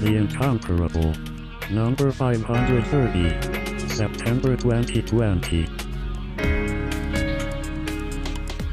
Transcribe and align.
The 0.00 0.14
Incomparable. 0.14 1.12
Number 1.72 2.12
530. 2.12 3.88
September 3.88 4.56
2020. 4.56 5.66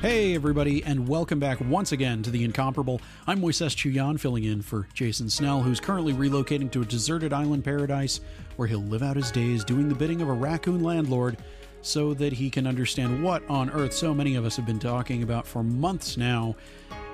Hey, 0.01 0.35
everybody, 0.35 0.83
and 0.83 1.07
welcome 1.07 1.39
back 1.39 1.59
once 1.61 1.93
again 1.93 2.21
to 2.21 2.29
The 2.29 2.43
Incomparable. 2.43 3.01
I'm 3.25 3.41
Moises 3.41 3.75
Chiullan, 3.75 4.19
filling 4.19 4.43
in 4.43 4.61
for 4.61 4.87
Jason 4.93 5.27
Snell, 5.27 5.63
who's 5.63 5.79
currently 5.79 6.13
relocating 6.13 6.69
to 6.69 6.83
a 6.83 6.85
deserted 6.85 7.33
island 7.33 7.63
paradise 7.63 8.19
where 8.57 8.67
he'll 8.67 8.83
live 8.83 9.01
out 9.01 9.15
his 9.15 9.31
days 9.31 9.63
doing 9.63 9.89
the 9.89 9.95
bidding 9.95 10.21
of 10.21 10.29
a 10.29 10.33
raccoon 10.33 10.83
landlord 10.83 11.37
so 11.81 12.13
that 12.13 12.33
he 12.33 12.51
can 12.51 12.67
understand 12.67 13.23
what 13.23 13.41
on 13.49 13.71
earth 13.71 13.93
so 13.93 14.13
many 14.13 14.35
of 14.35 14.45
us 14.45 14.55
have 14.57 14.67
been 14.67 14.77
talking 14.77 15.23
about 15.23 15.47
for 15.47 15.63
months 15.63 16.17
now. 16.17 16.55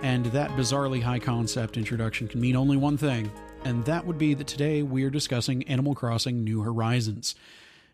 And 0.01 0.25
that 0.27 0.49
bizarrely 0.51 1.01
high 1.01 1.19
concept 1.19 1.77
introduction 1.77 2.27
can 2.27 2.41
mean 2.41 2.57
only 2.57 2.75
one 2.75 2.97
thing, 2.97 3.31
and 3.63 3.85
that 3.85 4.05
would 4.05 4.17
be 4.17 4.33
that 4.33 4.47
today 4.47 4.81
we 4.81 5.03
are 5.03 5.09
discussing 5.09 5.63
Animal 5.63 5.95
Crossing 5.95 6.43
New 6.43 6.61
Horizons. 6.61 7.35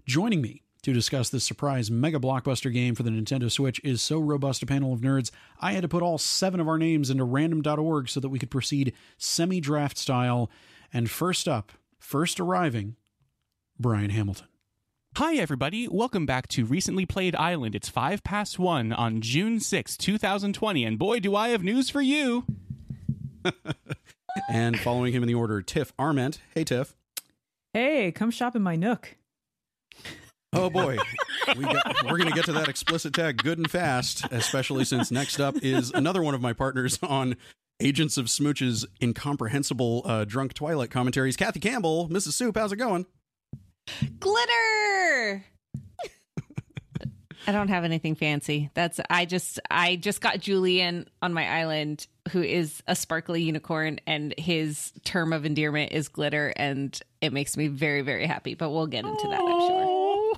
Joining 0.05 0.41
me 0.41 0.61
to 0.83 0.93
discuss 0.93 1.29
this 1.29 1.43
surprise 1.43 1.91
mega 1.91 2.19
blockbuster 2.19 2.71
game 2.71 2.95
for 2.95 3.03
the 3.03 3.09
Nintendo 3.09 3.51
Switch 3.51 3.81
is 3.83 4.01
so 4.01 4.19
robust 4.19 4.63
a 4.63 4.65
panel 4.65 4.93
of 4.93 5.01
nerds, 5.01 5.31
I 5.59 5.73
had 5.73 5.81
to 5.81 5.87
put 5.87 6.03
all 6.03 6.17
seven 6.17 6.59
of 6.59 6.67
our 6.67 6.77
names 6.77 7.09
into 7.09 7.23
random.org 7.23 8.09
so 8.09 8.19
that 8.19 8.29
we 8.29 8.39
could 8.39 8.49
proceed 8.51 8.93
semi 9.17 9.59
draft 9.59 9.97
style. 9.97 10.49
And 10.93 11.09
first 11.09 11.47
up, 11.47 11.73
first 11.99 12.39
arriving, 12.39 12.95
Brian 13.77 14.11
Hamilton. 14.11 14.47
Hi, 15.17 15.35
everybody. 15.35 15.87
Welcome 15.87 16.25
back 16.25 16.47
to 16.49 16.65
Recently 16.65 17.05
Played 17.05 17.35
Island. 17.35 17.75
It's 17.75 17.89
5 17.89 18.23
past 18.23 18.59
1 18.59 18.93
on 18.93 19.19
June 19.21 19.59
6, 19.59 19.97
2020, 19.97 20.85
and 20.85 20.97
boy, 20.99 21.19
do 21.19 21.35
I 21.35 21.49
have 21.49 21.63
news 21.63 21.89
for 21.89 22.01
you. 22.01 22.45
and 24.49 24.79
following 24.79 25.13
him 25.13 25.23
in 25.23 25.27
the 25.27 25.35
order, 25.35 25.61
Tiff 25.61 25.93
Arment. 25.97 26.39
Hey, 26.53 26.63
Tiff. 26.63 26.95
Hey, 27.73 28.11
come 28.11 28.31
shop 28.31 28.55
in 28.55 28.61
my 28.61 28.75
Nook. 28.75 29.15
Oh 30.53 30.69
boy, 30.69 30.97
we 31.57 31.63
got, 31.65 32.03
we're 32.05 32.17
going 32.17 32.29
to 32.29 32.35
get 32.35 32.45
to 32.45 32.53
that 32.53 32.69
explicit 32.69 33.13
tag 33.13 33.43
good 33.43 33.57
and 33.57 33.69
fast, 33.69 34.25
especially 34.31 34.85
since 34.85 35.11
next 35.11 35.39
up 35.39 35.55
is 35.61 35.91
another 35.91 36.23
one 36.23 36.33
of 36.33 36.41
my 36.41 36.53
partners 36.53 36.97
on 37.03 37.35
Agents 37.79 38.17
of 38.17 38.25
Smooch's 38.25 38.85
incomprehensible 39.03 40.01
uh, 40.05 40.25
drunk 40.25 40.53
Twilight 40.53 40.89
commentaries. 40.89 41.35
Kathy 41.35 41.59
Campbell, 41.59 42.07
Mrs. 42.09 42.33
Soup, 42.33 42.55
how's 42.55 42.71
it 42.71 42.77
going? 42.77 43.05
Glitter. 44.19 45.45
I 47.47 47.53
don't 47.53 47.69
have 47.69 47.85
anything 47.85 48.15
fancy. 48.15 48.69
That's 48.73 48.99
I 49.09 49.23
just 49.23 49.59
I 49.71 49.95
just 49.95 50.19
got 50.19 50.39
Julian 50.39 51.07
on 51.21 51.33
my 51.33 51.47
island 51.47 52.05
who 52.31 52.41
is 52.41 52.83
a 52.87 52.95
sparkly 52.95 53.41
unicorn 53.41 53.99
and 54.05 54.33
his 54.37 54.91
term 55.05 55.31
of 55.31 55.45
endearment 55.45 55.93
is 55.93 56.09
glitter 56.09 56.53
and 56.57 56.99
it 57.21 57.31
makes 57.31 57.55
me 57.55 57.67
very 57.67 58.01
very 58.01 58.27
happy, 58.27 58.53
but 58.53 58.71
we'll 58.71 58.87
get 58.87 59.05
into 59.05 59.27
that, 59.29 59.39
I'm 59.39 59.59
sure. 59.61 60.33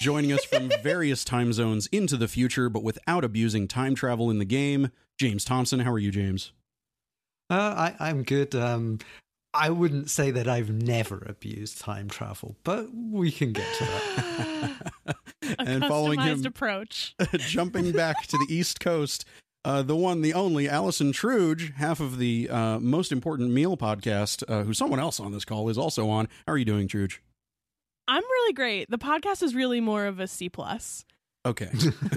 Joining 0.00 0.32
us 0.32 0.44
from 0.44 0.70
various 0.82 1.26
time 1.26 1.52
zones 1.52 1.88
into 1.88 2.16
the 2.16 2.26
future 2.26 2.70
but 2.70 2.82
without 2.82 3.22
abusing 3.22 3.68
time 3.68 3.94
travel 3.94 4.30
in 4.30 4.38
the 4.38 4.46
game, 4.46 4.90
James 5.20 5.44
Thompson. 5.44 5.80
How 5.80 5.92
are 5.92 5.98
you, 5.98 6.10
James? 6.10 6.52
Uh, 7.50 7.92
I, 8.00 8.08
I'm 8.08 8.22
good. 8.22 8.54
Um, 8.54 8.98
I 9.54 9.70
wouldn't 9.70 10.10
say 10.10 10.32
that 10.32 10.48
I've 10.48 10.70
never 10.70 11.24
abused 11.28 11.80
time 11.80 12.08
travel, 12.08 12.56
but 12.64 12.88
we 12.92 13.30
can 13.30 13.52
get 13.52 13.66
to 13.78 13.84
that. 13.84 15.16
and 15.60 15.84
following 15.84 16.20
him, 16.20 16.44
approach. 16.44 17.14
jumping 17.36 17.92
back 17.92 18.26
to 18.26 18.36
the 18.36 18.46
East 18.52 18.80
Coast, 18.80 19.24
uh, 19.64 19.82
the 19.82 19.94
one, 19.94 20.22
the 20.22 20.34
only, 20.34 20.68
Allison 20.68 21.12
Truge, 21.12 21.72
half 21.74 22.00
of 22.00 22.18
the 22.18 22.50
uh, 22.50 22.80
most 22.80 23.12
important 23.12 23.52
meal 23.52 23.76
podcast, 23.76 24.42
uh, 24.48 24.64
who 24.64 24.74
someone 24.74 24.98
else 24.98 25.20
on 25.20 25.30
this 25.30 25.44
call 25.44 25.68
is 25.68 25.78
also 25.78 26.08
on. 26.08 26.28
How 26.46 26.54
are 26.54 26.58
you 26.58 26.64
doing, 26.64 26.88
Truge? 26.88 27.18
I'm 28.08 28.22
really 28.22 28.52
great. 28.52 28.90
The 28.90 28.98
podcast 28.98 29.42
is 29.42 29.54
really 29.54 29.80
more 29.80 30.06
of 30.06 30.18
a 30.18 30.26
C 30.26 30.48
plus. 30.48 31.04
Okay. 31.46 31.70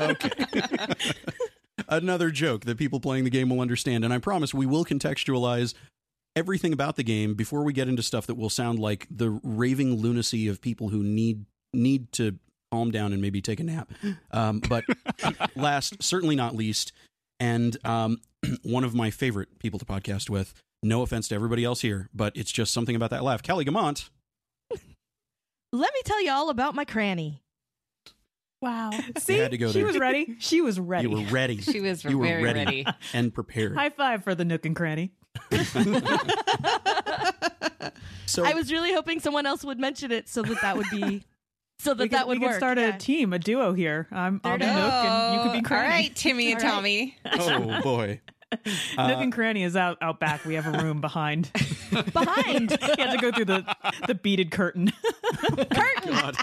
okay. 0.00 0.30
Another 1.88 2.30
joke 2.30 2.64
that 2.64 2.76
people 2.76 3.00
playing 3.00 3.24
the 3.24 3.30
game 3.30 3.48
will 3.48 3.60
understand, 3.60 4.04
and 4.04 4.12
I 4.12 4.18
promise 4.18 4.52
we 4.52 4.66
will 4.66 4.84
contextualize 4.84 5.74
everything 6.38 6.72
about 6.72 6.96
the 6.96 7.02
game 7.02 7.34
before 7.34 7.62
we 7.64 7.72
get 7.72 7.88
into 7.88 8.02
stuff 8.02 8.26
that 8.28 8.36
will 8.36 8.48
sound 8.50 8.78
like 8.78 9.06
the 9.10 9.38
raving 9.42 9.96
lunacy 9.96 10.48
of 10.48 10.60
people 10.60 10.88
who 10.88 11.02
need 11.02 11.44
need 11.74 12.12
to 12.12 12.38
calm 12.72 12.90
down 12.90 13.12
and 13.12 13.20
maybe 13.20 13.40
take 13.42 13.60
a 13.60 13.64
nap. 13.64 13.90
Um, 14.30 14.60
but 14.60 14.84
last, 15.56 16.02
certainly 16.02 16.36
not 16.36 16.54
least, 16.54 16.92
and 17.40 17.76
um, 17.84 18.18
one 18.62 18.84
of 18.84 18.94
my 18.94 19.10
favorite 19.10 19.58
people 19.58 19.78
to 19.78 19.84
podcast 19.84 20.30
with. 20.30 20.54
No 20.80 21.02
offense 21.02 21.26
to 21.28 21.34
everybody 21.34 21.64
else 21.64 21.80
here, 21.80 22.08
but 22.14 22.36
it's 22.36 22.52
just 22.52 22.72
something 22.72 22.94
about 22.94 23.10
that 23.10 23.24
laugh. 23.24 23.42
Kelly 23.42 23.64
Guimont. 23.64 24.10
Let 25.72 25.92
me 25.92 26.00
tell 26.04 26.22
you 26.22 26.30
all 26.30 26.50
about 26.50 26.74
my 26.76 26.84
cranny. 26.84 27.42
Wow. 28.62 28.90
See, 29.18 29.38
had 29.38 29.50
to 29.50 29.58
go 29.58 29.68
she 29.72 29.78
there. 29.78 29.86
was 29.86 29.98
ready. 29.98 30.36
She 30.38 30.60
was 30.60 30.78
ready. 30.80 31.08
You 31.08 31.16
were 31.16 31.30
ready. 31.30 31.60
She 31.60 31.80
was 31.80 32.04
You 32.04 32.18
were 32.18 32.26
very 32.26 32.42
ready. 32.44 32.58
ready. 32.84 32.86
and 33.12 33.34
prepared. 33.34 33.74
High 33.76 33.90
five 33.90 34.24
for 34.24 34.34
the 34.34 34.44
Nook 34.44 34.66
and 34.66 34.74
Cranny. 34.76 35.12
so 38.26 38.44
I 38.44 38.54
was 38.54 38.70
really 38.72 38.92
hoping 38.92 39.20
someone 39.20 39.46
else 39.46 39.64
would 39.64 39.78
mention 39.78 40.12
it 40.12 40.28
so 40.28 40.42
that 40.42 40.60
that 40.60 40.76
would 40.76 40.90
be 40.90 41.24
so 41.78 41.94
that 41.94 42.02
we 42.02 42.08
could, 42.08 42.18
that 42.18 42.26
would 42.28 42.38
we 42.38 42.40
could 42.44 42.50
work. 42.50 42.56
start 42.58 42.78
yeah. 42.78 42.94
a 42.94 42.98
team, 42.98 43.32
a 43.32 43.38
duo 43.38 43.72
here. 43.72 44.08
I'm, 44.10 44.40
I'll 44.44 44.58
be 44.58 44.66
Nook 44.66 44.74
and 44.76 45.34
you 45.34 45.42
could 45.42 45.52
be 45.52 45.58
All 45.58 45.62
Cranny. 45.64 45.88
right, 45.88 46.14
Timmy 46.16 46.52
and 46.52 46.60
All 46.64 46.68
right. 46.68 46.74
Tommy. 46.74 47.16
oh 47.38 47.80
boy. 47.82 48.20
Nook 48.50 48.60
Uh, 48.96 49.02
and 49.18 49.32
Cranny 49.32 49.62
is 49.62 49.76
out 49.76 49.98
out 50.00 50.20
back. 50.20 50.44
We 50.44 50.54
have 50.54 50.66
a 50.66 50.82
room 50.82 51.00
behind. 51.02 51.50
behind. 52.12 52.70
you 52.70 52.78
have 53.04 53.12
to 53.12 53.18
go 53.20 53.30
through 53.30 53.44
the 53.44 53.76
the 54.06 54.14
beaded 54.14 54.50
curtain. 54.50 54.90
God. 56.06 56.36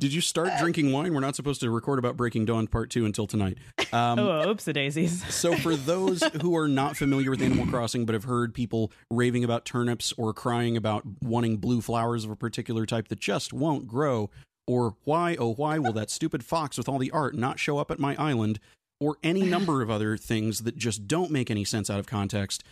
Did 0.00 0.14
you 0.14 0.22
start 0.22 0.50
drinking 0.58 0.92
wine? 0.92 1.12
We're 1.12 1.20
not 1.20 1.36
supposed 1.36 1.60
to 1.60 1.70
record 1.70 1.98
about 1.98 2.16
Breaking 2.16 2.46
Dawn 2.46 2.66
Part 2.66 2.88
2 2.88 3.04
until 3.04 3.26
tonight. 3.26 3.58
Um, 3.92 4.18
oh, 4.18 4.48
oops, 4.48 4.66
a 4.66 4.72
daisies. 4.72 5.22
So, 5.30 5.54
for 5.56 5.76
those 5.76 6.22
who 6.40 6.56
are 6.56 6.68
not 6.68 6.96
familiar 6.96 7.30
with 7.30 7.42
Animal 7.42 7.66
Crossing 7.66 8.06
but 8.06 8.14
have 8.14 8.24
heard 8.24 8.54
people 8.54 8.92
raving 9.10 9.44
about 9.44 9.66
turnips 9.66 10.14
or 10.16 10.32
crying 10.32 10.74
about 10.74 11.04
wanting 11.22 11.58
blue 11.58 11.82
flowers 11.82 12.24
of 12.24 12.30
a 12.30 12.36
particular 12.36 12.86
type 12.86 13.08
that 13.08 13.20
just 13.20 13.52
won't 13.52 13.86
grow, 13.86 14.30
or 14.66 14.96
why, 15.04 15.36
oh, 15.38 15.52
why 15.52 15.78
will 15.78 15.92
that 15.92 16.08
stupid 16.08 16.42
fox 16.42 16.78
with 16.78 16.88
all 16.88 16.98
the 16.98 17.10
art 17.10 17.34
not 17.34 17.58
show 17.58 17.76
up 17.76 17.90
at 17.90 17.98
my 17.98 18.16
island, 18.16 18.58
or 19.00 19.18
any 19.22 19.42
number 19.42 19.82
of 19.82 19.90
other 19.90 20.16
things 20.16 20.62
that 20.62 20.78
just 20.78 21.06
don't 21.06 21.30
make 21.30 21.50
any 21.50 21.64
sense 21.64 21.90
out 21.90 21.98
of 21.98 22.06
context, 22.06 22.64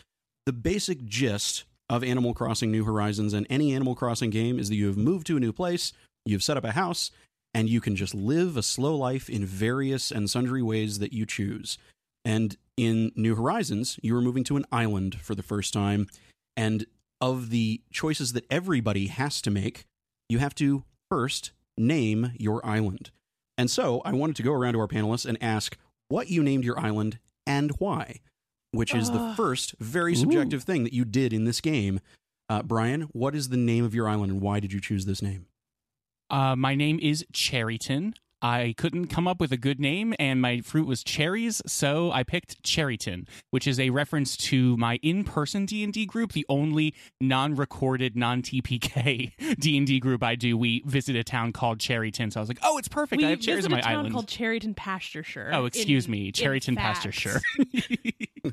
the 0.46 0.52
basic 0.54 1.04
gist 1.04 1.64
of 1.90 2.02
Animal 2.02 2.32
Crossing 2.32 2.70
New 2.70 2.84
Horizons 2.84 3.34
and 3.34 3.46
any 3.50 3.74
Animal 3.74 3.94
Crossing 3.94 4.30
game 4.30 4.58
is 4.58 4.70
that 4.70 4.76
you 4.76 4.86
have 4.86 4.96
moved 4.96 5.26
to 5.26 5.36
a 5.36 5.40
new 5.40 5.52
place, 5.52 5.92
you've 6.30 6.42
set 6.42 6.56
up 6.56 6.64
a 6.64 6.72
house, 6.72 7.10
and 7.54 7.68
you 7.68 7.80
can 7.80 7.96
just 7.96 8.14
live 8.14 8.56
a 8.56 8.62
slow 8.62 8.96
life 8.96 9.28
in 9.28 9.44
various 9.44 10.10
and 10.10 10.28
sundry 10.28 10.62
ways 10.62 10.98
that 10.98 11.12
you 11.12 11.26
choose. 11.26 11.78
And 12.24 12.56
in 12.76 13.10
New 13.16 13.34
Horizons, 13.34 13.98
you 14.02 14.16
are 14.16 14.22
moving 14.22 14.44
to 14.44 14.56
an 14.56 14.66
island 14.70 15.20
for 15.20 15.34
the 15.34 15.42
first 15.42 15.72
time. 15.72 16.08
And 16.56 16.86
of 17.20 17.50
the 17.50 17.82
choices 17.90 18.32
that 18.34 18.44
everybody 18.50 19.06
has 19.08 19.40
to 19.42 19.50
make, 19.50 19.84
you 20.28 20.38
have 20.38 20.54
to 20.56 20.84
first 21.10 21.52
name 21.76 22.32
your 22.38 22.64
island. 22.64 23.10
And 23.56 23.70
so 23.70 24.02
I 24.04 24.12
wanted 24.12 24.36
to 24.36 24.42
go 24.42 24.52
around 24.52 24.74
to 24.74 24.80
our 24.80 24.88
panelists 24.88 25.26
and 25.26 25.42
ask 25.42 25.76
what 26.08 26.28
you 26.28 26.42
named 26.42 26.64
your 26.64 26.78
island 26.78 27.18
and 27.46 27.72
why, 27.78 28.20
which 28.72 28.94
is 28.94 29.10
the 29.10 29.34
first 29.36 29.74
very 29.80 30.14
subjective 30.14 30.62
thing 30.62 30.84
that 30.84 30.92
you 30.92 31.04
did 31.04 31.32
in 31.32 31.44
this 31.44 31.60
game. 31.60 32.00
Uh, 32.48 32.62
Brian, 32.62 33.02
what 33.12 33.34
is 33.34 33.48
the 33.48 33.56
name 33.56 33.84
of 33.84 33.94
your 33.94 34.08
island 34.08 34.32
and 34.32 34.40
why 34.40 34.60
did 34.60 34.72
you 34.72 34.80
choose 34.80 35.06
this 35.06 35.22
name? 35.22 35.46
Uh, 36.30 36.54
my 36.56 36.74
name 36.74 36.98
is 37.00 37.24
Cherryton. 37.32 38.14
I 38.40 38.74
couldn't 38.76 39.08
come 39.08 39.26
up 39.26 39.40
with 39.40 39.50
a 39.50 39.56
good 39.56 39.80
name, 39.80 40.14
and 40.20 40.40
my 40.40 40.60
fruit 40.60 40.86
was 40.86 41.02
cherries, 41.02 41.60
so 41.66 42.12
I 42.12 42.22
picked 42.22 42.62
Cherryton, 42.62 43.26
which 43.50 43.66
is 43.66 43.80
a 43.80 43.90
reference 43.90 44.36
to 44.36 44.76
my 44.76 45.00
in-person 45.02 45.66
D 45.66 45.82
and 45.82 45.92
D 45.92 46.06
group, 46.06 46.32
the 46.32 46.46
only 46.48 46.94
non-recorded, 47.20 48.14
non-TPK 48.16 49.56
D 49.58 49.76
and 49.76 49.86
D 49.86 49.98
group 49.98 50.22
I 50.22 50.36
do. 50.36 50.56
We 50.56 50.84
visit 50.86 51.16
a 51.16 51.24
town 51.24 51.52
called 51.52 51.80
Cherryton, 51.80 52.32
so 52.32 52.38
I 52.38 52.42
was 52.42 52.48
like, 52.48 52.60
"Oh, 52.62 52.78
it's 52.78 52.86
perfect! 52.86 53.20
we 53.20 53.26
I 53.26 53.30
have 53.30 53.40
cherries 53.40 53.64
visit 53.64 53.72
on 53.72 53.72
a 53.72 53.76
my 53.76 53.80
town 53.80 53.96
island." 53.96 54.14
called 54.14 54.28
Cherryton 54.28 54.76
Pasture 54.76 55.50
oh, 55.52 55.64
excuse 55.64 56.06
in- 56.06 56.12
me, 56.12 56.26
in 56.26 56.32
Cherryton 56.32 56.76
facts. 56.76 57.00
Pasture. 57.04 57.40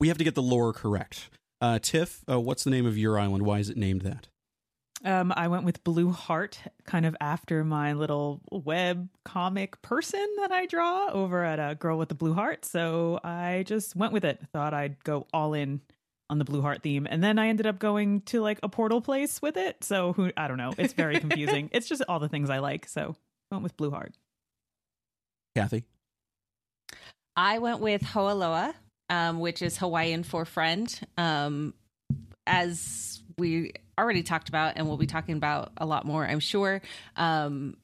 We 0.00 0.08
have 0.08 0.16
to 0.16 0.24
get 0.24 0.34
the 0.34 0.42
lore 0.42 0.72
correct. 0.72 1.28
Uh, 1.60 1.78
Tiff, 1.78 2.24
uh, 2.28 2.40
what's 2.40 2.64
the 2.64 2.70
name 2.70 2.86
of 2.86 2.96
your 2.96 3.18
island? 3.18 3.44
Why 3.44 3.58
is 3.58 3.68
it 3.68 3.76
named 3.76 4.00
that? 4.00 4.28
Um, 5.02 5.32
I 5.34 5.48
went 5.48 5.64
with 5.64 5.82
Blue 5.82 6.10
Heart, 6.10 6.60
kind 6.84 7.06
of 7.06 7.16
after 7.20 7.64
my 7.64 7.94
little 7.94 8.42
web 8.50 9.08
comic 9.24 9.80
person 9.80 10.26
that 10.38 10.52
I 10.52 10.66
draw 10.66 11.08
over 11.08 11.42
at 11.42 11.58
a 11.58 11.74
Girl 11.74 11.96
with 11.96 12.10
the 12.10 12.14
Blue 12.14 12.34
Heart. 12.34 12.66
So 12.66 13.18
I 13.24 13.64
just 13.66 13.96
went 13.96 14.12
with 14.12 14.24
it. 14.24 14.40
Thought 14.52 14.74
I'd 14.74 15.02
go 15.02 15.26
all 15.32 15.54
in 15.54 15.80
on 16.28 16.38
the 16.38 16.44
Blue 16.44 16.60
Heart 16.60 16.82
theme, 16.82 17.06
and 17.10 17.24
then 17.24 17.38
I 17.38 17.48
ended 17.48 17.66
up 17.66 17.78
going 17.78 18.20
to 18.22 18.40
like 18.42 18.60
a 18.62 18.68
portal 18.68 19.00
place 19.00 19.40
with 19.40 19.56
it. 19.56 19.82
So 19.82 20.12
who 20.12 20.32
I 20.36 20.48
don't 20.48 20.58
know. 20.58 20.74
It's 20.76 20.92
very 20.92 21.18
confusing. 21.18 21.70
it's 21.72 21.88
just 21.88 22.02
all 22.06 22.18
the 22.18 22.28
things 22.28 22.50
I 22.50 22.58
like. 22.58 22.86
So 22.86 23.16
went 23.50 23.62
with 23.62 23.76
Blue 23.78 23.90
Heart. 23.90 24.14
Kathy? 25.56 25.84
I 27.36 27.58
went 27.58 27.80
with 27.80 28.02
Hoaloha, 28.02 28.74
um, 29.08 29.40
which 29.40 29.62
is 29.62 29.78
Hawaiian 29.78 30.24
for 30.24 30.44
friend. 30.44 31.00
Um, 31.16 31.72
as 32.46 33.22
we 33.38 33.72
already 34.00 34.22
talked 34.22 34.48
about, 34.48 34.74
and 34.76 34.88
we'll 34.88 34.96
be 34.96 35.06
talking 35.06 35.36
about 35.36 35.72
a 35.76 35.86
lot 35.86 36.04
more, 36.04 36.26
I'm 36.26 36.40
sure. 36.40 36.82
Um, 37.16 37.76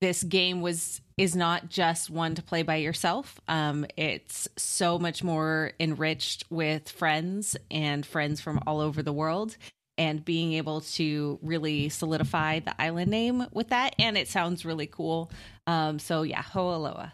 this 0.00 0.22
game 0.22 0.60
was 0.60 1.00
is 1.16 1.34
not 1.34 1.68
just 1.68 2.08
one 2.08 2.36
to 2.36 2.42
play 2.42 2.62
by 2.62 2.76
yourself. 2.76 3.40
Um, 3.48 3.84
it's 3.96 4.46
so 4.56 4.98
much 4.98 5.24
more 5.24 5.72
enriched 5.80 6.44
with 6.50 6.88
friends 6.88 7.56
and 7.70 8.06
friends 8.06 8.40
from 8.40 8.60
all 8.66 8.80
over 8.80 9.02
the 9.02 9.12
world, 9.12 9.56
and 9.96 10.24
being 10.24 10.52
able 10.52 10.82
to 10.82 11.40
really 11.42 11.88
solidify 11.88 12.60
the 12.60 12.80
island 12.80 13.10
name 13.10 13.46
with 13.52 13.70
that. 13.70 13.96
And 13.98 14.16
it 14.16 14.28
sounds 14.28 14.64
really 14.64 14.86
cool. 14.86 15.32
Um, 15.66 15.98
so 15.98 16.22
yeah, 16.22 16.42
Ho'aloha. 16.42 17.08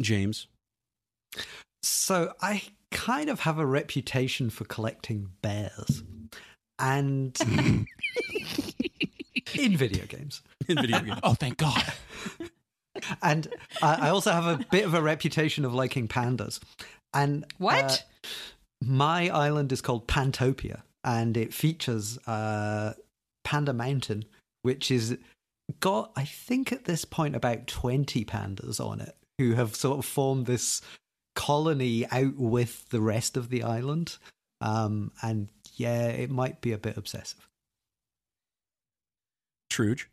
James. 0.00 0.46
So 1.82 2.34
I 2.40 2.62
kind 2.90 3.28
of 3.28 3.40
have 3.40 3.58
a 3.58 3.66
reputation 3.66 4.50
for 4.50 4.64
collecting 4.64 5.30
bears. 5.42 6.04
And 6.80 7.36
in 9.54 9.76
video 9.76 10.06
games. 10.06 10.42
In 10.68 10.76
video 10.80 11.00
games. 11.00 11.20
Oh, 11.22 11.34
thank 11.34 11.56
God. 11.58 11.82
And 13.22 13.46
uh, 13.82 13.96
I 14.00 14.08
also 14.10 14.30
have 14.32 14.46
a 14.46 14.64
bit 14.70 14.84
of 14.84 14.94
a 14.94 15.02
reputation 15.02 15.64
of 15.64 15.74
liking 15.74 16.08
pandas. 16.08 16.60
And 17.14 17.44
What? 17.58 18.04
uh, 18.24 18.28
my 18.82 19.28
island 19.30 19.72
is 19.72 19.80
called 19.80 20.06
Pantopia, 20.06 20.82
and 21.04 21.36
it 21.36 21.52
features 21.54 22.18
uh, 22.26 22.94
Panda 23.44 23.72
Mountain, 23.72 24.24
which 24.62 24.90
is 24.90 25.16
got, 25.80 26.12
I 26.16 26.24
think, 26.24 26.72
at 26.72 26.84
this 26.84 27.04
point, 27.04 27.36
about 27.36 27.66
20 27.66 28.24
pandas 28.24 28.84
on 28.84 29.00
it 29.00 29.16
who 29.38 29.54
have 29.54 29.74
sort 29.74 29.98
of 29.98 30.04
formed 30.04 30.46
this 30.46 30.82
colony 31.34 32.06
out 32.10 32.36
with 32.36 32.88
the 32.90 33.00
rest 33.00 33.36
of 33.36 33.48
the 33.48 33.62
island. 33.62 34.18
Um, 34.60 35.12
and 35.22 35.48
yeah, 35.76 36.06
it 36.06 36.30
might 36.30 36.60
be 36.60 36.72
a 36.72 36.78
bit 36.78 36.96
obsessive. 36.96 37.48
Truge. 39.70 40.06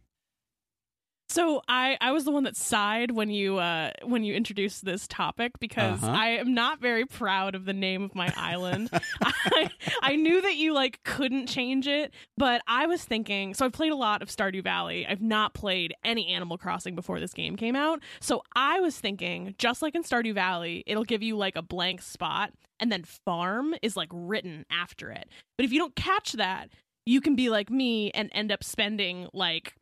So 1.30 1.62
I 1.68 1.98
I 2.00 2.12
was 2.14 2.24
the 2.24 2.32
one 2.32 2.44
that 2.44 2.56
sighed 2.56 3.12
when 3.12 3.30
you 3.30 3.58
uh 3.58 3.92
when 4.04 4.24
you 4.24 4.34
introduced 4.34 4.86
this 4.86 5.08
topic 5.08 5.60
because 5.60 6.02
Uh-huh. 6.02 6.12
I 6.16 6.28
am 6.38 6.54
not 6.54 6.80
very 6.80 7.06
proud 7.06 7.54
of 7.54 7.66
the 7.66 7.74
name 7.74 8.04
of 8.04 8.16
my 8.16 8.32
island. 8.38 8.90
I 9.22 9.70
I 10.02 10.16
knew 10.16 10.42
that 10.42 10.56
you 10.56 10.74
like 10.74 11.04
couldn't 11.04 11.48
change 11.48 11.86
it, 11.86 12.14
but 12.38 12.62
I 12.68 12.86
was 12.86 13.04
thinking 13.04 13.54
so 13.54 13.66
I've 13.66 13.74
played 13.74 13.92
a 13.92 13.96
lot 13.96 14.22
of 14.22 14.30
Stardew 14.30 14.64
Valley. 14.64 15.06
I've 15.06 15.22
not 15.22 15.54
played 15.54 15.94
any 16.04 16.28
Animal 16.28 16.58
Crossing 16.58 16.96
before 16.96 17.20
this 17.20 17.34
game 17.34 17.58
came 17.58 17.76
out. 17.76 18.00
So 18.22 18.42
I 18.56 18.80
was 18.80 18.98
thinking 18.98 19.54
just 19.58 19.82
like 19.82 19.96
in 19.96 20.04
Stardew 20.04 20.34
Valley, 20.34 20.84
it'll 20.88 21.04
give 21.04 21.22
you 21.24 21.36
like 21.36 21.58
a 21.58 21.62
blank 21.62 22.02
spot 22.02 22.52
and 22.80 22.90
then 22.92 23.04
farm 23.04 23.76
is 23.82 23.98
like 23.98 24.10
written 24.14 24.66
after 24.72 25.12
it. 25.12 25.28
But 25.58 25.66
if 25.66 25.74
you 25.74 25.80
don't 25.80 25.96
catch 25.96 26.34
that, 26.34 26.70
you 27.06 27.20
can 27.20 27.36
be 27.36 27.50
like 27.50 27.70
me 27.70 28.12
and 28.12 28.30
end 28.34 28.52
up 28.52 28.64
spending 28.64 29.28
like 29.34 29.74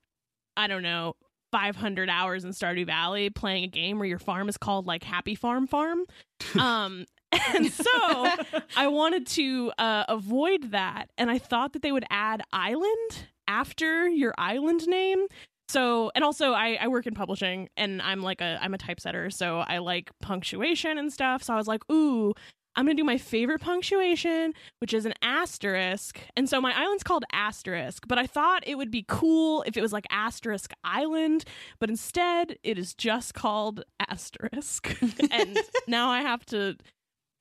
I 0.57 0.68
don't 0.68 0.83
know, 0.83 1.15
500 1.55 2.09
hours 2.09 2.43
in 2.43 2.51
Stardew 2.51 2.85
Valley 2.85 3.29
playing 3.29 3.63
a 3.63 3.67
game 3.67 3.97
where 3.97 4.05
your 4.05 4.19
farm 4.19 4.49
is 4.49 4.57
called 4.57 4.85
like 4.85 5.03
Happy 5.03 5.35
Farm 5.35 5.67
Farm. 5.67 6.03
Um, 6.59 7.05
and 7.53 7.71
so 7.71 7.85
I 8.77 8.87
wanted 8.87 9.25
to 9.27 9.71
uh, 9.77 10.03
avoid 10.09 10.71
that. 10.71 11.05
And 11.17 11.31
I 11.31 11.37
thought 11.37 11.71
that 11.73 11.81
they 11.81 11.93
would 11.93 12.05
add 12.09 12.41
island 12.51 13.27
after 13.47 14.09
your 14.09 14.33
island 14.37 14.85
name. 14.85 15.27
So, 15.69 16.11
and 16.13 16.25
also 16.25 16.51
I, 16.51 16.77
I 16.79 16.89
work 16.89 17.07
in 17.07 17.13
publishing 17.13 17.69
and 17.77 18.01
I'm 18.01 18.21
like 18.21 18.41
a, 18.41 18.59
I'm 18.61 18.73
a 18.73 18.77
typesetter. 18.77 19.29
So 19.31 19.59
I 19.59 19.77
like 19.77 20.11
punctuation 20.21 20.97
and 20.97 21.11
stuff. 21.11 21.41
So 21.41 21.53
I 21.53 21.57
was 21.57 21.67
like, 21.67 21.89
ooh, 21.89 22.33
I'm 22.75 22.86
going 22.86 22.95
to 22.98 23.01
do 23.01 23.06
my 23.06 23.18
favorite 23.18 23.62
punctuation, 23.62 24.54
which 24.80 24.94
is 24.94 25.06
an 25.06 25.13
asterisk. 25.22 26.19
And 26.36 26.50
so 26.50 26.60
my 26.62 26.74
island's 26.75 27.04
called 27.04 27.24
Asterisk, 27.31 28.07
but 28.07 28.18
I 28.18 28.27
thought 28.27 28.63
it 28.68 28.75
would 28.75 28.92
be 28.92 29.06
cool 29.07 29.63
if 29.68 29.77
it 29.77 29.81
was 29.81 29.94
like 29.94 30.06
Asterisk 30.10 30.72
Island, 30.83 31.45
but 31.80 31.89
instead 31.89 32.57
it 32.63 32.77
is 32.77 32.94
just 32.94 33.33
called 33.33 33.83
Asterisk. 34.10 34.95
and 35.31 35.57
now 35.88 36.10
I 36.10 36.22
have 36.22 36.45
to 36.48 36.75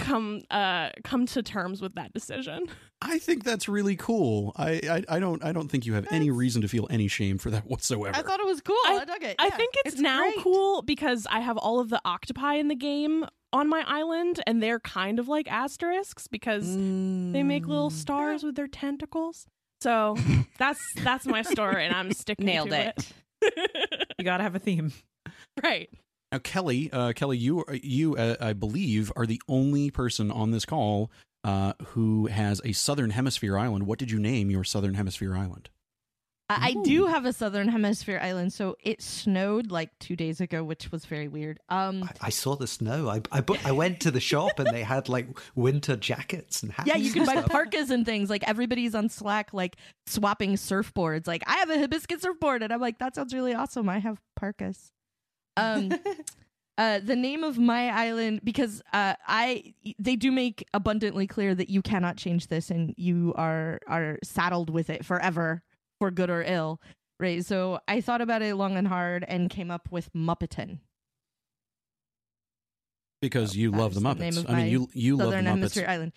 come 0.01 0.43
uh 0.51 0.91
come 1.05 1.25
to 1.25 1.41
terms 1.41 1.81
with 1.81 1.95
that 1.95 2.13
decision. 2.13 2.67
I 3.01 3.19
think 3.19 3.45
that's 3.45 3.69
really 3.69 3.95
cool. 3.95 4.53
I, 4.57 4.81
I, 4.91 5.17
I 5.17 5.19
don't 5.21 5.43
I 5.45 5.53
don't 5.53 5.69
think 5.71 5.87
you 5.87 5.95
have 5.95 6.07
any 6.11 6.31
reason 6.31 6.63
to 6.63 6.69
feel 6.69 6.89
any 6.91 7.07
shame 7.07 7.39
for 7.39 7.51
that 7.51 7.67
whatsoever. 7.67 8.17
I 8.17 8.23
thought 8.23 8.41
it 8.41 8.47
was 8.47 8.61
cool. 8.61 8.75
I- 8.87 8.99
I, 9.03 9.05
dug 9.05 9.23
it. 9.23 9.37
I 9.39 9.47
Yeah, 9.47 9.57
think 9.57 9.75
it's, 9.85 9.99
now 10.01 10.21
great. 10.23 10.39
cool 10.43 10.83
because 10.83 11.27
I 11.31 11.41
have 11.41 11.57
all 11.57 11.79
of 11.81 11.91
the 11.91 12.01
octopi 12.05 12.55
in 12.55 12.67
the 12.69 12.75
game 12.75 13.25
on 13.55 13.69
my 13.69 13.83
island 13.87 14.43
and 14.47 14.63
they're 14.63 14.81
kind 14.81 15.19
of 15.19 15.29
like 15.29 15.51
asterisks 15.51 16.27
because 16.29 16.67
they 16.77 17.43
make 17.43 17.67
little 17.67 17.89
Mm. 17.91 17.93
stars 17.93 18.43
with 18.43 18.57
their 18.57 18.67
tentacles. 18.69 19.47
So 19.81 20.17
that's 20.59 20.81
that's 21.03 21.25
my 21.27 21.41
story 21.43 21.87
and 21.87 21.95
I'm 21.95 22.13
sticking 22.13 22.45
Nailed 22.47 22.71
to 22.71 22.89
it. 22.89 23.13
You 24.19 24.25
gotta 24.25 24.43
have 24.43 24.55
a 24.55 24.59
theme. 24.59 24.93
Right. 25.63 25.89
Now, 26.33 26.39
Kelly, 26.39 26.91
uh, 26.93 27.13
Kelly, 27.13 27.37
you 27.39 27.65
you 27.83 28.17
uh, 28.17 28.37
I 28.41 28.53
believe 28.55 29.13
are 29.17 29.27
the 29.27 29.41
only 29.49 29.91
person 29.91 30.31
on 30.31 30.51
this 30.51 30.65
call 30.65 31.11
uh, 31.45 31.75
who 31.89 32.27
has 32.27 32.61
a 32.65 32.73
Southern 32.73 33.11
Hemisphere 33.11 33.57
island. 33.59 33.87
What 33.87 33.99
did 33.99 34.11
you 34.11 34.19
name 34.19 34.51
your 34.51 34.65
Southern 34.65 34.95
Hemisphere 34.95 35.37
island? 35.37 35.69
I, 36.51 36.69
I 36.69 36.83
do 36.85 37.07
have 37.07 37.25
a 37.25 37.33
southern 37.33 37.69
hemisphere 37.69 38.21
island, 38.23 38.53
so 38.53 38.77
it 38.83 39.01
snowed 39.01 39.71
like 39.71 39.99
two 39.99 40.15
days 40.15 40.43
ago, 40.43 40.63
which 40.63 40.93
was 40.93 41.07
very 41.07 41.27
weird. 41.27 41.59
Um, 41.71 42.03
I, 42.03 42.27
I 42.27 42.31
saw 42.31 42.55
the 42.55 42.67
snow. 42.67 43.09
I 43.09 43.23
I, 43.33 43.41
bu- 43.41 43.57
I 43.65 43.73
went 43.73 44.01
to 44.01 44.11
the 44.11 44.21
shop 44.21 44.59
and 44.59 44.69
they 44.69 44.83
had 44.83 45.09
like 45.09 45.27
winter 45.55 45.97
jackets 45.97 46.63
and 46.63 46.71
hats. 46.71 46.87
yeah, 46.87 46.97
you 46.97 47.13
can 47.13 47.25
buy 47.25 47.41
parkas 47.43 47.91
and 47.91 48.05
things. 48.05 48.29
Like 48.29 48.47
everybody's 48.47 48.95
on 48.95 49.09
Slack, 49.09 49.55
like 49.55 49.77
swapping 50.07 50.55
surfboards. 50.55 51.27
Like 51.27 51.43
I 51.47 51.57
have 51.57 51.71
a 51.71 51.79
hibiscus 51.79 52.21
surfboard, 52.21 52.63
and 52.63 52.73
I'm 52.73 52.81
like, 52.81 52.99
that 52.99 53.15
sounds 53.15 53.33
really 53.33 53.55
awesome. 53.55 53.89
I 53.89 53.99
have 54.01 54.21
parkas. 54.37 54.93
Um, 55.57 55.93
uh, 56.79 57.01
the 57.03 57.17
name 57.17 57.43
of 57.43 57.59
my 57.59 57.89
island 57.89 58.41
because 58.45 58.83
uh, 58.93 59.15
I 59.27 59.75
they 59.99 60.17
do 60.17 60.31
make 60.31 60.67
abundantly 60.75 61.27
clear 61.27 61.55
that 61.55 61.71
you 61.71 61.81
cannot 61.81 62.19
change 62.19 62.49
this, 62.49 62.71
and 62.71 62.93
you 62.99 63.33
are 63.35 63.81
are 63.87 64.19
saddled 64.23 64.69
with 64.69 64.91
it 64.91 65.07
forever, 65.07 65.63
for 66.01 66.11
good 66.11 66.31
or 66.31 66.43
ill. 66.43 66.81
Right. 67.21 67.45
So 67.45 67.81
I 67.87 68.01
thought 68.01 68.21
about 68.21 68.43
it 68.43 68.57
long 68.57 68.77
and 68.77 68.89
hard 68.89 69.25
and 69.27 69.49
came 69.49 69.71
up 69.71 69.89
with 69.91 70.13
Muppeton. 70.13 70.81
Because 73.21 73.57
you 73.57 73.71
love 73.71 73.95
the 73.95 74.01
the 74.01 74.07
Muppets. 74.07 74.39
of 74.39 74.51
I 74.51 74.65
mean, 74.65 74.73
you 74.73 74.89
you 74.93 75.17
love 75.17 75.31
the 75.31 75.37
Muppets. 75.37 75.45
Hemisphere 75.45 75.87
Island. 75.89 76.13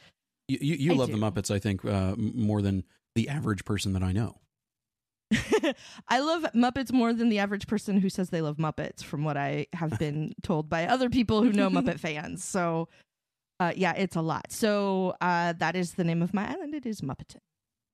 You 0.47 0.57
you, 0.61 0.75
you 0.75 0.93
love 0.95 1.11
the. 1.11 1.17
Muppets. 1.17 1.51
I 1.51 1.59
think 1.59 1.85
uh, 1.85 2.15
more 2.17 2.61
than 2.61 2.83
the 3.15 3.29
average 3.29 3.63
person 3.63 3.93
that 3.93 4.03
I 4.03 4.11
know. 4.11 4.39
I 6.07 6.19
love 6.19 6.43
Muppets 6.53 6.91
more 6.91 7.13
than 7.13 7.29
the 7.29 7.39
average 7.39 7.67
person 7.67 7.99
who 7.99 8.09
says 8.09 8.29
they 8.29 8.41
love 8.41 8.57
Muppets, 8.57 9.03
from 9.03 9.23
what 9.23 9.37
I 9.37 9.67
have 9.73 9.97
been 9.99 10.33
told 10.43 10.69
by 10.69 10.87
other 10.87 11.09
people 11.09 11.43
who 11.43 11.51
know 11.51 11.69
Muppet 11.69 11.99
fans. 11.99 12.43
So, 12.43 12.87
uh, 13.59 13.73
yeah, 13.75 13.93
it's 13.93 14.15
a 14.15 14.21
lot. 14.21 14.51
So, 14.51 15.15
uh, 15.19 15.53
that 15.53 15.75
is 15.75 15.93
the 15.93 16.03
name 16.03 16.21
of 16.21 16.33
my 16.33 16.49
island. 16.49 16.73
It 16.73 16.85
is 16.85 17.01
Muppeton. 17.01 17.39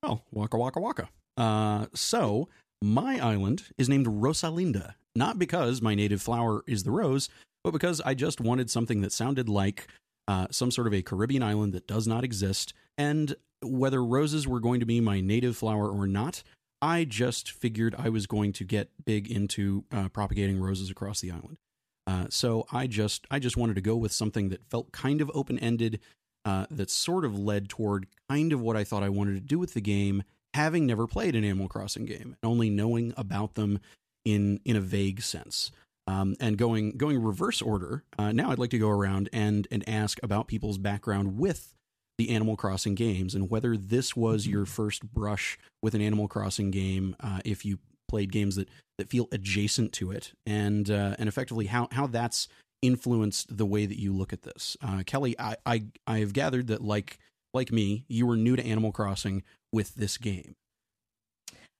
Oh, 0.04 0.22
waka 0.32 0.58
waka 0.58 0.80
waka. 0.80 1.10
Uh, 1.38 1.88
so 1.94 2.50
my 2.82 3.20
island 3.20 3.64
is 3.78 3.90
named 3.90 4.08
Rosalinda, 4.08 4.96
not 5.16 5.40
because 5.40 5.82
my 5.82 5.96
native 5.96 6.22
flower 6.22 6.64
is 6.68 6.84
the 6.84 6.92
rose, 6.92 7.30
but 7.64 7.72
because 7.72 8.02
I 8.02 8.14
just 8.14 8.42
wanted 8.42 8.70
something 8.70 9.02
that 9.02 9.12
sounded 9.12 9.48
like 9.48 9.88
uh, 10.28 10.48
some 10.52 10.72
sort 10.72 10.88
of 10.88 10.94
a 10.94 11.02
Caribbean 11.02 11.44
island 11.44 11.74
that 11.74 11.88
does 11.88 12.08
not 12.08 12.24
exist. 12.24 12.74
And 12.98 13.36
whether 13.62 14.04
roses 14.04 14.48
were 14.48 14.60
going 14.60 14.80
to 14.80 14.86
be 14.86 15.00
my 15.00 15.22
native 15.22 15.56
flower 15.58 15.90
or 15.90 16.08
not, 16.08 16.44
I 16.82 17.06
just 17.06 17.50
figured 17.50 17.96
I 17.98 18.10
was 18.10 18.28
going 18.28 18.52
to 18.54 18.66
get 18.66 18.90
big 19.06 19.32
into 19.32 19.86
uh, 19.92 20.10
propagating 20.10 20.60
roses 20.60 20.90
across 20.90 21.22
the 21.22 21.32
island. 21.32 21.58
Uh, 22.06 22.26
so 22.30 22.66
I 22.72 22.88
just 22.88 23.26
I 23.32 23.40
just 23.40 23.56
wanted 23.56 23.76
to 23.76 23.82
go 23.82 23.96
with 23.96 24.12
something 24.12 24.50
that 24.50 24.70
felt 24.70 24.92
kind 24.92 25.22
of 25.22 25.32
open 25.34 25.58
ended, 25.60 26.02
uh, 26.44 26.66
that 26.70 26.90
sort 26.90 27.24
of 27.24 27.40
led 27.40 27.70
toward 27.70 28.08
kind 28.30 28.52
of 28.52 28.60
what 28.60 28.76
I 28.76 28.84
thought 28.84 29.04
I 29.04 29.10
wanted 29.10 29.36
to 29.36 29.40
do 29.40 29.58
with 29.58 29.74
the 29.74 29.82
game, 29.82 30.24
having 30.54 30.86
never 30.86 31.08
played 31.08 31.36
an 31.36 31.44
Animal 31.44 31.68
Crossing 31.68 32.06
game, 32.06 32.36
and 32.42 32.52
only 32.52 32.70
knowing 32.70 33.14
about 33.18 33.56
them 33.56 33.80
in 34.26 34.60
in 34.66 34.76
a 34.76 34.82
vague 34.82 35.22
sense. 35.22 35.72
Um, 36.06 36.36
and 36.40 36.58
going 36.58 36.98
going 36.98 37.22
reverse 37.22 37.62
order, 37.62 38.04
uh, 38.18 38.32
now 38.32 38.52
I'd 38.52 38.60
like 38.60 38.72
to 38.72 38.80
go 38.80 38.90
around 38.90 39.30
and 39.32 39.68
and 39.72 39.88
ask 39.88 40.20
about 40.22 40.48
people's 40.48 40.78
background 40.78 41.38
with 41.38 41.74
the 42.18 42.30
Animal 42.30 42.56
Crossing 42.56 42.96
games 42.96 43.34
and 43.34 43.50
whether 43.50 43.76
this 43.76 44.16
was 44.16 44.46
your 44.46 44.66
first 44.66 45.04
brush 45.14 45.58
with 45.82 45.96
an 45.96 46.02
Animal 46.02 46.28
Crossing 46.28 46.72
game, 46.72 47.16
uh, 47.20 47.40
if 47.44 47.66
you 47.66 47.80
played 48.08 48.32
games 48.32 48.56
that 48.56 48.70
that 48.98 49.10
feel 49.10 49.28
adjacent 49.32 49.94
to 49.94 50.12
it, 50.12 50.34
and 50.46 50.90
uh, 50.92 51.16
and 51.18 51.28
effectively 51.28 51.66
how 51.68 51.88
how 51.92 52.08
that's 52.08 52.48
influenced 52.82 53.58
the 53.58 53.66
way 53.66 53.86
that 53.86 54.00
you 54.00 54.14
look 54.14 54.34
at 54.34 54.44
this. 54.44 54.76
Uh, 54.82 55.04
Kelly, 55.06 55.36
I, 55.40 55.56
I 55.66 55.86
I 56.06 56.20
have 56.20 56.34
gathered 56.34 56.68
that 56.68 56.84
like 56.84 57.18
like 57.54 57.72
me, 57.72 58.06
you 58.08 58.28
were 58.28 58.36
new 58.36 58.56
to 58.56 58.66
Animal 58.66 58.92
Crossing 58.92 59.44
with 59.74 59.96
this 59.96 60.18
game. 60.18 60.56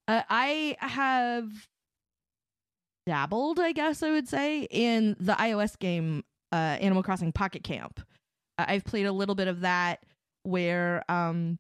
Uh, 0.08 0.24
I 0.30 0.76
have 0.80 1.50
dabbled, 3.06 3.60
I 3.60 3.72
guess 3.72 4.04
I 4.04 4.12
would 4.12 4.28
say, 4.28 4.68
in 4.70 5.16
the 5.20 5.34
iOS 5.34 5.80
game 5.80 6.24
uh, 6.52 6.78
Animal 6.82 7.04
Crossing 7.04 7.32
Pocket 7.32 7.64
Camp. 7.64 8.02
Uh, 8.58 8.66
I've 8.68 8.84
played 8.84 9.06
a 9.06 9.12
little 9.12 9.36
bit 9.36 9.48
of 9.48 9.62
that 9.62 10.04
where 10.44 11.10
um, 11.10 11.58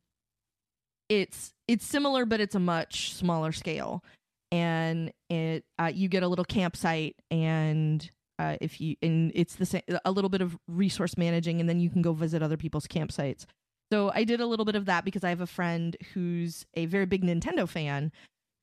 it's 1.10 1.54
it's 1.68 1.86
similar, 1.86 2.26
but 2.26 2.42
it's 2.42 2.56
a 2.56 2.60
much 2.60 3.14
smaller 3.14 3.52
scale, 3.52 4.04
and 4.52 5.12
it 5.30 5.64
uh, 5.80 5.92
you 5.94 6.10
get 6.10 6.24
a 6.24 6.28
little 6.28 6.46
campsite, 6.46 7.16
and 7.32 8.10
uh, 8.40 8.58
if 8.60 8.82
you 8.82 8.96
and 9.02 9.32
it's 9.36 9.56
the 9.56 9.66
same 9.66 9.82
a 10.04 10.12
little 10.12 10.30
bit 10.30 10.42
of 10.42 10.58
resource 10.68 11.18
managing, 11.18 11.60
and 11.60 11.70
then 11.70 11.80
you 11.80 11.90
can 11.90 12.02
go 12.02 12.14
visit 12.14 12.44
other 12.44 12.58
people's 12.58 12.88
campsites. 12.88 13.46
So 13.94 14.12
I 14.12 14.24
did 14.24 14.42
a 14.42 14.48
little 14.48 14.66
bit 14.66 14.74
of 14.74 14.86
that 14.86 15.06
because 15.06 15.24
I 15.24 15.30
have 15.30 15.42
a 15.42 15.46
friend 15.46 15.96
who's 16.16 16.66
a 16.74 16.88
very 16.88 17.06
big 17.06 17.22
Nintendo 17.22 17.70
fan, 17.70 18.12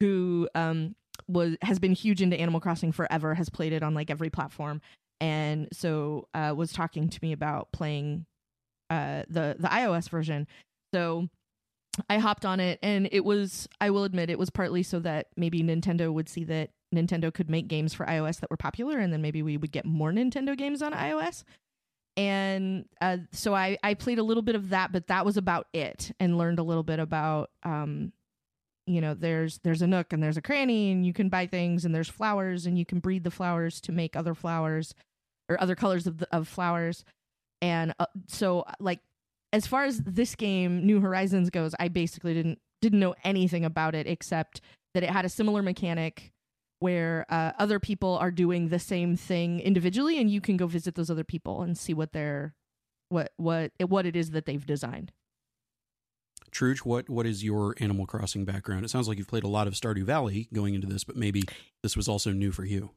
who 0.01 0.49
um 0.57 0.97
was 1.29 1.57
has 1.63 1.79
been 1.79 1.93
huge 1.93 2.21
into 2.21 2.37
Animal 2.37 2.59
Crossing 2.59 2.91
forever, 2.91 3.37
has 3.37 3.49
played 3.49 3.73
it 3.73 3.85
on 3.85 3.95
like 3.95 4.11
every 4.11 4.29
platform, 4.29 4.81
and 5.21 5.69
so 5.73 6.27
uh, 6.35 6.53
was 6.57 6.73
talking 6.73 7.09
to 7.09 7.19
me 7.23 7.31
about 7.31 7.71
playing 7.71 8.27
uh, 8.91 9.23
the 9.29 9.55
the 9.57 9.69
iOS 9.69 10.09
version. 10.09 10.49
So 10.93 11.29
I 12.09 12.19
hopped 12.19 12.45
on 12.45 12.59
it, 12.59 12.81
and 12.83 13.09
it 13.13 13.25
was 13.25 13.69
I 13.81 13.91
will 13.91 14.03
admit 14.03 14.31
it 14.31 14.39
was 14.39 14.51
partly 14.51 14.83
so 14.83 14.99
that 14.99 15.29
maybe 15.37 15.63
Nintendo 15.63 16.13
would 16.13 16.29
see 16.29 16.43
that 16.43 16.71
Nintendo 16.93 17.33
could 17.33 17.49
make 17.49 17.69
games 17.69 17.95
for 17.95 18.05
iOS 18.05 18.41
that 18.41 18.51
were 18.51 18.57
popular, 18.57 18.99
and 18.99 19.13
then 19.13 19.23
maybe 19.23 19.45
we 19.45 19.57
would 19.57 19.71
get 19.71 19.87
more 19.87 20.11
Nintendo 20.11 20.59
games 20.59 20.83
on 20.83 20.93
iOS. 20.93 21.45
And 22.21 22.85
uh, 23.01 23.17
so 23.33 23.55
I 23.55 23.79
I 23.83 23.95
played 23.95 24.19
a 24.19 24.23
little 24.23 24.43
bit 24.43 24.55
of 24.55 24.69
that, 24.71 24.93
but 24.93 25.07
that 25.07 25.25
was 25.25 25.39
about 25.39 25.69
it, 25.73 26.13
and 26.21 26.37
learned 26.37 26.59
a 26.59 26.63
little 26.63 26.83
bit 26.83 26.99
about 26.99 27.51
um, 27.63 28.13
you 28.87 29.01
know 29.01 29.15
there's 29.15 29.59
there's 29.65 29.81
a 29.81 29.87
nook 29.87 30.13
and 30.13 30.23
there's 30.23 30.37
a 30.37 30.43
cranny 30.43 30.93
and 30.93 31.07
you 31.07 31.15
can 31.15 31.31
buy 31.31 31.47
things 31.47 31.87
and 31.87 31.95
there's 31.95 32.11
flowers 32.11 32.67
and 32.67 32.79
you 32.79 32.85
can 32.85 32.99
breed 32.99 33.25
the 33.25 33.31
flowers 33.31 33.81
to 33.81 33.93
make 33.93 34.17
other 34.17 34.35
flowers 34.35 34.95
or 35.49 35.59
other 35.63 35.75
colors 35.75 36.07
of 36.07 36.19
the, 36.19 36.29
of 36.31 36.47
flowers. 36.47 37.07
And 37.63 37.95
uh, 37.99 38.07
so 38.29 38.67
like 38.81 39.01
as 39.55 39.67
far 39.67 39.85
as 39.85 40.01
this 40.01 40.35
game 40.35 40.87
new 40.87 41.01
horizons 41.01 41.51
goes 41.51 41.75
i 41.81 41.89
basically 41.89 42.35
didn't 42.35 42.61
didn't 42.81 43.01
know 43.01 43.15
anything 43.25 43.65
about 43.65 43.95
it 43.95 44.07
except 44.07 44.61
that 44.95 45.03
it 45.03 45.11
had 45.11 45.25
a 45.25 45.29
similar 45.29 45.63
mechanic 45.63 46.33
where 46.81 47.25
uh, 47.29 47.53
other 47.59 47.79
people 47.79 48.19
are 48.19 48.31
doing 48.31 48.69
the 48.69 48.79
same 48.79 49.17
thing 49.17 49.61
individually 49.61 50.19
and 50.19 50.31
you 50.31 50.41
can 50.41 50.57
go 50.57 50.67
visit 50.67 50.95
those 50.97 51.11
other 51.11 51.25
people 51.25 51.63
and 51.63 51.79
see 51.79 51.95
what 51.95 52.13
they're 52.13 52.55
what 53.09 53.33
what 53.37 53.73
what 53.87 54.07
it 54.07 54.17
is 54.17 54.31
that 54.31 54.47
they've 54.47 54.67
designed 54.67 55.13
Truge, 56.51 56.79
what 56.79 57.09
what 57.09 57.27
is 57.27 57.45
your 57.45 57.75
Animal 57.79 58.07
Crossing 58.07 58.45
background? 58.45 58.85
It 58.85 58.89
sounds 58.89 59.09
like 59.09 59.19
you've 59.19 59.29
played 59.29 59.45
a 59.45 59.49
lot 59.49 59.67
of 59.67 59.75
Stardew 59.75 60.03
Valley 60.03 60.49
going 60.53 60.75
into 60.75 60.87
this, 60.87 61.05
but 61.05 61.17
maybe 61.17 61.45
this 61.83 61.97
was 61.97 62.09
also 62.09 62.33
new 62.33 62.51
for 62.51 62.65
you. 62.65 62.91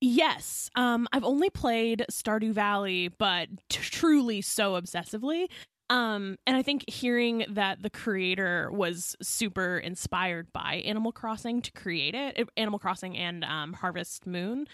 Yes. 0.00 0.70
Um, 0.76 1.08
I've 1.12 1.24
only 1.24 1.50
played 1.50 2.04
Stardew 2.10 2.52
Valley, 2.52 3.08
but 3.08 3.48
t- 3.68 3.80
truly 3.80 4.40
so 4.40 4.80
obsessively. 4.80 5.48
Um, 5.90 6.36
and 6.46 6.56
I 6.56 6.62
think 6.62 6.88
hearing 6.88 7.46
that 7.48 7.82
the 7.82 7.90
creator 7.90 8.70
was 8.70 9.16
super 9.22 9.78
inspired 9.78 10.52
by 10.52 10.82
Animal 10.84 11.12
Crossing 11.12 11.62
to 11.62 11.72
create 11.72 12.14
it, 12.14 12.48
Animal 12.56 12.78
Crossing 12.78 13.16
and 13.16 13.42
um, 13.44 13.72
Harvest 13.72 14.26
Moon, 14.26 14.66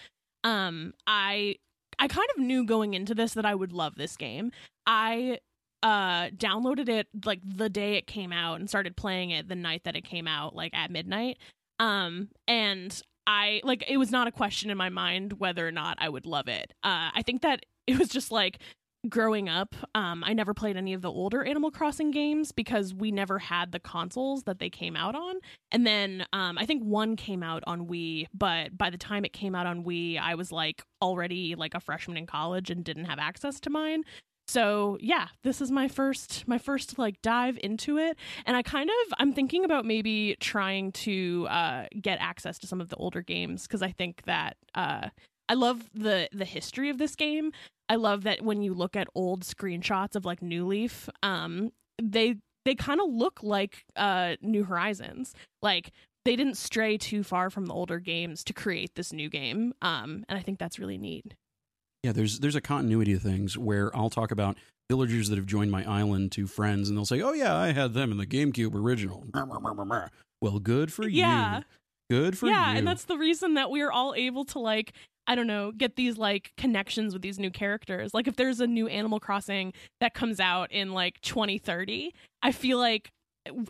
um, 0.42 0.92
I 1.06 1.56
I 1.98 2.08
kind 2.08 2.28
of 2.36 2.42
knew 2.42 2.64
going 2.64 2.94
into 2.94 3.14
this 3.14 3.34
that 3.34 3.46
I 3.46 3.54
would 3.54 3.72
love 3.72 3.94
this 3.94 4.16
game. 4.16 4.50
I 4.86 5.38
uh 5.84 6.30
downloaded 6.30 6.88
it 6.88 7.06
like 7.26 7.40
the 7.44 7.68
day 7.68 7.96
it 7.96 8.06
came 8.06 8.32
out 8.32 8.58
and 8.58 8.68
started 8.68 8.96
playing 8.96 9.30
it 9.30 9.48
the 9.48 9.54
night 9.54 9.84
that 9.84 9.94
it 9.94 10.02
came 10.02 10.26
out 10.26 10.56
like 10.56 10.72
at 10.74 10.90
midnight 10.90 11.36
um 11.78 12.30
and 12.48 13.02
i 13.26 13.60
like 13.64 13.84
it 13.86 13.98
was 13.98 14.10
not 14.10 14.26
a 14.26 14.32
question 14.32 14.70
in 14.70 14.78
my 14.78 14.88
mind 14.88 15.34
whether 15.34 15.68
or 15.68 15.70
not 15.70 15.98
i 16.00 16.08
would 16.08 16.24
love 16.24 16.48
it 16.48 16.72
uh 16.84 17.10
i 17.14 17.20
think 17.22 17.42
that 17.42 17.66
it 17.86 17.98
was 17.98 18.08
just 18.08 18.32
like 18.32 18.58
growing 19.08 19.48
up 19.48 19.74
um 19.94 20.24
i 20.24 20.32
never 20.32 20.54
played 20.54 20.76
any 20.76 20.94
of 20.94 21.02
the 21.02 21.10
older 21.10 21.44
animal 21.44 21.70
crossing 21.70 22.10
games 22.10 22.52
because 22.52 22.94
we 22.94 23.10
never 23.10 23.38
had 23.38 23.72
the 23.72 23.78
consoles 23.78 24.44
that 24.44 24.58
they 24.58 24.70
came 24.70 24.96
out 24.96 25.14
on. 25.14 25.36
And 25.70 25.86
then 25.86 26.26
um 26.32 26.56
i 26.58 26.64
think 26.66 26.82
one 26.82 27.16
came 27.16 27.42
out 27.42 27.62
on 27.66 27.86
wii 27.86 28.26
but 28.32 28.76
by 28.76 28.90
the 28.90 28.98
time 28.98 29.24
it 29.24 29.32
came 29.32 29.54
out 29.54 29.66
on 29.66 29.84
wii 29.84 30.18
i 30.18 30.34
was 30.34 30.52
like 30.52 30.82
already 31.02 31.54
like 31.54 31.74
a 31.74 31.80
freshman 31.80 32.16
in 32.16 32.26
college 32.26 32.70
and 32.70 32.84
didn't 32.84 33.04
have 33.06 33.18
access 33.18 33.60
to 33.60 33.70
mine. 33.70 34.04
So 34.46 34.96
yeah 35.00 35.28
this 35.42 35.60
is 35.60 35.70
my 35.70 35.88
first 35.88 36.46
my 36.48 36.58
first 36.58 36.98
like 36.98 37.20
dive 37.22 37.58
into 37.62 37.98
it. 37.98 38.16
And 38.46 38.56
i 38.56 38.62
kind 38.62 38.88
of 38.88 39.14
i'm 39.18 39.32
thinking 39.32 39.64
about 39.64 39.84
maybe 39.84 40.36
trying 40.40 40.92
to 40.92 41.46
uh 41.50 41.86
get 42.00 42.18
access 42.20 42.58
to 42.60 42.66
some 42.66 42.80
of 42.80 42.88
the 42.88 42.96
older 42.96 43.22
games 43.22 43.66
because 43.66 43.82
i 43.82 43.90
think 43.90 44.22
that 44.24 44.56
uh 44.74 45.08
i 45.48 45.54
love 45.54 45.90
the 45.94 46.28
the 46.32 46.44
history 46.44 46.88
of 46.88 46.98
this 46.98 47.14
game 47.16 47.52
i 47.88 47.94
love 47.96 48.22
that 48.24 48.42
when 48.42 48.62
you 48.62 48.74
look 48.74 48.96
at 48.96 49.08
old 49.14 49.42
screenshots 49.44 50.14
of 50.16 50.24
like 50.24 50.42
new 50.42 50.66
leaf 50.66 51.08
um 51.22 51.70
they 52.02 52.36
they 52.64 52.74
kind 52.74 53.00
of 53.00 53.10
look 53.10 53.42
like 53.42 53.84
uh 53.96 54.36
new 54.40 54.64
horizons 54.64 55.34
like 55.62 55.90
they 56.24 56.36
didn't 56.36 56.56
stray 56.56 56.96
too 56.96 57.22
far 57.22 57.50
from 57.50 57.66
the 57.66 57.74
older 57.74 57.98
games 58.00 58.42
to 58.44 58.52
create 58.52 58.94
this 58.94 59.12
new 59.12 59.28
game 59.28 59.74
um 59.82 60.24
and 60.28 60.38
i 60.38 60.42
think 60.42 60.58
that's 60.58 60.78
really 60.78 60.98
neat 60.98 61.34
Yeah, 62.02 62.12
there's 62.12 62.40
there's 62.40 62.56
a 62.56 62.60
continuity 62.60 63.14
of 63.14 63.22
things 63.22 63.56
where 63.56 63.94
I'll 63.96 64.10
talk 64.10 64.30
about 64.30 64.58
villagers 64.90 65.30
that 65.30 65.36
have 65.36 65.46
joined 65.46 65.70
my 65.70 65.82
island 65.88 66.32
to 66.32 66.46
friends, 66.46 66.90
and 66.90 66.98
they'll 66.98 67.06
say, 67.06 67.22
"Oh 67.22 67.32
yeah, 67.32 67.56
I 67.56 67.72
had 67.72 67.94
them 67.94 68.12
in 68.12 68.18
the 68.18 68.26
GameCube 68.26 68.74
original." 68.74 69.24
Well, 70.42 70.58
good 70.58 70.92
for 70.92 71.08
Yeah. 71.08 71.58
you. 71.58 71.64
Good 72.10 72.36
for 72.38 72.46
yeah 72.46 72.72
you. 72.72 72.78
and 72.78 72.86
that's 72.86 73.04
the 73.04 73.16
reason 73.16 73.54
that 73.54 73.70
we're 73.70 73.90
all 73.90 74.14
able 74.14 74.44
to 74.46 74.58
like 74.58 74.92
i 75.26 75.34
don't 75.34 75.46
know 75.46 75.72
get 75.72 75.96
these 75.96 76.18
like 76.18 76.52
connections 76.56 77.12
with 77.14 77.22
these 77.22 77.38
new 77.38 77.50
characters 77.50 78.12
like 78.12 78.28
if 78.28 78.36
there's 78.36 78.60
a 78.60 78.66
new 78.66 78.86
animal 78.88 79.18
crossing 79.18 79.72
that 80.00 80.12
comes 80.12 80.38
out 80.38 80.70
in 80.70 80.92
like 80.92 81.20
2030 81.22 82.12
i 82.42 82.52
feel 82.52 82.78
like 82.78 83.10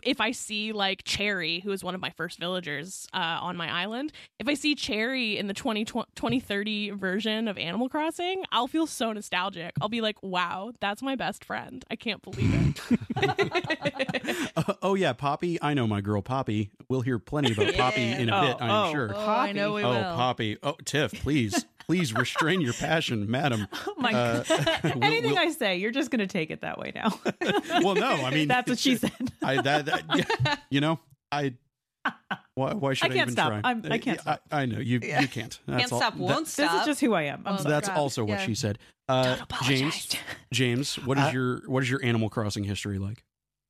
if 0.03 0.21
i 0.21 0.31
see 0.31 0.71
like 0.71 1.03
cherry 1.03 1.59
who 1.59 1.71
is 1.71 1.83
one 1.83 1.93
of 1.95 2.01
my 2.01 2.09
first 2.11 2.39
villagers 2.39 3.07
uh, 3.13 3.17
on 3.41 3.57
my 3.57 3.69
island 3.69 4.11
if 4.39 4.47
i 4.47 4.53
see 4.53 4.73
cherry 4.75 5.37
in 5.37 5.47
the 5.47 5.53
20, 5.53 5.83
2030 5.85 6.91
version 6.91 7.47
of 7.47 7.57
animal 7.57 7.89
crossing 7.89 8.43
i'll 8.51 8.67
feel 8.67 8.87
so 8.87 9.11
nostalgic 9.11 9.73
i'll 9.81 9.89
be 9.89 10.01
like 10.01 10.15
wow 10.23 10.71
that's 10.79 11.01
my 11.01 11.15
best 11.15 11.43
friend 11.43 11.83
i 11.91 11.95
can't 11.95 12.21
believe 12.21 12.53
it 12.53 12.81
Uh, 14.57 14.73
oh 14.81 14.95
yeah, 14.95 15.11
Poppy. 15.13 15.61
I 15.61 15.73
know 15.73 15.85
my 15.85 15.99
girl 16.01 16.21
Poppy. 16.21 16.71
We'll 16.87 17.01
hear 17.01 17.19
plenty 17.19 17.51
about 17.51 17.73
Poppy 17.75 18.03
in 18.03 18.29
a 18.29 18.35
Oh, 18.37 18.47
bit, 18.47 18.57
I'm 18.61 18.71
oh. 18.71 18.91
sure. 18.91 19.11
oh 19.13 19.19
i 19.29 19.51
know 19.51 19.73
we 19.73 19.83
oh, 19.83 19.93
Poppy. 20.15 20.57
Oh, 20.63 20.75
Tiff, 20.85 21.11
please, 21.21 21.65
please 21.85 22.13
restrain 22.13 22.61
your 22.61 22.73
passion, 22.73 23.29
madam. 23.29 23.67
Oh 23.87 23.93
my 23.97 24.13
Uh, 24.13 24.43
god. 24.43 24.79
we'll- 24.83 25.03
Anything 25.03 25.31
we'll- 25.31 25.39
I 25.39 25.49
say, 25.51 25.77
you're 25.77 25.91
just 25.91 26.09
gonna 26.09 26.25
take 26.27 26.51
it 26.51 26.61
that 26.61 26.77
way 26.79 26.91
now. 26.95 27.19
Well, 27.83 27.95
no, 27.95 28.07
I 28.25 28.29
mean 28.33 28.47
that's 28.47 28.69
what 28.69 28.79
she 28.79 28.95
said. 28.95 29.11
I 29.43 29.61
that, 29.65 29.85
that 29.85 30.03
yeah, 30.15 30.55
you 30.69 30.81
know 30.81 30.99
I. 31.31 31.53
Why, 32.53 32.73
why 32.73 32.93
should 32.93 33.05
I, 33.05 33.07
can't 33.09 33.17
even 33.21 33.31
stop. 33.33 33.49
try? 33.49 33.61
I'm- 33.63 33.81
I 33.91 33.97
can't 33.97 34.25
I, 34.27 34.37
I 34.51 34.65
know 34.65 34.77
you. 34.79 34.99
You 35.03 35.27
can't. 35.27 35.59
That's 35.65 35.79
Can't 35.81 35.91
all- 35.91 35.99
stop, 35.99 36.15
won't 36.15 36.45
This 36.45 36.53
stop. 36.53 36.81
is 36.81 36.85
just 36.85 37.01
who 37.01 37.13
I 37.13 37.23
am. 37.23 37.41
I'm 37.45 37.55
Well. 37.55 37.63
That's 37.65 37.87
crap. 37.89 37.97
also 37.97 38.23
what 38.23 38.39
Yeah. 38.39 38.45
she 38.45 38.55
said. 38.55 38.79
Uh, 39.09 39.37
apologize. 39.41 39.77
James, 39.79 40.15
James, 40.53 40.95
what 40.99 41.17
is 41.17 41.25
Uh, 41.25 41.31
your 41.33 41.61
what 41.67 41.83
is 41.83 41.89
your 41.89 42.03
Animal 42.05 42.29
Crossing 42.29 42.63
history 42.63 42.97
like? 42.99 43.23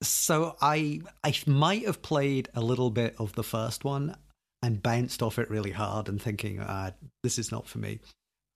So 0.03 0.55
I 0.61 1.01
I 1.23 1.33
might 1.47 1.85
have 1.85 2.01
played 2.01 2.49
a 2.53 2.61
little 2.61 2.89
bit 2.91 3.15
of 3.17 3.33
the 3.33 3.43
first 3.43 3.83
one 3.85 4.15
and 4.61 4.83
bounced 4.83 5.23
off 5.23 5.39
it 5.39 5.49
really 5.49 5.71
hard 5.71 6.07
and 6.09 6.21
thinking, 6.21 6.59
ah, 6.61 6.91
this 7.23 7.39
is 7.39 7.51
not 7.51 7.67
for 7.67 7.79
me. 7.79 7.99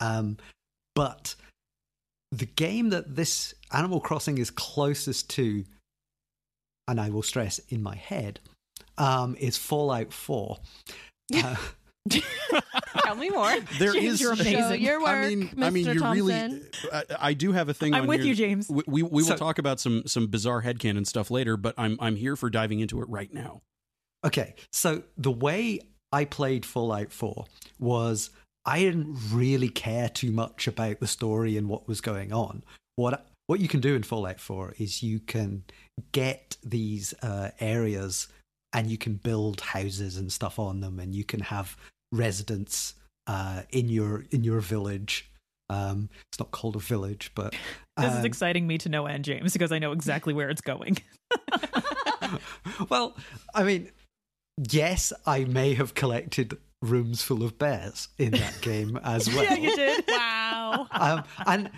Um, 0.01 0.37
but 0.95 1.35
the 2.31 2.45
game 2.45 2.89
that 2.89 3.15
this 3.15 3.53
Animal 3.71 3.99
Crossing 4.01 4.37
is 4.37 4.51
closest 4.51 5.29
to, 5.31 5.63
and 6.89 6.99
I 6.99 7.09
will 7.09 7.23
stress 7.23 7.59
in 7.69 7.81
my 7.83 7.95
head, 7.95 8.39
um, 8.97 9.35
is 9.39 9.57
Fallout 9.57 10.11
Four. 10.13 10.57
Uh, 11.33 11.55
Tell 13.03 13.15
me 13.15 13.29
more. 13.29 13.59
There 13.77 13.93
James, 13.93 14.13
is 14.15 14.21
you're 14.21 14.33
amazing. 14.33 14.53
Show 14.57 14.73
your 14.73 14.99
work, 14.99 15.09
I 15.09 15.35
mean, 15.35 15.53
I 15.61 15.69
mean, 15.69 15.85
Mr. 15.85 16.15
you 16.15 16.27
really. 16.27 16.61
I, 16.91 17.03
I 17.19 17.33
do 17.33 17.51
have 17.51 17.69
a 17.69 17.73
thing. 17.73 17.93
I'm 17.93 18.03
on 18.03 18.07
with 18.07 18.21
here- 18.21 18.29
you, 18.29 18.35
James. 18.35 18.69
We 18.69 18.83
we, 18.87 19.03
we 19.03 19.23
will 19.23 19.37
talk 19.37 19.59
about 19.59 19.79
some 19.79 20.03
some 20.05 20.27
bizarre 20.27 20.63
headcanon 20.63 21.05
stuff 21.05 21.29
later, 21.29 21.57
but 21.57 21.75
I'm 21.77 21.97
I'm 21.99 22.15
here 22.15 22.35
for 22.35 22.49
diving 22.49 22.79
into 22.79 23.01
it 23.01 23.09
right 23.09 23.31
now. 23.33 23.61
Okay, 24.25 24.55
so 24.71 25.03
the 25.17 25.31
way 25.31 25.79
I 26.11 26.25
played 26.25 26.65
Fallout 26.65 27.13
4 27.13 27.45
was 27.79 28.31
I 28.65 28.79
didn't 28.79 29.17
really 29.31 29.69
care 29.69 30.09
too 30.09 30.31
much 30.31 30.67
about 30.67 30.99
the 30.99 31.07
story 31.07 31.55
and 31.55 31.69
what 31.69 31.87
was 31.87 32.01
going 32.01 32.33
on. 32.33 32.63
What 32.97 33.28
what 33.49 33.59
you 33.59 33.67
can 33.67 33.79
do 33.79 33.95
in 33.95 34.03
Fallout 34.03 34.39
4 34.39 34.75
is 34.77 35.01
you 35.01 35.19
can 35.19 35.63
get 36.11 36.55
these 36.63 37.15
uh, 37.23 37.49
areas 37.59 38.27
and 38.73 38.91
you 38.91 38.97
can 38.99 39.15
build 39.15 39.59
houses 39.59 40.17
and 40.17 40.31
stuff 40.31 40.59
on 40.59 40.81
them, 40.81 40.99
and 40.99 41.15
you 41.15 41.23
can 41.23 41.39
have 41.39 41.75
residents 42.11 42.93
uh, 43.25 43.63
in 43.71 43.89
your 43.89 44.25
in 44.29 44.43
your 44.43 44.59
village. 44.59 45.31
Um, 45.67 46.09
it's 46.31 46.39
not 46.39 46.51
called 46.51 46.75
a 46.75 46.79
village, 46.79 47.31
but 47.33 47.55
This 47.97 48.11
is 48.11 48.19
um, 48.19 48.25
exciting 48.25 48.67
me 48.67 48.77
to 48.77 48.89
no 48.89 49.07
end, 49.07 49.25
James, 49.25 49.53
because 49.53 49.71
I 49.71 49.79
know 49.79 49.93
exactly 49.93 50.35
where 50.35 50.51
it's 50.51 50.61
going. 50.61 50.99
well, 52.89 53.17
I 53.55 53.63
mean, 53.63 53.89
yes, 54.71 55.11
I 55.25 55.45
may 55.45 55.73
have 55.73 55.95
collected 55.95 56.55
rooms 56.83 57.23
full 57.23 57.43
of 57.43 57.57
bears 57.57 58.09
in 58.19 58.31
that 58.33 58.61
game 58.61 58.99
as 59.03 59.27
well. 59.33 59.43
yeah, 59.43 59.55
you 59.55 59.75
did. 59.75 60.05
wow 60.07 60.87
um, 60.91 61.23
and 61.45 61.71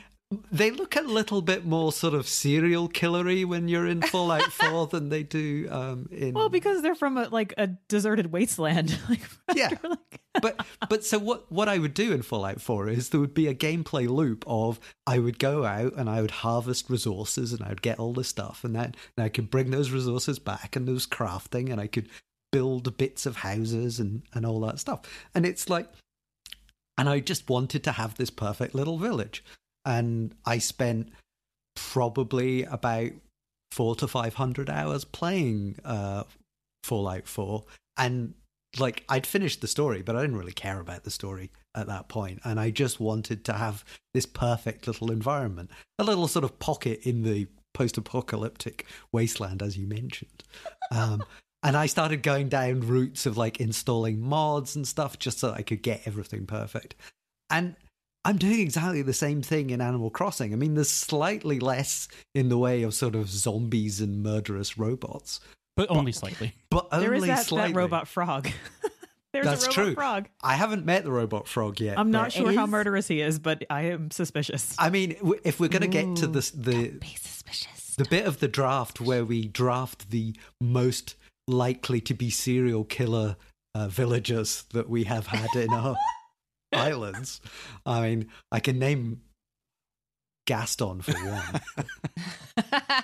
they 0.52 0.72
look 0.72 0.96
a 0.96 1.02
little 1.02 1.42
bit 1.42 1.66
more 1.66 1.92
sort 1.92 2.14
of 2.14 2.28
serial 2.28 2.88
killery 2.88 3.46
when 3.46 3.68
you're 3.68 3.86
in 3.88 4.02
Fallout 4.02 4.44
4 4.54 4.88
than 4.88 5.10
they 5.10 5.24
do 5.24 5.68
um, 5.70 6.08
in. 6.12 6.34
Well, 6.34 6.50
because 6.50 6.82
they're 6.82 6.96
from 6.96 7.18
a, 7.18 7.28
like 7.30 7.54
a 7.58 7.68
deserted 7.88 8.32
wasteland. 8.32 8.98
like, 9.10 9.22
Yeah. 9.56 9.70
like- 9.84 10.00
but 10.42 10.66
but 10.88 11.04
so 11.04 11.20
what 11.20 11.52
what 11.52 11.68
I 11.68 11.78
would 11.78 11.94
do 11.94 12.14
in 12.14 12.22
Fallout 12.22 12.62
4 12.62 12.88
is 12.88 13.10
there 13.10 13.20
would 13.20 13.34
be 13.34 13.48
a 13.48 13.54
gameplay 13.54 14.08
loop 14.08 14.46
of 14.48 14.80
I 15.06 15.20
would 15.20 15.38
go 15.40 15.66
out 15.66 15.94
and 15.98 16.10
I 16.10 16.22
would 16.22 16.32
harvest 16.32 16.90
resources 16.90 17.52
and 17.52 17.62
I 17.62 17.68
would 17.68 17.82
get 17.82 18.00
all 18.00 18.14
the 18.14 18.24
stuff 18.24 18.64
and 18.64 18.74
then 18.74 18.96
and 19.18 19.26
I 19.26 19.28
could 19.28 19.50
bring 19.52 19.72
those 19.72 19.92
resources 19.92 20.40
back 20.40 20.78
and 20.78 20.88
there 20.88 20.94
was 20.94 21.06
crafting 21.06 21.70
and 21.70 21.82
I 21.82 21.88
could 21.88 22.08
build 22.54 22.96
bits 22.98 23.26
of 23.26 23.38
houses 23.38 24.00
and 24.00 24.22
and 24.34 24.46
all 24.46 24.62
that 24.62 24.80
stuff. 24.80 25.02
And 25.36 25.46
it's 25.46 25.70
like 25.70 25.90
and 26.98 27.10
I 27.10 27.20
just 27.20 27.50
wanted 27.50 27.84
to 27.84 27.92
have 27.94 28.16
this 28.16 28.30
perfect 28.30 28.74
little 28.74 28.98
village. 28.98 29.44
And 29.86 30.34
I 30.46 30.60
spent 30.60 31.10
probably 31.76 32.64
about 32.64 33.12
four 33.72 33.96
to 33.96 34.08
five 34.08 34.36
hundred 34.36 34.70
hours 34.70 35.06
playing 35.06 35.78
uh, 35.84 36.24
Fallout 36.84 37.28
4. 37.28 37.64
And 37.98 38.34
like 38.80 39.04
I'd 39.10 39.28
finished 39.28 39.62
the 39.62 39.68
story, 39.68 40.02
but 40.02 40.16
I 40.16 40.22
didn't 40.22 40.38
really 40.38 40.54
care 40.54 40.80
about 40.80 41.04
the 41.04 41.12
story 41.12 41.52
at 41.76 41.88
that. 41.88 42.06
And 42.44 42.60
I 42.60 42.70
just 42.70 43.00
wanted 43.00 43.44
to 43.46 43.54
have 43.54 43.84
this 44.14 44.26
perfect 44.26 44.88
little 44.88 45.12
environment, 45.12 45.72
a 46.00 46.04
little 46.04 46.28
sort 46.28 46.46
of 46.46 46.60
pocket 46.60 47.02
in 47.04 47.24
the 47.24 47.48
post 47.74 47.98
apocalyptic 47.98 48.86
wasteland, 49.12 49.62
as 49.62 49.78
you 49.78 49.88
mentioned. 49.88 50.44
Um, 50.92 51.24
and 51.64 51.78
I 51.78 51.86
started 51.86 52.24
going 52.24 52.50
down 52.50 52.82
routes 52.82 53.26
of 53.26 53.38
like 53.38 53.60
installing 53.60 54.20
mods 54.22 54.76
and 54.76 54.88
stuff 54.88 55.20
just 55.20 55.40
so 55.40 55.52
I 55.52 55.62
could 55.62 55.82
get 55.82 56.02
everything 56.06 56.46
perfect. 56.46 56.96
And 57.50 57.76
I'm 58.24 58.38
doing 58.38 58.60
exactly 58.60 59.01
the 59.01 59.13
same 59.13 59.42
thing 59.42 59.72
in 59.72 59.82
Animal 59.82 60.10
Crossing. 60.10 60.54
I 60.54 60.56
mean, 60.56 60.75
there's 60.75 60.90
slightly 60.90 61.60
less 61.60 62.08
in 62.36 62.50
the 62.50 62.58
way 62.58 62.84
of 62.84 62.94
sort 62.94 63.16
of 63.16 63.30
zombies 63.30 64.00
and 64.00 64.22
murderous 64.22 64.78
robots, 64.78 65.40
but 65.75 65.90
only 65.90 66.12
slightly. 66.12 66.54
but 66.70 66.88
only 66.92 67.06
there 67.06 67.16
is 67.16 67.25
that, 67.25 67.46
slightly. 67.46 67.74
that 67.74 67.78
robot 67.78 68.08
frog. 68.08 68.50
There's 69.34 69.46
That's 69.46 69.63
a 69.63 69.68
robot 69.68 69.74
true. 69.74 69.94
frog. 69.94 70.30
I 70.44 70.56
haven't 70.56 70.86
met 70.86 71.06
the 71.06 71.12
robot 71.12 71.48
frog 71.48 71.80
yet. 71.80 71.98
I'm 71.98 72.12
not 72.12 72.34
sure 72.34 72.51
how 72.51 72.68
murderous 72.68 73.08
he 73.08 73.22
is, 73.22 73.40
but 73.40 73.63
I 73.70 73.84
am 73.84 74.12
suspicious. 74.12 74.75
I 74.78 74.90
mean, 74.90 75.16
if 75.46 75.58
we're 75.58 75.70
going 75.70 75.84
to 75.84 75.88
get 75.88 76.18
to 76.18 76.28
this, 76.28 76.51
the 76.51 77.00
the 77.98 78.06
bit 78.10 78.25
of 78.25 78.42
the 78.42 78.50
draft 78.50 79.00
where 79.00 79.24
we 79.24 79.48
draft 79.48 80.12
the 80.12 80.36
most 80.60 81.16
likely 81.48 82.01
to 82.01 82.13
be 82.13 82.30
serial 82.30 82.84
killer 82.84 83.38
uh, 83.74 83.88
villagers 83.88 84.63
that 84.74 84.90
we 84.90 85.06
have 85.06 85.28
had 85.28 85.50
in 85.56 85.72
our 85.74 85.96
islands, 86.80 87.42
I 87.86 88.01
mean, 88.01 88.30
I 88.51 88.60
can 88.60 88.80
name 88.80 89.22
Gaston 90.46 91.01
for 91.01 91.13
one. 91.13 91.62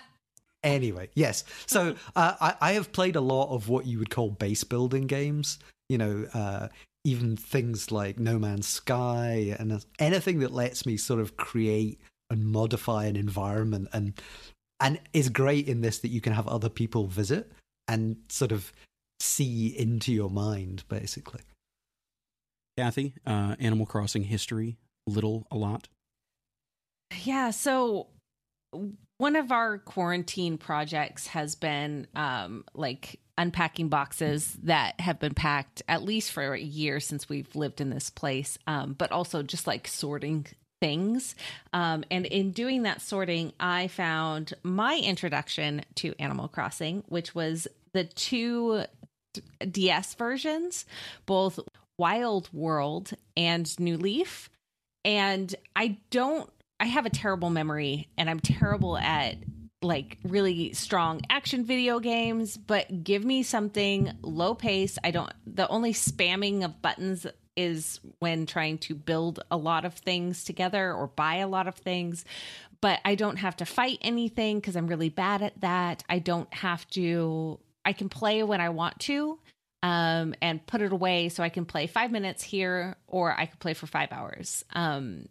Anyway, 0.63 1.09
yes. 1.13 1.43
So 1.65 1.95
uh, 2.15 2.33
I, 2.41 2.55
I 2.59 2.71
have 2.73 2.91
played 2.91 3.15
a 3.15 3.21
lot 3.21 3.53
of 3.53 3.69
what 3.69 3.85
you 3.85 3.99
would 3.99 4.09
call 4.09 4.31
base 4.31 4.63
building 4.65 5.07
games. 5.07 5.59
You 5.87 5.97
know, 5.97 6.25
uh, 6.33 6.67
even 7.05 7.37
things 7.37 7.91
like 7.91 8.19
No 8.19 8.37
Man's 8.37 8.67
Sky 8.67 9.55
and 9.57 9.85
anything 9.97 10.39
that 10.39 10.51
lets 10.51 10.85
me 10.85 10.97
sort 10.97 11.21
of 11.21 11.37
create 11.37 12.01
and 12.29 12.45
modify 12.45 13.05
an 13.05 13.15
environment 13.15 13.87
and 13.93 14.13
and 14.81 14.99
is 15.13 15.29
great 15.29 15.69
in 15.69 15.79
this 15.79 15.99
that 15.99 16.09
you 16.09 16.19
can 16.19 16.33
have 16.33 16.47
other 16.47 16.69
people 16.69 17.07
visit 17.07 17.51
and 17.87 18.17
sort 18.27 18.51
of 18.51 18.73
see 19.21 19.67
into 19.67 20.11
your 20.11 20.29
mind, 20.29 20.83
basically. 20.89 21.41
Kathy, 22.77 23.15
uh, 23.25 23.55
Animal 23.59 23.85
Crossing 23.85 24.23
history, 24.23 24.77
little, 25.07 25.47
a 25.51 25.57
lot. 25.57 25.87
Yeah, 27.23 27.49
so 27.49 28.07
one 29.17 29.35
of 29.35 29.51
our 29.51 29.79
quarantine 29.79 30.57
projects 30.57 31.27
has 31.27 31.55
been 31.55 32.07
um 32.15 32.63
like 32.73 33.19
unpacking 33.37 33.87
boxes 33.87 34.57
that 34.63 34.99
have 34.99 35.19
been 35.19 35.33
packed 35.33 35.81
at 35.87 36.03
least 36.03 36.31
for 36.31 36.53
a 36.53 36.59
year 36.59 36.99
since 36.99 37.29
we've 37.29 37.55
lived 37.55 37.81
in 37.81 37.89
this 37.89 38.09
place 38.09 38.57
um 38.67 38.93
but 38.93 39.11
also 39.11 39.41
just 39.41 39.67
like 39.67 39.87
sorting 39.87 40.45
things 40.81 41.35
um 41.73 42.03
and 42.11 42.25
in 42.25 42.51
doing 42.51 42.83
that 42.83 43.01
sorting 43.01 43.53
I 43.59 43.87
found 43.87 44.53
my 44.63 44.97
introduction 44.97 45.83
to 45.95 46.13
Animal 46.19 46.47
Crossing 46.47 47.03
which 47.07 47.33
was 47.33 47.67
the 47.93 48.03
two 48.03 48.83
DS 49.71 50.15
versions 50.15 50.85
both 51.25 51.59
Wild 51.97 52.49
World 52.53 53.11
and 53.35 53.79
New 53.79 53.97
Leaf 53.97 54.49
and 55.03 55.55
I 55.75 55.97
don't 56.11 56.49
I 56.79 56.85
have 56.85 57.05
a 57.05 57.09
terrible 57.09 57.49
memory 57.49 58.09
and 58.17 58.29
I'm 58.29 58.39
terrible 58.39 58.97
at 58.97 59.37
like 59.81 60.17
really 60.23 60.73
strong 60.73 61.21
action 61.29 61.63
video 61.63 61.99
games, 61.99 62.57
but 62.57 63.03
give 63.03 63.23
me 63.23 63.43
something 63.43 64.11
low 64.21 64.53
pace. 64.53 64.97
I 65.03 65.11
don't 65.11 65.31
the 65.45 65.67
only 65.69 65.93
spamming 65.93 66.63
of 66.63 66.81
buttons 66.81 67.25
is 67.55 67.99
when 68.19 68.45
trying 68.45 68.77
to 68.77 68.93
build 68.93 69.39
a 69.49 69.57
lot 69.57 69.85
of 69.85 69.95
things 69.95 70.43
together 70.43 70.93
or 70.93 71.07
buy 71.07 71.37
a 71.37 71.47
lot 71.47 71.67
of 71.67 71.75
things, 71.75 72.25
but 72.81 72.99
I 73.03 73.15
don't 73.15 73.37
have 73.37 73.55
to 73.57 73.65
fight 73.65 73.99
anything 74.01 74.61
cuz 74.61 74.75
I'm 74.75 74.87
really 74.87 75.09
bad 75.09 75.41
at 75.41 75.61
that. 75.61 76.03
I 76.09 76.19
don't 76.19 76.53
have 76.53 76.87
to 76.91 77.59
I 77.85 77.93
can 77.93 78.09
play 78.09 78.43
when 78.43 78.59
I 78.61 78.69
want 78.69 78.99
to 79.01 79.39
um 79.83 80.33
and 80.41 80.65
put 80.65 80.81
it 80.81 80.91
away 80.91 81.29
so 81.29 81.43
I 81.43 81.49
can 81.49 81.65
play 81.65 81.87
5 81.87 82.11
minutes 82.11 82.43
here 82.43 82.95
or 83.07 83.37
I 83.37 83.45
could 83.45 83.59
play 83.59 83.73
for 83.73 83.87
5 83.87 84.11
hours. 84.11 84.63
Um 84.73 85.27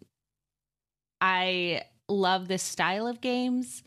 I 1.19 1.83
love 2.07 2.47
this 2.47 2.63
style 2.63 3.07
of 3.07 3.21
games 3.21 3.83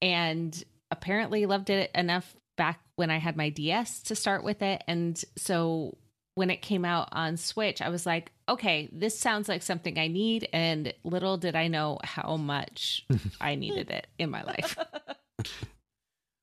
and 0.00 0.64
apparently 0.90 1.46
loved 1.46 1.70
it 1.70 1.90
enough 1.94 2.34
back 2.56 2.80
when 2.96 3.10
I 3.10 3.18
had 3.18 3.36
my 3.36 3.48
DS 3.50 4.02
to 4.04 4.14
start 4.14 4.44
with 4.44 4.62
it. 4.62 4.82
And 4.86 5.22
so 5.36 5.96
when 6.34 6.50
it 6.50 6.62
came 6.62 6.84
out 6.84 7.08
on 7.12 7.36
Switch, 7.36 7.82
I 7.82 7.88
was 7.88 8.06
like, 8.06 8.32
okay, 8.48 8.88
this 8.92 9.18
sounds 9.18 9.48
like 9.48 9.62
something 9.62 9.98
I 9.98 10.08
need. 10.08 10.48
And 10.52 10.92
little 11.04 11.36
did 11.36 11.56
I 11.56 11.68
know 11.68 11.98
how 12.04 12.36
much 12.36 13.06
I 13.40 13.54
needed 13.54 13.90
it 13.90 14.06
in 14.18 14.30
my 14.30 14.42
life. 14.42 14.76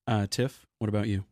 Uh, 0.07 0.27
Tiff, 0.27 0.65
what 0.79 0.89
about 0.89 1.07
you? 1.07 1.25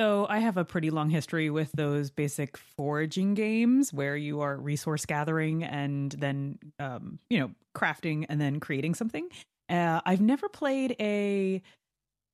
So 0.00 0.26
I 0.30 0.38
have 0.38 0.56
a 0.56 0.64
pretty 0.64 0.88
long 0.88 1.10
history 1.10 1.50
with 1.50 1.70
those 1.72 2.10
basic 2.10 2.56
foraging 2.56 3.34
games 3.34 3.92
where 3.92 4.16
you 4.16 4.40
are 4.40 4.56
resource 4.56 5.04
gathering 5.04 5.62
and 5.62 6.10
then, 6.12 6.58
um, 6.78 7.18
you 7.28 7.38
know, 7.38 7.50
crafting 7.76 8.24
and 8.30 8.40
then 8.40 8.60
creating 8.60 8.94
something. 8.94 9.28
Uh, 9.68 10.00
I've 10.06 10.22
never 10.22 10.48
played 10.48 10.96
a 10.98 11.60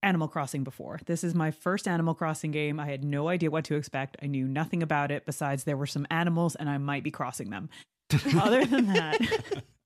Animal 0.01 0.29
Crossing 0.29 0.63
before. 0.63 1.01
This 1.07 1.25
is 1.25 1.35
my 1.35 1.51
first 1.51 1.89
Animal 1.89 2.15
Crossing 2.15 2.53
game. 2.53 2.79
I 2.79 2.87
had 2.87 3.03
no 3.03 3.29
idea 3.29 3.51
what 3.51 3.65
to 3.65 3.75
expect. 3.75 4.17
I 4.23 4.29
knew 4.29 4.47
nothing 4.47 4.81
about 4.81 5.11
it 5.11 5.27
besides 5.27 5.65
there 5.65 5.77
were 5.77 5.89
some 5.89 6.07
animals 6.09 6.55
and 6.55 6.71
I 6.71 6.79
might 6.79 7.03
be 7.03 7.11
crossing 7.11 7.51
them. 7.51 7.69
Other 8.41 8.65
than 8.65 8.93
that, 8.93 9.19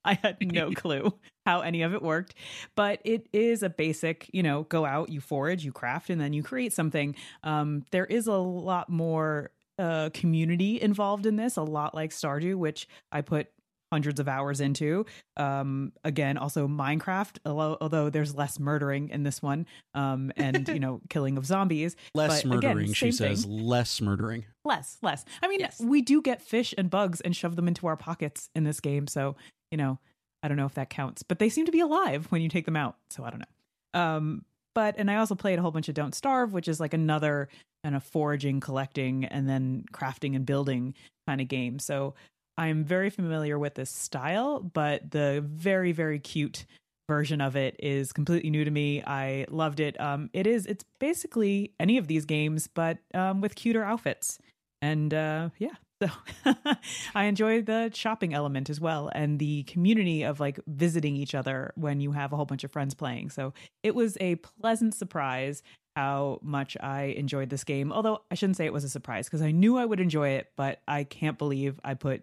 I 0.04 0.14
had 0.14 0.36
no 0.52 0.70
clue 0.74 1.12
how 1.46 1.60
any 1.60 1.82
of 1.82 1.94
it 1.94 2.02
worked. 2.02 2.34
But 2.76 3.00
it 3.04 3.28
is 3.32 3.62
a 3.62 3.70
basic, 3.70 4.28
you 4.32 4.42
know, 4.42 4.64
go 4.64 4.84
out, 4.84 5.08
you 5.10 5.20
forage, 5.20 5.64
you 5.64 5.72
craft, 5.72 6.10
and 6.10 6.20
then 6.20 6.32
you 6.32 6.42
create 6.42 6.72
something. 6.72 7.14
Um, 7.42 7.84
there 7.90 8.06
is 8.06 8.26
a 8.26 8.32
lot 8.34 8.88
more 8.88 9.50
uh, 9.78 10.10
community 10.12 10.80
involved 10.80 11.26
in 11.26 11.36
this, 11.36 11.56
a 11.56 11.62
lot 11.62 11.94
like 11.94 12.10
Stardew, 12.10 12.56
which 12.56 12.86
I 13.10 13.22
put 13.22 13.48
hundreds 13.92 14.20
of 14.20 14.28
hours 14.28 14.60
into. 14.60 15.04
Um, 15.36 15.92
again, 16.04 16.36
also 16.38 16.68
Minecraft, 16.68 17.38
although, 17.44 17.76
although 17.80 18.08
there's 18.10 18.36
less 18.36 18.60
murdering 18.60 19.08
in 19.08 19.24
this 19.24 19.42
one, 19.42 19.66
um, 19.94 20.30
and 20.36 20.68
you 20.68 20.78
know, 20.78 21.00
killing 21.08 21.36
of 21.36 21.44
zombies. 21.44 21.96
Less 22.14 22.44
But 22.44 22.58
again, 22.58 22.76
murdering, 22.76 22.92
she 22.92 23.10
says. 23.10 23.44
thing. 23.44 23.50
Less 23.66 24.00
murdering. 24.00 24.44
Less, 24.64 24.98
less. 25.02 25.24
I 25.42 25.48
mean, 25.48 25.58
Yes. 25.60 25.80
we 25.80 26.02
do 26.02 26.22
get 26.22 26.40
fish 26.40 26.72
and 26.78 26.88
bugs 26.88 27.20
and 27.20 27.34
shove 27.34 27.56
them 27.56 27.66
into 27.66 27.88
our 27.88 27.96
pockets 27.96 28.48
in 28.54 28.62
this 28.62 28.78
game. 28.78 29.08
So, 29.08 29.34
you 29.70 29.78
know, 29.78 29.98
I 30.42 30.48
don't 30.48 30.56
know 30.56 30.66
if 30.66 30.74
that 30.74 30.90
counts, 30.90 31.22
but 31.22 31.38
they 31.38 31.48
seem 31.48 31.66
to 31.66 31.72
be 31.72 31.80
alive 31.80 32.26
when 32.30 32.42
you 32.42 32.48
take 32.48 32.64
them 32.64 32.76
out. 32.76 32.96
So 33.11 33.24
I 33.24 33.30
don't 33.30 33.40
know. 33.40 34.00
Um, 34.00 34.44
but, 34.74 34.94
and 34.98 35.11
I 35.11 35.16
also 35.16 35.35
played 35.35 35.59
a 35.59 35.62
whole 35.62 35.70
bunch 35.70 35.88
of 35.88 35.94
Don't 35.94 36.14
Starve, 36.14 36.52
which 36.52 36.68
is 36.68 36.80
like 36.80 36.94
another 36.94 37.48
kind 37.83 37.96
of 37.96 38.04
foraging, 38.04 38.61
collecting, 38.61 39.24
and 39.24 39.48
then 39.48 39.85
crafting 39.92 40.37
and 40.37 40.46
building 40.46 40.94
kind 41.26 41.40
of 41.40 41.48
game. 41.48 41.78
So 41.78 42.14
I'm 42.56 42.85
very 42.85 43.11
familiar 43.11 43.59
with 43.59 43.74
this 43.74 43.90
style, 43.90 44.61
but 44.61 45.11
the 45.11 45.44
very, 45.46 45.92
very 45.92 46.18
cute 46.18 46.66
version 47.09 47.40
of 47.40 47.56
it 47.56 47.74
is 47.80 48.12
completely 48.12 48.50
new 48.50 48.64
to 48.64 48.70
me. 48.70 49.02
I 49.02 49.46
loved 49.48 49.80
it. 49.80 50.00
Um, 50.00 50.30
it 50.33 50.46
is, 50.46 50.66
it's 50.66 50.85
basically 51.00 51.72
any 51.80 51.98
of 51.98 52.06
these 52.06 52.24
games, 52.24 52.68
but 52.68 52.98
um, 53.14 53.40
with 53.40 53.56
cuter 53.56 53.83
outfits. 53.83 54.38
And 54.80 55.12
uh, 55.12 55.50
yeah, 55.59 55.74
so 56.02 56.08
I 57.14 57.24
enjoy 57.24 57.62
the 57.62 57.90
shopping 57.92 58.34
element 58.34 58.70
as 58.70 58.80
well 58.80 59.10
and 59.14 59.38
the 59.38 59.64
community 59.64 60.22
of 60.22 60.40
like 60.40 60.58
visiting 60.66 61.16
each 61.16 61.34
other 61.34 61.72
when 61.76 62.00
you 62.00 62.12
have 62.12 62.32
a 62.32 62.36
whole 62.36 62.46
bunch 62.46 62.64
of 62.64 62.72
friends 62.72 62.94
playing. 62.94 63.30
So 63.30 63.52
it 63.82 63.94
was 63.94 64.16
a 64.20 64.36
pleasant 64.36 64.94
surprise 64.94 65.62
how 65.96 66.38
much 66.42 66.76
I 66.80 67.14
enjoyed 67.16 67.50
this 67.50 67.64
game. 67.64 67.92
Although 67.92 68.22
I 68.30 68.34
shouldn't 68.34 68.56
say 68.56 68.64
it 68.64 68.72
was 68.72 68.84
a 68.84 68.88
surprise 68.88 69.26
because 69.26 69.42
I 69.42 69.50
knew 69.50 69.76
I 69.76 69.84
would 69.84 70.00
enjoy 70.00 70.30
it, 70.30 70.50
but 70.56 70.80
I 70.88 71.04
can't 71.04 71.36
believe 71.36 71.78
I 71.84 71.94
put 71.94 72.22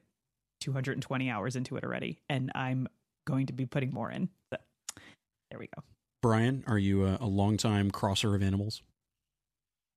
220 0.62 1.30
hours 1.30 1.56
into 1.56 1.78
it 1.78 1.84
already 1.84 2.20
and 2.30 2.52
I'm 2.56 2.88
going 3.26 3.48
to 3.48 3.54
be 3.54 3.66
putting 3.66 3.94
more 3.94 4.10
in. 4.10 4.30
So 4.52 4.58
there 5.52 5.60
we 5.60 5.68
go. 5.76 5.84
Brian, 6.22 6.64
are 6.66 6.80
you 6.80 7.06
a, 7.06 7.18
a 7.22 7.28
longtime 7.28 7.92
crosser 7.92 8.34
of 8.34 8.42
animals? 8.42 8.82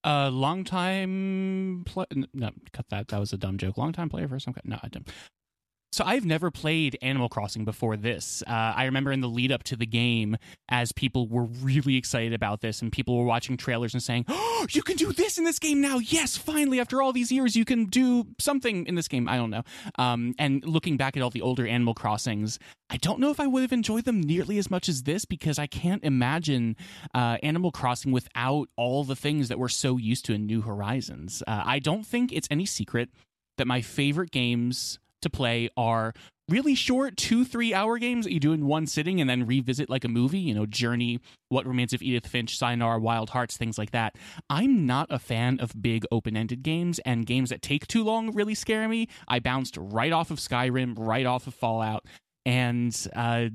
Uh, 0.02 0.30
long 0.30 0.64
time 0.64 1.82
play. 1.86 2.06
No, 2.32 2.50
cut 2.72 2.88
that. 2.88 3.08
That 3.08 3.18
was 3.20 3.32
a 3.32 3.36
dumb 3.36 3.58
joke. 3.58 3.76
Long 3.76 3.92
time 3.92 4.08
player, 4.08 4.28
first 4.28 4.46
time. 4.46 4.54
No, 4.64 4.78
I 4.82 4.88
didn't. 4.88 5.08
So 5.92 6.04
I've 6.04 6.24
never 6.24 6.52
played 6.52 6.96
Animal 7.02 7.28
Crossing 7.28 7.64
before 7.64 7.96
this. 7.96 8.44
Uh, 8.46 8.50
I 8.52 8.84
remember 8.84 9.10
in 9.10 9.20
the 9.20 9.28
lead 9.28 9.50
up 9.50 9.64
to 9.64 9.76
the 9.76 9.86
game, 9.86 10.36
as 10.68 10.92
people 10.92 11.26
were 11.26 11.44
really 11.44 11.96
excited 11.96 12.32
about 12.32 12.60
this, 12.60 12.80
and 12.80 12.92
people 12.92 13.18
were 13.18 13.24
watching 13.24 13.56
trailers 13.56 13.92
and 13.92 14.02
saying, 14.02 14.24
"Oh, 14.28 14.66
you 14.70 14.82
can 14.82 14.96
do 14.96 15.12
this 15.12 15.36
in 15.36 15.44
this 15.44 15.58
game 15.58 15.80
now! 15.80 15.98
Yes, 15.98 16.36
finally, 16.36 16.78
after 16.78 17.02
all 17.02 17.12
these 17.12 17.32
years, 17.32 17.56
you 17.56 17.64
can 17.64 17.86
do 17.86 18.26
something 18.38 18.86
in 18.86 18.94
this 18.94 19.08
game." 19.08 19.28
I 19.28 19.36
don't 19.36 19.50
know. 19.50 19.62
Um, 19.98 20.34
and 20.38 20.64
looking 20.64 20.96
back 20.96 21.16
at 21.16 21.22
all 21.24 21.30
the 21.30 21.42
older 21.42 21.66
Animal 21.66 21.94
Crossings, 21.94 22.60
I 22.88 22.96
don't 22.96 23.18
know 23.18 23.30
if 23.30 23.40
I 23.40 23.48
would 23.48 23.62
have 23.62 23.72
enjoyed 23.72 24.04
them 24.04 24.20
nearly 24.20 24.58
as 24.58 24.70
much 24.70 24.88
as 24.88 25.02
this 25.02 25.24
because 25.24 25.58
I 25.58 25.66
can't 25.66 26.04
imagine 26.04 26.76
uh, 27.14 27.38
Animal 27.42 27.72
Crossing 27.72 28.12
without 28.12 28.68
all 28.76 29.02
the 29.02 29.16
things 29.16 29.48
that 29.48 29.58
we're 29.58 29.68
so 29.68 29.96
used 29.96 30.24
to 30.26 30.34
in 30.34 30.46
New 30.46 30.62
Horizons. 30.62 31.42
Uh, 31.48 31.62
I 31.64 31.80
don't 31.80 32.06
think 32.06 32.32
it's 32.32 32.48
any 32.48 32.66
secret 32.66 33.10
that 33.58 33.66
my 33.66 33.80
favorite 33.80 34.30
games 34.30 35.00
to 35.22 35.30
play 35.30 35.68
are 35.76 36.12
really 36.48 36.74
short 36.74 37.16
two 37.16 37.44
three 37.44 37.72
hour 37.72 37.96
games 37.98 38.24
that 38.24 38.32
you 38.32 38.40
do 38.40 38.52
in 38.52 38.66
one 38.66 38.86
sitting 38.86 39.20
and 39.20 39.30
then 39.30 39.46
revisit 39.46 39.88
like 39.88 40.04
a 40.04 40.08
movie 40.08 40.38
you 40.38 40.52
know 40.52 40.66
journey 40.66 41.20
what 41.48 41.64
remains 41.64 41.92
of 41.92 42.02
edith 42.02 42.26
finch 42.26 42.58
sayonara 42.58 42.98
wild 42.98 43.30
hearts 43.30 43.56
things 43.56 43.78
like 43.78 43.92
that 43.92 44.16
i'm 44.50 44.84
not 44.84 45.06
a 45.10 45.18
fan 45.18 45.60
of 45.60 45.80
big 45.80 46.04
open-ended 46.10 46.62
games 46.62 46.98
and 47.00 47.24
games 47.24 47.50
that 47.50 47.62
take 47.62 47.86
too 47.86 48.02
long 48.02 48.34
really 48.34 48.54
scare 48.54 48.88
me 48.88 49.06
i 49.28 49.38
bounced 49.38 49.76
right 49.78 50.12
off 50.12 50.30
of 50.30 50.38
skyrim 50.38 50.94
right 50.98 51.26
off 51.26 51.46
of 51.46 51.54
fallout 51.54 52.04
and 52.44 53.06
uh 53.14 53.46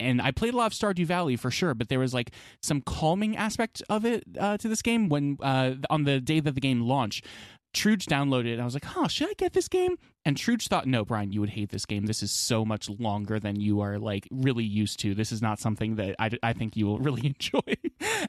and 0.00 0.20
I 0.20 0.32
played 0.32 0.52
a 0.52 0.56
lot 0.56 0.66
of 0.66 0.72
Stardew 0.72 1.06
Valley 1.06 1.36
for 1.36 1.50
sure, 1.50 1.74
but 1.74 1.88
there 1.88 2.00
was 2.00 2.12
like 2.12 2.32
some 2.60 2.80
calming 2.80 3.36
aspect 3.36 3.82
of 3.88 4.04
it 4.04 4.24
uh, 4.38 4.56
to 4.58 4.68
this 4.68 4.82
game 4.82 5.08
when 5.08 5.38
uh, 5.40 5.74
on 5.90 6.02
the 6.02 6.20
day 6.20 6.40
that 6.40 6.56
the 6.56 6.60
game 6.60 6.80
launched. 6.80 7.24
Truge 7.72 8.06
downloaded 8.06 8.46
it. 8.46 8.52
And 8.54 8.62
I 8.62 8.64
was 8.64 8.74
like, 8.74 8.84
huh, 8.84 9.06
should 9.06 9.30
I 9.30 9.34
get 9.34 9.52
this 9.52 9.68
game? 9.68 9.96
And 10.24 10.36
Truge 10.36 10.68
thought, 10.68 10.86
no, 10.86 11.04
Brian, 11.04 11.32
you 11.32 11.40
would 11.40 11.50
hate 11.50 11.70
this 11.70 11.84
game. 11.84 12.06
This 12.06 12.22
is 12.22 12.30
so 12.30 12.64
much 12.64 12.88
longer 12.88 13.40
than 13.40 13.58
you 13.60 13.80
are 13.80 13.98
like 13.98 14.28
really 14.30 14.64
used 14.64 15.00
to. 15.00 15.14
This 15.14 15.32
is 15.32 15.42
not 15.42 15.58
something 15.58 15.96
that 15.96 16.14
I, 16.18 16.30
I 16.42 16.52
think 16.52 16.76
you 16.76 16.86
will 16.86 16.98
really 17.00 17.26
enjoy. 17.26 17.74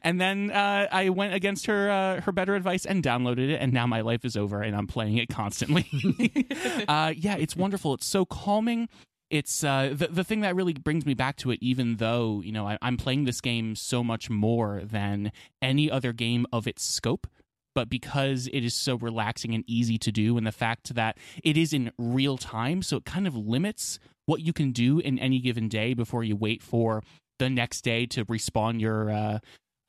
and 0.02 0.20
then 0.20 0.50
uh, 0.50 0.88
I 0.90 1.10
went 1.10 1.34
against 1.34 1.66
her 1.66 1.90
uh, 1.90 2.20
her 2.22 2.32
better 2.32 2.54
advice 2.54 2.84
and 2.84 3.02
downloaded 3.02 3.50
it. 3.50 3.60
And 3.60 3.72
now 3.72 3.86
my 3.86 4.00
life 4.00 4.24
is 4.24 4.36
over 4.36 4.62
and 4.62 4.74
I'm 4.74 4.86
playing 4.86 5.18
it 5.18 5.28
constantly. 5.28 5.88
uh, 6.88 7.12
yeah, 7.16 7.36
it's 7.36 7.56
wonderful. 7.56 7.94
It's 7.94 8.06
so 8.06 8.24
calming 8.24 8.88
it's 9.30 9.64
uh, 9.64 9.90
the 9.92 10.08
the 10.08 10.22
thing 10.22 10.42
that 10.42 10.54
really 10.54 10.74
brings 10.74 11.06
me 11.06 11.14
back 11.14 11.36
to 11.38 11.50
it. 11.50 11.58
Even 11.60 11.96
though 11.96 12.40
you 12.44 12.52
know 12.52 12.68
I, 12.68 12.78
I'm 12.82 12.96
playing 12.96 13.24
this 13.24 13.40
game 13.40 13.74
so 13.74 14.04
much 14.04 14.30
more 14.30 14.82
than 14.84 15.32
any 15.62 15.90
other 15.90 16.12
game 16.12 16.46
of 16.52 16.66
its 16.66 16.84
scope, 16.84 17.26
but 17.74 17.88
because 17.88 18.48
it 18.52 18.64
is 18.64 18.74
so 18.74 18.96
relaxing 18.96 19.54
and 19.54 19.64
easy 19.66 19.98
to 19.98 20.12
do, 20.12 20.36
and 20.36 20.46
the 20.46 20.52
fact 20.52 20.94
that 20.94 21.18
it 21.42 21.56
is 21.56 21.72
in 21.72 21.90
real 21.98 22.38
time, 22.38 22.82
so 22.82 22.98
it 22.98 23.04
kind 23.04 23.26
of 23.26 23.36
limits 23.36 23.98
what 24.26 24.40
you 24.40 24.52
can 24.52 24.72
do 24.72 24.98
in 24.98 25.18
any 25.18 25.38
given 25.38 25.68
day 25.68 25.94
before 25.94 26.24
you 26.24 26.36
wait 26.36 26.62
for 26.62 27.02
the 27.38 27.50
next 27.50 27.82
day 27.82 28.06
to 28.06 28.24
respawn 28.24 28.80
your 28.80 29.10
uh, 29.10 29.38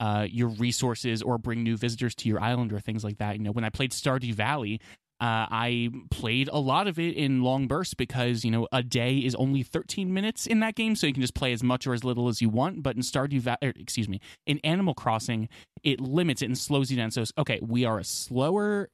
uh, 0.00 0.26
your 0.28 0.48
resources 0.48 1.22
or 1.22 1.38
bring 1.38 1.62
new 1.62 1.76
visitors 1.76 2.14
to 2.14 2.28
your 2.28 2.40
island 2.40 2.72
or 2.72 2.80
things 2.80 3.02
like 3.02 3.18
that. 3.18 3.36
You 3.36 3.44
know, 3.44 3.52
when 3.52 3.64
I 3.64 3.70
played 3.70 3.92
Stardew 3.92 4.34
Valley, 4.34 4.80
uh, 5.18 5.48
I 5.50 5.90
played 6.10 6.50
a 6.52 6.58
lot 6.58 6.86
of 6.86 6.98
it 6.98 7.16
in 7.16 7.42
long 7.42 7.68
bursts 7.68 7.94
because 7.94 8.44
you 8.44 8.50
know 8.50 8.68
a 8.70 8.82
day 8.82 9.16
is 9.16 9.34
only 9.36 9.62
13 9.62 10.12
minutes 10.12 10.46
in 10.46 10.60
that 10.60 10.74
game, 10.74 10.94
so 10.94 11.06
you 11.06 11.14
can 11.14 11.22
just 11.22 11.34
play 11.34 11.52
as 11.54 11.62
much 11.62 11.86
or 11.86 11.94
as 11.94 12.04
little 12.04 12.28
as 12.28 12.42
you 12.42 12.50
want. 12.50 12.82
But 12.82 12.96
in 12.96 13.02
Stardew 13.02 13.40
Valley, 13.40 13.58
er, 13.64 13.72
excuse 13.76 14.10
me, 14.10 14.20
in 14.46 14.58
Animal 14.58 14.92
Crossing, 14.92 15.48
it 15.82 16.00
limits 16.00 16.42
it 16.42 16.46
and 16.46 16.58
slows 16.58 16.90
you 16.90 16.98
down. 16.98 17.10
So 17.10 17.22
it's, 17.22 17.32
okay, 17.38 17.60
we 17.62 17.86
are 17.86 17.98
a 17.98 18.04
slower, 18.04 18.90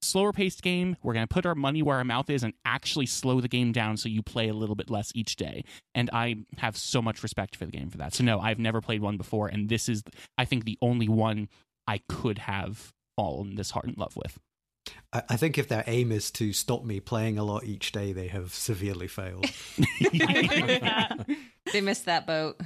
slower 0.00 0.32
paced 0.32 0.62
game. 0.62 0.96
We're 1.00 1.14
gonna 1.14 1.28
put 1.28 1.46
our 1.46 1.54
money 1.54 1.80
where 1.80 1.98
our 1.98 2.04
mouth 2.04 2.28
is 2.28 2.42
and 2.42 2.54
actually 2.64 3.06
slow 3.06 3.40
the 3.40 3.48
game 3.48 3.70
down 3.70 3.96
so 3.96 4.08
you 4.08 4.20
play 4.20 4.48
a 4.48 4.54
little 4.54 4.74
bit 4.74 4.90
less 4.90 5.12
each 5.14 5.36
day. 5.36 5.62
And 5.94 6.10
I 6.12 6.38
have 6.58 6.76
so 6.76 7.00
much 7.00 7.22
respect 7.22 7.54
for 7.54 7.66
the 7.66 7.72
game 7.72 7.88
for 7.88 7.98
that. 7.98 8.14
So 8.14 8.24
no, 8.24 8.40
I've 8.40 8.58
never 8.58 8.80
played 8.80 9.00
one 9.00 9.16
before, 9.16 9.46
and 9.46 9.68
this 9.68 9.88
is, 9.88 10.02
I 10.36 10.44
think, 10.44 10.64
the 10.64 10.78
only 10.82 11.08
one 11.08 11.48
I 11.86 12.00
could 12.08 12.38
have 12.38 12.92
fallen 13.14 13.54
this 13.54 13.70
hard 13.70 13.86
in 13.86 13.94
love 13.96 14.16
with. 14.16 14.40
I, 15.12 15.22
I 15.30 15.36
think 15.36 15.58
if 15.58 15.68
their 15.68 15.84
aim 15.86 16.12
is 16.12 16.30
to 16.32 16.52
stop 16.52 16.84
me 16.84 17.00
playing 17.00 17.38
a 17.38 17.44
lot 17.44 17.64
each 17.64 17.92
day, 17.92 18.12
they 18.12 18.28
have 18.28 18.52
severely 18.52 19.08
failed. 19.08 19.46
They 21.72 21.80
missed 21.80 22.04
that 22.06 22.26
boat. 22.26 22.60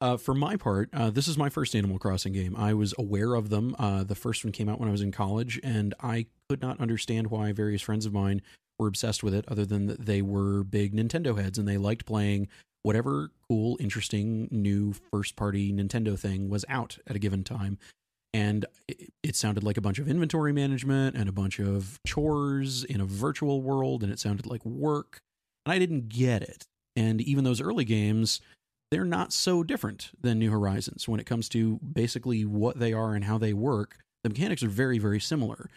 Uh, 0.00 0.16
for 0.16 0.34
my 0.34 0.56
part, 0.56 0.90
uh, 0.92 1.10
this 1.10 1.28
is 1.28 1.38
my 1.38 1.48
first 1.48 1.74
Animal 1.74 1.98
Crossing 1.98 2.32
game. 2.32 2.56
I 2.56 2.74
was 2.74 2.94
aware 2.98 3.34
of 3.34 3.48
them. 3.48 3.76
Uh, 3.78 4.02
the 4.02 4.14
first 4.14 4.44
one 4.44 4.52
came 4.52 4.68
out 4.68 4.80
when 4.80 4.88
I 4.88 4.92
was 4.92 5.02
in 5.02 5.12
college, 5.12 5.60
and 5.62 5.94
I 6.00 6.26
could 6.48 6.60
not 6.60 6.80
understand 6.80 7.28
why 7.28 7.52
various 7.52 7.80
friends 7.80 8.04
of 8.06 8.12
mine 8.12 8.42
were 8.78 8.88
obsessed 8.88 9.22
with 9.22 9.34
it, 9.34 9.44
other 9.48 9.64
than 9.64 9.86
that 9.86 10.04
they 10.04 10.20
were 10.20 10.64
big 10.64 10.94
Nintendo 10.94 11.40
heads 11.40 11.58
and 11.58 11.68
they 11.68 11.76
liked 11.76 12.06
playing 12.06 12.48
whatever 12.82 13.30
cool, 13.48 13.76
interesting, 13.80 14.48
new 14.50 14.94
first 15.12 15.36
party 15.36 15.72
Nintendo 15.72 16.18
thing 16.18 16.50
was 16.50 16.64
out 16.68 16.98
at 17.06 17.16
a 17.16 17.20
given 17.20 17.44
time. 17.44 17.78
And 18.34 18.66
it, 18.88 19.12
it 19.22 19.36
sounded 19.36 19.62
like 19.62 19.76
a 19.76 19.80
bunch 19.80 20.00
of 20.00 20.08
inventory 20.08 20.52
management 20.52 21.16
and 21.16 21.28
a 21.28 21.32
bunch 21.32 21.60
of 21.60 22.00
chores 22.04 22.82
in 22.82 23.00
a 23.00 23.06
virtual 23.06 23.62
world, 23.62 24.02
and 24.02 24.12
it 24.12 24.18
sounded 24.18 24.44
like 24.44 24.64
work. 24.66 25.20
And 25.64 25.72
I 25.72 25.78
didn't 25.78 26.08
get 26.08 26.42
it. 26.42 26.64
And 26.96 27.20
even 27.20 27.44
those 27.44 27.60
early 27.60 27.84
games, 27.84 28.40
they're 28.90 29.04
not 29.04 29.32
so 29.32 29.62
different 29.62 30.10
than 30.20 30.40
New 30.40 30.50
Horizons 30.50 31.08
when 31.08 31.20
it 31.20 31.26
comes 31.26 31.48
to 31.50 31.78
basically 31.78 32.44
what 32.44 32.78
they 32.78 32.92
are 32.92 33.14
and 33.14 33.24
how 33.24 33.38
they 33.38 33.52
work. 33.52 33.98
The 34.24 34.30
mechanics 34.30 34.62
are 34.64 34.68
very, 34.68 34.98
very 34.98 35.20
similar, 35.20 35.70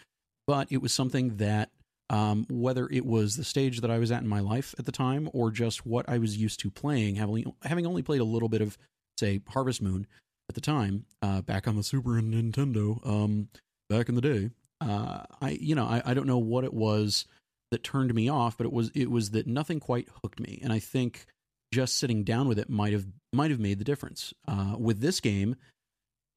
but 0.46 0.66
it 0.70 0.82
was 0.82 0.92
something 0.92 1.36
that, 1.36 1.70
um, 2.10 2.44
whether 2.50 2.88
it 2.90 3.06
was 3.06 3.36
the 3.36 3.44
stage 3.44 3.82
that 3.82 3.90
I 3.90 3.98
was 3.98 4.10
at 4.10 4.22
in 4.22 4.28
my 4.28 4.40
life 4.40 4.74
at 4.78 4.84
the 4.84 4.92
time 4.92 5.28
or 5.32 5.50
just 5.52 5.86
what 5.86 6.08
I 6.08 6.18
was 6.18 6.36
used 6.36 6.58
to 6.60 6.70
playing, 6.70 7.16
having 7.16 7.52
having 7.62 7.86
only 7.86 8.02
played 8.02 8.20
a 8.20 8.24
little 8.24 8.48
bit 8.48 8.62
of, 8.62 8.76
say, 9.18 9.42
Harvest 9.48 9.80
Moon 9.80 10.06
at 10.48 10.54
the 10.54 10.60
time, 10.60 11.04
uh, 11.22 11.42
back 11.42 11.68
on 11.68 11.76
the 11.76 11.82
Super 11.82 12.10
Nintendo, 12.10 13.06
um, 13.06 13.48
back 13.88 14.08
in 14.08 14.14
the 14.14 14.20
day, 14.20 14.50
uh, 14.80 15.24
I 15.40 15.50
you 15.60 15.74
know 15.74 15.86
I, 15.86 16.02
I 16.04 16.14
don't 16.14 16.26
know 16.26 16.38
what 16.38 16.64
it 16.64 16.72
was 16.72 17.26
that 17.70 17.84
turned 17.84 18.14
me 18.14 18.28
off, 18.28 18.56
but 18.56 18.66
it 18.66 18.72
was 18.72 18.90
it 18.94 19.10
was 19.10 19.30
that 19.30 19.46
nothing 19.46 19.80
quite 19.80 20.08
hooked 20.22 20.40
me, 20.40 20.58
and 20.62 20.72
I 20.72 20.78
think 20.78 21.26
just 21.72 21.98
sitting 21.98 22.24
down 22.24 22.48
with 22.48 22.58
it 22.58 22.70
might 22.70 22.92
have 22.92 23.06
might 23.32 23.50
have 23.50 23.60
made 23.60 23.78
the 23.78 23.84
difference. 23.84 24.32
Uh, 24.46 24.74
with 24.78 25.00
this 25.00 25.20
game, 25.20 25.56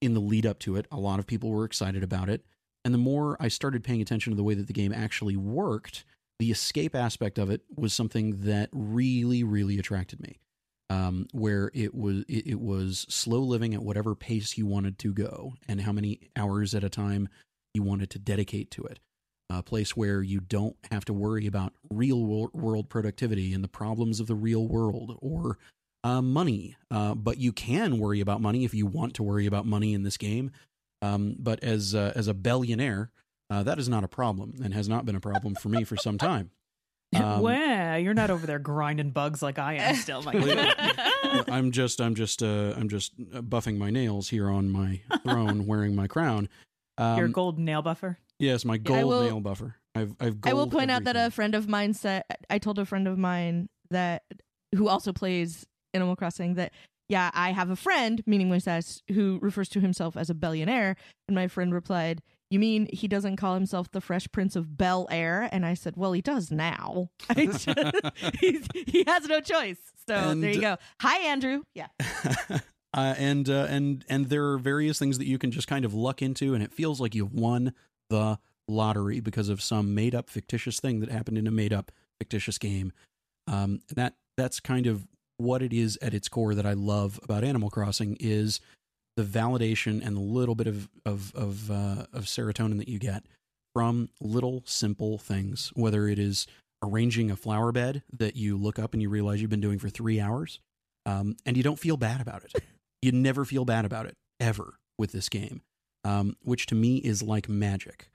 in 0.01 0.13
the 0.13 0.19
lead 0.19 0.45
up 0.45 0.59
to 0.59 0.75
it, 0.75 0.87
a 0.91 0.97
lot 0.97 1.19
of 1.19 1.27
people 1.27 1.49
were 1.49 1.65
excited 1.65 2.03
about 2.03 2.29
it, 2.29 2.43
and 2.83 2.93
the 2.93 2.99
more 2.99 3.37
I 3.39 3.47
started 3.47 3.83
paying 3.83 4.01
attention 4.01 4.31
to 4.31 4.37
the 4.37 4.43
way 4.43 4.55
that 4.55 4.67
the 4.67 4.73
game 4.73 4.91
actually 4.91 5.37
worked, 5.37 6.03
the 6.39 6.51
escape 6.51 6.95
aspect 6.95 7.37
of 7.37 7.49
it 7.49 7.61
was 7.75 7.93
something 7.93 8.41
that 8.41 8.69
really 8.73 9.43
really 9.43 9.79
attracted 9.79 10.19
me. 10.19 10.39
Um, 10.91 11.27
where 11.31 11.71
it 11.73 11.95
was 11.95 12.25
it, 12.27 12.47
it 12.47 12.59
was 12.59 13.05
slow 13.07 13.39
living 13.39 13.73
at 13.73 13.81
whatever 13.81 14.13
pace 14.13 14.57
you 14.57 14.65
wanted 14.65 14.99
to 14.99 15.13
go, 15.13 15.53
and 15.67 15.79
how 15.79 15.93
many 15.93 16.31
hours 16.35 16.75
at 16.75 16.83
a 16.83 16.89
time 16.89 17.29
you 17.73 17.81
wanted 17.81 18.09
to 18.09 18.19
dedicate 18.19 18.71
to 18.71 18.83
it 18.83 18.99
a 19.57 19.63
place 19.63 19.95
where 19.95 20.21
you 20.21 20.39
don't 20.39 20.75
have 20.91 21.05
to 21.05 21.13
worry 21.13 21.45
about 21.45 21.73
real 21.89 22.23
world 22.23 22.89
productivity 22.89 23.53
and 23.53 23.63
the 23.63 23.67
problems 23.67 24.19
of 24.19 24.27
the 24.27 24.35
real 24.35 24.67
world 24.67 25.17
or 25.21 25.57
uh, 26.03 26.21
money. 26.21 26.75
Uh, 26.89 27.13
but 27.13 27.37
you 27.37 27.51
can 27.51 27.99
worry 27.99 28.21
about 28.21 28.41
money 28.41 28.63
if 28.63 28.73
you 28.73 28.85
want 28.85 29.13
to 29.15 29.23
worry 29.23 29.45
about 29.45 29.65
money 29.65 29.93
in 29.93 30.03
this 30.03 30.17
game. 30.17 30.51
Um, 31.01 31.35
but 31.39 31.63
as 31.63 31.95
uh, 31.95 32.13
as 32.15 32.27
a 32.27 32.33
billionaire, 32.33 33.11
uh, 33.49 33.63
that 33.63 33.79
is 33.79 33.89
not 33.89 34.03
a 34.03 34.07
problem 34.07 34.53
and 34.63 34.73
has 34.73 34.87
not 34.87 35.05
been 35.05 35.15
a 35.15 35.21
problem 35.21 35.55
for 35.55 35.69
me 35.69 35.83
for 35.83 35.97
some 35.97 36.17
time. 36.17 36.51
Um, 37.13 37.41
well, 37.41 37.99
you're 37.99 38.13
not 38.13 38.29
over 38.29 38.47
there 38.47 38.59
grinding 38.59 39.11
bugs 39.11 39.41
like 39.41 39.59
I 39.59 39.73
am 39.75 39.95
still. 39.95 40.21
My 40.23 41.43
I'm 41.49 41.71
just 41.71 41.99
I'm 41.99 42.15
just 42.15 42.41
uh, 42.41 42.73
I'm 42.77 42.87
just 42.89 43.17
buffing 43.19 43.77
my 43.77 43.89
nails 43.89 44.29
here 44.29 44.49
on 44.49 44.69
my 44.69 45.01
throne, 45.23 45.65
wearing 45.67 45.95
my 45.95 46.07
crown. 46.07 46.47
Um, 46.97 47.17
Your 47.17 47.27
gold 47.27 47.59
nail 47.59 47.81
buffer. 47.81 48.17
Yes, 48.39 48.63
my 48.63 48.77
gold 48.77 49.05
will- 49.05 49.23
nail 49.23 49.39
buffer. 49.41 49.75
I've 49.93 50.15
I've 50.21 50.37
I 50.45 50.53
will 50.53 50.67
gold 50.67 50.71
point 50.71 50.91
out 50.91 51.03
that 51.03 51.17
a 51.17 51.29
friend 51.31 51.53
of 51.53 51.67
mine 51.67 51.93
said 51.93 52.23
I 52.49 52.59
told 52.59 52.79
a 52.79 52.85
friend 52.85 53.07
of 53.09 53.17
mine 53.17 53.67
that 53.89 54.23
who 54.73 54.87
also 54.87 55.11
plays 55.11 55.65
Animal 55.93 56.15
Crossing 56.15 56.53
that 56.53 56.71
yeah, 57.09 57.29
I 57.33 57.51
have 57.51 57.69
a 57.69 57.75
friend, 57.75 58.23
meaning 58.25 58.49
Moises, 58.49 59.01
who 59.11 59.37
refers 59.41 59.67
to 59.69 59.81
himself 59.81 60.15
as 60.15 60.29
a 60.29 60.33
billionaire, 60.33 60.95
and 61.27 61.35
my 61.35 61.49
friend 61.49 61.73
replied, 61.73 62.21
"You 62.51 62.59
mean 62.59 62.87
he 62.93 63.07
doesn't 63.07 63.37
call 63.37 63.55
himself 63.55 63.89
the 63.89 64.01
Fresh 64.01 64.27
Prince 64.31 64.55
of 64.55 64.77
Bel 64.77 65.07
Air?" 65.09 65.49
And 65.51 65.65
I 65.65 65.73
said, 65.73 65.95
"Well, 65.97 66.11
he 66.11 66.21
does 66.21 66.51
now. 66.51 67.09
Just- 67.35 67.65
he 68.39 69.03
has 69.07 69.25
no 69.27 69.41
choice." 69.41 69.79
So 70.07 70.13
And- 70.15 70.43
there 70.43 70.51
you 70.51 70.61
go. 70.61 70.77
Hi, 71.01 71.17
Andrew. 71.27 71.63
Yeah. 71.73 71.87
uh, 72.93 73.15
and 73.17 73.49
uh, 73.49 73.65
and 73.69 74.05
and 74.09 74.27
there 74.29 74.45
are 74.51 74.57
various 74.57 74.99
things 74.99 75.17
that 75.17 75.25
you 75.27 75.37
can 75.37 75.51
just 75.51 75.67
kind 75.67 75.85
of 75.85 75.93
luck 75.93 76.21
into, 76.21 76.53
and 76.53 76.61
it 76.63 76.73
feels 76.73 76.99
like 77.01 77.15
you've 77.15 77.33
won 77.33 77.73
the 78.09 78.37
lottery 78.67 79.19
because 79.19 79.49
of 79.49 79.61
some 79.61 79.95
made 79.95 80.13
up 80.13 80.29
fictitious 80.29 80.79
thing 80.79 80.99
that 80.99 81.09
happened 81.09 81.37
in 81.37 81.47
a 81.47 81.51
made 81.51 81.73
up 81.73 81.91
fictitious 82.19 82.57
game. 82.57 82.91
Um, 83.47 83.81
that 83.95 84.15
that's 84.37 84.59
kind 84.59 84.87
of 84.87 85.07
what 85.37 85.61
it 85.61 85.73
is 85.73 85.97
at 86.01 86.13
its 86.13 86.27
core 86.29 86.53
that 86.53 86.65
I 86.65 86.73
love 86.73 87.19
about 87.23 87.43
Animal 87.43 87.69
Crossing 87.69 88.15
is 88.19 88.59
the 89.21 89.39
validation 89.39 90.05
and 90.05 90.15
the 90.15 90.21
little 90.21 90.55
bit 90.55 90.67
of 90.67 90.89
of 91.05 91.33
of, 91.35 91.69
uh, 91.69 92.05
of 92.13 92.25
serotonin 92.25 92.77
that 92.77 92.87
you 92.87 92.99
get 92.99 93.23
from 93.73 94.09
little 94.19 94.63
simple 94.65 95.17
things, 95.17 95.71
whether 95.75 96.07
it 96.07 96.19
is 96.19 96.47
arranging 96.83 97.29
a 97.29 97.35
flower 97.35 97.71
bed 97.71 98.03
that 98.11 98.35
you 98.35 98.57
look 98.57 98.79
up 98.79 98.93
and 98.93 99.01
you 99.01 99.09
realize 99.09 99.41
you've 99.41 99.51
been 99.51 99.61
doing 99.61 99.79
for 99.79 99.89
three 99.89 100.19
hours, 100.19 100.59
um, 101.05 101.35
and 101.45 101.55
you 101.55 101.63
don't 101.63 101.79
feel 101.79 101.97
bad 101.97 102.19
about 102.19 102.43
it. 102.43 102.63
You 103.01 103.11
never 103.11 103.45
feel 103.45 103.65
bad 103.65 103.85
about 103.85 104.05
it 104.05 104.15
ever 104.39 104.75
with 104.97 105.11
this 105.11 105.29
game, 105.29 105.61
um, 106.03 106.35
which 106.43 106.67
to 106.67 106.75
me 106.75 106.97
is 106.97 107.23
like 107.23 107.49
magic. 107.49 108.09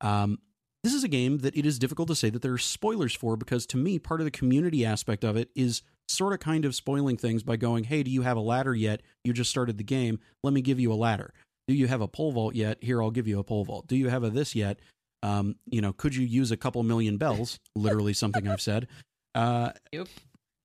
Um, 0.00 0.38
this 0.82 0.94
is 0.94 1.04
a 1.04 1.08
game 1.08 1.38
that 1.38 1.56
it 1.56 1.64
is 1.64 1.78
difficult 1.78 2.08
to 2.08 2.16
say 2.16 2.28
that 2.30 2.42
there 2.42 2.52
are 2.52 2.58
spoilers 2.58 3.14
for 3.14 3.36
because 3.36 3.66
to 3.66 3.76
me, 3.76 3.98
part 3.98 4.20
of 4.20 4.24
the 4.24 4.32
community 4.32 4.84
aspect 4.84 5.24
of 5.24 5.36
it 5.36 5.50
is 5.54 5.82
sort 6.12 6.32
of 6.32 6.40
kind 6.40 6.64
of 6.64 6.74
spoiling 6.74 7.16
things 7.16 7.42
by 7.42 7.56
going, 7.56 7.84
hey, 7.84 8.02
do 8.02 8.10
you 8.10 8.22
have 8.22 8.36
a 8.36 8.40
ladder 8.40 8.74
yet? 8.74 9.02
You 9.24 9.32
just 9.32 9.50
started 9.50 9.78
the 9.78 9.84
game. 9.84 10.18
Let 10.42 10.52
me 10.52 10.60
give 10.62 10.78
you 10.80 10.92
a 10.92 10.94
ladder. 10.94 11.32
Do 11.68 11.74
you 11.74 11.86
have 11.86 12.00
a 12.00 12.08
pole 12.08 12.32
vault 12.32 12.54
yet? 12.54 12.78
Here, 12.82 13.02
I'll 13.02 13.10
give 13.10 13.26
you 13.28 13.38
a 13.38 13.44
pole 13.44 13.64
vault. 13.64 13.86
Do 13.86 13.96
you 13.96 14.08
have 14.08 14.24
a 14.24 14.30
this 14.30 14.54
yet? 14.54 14.80
Um, 15.22 15.56
you 15.70 15.80
know, 15.80 15.92
could 15.92 16.14
you 16.16 16.26
use 16.26 16.50
a 16.50 16.56
couple 16.56 16.82
million 16.82 17.16
bells? 17.16 17.58
Literally 17.76 18.12
something 18.12 18.48
I've 18.48 18.60
said. 18.60 18.88
Uh, 19.34 19.70
Yep. 19.92 20.08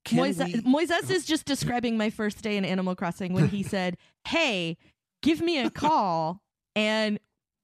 can 0.06 0.18
Moises, 0.20 0.46
we- 0.54 0.62
Moises 0.86 1.12
is 1.12 1.26
just 1.26 1.46
describing 1.46 1.98
my 1.98 2.10
first 2.10 2.42
day 2.42 2.58
in 2.58 2.66
Animal 2.66 2.96
Crossing 2.96 3.34
when 3.34 3.50
he 3.50 3.62
said, 3.76 3.98
"Hey, 4.28 4.78
give 5.22 5.40
me 5.42 5.60
a 5.60 5.70
call 5.70 6.42
and 6.76 7.20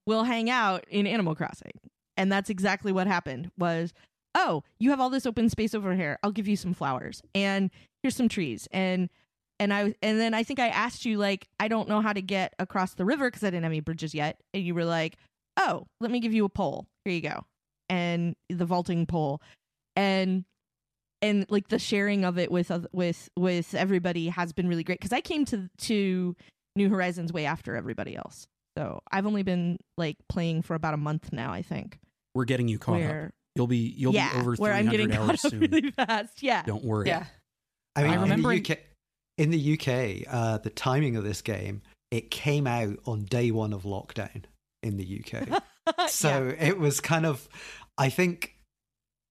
we'll 0.05 0.23
hang 0.23 0.49
out 0.49 0.85
in 0.89 1.07
Animal 1.07 1.33
Crossing." 1.35 1.71
And 2.15 2.31
that's 2.31 2.51
exactly 2.51 2.91
what 2.91 3.07
happened. 3.07 3.49
Was 3.57 3.91
oh, 4.35 4.63
you 4.79 4.89
have 4.89 4.99
all 4.99 5.09
this 5.09 5.25
open 5.25 5.49
space 5.49 5.73
over 5.75 5.95
here. 5.95 6.17
I'll 6.23 6.31
give 6.31 6.47
you 6.47 6.55
some 6.55 6.73
flowers 6.73 7.21
and 7.35 7.69
here's 8.01 8.15
some 8.15 8.29
trees 8.29 8.67
and 8.71 9.09
and 9.59 9.73
I 9.73 9.93
and 10.01 10.19
then 10.19 10.33
I 10.33 10.43
think 10.43 10.59
I 10.59 10.67
asked 10.69 11.05
you 11.05 11.17
like 11.17 11.47
I 11.59 11.67
don't 11.67 11.87
know 11.87 12.01
how 12.01 12.11
to 12.13 12.21
get 12.21 12.53
across 12.59 12.95
the 12.95 13.05
river 13.05 13.29
because 13.29 13.43
I 13.43 13.47
didn't 13.47 13.63
have 13.63 13.71
any 13.71 13.79
bridges 13.81 14.13
yet, 14.13 14.39
and 14.53 14.63
you 14.63 14.73
were 14.73 14.83
like, 14.83 15.15
"Oh, 15.57 15.85
let 16.01 16.11
me 16.11 16.19
give 16.19 16.33
you 16.33 16.43
a 16.43 16.49
pole. 16.49 16.87
Here 17.05 17.13
you 17.13 17.21
go," 17.21 17.45
and 17.87 18.35
the 18.49 18.65
vaulting 18.65 19.05
pole, 19.05 19.41
and 19.95 20.43
and 21.21 21.45
like 21.49 21.69
the 21.69 21.79
sharing 21.79 22.25
of 22.25 22.37
it 22.39 22.51
with 22.51 22.71
with 22.91 23.29
with 23.37 23.75
everybody 23.75 24.27
has 24.29 24.51
been 24.53 24.67
really 24.67 24.83
great 24.83 24.99
because 24.99 25.13
I 25.13 25.21
came 25.21 25.45
to 25.45 25.69
to 25.83 26.35
New 26.75 26.89
Horizons 26.89 27.31
way 27.31 27.45
after 27.45 27.75
everybody 27.75 28.15
else. 28.15 28.47
So 28.75 29.01
I've 29.11 29.27
only 29.27 29.43
been 29.43 29.77
like 29.97 30.17
playing 30.27 30.63
for 30.63 30.73
about 30.73 30.95
a 30.95 30.97
month 30.97 31.31
now, 31.31 31.53
I 31.53 31.61
think. 31.61 31.99
we're 32.33 32.45
getting 32.45 32.67
you 32.67 32.79
caught 32.79 32.95
up. 33.27 33.33
Where 33.55 33.61
You'll 33.61 33.67
be 33.67 33.93
you'll 33.97 34.13
yeah, 34.13 34.33
be 34.33 34.39
over 34.39 34.55
where 34.55 34.73
I'm 34.73 34.87
300 34.87 35.11
getting 35.11 35.29
hours 35.29 35.41
soon. 35.41 35.59
really 35.59 35.91
fast. 35.95 36.41
Yeah. 36.41 36.63
Don't 36.63 36.83
worry. 36.83 37.07
Yeah. 37.07 37.25
I 37.95 38.03
mean, 38.03 38.11
I 38.11 38.21
remember 38.21 38.51
in 38.51 38.57
in- 38.57 38.63
the 38.63 38.73
UK, 38.73 38.79
in 39.37 39.49
the 39.51 39.73
UK, 39.73 40.27
uh, 40.33 40.57
the 40.57 40.69
timing 40.71 41.15
of 41.15 41.23
this 41.23 41.41
game, 41.41 41.81
it 42.11 42.31
came 42.31 42.65
out 42.67 42.97
on 43.05 43.25
day 43.25 43.51
one 43.51 43.73
of 43.73 43.83
lockdown 43.83 44.43
in 44.81 44.97
the 44.97 45.23
UK. 45.23 45.61
so 46.09 46.53
it 46.59 46.79
was 46.79 46.99
kind 46.99 47.25
of, 47.25 47.47
I 47.97 48.09
think, 48.09 48.55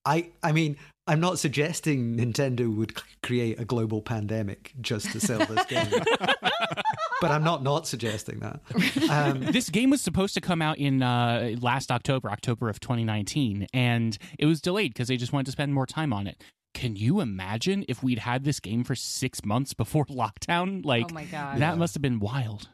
I, 0.05 0.29
I 0.41 0.51
mean, 0.51 0.77
I'm 1.05 1.19
not 1.19 1.37
suggesting 1.37 2.15
Nintendo 2.15 2.73
would 2.73 2.93
create 3.21 3.59
a 3.59 3.65
global 3.65 4.01
pandemic 4.01 4.71
just 4.79 5.11
to 5.11 5.19
sell 5.19 5.39
this 5.39 5.65
game, 5.65 5.89
but 7.21 7.31
I'm 7.31 7.43
not 7.43 7.61
not 7.61 7.87
suggesting 7.87 8.39
that. 8.39 8.61
Um, 9.09 9.41
this 9.51 9.69
game 9.69 9.89
was 9.89 10.01
supposed 10.01 10.33
to 10.35 10.41
come 10.41 10.61
out 10.61 10.77
in 10.77 11.03
uh, 11.03 11.55
last 11.59 11.91
October, 11.91 12.29
October 12.29 12.69
of 12.69 12.79
2019, 12.79 13.67
and 13.73 14.17
it 14.39 14.45
was 14.45 14.61
delayed 14.61 14.93
because 14.93 15.09
they 15.09 15.17
just 15.17 15.33
wanted 15.33 15.47
to 15.47 15.51
spend 15.51 15.73
more 15.73 15.85
time 15.85 16.13
on 16.13 16.25
it. 16.25 16.41
Can 16.73 16.95
you 16.95 17.19
imagine 17.19 17.83
if 17.89 18.01
we'd 18.01 18.19
had 18.19 18.45
this 18.45 18.59
game 18.59 18.83
for 18.83 18.95
six 18.95 19.43
months 19.43 19.73
before 19.73 20.05
lockdown? 20.09 20.85
Like, 20.85 21.07
oh 21.11 21.13
my 21.13 21.25
god. 21.25 21.59
that 21.59 21.77
must 21.77 21.95
have 21.95 22.01
been 22.01 22.19
wild. 22.19 22.69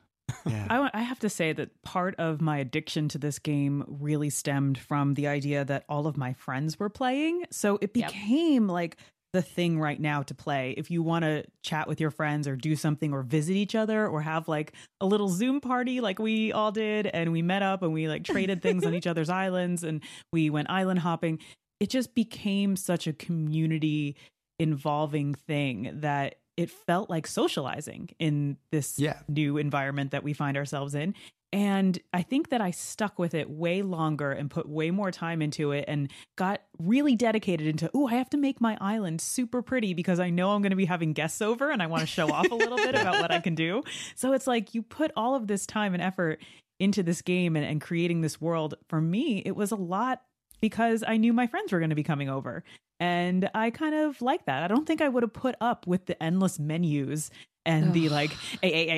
Yeah. 0.46 0.68
I, 0.70 0.90
I 0.94 1.02
have 1.02 1.20
to 1.20 1.30
say 1.30 1.54
that 1.54 1.82
part 1.84 2.16
of 2.18 2.42
my 2.42 2.58
addiction 2.58 3.10
to 3.10 3.18
this 3.18 3.40
game 3.40 3.84
really 3.88 4.30
stemmed 4.30 4.78
from 4.78 5.14
the 5.14 5.28
idea 5.28 5.66
that 5.66 5.86
all 5.90 6.08
of 6.08 6.18
my 6.18 6.34
friends 6.34 6.80
were 6.80 6.90
playing. 6.90 7.46
So 7.52 7.76
it 7.82 7.92
Yep. 7.96 8.12
became 8.12 8.68
like 8.68 8.98
the 9.32 9.42
thing 9.44 9.80
right 9.80 10.00
now 10.00 10.24
to 10.24 10.34
play. 10.34 10.74
If 10.76 10.90
you 10.90 11.04
want 11.04 11.24
to 11.24 11.44
chat 11.64 11.88
with 11.88 12.02
your 12.02 12.10
friends 12.10 12.48
or 12.48 12.56
do 12.56 12.76
something 12.76 13.14
or 13.14 13.22
visit 13.22 13.56
each 13.56 13.76
other 13.76 14.08
or 14.08 14.22
have 14.22 14.48
like 14.48 14.74
a 15.00 15.06
little 15.06 15.30
Zoom 15.30 15.62
party 15.62 16.02
like 16.02 16.18
we 16.18 16.52
all 16.52 16.72
did 16.72 17.06
and 17.06 17.32
we 17.32 17.44
met 17.44 17.62
up 17.62 17.84
and 17.84 17.94
we 17.94 18.08
like 18.08 18.24
traded 18.24 18.64
things 18.64 18.86
on 18.88 18.96
each 18.96 19.06
other's 19.12 19.30
islands 19.30 19.84
and 19.84 20.02
we 20.34 20.50
went 20.50 20.70
island 20.72 21.00
hopping, 21.00 21.38
it 21.80 21.90
just 21.92 22.16
became 22.16 22.76
such 22.76 23.06
a 23.06 23.14
community 23.14 24.16
involving 24.58 25.34
thing 25.36 25.92
that 26.02 26.36
it 26.60 26.70
felt 26.70 27.10
like 27.10 27.26
socializing 27.26 28.10
in 28.20 28.58
this 28.70 29.00
Yeah. 29.00 29.20
new 29.30 29.58
environment 29.58 30.12
that 30.12 30.24
we 30.24 30.34
find 30.34 30.58
ourselves 30.58 30.94
in. 30.94 31.16
And 31.54 31.98
I 32.14 32.22
think 32.22 32.50
that 32.50 32.60
I 32.60 32.72
stuck 32.72 33.18
with 33.18 33.34
it 33.34 33.50
way 33.50 33.82
longer 33.82 34.32
and 34.32 34.52
put 34.52 34.68
way 34.68 34.92
more 34.92 35.10
time 35.10 35.42
into 35.42 35.72
it 35.72 35.86
and 35.88 36.12
got 36.36 36.62
really 36.78 37.16
dedicated 37.16 37.66
into, 37.66 37.90
oh, 37.96 38.08
I 38.08 38.16
have 38.16 38.30
to 38.32 38.38
make 38.38 38.60
my 38.60 38.78
island 38.82 39.22
super 39.22 39.62
pretty 39.62 39.94
because 39.94 40.20
I 40.20 40.30
know 40.30 40.52
I'm 40.52 40.62
going 40.62 40.72
to 40.72 40.76
be 40.76 40.86
having 40.86 41.14
guests 41.14 41.42
over 41.42 41.72
and 41.72 41.82
I 41.82 41.88
want 41.88 42.02
to 42.02 42.08
show 42.08 42.30
off 42.30 42.52
a 42.52 42.56
little 42.56 42.78
bit 42.78 42.94
about 42.94 43.22
what 43.22 43.32
I 43.32 43.40
can 43.40 43.56
do. 43.56 43.82
So 44.16 44.34
it's 44.34 44.46
like 44.46 44.76
you 44.76 44.82
put 44.84 45.12
all 45.16 45.34
of 45.36 45.48
this 45.48 45.66
time 45.66 45.94
and 45.94 46.04
effort 46.04 46.42
into 46.78 47.04
this 47.04 47.22
game 47.22 47.56
and, 47.56 47.66
and 47.66 47.80
creating 47.82 48.20
this 48.22 48.40
world. 48.42 48.76
For 48.90 49.00
me, 49.02 49.42
it 49.46 49.56
was 49.56 49.72
a 49.72 49.76
lot 49.78 50.22
because 50.62 51.04
I 51.08 51.16
knew 51.18 51.32
my 51.34 51.48
friends 51.48 51.72
were 51.72 51.80
going 51.80 51.90
to 51.90 51.96
be 51.96 52.04
coming 52.04 52.30
over. 52.30 52.64
And 53.00 53.50
I 53.56 53.70
kind 53.70 53.96
of 53.96 54.22
like 54.22 54.46
that. 54.46 54.64
I 54.64 54.68
don't 54.68 54.86
think 54.86 55.02
I 55.02 55.08
would 55.10 55.24
have 55.24 55.34
put 55.34 55.56
up 55.62 55.88
with 55.88 56.06
the 56.06 56.22
endless 56.22 56.60
menus 56.60 57.32
and 57.66 57.94
the 57.94 58.10
like, 58.10 58.32
a, 58.64 58.68
a, 58.68 58.90
a, 58.90 58.94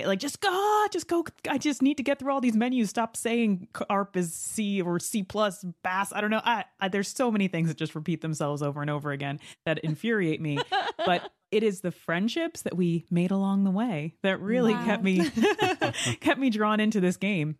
a, 0.00 0.02
a, 0.02 0.06
like 0.08 0.18
just 0.18 0.40
go, 0.40 0.86
just 0.90 1.06
go. 1.06 1.24
I 1.48 1.58
just 1.58 1.80
need 1.80 1.96
to 1.98 2.02
get 2.02 2.18
through 2.18 2.32
all 2.32 2.40
these 2.40 2.56
menus. 2.56 2.90
Stop 2.90 3.16
saying 3.16 3.68
ARP 3.88 4.16
is 4.16 4.34
C 4.34 4.82
or 4.82 4.98
C 4.98 5.22
plus 5.22 5.64
bass. 5.84 6.12
I 6.12 6.20
don't 6.20 6.30
know. 6.30 6.40
I, 6.44 6.64
I 6.80 6.88
there's 6.88 7.08
so 7.08 7.30
many 7.30 7.46
things 7.48 7.68
that 7.68 7.76
just 7.76 7.94
repeat 7.94 8.22
themselves 8.22 8.62
over 8.62 8.80
and 8.80 8.90
over 8.90 9.12
again 9.12 9.38
that 9.64 9.78
infuriate 9.78 10.40
me. 10.40 10.58
But 11.04 11.30
it 11.52 11.62
is 11.62 11.82
the 11.82 11.92
friendships 11.92 12.62
that 12.62 12.76
we 12.76 13.06
made 13.10 13.30
along 13.30 13.64
the 13.64 13.70
way 13.70 14.14
that 14.22 14.40
really 14.40 14.74
Wow. 14.74 14.84
kept 14.84 15.04
me 15.04 15.30
kept 16.20 16.40
me 16.40 16.50
drawn 16.50 16.80
into 16.80 17.00
this 17.00 17.16
game. 17.16 17.56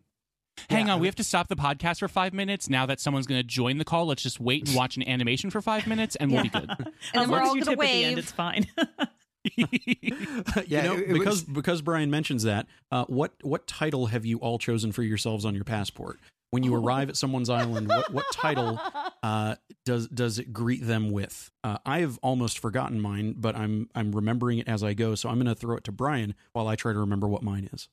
Hang 0.69 0.87
Yeah, 0.87 0.93
on, 0.93 0.97
I 0.99 1.01
we 1.01 1.07
have 1.07 1.15
to 1.15 1.23
stop 1.23 1.47
the 1.47 1.55
podcast 1.55 1.99
for 1.99 2.07
five 2.07 2.33
minutes. 2.33 2.69
Now 2.69 2.85
that 2.87 2.99
someone's 2.99 3.27
going 3.27 3.39
to 3.39 3.47
join 3.47 3.77
the 3.77 3.85
call, 3.85 4.05
let's 4.07 4.23
just 4.23 4.39
wait 4.39 4.67
and 4.67 4.75
watch 4.75 4.97
an 4.97 5.07
animation 5.07 5.49
for 5.49 5.61
five 5.61 5.87
minutes, 5.87 6.15
and 6.15 6.31
we'll 6.31 6.43
be 6.43 6.49
good. 6.49 6.69
And 7.13 7.21
then 7.23 7.29
we're 7.29 7.39
all 7.41 7.53
gonna 7.53 7.65
tip 7.65 7.73
at 7.73 7.79
the 7.79 8.03
end, 8.03 8.17
it's 8.19 8.31
fine. 8.31 8.65
yeah, 9.55 9.65
you 10.65 10.81
know, 10.83 10.93
it- 10.95 10.99
it 11.09 11.13
because 11.13 11.25
was- 11.25 11.43
because 11.43 11.81
Brian 11.81 12.09
mentions 12.11 12.43
that, 12.43 12.67
uh, 12.91 13.05
what 13.05 13.33
what 13.41 13.65
title 13.67 14.07
have 14.07 14.25
you 14.25 14.37
all 14.39 14.57
chosen 14.59 14.91
for 14.91 15.03
yourselves 15.03 15.45
on 15.45 15.55
your 15.55 15.63
passport 15.63 16.19
when 16.51 16.63
you 16.63 16.75
arrive 16.75 17.07
at 17.09 17.15
someone's 17.15 17.49
island? 17.49 17.87
What 17.87 18.11
what 18.11 18.25
title 18.33 18.79
uh, 19.23 19.55
does 19.85 20.07
does 20.09 20.37
it 20.39 20.51
greet 20.51 20.85
them 20.85 21.11
with? 21.11 21.49
Uh, 21.63 21.77
I 21.85 21.99
have 21.99 22.19
almost 22.21 22.59
forgotten 22.59 22.99
mine, 22.99 23.35
but 23.37 23.55
I'm 23.55 23.89
I'm 23.95 24.11
remembering 24.11 24.59
it 24.59 24.67
as 24.67 24.83
I 24.83 24.93
go. 24.93 25.15
So 25.15 25.29
I'm 25.29 25.35
going 25.35 25.45
to 25.47 25.55
throw 25.55 25.77
it 25.77 25.83
to 25.85 25.91
Brian 25.93 26.35
while 26.53 26.67
I 26.67 26.75
try 26.75 26.91
to 26.91 26.99
remember 26.99 27.27
what 27.27 27.41
mine 27.43 27.69
is. 27.71 27.87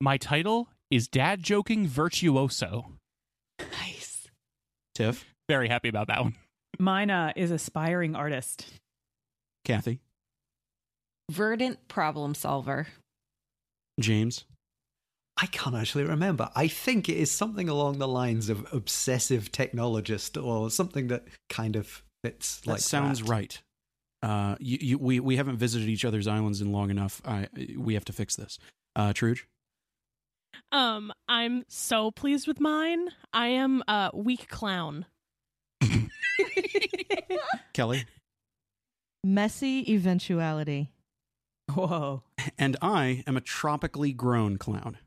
My 0.00 0.16
title 0.18 0.68
is 0.90 1.08
Dad 1.08 1.42
Joking 1.42 1.86
Virtuoso. 1.86 2.92
nice. 3.60 4.28
Tiff, 4.94 5.24
Very 5.48 5.68
happy 5.68 5.88
about 5.88 6.08
that 6.08 6.20
one. 6.22 6.34
Mine 6.78 7.10
uh, 7.10 7.32
is 7.36 7.50
aspiring 7.50 8.14
artist. 8.16 8.66
Kathy, 9.64 10.00
Verdant 11.30 11.86
problem 11.88 12.34
solver. 12.34 12.88
James. 14.00 14.44
I 15.40 15.46
can't 15.46 15.76
actually 15.76 16.04
remember. 16.04 16.50
I 16.54 16.68
think 16.68 17.08
it 17.08 17.16
is 17.16 17.30
something 17.30 17.68
along 17.68 17.98
the 17.98 18.08
lines 18.08 18.48
of 18.50 18.66
obsessive 18.72 19.50
technologist 19.52 20.42
or 20.42 20.70
something 20.70 21.06
that 21.08 21.24
kind 21.48 21.76
of 21.76 22.02
fits 22.24 22.60
That 22.60 22.70
like 22.72 22.80
sounds 22.80 23.20
that. 23.20 23.28
right. 23.28 23.62
Uh, 24.22 24.56
you, 24.60 24.78
you, 24.80 24.98
we 24.98 25.20
we 25.20 25.36
haven't 25.36 25.56
visited 25.56 25.88
each 25.88 26.04
other's 26.04 26.26
islands 26.26 26.60
in 26.60 26.72
long 26.72 26.90
enough. 26.90 27.22
I 27.24 27.48
we 27.76 27.94
have 27.94 28.04
to 28.06 28.12
fix 28.12 28.36
this. 28.36 28.58
Uh, 28.96 29.12
Truge, 29.14 29.44
Um, 30.72 31.12
I'm 31.28 31.64
so 31.68 32.10
pleased 32.10 32.46
with 32.46 32.60
mine. 32.60 33.08
I 33.32 33.48
am 33.48 33.82
a 33.88 34.10
weak 34.14 34.48
clown. 34.48 35.06
Kelly, 37.72 38.04
Messy 39.24 39.92
eventuality. 39.92 40.90
Whoa. 41.72 42.22
and 42.58 42.76
I 42.82 43.22
am 43.26 43.36
a 43.36 43.40
tropically 43.40 44.12
grown 44.12 44.56
clown. 44.58 44.98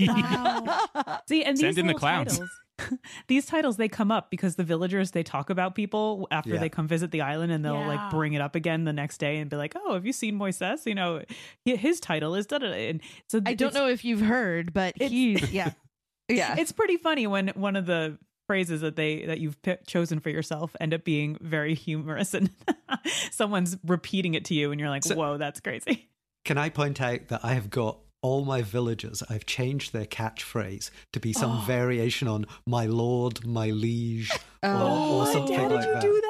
Wow. 0.00 1.20
See, 1.28 1.44
and 1.44 1.58
Send 1.58 1.78
in 1.78 1.86
the 1.86 1.92
little 1.92 2.00
clowns. 2.00 2.32
titles, 2.32 2.50
these 3.28 3.46
titles 3.46 3.76
they 3.76 3.88
come 3.88 4.10
up 4.10 4.30
because 4.30 4.56
the 4.56 4.64
villagers 4.64 5.12
they 5.12 5.22
talk 5.22 5.50
about 5.50 5.74
people 5.74 6.28
after 6.30 6.50
Yeah. 6.54 6.60
they 6.60 6.68
come 6.68 6.86
visit 6.88 7.10
the 7.10 7.22
island, 7.22 7.52
and 7.52 7.64
they'll 7.64 7.74
Yeah. 7.74 7.86
like 7.88 8.10
bring 8.10 8.34
it 8.34 8.40
up 8.40 8.54
again 8.54 8.84
the 8.84 8.92
next 8.92 9.18
day 9.18 9.38
and 9.38 9.48
be 9.50 9.56
like, 9.56 9.74
"Oh, 9.76 9.94
have 9.94 10.04
you 10.06 10.12
seen 10.12 10.38
Moises? 10.38 10.86
You 10.86 10.94
know, 10.94 11.22
his 11.64 12.00
title 12.00 12.34
is 12.34 12.46
da 12.46 12.58
da." 12.58 12.68
da." 12.68 12.88
And 12.90 13.00
so 13.28 13.40
I 13.46 13.54
don't 13.54 13.74
know 13.74 13.88
if 13.88 14.04
you've 14.04 14.20
heard, 14.20 14.72
but 14.72 14.94
It's- 14.96 15.10
he's 15.10 15.52
yeah. 15.52 15.72
Yeah. 16.28 16.56
It's 16.58 16.72
pretty 16.72 16.96
funny 16.96 17.26
when 17.28 17.48
one 17.54 17.76
of 17.76 17.86
the 17.86 18.18
phrases 18.48 18.80
that 18.80 18.96
they 18.96 19.26
that 19.26 19.38
you've 19.40 19.60
pi 19.62 19.78
chosen 19.86 20.18
for 20.20 20.30
yourself 20.30 20.74
end 20.80 20.92
up 20.94 21.04
being 21.04 21.36
very 21.40 21.74
humorous, 21.74 22.34
and 22.34 22.50
someone's 23.30 23.76
repeating 23.84 24.34
it 24.34 24.44
to 24.46 24.54
you, 24.54 24.70
and 24.72 24.80
you're 24.80 24.90
like, 24.90 25.04
So- 25.04 25.14
"Whoa, 25.14 25.38
that's 25.38 25.60
crazy." 25.60 26.08
Can 26.44 26.58
I 26.58 26.68
point 26.68 27.00
out 27.00 27.28
that 27.28 27.40
I 27.44 27.54
have 27.54 27.70
got 27.70 27.98
all 28.22 28.44
my 28.44 28.62
villagers, 28.62 29.22
I've 29.28 29.46
changed 29.46 29.92
their 29.92 30.04
catchphrase 30.06 30.90
to 31.12 31.20
be 31.20 31.32
some 31.32 31.58
Oh. 31.58 31.64
variation 31.66 32.28
on 32.28 32.46
my 32.66 32.86
lord, 32.86 33.46
my 33.46 33.70
liege, 33.70 34.30
or, 34.32 34.38
Oh, 34.70 35.14
or 35.20 35.24
my 35.26 35.32
something 35.32 35.56
Dad, 35.56 35.68
did 35.68 35.74
like 35.76 35.86
you 35.86 35.92
that. 35.94 36.02
do 36.02 36.20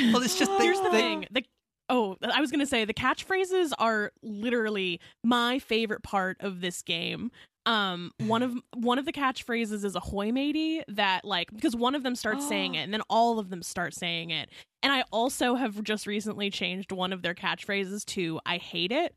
that? 0.00 0.12
Well, 0.12 0.22
it's 0.22 0.38
just 0.38 0.50
they- 0.58 0.64
Here's 0.64 0.80
the 0.80 0.90
they- 0.90 0.98
thing. 0.98 1.26
The 1.30 1.44
oh, 1.90 2.16
I 2.22 2.40
was 2.40 2.50
gonna 2.50 2.66
say 2.66 2.84
the 2.84 2.94
catchphrases 2.94 3.72
are 3.78 4.12
literally 4.22 5.00
my 5.22 5.58
favorite 5.58 6.02
part 6.02 6.36
of 6.40 6.60
this 6.60 6.82
game. 6.82 7.30
Um, 7.66 8.10
one 8.18 8.42
of 8.42 8.54
one 8.76 8.98
of 8.98 9.06
the 9.06 9.12
catchphrases 9.12 9.84
is 9.84 9.94
ahoy 9.94 10.32
matey 10.32 10.82
that 10.88 11.24
like 11.24 11.50
because 11.54 11.74
one 11.74 11.94
of 11.94 12.02
them 12.02 12.14
starts 12.14 12.46
saying 12.46 12.74
it 12.74 12.80
and 12.80 12.92
then 12.92 13.00
all 13.08 13.38
of 13.38 13.48
them 13.48 13.62
start 13.62 13.94
saying 13.94 14.30
it. 14.30 14.50
And 14.82 14.92
I 14.92 15.04
also 15.10 15.54
have 15.54 15.82
just 15.82 16.06
recently 16.06 16.50
changed 16.50 16.92
one 16.92 17.10
of 17.12 17.22
their 17.22 17.34
catchphrases 17.34 18.04
to 18.06 18.38
I 18.44 18.58
hate 18.58 18.92
it. 18.92 19.14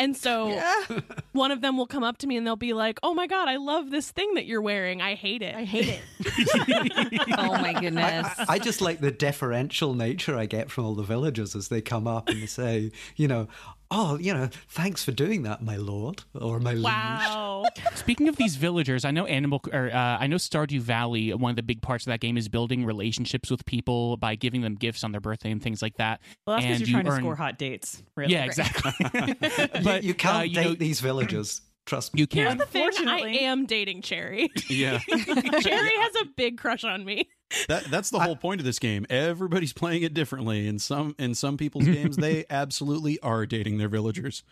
And 0.00 0.16
so 0.16 0.48
Yeah. 0.48 1.00
one 1.32 1.50
of 1.52 1.60
them 1.60 1.76
will 1.76 1.86
come 1.86 2.02
up 2.02 2.18
to 2.18 2.26
me 2.26 2.36
and 2.36 2.46
they'll 2.46 2.56
be 2.56 2.72
like, 2.72 2.98
"Oh 3.02 3.14
my 3.14 3.26
god, 3.26 3.48
I 3.48 3.56
love 3.56 3.90
this 3.90 4.10
thing 4.10 4.34
that 4.34 4.46
you're 4.46 4.62
wearing. 4.62 5.00
I 5.02 5.14
hate 5.14 5.42
it." 5.42 5.54
I 5.54 5.64
hate 5.64 5.88
it. 5.88 6.00
Oh 7.38 7.52
my 7.58 7.72
goodness. 7.80 8.26
I 8.48 8.58
just 8.58 8.80
like 8.80 9.00
the 9.00 9.10
deferential 9.10 9.94
nature 9.94 10.36
I 10.36 10.46
get 10.46 10.70
from 10.70 10.84
all 10.84 10.94
the 10.94 11.02
villagers 11.02 11.54
as 11.54 11.68
they 11.68 11.80
come 11.80 12.06
up 12.06 12.28
and 12.28 12.48
say, 12.48 12.90
you 13.16 13.28
know, 13.28 13.48
oh, 13.90 14.18
you 14.18 14.32
know, 14.32 14.48
thanks 14.68 15.04
for 15.04 15.12
doing 15.12 15.42
that, 15.42 15.62
my 15.62 15.76
lord 15.76 16.22
or 16.34 16.60
my 16.60 16.72
liege. 16.72 16.84
Wow. 16.84 17.64
Speaking 17.94 18.28
of 18.28 18.36
these 18.36 18.56
villagers, 18.56 19.04
I 19.04 19.10
know 19.10 19.26
Animal 19.26 19.60
or 19.72 19.90
uh, 19.92 20.18
I 20.18 20.26
know 20.26 20.36
Stardew 20.36 20.80
Valley. 20.80 21.32
One 21.34 21.50
of 21.50 21.56
the 21.56 21.62
big 21.62 21.82
parts 21.82 22.06
of 22.06 22.10
that 22.10 22.20
game 22.20 22.36
is 22.36 22.48
building 22.48 22.84
relationships 22.84 23.50
with 23.50 23.64
people 23.66 24.16
by 24.16 24.34
giving 24.34 24.60
them 24.62 24.74
gifts 24.74 25.04
on 25.04 25.12
their 25.12 25.20
birthday 25.20 25.50
and 25.50 25.62
things 25.62 25.82
like 25.82 25.96
that. 25.96 26.20
Well, 26.46 26.56
that's 26.56 26.66
because 26.66 26.80
And 26.80 26.88
you're 26.88 26.98
you 26.98 27.02
trying 27.04 27.06
earn- 27.14 27.18
to 27.20 27.24
score 27.24 27.36
hot 27.36 27.58
dates. 27.58 28.02
Really. 28.16 28.32
Yeah, 28.32 28.44
exactly. 28.44 28.92
You, 29.50 29.84
but 29.84 30.04
you 30.04 30.14
can't 30.14 30.36
uh, 30.38 30.42
you 30.42 30.54
date 30.54 30.64
know, 30.64 30.74
these 30.74 31.00
villagers. 31.00 31.60
Trust 31.86 32.14
me. 32.14 32.20
You 32.20 32.26
Here's 32.30 32.48
can. 32.48 32.58
the 32.58 32.66
thing. 32.66 32.90
I 33.08 33.20
am 33.20 33.66
dating 33.66 34.02
Cherry. 34.02 34.50
Yeah. 34.68 34.98
Cherry 35.08 35.96
has 35.96 36.14
a 36.22 36.26
big 36.36 36.58
crush 36.58 36.84
on 36.84 37.04
me. 37.04 37.28
That 37.68 37.84
that's 37.86 38.10
the 38.10 38.20
whole 38.20 38.36
point 38.36 38.60
of 38.60 38.64
this 38.64 38.78
game. 38.78 39.06
Everybody's 39.10 39.72
playing 39.72 40.02
it 40.02 40.14
differently. 40.14 40.68
In 40.68 40.78
some 40.78 41.16
in 41.18 41.34
some 41.34 41.56
people's 41.56 41.84
games, 41.86 42.16
they 42.16 42.44
absolutely 42.48 43.18
are 43.20 43.46
dating 43.46 43.78
their 43.78 43.88
villagers. 43.88 44.44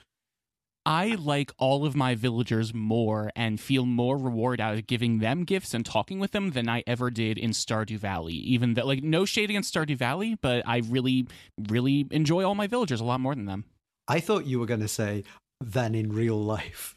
I 0.87 1.17
like 1.17 1.53
all 1.59 1.85
of 1.85 1.95
my 1.95 2.14
villagers 2.14 2.73
more 2.73 3.31
and 3.37 3.61
feel 3.61 3.85
more 3.85 4.17
reward 4.17 4.59
out 4.59 4.75
of 4.75 4.87
giving 4.87 5.19
them 5.19 5.45
gifts 5.45 5.75
and 5.75 5.85
talking 5.85 6.19
with 6.19 6.31
them 6.33 6.53
than 6.53 6.67
I 6.67 6.83
ever 6.87 7.11
did 7.11 7.37
in 7.37 7.51
Stardew 7.51 7.99
Valley. 7.99 8.33
Even 8.33 8.73
though, 8.73 8.87
like, 8.87 9.03
no 9.03 9.27
shade 9.27 9.51
against 9.51 9.75
Stardew 9.75 9.99
Valley, 9.99 10.38
but 10.41 10.67
I 10.67 10.79
really, 10.79 11.27
really 11.69 12.07
enjoy 12.11 12.43
all 12.43 12.55
my 12.55 12.69
villagers 12.69 13.03
a 13.03 13.05
lot 13.05 13.21
more 13.21 13.35
than 13.35 13.45
them. 13.45 13.67
I 14.07 14.21
thought 14.21 14.47
you 14.47 14.61
were 14.61 14.67
going 14.67 14.81
to 14.81 14.88
say 14.88 15.25
than 15.61 15.95
in 15.95 16.11
real 16.11 16.43
life. 16.43 16.95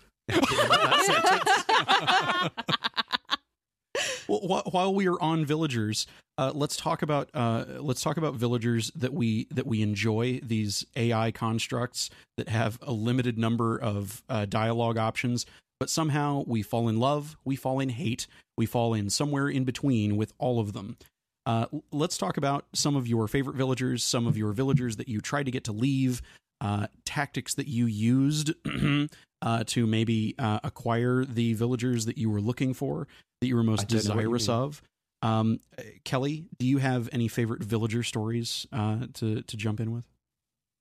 Well, 4.28 4.40
wh- 4.40 4.74
while 4.74 4.94
we 4.94 5.08
are 5.08 5.22
on 5.22 5.46
villagers, 5.46 6.08
uh, 6.38 6.52
let's 6.56 6.78
talk 6.78 7.02
about 7.02 7.30
uh, 7.34 7.66
let's 7.80 8.02
talk 8.02 8.18
about 8.18 8.36
villagers 8.36 8.90
that 8.96 9.14
we 9.14 9.48
that 9.52 9.68
we 9.68 9.82
enjoy. 9.82 10.40
These 10.42 10.86
AI 10.96 11.32
constructs 11.32 12.10
that 12.38 12.48
have 12.48 12.80
a 12.82 12.94
limited 12.94 13.38
number 13.38 13.78
of 13.78 14.24
uh, 14.30 14.46
dialogue 14.46 14.98
options, 14.98 15.46
but 15.80 15.90
somehow 15.90 16.44
we 16.48 16.62
fall 16.62 16.88
in 16.88 16.98
love, 17.00 17.36
we 17.44 17.56
fall 17.58 17.80
in 17.80 17.90
hate, 17.90 18.28
we 18.58 18.66
fall 18.66 18.94
in 18.94 19.10
somewhere 19.10 19.50
in 19.50 19.66
between 19.66 20.16
with 20.16 20.34
all 20.40 20.60
of 20.60 20.74
them. 20.74 20.98
Uh, 21.46 21.66
let's 21.92 22.18
talk 22.18 22.38
about 22.38 22.66
some 22.74 22.96
of 22.96 23.08
your 23.08 23.28
favorite 23.28 23.56
villagers, 23.56 24.04
some 24.04 24.28
of 24.28 24.38
your 24.38 24.54
villagers 24.54 24.96
that 24.96 25.10
you 25.10 25.20
tried 25.20 25.46
to 25.46 25.52
get 25.52 25.64
to 25.66 25.72
leave, 25.72 26.22
uh, 26.62 26.88
tactics 27.06 27.56
that 27.56 27.68
you 27.68 27.88
used 27.88 28.54
uh, 29.42 29.64
to 29.66 29.88
maybe 29.88 30.36
uh, 30.40 30.60
acquire 30.64 31.26
the 31.26 31.54
villagers 31.54 32.06
that 32.06 32.18
you 32.18 32.30
were 32.30 32.40
looking 32.40 32.74
for, 32.74 33.08
that 33.42 33.48
you 33.48 33.56
were 33.56 33.64
most 33.64 33.88
don't 33.88 34.06
know 34.06 34.16
what 34.16 34.22
you 34.22 34.30
desirous 34.30 34.50
of. 34.50 34.82
Um, 35.24 35.60
uh, 35.78 35.84
Kelly, 36.04 36.46
do 36.58 36.66
you 36.66 36.78
have 36.78 37.10
any 37.12 37.28
favorite 37.28 37.64
villager 37.64 38.04
stories 38.04 38.66
uh, 38.72 39.08
to 39.16 39.42
to 39.42 39.58
jump 39.58 39.80
in 39.80 39.92
with? 39.92 40.06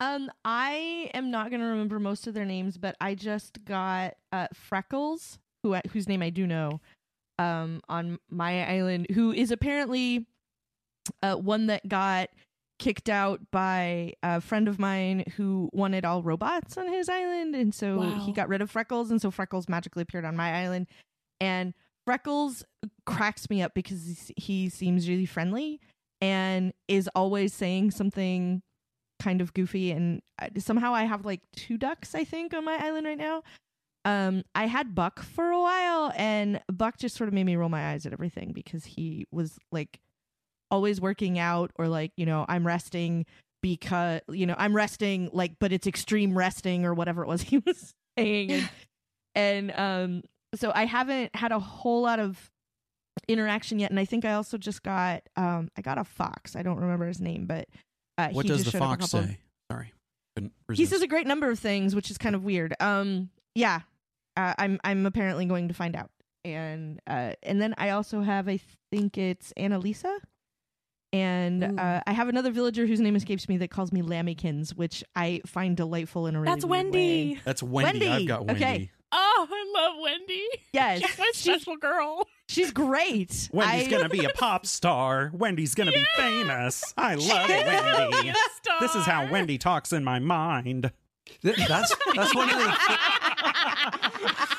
Um, 0.00 0.30
I 0.44 1.10
am 1.12 1.30
not 1.30 1.50
gonna 1.50 1.66
remember 1.66 1.98
most 1.98 2.26
of 2.26 2.34
their 2.34 2.46
names, 2.46 2.78
but 2.78 2.96
I 3.00 3.14
just 3.14 3.64
got 3.64 4.14
uh, 4.32 4.48
Freckles, 4.54 5.38
who 5.62 5.74
whose 5.92 6.08
name 6.08 6.22
I 6.22 6.30
do 6.30 6.46
know, 6.46 6.80
um, 7.38 7.80
on 7.88 8.18
my 8.30 8.66
island, 8.70 9.08
who 9.12 9.32
is 9.32 9.50
apparently 9.50 10.26
uh, 11.22 11.36
one 11.36 11.66
that 11.66 11.88
got 11.88 12.30
kicked 12.80 13.08
out 13.08 13.40
by 13.52 14.14
a 14.24 14.40
friend 14.40 14.66
of 14.66 14.78
mine 14.80 15.22
who 15.36 15.68
wanted 15.72 16.04
all 16.04 16.22
robots 16.24 16.76
on 16.76 16.88
his 16.88 17.08
island, 17.08 17.54
and 17.54 17.72
so 17.74 17.98
Wow. 17.98 18.24
he 18.26 18.32
got 18.32 18.48
rid 18.48 18.60
of 18.62 18.70
Freckles, 18.70 19.10
and 19.12 19.20
so 19.22 19.30
Freckles 19.30 19.68
magically 19.68 20.02
appeared 20.02 20.24
on 20.24 20.34
my 20.34 20.52
island, 20.64 20.88
and 21.40 21.74
Freckles 22.06 22.64
cracks 23.06 23.48
me 23.50 23.62
up 23.62 23.74
because 23.74 24.32
he 24.36 24.68
seems 24.68 25.08
really 25.08 25.26
friendly 25.26 25.78
and 26.20 26.72
is 26.88 27.08
always 27.14 27.52
saying 27.54 27.90
something 27.92 28.62
kind 29.20 29.40
of 29.42 29.52
goofy 29.52 29.90
and 29.92 30.22
somehow 30.58 30.94
I 30.94 31.04
have 31.04 31.26
like 31.26 31.42
two 31.54 31.76
ducks 31.76 32.14
I 32.14 32.24
think 32.24 32.54
on 32.54 32.64
my 32.64 32.78
island 32.82 33.06
right 33.06 33.18
now. 33.18 33.42
Um 34.06 34.42
I 34.54 34.66
had 34.66 34.94
Buck 34.94 35.20
for 35.22 35.50
a 35.50 35.60
while 35.60 36.10
and 36.16 36.60
Buck 36.72 36.96
just 36.98 37.16
sort 37.16 37.28
of 37.28 37.34
made 37.34 37.44
me 37.44 37.54
roll 37.56 37.68
my 37.68 37.90
eyes 37.92 38.06
at 38.06 38.14
everything 38.14 38.52
because 38.52 38.84
he 38.86 39.26
was 39.30 39.58
like 39.70 40.00
always 40.70 41.00
working 41.00 41.38
out 41.38 41.70
or 41.76 41.88
like, 41.88 42.12
you 42.16 42.26
know, 42.26 42.44
I'm 42.48 42.66
resting 42.66 43.26
because 43.62 44.20
you 44.30 44.46
know, 44.46 44.54
I'm 44.58 44.74
resting 44.74 45.30
like 45.32 45.52
but 45.58 45.72
it's 45.72 45.86
extreme 45.86 46.36
resting 46.36 46.84
or 46.84 46.94
whatever 46.94 47.22
it 47.22 47.28
was 47.28 47.42
he 47.50 47.58
was 47.58 47.94
saying 48.18 48.50
and, 48.52 48.68
and 49.34 49.72
um 49.76 50.22
so 50.54 50.72
I 50.74 50.84
haven't 50.86 51.34
had 51.36 51.52
a 51.52 51.58
whole 51.58 52.02
lot 52.02 52.18
of 52.18 52.50
interaction 53.28 53.78
yet 53.78 53.90
and 53.90 54.00
I 54.00 54.04
think 54.04 54.24
I 54.24 54.32
also 54.32 54.56
just 54.58 54.82
got 54.82 55.22
um 55.36 55.68
I 55.76 55.82
got 55.82 55.98
a 55.98 56.04
fox. 56.04 56.56
I 56.56 56.62
don't 56.62 56.78
remember 56.78 57.06
his 57.06 57.20
name 57.20 57.46
but 57.46 57.68
uh, 58.18 58.28
What 58.30 58.44
he 58.44 58.48
does 58.48 58.58
just 58.64 58.72
the 58.72 58.78
showed 58.78 58.84
up 58.84 58.88
a 58.98 59.00
fox 59.00 59.12
couple- 59.12 59.28
say? 59.28 59.38
Sorry, 59.70 59.92
he 60.76 60.84
says 60.86 61.02
a 61.02 61.06
great 61.06 61.26
number 61.26 61.50
of 61.50 61.58
things, 61.58 61.94
which 61.94 62.10
is 62.10 62.18
kind 62.18 62.34
of 62.34 62.44
weird. 62.44 62.74
Um, 62.80 63.30
yeah, 63.54 63.80
uh, 64.36 64.54
I'm 64.58 64.80
I'm 64.84 65.06
apparently 65.06 65.44
going 65.46 65.68
to 65.68 65.74
find 65.74 65.94
out, 65.94 66.10
and 66.44 67.00
uh, 67.06 67.34
and 67.42 67.60
then 67.62 67.74
I 67.78 67.90
also 67.90 68.20
have 68.22 68.48
I 68.48 68.58
think 68.90 69.16
it's 69.16 69.52
Annalisa, 69.56 70.18
and 71.12 71.78
uh, 71.80 72.00
I 72.06 72.12
have 72.12 72.28
another 72.28 72.50
villager 72.50 72.86
whose 72.86 73.00
name 73.00 73.16
escapes 73.16 73.48
me 73.48 73.56
that 73.58 73.70
calls 73.70 73.92
me 73.92 74.02
Lammykins, 74.02 74.70
which 74.76 75.02
I 75.16 75.40
find 75.46 75.76
delightful 75.76 76.26
in 76.26 76.36
a 76.36 76.40
really 76.40 76.52
That's 76.52 76.64
weird 76.64 76.84
Wendy. 76.86 77.34
way. 77.34 77.40
That's 77.44 77.62
Wendy. 77.62 78.08
I've 78.08 78.26
got 78.26 78.46
Wendy. 78.46 78.62
Okay. 78.64 78.90
Oh, 79.12 79.48
I 79.50 79.72
love 79.74 79.96
Wendy. 80.02 80.46
Yes, 80.72 81.00
She's 81.04 81.18
my 81.18 81.30
she's, 81.34 81.42
special 81.42 81.76
girl. 81.76 82.28
she's 82.48 82.70
great. 82.70 83.48
Wendy's 83.52 83.88
I- 83.88 83.90
gonna 83.90 84.08
be 84.20 84.24
a 84.24 84.28
pop 84.30 84.66
star. 84.66 85.30
Wendy's 85.34 85.74
gonna 85.74 85.90
be 85.90 86.04
famous. 86.16 86.82
I 86.96 87.16
love 87.16 87.50
it, 87.50 87.66
Wendy. 87.66 88.26
Yes, 88.28 88.60
This 88.80 88.94
is 88.94 89.04
how. 89.04 89.28
Wendy 89.30 89.58
talks 89.58 89.92
in 89.92 90.04
my 90.04 90.20
mind. 90.20 90.92
Th- 91.42 91.56
That's 91.68 91.94
that's 92.14 92.34
one 92.34 92.50
of 92.50 92.56
the 92.56 92.64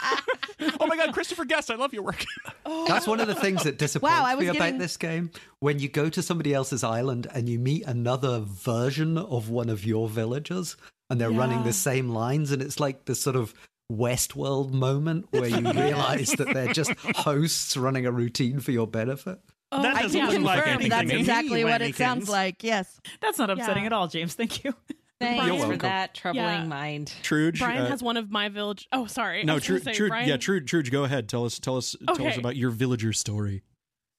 oh 0.80 0.88
my 0.88 0.95
God, 0.97 1.13
Christopher 1.13 1.45
Guest, 1.45 1.69
I 1.71 1.76
love 1.76 1.93
your 1.93 2.04
work. 2.04 2.24
that's 2.88 3.08
one 3.08 3.19
of 3.19 3.28
the 3.28 3.36
things 3.36 3.63
that 3.63 3.78
disappoints 3.78 4.13
Wow, 4.13 4.26
I 4.26 4.36
me 4.36 4.47
was 4.47 4.56
about 4.56 4.78
this 4.78 4.97
game. 4.97 5.32
When 5.60 5.80
you 5.80 5.89
go 5.89 6.10
to 6.10 6.21
somebody 6.21 6.54
else's 6.54 6.84
island 6.84 7.28
and 7.34 7.47
you 7.50 7.60
meet 7.60 7.86
another 7.86 8.39
version 8.39 9.17
of 9.17 9.50
one 9.50 9.69
of 9.69 9.86
your 9.86 10.08
villagers, 10.08 10.78
and 11.10 11.19
they're 11.19 11.32
running 11.32 11.63
the 11.63 11.74
same 11.74 12.10
lines, 12.10 12.52
and 12.52 12.62
it's 12.62 12.80
like 12.80 13.06
this 13.06 13.21
sort 13.21 13.36
of 13.36 13.54
Westworld 13.91 14.71
moment 14.71 15.26
where 15.32 15.47
you 15.47 15.69
realize 15.71 16.32
that 16.32 16.54
they're 16.54 16.71
just 16.74 16.91
hosts 17.15 17.76
running 17.76 18.06
a 18.06 18.12
routine 18.12 18.60
for 18.62 18.71
your 18.71 18.88
benefit. 18.88 19.39
Oh, 19.74 19.82
That 19.82 19.95
I 19.95 20.02
doesn't 20.04 20.19
can 20.19 20.30
look 20.36 20.43
like 20.43 20.67
anything 20.67 20.89
that's 20.89 21.12
exactly 21.12 21.63
what 21.65 21.82
it 21.82 21.91
Wendykins. 21.93 21.97
sounds 21.97 22.30
like. 22.30 22.63
Yes. 22.63 23.00
That's 23.21 23.38
not 23.38 23.50
upsetting 23.50 23.83
Yeah. 23.83 23.88
at 23.88 23.94
all, 23.94 24.08
James. 24.08 24.33
Thank 24.35 24.63
you. 24.63 24.73
Thanks 25.22 25.46
You're 25.46 25.72
for 25.72 25.78
that 25.78 26.13
troubling 26.13 26.44
Yeah. 26.46 26.63
mind. 26.65 27.13
Truge. 27.24 27.60
Brian 27.60 27.84
uh, 27.84 27.90
has 27.90 28.02
one 28.04 28.17
of 28.17 28.30
my 28.32 28.50
village. 28.50 28.88
Oh, 28.92 29.06
sorry. 29.06 29.44
No, 29.44 29.56
was 29.56 29.63
Truge. 29.63 29.84
say, 29.84 29.92
Truge 29.94 30.10
Brian- 30.10 30.28
yeah, 30.30 30.38
Truge. 30.38 30.65
Truge, 30.65 30.92
go 30.92 31.04
ahead. 31.04 31.30
Tell 31.30 31.46
us. 31.46 31.60
Tell 31.60 31.78
us. 31.78 31.96
Tell 32.15 32.28
us 32.28 32.38
about 32.38 32.56
your 32.56 32.69
villager 32.72 33.13
story. 33.13 33.63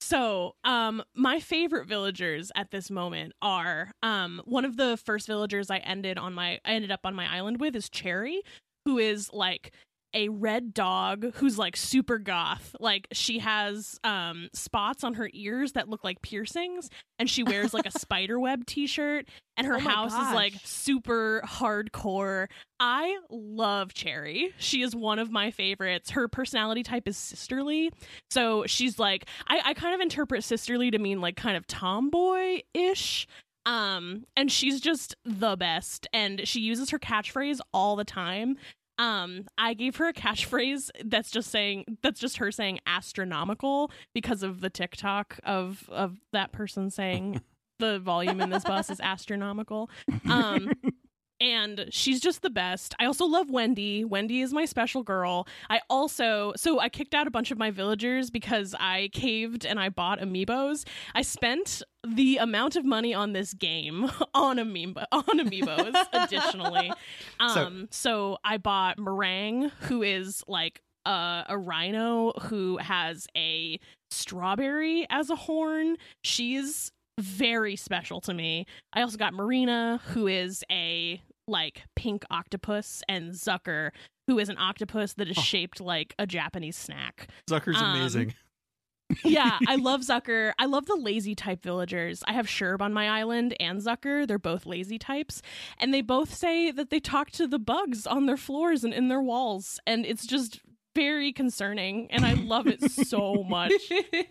So, 0.00 0.56
um, 0.64 1.02
my 1.14 1.38
favorite 1.38 1.86
villagers 1.86 2.50
at 2.56 2.70
this 2.72 2.90
moment 2.90 3.34
are 3.40 3.92
um 4.02 4.42
one 4.44 4.64
of 4.64 4.76
the 4.76 4.96
first 4.96 5.26
villagers 5.28 5.70
I 5.70 5.78
ended 5.78 6.18
on 6.18 6.34
my 6.34 6.58
I 6.64 6.72
ended 6.72 6.90
up 6.90 7.00
on 7.04 7.14
my 7.14 7.32
island 7.32 7.60
with 7.60 7.76
is 7.76 7.88
Cherry, 7.88 8.42
who 8.84 8.98
is 8.98 9.30
like 9.32 9.72
a 10.14 10.28
red 10.28 10.74
dog 10.74 11.34
who's 11.34 11.58
like 11.58 11.76
super 11.76 12.18
goth. 12.18 12.74
Like 12.80 13.08
she 13.12 13.38
has 13.38 13.98
um 14.04 14.48
spots 14.52 15.04
on 15.04 15.14
her 15.14 15.28
ears 15.32 15.72
that 15.72 15.88
look 15.88 16.04
like 16.04 16.22
piercings 16.22 16.90
and 17.18 17.28
she 17.28 17.42
wears 17.42 17.72
like 17.72 17.86
a 17.86 17.90
spider 17.98 18.38
web 18.38 18.66
t-shirt 18.66 19.28
and 19.56 19.66
her 19.66 19.76
Oh 19.76 19.80
house 19.80 20.12
is 20.12 20.34
like 20.34 20.54
super 20.64 21.42
hardcore. 21.46 22.48
I 22.80 23.18
love 23.30 23.94
Cherry. 23.94 24.52
She 24.58 24.82
is 24.82 24.94
one 24.94 25.18
of 25.18 25.30
my 25.30 25.50
favorites. 25.50 26.10
Her 26.10 26.28
personality 26.28 26.82
type 26.82 27.06
is 27.06 27.16
sisterly. 27.16 27.90
So 28.30 28.64
she's 28.66 28.98
like 28.98 29.26
I, 29.46 29.60
I 29.66 29.74
kind 29.74 29.94
of 29.94 30.00
interpret 30.00 30.44
sisterly 30.44 30.90
to 30.90 30.98
mean 30.98 31.20
like 31.20 31.36
kind 31.36 31.56
of 31.56 31.66
tomboy-ish. 31.66 33.26
Um, 33.64 34.24
and 34.36 34.50
she's 34.50 34.80
just 34.80 35.14
the 35.24 35.56
best. 35.56 36.06
And 36.12 36.46
she 36.46 36.60
uses 36.60 36.90
her 36.90 36.98
catchphrase 36.98 37.60
all 37.72 37.96
the 37.96 38.04
time. 38.04 38.56
Um, 39.02 39.46
I 39.58 39.74
gave 39.74 39.96
her 39.96 40.06
a 40.06 40.12
catchphrase 40.12 40.90
that's 41.04 41.32
just 41.32 41.50
saying 41.50 41.98
that's 42.02 42.20
just 42.20 42.36
her 42.36 42.52
saying 42.52 42.78
astronomical 42.86 43.90
because 44.14 44.44
of 44.44 44.60
the 44.60 44.70
TikTok 44.70 45.40
of 45.42 45.88
of 45.90 46.18
that 46.32 46.52
person 46.52 46.88
saying 46.88 47.40
the 47.80 47.98
volume 47.98 48.40
in 48.40 48.50
this 48.50 48.62
bus 48.62 48.90
is 48.90 49.00
astronomical. 49.00 49.90
Um 50.30 50.70
and 51.42 51.86
she's 51.90 52.20
just 52.20 52.40
the 52.42 52.50
best. 52.50 52.94
I 53.00 53.06
also 53.06 53.26
love 53.26 53.50
Wendy. 53.50 54.04
Wendy 54.04 54.42
is 54.42 54.52
my 54.52 54.64
special 54.64 55.02
girl. 55.02 55.48
I 55.68 55.80
also 55.90 56.52
so 56.56 56.78
I 56.78 56.88
kicked 56.88 57.14
out 57.14 57.26
a 57.26 57.30
bunch 57.30 57.50
of 57.50 57.58
my 57.58 57.72
villagers 57.72 58.30
because 58.30 58.76
I 58.78 59.10
caved 59.12 59.66
and 59.66 59.80
I 59.80 59.88
bought 59.88 60.20
amiibos. 60.20 60.86
I 61.14 61.22
spent 61.22 61.82
the 62.06 62.36
amount 62.36 62.76
of 62.76 62.84
money 62.84 63.12
on 63.12 63.32
this 63.32 63.54
game 63.54 64.04
on 64.34 64.58
amiibo 64.58 65.04
on 65.10 65.24
amiibos 65.24 65.94
additionally. 66.12 66.92
Um 67.40 67.88
so, 67.90 68.38
I 68.44 68.58
bought 68.58 68.98
Meringue 68.98 69.70
who 69.80 70.02
is 70.02 70.44
like 70.46 70.80
uh, 71.04 71.42
a 71.48 71.58
rhino 71.58 72.32
who 72.42 72.76
has 72.76 73.26
a 73.36 73.80
strawberry 74.12 75.06
as 75.10 75.30
a 75.30 75.34
horn. 75.36 75.96
She's 76.22 76.92
very 77.18 77.76
special 77.76 78.20
to 78.22 78.32
me. 78.32 78.66
I 78.92 79.02
also 79.02 79.16
got 79.16 79.34
Marina, 79.34 80.00
who 80.08 80.28
is 80.28 80.64
a 80.70 81.20
like 81.48 81.82
pink 81.96 82.24
octopus, 82.30 83.02
and 83.08 83.32
Zucker, 83.32 83.90
who 84.26 84.38
is 84.38 84.48
an 84.48 84.58
octopus 84.58 85.14
that 85.14 85.28
is 85.28 85.36
shaped 85.36 85.80
like 85.80 86.14
a 86.18 86.26
Japanese 86.26 86.76
snack. 86.76 87.28
Zucker's 87.50 87.76
Um, 87.80 87.96
amazing. 87.96 88.34
yeah, 89.24 89.58
I 89.68 89.76
love 89.76 90.00
Zucker. 90.02 90.52
I 90.58 90.66
love 90.66 90.86
the 90.86 90.96
lazy 90.96 91.34
type 91.34 91.62
villagers. 91.62 92.22
I 92.26 92.32
have 92.32 92.46
Sherb 92.46 92.80
on 92.80 92.92
my 92.92 93.08
island 93.08 93.54
and 93.60 93.80
Zucker. 93.80 94.26
They're 94.26 94.38
both 94.38 94.64
lazy 94.66 94.98
types. 94.98 95.42
And 95.78 95.92
they 95.92 96.00
both 96.00 96.32
say 96.32 96.70
that 96.70 96.90
they 96.90 97.00
talk 97.00 97.30
to 97.32 97.46
the 97.46 97.58
bugs 97.58 98.06
on 98.06 98.26
their 98.26 98.36
floors 98.36 98.84
and 98.84 98.94
in 98.94 99.08
their 99.08 99.20
walls. 99.20 99.78
And 99.86 100.06
it's 100.06 100.26
just 100.26 100.60
very 100.94 101.32
concerning. 101.32 102.10
And 102.10 102.24
I 102.24 102.34
love 102.34 102.66
it 102.66 102.82
so 102.90 103.44
much. 103.48 103.72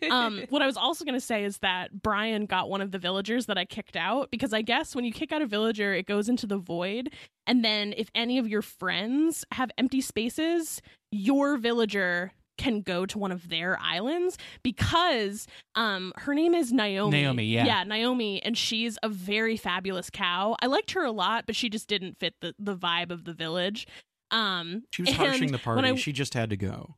Um, 0.10 0.44
what 0.50 0.62
I 0.62 0.66
was 0.66 0.78
also 0.78 1.06
going 1.06 1.16
to 1.16 1.26
say 1.26 1.44
is 1.44 1.58
that 1.60 2.02
Brian 2.02 2.46
got 2.46 2.70
one 2.70 2.82
of 2.82 2.92
the 2.92 3.00
villagers 3.00 3.48
that 3.48 3.58
I 3.58 3.66
kicked 3.66 3.96
out 3.96 4.32
because 4.32 4.54
I 4.54 4.62
guess 4.62 4.96
when 4.96 5.06
you 5.06 5.12
kick 5.12 5.32
out 5.32 5.42
a 5.42 5.48
villager, 5.48 5.94
it 5.94 6.06
goes 6.06 6.30
into 6.30 6.46
the 6.48 6.58
void. 6.58 7.12
And 7.48 7.64
then 7.64 7.94
if 7.98 8.10
any 8.14 8.38
of 8.38 8.48
your 8.48 8.62
friends 8.62 9.46
have 9.52 9.72
empty 9.78 10.02
spaces, 10.02 10.82
your 11.12 11.58
villager 11.58 12.34
can 12.58 12.82
go 12.82 13.06
to 13.08 13.18
one 13.18 13.32
of 13.32 13.50
their 13.50 13.80
islands 13.82 14.38
because 14.62 15.48
um 15.74 16.14
her 16.18 16.36
name 16.36 16.54
is 16.54 16.72
Naomi. 16.72 17.22
Naomi, 17.22 17.46
yeah. 17.46 17.66
Yeah, 17.66 17.84
Naomi 17.84 18.44
and 18.44 18.56
she's 18.56 19.00
a 19.02 19.10
very 19.10 19.58
fabulous 19.58 20.10
cow. 20.12 20.56
I 20.62 20.68
liked 20.68 20.92
her 20.92 21.04
a 21.04 21.12
lot, 21.12 21.46
but 21.48 21.56
she 21.56 21.70
just 21.70 21.88
didn't 21.88 22.20
fit 22.20 22.36
the 22.42 22.54
the 22.60 22.76
vibe 22.76 23.10
of 23.10 23.24
the 23.24 23.34
village. 23.34 23.88
Um 24.32 24.84
She 24.92 25.02
was 25.04 25.10
and 25.10 25.18
harshing 25.18 25.52
the 25.52 25.58
party. 25.60 25.88
I- 25.88 25.96
she 25.96 26.12
just 26.14 26.34
had 26.34 26.50
to 26.52 26.58
go. 26.58 26.96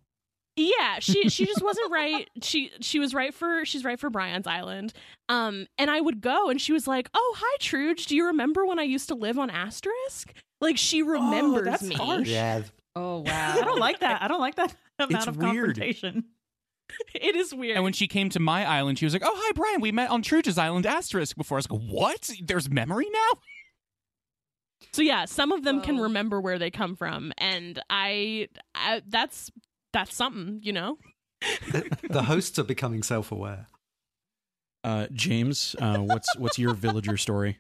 yeah, 0.56 1.00
she 1.00 1.30
she 1.30 1.46
just 1.46 1.62
wasn't 1.70 1.92
right. 1.92 2.30
She 2.42 2.72
she 2.82 3.00
was 3.00 3.14
right 3.14 3.34
for 3.34 3.66
she's 3.66 3.84
right 3.84 4.00
for 4.00 4.10
Brian's 4.10 4.46
Island. 4.48 4.94
Um, 5.30 5.66
and 5.78 5.90
I 5.90 6.00
would 6.00 6.22
go, 6.22 6.50
and 6.50 6.62
she 6.62 6.74
was 6.74 6.88
like, 6.88 7.10
"Oh, 7.14 7.36
hi, 7.38 7.58
Truge. 7.60 8.06
Do 8.08 8.16
you 8.16 8.28
remember 8.28 8.66
when 8.66 8.78
I 8.80 8.84
used 8.84 9.08
to 9.10 9.16
live 9.16 9.40
on 9.40 9.50
Asterisk? 9.50 10.34
Like 10.62 10.78
she 10.78 11.02
remembers 11.02 11.66
that's 11.66 11.84
me. 11.84 11.96
harsh. 11.96 12.28
Yeah. 12.30 12.62
Oh 12.96 13.20
wow. 13.20 13.54
I 13.58 13.62
don't 13.62 13.80
like 13.80 14.00
that. 14.02 14.22
I 14.22 14.28
don't 14.28 14.40
like 14.42 14.56
that 14.56 14.76
amount 15.00 15.14
It's 15.16 15.28
of 15.28 15.38
weird. 15.38 15.76
confrontation. 15.76 16.26
It 17.16 17.36
is 17.36 17.54
weird. 17.56 17.76
And 17.78 17.84
when 17.84 17.94
she 17.94 18.08
came 18.08 18.30
to 18.30 18.40
my 18.40 18.66
island, 18.66 19.00
she 19.00 19.06
was 19.06 19.14
like, 19.14 19.24
"Oh, 19.26 19.34
hi, 19.34 19.52
Brian. 19.56 19.82
We 19.82 19.92
met 19.92 20.12
on 20.12 20.22
Truge's 20.22 20.60
island, 20.60 20.86
Asterisk, 20.86 21.36
before." 21.36 21.58
I 21.58 21.60
was 21.60 21.72
like, 21.72 21.82
"What? 21.82 22.30
There's 22.44 22.70
memory 22.70 23.08
now." 23.12 23.40
So 24.94 25.02
yeah, 25.02 25.26
some 25.26 25.52
of 25.52 25.64
them 25.64 25.82
can 25.82 26.00
remember 26.00 26.40
where 26.40 26.58
they 26.58 26.72
come 26.72 26.96
from, 26.96 27.34
and 27.38 27.82
I, 27.90 28.48
I 28.74 29.02
that's 29.08 29.52
that's 29.92 30.16
something, 30.16 30.60
you 30.64 30.72
know. 30.72 30.98
The, 31.72 31.98
the 32.10 32.24
hosts 32.24 32.58
are 32.60 32.64
becoming 32.64 33.04
self-aware. 33.04 33.68
Uh, 34.84 35.08
James, 35.12 35.76
uh, 35.80 35.98
what's 35.98 36.36
what's 36.38 36.58
your 36.58 36.74
villager 36.74 37.18
story? 37.18 37.58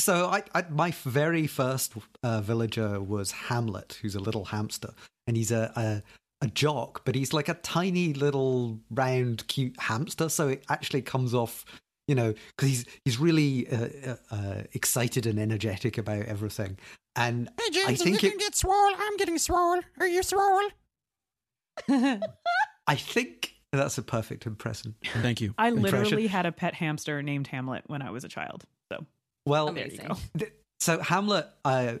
So 0.00 0.26
I, 0.26 0.42
I 0.54 0.64
my 0.70 0.90
very 0.90 1.46
first 1.46 1.94
uh, 2.22 2.40
villager 2.40 3.00
was 3.00 3.30
Hamlet, 3.30 3.98
who's 4.02 4.14
a 4.14 4.20
little 4.20 4.46
hamster, 4.46 4.90
and 5.26 5.36
he's 5.36 5.52
a, 5.52 5.72
a 5.76 6.02
a 6.44 6.48
jock, 6.48 7.02
but 7.04 7.14
he's 7.14 7.32
like 7.32 7.48
a 7.48 7.54
tiny 7.54 8.12
little 8.12 8.78
round, 8.90 9.46
cute 9.48 9.78
hamster. 9.78 10.28
So 10.28 10.48
it 10.48 10.64
actually 10.68 11.02
comes 11.02 11.34
off, 11.34 11.64
you 12.08 12.14
know, 12.14 12.34
because 12.56 12.68
he's 12.68 12.84
he's 13.04 13.18
really 13.18 13.68
uh, 13.70 13.88
uh, 14.06 14.16
uh, 14.30 14.62
excited 14.72 15.26
and 15.26 15.38
energetic 15.38 15.98
about 15.98 16.24
everything. 16.26 16.78
And 17.16 17.48
I 17.86 17.94
think 17.94 18.22
you 18.22 18.30
it, 18.30 18.38
get 18.38 18.54
swole. 18.56 18.74
I'm 18.98 19.16
getting 19.16 19.38
swole. 19.38 19.80
Are 20.00 20.06
you 20.06 20.22
swole? 20.22 20.68
I 22.86 22.94
think 22.96 23.54
that's 23.72 23.98
a 23.98 24.02
perfect 24.02 24.46
impression. 24.46 24.94
Thank 25.22 25.40
you. 25.40 25.54
I 25.58 25.68
Impression. 25.68 25.98
literally 26.02 26.26
had 26.26 26.46
a 26.46 26.52
pet 26.52 26.74
hamster 26.74 27.22
named 27.22 27.46
Hamlet 27.48 27.84
when 27.86 28.02
I 28.02 28.10
was 28.10 28.24
a 28.24 28.28
child. 28.28 28.64
So 28.92 29.04
Well, 29.46 29.72
there 29.72 29.88
you 29.88 29.98
go. 29.98 30.16
Th- 30.38 30.52
So 30.80 31.00
Hamlet, 31.00 31.46
uh, 31.64 31.94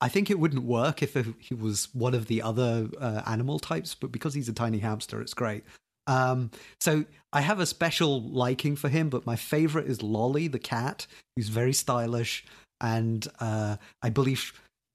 I 0.00 0.08
think 0.08 0.30
it 0.30 0.38
wouldn't 0.38 0.64
work 0.64 1.02
if 1.02 1.16
he 1.38 1.54
was 1.54 1.88
one 1.94 2.14
of 2.14 2.26
the 2.26 2.42
other 2.42 2.88
uh, 3.00 3.22
animal 3.26 3.58
types, 3.58 3.94
but 3.94 4.12
because 4.12 4.34
he's 4.34 4.48
a 4.48 4.52
tiny 4.52 4.78
hamster, 4.78 5.20
it's 5.20 5.34
great. 5.34 5.64
Um, 6.06 6.50
so 6.80 7.04
I 7.32 7.40
have 7.40 7.60
a 7.60 7.66
special 7.66 8.22
liking 8.22 8.76
for 8.76 8.88
him, 8.88 9.08
but 9.08 9.26
my 9.26 9.36
favorite 9.36 9.86
is 9.86 10.02
Lolly 10.02 10.48
the 10.48 10.58
cat, 10.58 11.06
who's 11.34 11.48
very 11.48 11.72
stylish, 11.72 12.44
and 12.80 13.26
uh, 13.40 13.76
I 14.02 14.10
believe 14.10 14.52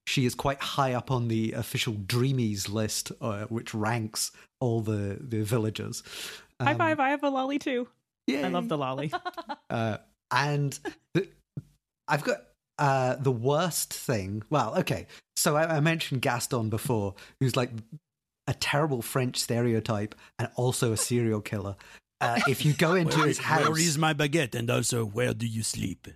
she 0.08 0.26
is 0.26 0.36
quite 0.36 0.62
high 0.62 0.94
up 0.94 1.12
on 1.12 1.28
the 1.28 1.54
official 1.54 1.94
Dreamies 1.94 2.72
list, 2.72 3.12
uh, 3.22 3.46
which 3.46 3.74
ranks 3.74 4.32
all 4.60 4.82
the 4.82 5.18
the 5.20 5.44
villagers. 5.44 6.04
High 6.62 6.72
Um, 6.72 6.78
five! 6.78 7.00
I 7.00 7.10
have 7.10 7.24
a 7.24 7.30
lolly 7.30 7.60
too. 7.60 7.88
Yeah, 8.28 8.46
I 8.46 8.50
love 8.50 8.68
the 8.70 8.78
lolly. 8.78 9.12
Uh, 9.70 9.98
and 10.32 10.78
the, 11.14 11.30
I've 12.08 12.24
got 12.26 12.44
uh, 12.78 13.16
the 13.16 13.32
worst 13.32 13.94
thing. 13.94 14.44
Well, 14.50 14.78
okay. 14.80 15.08
So 15.38 15.56
I, 15.56 15.78
I 15.78 15.80
mentioned 15.80 16.22
Gaston 16.22 16.70
before, 16.70 17.16
who's 17.40 17.56
like 17.56 17.72
a 18.52 18.54
terrible 18.54 19.02
French 19.02 19.38
stereotype 19.38 20.14
and 20.38 20.50
also 20.56 20.92
a 20.92 20.98
serial 20.98 21.40
killer. 21.40 21.78
Uh, 22.20 22.40
if 22.50 22.66
you 22.66 22.74
go 22.74 22.94
into 23.02 23.24
his 23.24 23.40
house, 23.40 23.68
where 23.68 23.80
is 23.80 23.98
my 23.98 24.14
baguette? 24.14 24.54
And 24.54 24.70
also, 24.70 25.06
where 25.06 25.34
do 25.34 25.48
you 25.48 25.64
sleep? 25.64 26.10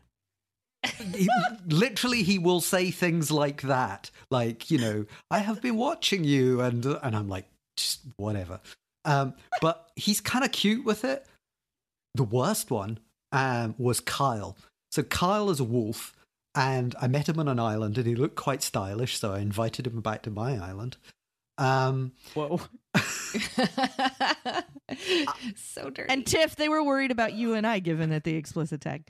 he, 1.15 1.29
literally 1.65 2.23
he 2.23 2.37
will 2.37 2.61
say 2.61 2.91
things 2.91 3.31
like 3.31 3.61
that, 3.63 4.11
like 4.29 4.69
you 4.69 4.77
know, 4.77 5.05
I 5.31 5.39
have 5.39 5.61
been 5.61 5.77
watching 5.77 6.25
you, 6.25 6.59
and 6.59 6.85
and 6.85 7.15
I'm 7.15 7.29
like, 7.29 7.47
just 7.77 8.01
whatever. 8.17 8.59
Um, 9.05 9.33
but 9.61 9.89
he's 9.95 10.19
kind 10.19 10.43
of 10.43 10.51
cute 10.51 10.85
with 10.85 11.05
it. 11.05 11.25
The 12.15 12.23
worst 12.23 12.69
one 12.69 12.99
um, 13.31 13.75
was 13.77 13.99
Kyle. 14.01 14.57
So 14.91 15.03
Kyle 15.03 15.49
is 15.49 15.61
a 15.61 15.63
wolf, 15.63 16.13
and 16.53 16.95
I 17.01 17.07
met 17.07 17.29
him 17.29 17.39
on 17.39 17.47
an 17.47 17.59
island, 17.59 17.97
and 17.97 18.05
he 18.05 18.15
looked 18.15 18.35
quite 18.35 18.61
stylish. 18.61 19.17
So 19.17 19.33
I 19.33 19.39
invited 19.39 19.87
him 19.87 20.01
back 20.01 20.21
to 20.23 20.29
my 20.29 20.57
island. 20.57 20.97
Um, 21.57 22.11
Whoa! 22.33 22.59
so 25.55 25.89
dirty. 25.89 26.11
And 26.11 26.25
Tiff, 26.25 26.55
they 26.55 26.69
were 26.69 26.83
worried 26.83 27.11
about 27.11 27.33
you 27.33 27.53
and 27.53 27.65
I 27.65 27.79
given 27.79 28.09
that 28.11 28.23
the 28.23 28.35
explicit 28.35 28.81
tag. 28.81 29.07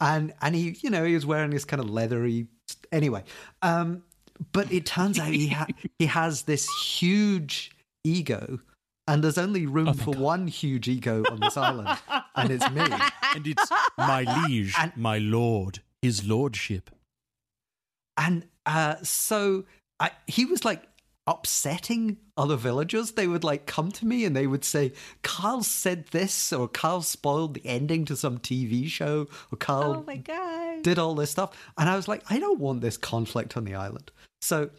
and 0.00 0.32
and 0.42 0.54
he 0.54 0.76
you 0.82 0.90
know 0.90 1.04
he 1.04 1.14
was 1.14 1.24
wearing 1.26 1.50
this 1.50 1.64
kind 1.64 1.80
of 1.80 1.88
leathery 1.88 2.48
anyway 2.90 3.22
um 3.62 4.02
but 4.52 4.70
it 4.72 4.84
turns 4.84 5.16
out 5.18 5.28
he 5.28 5.46
ha- 5.48 5.68
he 6.00 6.06
has 6.06 6.42
this 6.42 6.68
huge 6.82 7.70
ego 8.02 8.58
and 9.06 9.22
there's 9.22 9.38
only 9.38 9.64
room 9.64 9.88
Oh, 9.88 9.92
for 9.92 10.12
God. 10.12 10.20
one 10.20 10.46
huge 10.48 10.88
ego 10.88 11.22
on 11.30 11.38
this 11.38 11.56
island 11.56 11.96
and 12.34 12.50
it's 12.50 12.68
me 12.72 12.82
And 13.36 13.46
it's 13.46 13.70
my 13.96 14.22
liege, 14.48 14.74
And- 14.78 14.96
my 14.96 15.18
lord, 15.18 15.80
his 16.02 16.26
lordship. 16.26 16.90
and 18.16 18.44
uh 18.66 18.96
so 19.02 19.64
I, 20.00 20.10
he 20.26 20.44
was 20.46 20.64
like 20.64 20.82
upsetting 21.26 22.16
other 22.36 22.56
villagers 22.56 23.12
they 23.12 23.26
would 23.26 23.42
like 23.42 23.66
come 23.66 23.90
to 23.90 24.06
me 24.06 24.24
and 24.24 24.36
they 24.36 24.46
would 24.46 24.64
say 24.64 24.92
kyle 25.22 25.62
said 25.62 26.06
this 26.06 26.52
or 26.52 26.68
kyle 26.68 27.02
spoiled 27.02 27.54
the 27.54 27.66
ending 27.66 28.04
to 28.04 28.14
some 28.14 28.38
tv 28.38 28.86
show 28.86 29.26
or 29.50 29.56
kyle 29.58 29.96
oh 29.96 30.04
my 30.06 30.16
god. 30.16 30.82
did 30.82 30.98
all 30.98 31.14
this 31.14 31.30
stuff. 31.30 31.50
And 31.76 31.88
I 31.88 31.96
was 31.96 32.06
like, 32.08 32.22
I 32.30 32.38
don't 32.38 32.60
want 32.60 32.80
this 32.80 32.96
conflict 32.96 33.56
on 33.56 33.64
the 33.64 33.74
island. 33.74 34.10
So 34.40 34.70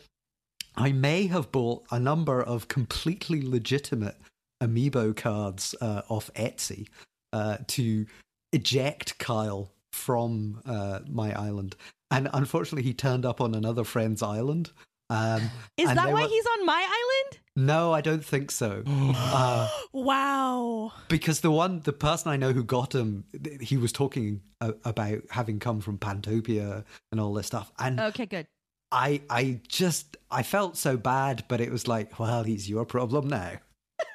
I 0.75 0.91
may 0.91 1.27
have 1.27 1.51
bought 1.51 1.85
a 1.91 1.99
number 1.99 2.41
of 2.41 2.67
completely 2.67 3.41
legitimate 3.41 4.15
amiibo 4.63 5.15
cards 5.15 5.75
uh, 5.81 6.03
off 6.07 6.31
Etsy 6.35 6.87
uh, 7.33 7.57
to 7.67 8.05
eject 8.53 9.17
Kyle 9.17 9.71
from 9.91 10.61
uh, 10.65 10.99
my 11.09 11.37
island. 11.37 11.75
And 12.09 12.29
unfortunately, 12.31 12.83
he 12.83 12.93
turned 12.93 13.25
up 13.25 13.41
on 13.41 13.53
another 13.53 13.83
friend's 13.83 14.23
island. 14.23 14.71
Um, 15.09 15.41
Is 15.77 15.87
that 15.93 16.11
why 16.11 16.23
were- 16.23 16.27
he's 16.27 16.45
on 16.45 16.65
my 16.65 16.81
island? 16.81 17.39
No, 17.55 17.91
I 17.93 18.01
don't 18.01 18.23
think 18.23 18.51
so. 18.51 18.83
uh, 18.87 19.69
wow. 19.93 20.91
because 21.07 21.39
the 21.41 21.49
one, 21.49 21.79
the 21.81 21.93
person 21.93 22.31
I 22.31 22.37
know 22.37 22.51
who 22.51 22.63
got 22.63 22.93
him, 22.93 23.23
he 23.61 23.77
was 23.77 23.91
talking 23.91 24.41
a- 24.61 24.75
about 24.83 25.19
having 25.31 25.59
come 25.59 25.81
from 25.81 25.97
Pantopia 25.97 26.83
and 27.11 27.19
all 27.21 27.33
this 27.33 27.47
stuff. 27.47 27.71
And 27.79 27.99
Okay, 27.99 28.25
good. 28.27 28.47
I, 28.91 29.21
I 29.29 29.59
just, 29.67 30.17
I 30.29 30.43
felt 30.43 30.77
so 30.77 30.97
bad, 30.97 31.45
but 31.47 31.59
it 31.61 31.71
was 31.71 31.87
like, 31.87 32.19
well, 32.19 32.43
he's 32.43 32.69
your 32.69 32.85
problem 32.85 33.27
now. 33.27 33.53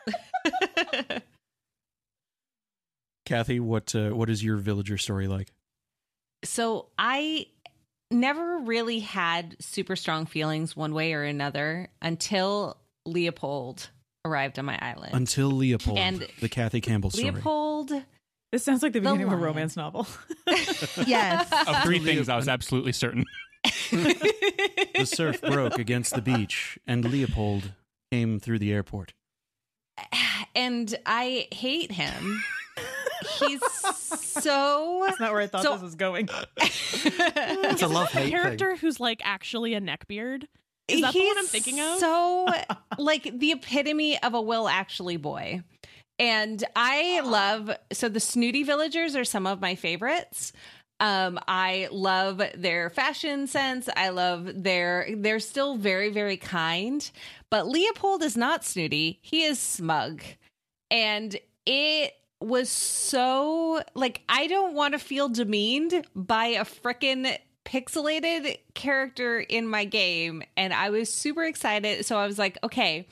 Kathy, 3.27 3.61
what 3.61 3.95
uh, 3.95 4.11
what 4.11 4.29
is 4.29 4.43
your 4.43 4.57
villager 4.57 4.99
story 4.99 5.29
like? 5.29 5.49
So 6.45 6.89
I 6.99 7.47
never 8.13 8.59
really 8.59 9.01
had 9.01 9.57
super 9.61 9.97
strong 9.97 10.27
feelings 10.27 10.77
one 10.77 10.95
way 10.95 11.15
or 11.15 11.23
another 11.25 11.89
until 12.01 12.77
Leopold 13.07 13.91
arrived 14.25 14.59
on 14.59 14.65
my 14.65 14.79
island. 14.81 15.15
Until 15.15 15.51
Leopold, 15.51 15.99
And 15.99 16.27
the 16.41 16.49
Kathy 16.49 16.81
Campbell 16.81 17.11
story. 17.11 17.31
Leopold, 17.31 17.91
This 18.53 18.63
sounds 18.65 18.83
like 18.83 18.93
the 18.93 19.01
The 19.01 19.09
beginning 19.11 19.27
of 19.27 19.33
a 19.33 19.37
romance 19.37 19.77
novel. 19.77 20.07
Yes. 21.07 21.51
Of 21.67 21.83
three 21.83 21.99
things, 21.99 22.29
I 22.29 22.37
was 22.37 22.49
absolutely 22.49 22.93
certain. 22.93 23.25
The 23.91 25.07
surf 25.07 25.41
broke 25.41 25.79
against 25.79 26.15
the 26.15 26.23
beach, 26.23 26.79
and 26.87 27.05
Leopold 27.05 27.73
came 28.13 28.39
through 28.39 28.59
the 28.61 28.73
airport. 28.73 29.15
and 30.55 30.95
I 31.07 31.49
hate 31.53 31.91
him. 31.93 32.45
He's 33.27 33.61
so 34.21 35.03
That's 35.07 35.21
not 35.21 35.33
where 35.33 35.41
I 35.41 35.47
thought 35.47 35.63
So- 35.63 35.73
this 35.75 35.83
was 35.83 35.95
going. 35.95 36.29
It's 36.59 37.83
a 37.83 37.89
love 37.89 38.09
a 38.15 38.19
hate 38.19 38.31
character 38.33 38.77
who's 38.77 39.01
like 39.01 39.21
actually 39.25 39.75
a 39.75 39.81
neckbeard. 39.81 40.45
Is 40.89 41.01
that 41.01 41.13
the 41.13 41.21
one 41.25 41.39
I'm 41.39 41.47
thinking 41.47 41.81
of? 41.81 41.99
So, 42.01 42.47
like 42.99 43.39
the 43.39 43.53
epitome 43.53 44.21
of 44.23 44.35
a 44.35 44.41
Will 44.41 44.69
Actually 44.69 45.17
boy. 45.17 45.63
And 46.19 46.63
I 46.77 47.21
love 47.21 47.71
so 47.93 48.09
the 48.09 48.21
snooty 48.21 48.63
villagers 48.63 49.17
are 49.17 49.25
some 49.25 49.47
of 49.47 49.61
my 49.61 49.75
favorites. 49.75 50.53
Um, 51.01 51.39
I 51.49 51.89
love 51.91 52.41
their 52.55 52.91
fashion 52.91 53.47
sense. 53.47 53.89
I 53.97 54.11
love 54.11 54.49
their 54.63 55.09
they're 55.17 55.41
still 55.41 55.77
very 55.77 56.11
very 56.11 56.37
kind. 56.37 57.09
But 57.51 57.67
Leopold 57.67 58.23
is 58.23 58.37
not 58.37 58.65
snooty. 58.65 59.19
He 59.23 59.45
is 59.45 59.59
smug, 59.59 60.23
and 60.91 61.37
it 61.67 62.13
was 62.43 62.69
so 62.69 63.83
like 63.95 64.23
I 64.29 64.47
don't 64.47 64.75
want 64.75 64.93
to 64.95 64.99
feel 64.99 65.29
demeaned 65.29 66.07
by 66.15 66.47
a 66.47 66.65
frickin' 66.65 67.37
pixelated 67.65 68.59
character 68.75 69.39
in 69.39 69.67
my 69.69 69.85
game 69.85 70.43
and 70.57 70.73
I 70.75 70.91
was 70.91 71.13
super 71.13 71.45
excited 71.45 72.05
so 72.05 72.19
I 72.19 72.27
was 72.27 72.39
like 72.39 72.59
okay 72.65 73.07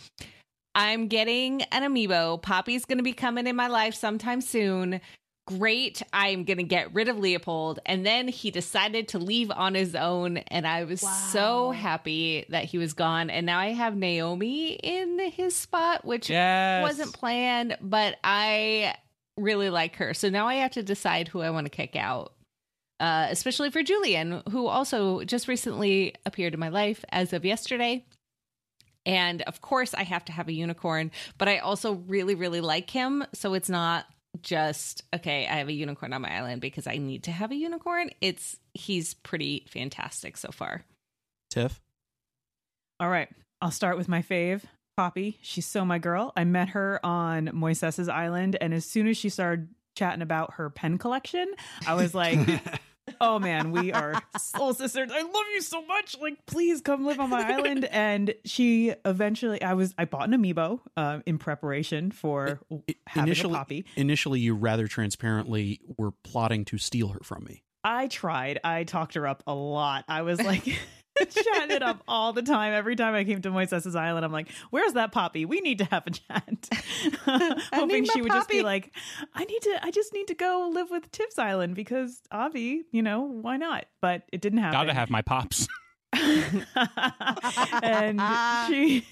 I'm 0.75 1.09
getting 1.09 1.63
an 1.63 1.83
amiibo. 1.83 2.41
Poppy's 2.41 2.85
going 2.85 2.99
to 2.99 3.05
be 3.05 3.13
coming 3.13 3.49
in 3.49 3.57
my 3.57 3.67
life 3.67 3.95
sometime 3.95 4.41
soon. 4.41 5.01
Great 5.47 6.01
I'm 6.13 6.45
going 6.45 6.59
to 6.59 6.63
get 6.63 6.95
rid 6.95 7.09
of 7.09 7.19
Leopold. 7.19 7.81
And 7.85 8.07
then 8.07 8.29
he 8.29 8.53
decided 8.53 9.09
to 9.09 9.19
leave 9.19 9.51
on 9.51 9.75
his 9.75 9.97
own 9.97 10.37
and 10.39 10.67
I 10.67 10.85
was 10.85 11.01
so 11.01 11.73
happy 11.73 12.47
that 12.51 12.65
he 12.67 12.79
was 12.79 12.93
gone 12.93 13.31
and 13.31 13.47
now 13.47 13.59
I 13.59 13.69
have 13.73 13.97
Naomi 13.97 14.75
in 14.75 15.19
his 15.31 15.57
spot 15.57 16.05
which 16.05 16.31
Yes. 16.31 16.83
wasn't 16.83 17.13
planned, 17.15 17.77
but 17.81 18.17
I 18.23 18.95
really 19.41 19.71
like 19.71 19.97
her. 19.97 20.15
So 20.15 20.29
now 20.29 20.47
I 20.47 20.57
have 20.57 20.73
to 20.73 20.83
decide 20.83 21.29
who 21.29 21.41
I 21.41 21.51
want 21.51 21.67
to 21.67 21.71
kick 21.71 21.97
out. 21.97 22.33
Uh, 23.01 23.29
especially 23.31 23.71
for 23.71 23.83
Julian, 23.83 24.43
who 24.51 24.67
also 24.67 25.25
just 25.25 25.49
recently 25.49 26.15
appeared 26.27 26.53
in 26.53 26.61
my 26.61 26.69
life 26.69 27.03
as 27.09 27.33
of 27.33 27.47
yesterday. 27.47 28.05
And 29.07 29.41
of 29.43 29.63
course, 29.63 29.95
I 29.95 30.03
have 30.03 30.23
to 30.27 30.33
have 30.33 30.49
a 30.49 30.53
unicorn, 30.53 31.11
but 31.39 31.49
I 31.49 31.61
also 31.61 31.95
really, 31.95 32.35
really 32.35 32.61
like 32.61 32.91
him. 32.91 33.25
So 33.33 33.55
it's 33.55 33.71
not 33.71 34.05
just, 34.43 35.03
okay, 35.15 35.49
I 35.49 35.55
have 35.55 35.69
a 35.69 35.73
unicorn 35.73 36.13
on 36.13 36.21
my 36.21 36.37
island 36.37 36.61
because 36.61 36.87
I 36.87 36.99
need 36.99 37.23
to 37.23 37.33
have 37.33 37.51
a 37.51 37.57
unicorn. 37.57 38.11
It's, 38.21 38.59
he's 38.75 39.15
pretty 39.15 39.65
fantastic 39.71 40.37
so 40.37 40.51
far. 40.51 40.85
Tiff, 41.49 41.81
All 43.01 43.09
right. 43.09 43.31
I'll 43.63 43.71
start 43.71 43.97
with 43.97 44.09
my 44.09 44.21
fave, 44.21 44.65
Poppy. 45.01 45.39
She's 45.41 45.65
so 45.65 45.83
my 45.87 45.99
girl. 45.99 46.31
I 46.37 46.45
met 46.45 46.69
her 46.71 47.01
on 47.03 47.47
Moises' 47.55 48.13
island, 48.13 48.59
and 48.61 48.75
as 48.75 48.85
soon 48.85 49.07
as 49.09 49.17
she 49.17 49.31
started 49.31 49.69
chatting 49.95 50.21
about 50.21 50.55
her 50.55 50.69
pen 50.69 50.99
collection, 50.99 51.51
I 51.87 51.95
was 51.95 52.15
like, 52.15 52.39
oh 53.21 53.39
man, 53.39 53.71
we 53.71 53.95
are 53.95 54.21
soul 54.39 54.75
sisters. 54.75 55.11
I 55.11 55.23
love 55.23 55.45
you 55.55 55.63
so 55.63 55.87
much. 55.87 56.19
Like, 56.21 56.45
please 56.45 56.83
come 56.83 57.07
live 57.07 57.19
on 57.19 57.31
my 57.31 57.51
island. 57.51 57.89
And 57.91 58.35
she 58.45 58.93
eventually, 59.07 59.63
I 59.63 59.73
was, 59.73 59.95
I 59.97 60.05
bought 60.05 60.29
an 60.29 60.35
amiibo 60.39 60.81
uh, 60.99 61.21
in 61.25 61.39
preparation 61.39 62.11
for 62.11 62.61
having 63.07 63.29
initially, 63.29 63.55
a 63.55 63.57
Poppy. 63.57 63.87
initially, 63.97 64.41
you 64.41 64.55
rather 64.55 64.87
transparently 64.87 65.81
were 65.97 66.11
plotting 66.25 66.67
to 66.67 66.77
steal 66.77 67.09
her 67.09 67.21
from 67.23 67.45
me. 67.45 67.63
I 67.83 68.09
tried. 68.09 68.61
I 68.63 68.85
talked 68.85 69.15
her 69.15 69.27
up 69.27 69.43
a 69.47 69.55
lot. 69.55 70.05
I 70.09 70.21
was 70.21 70.43
like 70.43 70.79
chatting 71.31 71.77
it 71.77 71.83
up 71.83 72.03
all 72.09 72.33
the 72.33 72.43
time. 72.43 72.73
Every 72.73 72.97
time 72.97 73.15
I 73.15 73.25
came 73.25 73.43
to 73.43 73.51
Moises' 73.51 73.95
Island, 73.97 74.25
I'm 74.25 74.33
like, 74.33 74.51
"Where's 74.71 74.95
that 74.95 75.13
Poppy? 75.13 75.45
We 75.45 75.61
need 75.61 75.79
to 75.79 75.85
have 75.87 76.07
a 76.07 76.11
chat." 76.11 76.69
Hoping 77.73 78.05
she 78.05 78.23
would 78.23 78.33
just 78.33 78.49
be 78.49 78.63
like, 78.63 78.93
"I 79.35 79.45
need 79.45 79.63
to. 79.63 79.79
I 79.83 79.91
just 79.91 80.13
need 80.13 80.29
to 80.29 80.35
go 80.35 80.71
live 80.73 80.91
with 80.91 81.11
Tiff's 81.11 81.39
Island 81.39 81.75
because 81.75 82.21
Avi, 82.31 82.85
you 82.91 83.03
know, 83.03 83.23
why 83.23 83.57
not?" 83.57 83.87
But 84.01 84.23
it 84.33 84.41
didn't 84.41 84.59
happen. 84.59 84.79
Gotta 84.79 84.95
have 84.95 85.11
my 85.11 85.23
pops. 85.23 85.69
and 87.83 88.21
she 88.69 89.07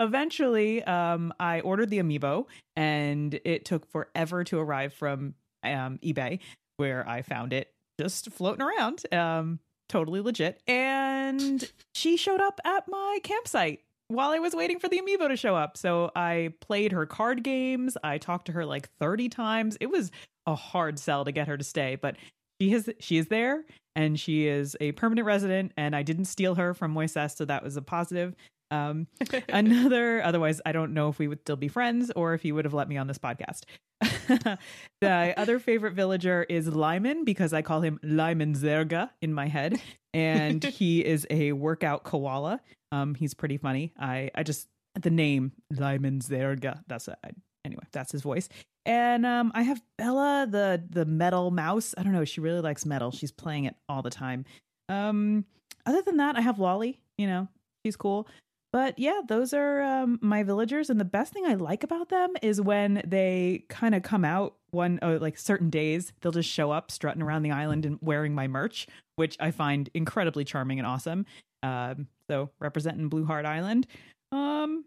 eventually 0.00 0.82
um 0.82 1.32
i 1.38 1.60
ordered 1.60 1.88
the 1.88 2.00
amiibo 2.00 2.46
and 2.74 3.38
it 3.44 3.64
took 3.64 3.86
forever 3.86 4.42
to 4.42 4.58
arrive 4.58 4.92
from 4.92 5.34
um 5.62 6.00
ebay 6.02 6.40
where 6.78 7.08
i 7.08 7.22
found 7.22 7.52
it 7.52 7.72
just 8.00 8.28
floating 8.32 8.62
around 8.62 9.04
um 9.12 9.60
totally 9.92 10.22
legit 10.22 10.58
and 10.66 11.70
she 11.94 12.16
showed 12.16 12.40
up 12.40 12.58
at 12.64 12.88
my 12.88 13.18
campsite 13.22 13.80
while 14.08 14.30
I 14.30 14.38
was 14.38 14.54
waiting 14.54 14.78
for 14.78 14.88
the 14.88 14.98
amiibo 15.00 15.28
to 15.28 15.36
show 15.36 15.54
up. 15.54 15.76
So 15.76 16.10
I 16.16 16.54
played 16.60 16.92
her 16.92 17.04
card 17.04 17.44
games. 17.44 17.98
I 18.02 18.16
talked 18.16 18.46
to 18.46 18.52
her 18.52 18.64
like 18.64 18.88
30 19.00 19.28
times. 19.28 19.76
It 19.80 19.90
was 19.90 20.10
a 20.46 20.54
hard 20.54 20.98
sell 20.98 21.26
to 21.26 21.32
get 21.32 21.46
her 21.46 21.58
to 21.58 21.64
stay, 21.64 21.96
but 21.96 22.16
she 22.58 22.70
has 22.70 22.88
she 23.00 23.18
is 23.18 23.26
there 23.28 23.64
and 23.94 24.18
she 24.18 24.46
is 24.46 24.76
a 24.80 24.92
permanent 24.92 25.26
resident 25.26 25.72
and 25.76 25.94
I 25.94 26.02
didn't 26.02 26.24
steal 26.24 26.54
her 26.54 26.72
from 26.72 26.94
Moises, 26.94 27.36
so 27.36 27.44
that 27.44 27.62
was 27.62 27.76
a 27.76 27.82
positive. 27.82 28.34
Um, 28.72 29.06
another, 29.50 30.24
otherwise, 30.24 30.60
I 30.64 30.72
don't 30.72 30.94
know 30.94 31.08
if 31.08 31.18
we 31.18 31.28
would 31.28 31.40
still 31.42 31.56
be 31.56 31.68
friends 31.68 32.10
or 32.16 32.34
if 32.34 32.42
he 32.42 32.50
would 32.50 32.64
have 32.64 32.74
let 32.74 32.88
me 32.88 32.96
on 32.96 33.06
this 33.06 33.18
podcast. 33.18 33.64
the 35.00 35.34
other 35.36 35.58
favorite 35.58 35.92
villager 35.92 36.44
is 36.48 36.66
Lyman 36.66 37.24
because 37.24 37.52
I 37.52 37.62
call 37.62 37.82
him 37.82 38.00
Lyman 38.02 38.54
Zerga 38.54 39.10
in 39.20 39.32
my 39.32 39.46
head, 39.46 39.80
and 40.14 40.64
he 40.64 41.04
is 41.04 41.26
a 41.30 41.52
workout 41.52 42.02
koala. 42.02 42.60
Um, 42.90 43.14
he's 43.14 43.34
pretty 43.34 43.58
funny. 43.58 43.92
I, 43.98 44.30
I 44.34 44.42
just 44.42 44.68
the 45.00 45.10
name 45.10 45.52
Lyman 45.70 46.20
Zerga. 46.20 46.82
That's 46.88 47.08
a, 47.08 47.16
anyway. 47.64 47.84
That's 47.92 48.12
his 48.12 48.22
voice. 48.22 48.48
And 48.84 49.24
um, 49.24 49.52
I 49.54 49.62
have 49.62 49.80
Bella, 49.98 50.46
the 50.50 50.82
the 50.90 51.04
metal 51.04 51.50
mouse. 51.50 51.94
I 51.96 52.02
don't 52.02 52.12
know. 52.12 52.24
She 52.24 52.40
really 52.40 52.60
likes 52.60 52.84
metal. 52.84 53.12
She's 53.12 53.30
playing 53.30 53.66
it 53.66 53.76
all 53.88 54.02
the 54.02 54.10
time. 54.10 54.44
Um, 54.88 55.44
other 55.86 56.02
than 56.02 56.16
that, 56.16 56.36
I 56.36 56.40
have 56.40 56.58
Lolly. 56.58 56.98
You 57.18 57.28
know, 57.28 57.48
she's 57.84 57.96
cool. 57.96 58.26
But 58.72 58.98
yeah, 58.98 59.20
those 59.26 59.52
are 59.52 59.82
um, 59.82 60.18
my 60.22 60.42
villagers, 60.42 60.88
and 60.88 60.98
the 60.98 61.04
best 61.04 61.32
thing 61.32 61.44
I 61.44 61.54
like 61.54 61.84
about 61.84 62.08
them 62.08 62.32
is 62.40 62.60
when 62.60 63.02
they 63.06 63.64
kind 63.68 63.94
of 63.94 64.02
come 64.02 64.24
out 64.24 64.54
one 64.70 64.98
uh, 65.02 65.18
like 65.20 65.36
certain 65.36 65.68
days. 65.68 66.12
They'll 66.20 66.32
just 66.32 66.48
show 66.48 66.70
up 66.70 66.90
strutting 66.90 67.20
around 67.20 67.42
the 67.42 67.50
island 67.50 67.84
and 67.84 67.98
wearing 68.00 68.34
my 68.34 68.48
merch, 68.48 68.86
which 69.16 69.36
I 69.38 69.50
find 69.50 69.90
incredibly 69.92 70.44
charming 70.44 70.78
and 70.78 70.86
awesome. 70.86 71.26
Um, 71.62 72.06
so 72.28 72.48
representing 72.60 73.10
Blue 73.10 73.26
Heart 73.26 73.44
Island. 73.44 73.86
Um, 74.32 74.86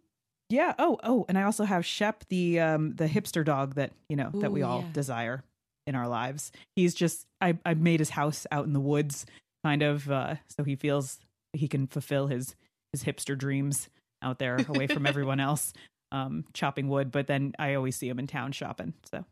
yeah. 0.49 0.73
Oh, 0.79 0.97
oh, 1.03 1.25
and 1.29 1.37
I 1.37 1.43
also 1.43 1.63
have 1.63 1.85
Shep, 1.85 2.25
the 2.29 2.59
um, 2.59 2.95
the 2.95 3.07
hipster 3.07 3.45
dog 3.45 3.75
that 3.75 3.91
you 4.09 4.15
know 4.15 4.31
that 4.33 4.51
we 4.51 4.63
all 4.63 4.81
yeah. 4.81 4.93
desire 4.93 5.43
in 5.85 5.93
our 5.93 6.07
lives. 6.07 6.51
He's 6.75 6.95
just 6.95 7.27
I 7.39 7.57
I 7.63 7.75
made 7.75 7.99
his 7.99 8.09
house 8.09 8.47
out 8.51 8.65
in 8.65 8.73
the 8.73 8.79
woods, 8.79 9.27
kind 9.63 9.83
of, 9.83 10.09
uh, 10.09 10.35
so 10.49 10.63
he 10.63 10.75
feels 10.75 11.19
he 11.53 11.67
can 11.67 11.85
fulfill 11.87 12.27
his 12.27 12.55
his 12.95 13.03
hipster 13.03 13.37
dreams 13.37 13.89
out 14.21 14.39
there 14.39 14.57
away 14.69 14.87
from 14.87 15.05
everyone 15.05 15.39
else, 15.39 15.73
um, 16.11 16.45
chopping 16.53 16.87
wood. 16.87 17.11
But 17.11 17.27
then 17.27 17.53
I 17.59 17.75
always 17.75 17.95
see 17.95 18.07
him 18.07 18.19
in 18.19 18.27
town 18.27 18.51
shopping. 18.51 18.93
So 19.11 19.25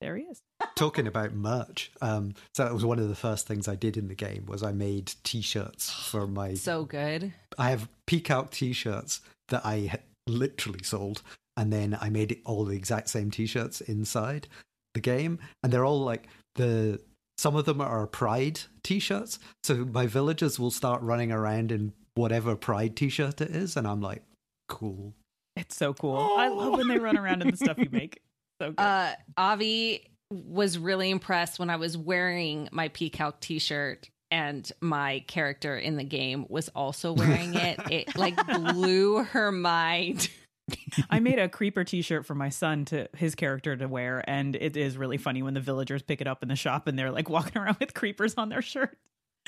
there 0.00 0.16
he 0.16 0.24
is. 0.24 0.40
Talking 0.76 1.06
about 1.06 1.34
merch, 1.34 1.90
um, 2.00 2.34
so 2.54 2.64
that 2.64 2.72
was 2.72 2.84
one 2.84 2.98
of 2.98 3.08
the 3.08 3.16
first 3.16 3.46
things 3.46 3.66
I 3.66 3.74
did 3.74 3.96
in 3.96 4.08
the 4.08 4.14
game 4.14 4.46
was 4.46 4.62
I 4.62 4.72
made 4.72 5.12
T-shirts 5.24 5.90
for 5.90 6.26
my 6.26 6.54
So 6.54 6.84
good. 6.84 7.32
I 7.58 7.70
have 7.70 7.88
peacock 8.06 8.52
t-shirts 8.52 9.20
that 9.48 9.66
I 9.66 9.98
literally 10.28 10.84
sold, 10.84 11.22
and 11.56 11.72
then 11.72 11.98
I 12.00 12.10
made 12.10 12.30
it 12.30 12.40
all 12.44 12.64
the 12.64 12.76
exact 12.76 13.08
same 13.08 13.30
t-shirts 13.30 13.80
inside 13.80 14.46
the 14.94 15.00
game, 15.00 15.40
and 15.62 15.72
they're 15.72 15.84
all 15.84 16.00
like 16.00 16.28
the. 16.54 17.00
Some 17.38 17.54
of 17.54 17.66
them 17.66 17.80
are 17.80 18.04
Pride 18.08 18.60
t-shirts, 18.82 19.38
so 19.62 19.84
my 19.84 20.06
villagers 20.08 20.58
will 20.58 20.72
start 20.72 21.02
running 21.02 21.30
around 21.30 21.70
in 21.70 21.92
whatever 22.18 22.56
Pride 22.56 22.96
t-shirt 22.96 23.40
it 23.40 23.54
is, 23.54 23.76
and 23.76 23.86
I'm 23.86 24.00
like, 24.00 24.22
cool. 24.68 25.14
It's 25.56 25.76
so 25.76 25.94
cool. 25.94 26.16
I 26.36 26.48
love 26.48 26.76
when 26.76 26.88
they 26.88 26.98
run 26.98 27.16
around 27.16 27.42
in 27.42 27.50
the 27.50 27.56
stuff 27.56 27.78
you 27.78 27.88
make. 27.90 28.20
So 28.60 28.70
good. 28.70 28.80
Uh, 28.80 29.12
Avi 29.36 30.10
was 30.30 30.78
really 30.78 31.10
impressed 31.10 31.58
when 31.58 31.70
I 31.70 31.76
was 31.76 31.96
wearing 31.96 32.68
my 32.72 32.88
Peacock 32.88 33.40
t-shirt 33.40 34.10
and 34.30 34.70
my 34.80 35.24
character 35.26 35.78
in 35.78 35.96
the 35.96 36.04
game 36.04 36.44
was 36.48 36.68
also 36.70 37.12
wearing 37.14 37.54
it. 37.54 37.78
It 37.90 38.16
like 38.16 38.36
blew 38.46 39.22
her 39.22 39.50
mind. 39.52 40.28
I 41.10 41.20
made 41.20 41.38
a 41.38 41.48
creeper 41.48 41.84
t-shirt 41.84 42.26
for 42.26 42.34
my 42.34 42.50
son 42.50 42.84
to 42.86 43.08
his 43.16 43.34
character 43.34 43.76
to 43.76 43.86
wear, 43.86 44.22
and 44.28 44.54
it 44.54 44.76
is 44.76 44.98
really 44.98 45.16
funny 45.16 45.42
when 45.42 45.54
the 45.54 45.60
villagers 45.60 46.02
pick 46.02 46.20
it 46.20 46.26
up 46.26 46.42
in 46.42 46.48
the 46.48 46.56
shop 46.56 46.88
and 46.88 46.98
they're 46.98 47.12
like 47.12 47.30
walking 47.30 47.56
around 47.62 47.76
with 47.78 47.94
creepers 47.94 48.34
on 48.36 48.48
their 48.48 48.62
shirt 48.62 48.98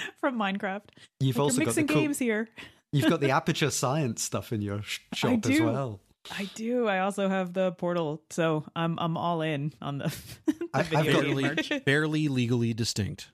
from 0.20 0.36
Minecraft. 0.38 0.82
You've 1.20 1.36
Like, 1.36 1.42
also 1.42 1.56
you're 1.58 1.66
got 1.66 1.74
the 1.74 1.80
mixing 1.82 1.86
cool, 1.94 2.02
games 2.02 2.18
here. 2.18 2.48
You've 2.92 3.08
got 3.08 3.20
the 3.20 3.30
aperture 3.40 3.70
science 3.70 4.22
stuff 4.22 4.52
in 4.52 4.62
your 4.62 4.82
sh- 4.82 4.98
shop 5.14 5.46
as 5.46 5.60
well. 5.60 6.00
I 6.36 6.50
do. 6.54 6.86
I 6.88 6.98
also 7.00 7.28
have 7.28 7.52
the 7.54 7.72
portal, 7.72 8.22
so 8.30 8.64
I'm 8.76 8.98
I'm 8.98 9.16
all 9.16 9.40
in 9.42 9.72
on 9.80 9.98
the, 9.98 10.14
the 10.46 10.54
I- 10.74 10.80
I've 10.80 10.86
video 10.88 11.12
got- 11.12 11.24
game 11.24 11.54
barely, 11.54 11.80
barely 11.80 12.28
legally 12.28 12.74
distinct. 12.74 13.30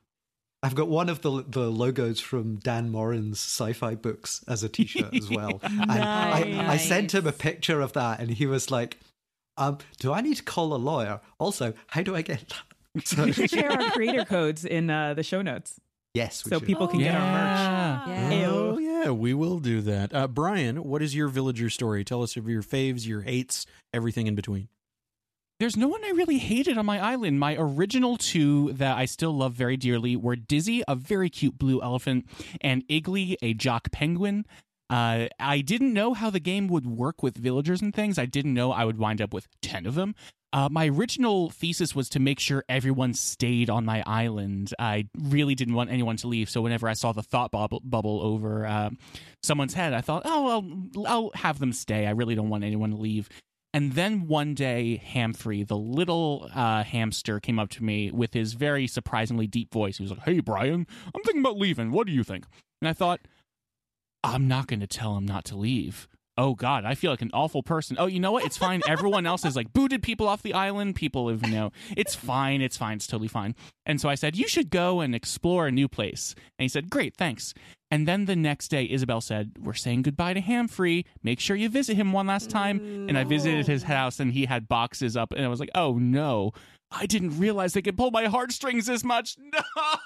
I've 0.63 0.75
got 0.75 0.89
one 0.89 1.09
of 1.09 1.21
the 1.23 1.45
the 1.49 1.71
logos 1.71 2.21
from 2.21 2.57
Dan 2.57 2.91
Moren's 2.91 3.39
sci-fi 3.39 3.95
books 3.95 4.43
as 4.49 4.63
a 4.63 4.69
T-shirt 4.69 5.15
as 5.15 5.31
well. 5.31 5.61
And 5.63 5.91
I, 5.93 6.41
I 6.43 6.45
Nice. 6.51 6.89
sent 6.89 7.15
him 7.15 7.27
a 7.27 7.33
picture 7.33 7.81
of 7.81 7.93
that, 7.95 8.21
and 8.21 8.31
he 8.31 8.47
was 8.47 8.71
like, 8.71 8.99
"Um, 9.57 9.79
do 10.01 10.13
I 10.13 10.21
need 10.23 10.37
to 10.37 10.43
call 10.43 10.75
a 10.75 10.77
lawyer? 10.77 11.21
Also, 11.39 11.75
how 11.89 12.03
do 12.03 12.15
I 12.17 12.23
get 12.23 12.49
that?" 12.49 13.05
So, 13.07 13.31
share 13.31 13.71
our 13.71 13.91
creator 13.91 14.25
codes 14.25 14.65
in 14.65 14.89
uh, 14.91 15.13
the 15.15 15.23
show 15.23 15.43
notes 15.43 15.79
yes, 16.17 16.45
we 16.45 16.51
so 16.51 16.59
should. 16.59 16.67
people 16.67 16.89
can 16.89 16.99
get 17.01 17.15
our 17.15 17.21
merch. 17.21 18.09
Yeah. 18.09 18.31
Yeah. 18.31 18.47
Oh 18.49 18.79
yeah, 18.79 19.11
we 19.11 19.35
will 19.35 19.59
do 19.59 19.81
that. 19.83 20.15
Uh, 20.15 20.27
Brian, 20.27 20.83
what 20.85 21.03
is 21.03 21.15
your 21.15 21.29
villager 21.29 21.71
story? 21.71 22.05
Tell 22.05 22.23
us 22.23 22.37
of 22.37 22.49
your 22.49 22.63
faves, 22.63 23.07
your 23.07 23.23
hates, 23.23 23.67
everything 23.93 24.27
in 24.27 24.35
between. 24.35 24.69
There's 25.59 25.77
no 25.77 25.89
one 25.89 26.05
I 26.05 26.11
really 26.11 26.39
hated 26.39 26.77
on 26.77 26.85
my 26.85 27.01
island. 27.01 27.41
My 27.41 27.57
original 27.59 28.19
two 28.19 28.73
that 28.75 28.99
I 28.99 29.07
still 29.07 29.33
love 29.33 29.55
very 29.55 29.79
dearly 29.79 30.15
were 30.15 30.37
Dizzy, 30.37 30.83
a 30.87 30.95
very 30.95 31.31
cute 31.31 31.57
blue 31.57 31.81
elephant, 31.83 32.27
and 32.61 32.87
Iggly, 32.89 33.37
a 33.41 33.55
jock 33.55 33.91
penguin. 33.91 34.45
Uh, 34.91 35.29
I 35.41 35.63
didn't 35.63 35.95
know 35.95 36.15
how 36.15 36.29
the 36.31 36.41
game 36.41 36.69
would 36.69 36.87
work 36.87 37.23
with 37.23 37.37
villagers 37.37 37.81
and 37.81 37.95
things. 37.95 38.19
I 38.19 38.27
didn't 38.27 38.55
know 38.55 38.71
I 38.71 38.85
would 38.85 38.99
wind 38.99 39.23
up 39.23 39.33
with 39.33 39.49
10 39.63 39.87
of 39.87 39.95
them. 39.95 40.15
Uh, 40.53 40.69
my 40.71 40.89
original 40.89 41.51
thesis 41.51 41.95
was 41.95 42.09
to 42.09 42.21
make 42.21 42.41
sure 42.41 42.65
everyone 42.69 43.13
stayed 43.13 43.69
on 43.69 43.85
my 43.85 44.03
island. 44.07 44.73
I 44.79 45.09
really 45.19 45.55
didn't 45.55 45.75
want 45.75 45.91
anyone 45.91 46.17
to 46.19 46.29
leave. 46.29 46.49
So 46.49 46.63
whenever 46.63 46.89
I 46.89 46.95
saw 46.95 47.13
the 47.13 47.23
thought 47.23 47.51
bubble, 47.51 47.81
bubble 47.85 48.21
over 48.23 48.67
uh, 48.67 48.91
someone's 49.43 49.75
head, 49.75 49.93
I 49.93 50.01
thought, 50.01 50.23
oh, 50.25 50.49
I'll, 50.97 51.07
I'll 51.07 51.31
have 51.35 51.59
them 51.59 51.73
stay. 51.73 52.07
I 52.07 52.13
really 52.13 52.35
don't 52.35 52.49
want 52.49 52.65
anyone 52.65 52.91
to 52.91 52.97
leave. 52.97 53.29
And 53.75 53.93
then 53.93 54.27
one 54.27 54.55
day, 54.55 55.03
Hamphrey, 55.05 55.63
the 55.63 55.77
little 55.77 56.49
uh, 56.55 56.83
hamster, 56.83 57.41
came 57.41 57.59
up 57.59 57.69
to 57.71 57.85
me 57.85 58.11
with 58.11 58.33
his 58.33 58.55
very 58.55 58.87
surprisingly 58.87 59.47
deep 59.47 59.71
voice. 59.71 59.99
He 59.99 60.03
was 60.03 60.13
like, 60.13 60.23
Hey, 60.23 60.41
Brian, 60.41 60.87
I'm 61.15 61.23
thinking 61.23 61.43
about 61.43 61.59
leaving. 61.59 61.91
What 61.91 62.07
do 62.07 62.13
you 62.15 62.25
think? 62.25 62.47
And 62.81 62.89
I 62.89 62.95
thought, 62.95 63.21
I'm 64.25 64.49
not 64.49 64.67
going 64.67 64.81
to 64.81 64.87
tell 64.87 65.17
him 65.17 65.27
not 65.27 65.45
to 65.47 65.57
leave. 65.57 66.09
Oh, 66.39 66.55
God, 66.55 66.85
I 66.85 66.95
feel 66.95 67.11
like 67.11 67.23
an 67.23 67.31
awful 67.33 67.63
person. 67.63 67.97
Oh, 67.99 68.07
you 68.07 68.21
know 68.21 68.33
what? 68.33 68.45
It's 68.45 68.59
fine. 68.59 68.83
Everyone 68.87 69.25
else 69.27 69.43
has 69.45 69.57
like 69.57 69.73
booted 69.73 70.03
people 70.03 70.29
off 70.29 70.43
the 70.43 70.53
island. 70.53 70.95
People 70.95 71.29
have, 71.29 71.47
you 71.47 71.53
know, 71.53 71.73
it's 71.97 72.15
fine. 72.15 72.61
It's 72.61 72.77
fine. 72.77 72.97
It's 72.97 73.07
totally 73.07 73.29
fine. 73.29 73.55
And 73.87 74.01
so 74.01 74.09
I 74.09 74.17
said, 74.17 74.37
You 74.37 74.47
should 74.47 74.69
go 74.71 75.01
and 75.01 75.15
explore 75.15 75.67
a 75.67 75.73
new 75.73 75.89
place. 75.89 76.35
And 76.59 76.65
he 76.65 76.69
said, 76.69 76.91
Great, 76.91 77.17
thanks. 77.17 77.55
And 77.91 78.07
then 78.07 78.25
the 78.25 78.35
next 78.37 78.69
day, 78.69 78.85
Isabelle 78.91 79.21
said, 79.21 79.53
We're 79.63 79.73
saying 79.75 80.03
goodbye 80.03 80.35
to 80.35 80.41
Hamphrey. 80.41 81.05
Make 81.23 81.41
sure 81.41 81.57
you 81.57 81.69
visit 81.69 81.97
him 81.97 82.13
one 82.13 82.27
last 82.27 82.51
time. 82.51 83.07
And 83.09 83.17
I 83.17 83.25
visited 83.25 83.67
his 83.67 83.85
house 83.85 84.19
and 84.21 84.33
he 84.33 84.45
had 84.47 84.69
boxes 84.69 85.17
up. 85.17 85.33
And 85.33 85.45
I 85.45 85.49
was 85.49 85.61
like, 85.61 85.71
Oh 85.75 85.95
no. 85.95 86.53
I 86.91 87.07
didn't 87.07 87.39
realize 87.39 87.73
they 87.73 87.83
could 87.83 87.97
pull 87.97 88.11
my 88.11 88.27
heartstrings 88.27 88.87
this 88.87 89.05
much. 89.05 89.37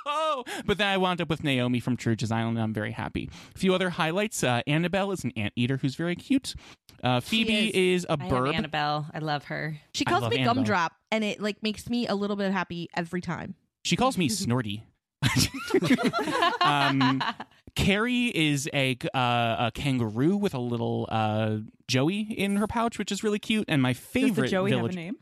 No. 0.06 0.44
But 0.64 0.78
then 0.78 0.88
I 0.88 0.96
wound 0.96 1.20
up 1.20 1.28
with 1.28 1.44
Naomi 1.44 1.78
from 1.80 1.96
Truge's 1.96 2.30
Island. 2.32 2.56
And 2.56 2.64
I'm 2.64 2.74
very 2.74 2.90
happy. 2.92 3.30
A 3.54 3.58
few 3.58 3.74
other 3.74 3.90
highlights 3.90 4.42
uh, 4.42 4.60
Annabelle 4.66 5.12
is 5.12 5.22
an 5.24 5.32
anteater 5.36 5.76
who's 5.76 5.94
very 5.94 6.16
cute. 6.16 6.54
Uh, 7.02 7.20
Phoebe 7.20 7.94
is. 7.94 8.04
a 8.08 8.16
I 8.18 8.22
have 8.22 8.30
bird. 8.30 8.54
Annabelle. 8.54 9.06
I 9.14 9.18
love 9.20 9.44
her. 9.44 9.76
She 9.94 10.04
calls 10.04 10.28
me 10.28 10.38
Annabelle. 10.38 10.54
Gumdrop, 10.54 10.92
and 11.10 11.22
it 11.24 11.40
like 11.40 11.62
makes 11.62 11.88
me 11.88 12.06
a 12.06 12.14
little 12.14 12.36
bit 12.36 12.52
happy 12.52 12.88
every 12.94 13.20
time. 13.20 13.54
She 13.84 13.96
calls 13.96 14.18
me 14.18 14.28
Snorty. 14.30 14.84
um, 16.60 17.22
Carrie 17.76 18.32
is 18.34 18.68
a 18.74 18.96
uh, 19.14 19.66
a 19.68 19.72
kangaroo 19.74 20.36
with 20.36 20.54
a 20.54 20.58
little 20.58 21.06
uh, 21.10 21.58
Joey 21.88 22.20
in 22.20 22.56
her 22.56 22.66
pouch, 22.66 22.98
which 22.98 23.12
is 23.12 23.22
really 23.22 23.38
cute. 23.38 23.64
And 23.68 23.80
my 23.82 23.92
Does 23.92 24.00
favorite 24.02 24.44
the 24.46 24.48
Joey 24.48 24.70
village. 24.70 24.94
have 24.94 25.02
a 25.02 25.04
name? 25.04 25.16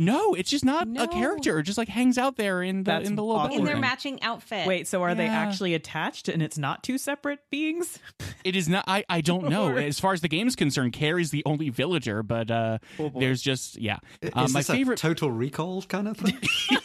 No, 0.00 0.34
it's 0.34 0.48
just 0.50 0.64
not 0.64 0.88
No. 0.88 1.04
a 1.04 1.08
character. 1.08 1.58
It 1.58 1.64
just 1.64 1.76
like 1.76 1.88
hangs 1.88 2.16
out 2.16 2.36
there 2.36 2.62
in 2.62 2.78
the 2.78 2.90
That's 2.90 3.08
in 3.08 3.16
the 3.16 3.22
little 3.22 3.40
awkward. 3.40 3.58
In 3.58 3.64
their 3.66 3.76
matching 3.76 4.22
outfit. 4.22 4.66
Wait, 4.66 4.88
so 4.88 5.02
are 5.02 5.14
they 5.14 5.26
actually 5.26 5.74
attached 5.74 6.28
and 6.28 6.42
it's 6.42 6.56
not 6.56 6.82
two 6.82 6.96
separate 6.98 7.40
beings? 7.50 7.98
It 8.42 8.56
is 8.56 8.70
not. 8.70 8.84
I 8.88 9.04
I 9.10 9.20
don't 9.20 9.50
know. 9.50 9.76
As 9.76 10.00
far 10.00 10.14
as 10.14 10.22
the 10.22 10.28
game's 10.28 10.56
concerned, 10.56 10.94
Carrie's 10.94 11.30
the 11.30 11.42
only 11.44 11.68
villager, 11.68 12.22
but 12.22 12.50
uh, 12.50 12.78
Oh, 12.98 13.12
there's 13.14 13.42
just 13.42 13.76
yeah. 13.78 13.98
Is 14.22 14.30
Uh, 14.34 14.48
my 14.50 14.60
this 14.60 14.66
favorite. 14.66 14.98
a 14.98 15.02
total 15.02 15.30
recall 15.30 15.82
kind 15.82 16.08
of 16.08 16.16
thing? 16.16 16.38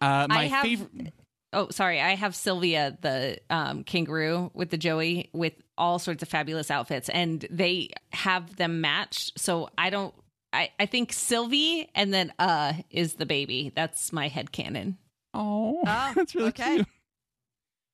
uh, 0.00 0.26
my 0.28 0.46
have- 0.48 0.62
favorite. 0.62 1.12
Oh, 1.54 1.68
sorry. 1.70 2.00
I 2.00 2.14
have 2.16 2.34
Sylvia, 2.34 2.98
the 3.00 3.38
um, 3.48 3.84
kangaroo 3.84 4.50
with 4.54 4.70
the 4.70 4.76
Joey, 4.76 5.30
with 5.32 5.52
all 5.78 5.98
sorts 6.00 6.22
of 6.22 6.28
fabulous 6.28 6.70
outfits, 6.70 7.08
and 7.08 7.46
they 7.48 7.90
have 8.12 8.56
them 8.56 8.80
matched. 8.80 9.38
So 9.38 9.70
I 9.78 9.90
don't. 9.90 10.12
I, 10.54 10.70
I 10.78 10.86
think 10.86 11.12
Sylvie 11.12 11.88
and 11.94 12.12
then 12.14 12.32
uh 12.38 12.74
is 12.90 13.14
the 13.14 13.26
baby. 13.26 13.72
That's 13.74 14.12
my 14.12 14.28
head 14.28 14.52
canon. 14.52 14.98
Oh, 15.34 15.82
Oh, 15.86 16.12
that's 16.14 16.34
really 16.34 16.48
okay. 16.48 16.76
cute. 16.76 16.86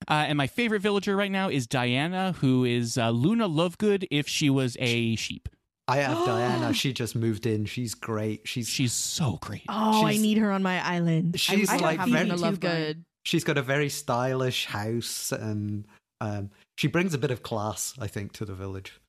Uh, 0.08 0.24
and 0.28 0.36
my 0.38 0.46
favorite 0.46 0.80
villager 0.80 1.14
right 1.16 1.30
now 1.30 1.48
is 1.50 1.66
Diana, 1.66 2.32
who 2.40 2.64
is 2.64 2.96
uh, 2.98 3.10
Luna 3.10 3.48
Lovegood 3.48 4.06
if 4.10 4.26
she 4.28 4.48
was 4.50 4.76
a 4.80 5.14
sheep. 5.16 5.48
I 5.88 5.98
have 5.98 6.16
Diana. 6.26 6.72
She 6.72 6.92
just 6.92 7.14
moved 7.16 7.46
in. 7.46 7.64
She's 7.66 7.94
great. 7.94 8.42
She's 8.48 8.68
She's 8.68 8.92
so 8.92 9.38
great. 9.42 9.62
Oh, 9.68 10.04
I 10.06 10.16
need 10.16 10.38
her 10.38 10.52
on 10.52 10.62
my 10.62 10.80
island. 10.84 11.38
she's 11.38 11.68
I 11.68 11.76
like 11.78 11.98
have 11.98 12.08
Luna 12.08 12.36
too, 12.36 12.40
love 12.42 12.60
Brian. 12.60 12.76
good. 12.82 13.04
she's 13.24 13.44
got 13.44 13.58
a 13.58 13.62
very 13.62 13.88
stylish 13.88 14.66
house, 14.66 15.32
and 15.32 15.86
um, 16.20 16.50
she 16.78 16.88
brings 16.88 17.12
a 17.14 17.18
bit 17.18 17.30
of 17.30 17.42
class, 17.42 17.94
I 18.00 18.06
think, 18.06 18.32
to 18.34 18.44
the 18.44 18.54
village. 18.54 19.00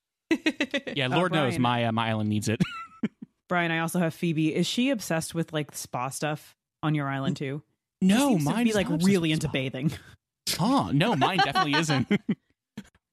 Yeah, 0.95 1.07
Lord 1.11 1.31
knows 1.31 1.57
my 1.59 1.85
uh, 1.85 1.91
my 1.91 2.09
island 2.09 2.29
needs 2.29 2.47
it. 2.49 2.61
Brian, 3.51 3.69
I 3.69 3.79
also 3.79 3.99
have 3.99 4.13
Phoebe. 4.13 4.55
Is 4.55 4.65
she 4.65 4.91
obsessed 4.91 5.35
with 5.35 5.51
like 5.51 5.75
spa 5.75 6.07
stuff 6.07 6.55
on 6.81 6.95
your 6.95 7.09
island 7.09 7.35
too? 7.35 7.61
no, 8.01 8.15
she 8.15 8.21
seems 8.35 8.45
to 8.45 8.49
mine 8.49 8.63
be 8.63 8.71
like 8.71 8.87
really 8.89 9.33
into 9.33 9.49
bathing. 9.49 9.91
Huh? 10.49 10.91
No, 10.91 11.15
mine 11.15 11.37
definitely 11.37 11.75
isn't. 11.75 12.07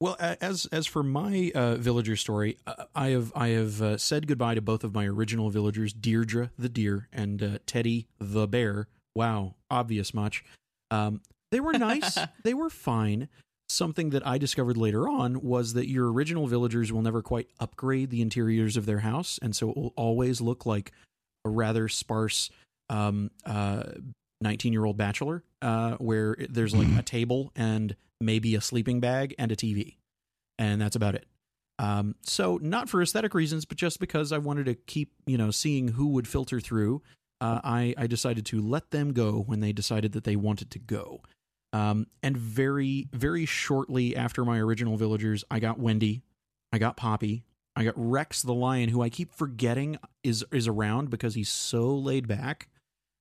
Well, 0.00 0.16
as 0.20 0.66
as 0.66 0.86
for 0.86 1.02
my 1.02 1.50
uh, 1.56 1.74
villager 1.74 2.14
story, 2.14 2.56
uh, 2.68 2.84
I 2.94 3.08
have 3.08 3.32
I 3.34 3.48
have 3.48 3.82
uh, 3.82 3.98
said 3.98 4.28
goodbye 4.28 4.54
to 4.54 4.62
both 4.62 4.84
of 4.84 4.94
my 4.94 5.06
original 5.06 5.50
villagers, 5.50 5.92
Deirdre 5.92 6.52
the 6.56 6.68
deer 6.68 7.08
and 7.12 7.42
uh, 7.42 7.58
Teddy 7.66 8.06
the 8.20 8.46
bear. 8.46 8.86
Wow, 9.16 9.56
obvious 9.68 10.14
much. 10.14 10.44
Um, 10.92 11.20
they 11.50 11.58
were 11.58 11.72
nice. 11.72 12.16
they 12.44 12.54
were 12.54 12.70
fine. 12.70 13.28
Something 13.68 14.10
that 14.10 14.26
I 14.26 14.38
discovered 14.38 14.76
later 14.76 15.08
on 15.08 15.42
was 15.42 15.74
that 15.74 15.88
your 15.88 16.10
original 16.10 16.46
villagers 16.46 16.92
will 16.92 17.02
never 17.02 17.22
quite 17.22 17.48
upgrade 17.60 18.10
the 18.10 18.22
interiors 18.22 18.76
of 18.76 18.86
their 18.86 19.00
house, 19.00 19.38
and 19.42 19.54
so 19.54 19.70
it 19.70 19.76
will 19.76 19.92
always 19.96 20.40
look 20.40 20.64
like 20.64 20.92
a 21.44 21.50
rather 21.50 21.88
sparse 21.88 22.50
um, 22.88 23.30
uh, 23.44 23.84
19 24.40 24.72
year 24.72 24.84
old 24.84 24.96
bachelor 24.96 25.42
uh, 25.62 25.96
where 25.96 26.36
there's 26.48 26.74
like 26.74 26.88
a 26.98 27.02
table 27.02 27.52
and 27.56 27.96
maybe 28.20 28.54
a 28.54 28.60
sleeping 28.60 29.00
bag 29.00 29.34
and 29.38 29.52
a 29.52 29.56
TV. 29.56 29.96
And 30.58 30.80
that's 30.80 30.96
about 30.96 31.14
it. 31.14 31.26
Um, 31.78 32.16
so, 32.22 32.58
not 32.60 32.88
for 32.88 33.00
aesthetic 33.02 33.34
reasons, 33.34 33.64
but 33.64 33.76
just 33.76 34.00
because 34.00 34.32
I 34.32 34.38
wanted 34.38 34.66
to 34.66 34.74
keep, 34.74 35.12
you 35.26 35.38
know, 35.38 35.50
seeing 35.50 35.88
who 35.88 36.08
would 36.08 36.26
filter 36.26 36.58
through, 36.58 37.02
uh, 37.40 37.60
I, 37.62 37.94
I 37.96 38.08
decided 38.08 38.46
to 38.46 38.60
let 38.60 38.90
them 38.90 39.12
go 39.12 39.44
when 39.46 39.60
they 39.60 39.72
decided 39.72 40.12
that 40.12 40.24
they 40.24 40.34
wanted 40.34 40.72
to 40.72 40.78
go. 40.80 41.22
Um, 41.72 42.06
and 42.22 42.36
very, 42.36 43.08
very 43.12 43.44
shortly 43.44 44.16
after 44.16 44.44
my 44.44 44.58
original 44.58 44.96
villagers, 44.96 45.44
I 45.50 45.60
got 45.60 45.78
Wendy, 45.78 46.22
I 46.72 46.78
got 46.78 46.96
Poppy, 46.96 47.44
I 47.76 47.84
got 47.84 47.94
Rex 47.96 48.42
the 48.42 48.54
lion, 48.54 48.88
who 48.88 49.02
I 49.02 49.08
keep 49.08 49.32
forgetting 49.34 49.98
is 50.24 50.44
is 50.50 50.66
around 50.66 51.10
because 51.10 51.34
he's 51.34 51.50
so 51.50 51.94
laid 51.94 52.26
back. 52.26 52.68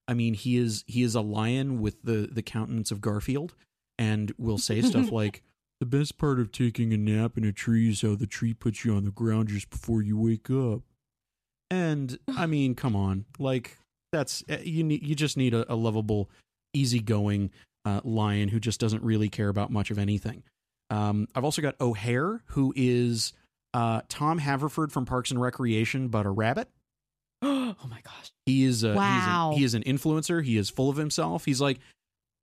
I 0.08 0.14
mean, 0.14 0.34
he 0.34 0.58
is 0.58 0.84
he 0.88 1.04
is 1.04 1.14
a 1.14 1.22
lion 1.22 1.80
with 1.82 2.02
the 2.04 2.28
the 2.32 2.42
countenance 2.42 2.90
of 2.90 3.02
Garfield, 3.02 3.54
and 4.00 4.34
will 4.38 4.58
say 4.58 4.82
stuff 4.82 5.12
like, 5.12 5.44
The 5.80 5.86
best 5.86 6.18
part 6.18 6.40
of 6.40 6.52
taking 6.52 6.94
a 6.94 6.98
nap 6.98 7.38
in 7.38 7.44
a 7.44 7.52
tree 7.52 7.90
is 7.90 8.02
how 8.02 8.16
the 8.16 8.26
tree 8.26 8.54
puts 8.54 8.84
you 8.84 8.96
on 8.96 9.04
the 9.04 9.12
ground 9.12 9.50
just 9.50 9.70
before 9.70 10.02
you 10.02 10.18
wake 10.18 10.50
up. 10.50 10.82
And 11.70 12.18
I 12.36 12.46
mean, 12.46 12.76
come 12.76 12.96
on, 12.96 13.26
like 13.38 13.78
that's 14.12 14.44
eh, 14.50 14.62
you 14.64 14.84
need 14.84 15.06
you 15.06 15.16
just 15.16 15.38
need 15.38 15.54
a, 15.54 15.72
a 15.72 15.76
lovable, 15.76 16.30
easygoing 16.74 17.52
uh, 17.88 18.02
lion 18.04 18.50
who 18.50 18.60
just 18.60 18.80
doesn't 18.80 19.04
really 19.04 19.30
care 19.30 19.50
about 19.50 19.72
much 19.72 19.92
of 19.92 19.98
anything. 19.98 20.44
Um, 20.90 21.28
I've 21.36 21.44
also 21.44 21.62
got 21.62 21.76
O'Hare, 21.82 22.42
who 22.48 22.74
is 22.76 23.34
uh, 23.74 24.02
Tom 24.10 24.38
Haverford 24.40 24.92
from 24.92 25.06
Parks 25.06 25.32
and 25.32 25.40
Recreation, 25.42 26.08
but 26.08 26.26
a 26.26 26.30
rabbit. 26.30 26.70
oh 27.42 27.76
my 27.90 28.00
gosh. 28.04 28.32
He 28.46 28.64
is 28.64 28.84
a, 28.84 28.94
Wow. 28.94 29.54
he's 29.56 29.74
an, 29.74 29.82
he 29.84 29.92
is 29.92 29.98
an 29.98 29.98
influencer. 29.98 30.44
He 30.44 30.58
is 30.58 30.70
full 30.70 30.90
of 30.90 30.98
himself. 30.98 31.46
He's 31.46 31.62
like, 31.62 31.80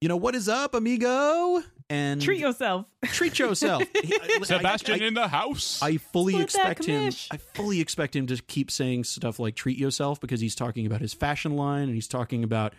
you 0.01 0.09
know, 0.09 0.17
what 0.17 0.35
is 0.35 0.49
up, 0.49 0.75
amigo? 0.75 1.63
And 1.89 2.21
Treat 2.21 2.39
yourself. 2.41 2.87
treat 3.05 3.39
yourself. 3.39 3.83
He- 4.03 4.15
I- 4.15 4.39
I- 4.41 4.45
Sebastian 4.45 5.03
in 5.03 5.15
the 5.15 5.29
house. 5.29 5.81
I 5.83 5.97
fully 5.97 6.33
Split 6.35 6.45
expect 6.45 6.85
him. 6.85 7.13
I 7.31 7.37
fully 7.39 7.81
expect 7.81 8.15
him 8.17 8.27
to 8.29 8.37
keep 8.43 8.71
saying 8.71 9.05
stuff 9.05 9.39
like 9.39 9.55
"treat 9.55 9.79
yourself" 9.79 10.21
because 10.21 10.41
he's 10.41 10.55
talking 10.55 10.87
about 10.87 11.01
his 11.01 11.13
fashion 11.15 11.57
line 11.57 11.85
and 11.85 11.95
he's 11.95 12.09
talking 12.09 12.45
about, 12.45 12.75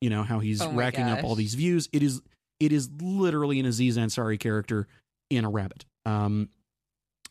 you 0.00 0.10
know, 0.10 0.22
how 0.22 0.38
he's 0.40 0.60
Oh 0.62 0.72
racking 0.72 1.04
up 1.04 1.24
all 1.24 1.34
these 1.34 1.54
views. 1.54 1.88
It 1.92 2.02
is 2.02 2.20
it 2.58 2.72
is 2.72 2.88
literally 3.00 3.58
an 3.60 3.66
Aziz 3.66 3.96
Ansari 3.96 4.38
character 4.38 4.86
in 5.30 5.44
a 5.44 5.50
rabbit. 5.50 5.84
Um, 6.06 6.48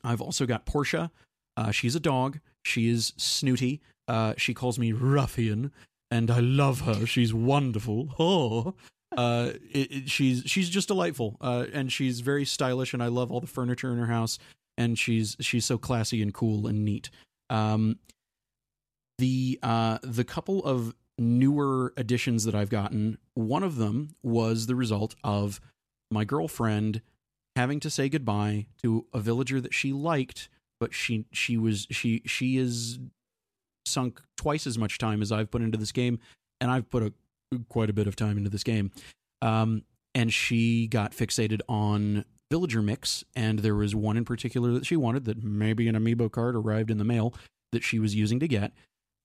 I've 0.04 0.22
also 0.22 0.46
got 0.46 0.66
Portia. 0.66 1.12
Uh, 1.58 1.72
she's 1.72 1.96
a 1.96 2.00
dog. 2.00 2.40
She 2.64 2.90
is 2.90 3.14
snooty. 3.18 3.82
Uh, 4.08 4.34
she 4.38 4.54
calls 4.54 4.80
me 4.80 4.92
ruffian, 4.92 5.72
and 6.10 6.32
I 6.32 6.40
love 6.40 6.82
her. 6.82 7.06
She's 7.06 7.34
wonderful. 7.34 8.10
Oh, 8.20 8.76
uh, 9.18 9.54
it, 9.72 9.92
it- 9.92 10.10
she's 10.10 10.44
she's 10.46 10.70
just 10.70 10.88
delightful, 10.88 11.38
uh, 11.42 11.66
and 11.74 11.92
she's 11.92 12.20
very 12.22 12.46
stylish, 12.46 12.94
and 12.94 13.02
I 13.04 13.08
love 13.08 13.32
all 13.32 13.40
the 13.42 13.48
furniture 13.48 13.92
in 13.92 13.98
her 13.98 14.06
house. 14.06 14.38
And 14.78 14.98
she's 14.98 15.36
she's 15.42 15.66
so 15.66 15.78
classy 15.78 16.22
and 16.22 16.34
cool 16.34 16.66
and 16.68 16.86
neat. 16.86 17.10
Um, 17.50 17.98
the 19.18 19.60
uh, 19.62 19.98
the 20.04 20.24
couple 20.24 20.64
of 20.64 20.94
newer 21.20 21.94
additions 21.98 22.46
that 22.46 22.56
I've 22.56 22.70
gotten, 22.70 23.18
one 23.34 23.64
of 23.64 23.76
them 23.76 24.16
was 24.24 24.66
the 24.66 24.76
result 24.76 25.16
of 25.24 25.60
my 26.10 26.24
girlfriend 26.24 27.02
having 27.56 27.80
to 27.82 27.90
say 27.90 28.10
goodbye 28.10 28.68
to 28.82 29.06
a 29.14 29.20
villager 29.20 29.60
that 29.60 29.74
she 29.74 29.92
liked, 29.92 30.50
but 30.80 30.94
she 30.94 31.26
she 31.32 31.58
was 31.58 31.88
she 31.92 32.22
she 32.26 32.58
is 32.58 33.00
sunk 33.86 34.22
twice 34.38 34.66
as 34.66 34.78
much 34.78 34.98
time 34.98 35.22
as 35.22 35.32
I've 35.32 35.52
put 35.52 35.62
into 35.62 35.78
this 35.78 35.92
game, 35.92 36.20
and 36.62 36.72
I've 36.72 36.90
put 36.90 37.04
a 37.04 37.14
quite 37.68 37.90
a 37.90 37.94
bit 37.94 38.08
of 38.08 38.16
time 38.16 38.38
into 38.38 38.50
this 38.50 38.64
game. 38.64 38.92
Um, 39.42 39.84
and 40.16 40.34
she 40.34 40.88
got 40.88 41.12
fixated 41.12 41.62
on 41.68 42.26
villager 42.50 42.82
mix, 42.82 43.24
and 43.36 43.60
there 43.60 43.76
was 43.76 43.96
one 43.96 44.18
in 44.18 44.26
particular 44.26 44.72
that 44.72 44.86
she 44.86 44.96
wanted 44.96 45.26
that 45.26 45.44
maybe 45.44 45.88
an 45.88 45.96
amiibo 45.96 46.32
card 46.32 46.56
arrived 46.56 46.90
in 46.90 46.98
the 46.98 47.04
mail 47.04 47.34
that 47.72 47.84
she 47.84 48.00
was 48.00 48.16
using 48.16 48.40
to 48.40 48.48
get, 48.48 48.72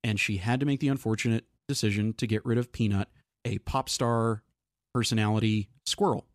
and 0.02 0.20
she 0.20 0.38
had 0.38 0.60
to 0.60 0.66
make 0.66 0.80
the 0.80 0.88
unfortunate 0.88 1.44
decision 1.68 2.12
to 2.14 2.26
get 2.26 2.44
rid 2.44 2.58
of 2.58 2.72
Peanut, 2.72 3.08
a 3.44 3.58
pop 3.58 3.88
star 3.88 4.42
personality 4.94 5.68
squirrel, 5.86 6.26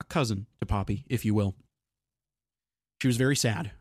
a 0.00 0.04
cousin 0.04 0.46
to 0.60 0.66
Poppy, 0.66 1.04
if 1.08 1.24
you 1.24 1.34
will. 1.34 1.54
She 3.00 3.08
was 3.08 3.16
very 3.16 3.36
sad. 3.36 3.72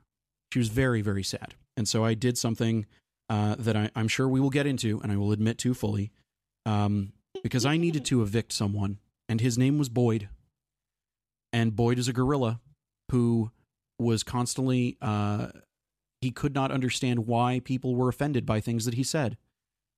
She 0.53 0.59
was 0.59 0.69
very, 0.69 1.01
very 1.01 1.23
sad. 1.23 1.55
And 1.77 1.87
so 1.87 2.03
I 2.03 2.13
did 2.13 2.37
something 2.37 2.85
uh, 3.29 3.55
that 3.59 3.75
I, 3.75 3.89
I'm 3.95 4.07
sure 4.07 4.27
we 4.27 4.39
will 4.39 4.49
get 4.49 4.65
into, 4.65 4.99
and 5.01 5.11
I 5.11 5.17
will 5.17 5.31
admit 5.31 5.57
to 5.59 5.73
fully, 5.73 6.11
um, 6.65 7.13
because 7.43 7.65
I 7.65 7.77
needed 7.77 8.05
to 8.05 8.21
evict 8.21 8.51
someone, 8.51 8.99
and 9.27 9.39
his 9.39 9.57
name 9.57 9.77
was 9.77 9.89
Boyd. 9.89 10.29
And 11.53 11.75
Boyd 11.75 11.99
is 11.99 12.07
a 12.07 12.13
gorilla 12.13 12.59
who 13.11 13.51
was 13.97 14.23
constantly, 14.23 14.97
uh, 15.01 15.47
he 16.21 16.31
could 16.31 16.53
not 16.53 16.71
understand 16.71 17.27
why 17.27 17.59
people 17.63 17.95
were 17.95 18.09
offended 18.09 18.45
by 18.45 18.59
things 18.59 18.85
that 18.85 18.93
he 18.95 19.03
said. 19.03 19.37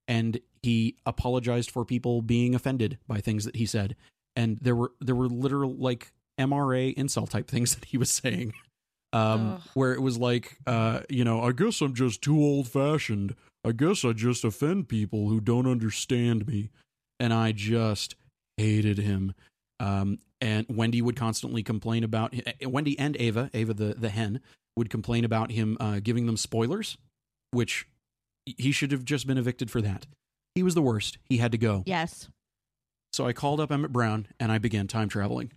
And 0.08 0.40
he 0.62 0.96
apologized 1.06 1.70
for 1.70 1.84
people 1.84 2.22
being 2.22 2.54
offended 2.54 2.98
by 3.06 3.20
things 3.20 3.44
that 3.44 3.56
he 3.56 3.66
said. 3.66 3.96
And 4.34 4.58
there 4.60 4.74
were 4.74 4.92
there 5.00 5.14
were 5.14 5.28
literal 5.28 5.74
like 5.74 6.12
MRA 6.38 6.94
insult 6.94 7.30
type 7.30 7.48
things 7.48 7.74
that 7.74 7.86
he 7.86 7.98
was 7.98 8.10
saying. 8.10 8.54
Um, 9.14 9.60
where 9.74 9.92
it 9.92 10.00
was 10.00 10.16
like, 10.16 10.56
uh, 10.66 11.00
you 11.10 11.22
know, 11.22 11.42
I 11.42 11.52
guess 11.52 11.82
I'm 11.82 11.94
just 11.94 12.22
too 12.22 12.38
old 12.40 12.66
fashioned. 12.66 13.34
I 13.62 13.72
guess 13.72 14.06
I 14.06 14.12
just 14.12 14.42
offend 14.42 14.88
people 14.88 15.28
who 15.28 15.38
don't 15.38 15.66
understand 15.66 16.46
me. 16.46 16.70
And 17.20 17.32
I 17.32 17.52
just 17.52 18.14
hated 18.56 18.98
him. 18.98 19.34
Um, 19.80 20.18
and 20.40 20.66
Wendy 20.68 21.02
would 21.02 21.14
constantly 21.14 21.62
complain 21.62 22.04
about 22.04 22.34
Wendy 22.64 22.98
and 22.98 23.16
Ava, 23.20 23.50
Ava 23.52 23.74
the, 23.74 23.94
the 23.94 24.08
hen, 24.08 24.40
would 24.76 24.90
complain 24.90 25.24
about 25.24 25.52
him 25.52 25.76
uh, 25.78 26.00
giving 26.02 26.26
them 26.26 26.36
spoilers, 26.36 26.96
which 27.50 27.86
he 28.44 28.72
should 28.72 28.92
have 28.92 29.04
just 29.04 29.26
been 29.26 29.38
evicted 29.38 29.70
for 29.70 29.80
that. 29.82 30.06
He 30.54 30.62
was 30.62 30.74
the 30.74 30.82
worst. 30.82 31.18
He 31.24 31.38
had 31.38 31.52
to 31.52 31.58
go. 31.58 31.82
Yes. 31.86 32.28
So 33.12 33.26
I 33.26 33.32
called 33.32 33.60
up 33.60 33.70
Emmett 33.70 33.92
Brown 33.92 34.26
and 34.40 34.50
I 34.50 34.58
began 34.58 34.86
time 34.86 35.08
traveling 35.08 35.52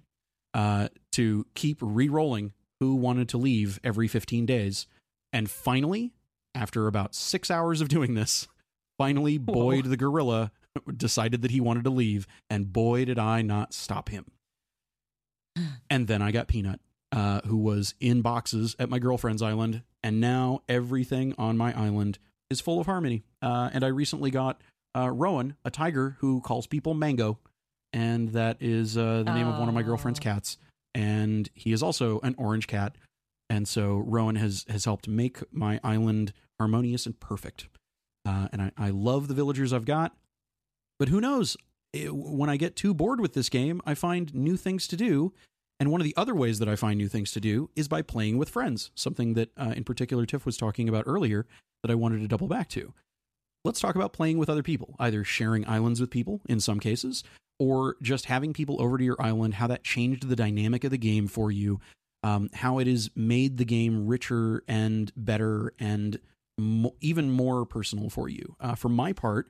uh, 0.54 0.90
to 1.14 1.46
keep 1.54 1.78
re 1.82 2.10
rolling 2.10 2.54
who 2.80 2.96
wanted 2.96 3.30
to 3.30 3.38
leave 3.38 3.80
every 3.84 4.08
15 4.08 4.46
days. 4.46 4.88
And 5.32 5.50
finally, 5.50 6.14
after 6.54 6.88
about 6.88 7.16
six 7.16 7.50
hours 7.50 7.82
of 7.82 7.88
doing 7.88 8.14
this, 8.14 8.48
finally, 8.98 9.38
Boyd 9.40 9.86
the 9.86 9.98
gorilla 9.98 10.52
decided 10.96 11.42
that 11.42 11.52
he 11.52 11.62
wanted 11.62 11.84
to 11.86 11.90
leave. 11.90 12.28
And 12.50 12.72
boy, 12.72 13.06
did 13.06 13.20
I 13.20 13.42
not 13.42 13.74
stop 13.74 14.10
him. 14.10 14.26
And 15.90 16.08
then 16.08 16.22
I 16.22 16.32
got 16.32 16.48
Peanut, 16.50 16.82
uh, 17.14 17.40
who 17.46 17.56
was 17.56 17.94
in 18.02 18.22
boxes 18.22 18.76
at 18.80 18.90
my 18.90 19.00
girlfriend's 19.00 19.42
island. 19.42 19.84
And 20.04 20.20
now 20.20 20.64
everything 20.68 21.34
on 21.38 21.56
my 21.58 21.78
island 21.80 22.20
is 22.50 22.62
full 22.62 22.80
of 22.80 22.86
harmony. 22.86 23.24
Uh, 23.42 23.70
and 23.74 23.84
I 23.84 23.88
recently 23.88 24.32
got 24.32 24.62
uh, 24.96 25.10
Rowan, 25.10 25.56
a 25.66 25.72
tiger 25.72 26.18
who 26.20 26.42
calls 26.42 26.68
people 26.68 26.94
Mango. 26.94 27.40
And 27.94 28.30
that 28.30 28.58
is 28.60 28.98
uh, 28.98 29.24
the 29.26 29.34
name 29.34 29.48
of 29.48 29.58
one 29.58 29.70
of 29.70 29.74
my 29.76 29.82
girlfriend's 29.84 30.20
Oh. 30.20 30.24
cats. 30.24 30.58
And 30.94 31.50
he 31.54 31.72
is 31.72 31.82
also 31.84 32.20
an 32.22 32.36
orange 32.38 32.68
cat. 32.68 32.98
And 33.50 33.68
so 33.68 33.98
Rowan 34.06 34.36
has, 34.36 34.66
has 34.70 34.86
helped 34.86 35.08
make 35.08 35.40
my 35.54 35.80
island 35.84 36.34
harmonious 36.60 37.06
and 37.06 37.20
perfect. 37.20 37.68
Uh, 38.26 38.48
and 38.52 38.62
I, 38.62 38.72
I 38.78 38.90
love 38.90 39.28
the 39.28 39.34
villagers 39.34 39.72
I've 39.72 39.86
got. 39.86 40.16
But 41.00 41.10
who 41.10 41.22
knows? 41.22 41.58
It- 41.94 42.14
when 42.16 42.50
I 42.50 42.58
get 42.58 42.76
too 42.76 42.94
bored 42.94 43.20
with 43.22 43.34
this 43.34 43.50
game, 43.50 43.82
I 43.86 43.94
find 43.94 44.34
new 44.34 44.58
things 44.58 44.88
to 44.88 44.98
do. 44.98 45.34
And 45.80 45.92
one 45.92 46.00
of 46.02 46.06
the 46.06 46.16
other 46.18 46.34
ways 46.34 46.60
that 46.60 46.70
I 46.70 46.76
find 46.78 46.98
new 46.98 47.10
things 47.10 47.32
to 47.34 47.42
do 47.42 47.70
is 47.76 47.88
by 47.90 48.02
playing 48.02 48.38
with 48.38 48.50
friends, 48.50 48.92
something 48.96 49.34
that 49.34 49.50
uh, 49.58 49.74
in 49.76 49.84
particular 49.84 50.26
Tiff 50.26 50.46
was 50.46 50.56
talking 50.58 50.88
about 50.90 51.04
earlier 51.06 51.46
that 51.86 51.92
I 51.92 51.96
wanted 51.96 52.20
to 52.22 52.28
double 52.28 52.48
back 52.48 52.68
to. 52.70 52.94
Let's 53.64 53.80
talk 53.80 53.96
about 53.96 54.14
playing 54.14 54.40
with 54.40 54.50
other 54.50 54.64
people, 54.64 54.96
either 54.98 55.24
sharing 55.24 55.68
islands 55.68 56.02
with 56.02 56.10
people 56.10 56.42
in 56.50 56.60
some 56.60 56.80
cases, 56.80 57.24
or 57.60 57.96
just 58.02 58.26
having 58.26 58.54
people 58.54 58.82
over 58.82 58.98
to 58.98 59.04
your 59.04 59.22
island, 59.22 59.56
how 59.56 59.68
that 59.68 59.84
changed 59.84 60.28
the 60.28 60.36
dynamic 60.36 60.84
of 60.84 60.92
the 60.92 60.98
game 60.98 61.28
for 61.28 61.52
you, 61.52 61.80
um, 62.24 62.50
how 62.54 62.80
it 62.80 62.88
has 62.88 63.10
made 63.16 63.58
the 63.58 63.66
game 63.66 64.08
richer 64.08 64.64
and 64.68 65.12
better 65.16 65.74
and 65.80 66.20
mo- 66.58 66.96
even 67.02 67.30
more 67.30 67.66
personal 67.66 68.10
for 68.10 68.28
you. 68.30 68.56
Uh, 68.60 68.74
for 68.74 68.90
my 68.90 69.14
part, 69.14 69.50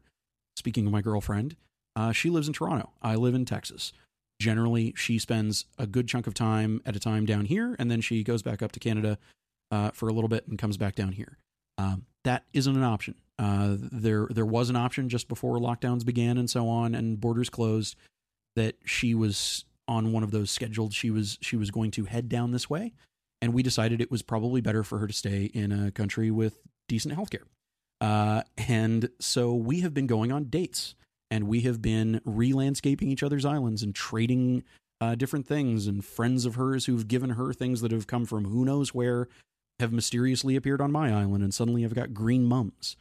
speaking 0.57 0.85
of 0.85 0.91
my 0.91 1.01
girlfriend, 1.01 1.55
uh, 1.95 2.11
she 2.11 2.29
lives 2.29 2.47
in 2.47 2.53
Toronto. 2.53 2.91
I 3.01 3.15
live 3.15 3.33
in 3.33 3.45
Texas. 3.45 3.93
Generally, 4.41 4.93
she 4.97 5.17
spends 5.19 5.65
a 5.77 5.87
good 5.87 6.07
chunk 6.07 6.27
of 6.27 6.33
time 6.33 6.81
at 6.85 6.95
a 6.95 6.99
time 6.99 7.25
down 7.25 7.45
here, 7.45 7.75
and 7.79 7.89
then 7.89 8.01
she 8.01 8.23
goes 8.23 8.41
back 8.41 8.61
up 8.61 8.73
to 8.73 8.79
Canada 8.79 9.17
uh, 9.71 9.91
for 9.91 10.09
a 10.09 10.13
little 10.13 10.27
bit 10.27 10.47
and 10.47 10.57
comes 10.57 10.77
back 10.77 10.95
down 10.95 11.13
here. 11.13 11.37
Um, 11.77 12.05
that 12.25 12.43
isn't 12.53 12.75
an 12.75 12.83
option. 12.83 13.15
Uh, 13.39 13.75
there, 13.79 14.27
there 14.29 14.45
was 14.45 14.69
an 14.69 14.75
option 14.75 15.09
just 15.09 15.27
before 15.27 15.57
lockdowns 15.57 16.05
began 16.05 16.37
and 16.37 16.49
so 16.49 16.67
on, 16.67 16.93
and 16.93 17.19
borders 17.19 17.49
closed. 17.49 17.95
That 18.55 18.75
she 18.85 19.15
was 19.15 19.65
on 19.87 20.13
one 20.13 20.23
of 20.23 20.31
those 20.31 20.49
scheduled. 20.49 20.93
She 20.93 21.09
was 21.09 21.37
she 21.41 21.57
was 21.57 21.71
going 21.71 21.91
to 21.91 22.05
head 22.05 22.29
down 22.29 22.51
this 22.51 22.69
way, 22.69 22.93
and 23.41 23.53
we 23.53 23.63
decided 23.63 23.99
it 23.99 24.11
was 24.11 24.21
probably 24.21 24.61
better 24.61 24.83
for 24.83 24.99
her 24.99 25.07
to 25.07 25.13
stay 25.13 25.45
in 25.53 25.71
a 25.71 25.91
country 25.91 26.31
with 26.31 26.57
decent 26.87 27.15
healthcare. 27.15 27.45
Uh, 28.01 28.43
and 28.67 29.09
so 29.19 29.53
we 29.53 29.81
have 29.81 29.93
been 29.93 30.07
going 30.07 30.31
on 30.31 30.45
dates 30.45 30.95
and 31.31 31.47
we 31.47 31.61
have 31.61 31.81
been 31.81 32.21
re-landscaping 32.25 33.09
each 33.09 33.23
other's 33.23 33.45
islands 33.45 33.81
and 33.81 33.95
trading 33.95 34.63
uh, 35.01 35.15
different 35.15 35.47
things 35.47 35.87
and 35.87 36.03
friends 36.03 36.45
of 36.45 36.55
hers 36.55 36.85
who've 36.85 37.07
given 37.07 37.31
her 37.31 37.53
things 37.53 37.81
that 37.81 37.91
have 37.91 38.07
come 38.07 38.25
from 38.25 38.45
who 38.45 38.65
knows 38.65 38.93
where 38.93 39.27
have 39.79 39.91
mysteriously 39.91 40.55
appeared 40.55 40.81
on 40.81 40.91
my 40.91 41.11
island 41.11 41.43
and 41.43 41.53
suddenly 41.53 41.83
i've 41.83 41.95
got 41.95 42.13
green 42.13 42.45
mums 42.45 42.95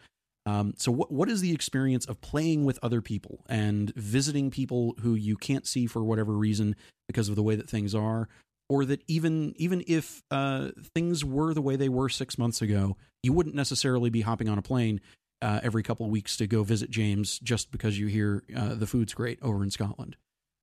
um, 0.46 0.74
so 0.76 0.92
what 0.92 1.10
what 1.10 1.30
is 1.30 1.40
the 1.40 1.52
experience 1.52 2.04
of 2.04 2.20
playing 2.20 2.64
with 2.66 2.78
other 2.82 3.00
people 3.00 3.44
and 3.48 3.94
visiting 3.94 4.50
people 4.50 4.94
who 5.00 5.14
you 5.14 5.36
can't 5.36 5.66
see 5.66 5.86
for 5.86 6.04
whatever 6.04 6.32
reason 6.34 6.76
because 7.08 7.30
of 7.30 7.36
the 7.36 7.42
way 7.42 7.56
that 7.56 7.68
things 7.68 7.94
are 7.94 8.28
or 8.68 8.84
that 8.84 9.02
even 9.08 9.54
even 9.56 9.82
if 9.86 10.22
uh, 10.30 10.68
things 10.94 11.24
were 11.24 11.54
the 11.54 11.62
way 11.62 11.76
they 11.76 11.88
were 11.88 12.10
six 12.10 12.36
months 12.36 12.60
ago 12.60 12.96
you 13.22 13.32
wouldn't 13.32 13.54
necessarily 13.54 14.10
be 14.10 14.20
hopping 14.20 14.48
on 14.48 14.58
a 14.58 14.62
plane 14.62 15.00
uh, 15.44 15.60
every 15.62 15.82
couple 15.82 16.06
of 16.06 16.12
weeks 16.12 16.38
to 16.38 16.46
go 16.46 16.62
visit 16.62 16.90
James 16.90 17.38
just 17.38 17.70
because 17.70 17.98
you 17.98 18.06
hear 18.06 18.42
uh, 18.56 18.74
the 18.74 18.86
food's 18.86 19.12
great 19.12 19.38
over 19.42 19.62
in 19.62 19.70
Scotland. 19.70 20.16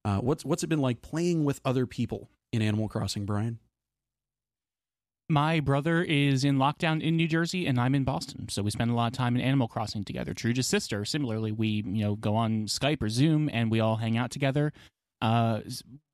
Uh, 0.03 0.18
what's 0.18 0.43
what's 0.43 0.64
it 0.64 0.68
been 0.68 0.82
like 0.82 1.03
playing 1.03 1.45
with 1.45 1.62
other 1.64 1.86
people 1.86 2.30
in 2.51 2.64
Animal 2.64 2.89
Crossing, 2.89 3.26
Brian? 3.26 3.59
My 5.32 5.61
brother 5.61 6.03
is 6.03 6.43
in 6.43 6.57
lockdown 6.57 7.01
in 7.01 7.15
New 7.15 7.25
Jersey, 7.25 7.65
and 7.65 7.79
I'm 7.79 7.95
in 7.95 8.03
Boston. 8.03 8.49
So 8.49 8.61
we 8.61 8.69
spend 8.69 8.91
a 8.91 8.93
lot 8.93 9.07
of 9.07 9.13
time 9.13 9.34
in 9.34 9.41
Animal 9.41 9.69
Crossing 9.69 10.03
together. 10.03 10.34
Truge's 10.34 10.67
sister, 10.67 11.05
similarly, 11.05 11.53
we 11.53 11.86
you 11.88 12.03
know 12.03 12.17
go 12.17 12.36
on 12.36 12.65
Skype 12.65 13.01
or 13.01 13.07
Zoom, 13.07 13.49
and 13.53 13.71
we 13.71 13.79
all 13.79 13.95
hang 13.95 14.17
out 14.17 14.29
together. 14.29 14.73
Uh, 15.21 15.61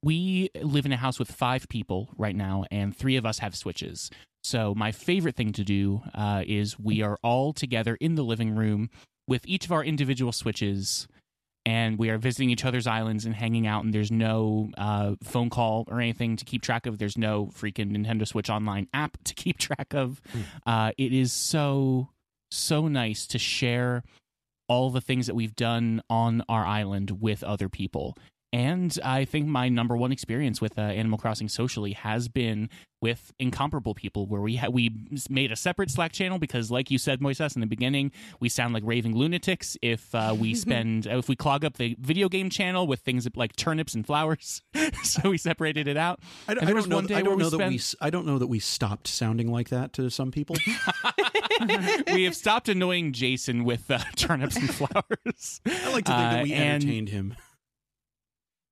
we 0.04 0.52
live 0.62 0.86
in 0.86 0.92
a 0.92 0.98
house 0.98 1.18
with 1.18 1.32
five 1.32 1.68
people 1.68 2.10
right 2.16 2.36
now, 2.36 2.66
and 2.70 2.96
three 2.96 3.16
of 3.16 3.26
us 3.26 3.40
have 3.40 3.56
switches. 3.56 4.12
So 4.44 4.76
my 4.76 4.92
favorite 4.92 5.36
thing 5.36 5.52
to 5.54 5.64
do 5.64 6.04
uh, 6.14 6.44
is 6.46 6.78
we 6.78 7.02
are 7.02 7.18
all 7.24 7.54
together 7.54 7.98
in 8.00 8.14
the 8.14 8.24
living 8.24 8.56
room 8.56 8.92
with 9.28 9.42
each 9.48 9.66
of 9.66 9.72
our 9.72 9.84
individual 9.84 10.32
switches, 10.32 11.08
and 11.68 12.00
we 12.00 12.10
are 12.10 12.18
visiting 12.18 12.50
each 12.50 12.64
other's 12.64 12.88
islands 12.88 13.26
and 13.26 13.36
hanging 13.36 13.68
out. 13.68 13.84
And 13.84 13.94
there's 13.94 14.10
no 14.10 14.70
uh, 14.78 15.16
phone 15.22 15.50
call 15.50 15.84
or 15.90 16.00
anything 16.00 16.38
to 16.38 16.46
keep 16.46 16.62
track 16.62 16.86
of. 16.86 16.98
There's 16.98 17.18
no 17.18 17.48
freaking 17.48 17.92
Nintendo 17.92 18.26
Switch 18.26 18.50
Online 18.50 18.88
app 18.94 19.18
to 19.26 19.34
keep 19.34 19.58
track 19.58 19.94
of. 19.94 20.22
Uh, 20.66 20.94
it 20.98 21.12
is 21.12 21.34
so 21.34 22.08
so 22.50 22.88
nice 22.88 23.28
to 23.28 23.38
share 23.38 24.02
all 24.70 24.92
the 24.92 25.02
things 25.02 25.28
that 25.28 25.36
we've 25.36 25.58
done 25.58 26.02
on 26.10 26.42
our 26.48 26.66
island 26.66 27.20
with 27.20 27.44
other 27.44 27.68
people. 27.68 28.18
And 28.58 28.98
I 29.06 29.24
think 29.26 29.46
my 29.46 29.70
number 29.70 29.96
one 29.96 30.12
experience 30.12 30.60
with 30.60 30.80
uh, 30.80 30.82
Animal 30.82 31.20
Crossing 31.20 31.48
socially 31.48 31.94
has 31.94 32.28
been 32.28 32.72
with 33.00 33.32
incomparable 33.38 33.94
people, 33.94 34.26
where 34.26 34.42
we 34.42 34.56
ha- 34.56 34.70
we 34.70 34.90
made 35.30 35.52
a 35.52 35.56
separate 35.56 35.92
Slack 35.92 36.12
channel 36.12 36.40
because, 36.40 36.72
like 36.72 36.90
you 36.90 36.98
said, 36.98 37.20
Moises, 37.20 37.54
in 37.56 37.60
the 37.62 37.68
beginning, 37.68 38.12
we 38.40 38.50
sound 38.50 38.74
like 38.74 38.82
raving 38.84 39.16
lunatics 39.16 39.78
if 39.84 40.16
uh, 40.16 40.36
we 40.36 40.56
spend 40.66 41.06
if 41.06 41.30
we 41.30 41.36
clog 41.36 41.64
up 41.64 41.78
the 41.78 41.96
video 42.00 42.30
game 42.30 42.50
channel 42.50 42.88
with 42.88 43.02
things 43.02 43.28
like 43.36 43.56
turnips 43.56 43.94
and 43.94 44.08
flowers. 44.08 44.64
so 45.04 45.30
we 45.30 45.38
separated 45.38 45.88
it 45.88 45.96
out. 45.96 46.20
I, 46.48 46.56
don't- 46.56 46.64
I 46.68 46.74
don't 46.74 46.88
know. 46.90 47.02
that- 47.02 47.08
day 47.10 47.16
I 47.16 47.22
don't 47.22 47.38
we 47.38 47.44
know 47.44 47.50
that 47.52 47.58
we. 47.60 47.78
spent- 47.78 47.80
s- 47.80 47.96
I 48.02 48.10
don't 48.10 48.26
know 48.26 48.40
that 48.40 48.48
we 48.48 48.58
stopped 48.58 49.08
sounding 49.08 49.52
like 49.52 49.70
that 49.70 49.94
to 49.94 50.10
some 50.10 50.32
people. 50.32 50.56
we 52.12 52.24
have 52.24 52.36
stopped 52.36 52.70
annoying 52.70 53.14
Jason 53.14 53.64
with 53.66 53.92
uh, 53.92 54.00
turnips 54.16 54.56
and 54.56 54.74
flowers. 54.74 55.62
I 55.68 55.92
like 55.92 56.06
to 56.06 56.12
think 56.12 56.32
that 56.32 56.40
Uh, 56.40 56.44
we 56.44 56.54
and- 56.54 56.82
entertained 56.84 57.10
him. 57.10 57.36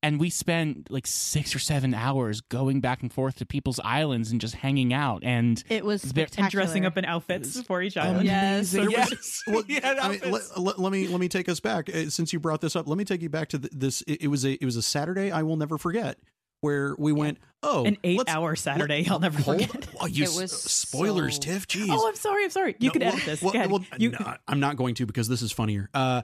And 0.05 0.19
we 0.19 0.29
spent 0.29 0.89
like 0.91 1.07
six 1.07 1.55
or 1.55 1.59
seven 1.59 1.93
hours 1.93 2.41
going 2.41 2.79
back 2.81 3.01
and 3.01 3.11
forth 3.11 3.37
to 3.37 3.45
people's 3.45 3.79
islands 3.83 4.31
and 4.31 4.39
just 4.39 4.55
hanging 4.55 4.93
out 4.93 5.23
and 5.23 5.63
It 5.69 5.83
was 5.83 6.01
spectacular. 6.01 6.45
and 6.45 6.51
dressing 6.51 6.85
up 6.85 6.97
in 6.97 7.05
outfits 7.05 7.61
for 7.63 7.81
each 7.81 7.97
island. 7.97 8.25
Yes. 8.25 8.71
There 8.71 8.83
was- 8.85 8.91
yes 8.93 9.41
Well, 9.47 9.63
Yeah, 9.67 9.99
I 10.01 10.09
mean, 10.09 10.19
let, 10.31 10.41
let- 10.57 10.79
let 10.79 10.91
me 10.91 11.07
let 11.07 11.19
me 11.19 11.27
take 11.27 11.49
us 11.49 11.59
back. 11.59 11.89
Uh, 11.93 12.09
Since 12.09 12.33
you 12.33 12.39
brought 12.39 12.61
this 12.61 12.75
up, 12.75 12.87
let 12.87 12.97
me 12.97 13.03
take 13.05 13.21
you 13.21 13.29
back 13.29 13.49
to 13.49 13.59
th 13.59 13.71
this. 13.73 14.01
It, 14.03 14.23
it 14.23 14.27
was 14.27 14.45
a 14.45 14.53
it 14.53 14.65
was 14.65 14.75
a 14.75 14.81
Saturday 14.81 15.31
I 15.31 15.41
will 15.43 15.57
never 15.57 15.77
forget, 15.77 16.17
where 16.61 16.95
we 16.97 17.11
went. 17.11 17.37
Oh, 17.63 17.83
An 17.85 17.97
eight-hour 18.03 18.55
Saturday 18.57 19.07
I'll 19.09 19.19
never 19.19 19.41
hold- 19.41 19.61
forget. 19.65 19.87
Oh, 19.99 20.05
you 20.05 20.25
It 20.25 20.35
was 20.39 20.51
spoilers, 20.51 21.35
so- 21.35 21.41
Tiff. 21.41 21.67
Jeez. 21.67 21.87
Oh, 21.89 22.07
I'm 22.07 22.15
sorry. 22.15 22.43
I'm 22.43 22.51
sorry. 22.51 22.75
You 22.79 22.89
No, 22.89 22.93
can 22.93 23.01
well- 23.01 23.13
edit 23.13 23.25
this. 23.25 23.41
well- 23.41 23.53
Go 23.53 23.59
ahead. 23.59 23.71
well, 23.71 23.83
you, 23.97 24.11
no, 24.11 24.35
I'm 24.47 24.59
not 24.59 24.75
going 24.77 24.93
to 24.95 25.05
because 25.07 25.27
this 25.27 25.41
is 25.41 25.51
funnier. 25.51 25.89
Uh, 25.93 26.21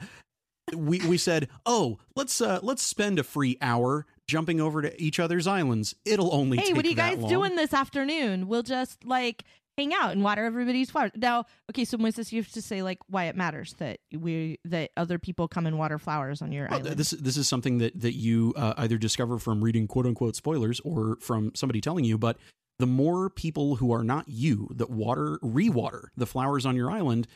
we 0.73 0.99
we 0.99 1.17
said, 1.17 1.49
oh, 1.65 1.99
let's 2.15 2.41
uh, 2.41 2.59
let's 2.61 2.81
spend 2.81 3.19
a 3.19 3.23
free 3.23 3.57
hour 3.61 4.05
jumping 4.27 4.61
over 4.61 4.81
to 4.81 5.01
each 5.01 5.19
other's 5.19 5.47
islands. 5.47 5.95
It'll 6.05 6.33
only 6.33 6.57
take. 6.57 6.67
Hey, 6.67 6.73
what 6.73 6.85
are 6.85 6.89
you 6.89 6.95
guys 6.95 7.17
long. 7.17 7.29
doing 7.29 7.55
this 7.55 7.73
afternoon? 7.73 8.47
We'll 8.47 8.63
just 8.63 9.03
like 9.03 9.43
hang 9.77 9.93
out 9.93 10.11
and 10.11 10.23
water 10.23 10.43
everybody's 10.45 10.91
flowers. 10.91 11.11
Now, 11.15 11.45
okay, 11.71 11.85
so 11.85 11.97
Moises, 11.97 12.31
you 12.31 12.41
have 12.41 12.51
to 12.51 12.61
say 12.61 12.83
like 12.83 12.99
why 13.07 13.25
it 13.25 13.35
matters 13.35 13.73
that 13.79 13.99
we 14.17 14.59
that 14.65 14.91
other 14.97 15.17
people 15.17 15.47
come 15.47 15.65
and 15.65 15.77
water 15.77 15.97
flowers 15.97 16.41
on 16.41 16.51
your 16.51 16.67
Well, 16.69 16.79
island. 16.79 16.97
this 16.97 17.11
this 17.11 17.37
is 17.37 17.47
something 17.47 17.79
that 17.79 17.99
that 17.99 18.13
you 18.15 18.53
uh, 18.55 18.73
either 18.77 18.97
discover 18.97 19.39
from 19.39 19.63
reading 19.63 19.87
quote 19.87 20.05
unquote 20.05 20.35
spoilers 20.35 20.79
or 20.81 21.17
from 21.21 21.51
somebody 21.55 21.81
telling 21.81 22.05
you. 22.05 22.17
But 22.17 22.37
the 22.79 22.87
more 22.87 23.29
people 23.29 23.75
who 23.75 23.91
are 23.91 24.03
not 24.03 24.27
you 24.27 24.67
that 24.75 24.89
water 24.89 25.39
rewater 25.41 26.11
the 26.17 26.25
flowers 26.25 26.65
on 26.65 26.75
your 26.75 26.89
island, 26.89 27.27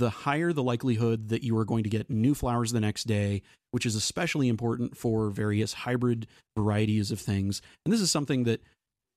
the 0.00 0.10
higher 0.10 0.52
the 0.52 0.62
likelihood 0.62 1.28
that 1.28 1.44
you 1.44 1.56
are 1.58 1.64
going 1.64 1.84
to 1.84 1.90
get 1.90 2.08
new 2.08 2.34
flowers 2.34 2.72
the 2.72 2.80
next 2.80 3.04
day, 3.04 3.42
which 3.70 3.84
is 3.84 3.94
especially 3.94 4.48
important 4.48 4.96
for 4.96 5.28
various 5.28 5.74
hybrid 5.74 6.26
varieties 6.56 7.10
of 7.10 7.20
things. 7.20 7.60
And 7.84 7.92
this 7.92 8.00
is 8.00 8.10
something 8.10 8.44
that 8.44 8.62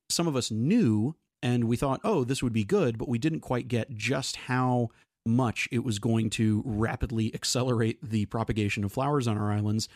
some 0.09 0.27
of 0.27 0.35
us 0.35 0.51
knew 0.51 1.15
and 1.41 1.63
we 1.63 1.77
thought, 1.77 2.01
oh, 2.03 2.25
this 2.25 2.43
would 2.43 2.51
be 2.51 2.65
good, 2.65 2.97
but 2.97 3.07
we 3.07 3.17
didn't 3.17 3.39
quite 3.39 3.69
get 3.69 3.95
just 3.95 4.35
how 4.35 4.89
much 5.25 5.69
it 5.71 5.85
was 5.85 5.99
going 5.99 6.29
to 6.31 6.61
rapidly 6.65 7.33
accelerate 7.33 7.97
the 8.03 8.25
propagation 8.25 8.83
of 8.83 8.91
flowers 8.91 9.25
on 9.25 9.37
our 9.37 9.53
islands. 9.53 9.87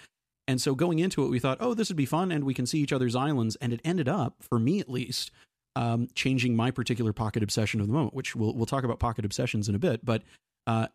And 0.47 0.61
so 0.61 0.73
going 0.73 0.99
into 0.99 1.25
it, 1.25 1.29
we 1.29 1.39
thought, 1.39 1.57
oh, 1.59 1.73
this 1.73 1.89
would 1.89 1.97
be 1.97 2.05
fun 2.05 2.31
and 2.31 2.45
we 2.45 2.53
can 2.53 2.65
see 2.65 2.79
each 2.79 2.93
other's 2.93 3.15
islands. 3.15 3.57
And 3.57 3.73
it 3.73 3.81
ended 3.83 4.07
up, 4.07 4.35
for 4.39 4.57
me 4.57 4.79
at 4.79 4.89
least, 4.89 5.31
um, 5.75 6.07
changing 6.15 6.55
my 6.55 6.71
particular 6.71 7.11
pocket 7.11 7.43
obsession 7.43 7.81
of 7.81 7.87
the 7.87 7.93
moment, 7.93 8.13
which 8.13 8.37
we'll, 8.37 8.53
we'll 8.53 8.65
talk 8.65 8.85
about 8.85 8.99
pocket 8.99 9.25
obsessions 9.25 9.67
in 9.67 9.75
a 9.75 9.79
bit. 9.79 10.05
But 10.05 10.23
uh, 10.67 10.87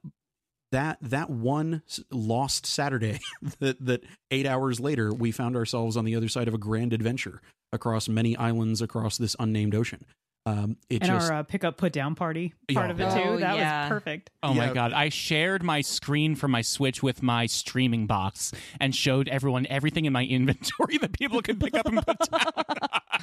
that 0.71 0.99
that 1.03 1.29
one 1.29 1.83
lost 2.11 2.65
Saturday, 2.67 3.19
that 3.59 3.85
that 3.85 4.05
eight 4.31 4.47
hours 4.47 4.79
later, 4.79 5.13
we 5.13 5.33
found 5.33 5.57
ourselves 5.57 5.97
on 5.97 6.05
the 6.05 6.15
other 6.15 6.29
side 6.29 6.47
of 6.49 6.55
a 6.55 6.59
grand 6.59 6.93
adventure 6.93 7.43
across 7.73 8.09
many 8.09 8.37
islands 8.37 8.81
across 8.81 9.19
this 9.19 9.35
unnamed 9.41 9.75
ocean. 9.75 10.05
Um, 10.45 10.77
it 10.91 11.03
and 11.03 11.05
just 11.13 11.31
our 11.31 11.39
uh, 11.39 11.43
pick 11.45 11.63
up 11.63 11.77
put 11.77 11.93
down 11.93 12.17
party 12.17 12.53
part 12.75 12.87
Yeah. 12.89 12.91
of 12.91 13.01
it 13.01 13.23
too. 13.23 13.29
Oh, 13.29 13.37
that 13.39 13.57
yeah. 13.57 13.83
was 13.83 13.89
perfect. 13.91 14.31
Oh 14.43 14.53
Yeah. 14.55 14.67
my 14.67 14.73
god! 14.75 14.93
I 14.93 15.09
shared 15.09 15.63
my 15.63 15.83
screen 15.83 16.35
from 16.35 16.51
my 16.51 16.63
Switch 16.63 17.01
with 17.03 17.23
my 17.23 17.47
streaming 17.47 18.07
box 18.09 18.51
and 18.81 18.93
showed 18.95 19.29
everyone 19.29 19.67
everything 19.69 20.05
in 20.05 20.13
my 20.13 20.25
inventory 20.27 20.99
that 20.99 21.13
people 21.13 21.43
could 21.43 21.61
pick 21.61 21.75
up 21.75 21.87
and 21.87 22.05
put 22.05 22.19
down. 22.31 22.41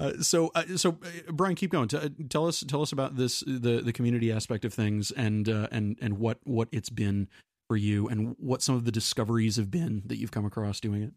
Uh, 0.00 0.22
so, 0.22 0.50
uh, 0.54 0.64
so 0.76 0.98
uh, 1.04 1.32
Brian, 1.32 1.54
keep 1.54 1.70
going. 1.70 1.88
T- 1.88 1.98
uh, 1.98 2.08
tell 2.30 2.46
us, 2.46 2.64
tell 2.66 2.80
us 2.80 2.90
about 2.90 3.16
this, 3.16 3.40
the 3.46 3.82
the 3.84 3.92
community 3.92 4.32
aspect 4.32 4.64
of 4.64 4.72
things, 4.72 5.10
and 5.10 5.48
uh, 5.48 5.68
and 5.70 5.98
and 6.00 6.18
what 6.18 6.38
what 6.44 6.68
it's 6.72 6.88
been 6.88 7.28
for 7.68 7.76
you, 7.76 8.08
and 8.08 8.34
what 8.38 8.62
some 8.62 8.74
of 8.74 8.84
the 8.84 8.92
discoveries 8.92 9.56
have 9.56 9.70
been 9.70 10.02
that 10.06 10.16
you've 10.16 10.30
come 10.30 10.46
across 10.46 10.80
doing 10.80 11.02
it. 11.02 11.12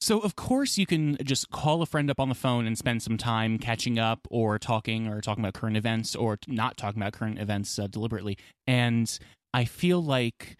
So, 0.00 0.18
of 0.18 0.34
course, 0.34 0.76
you 0.78 0.86
can 0.86 1.18
just 1.22 1.50
call 1.50 1.82
a 1.82 1.86
friend 1.86 2.10
up 2.10 2.18
on 2.18 2.30
the 2.30 2.34
phone 2.34 2.66
and 2.66 2.76
spend 2.76 3.02
some 3.02 3.18
time 3.18 3.58
catching 3.58 3.98
up 3.98 4.26
or 4.30 4.58
talking 4.58 5.06
or 5.06 5.20
talking 5.20 5.44
about 5.44 5.54
current 5.54 5.76
events 5.76 6.16
or 6.16 6.38
not 6.48 6.76
talking 6.76 7.00
about 7.00 7.12
current 7.12 7.38
events 7.38 7.78
uh, 7.78 7.86
deliberately. 7.86 8.38
And 8.66 9.16
I 9.52 9.66
feel 9.66 10.02
like 10.02 10.56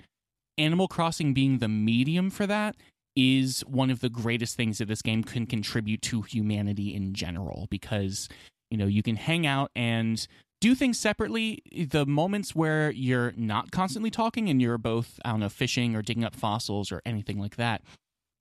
Animal 0.59 0.88
Crossing 0.88 1.32
being 1.32 1.59
the 1.59 1.68
medium 1.68 2.28
for 2.28 2.46
that 2.46 2.76
is 3.16 3.61
one 3.66 3.90
of 3.90 4.00
the 4.00 4.08
greatest 4.08 4.56
things 4.56 4.78
that 4.78 4.88
this 4.88 5.02
game 5.02 5.24
can 5.24 5.46
contribute 5.46 6.02
to 6.02 6.22
humanity 6.22 6.94
in 6.94 7.12
general 7.14 7.66
because, 7.70 8.28
you 8.70 8.78
know, 8.78 8.86
you 8.86 9.02
can 9.02 9.16
hang 9.16 9.46
out 9.46 9.70
and 9.74 10.26
do 10.61 10.74
things 10.74 10.98
separately. 10.98 11.62
The 11.72 12.06
moments 12.06 12.54
where 12.54 12.90
you're 12.90 13.32
not 13.36 13.70
constantly 13.70 14.11
talking 14.11 14.48
and 14.48 14.61
you're 14.61 14.78
both, 14.78 15.18
I 15.24 15.30
don't 15.30 15.40
know, 15.40 15.48
fishing 15.48 15.96
or 15.96 16.02
digging 16.02 16.24
up 16.24 16.34
fossils 16.34 16.92
or 16.92 17.02
anything 17.04 17.38
like 17.38 17.56
that 17.56 17.82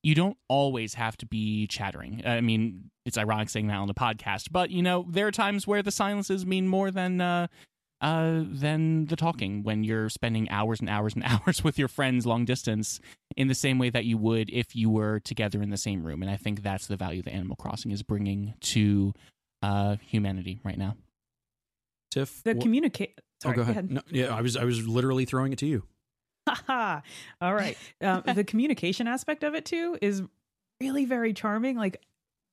you 0.03 0.15
don't 0.15 0.37
always 0.47 0.93
have 0.93 1.17
to 1.17 1.25
be 1.25 1.67
chattering. 1.67 2.21
I 2.25 2.41
mean, 2.41 2.89
it's 3.05 3.17
ironic 3.17 3.49
saying 3.49 3.67
that 3.67 3.75
on 3.75 3.87
the 3.87 3.93
podcast, 3.93 4.47
but 4.51 4.69
you 4.69 4.81
know, 4.81 5.05
there 5.09 5.27
are 5.27 5.31
times 5.31 5.67
where 5.67 5.83
the 5.83 5.91
silences 5.91 6.45
mean 6.45 6.67
more 6.67 6.91
than 6.91 7.19
uh, 7.19 7.47
uh, 8.01 8.43
than 8.45 9.05
the 9.07 9.15
talking 9.15 9.63
when 9.63 9.83
you're 9.83 10.09
spending 10.09 10.49
hours 10.49 10.79
and 10.79 10.89
hours 10.89 11.15
and 11.15 11.23
hours 11.25 11.63
with 11.63 11.77
your 11.77 11.87
friends 11.87 12.25
long 12.25 12.45
distance 12.45 12.99
in 13.35 13.47
the 13.47 13.55
same 13.55 13.77
way 13.79 13.89
that 13.89 14.05
you 14.05 14.17
would 14.17 14.49
if 14.51 14.75
you 14.75 14.89
were 14.89 15.19
together 15.19 15.61
in 15.61 15.69
the 15.69 15.77
same 15.77 16.03
room. 16.03 16.21
And 16.21 16.31
I 16.31 16.37
think 16.37 16.63
that's 16.63 16.87
the 16.87 16.95
value 16.97 17.21
that 17.23 17.33
Animal 17.33 17.55
Crossing 17.57 17.91
is 17.91 18.03
bringing 18.03 18.53
to 18.61 19.13
uh, 19.61 19.97
humanity 20.05 20.59
right 20.63 20.77
now. 20.77 20.95
Tiff, 22.11 22.41
The 22.43 22.55
wh- 22.55 22.61
communicate. 22.61 23.19
Oh, 23.45 23.51
go 23.51 23.61
ahead. 23.61 23.91
No, 23.91 24.01
yeah, 24.09 24.35
I 24.35 24.41
was 24.41 24.57
I 24.57 24.63
was 24.65 24.87
literally 24.87 25.25
throwing 25.25 25.53
it 25.53 25.59
to 25.59 25.65
you. 25.65 25.83
Haha. 26.47 27.01
All 27.41 27.53
right. 27.53 27.77
Um, 28.01 28.23
the 28.33 28.43
communication 28.43 29.07
aspect 29.07 29.43
of 29.43 29.55
it 29.55 29.65
too 29.65 29.97
is 30.01 30.23
really 30.81 31.05
very 31.05 31.33
charming. 31.33 31.77
Like 31.77 32.01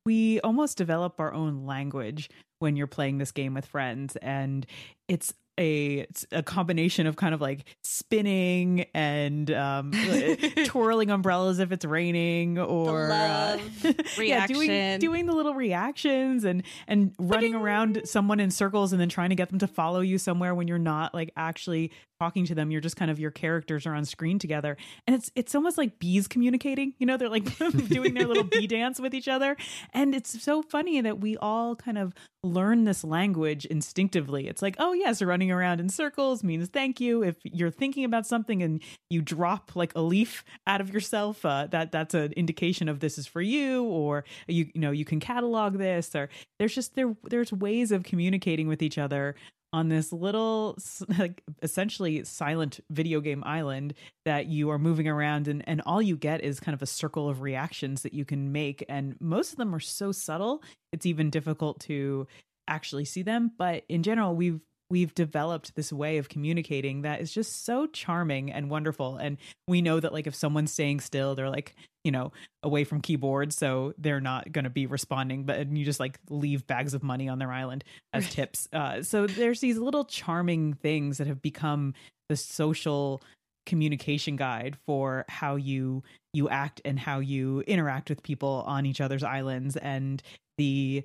we 0.05 0.41
almost 0.41 0.77
develop 0.79 1.19
our 1.19 1.33
own 1.33 1.67
language 1.67 2.29
when 2.59 2.77
you're 2.77 2.87
playing 2.87 3.19
this 3.19 3.33
game 3.33 3.55
with 3.55 3.67
friends, 3.67 4.17
and 4.17 4.67
it's 5.09 5.35
a 5.59 5.99
it's 5.99 6.27
a 6.33 6.43
combination 6.43 7.07
of 7.07 7.17
kind 7.17 7.35
of 7.35 7.41
like 7.41 7.65
spinning 7.83 8.87
and 8.95 9.51
um, 9.51 9.93
twirling 10.67 11.11
umbrellas 11.11 11.59
if 11.59 11.73
it's 11.73 11.85
raining 11.85 12.59
or 12.59 13.11
uh, 13.11 13.59
yeah, 14.19 14.47
doing 14.47 14.99
doing 14.99 15.27
the 15.27 15.33
little 15.33 15.55
reactions 15.55 16.45
and 16.45 16.63
and 16.87 17.15
running 17.19 17.55
around 17.55 18.03
someone 18.05 18.41
in 18.41 18.51
circles 18.51 18.93
and 18.93 19.01
then 19.01 19.09
trying 19.09 19.31
to 19.31 19.37
get 19.37 19.49
them 19.49 19.59
to 19.59 19.67
follow 19.67 20.01
you 20.01 20.19
somewhere 20.19 20.55
when 20.55 20.69
you're 20.69 20.79
not 20.79 21.15
like 21.15 21.31
actually 21.37 21.91
talking 22.21 22.45
to 22.47 22.55
them. 22.55 22.71
You're 22.71 22.81
just 22.81 22.97
kind 22.97 23.11
of 23.11 23.19
your 23.19 23.31
characters 23.31 23.87
are 23.87 23.95
on 23.95 24.05
screen 24.05 24.39
together. 24.39 24.77
And 25.07 25.17
it's 25.17 25.31
it's 25.35 25.55
almost 25.55 25.79
like 25.79 25.99
bees 25.99 26.29
communicating 26.29 26.95
you 26.99 27.07
know 27.07 27.17
they're 27.17 27.29
like 27.29 27.57
doing 27.89 28.15
their 28.15 28.27
little 28.27 28.45
bee 28.45 28.67
dance 28.67 29.01
with 29.01 29.15
each 29.15 29.29
other. 29.29 29.57
And 29.93 30.15
it's 30.15 30.43
so 30.43 30.63
funny 30.63 31.01
that 31.01 31.21
we 31.21 31.37
all 31.39 31.77
kind 31.77 31.99
of 31.99 32.13
learn 32.47 32.85
this 32.85 33.05
language 33.05 33.65
instinctively. 33.67 34.49
It's 34.49 34.63
like, 34.63 34.77
oh 34.79 34.93
yes, 34.93 35.21
running 35.23 35.51
around 35.51 35.81
in 35.81 35.89
circles 35.89 36.43
means 36.43 36.69
thank 36.69 37.01
you. 37.01 37.23
If 37.23 37.37
you're 37.43 37.71
thinking 37.71 38.05
about 38.05 38.27
something 38.27 38.63
and 38.63 38.83
you 39.11 39.23
drop 39.23 39.73
like 39.75 39.93
a 39.95 40.01
leaf 40.01 40.45
out 40.67 40.81
of 40.81 40.93
yourself, 40.93 41.45
uh, 41.45 41.67
that 41.71 41.93
that's 41.93 42.15
an 42.15 42.33
indication 42.33 42.89
of 42.89 43.01
this 43.01 43.19
is 43.19 43.27
for 43.27 43.43
you, 43.43 43.85
or 43.85 44.25
you 44.47 44.71
you 44.75 44.81
know 44.81 44.91
you 44.91 45.05
can 45.05 45.21
catalog 45.21 45.79
this, 45.79 46.15
or 46.15 46.29
there's 46.59 46.75
just 46.75 46.95
there 46.95 47.15
there's 47.25 47.53
ways 47.53 47.93
of 47.93 48.05
communicating 48.05 48.69
with 48.69 48.83
each 48.83 48.99
other 48.99 49.35
on 49.73 49.89
this 49.89 50.13
little 50.13 50.79
like 51.19 51.43
essentially 51.63 52.25
silent 52.25 52.81
video 52.91 53.21
game 53.21 53.43
island 53.45 53.95
that 54.25 54.47
you 54.47 54.71
are 54.71 54.79
moving 54.79 55.09
around 55.09 55.49
and 55.49 55.63
and 55.69 55.83
all 55.87 56.01
you 56.01 56.17
get 56.17 56.43
is 56.43 56.61
kind 56.61 56.75
of 56.75 56.83
a 56.83 56.87
circle 56.87 57.29
of 57.29 57.41
reactions 57.41 58.03
that 58.03 58.15
you 58.15 58.25
can 58.25 58.53
make 58.53 58.85
and 58.89 59.17
most 59.21 59.53
of 59.53 59.59
them 59.59 59.75
are 59.75 59.81
so 59.81 60.13
subtle 60.13 60.63
it's 60.93 61.07
even 61.07 61.31
difficult 61.31 61.81
to 61.81 62.27
actually 62.69 63.05
see 63.05 63.23
them. 63.23 63.53
But 63.57 63.85
in 63.89 64.03
general 64.03 64.35
we've 64.35 64.61
we've 64.89 65.15
developed 65.15 65.75
this 65.75 65.93
way 65.93 66.17
of 66.19 66.29
communicating 66.29 67.03
that 67.03 67.21
is 67.21 67.33
just 67.33 67.65
so 67.65 67.87
charming 67.89 68.53
and 68.53 68.71
wonderful. 68.71 69.17
And 69.17 69.37
we 69.67 69.83
know 69.83 69.99
that 69.99 70.13
like 70.13 70.27
if 70.27 70.35
someone's 70.35 70.73
staying 70.73 71.01
still 71.01 71.35
they're 71.35 71.51
like 71.51 71.75
you 72.07 72.13
know 72.13 72.33
away 72.63 72.85
from 72.85 73.01
keyboards 73.01 73.57
so 73.57 73.93
they're 73.99 74.21
not 74.21 74.51
going 74.53 74.65
to 74.65 74.71
be 74.71 74.87
responding 74.87 75.45
but 75.45 75.59
and 75.59 75.77
you 75.77 75.85
just 75.85 76.01
like 76.01 76.19
leave 76.31 76.67
bags 76.67 76.95
of 76.95 77.03
money 77.03 77.29
on 77.29 77.39
their 77.39 77.53
island 77.53 77.85
as 78.13 78.29
tips. 78.31 78.69
Uh, 78.73 79.03
so 79.03 79.27
there's 79.27 79.61
these 79.61 79.79
little 79.79 80.05
charming 80.05 80.75
things 80.75 81.19
that 81.19 81.27
have 81.27 81.43
become 81.43 81.95
the 82.29 82.37
social 82.37 83.23
communication 83.65 84.37
guide 84.37 84.77
for 84.87 85.25
how 85.29 85.57
you 85.57 86.03
you 86.33 86.49
act 86.49 86.81
and 86.85 86.99
how 86.99 87.19
you 87.19 87.61
interact 87.67 88.09
with 88.09 88.23
people 88.23 88.63
on 88.67 88.87
each 88.87 89.01
other's 89.01 89.25
islands 89.25 89.77
and 89.77 90.23
the 90.57 91.03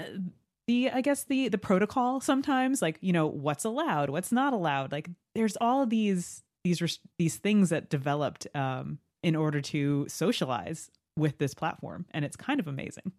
uh, 0.00 0.04
the 0.66 0.90
i 0.90 1.02
guess 1.02 1.24
the 1.24 1.48
the 1.48 1.58
protocol 1.58 2.20
sometimes 2.20 2.80
like 2.80 2.96
you 3.02 3.12
know 3.12 3.26
what's 3.26 3.64
allowed 3.64 4.08
what's 4.08 4.32
not 4.32 4.54
allowed 4.54 4.90
like 4.90 5.10
there's 5.34 5.56
all 5.60 5.84
these 5.84 6.42
these 6.64 6.98
these 7.18 7.36
things 7.36 7.68
that 7.68 7.90
developed 7.90 8.46
um 8.54 8.98
in 9.22 9.36
order 9.36 9.60
to 9.60 10.06
socialize 10.08 10.90
with 11.16 11.38
this 11.38 11.54
platform 11.54 12.06
and 12.12 12.24
it's 12.24 12.36
kind 12.36 12.60
of 12.60 12.68
amazing 12.68 13.12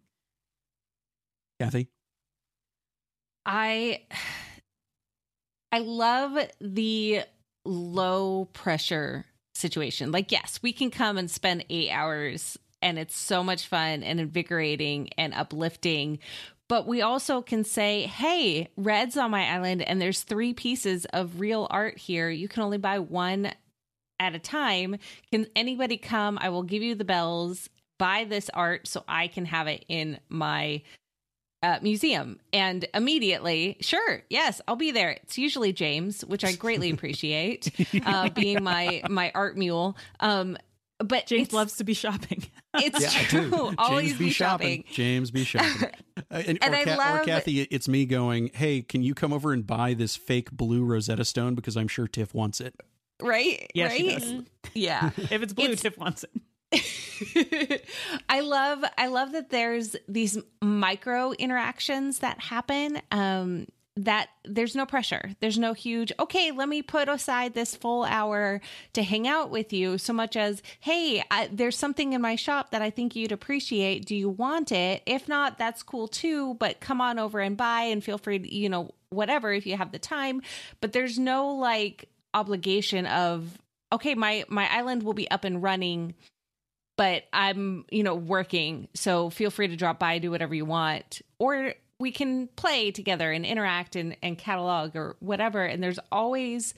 Kathy. 1.60 1.88
I 3.44 4.00
I 5.72 5.78
love 5.80 6.36
the 6.60 7.22
low 7.64 8.46
pressure 8.46 9.26
situation. 9.54 10.10
Like 10.10 10.32
yes, 10.32 10.58
we 10.62 10.72
can 10.72 10.90
come 10.90 11.18
and 11.18 11.30
spend 11.30 11.66
8 11.68 11.90
hours 11.90 12.58
and 12.82 12.98
it's 12.98 13.16
so 13.16 13.44
much 13.44 13.66
fun 13.68 14.02
and 14.02 14.18
invigorating 14.18 15.10
and 15.18 15.34
uplifting. 15.34 16.18
But 16.66 16.86
we 16.86 17.02
also 17.02 17.42
can 17.42 17.64
say, 17.64 18.06
"Hey, 18.06 18.70
Red's 18.76 19.16
on 19.18 19.30
my 19.30 19.46
island 19.46 19.82
and 19.82 20.00
there's 20.00 20.22
3 20.22 20.54
pieces 20.54 21.04
of 21.06 21.40
real 21.40 21.66
art 21.70 21.98
here. 21.98 22.30
You 22.30 22.48
can 22.48 22.62
only 22.62 22.78
buy 22.78 23.00
one 23.00 23.52
at 24.20 24.36
a 24.36 24.38
time. 24.38 24.96
Can 25.32 25.46
anybody 25.56 25.96
come? 25.96 26.38
I 26.40 26.50
will 26.50 26.62
give 26.62 26.82
you 26.84 26.94
the 26.94 27.04
bells. 27.04 27.68
Buy 27.98 28.24
this 28.28 28.48
art 28.54 28.86
so 28.86 29.02
I 29.08 29.26
can 29.26 29.46
have 29.46 29.66
it 29.66 29.84
in 29.88 30.20
my 30.28 30.82
uh, 31.62 31.78
museum 31.82 32.40
and 32.54 32.86
immediately 32.94 33.76
sure 33.82 34.22
yes 34.30 34.62
i'll 34.66 34.76
be 34.76 34.92
there 34.92 35.10
it's 35.10 35.36
usually 35.36 35.74
james 35.74 36.24
which 36.24 36.42
i 36.42 36.52
greatly 36.54 36.90
appreciate 36.94 37.70
uh, 38.06 38.30
being 38.30 38.62
my 38.64 39.02
my 39.10 39.30
art 39.34 39.58
mule 39.58 39.94
um 40.20 40.56
but 41.04 41.26
james 41.26 41.52
loves 41.52 41.76
to 41.76 41.84
be 41.84 41.92
shopping 41.92 42.42
it's 42.76 42.98
Yeah, 43.02 43.10
I 43.12 43.24
do. 43.28 43.50
true 43.50 43.74
always 43.76 44.06
James 44.08 44.18
be 44.18 44.30
shopping 44.30 44.84
James 44.90 45.30
be 45.30 45.44
shopping. 45.44 45.90
Uh, 46.30 46.42
and, 46.46 46.58
And 46.62 46.74
or, 46.74 46.76
I 46.76 46.84
Ca- 46.84 47.14
or 47.16 47.24
Kathy, 47.24 47.62
it's 47.62 47.88
me 47.88 48.06
going, 48.06 48.50
hey, 48.54 48.82
can 48.82 49.02
you 49.02 49.14
come 49.14 49.32
over 49.32 49.52
and 49.52 49.66
buy 49.66 49.94
this 49.94 50.14
fake 50.16 50.52
blue 50.52 50.84
Rosetta 50.84 51.24
Stone? 51.24 51.56
Because 51.56 51.76
I'm 51.76 51.88
sure 51.88 52.06
Tiff 52.06 52.34
wants 52.34 52.60
it. 52.60 52.74
Right 53.22 53.70
Yeah, 53.74 53.86
right 53.86 53.96
she 54.00 54.08
does. 54.14 54.34
yeah 54.74 55.10
if 55.16 55.42
it's 55.42 55.52
blue 55.52 55.64
It's- 55.66 55.82
tiff 55.82 55.98
wants 55.98 56.24
it 56.24 56.30
I 58.28 58.40
love 58.40 58.84
I 58.96 59.06
love 59.08 59.32
that 59.32 59.50
there's 59.50 59.96
these 60.08 60.38
micro 60.62 61.32
interactions 61.32 62.20
that 62.20 62.40
happen 62.40 63.00
um 63.10 63.66
that 63.96 64.28
there's 64.44 64.74
no 64.76 64.86
pressure. 64.86 65.32
There's 65.40 65.58
no 65.58 65.74
huge 65.74 66.12
okay, 66.18 66.52
let 66.52 66.68
me 66.68 66.80
put 66.80 67.08
aside 67.08 67.54
this 67.54 67.74
full 67.74 68.04
hour 68.04 68.60
to 68.94 69.02
hang 69.02 69.26
out 69.28 69.50
with 69.50 69.72
you 69.72 69.98
so 69.98 70.12
much 70.12 70.36
as 70.36 70.62
hey, 70.78 71.22
I, 71.30 71.48
there's 71.52 71.76
something 71.76 72.12
in 72.12 72.20
my 72.22 72.36
shop 72.36 72.70
that 72.70 72.80
I 72.82 72.90
think 72.90 73.14
you'd 73.16 73.32
appreciate. 73.32 74.06
Do 74.06 74.14
you 74.14 74.30
want 74.30 74.72
it? 74.72 75.02
If 75.06 75.28
not, 75.28 75.58
that's 75.58 75.82
cool 75.82 76.06
too, 76.08 76.54
but 76.54 76.80
come 76.80 77.00
on 77.00 77.18
over 77.18 77.40
and 77.40 77.56
buy 77.56 77.82
and 77.82 78.02
feel 78.02 78.16
free 78.16 78.38
to, 78.38 78.54
you 78.54 78.68
know, 78.68 78.94
whatever 79.10 79.52
if 79.52 79.66
you 79.66 79.76
have 79.76 79.90
the 79.92 79.98
time, 79.98 80.40
but 80.80 80.92
there's 80.92 81.18
no 81.18 81.48
like 81.56 82.08
obligation 82.34 83.06
of 83.06 83.58
okay, 83.92 84.14
my 84.14 84.44
my 84.48 84.68
island 84.72 85.02
will 85.02 85.14
be 85.14 85.30
up 85.30 85.44
and 85.44 85.62
running 85.62 86.14
but 87.00 87.24
I'm, 87.32 87.86
you 87.90 88.02
know, 88.02 88.14
working. 88.14 88.86
So 88.92 89.30
feel 89.30 89.50
free 89.50 89.68
to 89.68 89.76
drop 89.76 89.98
by, 89.98 90.18
do 90.18 90.30
whatever 90.30 90.54
you 90.54 90.66
want. 90.66 91.22
Or 91.38 91.72
we 91.98 92.12
can 92.12 92.46
play 92.56 92.90
together 92.90 93.32
and 93.32 93.46
interact 93.46 93.96
and, 93.96 94.18
and 94.22 94.36
catalog 94.36 94.94
or 94.94 95.16
whatever. 95.20 95.64
And 95.64 95.82
there's 95.82 95.98
always 96.12 96.74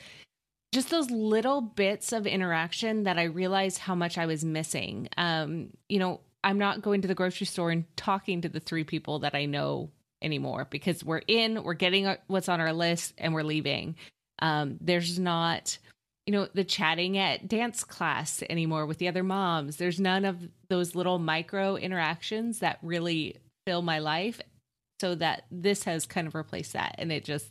just 0.72 0.90
those 0.90 1.10
little 1.10 1.60
bits 1.60 2.12
of 2.12 2.24
interaction 2.24 3.02
that 3.02 3.18
I 3.18 3.24
realized 3.24 3.78
how 3.78 3.96
much 3.96 4.16
I 4.16 4.26
was 4.26 4.44
missing. 4.44 5.08
Um, 5.16 5.70
you 5.88 5.98
know, 5.98 6.20
I'm 6.44 6.58
not 6.58 6.82
going 6.82 7.02
to 7.02 7.08
the 7.08 7.16
grocery 7.16 7.46
store 7.46 7.72
and 7.72 7.84
talking 7.96 8.42
to 8.42 8.48
the 8.48 8.60
three 8.60 8.84
people 8.84 9.18
that 9.20 9.34
I 9.34 9.46
know 9.46 9.90
anymore 10.22 10.68
because 10.70 11.02
we're 11.02 11.22
in, 11.26 11.64
we're 11.64 11.74
getting 11.74 12.14
what's 12.28 12.48
on 12.48 12.60
our 12.60 12.72
list, 12.72 13.12
and 13.18 13.34
we're 13.34 13.42
leaving. 13.42 13.96
Um, 14.40 14.78
there's 14.80 15.18
not 15.18 15.78
you 16.26 16.32
know 16.32 16.48
the 16.54 16.64
chatting 16.64 17.18
at 17.18 17.48
dance 17.48 17.84
class 17.84 18.42
anymore 18.48 18.86
with 18.86 18.98
the 18.98 19.08
other 19.08 19.22
moms. 19.22 19.76
There's 19.76 20.00
none 20.00 20.24
of 20.24 20.48
those 20.68 20.94
little 20.94 21.18
micro 21.18 21.76
interactions 21.76 22.60
that 22.60 22.78
really 22.82 23.36
fill 23.66 23.82
my 23.82 23.98
life. 23.98 24.40
So 25.00 25.16
that 25.16 25.46
this 25.50 25.82
has 25.82 26.06
kind 26.06 26.28
of 26.28 26.34
replaced 26.36 26.74
that. 26.74 26.94
And 26.98 27.10
it 27.10 27.24
just 27.24 27.48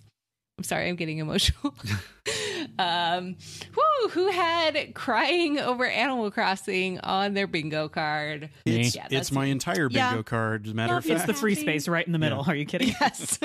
i'm 0.58 0.64
sorry 0.64 0.90
i'm 0.90 0.96
getting 0.96 1.18
emotional 1.18 1.74
um 2.80 3.36
whoo, 3.76 4.10
who 4.10 4.32
had 4.32 4.94
crying 4.96 5.60
over 5.60 5.86
animal 5.86 6.32
crossing 6.32 7.00
on 7.02 7.34
their 7.34 7.48
bingo 7.48 7.88
card 7.90 8.50
It's, 8.66 8.96
Yeah, 8.96 9.08
it's 9.12 9.32
my 9.32 9.46
me. 9.46 9.52
entire 9.52 9.90
bingo 9.90 10.18
Yeah. 10.18 10.22
card. 10.24 10.66
As 10.66 10.72
a 10.72 10.76
matter 10.76 10.96
of 10.98 11.04
fact, 11.06 11.18
it's 11.20 11.26
the 11.28 11.34
free 11.34 11.56
space 11.56 11.88
right 11.88 12.06
in 12.06 12.12
the 12.14 12.20
middle 12.20 12.44
are 12.48 12.56
you 12.56 12.66
kidding 12.66 12.90
yes 13.02 13.40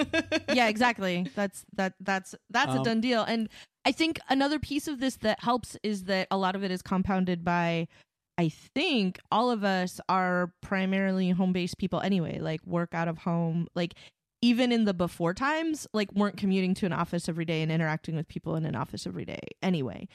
yeah, 0.53 0.68
exactly. 0.68 1.31
That's 1.35 1.64
that 1.74 1.95
that's 2.01 2.35
that's 2.51 2.72
a 2.74 2.79
Um, 2.79 2.83
done 2.85 3.01
deal. 3.01 3.22
And 3.22 3.49
I 3.85 3.93
think 3.93 4.18
another 4.29 4.59
piece 4.59 4.89
of 4.89 5.01
this 5.01 5.16
that 5.18 5.41
helps 5.43 5.77
is 5.83 6.05
that 6.05 6.29
a 6.31 6.37
lot 6.37 6.57
of 6.57 6.64
it 6.64 6.70
is 6.70 6.83
compounded 6.83 7.45
by 7.45 7.89
I 8.39 8.49
think 8.51 9.18
all 9.33 9.51
of 9.51 9.64
us 9.64 9.99
are 10.09 10.53
primarily 10.61 11.31
home-based 11.31 11.79
people 11.79 12.01
anyway, 12.01 12.39
like 12.39 12.61
work 12.66 12.95
out 12.95 13.09
of 13.09 13.18
home, 13.18 13.66
like 13.74 13.95
even 14.43 14.72
in 14.72 14.84
the 14.84 14.95
before 14.95 15.34
times, 15.34 15.87
like 15.93 16.12
weren't 16.12 16.37
commuting 16.37 16.74
to 16.74 16.87
an 16.87 16.93
office 16.93 17.28
every 17.28 17.45
day 17.45 17.62
and 17.62 17.72
interacting 17.72 18.16
with 18.16 18.28
people 18.28 18.57
in 18.57 18.64
an 18.64 18.76
office 18.76 19.07
every 19.07 19.24
day 19.24 19.41
anyway. 19.62 20.09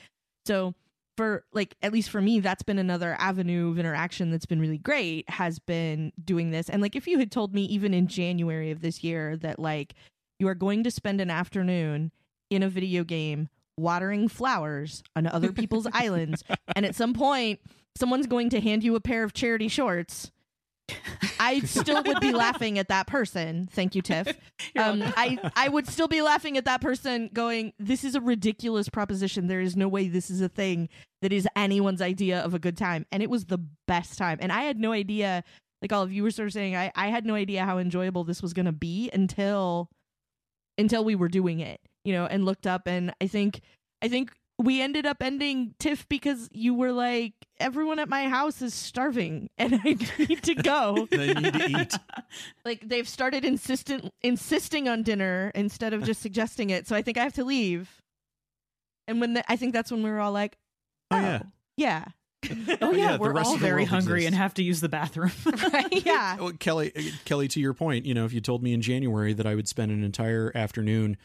So 0.45 0.75
for 1.17 1.43
like 1.51 1.75
at 1.81 1.91
least 1.91 2.09
for 2.09 2.21
me 2.21 2.39
that's 2.39 2.63
been 2.63 2.79
another 2.79 3.15
avenue 3.19 3.69
of 3.69 3.77
interaction 3.77 4.31
that's 4.31 4.45
been 4.45 4.59
really 4.59 4.77
great 4.77 5.29
has 5.29 5.59
been 5.59 6.11
doing 6.23 6.51
this 6.51 6.69
and 6.69 6.81
like 6.81 6.95
if 6.95 7.07
you 7.07 7.19
had 7.19 7.31
told 7.31 7.53
me 7.53 7.63
even 7.65 7.93
in 7.93 8.07
January 8.07 8.71
of 8.71 8.81
this 8.81 9.03
year 9.03 9.35
that 9.37 9.59
like 9.59 9.93
you 10.39 10.47
are 10.47 10.55
going 10.55 10.83
to 10.83 10.91
spend 10.91 11.19
an 11.21 11.29
afternoon 11.29 12.11
in 12.49 12.63
a 12.63 12.69
video 12.69 13.03
game 13.03 13.49
watering 13.77 14.27
flowers 14.27 15.03
on 15.15 15.27
other 15.27 15.51
people's 15.51 15.87
islands 15.93 16.43
and 16.75 16.85
at 16.85 16.95
some 16.95 17.13
point 17.13 17.59
someone's 17.95 18.27
going 18.27 18.49
to 18.49 18.61
hand 18.61 18.83
you 18.83 18.95
a 18.95 19.01
pair 19.01 19.23
of 19.23 19.33
charity 19.33 19.67
shorts 19.67 20.31
I 21.39 21.59
still 21.61 22.03
would 22.03 22.19
be 22.19 22.31
laughing 22.31 22.77
at 22.79 22.87
that 22.89 23.07
person. 23.07 23.67
Thank 23.71 23.95
you, 23.95 24.01
Tiff. 24.01 24.33
Um. 24.77 25.01
I 25.17 25.37
I 25.55 25.67
would 25.67 25.87
still 25.87 26.07
be 26.07 26.21
laughing 26.21 26.55
at 26.55 26.65
that 26.65 26.81
person, 26.81 27.29
going, 27.33 27.73
"This 27.79 28.03
is 28.03 28.15
a 28.15 28.21
ridiculous 28.21 28.89
proposition. 28.89 29.47
There 29.47 29.59
is 29.59 29.75
no 29.75 29.87
way 29.87 30.07
this 30.07 30.29
is 30.29 30.39
a 30.39 30.47
thing 30.47 30.87
that 31.21 31.33
is 31.33 31.47
anyone's 31.55 32.01
idea 32.01 32.39
of 32.39 32.53
a 32.53 32.59
good 32.59 32.77
time." 32.77 33.05
And 33.11 33.21
it 33.21 33.29
was 33.29 33.45
the 33.45 33.57
best 33.87 34.17
time. 34.17 34.37
And 34.39 34.51
I 34.51 34.61
had 34.61 34.77
no 34.77 34.91
idea, 34.91 35.43
like 35.81 35.91
all 35.91 36.03
of 36.03 36.11
you 36.11 36.23
were 36.23 36.31
sort 36.31 36.47
of 36.47 36.53
saying, 36.53 36.75
I 36.75 36.91
I 36.95 37.07
had 37.07 37.25
no 37.25 37.35
idea 37.35 37.65
how 37.65 37.79
enjoyable 37.79 38.23
this 38.23 38.41
was 38.41 38.53
going 38.53 38.67
to 38.67 38.71
be 38.71 39.09
until 39.11 39.89
until 40.77 41.03
we 41.03 41.15
were 41.15 41.27
doing 41.27 41.59
it, 41.59 41.81
you 42.05 42.13
know, 42.13 42.25
and 42.25 42.45
looked 42.45 42.67
up. 42.67 42.83
And 42.87 43.13
I 43.19 43.27
think 43.27 43.61
I 44.01 44.07
think 44.07 44.31
we 44.61 44.81
ended 44.81 45.05
up 45.05 45.21
ending 45.21 45.73
Tiff 45.79 46.07
because 46.07 46.47
you 46.51 46.73
were 46.73 46.91
like, 46.91 47.33
everyone 47.59 47.99
at 47.99 48.09
my 48.09 48.29
house 48.29 48.61
is 48.61 48.73
starving 48.73 49.49
and 49.57 49.75
I 49.83 49.97
need 50.19 50.43
to 50.43 50.55
go. 50.55 51.07
they 51.11 51.33
need 51.33 51.53
to 51.53 51.69
eat. 51.81 51.93
like 52.65 52.87
they've 52.87 53.07
started 53.07 53.43
insistent 53.43 54.11
insisting 54.21 54.87
on 54.87 55.03
dinner 55.03 55.51
instead 55.55 55.93
of 55.93 56.03
just 56.03 56.21
suggesting 56.21 56.69
it. 56.69 56.87
So 56.87 56.95
I 56.95 57.01
think 57.01 57.17
I 57.17 57.23
have 57.23 57.33
to 57.33 57.43
leave. 57.43 58.01
And 59.07 59.19
when 59.19 59.33
the, 59.33 59.51
I 59.51 59.55
think 59.55 59.73
that's 59.73 59.91
when 59.91 60.03
we 60.03 60.09
were 60.09 60.19
all 60.19 60.31
like, 60.31 60.57
Oh, 61.09 61.17
oh, 61.17 61.21
yeah. 61.21 61.41
yeah, 61.75 62.05
Oh 62.81 62.91
yeah, 62.91 63.11
yeah, 63.11 63.17
we're 63.17 63.37
all 63.37 63.57
very 63.57 63.81
world 63.81 63.89
hungry 63.89 64.25
and 64.25 64.35
have 64.35 64.53
to 64.55 64.63
use 64.63 64.79
the 64.79 64.89
bathroom. 64.89 65.31
right? 65.73 66.05
yeah. 66.05 66.37
Well, 66.37 66.53
Kelly, 66.53 66.91
uh, 66.95 67.01
Kelly, 67.25 67.47
to 67.49 67.59
your 67.59 67.73
point, 67.73 68.05
you 68.05 68.13
know, 68.13 68.25
if 68.25 68.33
you 68.33 68.41
told 68.41 68.63
me 68.63 68.73
in 68.73 68.81
January 68.81 69.33
that 69.33 69.45
I 69.45 69.55
would 69.55 69.67
spend 69.67 69.91
an 69.91 70.03
entire 70.03 70.51
afternoon 70.55 71.17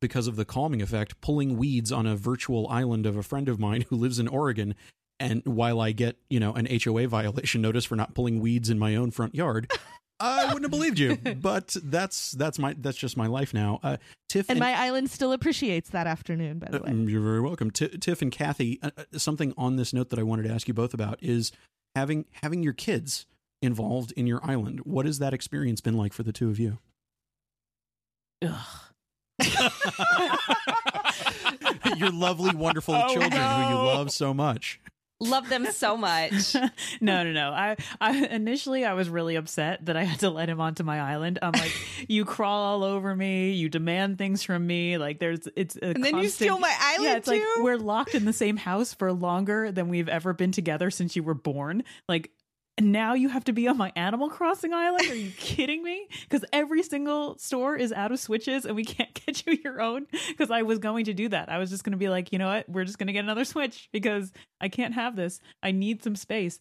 because 0.00 0.26
of 0.26 0.36
the 0.36 0.44
calming 0.44 0.82
effect 0.82 1.20
pulling 1.20 1.56
weeds 1.56 1.90
on 1.92 2.06
a 2.06 2.16
virtual 2.16 2.68
island 2.68 3.06
of 3.06 3.16
a 3.16 3.22
friend 3.22 3.48
of 3.48 3.58
mine 3.58 3.84
who 3.88 3.96
lives 3.96 4.18
in 4.18 4.28
Oregon, 4.28 4.74
and 5.20 5.42
while 5.44 5.80
I 5.80 5.92
get 5.92 6.16
you 6.30 6.40
know 6.40 6.52
an 6.54 6.66
HOA 6.84 7.08
violation 7.08 7.60
notice 7.62 7.84
for 7.84 7.96
not 7.96 8.14
pulling 8.14 8.40
weeds 8.40 8.70
in 8.70 8.78
my 8.78 8.94
own 8.96 9.10
front 9.10 9.34
yard, 9.34 9.70
I 10.20 10.46
wouldn't 10.46 10.62
have 10.64 10.70
believed 10.70 10.98
you. 10.98 11.16
But 11.16 11.76
that's 11.82 12.32
that's 12.32 12.58
my 12.58 12.74
that's 12.78 12.96
just 12.98 13.16
my 13.16 13.26
life 13.26 13.52
now. 13.54 13.80
Uh, 13.82 13.96
Tiff 14.28 14.50
And 14.50 14.58
my 14.58 14.74
island 14.74 15.10
still 15.10 15.32
appreciates 15.32 15.90
that 15.90 16.06
afternoon, 16.06 16.58
by 16.58 16.68
the 16.70 16.80
Uh, 16.80 16.84
way. 16.84 16.90
mm, 16.90 17.08
You're 17.10 17.22
very 17.22 17.40
welcome. 17.40 17.70
Ti 17.70 17.88
Tiff 17.98 18.20
and 18.20 18.30
Kathy, 18.30 18.78
uh, 18.82 18.90
uh, 18.96 19.18
something 19.18 19.54
on 19.56 19.76
this 19.76 19.92
note 19.94 20.10
that 20.10 20.18
I 20.18 20.22
wanted 20.22 20.42
to 20.42 20.50
ask 20.52 20.68
you 20.68 20.74
both 20.74 20.92
about 20.92 21.18
is 21.22 21.50
having 21.94 22.26
having 22.42 22.62
your 22.62 22.74
kids 22.74 23.26
involved 23.62 24.12
in 24.12 24.26
your 24.26 24.40
island. 24.44 24.80
What 24.80 25.06
has 25.06 25.18
that 25.18 25.32
experience 25.34 25.80
been 25.80 25.96
like 25.96 26.12
for 26.12 26.22
the 26.24 26.32
two 26.32 26.48
of 26.50 26.58
you? 26.60 26.78
your 31.96 32.10
lovely, 32.10 32.54
wonderful 32.54 32.94
Oh, 32.94 33.08
children 33.08 33.32
who 33.32 33.68
you 33.68 33.74
love 33.74 34.10
so 34.10 34.34
much. 34.34 34.80
Love 35.20 35.48
them 35.48 35.66
so 35.72 35.96
much. 35.96 36.54
no, 37.00 37.24
no, 37.24 37.32
no. 37.32 37.50
I, 37.50 37.74
I 38.00 38.24
initially 38.26 38.84
I 38.84 38.92
was 38.92 39.08
really 39.08 39.34
upset 39.34 39.84
that 39.86 39.96
I 39.96 40.04
had 40.04 40.20
to 40.20 40.30
let 40.30 40.48
him 40.48 40.60
onto 40.60 40.84
my 40.84 41.00
island. 41.00 41.40
I'm 41.42 41.50
like, 41.50 41.72
you 42.08 42.24
crawl 42.24 42.62
all 42.62 42.84
over 42.84 43.16
me, 43.16 43.50
you 43.50 43.68
demand 43.68 44.18
things 44.18 44.44
from 44.44 44.64
me. 44.64 44.96
Like 44.96 45.18
there's 45.18 45.48
it's 45.56 45.74
a 45.74 45.90
And 45.90 46.04
then 46.04 46.18
you 46.18 46.28
steal 46.28 46.60
my 46.60 46.72
island 46.80 47.04
Yeah, 47.04 47.16
it's 47.16 47.26
like 47.26 47.42
we're 47.58 47.78
locked 47.78 48.14
in 48.14 48.26
the 48.26 48.32
same 48.32 48.56
house 48.56 48.94
for 48.94 49.12
longer 49.12 49.72
than 49.72 49.88
we've 49.88 50.08
ever 50.08 50.32
been 50.32 50.52
together 50.52 50.88
since 50.88 51.16
you 51.16 51.24
were 51.24 51.34
born. 51.34 51.82
Like 52.08 52.30
now 52.80 53.14
you 53.14 53.28
have 53.28 53.44
to 53.44 53.52
be 53.52 53.66
on 53.68 53.76
my 53.76 53.92
Animal 53.96 54.28
Crossing 54.28 54.72
island? 54.72 55.10
Are 55.10 55.14
you 55.14 55.30
kidding 55.36 55.82
me? 55.82 56.08
Because 56.22 56.44
every 56.52 56.82
single 56.82 57.36
store 57.38 57.76
is 57.76 57.92
out 57.92 58.12
of 58.12 58.20
switches 58.20 58.64
and 58.64 58.76
we 58.76 58.84
can't 58.84 59.12
get 59.26 59.46
you 59.46 59.58
your 59.64 59.80
own. 59.80 60.06
Because 60.28 60.50
I 60.50 60.62
was 60.62 60.78
going 60.78 61.06
to 61.06 61.14
do 61.14 61.28
that. 61.28 61.48
I 61.48 61.58
was 61.58 61.70
just 61.70 61.84
going 61.84 61.92
to 61.92 61.98
be 61.98 62.08
like, 62.08 62.32
you 62.32 62.38
know 62.38 62.48
what? 62.48 62.68
We're 62.68 62.84
just 62.84 62.98
going 62.98 63.08
to 63.08 63.12
get 63.12 63.24
another 63.24 63.44
switch 63.46 63.88
because 63.92 64.32
I 64.60 64.68
can't 64.68 64.94
have 64.94 65.16
this. 65.16 65.40
I 65.62 65.72
need 65.72 66.02
some 66.02 66.16
space. 66.16 66.60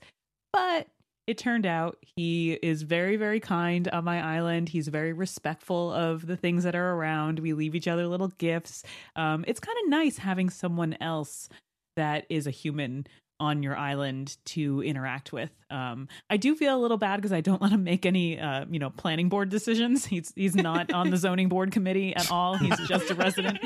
But 0.53 0.87
it 1.27 1.37
turned 1.37 1.65
out 1.65 1.97
he 2.15 2.53
is 2.53 2.83
very, 2.83 3.17
very 3.17 3.41
kind 3.41 3.87
on 3.89 4.05
my 4.05 4.21
island. 4.21 4.69
He's 4.69 4.87
very 4.87 5.11
respectful 5.11 5.91
of 5.91 6.25
the 6.25 6.37
things 6.37 6.63
that 6.63 6.73
are 6.73 6.93
around. 6.93 7.39
We 7.39 7.51
leave 7.51 7.75
each 7.75 7.87
other 7.87 8.07
little 8.07 8.29
gifts. 8.29 8.83
Um, 9.15 9.43
it's 9.45 9.59
kind 9.59 9.77
of 9.83 9.89
nice 9.89 10.17
having 10.17 10.49
someone 10.49 10.95
else 11.01 11.49
that 11.97 12.25
is 12.29 12.47
a 12.47 12.51
human 12.51 13.07
on 13.39 13.63
your 13.63 13.77
island 13.77 14.37
to 14.45 14.81
interact 14.81 15.31
with. 15.31 15.51
Um, 15.69 16.07
I 16.29 16.37
do 16.37 16.55
feel 16.55 16.75
a 16.75 16.81
little 16.81 16.97
bad 16.97 17.17
because 17.17 17.31
I 17.31 17.41
don't 17.41 17.61
let 17.61 17.71
him 17.71 17.83
make 17.83 18.05
any, 18.05 18.39
uh, 18.39 18.65
you 18.69 18.79
know, 18.79 18.89
planning 18.89 19.29
board 19.29 19.49
decisions. 19.49 20.05
He's 20.05 20.33
he's 20.35 20.55
not 20.55 20.91
on 20.93 21.09
the 21.09 21.17
zoning 21.17 21.49
board 21.49 21.71
committee 21.71 22.15
at 22.15 22.31
all. 22.31 22.57
He's 22.57 22.77
just 22.87 23.11
a 23.11 23.15
resident. 23.15 23.59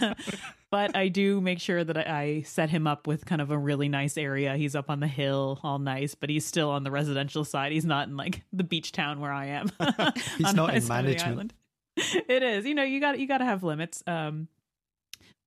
but 0.70 0.96
I 0.96 1.08
do 1.08 1.40
make 1.40 1.60
sure 1.60 1.84
that 1.84 1.96
I, 1.96 2.42
set 2.42 2.70
him 2.70 2.86
up 2.86 3.06
with 3.06 3.24
kind 3.26 3.40
of 3.40 3.50
a 3.50 3.58
really 3.58 3.88
nice 3.88 4.16
area. 4.16 4.56
He's 4.56 4.74
up 4.74 4.90
on 4.90 5.00
the 5.00 5.06
hill, 5.06 5.58
all 5.62 5.78
nice, 5.78 6.14
but 6.14 6.30
he's 6.30 6.44
still 6.44 6.70
on 6.70 6.84
the 6.84 6.90
residential 6.90 7.44
side. 7.44 7.72
He's 7.72 7.84
not 7.84 8.08
in 8.08 8.16
like 8.16 8.42
the 8.52 8.64
beach 8.64 8.92
town 8.92 9.20
where 9.20 9.32
I 9.32 9.46
am. 9.46 9.70
He's 10.36 10.54
not 10.54 10.74
in 10.74 10.86
management. 10.86 11.22
island. 11.22 11.54
It 11.96 12.42
is. 12.42 12.64
You 12.66 12.74
know, 12.74 12.82
you 12.82 13.00
got 13.00 13.18
you 13.18 13.26
got 13.26 13.38
to 13.38 13.44
have 13.44 13.62
limits. 13.62 14.02
Um, 14.06 14.48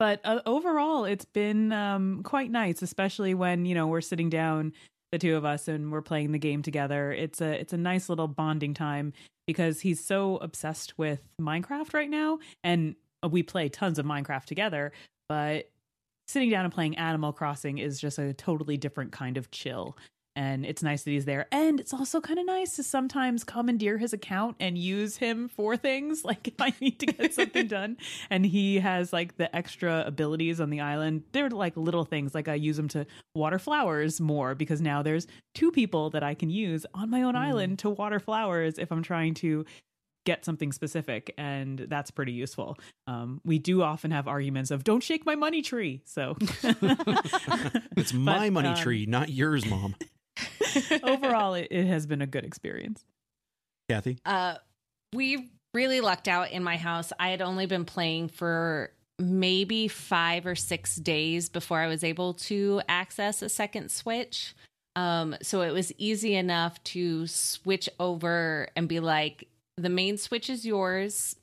but 0.01 0.19
uh, 0.23 0.41
overall 0.47 1.05
it's 1.05 1.25
been 1.25 1.71
um, 1.71 2.23
quite 2.23 2.49
nice 2.49 2.81
especially 2.81 3.35
when 3.35 3.65
you 3.65 3.75
know 3.75 3.85
we're 3.85 4.01
sitting 4.01 4.31
down 4.31 4.73
the 5.11 5.19
two 5.19 5.35
of 5.35 5.45
us 5.45 5.67
and 5.67 5.91
we're 5.91 6.01
playing 6.01 6.31
the 6.31 6.39
game 6.39 6.61
together. 6.61 7.11
It's 7.11 7.41
a 7.41 7.59
it's 7.59 7.73
a 7.73 7.77
nice 7.77 8.09
little 8.09 8.27
bonding 8.27 8.73
time 8.73 9.13
because 9.45 9.81
he's 9.81 10.03
so 10.03 10.37
obsessed 10.37 10.97
with 10.97 11.21
minecraft 11.39 11.93
right 11.93 12.09
now 12.09 12.39
and 12.63 12.95
we 13.29 13.43
play 13.43 13.69
tons 13.69 13.99
of 13.99 14.05
minecraft 14.05 14.45
together 14.45 14.91
but 15.29 15.69
sitting 16.27 16.49
down 16.49 16.65
and 16.65 16.73
playing 16.73 16.97
animal 16.97 17.33
crossing 17.33 17.77
is 17.77 17.99
just 17.99 18.17
a 18.17 18.33
totally 18.33 18.77
different 18.77 19.11
kind 19.11 19.37
of 19.37 19.51
chill 19.51 19.97
and 20.35 20.65
it's 20.65 20.81
nice 20.81 21.03
that 21.03 21.11
he's 21.11 21.25
there. 21.25 21.47
And 21.51 21.79
it's 21.79 21.93
also 21.93 22.21
kind 22.21 22.39
of 22.39 22.45
nice 22.45 22.75
to 22.77 22.83
sometimes 22.83 23.43
commandeer 23.43 23.97
his 23.97 24.13
account 24.13 24.55
and 24.59 24.77
use 24.77 25.17
him 25.17 25.49
for 25.49 25.75
things. 25.77 26.23
Like 26.31 26.47
if 26.47 26.61
i 26.61 26.73
need 26.79 26.99
to 27.01 27.07
get 27.07 27.33
something 27.33 27.67
done 27.79 27.97
and 28.29 28.45
he 28.45 28.79
has 28.79 29.11
like 29.11 29.35
the 29.35 29.53
extra 29.53 30.03
abilities 30.07 30.61
on 30.61 30.69
the 30.69 30.79
island 30.79 31.23
they're 31.33 31.49
like 31.49 31.75
little 31.75 32.05
things. 32.05 32.33
Like 32.33 32.47
i 32.47 32.53
use 32.53 32.79
him 32.79 32.87
to 32.89 33.05
water 33.35 33.59
flowers 33.59 34.21
more 34.21 34.55
because 34.55 34.79
now 34.81 35.01
there's 35.01 35.27
two 35.53 35.71
people 35.71 36.09
that 36.11 36.23
i 36.23 36.33
can 36.33 36.49
use 36.49 36.85
on 36.93 37.09
my 37.09 37.21
own 37.23 37.35
island 37.35 37.79
to 37.79 37.89
water 37.89 38.19
flowers 38.19 38.77
if 38.77 38.91
i'm 38.91 39.03
trying 39.03 39.33
to 39.33 39.65
get 40.25 40.45
something 40.45 40.71
specific 40.71 41.33
and 41.37 41.79
that's 41.89 42.11
pretty 42.11 42.31
useful. 42.31 42.77
Um, 43.07 43.41
we 43.43 43.57
do 43.57 43.81
often 43.81 44.11
have 44.11 44.27
arguments 44.27 44.69
of 44.69 44.83
don't 44.83 45.01
shake 45.01 45.25
my 45.25 45.35
money 45.35 45.61
tree. 45.63 46.03
So 46.05 46.37
It's 47.97 48.13
my 48.13 48.47
But, 48.47 48.53
money 48.53 48.69
um, 48.69 48.75
tree, 48.75 49.05
not 49.05 49.29
yours, 49.29 49.65
mom. 49.65 49.95
overall 51.03 51.53
it, 51.53 51.67
it 51.71 51.85
has 51.85 52.05
been 52.05 52.21
a 52.21 52.27
good 52.27 52.43
experience 52.43 53.03
Kathy? 53.91 54.17
Uh, 54.25 54.55
we 55.13 55.49
really 55.73 55.99
lucked 55.99 56.29
out 56.29 56.51
in 56.51 56.63
my 56.63 56.77
house. 56.77 57.11
I 57.19 57.29
had 57.29 57.41
only 57.41 57.65
been 57.65 57.83
playing 57.83 58.29
for 58.29 58.91
maybe 59.19 59.89
five 59.89 60.45
or 60.45 60.55
six 60.55 60.95
days 60.95 61.49
before 61.49 61.79
I 61.79 61.87
was 61.87 62.03
able 62.03 62.35
to 62.35 62.81
access 62.87 63.41
a 63.41 63.49
second 63.49 63.91
switch. 63.91 64.55
Um, 64.95 65.35
so 65.41 65.61
it 65.61 65.71
was 65.71 65.91
easy 65.97 66.35
enough 66.35 66.81
to 66.85 67.27
switch 67.27 67.89
over 67.99 68.69
and 68.77 68.87
be 68.87 69.01
like, 69.01 69.47
the 69.77 69.89
main 69.89 70.17
switch 70.17 70.49
is 70.49 70.65
yours. 70.65 71.35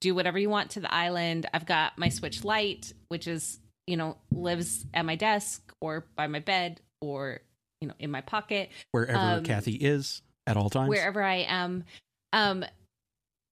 Do 0.00 0.14
whatever 0.14 0.38
you 0.38 0.50
want 0.50 0.70
to 0.72 0.80
the 0.80 0.92
island. 0.92 1.46
I've 1.52 1.66
got 1.66 1.98
my 1.98 2.08
Switch 2.08 2.44
Lite, 2.44 2.92
which 3.08 3.26
is, 3.26 3.58
you 3.86 3.96
know, 3.96 4.16
lives 4.30 4.84
at 4.92 5.04
my 5.04 5.16
desk 5.16 5.72
or 5.80 6.04
by 6.14 6.26
my 6.26 6.40
bed 6.40 6.80
or, 7.00 7.40
you 7.80 7.88
know, 7.88 7.94
in 7.98 8.10
my 8.10 8.20
pocket 8.20 8.70
Wherever 8.92 9.18
Um, 9.38 9.44
Kathy 9.44 9.74
is 9.74 10.22
at 10.46 10.56
all 10.56 10.70
times. 10.70 10.88
wherever 10.88 11.22
I 11.22 11.44
am. 11.48 11.84
Um, 12.32 12.64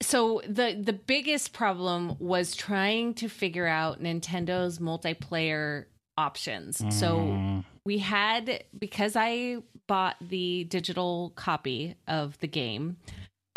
so 0.03 0.43
the 0.47 0.79
the 0.81 0.93
biggest 0.93 1.53
problem 1.53 2.17
was 2.19 2.55
trying 2.55 3.15
to 3.15 3.29
figure 3.29 3.67
out 3.67 4.03
Nintendo's 4.03 4.79
multiplayer 4.79 5.87
options. 6.17 6.79
So 6.91 7.19
Mm. 7.19 7.65
we 7.85 7.99
had 7.99 8.65
because 8.79 9.17
I 9.17 9.59
bought 9.87 10.17
the 10.21 10.65
digital 10.65 11.33
copy 11.37 11.97
of 12.07 12.39
the 12.41 12.47
game. 12.49 12.97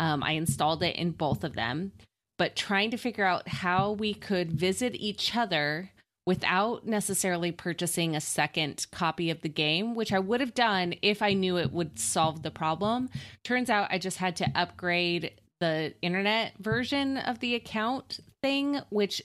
Um, 0.00 0.22
I 0.22 0.32
installed 0.32 0.82
it 0.82 0.96
in 0.96 1.10
both 1.12 1.44
of 1.44 1.54
them, 1.54 1.92
but 2.38 2.54
trying 2.56 2.90
to 2.92 2.96
figure 2.96 3.24
out 3.24 3.48
how 3.48 3.92
we 3.92 4.14
could 4.14 4.52
visit 4.52 4.94
each 4.94 5.34
other 5.36 5.90
without 6.28 6.86
necessarily 6.86 7.50
purchasing 7.50 8.14
a 8.14 8.20
second 8.20 8.86
copy 8.92 9.30
of 9.30 9.40
the 9.40 9.48
game, 9.48 9.94
which 9.94 10.12
I 10.12 10.18
would 10.18 10.40
have 10.40 10.52
done 10.52 10.92
if 11.00 11.22
I 11.22 11.32
knew 11.32 11.56
it 11.56 11.72
would 11.72 11.98
solve 11.98 12.42
the 12.42 12.50
problem. 12.50 13.08
Turns 13.44 13.70
out 13.70 13.88
I 13.90 13.96
just 13.96 14.18
had 14.18 14.36
to 14.36 14.50
upgrade 14.54 15.32
the 15.60 15.94
internet 16.02 16.52
version 16.58 17.16
of 17.16 17.38
the 17.38 17.54
account 17.54 18.20
thing, 18.42 18.78
which 18.90 19.22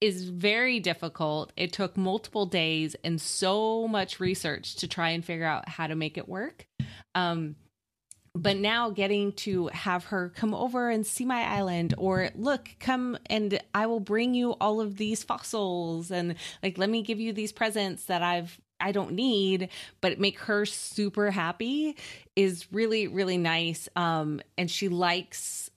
is 0.00 0.28
very 0.28 0.80
difficult. 0.80 1.52
It 1.56 1.72
took 1.72 1.96
multiple 1.96 2.46
days 2.46 2.96
and 3.04 3.20
so 3.20 3.86
much 3.86 4.18
research 4.18 4.74
to 4.78 4.88
try 4.88 5.10
and 5.10 5.24
figure 5.24 5.46
out 5.46 5.68
how 5.68 5.86
to 5.86 5.94
make 5.94 6.18
it 6.18 6.28
work. 6.28 6.66
Um, 7.14 7.54
but 8.34 8.56
now 8.56 8.90
getting 8.90 9.32
to 9.32 9.68
have 9.68 10.04
her 10.04 10.30
come 10.34 10.54
over 10.54 10.88
and 10.88 11.06
see 11.06 11.24
my 11.24 11.42
island 11.42 11.94
or 11.98 12.30
look 12.34 12.68
come 12.78 13.18
and 13.26 13.60
i 13.74 13.86
will 13.86 14.00
bring 14.00 14.34
you 14.34 14.52
all 14.60 14.80
of 14.80 14.96
these 14.96 15.22
fossils 15.22 16.10
and 16.10 16.36
like 16.62 16.78
let 16.78 16.88
me 16.88 17.02
give 17.02 17.18
you 17.18 17.32
these 17.32 17.52
presents 17.52 18.04
that 18.04 18.22
i've 18.22 18.60
i 18.80 18.92
don't 18.92 19.12
need. 19.12 19.68
But 20.00 20.18
make 20.18 20.38
her 20.40 20.64
super 20.64 21.30
happy 21.30 21.96
is 22.36 22.66
really 22.72 23.08
really 23.08 23.36
nice 23.36 23.88
um 23.96 24.40
and 24.56 24.70
she 24.70 24.88
likes 24.88 25.69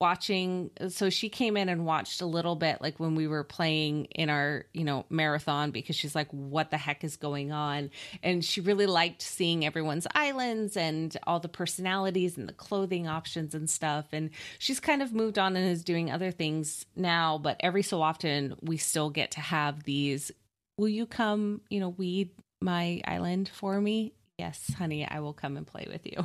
watching 0.00 0.70
so 0.88 1.10
she 1.10 1.28
came 1.28 1.56
in 1.56 1.68
and 1.68 1.84
watched 1.84 2.22
a 2.22 2.26
little 2.26 2.56
bit 2.56 2.80
like 2.80 2.98
when 2.98 3.14
we 3.14 3.28
were 3.28 3.44
playing 3.44 4.06
in 4.06 4.30
our 4.30 4.64
you 4.72 4.82
know 4.82 5.04
marathon 5.10 5.70
because 5.70 5.94
she's 5.94 6.14
like 6.14 6.28
what 6.30 6.70
the 6.70 6.78
heck 6.78 7.04
is 7.04 7.16
going 7.16 7.52
on? 7.52 7.90
And 8.22 8.44
she 8.44 8.60
really 8.60 8.86
liked 8.86 9.22
seeing 9.22 9.64
everyone's 9.64 10.06
islands 10.14 10.76
and 10.76 11.16
all 11.26 11.40
the 11.40 11.48
personalities 11.48 12.38
and 12.38 12.48
the 12.48 12.52
clothing 12.52 13.06
options 13.06 13.54
and 13.54 13.68
stuff. 13.68 14.06
And 14.12 14.30
she's 14.58 14.80
kind 14.80 15.02
of 15.02 15.12
moved 15.12 15.38
on 15.38 15.56
and 15.56 15.70
is 15.70 15.84
doing 15.84 16.10
other 16.10 16.30
things 16.30 16.86
now 16.96 17.38
but 17.38 17.56
every 17.60 17.82
so 17.82 18.02
often 18.02 18.56
we 18.62 18.76
still 18.76 19.10
get 19.10 19.32
to 19.32 19.40
have 19.40 19.84
these 19.84 20.30
will 20.78 20.88
you 20.88 21.06
come 21.06 21.60
you 21.68 21.80
know 21.80 21.90
weed 21.90 22.30
my 22.60 23.00
island 23.06 23.50
for 23.52 23.80
me? 23.80 24.12
Yes 24.38 24.72
honey 24.78 25.06
i 25.06 25.20
will 25.20 25.34
come 25.34 25.56
and 25.56 25.66
play 25.66 25.86
with 25.90 26.06
you 26.06 26.24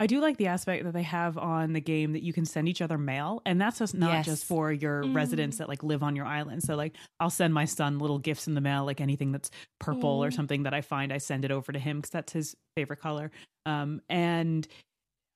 I 0.00 0.06
do 0.08 0.20
like 0.20 0.36
the 0.38 0.48
aspect 0.48 0.84
that 0.84 0.92
they 0.92 1.04
have 1.04 1.38
on 1.38 1.72
the 1.72 1.80
game 1.80 2.12
that 2.14 2.22
you 2.24 2.32
can 2.32 2.44
send 2.44 2.68
each 2.68 2.82
other 2.82 2.98
mail, 2.98 3.40
and 3.46 3.60
that's 3.60 3.78
just 3.78 3.94
not 3.94 4.10
Yes. 4.10 4.26
just 4.26 4.44
for 4.44 4.72
your 4.72 5.04
Mm. 5.04 5.14
residents 5.14 5.58
that 5.58 5.68
like 5.68 5.82
live 5.84 6.02
on 6.02 6.16
your 6.16 6.26
island. 6.26 6.62
So 6.64 6.74
like, 6.74 6.96
I'll 7.20 7.30
send 7.30 7.54
my 7.54 7.64
son 7.64 7.98
little 8.00 8.18
gifts 8.18 8.48
in 8.48 8.54
the 8.54 8.60
mail, 8.60 8.84
like 8.84 9.00
anything 9.00 9.30
that's 9.30 9.50
purple 9.78 10.22
or 10.24 10.30
Mm. 10.30 10.34
something 10.34 10.62
that 10.64 10.74
I 10.74 10.80
find, 10.80 11.12
I 11.12 11.18
send 11.18 11.44
it 11.44 11.52
over 11.52 11.70
to 11.70 11.78
him 11.78 11.98
because 11.98 12.10
that's 12.10 12.32
his 12.32 12.56
favorite 12.76 12.98
color. 13.00 13.30
Um, 13.66 14.00
and 14.08 14.66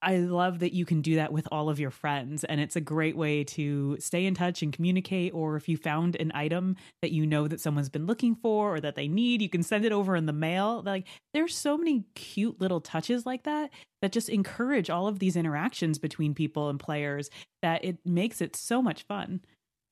I 0.00 0.18
love 0.18 0.60
that 0.60 0.72
you 0.72 0.84
can 0.84 1.02
do 1.02 1.16
that 1.16 1.32
with 1.32 1.48
all 1.50 1.68
of 1.68 1.80
your 1.80 1.90
friends, 1.90 2.44
and 2.44 2.60
it's 2.60 2.76
a 2.76 2.80
great 2.80 3.16
way 3.16 3.42
to 3.44 3.96
stay 3.98 4.26
in 4.26 4.34
touch 4.34 4.62
and 4.62 4.72
communicate. 4.72 5.34
Or 5.34 5.56
if 5.56 5.68
you 5.68 5.76
found 5.76 6.16
an 6.16 6.30
item 6.34 6.76
that 7.02 7.10
you 7.10 7.26
know 7.26 7.48
that 7.48 7.60
someone's 7.60 7.88
been 7.88 8.06
looking 8.06 8.36
for 8.36 8.74
or 8.74 8.80
that 8.80 8.94
they 8.94 9.08
need, 9.08 9.42
you 9.42 9.48
can 9.48 9.62
send 9.62 9.84
it 9.84 9.92
over 9.92 10.14
in 10.14 10.26
the 10.26 10.32
mail. 10.32 10.82
Like, 10.84 11.06
there's 11.34 11.56
so 11.56 11.76
many 11.76 12.04
cute 12.14 12.60
little 12.60 12.80
touches 12.80 13.26
like 13.26 13.42
that 13.42 13.70
that 14.00 14.12
just 14.12 14.28
encourage 14.28 14.88
all 14.88 15.08
of 15.08 15.18
these 15.18 15.36
interactions 15.36 15.98
between 15.98 16.34
people 16.34 16.68
and 16.68 16.78
players 16.78 17.28
that 17.62 17.84
it 17.84 17.98
makes 18.04 18.40
it 18.40 18.54
so 18.54 18.80
much 18.80 19.02
fun. 19.02 19.40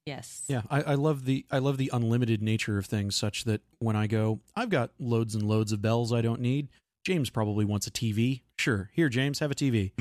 Yes. 0.06 0.44
Yeah, 0.46 0.62
I, 0.70 0.82
I 0.82 0.94
love 0.94 1.24
the 1.24 1.44
I 1.50 1.58
love 1.58 1.78
the 1.78 1.90
unlimited 1.92 2.40
nature 2.40 2.78
of 2.78 2.86
things, 2.86 3.16
such 3.16 3.42
that 3.44 3.62
when 3.80 3.96
I 3.96 4.06
go, 4.06 4.38
I've 4.54 4.70
got 4.70 4.92
loads 5.00 5.34
and 5.34 5.42
loads 5.42 5.72
of 5.72 5.82
bells 5.82 6.12
I 6.12 6.20
don't 6.20 6.40
need. 6.40 6.68
James 7.04 7.28
probably 7.28 7.64
wants 7.64 7.88
a 7.88 7.90
TV. 7.90 8.42
Sure, 8.58 8.90
here, 8.92 9.08
James, 9.08 9.38
have 9.40 9.50
a 9.50 9.54
TV. 9.54 9.92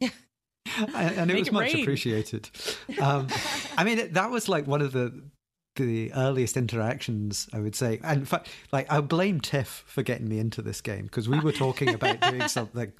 and, 0.00 0.12
and 0.94 1.30
it 1.30 1.34
Make 1.34 1.38
was 1.40 1.48
it 1.48 1.52
much 1.54 1.72
rain. 1.74 1.82
appreciated. 1.82 2.50
Um, 3.00 3.28
I 3.76 3.84
mean, 3.84 4.12
that 4.12 4.30
was 4.30 4.48
like 4.48 4.66
one 4.66 4.82
of 4.82 4.92
the 4.92 5.22
the 5.76 6.12
earliest 6.14 6.56
interactions, 6.56 7.48
I 7.52 7.60
would 7.60 7.76
say. 7.76 8.00
And 8.02 8.20
in 8.20 8.24
fact, 8.26 8.48
like 8.72 8.90
I 8.90 9.00
blame 9.00 9.40
Tiff 9.40 9.84
for 9.86 10.02
getting 10.02 10.28
me 10.28 10.40
into 10.40 10.62
this 10.62 10.80
game 10.80 11.04
because 11.04 11.28
we 11.28 11.38
were 11.38 11.52
talking 11.52 11.94
about 11.94 12.20
doing 12.30 12.48
something 12.48 12.92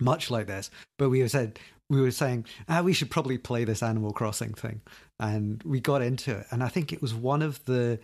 much 0.00 0.30
like 0.30 0.46
this, 0.46 0.70
but 0.98 1.10
we 1.10 1.26
said 1.28 1.58
we 1.90 2.00
were 2.00 2.10
saying 2.10 2.46
ah, 2.68 2.80
we 2.80 2.92
should 2.94 3.10
probably 3.10 3.36
play 3.36 3.64
this 3.64 3.82
Animal 3.82 4.12
Crossing 4.12 4.54
thing, 4.54 4.80
and 5.20 5.62
we 5.64 5.80
got 5.80 6.00
into 6.00 6.38
it. 6.38 6.46
And 6.50 6.62
I 6.62 6.68
think 6.68 6.92
it 6.92 7.02
was 7.02 7.12
one 7.14 7.42
of 7.42 7.62
the. 7.66 7.98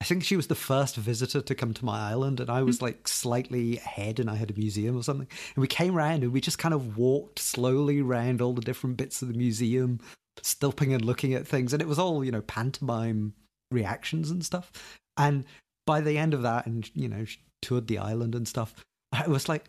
I 0.00 0.06
think 0.06 0.24
she 0.24 0.36
was 0.36 0.46
the 0.46 0.54
first 0.54 0.96
visitor 0.96 1.42
to 1.42 1.54
come 1.54 1.74
to 1.74 1.84
my 1.84 2.10
island, 2.10 2.40
and 2.40 2.48
I 2.48 2.62
was 2.62 2.78
hmm. 2.78 2.86
like 2.86 3.06
slightly 3.06 3.76
ahead, 3.76 4.18
and 4.18 4.30
I 4.30 4.36
had 4.36 4.50
a 4.50 4.54
museum 4.54 4.96
or 4.96 5.02
something. 5.02 5.28
And 5.54 5.60
we 5.60 5.68
came 5.68 5.94
around, 5.94 6.22
and 6.22 6.32
we 6.32 6.40
just 6.40 6.58
kind 6.58 6.74
of 6.74 6.96
walked 6.96 7.38
slowly 7.38 8.00
around 8.00 8.40
all 8.40 8.54
the 8.54 8.62
different 8.62 8.96
bits 8.96 9.20
of 9.20 9.28
the 9.28 9.34
museum, 9.34 10.00
stopping 10.42 10.94
and 10.94 11.04
looking 11.04 11.34
at 11.34 11.46
things, 11.46 11.72
and 11.72 11.82
it 11.82 11.88
was 11.88 11.98
all 11.98 12.24
you 12.24 12.32
know 12.32 12.40
pantomime 12.42 13.34
reactions 13.70 14.30
and 14.30 14.44
stuff. 14.44 14.72
And 15.18 15.44
by 15.86 16.00
the 16.00 16.16
end 16.16 16.32
of 16.32 16.42
that, 16.42 16.66
and 16.66 16.90
you 16.94 17.08
know, 17.08 17.26
she 17.26 17.38
toured 17.60 17.86
the 17.86 17.98
island 17.98 18.34
and 18.34 18.48
stuff, 18.48 18.74
I 19.12 19.28
was 19.28 19.50
like, 19.50 19.66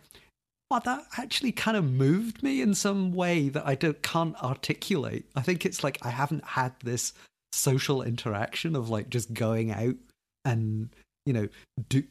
"Wow, 0.70 0.78
that 0.78 1.04
actually 1.18 1.52
kind 1.52 1.76
of 1.76 1.84
moved 1.84 2.42
me 2.42 2.62
in 2.62 2.74
some 2.74 3.12
way 3.12 3.50
that 3.50 3.66
I 3.66 3.74
don't 3.74 4.02
can't 4.02 4.36
articulate." 4.42 5.26
I 5.36 5.42
think 5.42 5.66
it's 5.66 5.84
like 5.84 5.98
I 6.00 6.08
haven't 6.08 6.44
had 6.44 6.72
this 6.82 7.12
social 7.52 8.00
interaction 8.00 8.74
of 8.74 8.88
like 8.88 9.10
just 9.10 9.34
going 9.34 9.70
out 9.70 9.96
and 10.44 10.88
you 11.26 11.32
know 11.32 11.48
do 11.88 12.02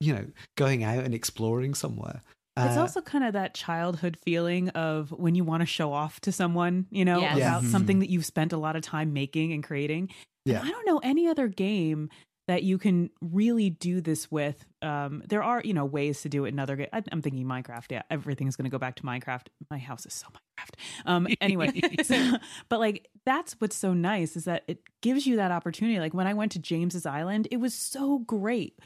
you 0.00 0.14
know 0.14 0.24
going 0.56 0.84
out 0.84 1.04
and 1.04 1.14
exploring 1.14 1.74
somewhere. 1.74 2.20
It's 2.56 2.76
Uh, 2.76 2.80
also 2.80 3.00
kind 3.00 3.22
of 3.22 3.34
that 3.34 3.54
childhood 3.54 4.16
feeling 4.24 4.68
of 4.70 5.10
when 5.12 5.36
you 5.36 5.44
want 5.44 5.60
to 5.60 5.66
show 5.66 5.92
off 5.92 6.20
to 6.22 6.32
someone, 6.32 6.86
you 6.90 7.04
know, 7.04 7.20
Yes. 7.20 7.38
Yeah. 7.38 7.58
about 7.58 7.70
something 7.70 8.00
that 8.00 8.10
you've 8.10 8.26
spent 8.26 8.52
a 8.52 8.56
lot 8.56 8.74
of 8.74 8.82
time 8.82 9.12
making 9.12 9.52
and 9.52 9.62
creating. 9.62 10.08
And 10.44 10.54
Yeah. 10.54 10.62
I 10.62 10.68
don't 10.70 10.84
know 10.86 10.98
any 10.98 11.28
other 11.28 11.46
game 11.46 12.10
that 12.48 12.62
you 12.64 12.78
can 12.78 13.10
really 13.20 13.70
do 13.70 14.00
this 14.00 14.30
with. 14.30 14.64
Um, 14.82 15.22
there 15.28 15.42
are, 15.42 15.60
you 15.64 15.74
know, 15.74 15.84
ways 15.84 16.22
to 16.22 16.28
do 16.28 16.46
it 16.46 16.48
in 16.48 16.58
other 16.58 16.76
games. 16.76 16.88
I'm 17.12 17.22
thinking 17.22 17.44
Minecraft. 17.46 17.84
Yeah, 17.90 18.02
everything's 18.10 18.56
going 18.56 18.64
to 18.64 18.70
go 18.70 18.78
back 18.78 18.96
to 18.96 19.02
Minecraft. 19.04 19.46
My 19.70 19.78
house 19.78 20.06
is 20.06 20.14
so 20.14 20.26
Minecraft. 20.28 21.06
Um, 21.06 21.28
anyway, 21.40 21.80
so- 22.02 22.38
but 22.68 22.80
like 22.80 23.08
that's 23.24 23.52
what's 23.60 23.76
so 23.76 23.92
nice 23.94 24.34
is 24.34 24.44
that 24.46 24.64
it 24.66 24.80
gives 25.02 25.26
you 25.26 25.36
that 25.36 25.52
opportunity. 25.52 26.00
Like 26.00 26.14
when 26.14 26.26
I 26.26 26.34
went 26.34 26.52
to 26.52 26.58
James's 26.58 27.06
Island, 27.06 27.46
it 27.50 27.58
was 27.58 27.74
so 27.74 28.18
great 28.20 28.78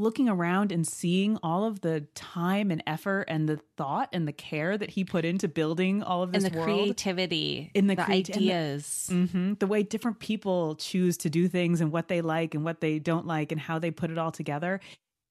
looking 0.00 0.28
around 0.28 0.72
and 0.72 0.86
seeing 0.86 1.38
all 1.42 1.64
of 1.64 1.80
the 1.82 2.00
time 2.14 2.70
and 2.70 2.82
effort 2.86 3.22
and 3.28 3.48
the 3.48 3.60
thought 3.76 4.08
and 4.12 4.26
the 4.26 4.32
care 4.32 4.76
that 4.78 4.90
he 4.90 5.04
put 5.04 5.24
into 5.24 5.46
building 5.46 6.02
all 6.02 6.22
of 6.22 6.32
this 6.32 6.44
And 6.44 6.52
the 6.54 6.58
world 6.58 6.66
creativity, 6.80 7.70
In 7.74 7.86
the 7.86 7.94
the 7.96 8.02
creati- 8.02 8.34
and 8.34 8.42
the- 8.46 8.52
ideas. 8.52 9.08
hmm 9.12 9.52
The 9.54 9.66
way 9.66 9.82
different 9.82 10.18
people 10.18 10.74
choose 10.76 11.16
to 11.18 11.30
do 11.30 11.46
things 11.48 11.80
and 11.80 11.92
what 11.92 12.08
they 12.08 12.20
like 12.22 12.54
and 12.54 12.64
what 12.64 12.80
they 12.80 12.98
don't 12.98 13.26
like 13.26 13.52
and 13.52 13.60
how 13.60 13.78
they 13.78 13.90
put 13.90 14.10
it 14.10 14.18
all 14.18 14.32
together. 14.32 14.80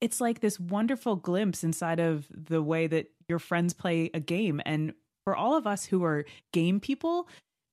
It's 0.02 0.22
like 0.22 0.40
this 0.40 0.60
wonderful 0.60 1.18
glimpse 1.18 1.64
inside 1.64 2.00
of 2.00 2.28
the 2.32 2.62
way 2.62 2.88
that 2.88 3.08
your 3.28 3.40
friends 3.40 3.74
play 3.74 4.10
a 4.14 4.20
game. 4.22 4.62
And 4.66 4.94
for 5.26 5.36
all 5.36 5.56
of 5.56 5.68
us 5.68 5.84
who 5.86 6.04
are 6.04 6.26
game 6.54 6.80
people, 6.80 7.28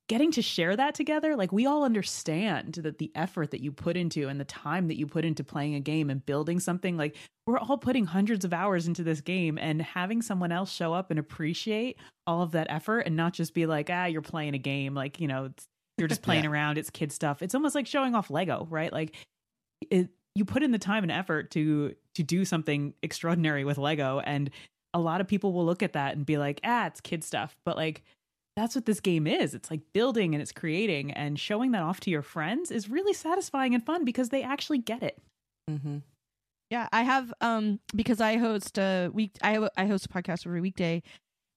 getting 0.08 0.30
to 0.32 0.42
share 0.42 0.76
that 0.76 0.94
together, 0.94 1.34
like 1.36 1.52
we 1.52 1.66
all 1.66 1.82
understand 1.84 2.74
that 2.74 2.98
the 2.98 3.10
effort 3.14 3.50
that 3.50 3.60
you 3.60 3.72
put 3.72 3.96
into 3.96 4.28
and 4.28 4.38
the 4.38 4.44
time 4.44 4.88
that 4.88 4.96
you 4.96 5.06
put 5.06 5.24
into 5.24 5.42
playing 5.42 5.74
a 5.74 5.80
game 5.80 6.10
and 6.10 6.24
building 6.24 6.60
something, 6.60 6.96
like 6.96 7.16
we're 7.46 7.58
all 7.58 7.78
putting 7.78 8.06
hundreds 8.06 8.44
of 8.44 8.52
hours 8.52 8.86
into 8.86 9.02
this 9.02 9.20
game 9.20 9.58
and 9.58 9.82
having 9.82 10.22
someone 10.22 10.52
else 10.52 10.72
show 10.72 10.92
up 10.92 11.10
and 11.10 11.18
appreciate 11.18 11.96
all 12.26 12.42
of 12.42 12.52
that 12.52 12.66
effort 12.70 13.00
and 13.00 13.16
not 13.16 13.32
just 13.32 13.52
be 13.54 13.66
like, 13.66 13.88
ah, 13.90 14.04
you're 14.06 14.22
playing 14.22 14.54
a 14.54 14.58
game. 14.58 14.94
Like, 14.94 15.20
you 15.20 15.26
know, 15.28 15.46
it's, 15.46 15.66
you're 15.98 16.08
just 16.08 16.22
playing 16.22 16.44
Yeah. 16.44 16.50
around. 16.50 16.78
It's 16.78 16.90
kid 16.90 17.10
stuff. 17.10 17.42
It's 17.42 17.54
almost 17.54 17.74
like 17.74 17.86
showing 17.86 18.14
off 18.14 18.30
Lego, 18.30 18.66
right? 18.70 18.92
Like 18.92 19.14
it, 19.90 20.08
you 20.34 20.44
put 20.44 20.62
in 20.62 20.70
the 20.70 20.78
time 20.78 21.02
and 21.02 21.10
effort 21.12 21.50
to 21.52 21.94
to 22.14 22.22
do 22.22 22.44
something 22.44 22.94
extraordinary 23.02 23.64
with 23.64 23.78
Lego, 23.78 24.20
and 24.20 24.50
a 24.94 24.98
lot 25.00 25.20
of 25.20 25.26
people 25.28 25.52
will 25.52 25.66
look 25.66 25.82
at 25.82 25.92
that 25.94 26.16
and 26.16 26.24
be 26.24 26.38
like, 26.38 26.60
ah, 26.64 26.86
it's 26.86 27.00
kid 27.00 27.22
stuff. 27.24 27.56
But 27.64 27.76
like 27.76 28.02
that's 28.56 28.74
what 28.74 28.86
this 28.86 29.00
game 29.00 29.26
is. 29.26 29.54
It's 29.54 29.70
like 29.70 29.82
building 29.92 30.34
and 30.34 30.40
it's 30.40 30.52
creating 30.52 31.12
and 31.12 31.38
showing 31.38 31.72
that 31.72 31.82
off 31.82 32.00
to 32.00 32.10
your 32.10 32.22
friends 32.22 32.70
is 32.70 32.88
really 32.88 33.12
satisfying 33.12 33.74
and 33.74 33.84
fun 33.84 34.04
because 34.04 34.30
they 34.30 34.42
actually 34.42 34.78
get 34.78 35.02
it. 35.02 35.18
Mm-hmm. 35.70 35.98
Yeah, 36.70 36.88
I 36.90 37.02
have 37.02 37.32
um 37.40 37.78
because 37.94 38.20
I 38.20 38.38
host 38.38 38.78
a 38.78 39.10
week 39.12 39.36
I 39.42 39.68
I 39.76 39.86
host 39.86 40.06
a 40.06 40.08
podcast 40.08 40.46
every 40.46 40.60
weekday 40.60 41.02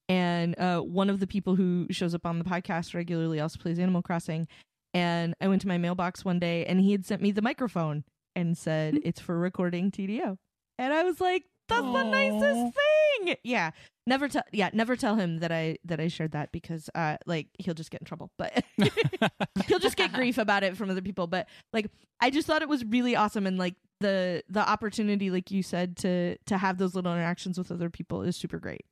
and 0.07 0.59
uh 0.59 0.81
one 0.81 1.09
of 1.09 1.19
the 1.19 1.27
people 1.27 1.55
who 1.55 1.87
shows 1.89 2.13
up 2.13 2.25
on 2.25 2.37
the 2.37 2.45
podcast 2.45 2.93
regularly 2.93 3.39
also 3.39 3.59
plays 3.59 3.79
Animal 3.79 4.01
Crossing 4.01 4.47
and 4.93 5.33
I 5.39 5.47
went 5.47 5.61
to 5.61 5.67
my 5.67 5.77
mailbox 5.77 6.25
one 6.25 6.39
day 6.39 6.65
and 6.65 6.79
he 6.81 6.91
had 6.91 7.05
sent 7.05 7.21
me 7.21 7.31
the 7.31 7.41
microphone 7.41 8.03
and 8.35 8.57
said 8.57 8.99
it's 9.03 9.19
for 9.19 9.37
recording 9.37 9.89
TDO. 9.89 10.37
And 10.77 10.93
I 10.93 11.03
was 11.03 11.21
like 11.21 11.43
that's 11.69 11.81
the 11.81 12.03
nicest 12.03 12.75
thing. 12.75 13.08
Yeah. 13.43 13.71
Never 14.07 14.27
tell 14.27 14.43
yeah, 14.51 14.69
never 14.73 14.95
tell 14.95 15.15
him 15.15 15.37
that 15.39 15.51
I 15.51 15.77
that 15.85 15.99
I 15.99 16.07
shared 16.07 16.31
that 16.31 16.51
because 16.51 16.89
uh 16.95 17.17
like 17.25 17.47
he'll 17.59 17.73
just 17.75 17.91
get 17.91 18.01
in 18.01 18.05
trouble. 18.05 18.31
But 18.37 18.63
he'll 19.67 19.79
just 19.79 19.97
get 19.97 20.13
grief 20.13 20.37
about 20.37 20.63
it 20.63 20.75
from 20.77 20.89
other 20.89 21.01
people 21.01 21.27
but 21.27 21.47
like 21.73 21.89
i 22.21 22.29
just 22.29 22.47
thought 22.47 22.61
it 22.61 22.69
was 22.69 22.83
really 22.85 23.15
awesome 23.15 23.45
and 23.45 23.57
like 23.57 23.75
the 23.99 24.43
the 24.49 24.67
opportunity 24.67 25.29
like 25.29 25.51
you 25.51 25.61
said 25.61 25.97
to 25.97 26.37
to 26.45 26.57
have 26.57 26.77
those 26.77 26.95
little 26.95 27.11
interactions 27.11 27.57
with 27.57 27.71
other 27.71 27.89
people 27.89 28.21
is 28.21 28.35
super 28.35 28.59
great 28.59 28.85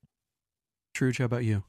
Truge, 0.96 1.20
how 1.20 1.26
about 1.26 1.46
you? 1.46 1.64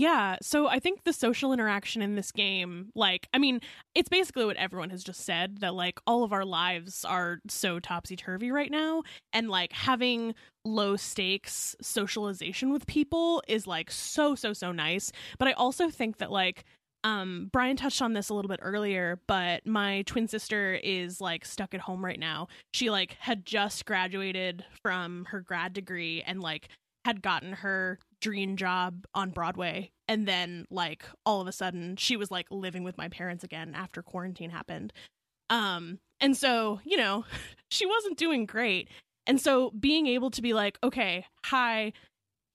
Yeah, 0.00 0.38
so 0.40 0.66
I 0.66 0.78
think 0.78 1.04
the 1.04 1.12
social 1.12 1.52
interaction 1.52 2.00
in 2.00 2.14
this 2.14 2.32
game, 2.32 2.90
like, 2.94 3.28
I 3.34 3.38
mean, 3.38 3.60
it's 3.94 4.08
basically 4.08 4.46
what 4.46 4.56
everyone 4.56 4.88
has 4.88 5.04
just 5.04 5.26
said 5.26 5.58
that, 5.58 5.74
like, 5.74 6.00
all 6.06 6.24
of 6.24 6.32
our 6.32 6.46
lives 6.46 7.04
are 7.04 7.40
so 7.48 7.78
topsy 7.80 8.16
turvy 8.16 8.50
right 8.50 8.70
now. 8.70 9.02
And, 9.34 9.50
like, 9.50 9.72
having 9.72 10.34
low 10.64 10.96
stakes 10.96 11.76
socialization 11.82 12.72
with 12.72 12.86
people 12.86 13.42
is, 13.46 13.66
like, 13.66 13.90
so, 13.90 14.34
so, 14.34 14.54
so 14.54 14.72
nice. 14.72 15.12
But 15.38 15.48
I 15.48 15.52
also 15.52 15.90
think 15.90 16.16
that, 16.16 16.32
like, 16.32 16.64
um, 17.04 17.50
Brian 17.52 17.76
touched 17.76 18.00
on 18.00 18.14
this 18.14 18.30
a 18.30 18.34
little 18.34 18.48
bit 18.48 18.60
earlier, 18.62 19.20
but 19.26 19.66
my 19.66 20.00
twin 20.06 20.28
sister 20.28 20.80
is 20.82 21.20
like 21.20 21.46
stuck 21.46 21.74
at 21.74 21.80
home 21.80 22.04
right 22.04 22.18
now. 22.18 22.48
She 22.74 22.90
like 22.90 23.16
had 23.20 23.46
just 23.46 23.86
graduated 23.86 24.66
from 24.82 25.24
her 25.30 25.40
grad 25.40 25.72
degree 25.72 26.22
and 26.26 26.42
like 26.42 26.68
had 27.06 27.22
gotten 27.22 27.54
her 27.54 27.98
dream 28.20 28.56
job 28.56 29.06
on 29.14 29.30
Broadway. 29.30 29.90
And 30.08 30.26
then, 30.26 30.66
like, 30.70 31.04
all 31.24 31.40
of 31.40 31.46
a 31.46 31.52
sudden, 31.52 31.96
she 31.96 32.16
was 32.16 32.30
like 32.30 32.46
living 32.50 32.84
with 32.84 32.98
my 32.98 33.08
parents 33.08 33.44
again 33.44 33.74
after 33.74 34.02
quarantine 34.02 34.50
happened. 34.50 34.92
Um, 35.50 35.98
and 36.20 36.36
so, 36.36 36.80
you 36.84 36.96
know, 36.96 37.24
she 37.70 37.86
wasn't 37.86 38.18
doing 38.18 38.46
great. 38.46 38.88
And 39.26 39.40
so, 39.40 39.70
being 39.70 40.06
able 40.06 40.30
to 40.30 40.42
be 40.42 40.52
like, 40.52 40.78
okay, 40.82 41.26
hi, 41.44 41.92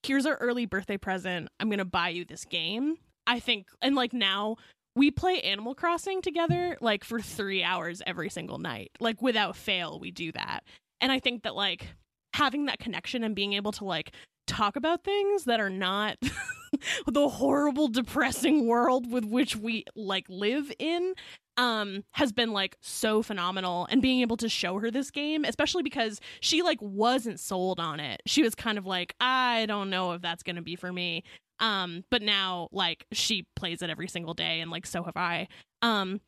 here's 0.03 0.25
our 0.25 0.35
early 0.35 0.65
birthday 0.65 0.97
present. 0.97 1.49
I'm 1.59 1.69
going 1.69 1.79
to 1.79 1.85
buy 1.85 2.09
you 2.09 2.25
this 2.25 2.45
game. 2.45 2.97
I 3.27 3.39
think, 3.39 3.67
and 3.81 3.95
like 3.95 4.13
now, 4.13 4.57
we 4.95 5.11
play 5.11 5.41
Animal 5.41 5.75
Crossing 5.75 6.21
together 6.21 6.77
like 6.79 7.03
for 7.03 7.19
three 7.19 7.63
hours 7.63 8.01
every 8.05 8.29
single 8.29 8.57
night. 8.57 8.91
Like, 8.99 9.21
without 9.21 9.55
fail, 9.55 9.99
we 9.99 10.11
do 10.11 10.31
that. 10.33 10.61
And 11.01 11.11
I 11.11 11.19
think 11.19 11.43
that, 11.43 11.55
like, 11.55 11.87
having 12.33 12.65
that 12.65 12.79
connection 12.79 13.23
and 13.23 13.35
being 13.35 13.53
able 13.53 13.71
to, 13.73 13.85
like, 13.85 14.11
talk 14.47 14.75
about 14.75 15.03
things 15.03 15.45
that 15.45 15.59
are 15.59 15.69
not 15.69 16.17
the 17.07 17.29
horrible 17.29 17.87
depressing 17.87 18.67
world 18.67 19.11
with 19.11 19.25
which 19.25 19.55
we 19.55 19.85
like 19.95 20.25
live 20.29 20.71
in 20.79 21.13
um 21.57 22.03
has 22.11 22.31
been 22.33 22.51
like 22.51 22.75
so 22.81 23.21
phenomenal. 23.21 23.87
And 23.89 24.01
being 24.01 24.21
able 24.21 24.37
to 24.37 24.49
show 24.49 24.77
her 24.79 24.91
this 24.91 25.11
game 25.11 25.45
especially 25.45 25.83
because 25.83 26.19
she 26.41 26.61
like 26.61 26.79
wasn't 26.81 27.39
sold 27.39 27.79
on 27.79 27.99
it. 27.99 28.21
She 28.25 28.43
was 28.43 28.55
kind 28.55 28.77
of 28.77 28.85
like 28.85 29.15
i 29.19 29.65
don't 29.67 29.89
know 29.89 30.13
if 30.13 30.21
that's 30.21 30.43
going 30.43 30.57
to 30.57 30.61
be 30.61 30.75
for 30.75 30.91
me. 30.91 31.23
Um 31.59 32.03
but 32.11 32.21
now 32.21 32.67
like 32.71 33.05
she 33.11 33.47
plays 33.55 33.81
it 33.81 33.89
every 33.89 34.07
single 34.07 34.33
day 34.33 34.59
and 34.59 34.71
like 34.71 34.85
so 34.85 35.03
have 35.03 35.17
i. 35.17 35.47
Um 35.81 36.21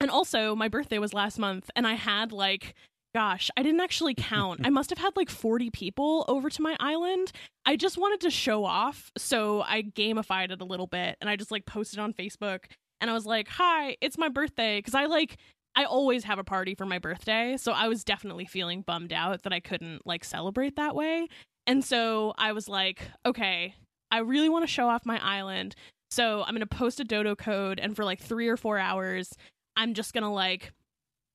and 0.00 0.10
also 0.10 0.56
my 0.56 0.68
birthday 0.68 0.98
was 0.98 1.14
last 1.14 1.38
month 1.38 1.70
and 1.76 1.86
i 1.86 1.94
had 1.94 2.32
like 2.32 2.74
gosh 3.14 3.50
i 3.56 3.62
didn't 3.62 3.80
actually 3.80 4.14
count 4.14 4.60
i 4.64 4.70
must 4.70 4.90
have 4.90 4.98
had 4.98 5.14
like 5.16 5.30
40 5.30 5.70
people 5.70 6.24
over 6.28 6.48
to 6.48 6.62
my 6.62 6.76
island 6.80 7.32
i 7.66 7.76
just 7.76 7.98
wanted 7.98 8.20
to 8.20 8.30
show 8.30 8.64
off 8.64 9.10
so 9.16 9.62
i 9.62 9.82
gamified 9.82 10.50
it 10.50 10.60
a 10.60 10.64
little 10.64 10.86
bit 10.86 11.16
and 11.20 11.28
i 11.28 11.36
just 11.36 11.50
like 11.50 11.66
posted 11.66 11.98
on 11.98 12.12
facebook 12.12 12.64
and 13.02 13.10
I 13.10 13.14
was 13.14 13.26
like, 13.26 13.48
"Hi, 13.48 13.96
it's 14.00 14.16
my 14.16 14.30
birthday." 14.30 14.80
Cuz 14.80 14.94
I 14.94 15.04
like 15.04 15.36
I 15.74 15.84
always 15.84 16.24
have 16.24 16.38
a 16.38 16.44
party 16.44 16.74
for 16.74 16.86
my 16.86 16.98
birthday, 16.98 17.56
so 17.56 17.72
I 17.72 17.88
was 17.88 18.04
definitely 18.04 18.44
feeling 18.46 18.82
bummed 18.82 19.12
out 19.12 19.42
that 19.42 19.52
I 19.52 19.60
couldn't 19.60 20.06
like 20.06 20.24
celebrate 20.24 20.76
that 20.76 20.94
way. 20.94 21.28
And 21.66 21.84
so 21.84 22.32
I 22.38 22.52
was 22.52 22.68
like, 22.68 23.10
"Okay, 23.26 23.74
I 24.10 24.18
really 24.18 24.48
want 24.48 24.62
to 24.62 24.72
show 24.72 24.88
off 24.88 25.04
my 25.04 25.18
island. 25.22 25.74
So 26.10 26.42
I'm 26.42 26.50
going 26.54 26.60
to 26.60 26.66
post 26.66 27.00
a 27.00 27.04
dodo 27.04 27.34
code 27.34 27.80
and 27.80 27.96
for 27.96 28.04
like 28.04 28.20
3 28.20 28.48
or 28.48 28.56
4 28.58 28.78
hours, 28.78 29.32
I'm 29.76 29.94
just 29.94 30.12
going 30.12 30.24
to 30.24 30.30
like 30.30 30.72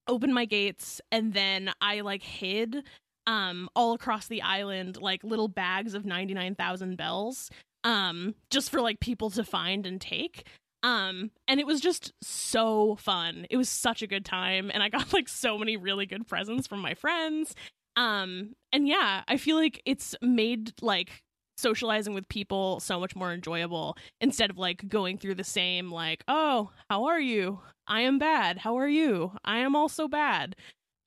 open 0.07 0.33
my 0.33 0.45
gates 0.45 1.01
and 1.11 1.33
then 1.33 1.71
I 1.81 2.01
like 2.01 2.23
hid 2.23 2.83
um 3.25 3.69
all 3.75 3.93
across 3.93 4.27
the 4.27 4.41
island 4.41 4.97
like 5.01 5.23
little 5.23 5.49
bags 5.49 5.93
of 5.93 6.05
99,000 6.05 6.95
bells 6.95 7.49
um 7.83 8.33
just 8.49 8.69
for 8.69 8.81
like 8.81 8.99
people 8.99 9.29
to 9.31 9.43
find 9.43 9.85
and 9.85 9.99
take. 9.99 10.47
Um 10.83 11.31
and 11.47 11.59
it 11.59 11.67
was 11.67 11.81
just 11.81 12.13
so 12.21 12.95
fun. 12.95 13.45
It 13.49 13.57
was 13.57 13.69
such 13.69 14.01
a 14.01 14.07
good 14.07 14.25
time 14.25 14.71
and 14.73 14.81
i 14.83 14.89
got 14.89 15.13
like 15.13 15.29
so 15.29 15.57
many 15.57 15.77
really 15.77 16.05
good 16.05 16.27
presents 16.27 16.67
from 16.67 16.79
my 16.79 16.93
friends. 16.93 17.55
Um 17.95 18.53
and 18.71 18.87
yeah 18.87 19.23
i 19.27 19.37
feel 19.37 19.55
like 19.57 19.81
it's 19.85 20.15
made 20.21 20.73
like 20.81 21.23
socializing 21.57 22.13
with 22.13 22.27
people 22.29 22.79
so 22.79 22.99
much 22.99 23.15
more 23.15 23.33
enjoyable 23.33 23.97
instead 24.21 24.49
of 24.49 24.57
like 24.57 24.87
going 24.87 25.17
through 25.17 25.35
the 25.35 25.43
same 25.43 25.91
like 25.91 26.23
oh 26.27 26.71
how 26.89 27.05
are 27.05 27.19
you? 27.19 27.59
I 27.87 28.01
am 28.01 28.19
bad. 28.19 28.59
How 28.59 28.77
are 28.77 28.87
you? 28.87 29.31
I 29.43 29.59
am 29.59 29.75
also 29.75 30.07
bad. 30.07 30.55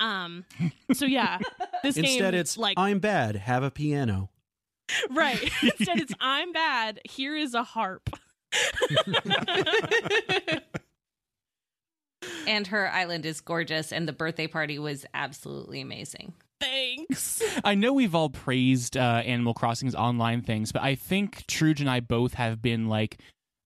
Um 0.00 0.44
so 0.92 1.06
yeah 1.06 1.38
this 1.82 1.96
Instead, 1.96 2.32
game 2.32 2.40
it's 2.40 2.58
like 2.58 2.78
I'm 2.78 2.98
bad. 2.98 3.36
Have 3.36 3.62
a 3.62 3.70
piano. 3.70 4.30
right. 5.10 5.42
Instead 5.62 6.00
it's 6.00 6.14
i'm 6.20 6.52
bad. 6.52 7.00
Here 7.08 7.36
is 7.36 7.54
a 7.54 7.62
harp. 7.62 8.10
And 12.46 12.66
her 12.66 12.90
island 12.90 13.24
is 13.24 13.40
gorgeous, 13.40 13.92
and 13.92 14.06
the 14.08 14.12
birthday 14.12 14.46
party 14.46 14.78
was 14.78 15.06
absolutely 15.14 15.80
amazing. 15.80 16.34
Thanks 16.60 17.42
I 17.64 17.74
know 17.74 17.92
we've 17.92 18.14
all 18.14 18.30
praised 18.30 18.96
uh, 18.96 19.22
Animal 19.24 19.54
Crossing's 19.54 19.94
online 19.94 20.42
things, 20.42 20.72
but 20.72 20.82
I 20.82 20.94
think 20.94 21.46
Truge 21.46 21.80
and 21.80 21.90
I 21.90 22.00
both 22.00 22.34
have 22.34 22.62
been 22.62 22.88
like, 22.88 23.18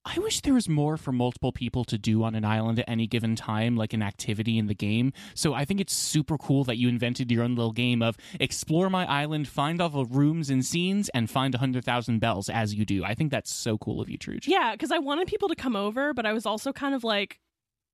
I 0.06 0.18
wish 0.18 0.42
there 0.42 0.52
was 0.52 0.68
more 0.68 0.98
for 0.98 1.12
multiple 1.12 1.50
people 1.50 1.82
to 1.84 1.96
do 1.96 2.24
on 2.24 2.34
an 2.34 2.44
island 2.44 2.78
at 2.78 2.88
any 2.88 3.06
given 3.06 3.36
time, 3.36 3.74
like 3.74 3.94
an 3.94 4.02
activity 4.02 4.58
in 4.58 4.66
the 4.66 4.74
game. 4.74 5.14
So 5.34 5.54
I 5.54 5.64
think 5.64 5.80
it's 5.80 5.94
super 5.94 6.36
cool 6.36 6.62
that 6.64 6.76
you 6.76 6.88
invented 6.90 7.32
your 7.32 7.42
own 7.42 7.54
little 7.54 7.72
game 7.72 8.02
of 8.02 8.18
explore 8.38 8.90
my 8.90 9.06
island, 9.06 9.48
find 9.48 9.80
all 9.80 9.88
the 9.88 10.04
rooms 10.04 10.50
and 10.50 10.64
scenes, 10.64 11.08
and 11.10 11.30
find 11.30 11.54
100,000 11.54 12.18
bells 12.18 12.50
as 12.50 12.74
you 12.74 12.84
do. 12.84 13.02
I 13.02 13.14
think 13.14 13.30
that's 13.30 13.52
so 13.52 13.78
cool 13.78 14.00
of 14.02 14.10
you, 14.10 14.18
Truge. 14.18 14.46
Yeah, 14.46 14.72
because 14.72 14.92
I 14.92 14.98
wanted 14.98 15.26
people 15.26 15.48
to 15.48 15.56
come 15.56 15.74
over, 15.74 16.12
but 16.12 16.26
I 16.26 16.34
was 16.34 16.44
also 16.44 16.70
kind 16.72 16.94
of 16.94 17.02
like, 17.02 17.40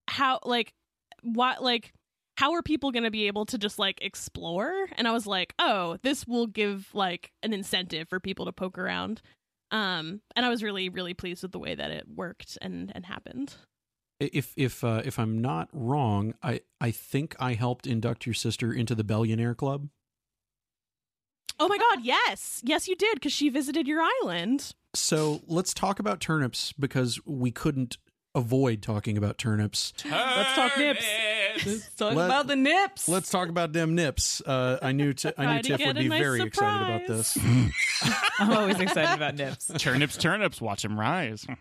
how, 0.08 0.40
like, 0.44 0.72
what, 1.22 1.62
like, 1.62 1.92
how 2.36 2.52
are 2.52 2.62
people 2.62 2.90
going 2.90 3.04
to 3.04 3.10
be 3.10 3.26
able 3.26 3.46
to 3.46 3.58
just 3.58 3.78
like 3.78 3.98
explore? 4.02 4.88
And 4.96 5.06
I 5.06 5.12
was 5.12 5.26
like, 5.26 5.54
oh, 5.58 5.98
this 6.02 6.26
will 6.26 6.46
give 6.46 6.88
like 6.94 7.32
an 7.42 7.52
incentive 7.52 8.08
for 8.08 8.20
people 8.20 8.46
to 8.46 8.52
poke 8.52 8.78
around. 8.78 9.20
Um, 9.70 10.20
and 10.34 10.44
I 10.44 10.48
was 10.48 10.62
really, 10.62 10.88
really 10.88 11.14
pleased 11.14 11.42
with 11.42 11.52
the 11.52 11.58
way 11.58 11.74
that 11.74 11.90
it 11.90 12.06
worked 12.14 12.58
and 12.60 12.90
and 12.94 13.06
happened. 13.06 13.54
If 14.18 14.52
if 14.56 14.84
uh, 14.84 15.02
if 15.04 15.18
I'm 15.18 15.40
not 15.40 15.68
wrong, 15.72 16.34
I 16.42 16.60
I 16.80 16.90
think 16.90 17.36
I 17.38 17.54
helped 17.54 17.86
induct 17.86 18.26
your 18.26 18.34
sister 18.34 18.72
into 18.72 18.94
the 18.94 19.04
Billionaire 19.04 19.54
Club. 19.54 19.88
Oh 21.58 21.68
my 21.68 21.78
god, 21.78 22.00
yes, 22.02 22.60
yes, 22.64 22.88
you 22.88 22.96
did 22.96 23.14
because 23.14 23.32
she 23.32 23.50
visited 23.50 23.86
your 23.86 24.02
island. 24.22 24.74
So 24.94 25.42
let's 25.46 25.72
talk 25.74 25.98
about 25.98 26.20
turnips 26.20 26.72
because 26.72 27.20
we 27.26 27.50
couldn't 27.50 27.98
avoid 28.34 28.82
talking 28.82 29.18
about 29.18 29.38
turnips. 29.38 29.92
Let's 30.04 30.54
talk 30.54 30.78
nips. 30.78 31.04
Let's 31.66 31.94
talk 31.94 32.14
Let- 32.14 32.26
about 32.26 32.46
the 32.46 32.56
nips. 32.56 33.08
Let's 33.08 33.30
talk 33.30 33.48
about 33.48 33.72
them 33.72 33.94
nips. 33.94 34.40
Uh, 34.44 34.78
I 34.82 34.92
knew 34.92 35.12
t- 35.12 35.32
I 35.36 35.56
knew 35.56 35.62
Tiff 35.62 35.84
would 35.86 35.96
be 35.96 36.08
nice 36.08 36.20
very 36.20 36.42
excited 36.42 36.86
about 36.86 37.06
this. 37.06 37.36
I'm 38.38 38.52
always 38.52 38.78
excited 38.80 39.14
about 39.14 39.36
nips. 39.36 39.70
Turnips, 39.78 40.16
turnips, 40.16 40.60
watch 40.60 40.82
them 40.82 40.98
rise. 40.98 41.46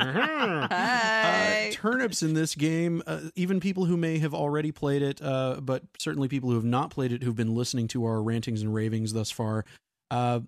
Uh, 0.00 0.66
Hi. 0.68 1.70
turnips 1.72 2.22
in 2.24 2.34
this 2.34 2.56
game, 2.56 3.00
uh, 3.06 3.20
even 3.36 3.60
people 3.60 3.84
who 3.84 3.96
may 3.96 4.18
have 4.18 4.34
already 4.34 4.72
played 4.72 5.02
it, 5.02 5.22
uh, 5.22 5.60
but 5.62 5.84
certainly 6.00 6.26
people 6.26 6.48
who 6.50 6.56
have 6.56 6.64
not 6.64 6.90
played 6.90 7.12
it, 7.12 7.22
who've 7.22 7.36
been 7.36 7.54
listening 7.54 7.86
to 7.88 8.04
our 8.04 8.20
rantings 8.20 8.60
and 8.62 8.74
ravings 8.74 9.12
thus 9.12 9.30
far, 9.30 9.64
uh, 10.10 10.40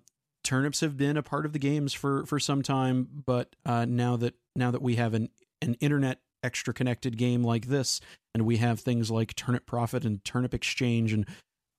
turnips 0.43 0.81
have 0.81 0.97
been 0.97 1.15
a 1.15 1.23
part 1.23 1.45
of 1.45 1.53
the 1.53 1.59
games 1.59 1.93
for 1.93 2.25
for 2.25 2.39
some 2.39 2.61
time. 2.61 3.07
But 3.25 3.55
uh, 3.65 3.85
now 3.85 4.17
that 4.17 4.33
now 4.55 4.71
that 4.71 4.81
we 4.81 4.95
have 4.97 5.13
an 5.13 5.29
an 5.61 5.75
internet 5.75 6.19
extra 6.47 6.73
connected 6.73 7.17
game 7.17 7.43
like 7.43 7.67
this, 7.67 7.99
and 8.33 8.45
we 8.45 8.57
have 8.57 8.79
things 8.79 9.11
like 9.11 9.35
Turnip 9.35 9.65
Profit 9.65 10.03
and 10.05 10.23
Turnip 10.23 10.53
Exchange 10.53 11.13
and 11.13 11.27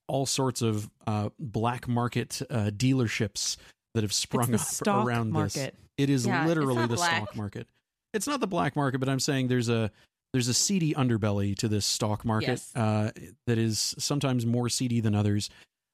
all 0.06 0.26
sorts 0.26 0.62
of 0.62 0.88
uh, 1.06 1.30
black 1.38 1.88
market 1.88 2.40
uh, 2.50 2.70
dealerships 2.70 3.56
that 3.94 4.02
have 4.04 4.12
sprung 4.12 4.54
up 4.54 4.60
around 5.06 5.32
this. 5.32 5.56
It 5.96 6.10
is 6.10 6.26
Yeah, 6.26 6.46
literally 6.46 6.86
the 6.86 6.94
black. 6.96 7.16
stock 7.16 7.36
market. 7.36 7.66
It's 8.14 8.26
not 8.26 8.40
the 8.40 8.46
black 8.46 8.76
market, 8.76 8.98
but 8.98 9.08
I'm 9.08 9.20
saying 9.20 9.48
there's 9.48 9.68
a 9.68 9.90
there's 10.32 10.48
a 10.48 10.54
seedy 10.54 10.92
underbelly 10.94 11.56
to 11.56 11.68
this 11.68 11.86
stock 11.86 12.24
market 12.24 12.48
Yes. 12.48 12.76
uh, 12.76 13.10
that 13.46 13.56
is 13.58 13.94
sometimes 13.98 14.44
more 14.46 14.68
seedy 14.68 15.00
than 15.00 15.14
others. 15.14 15.50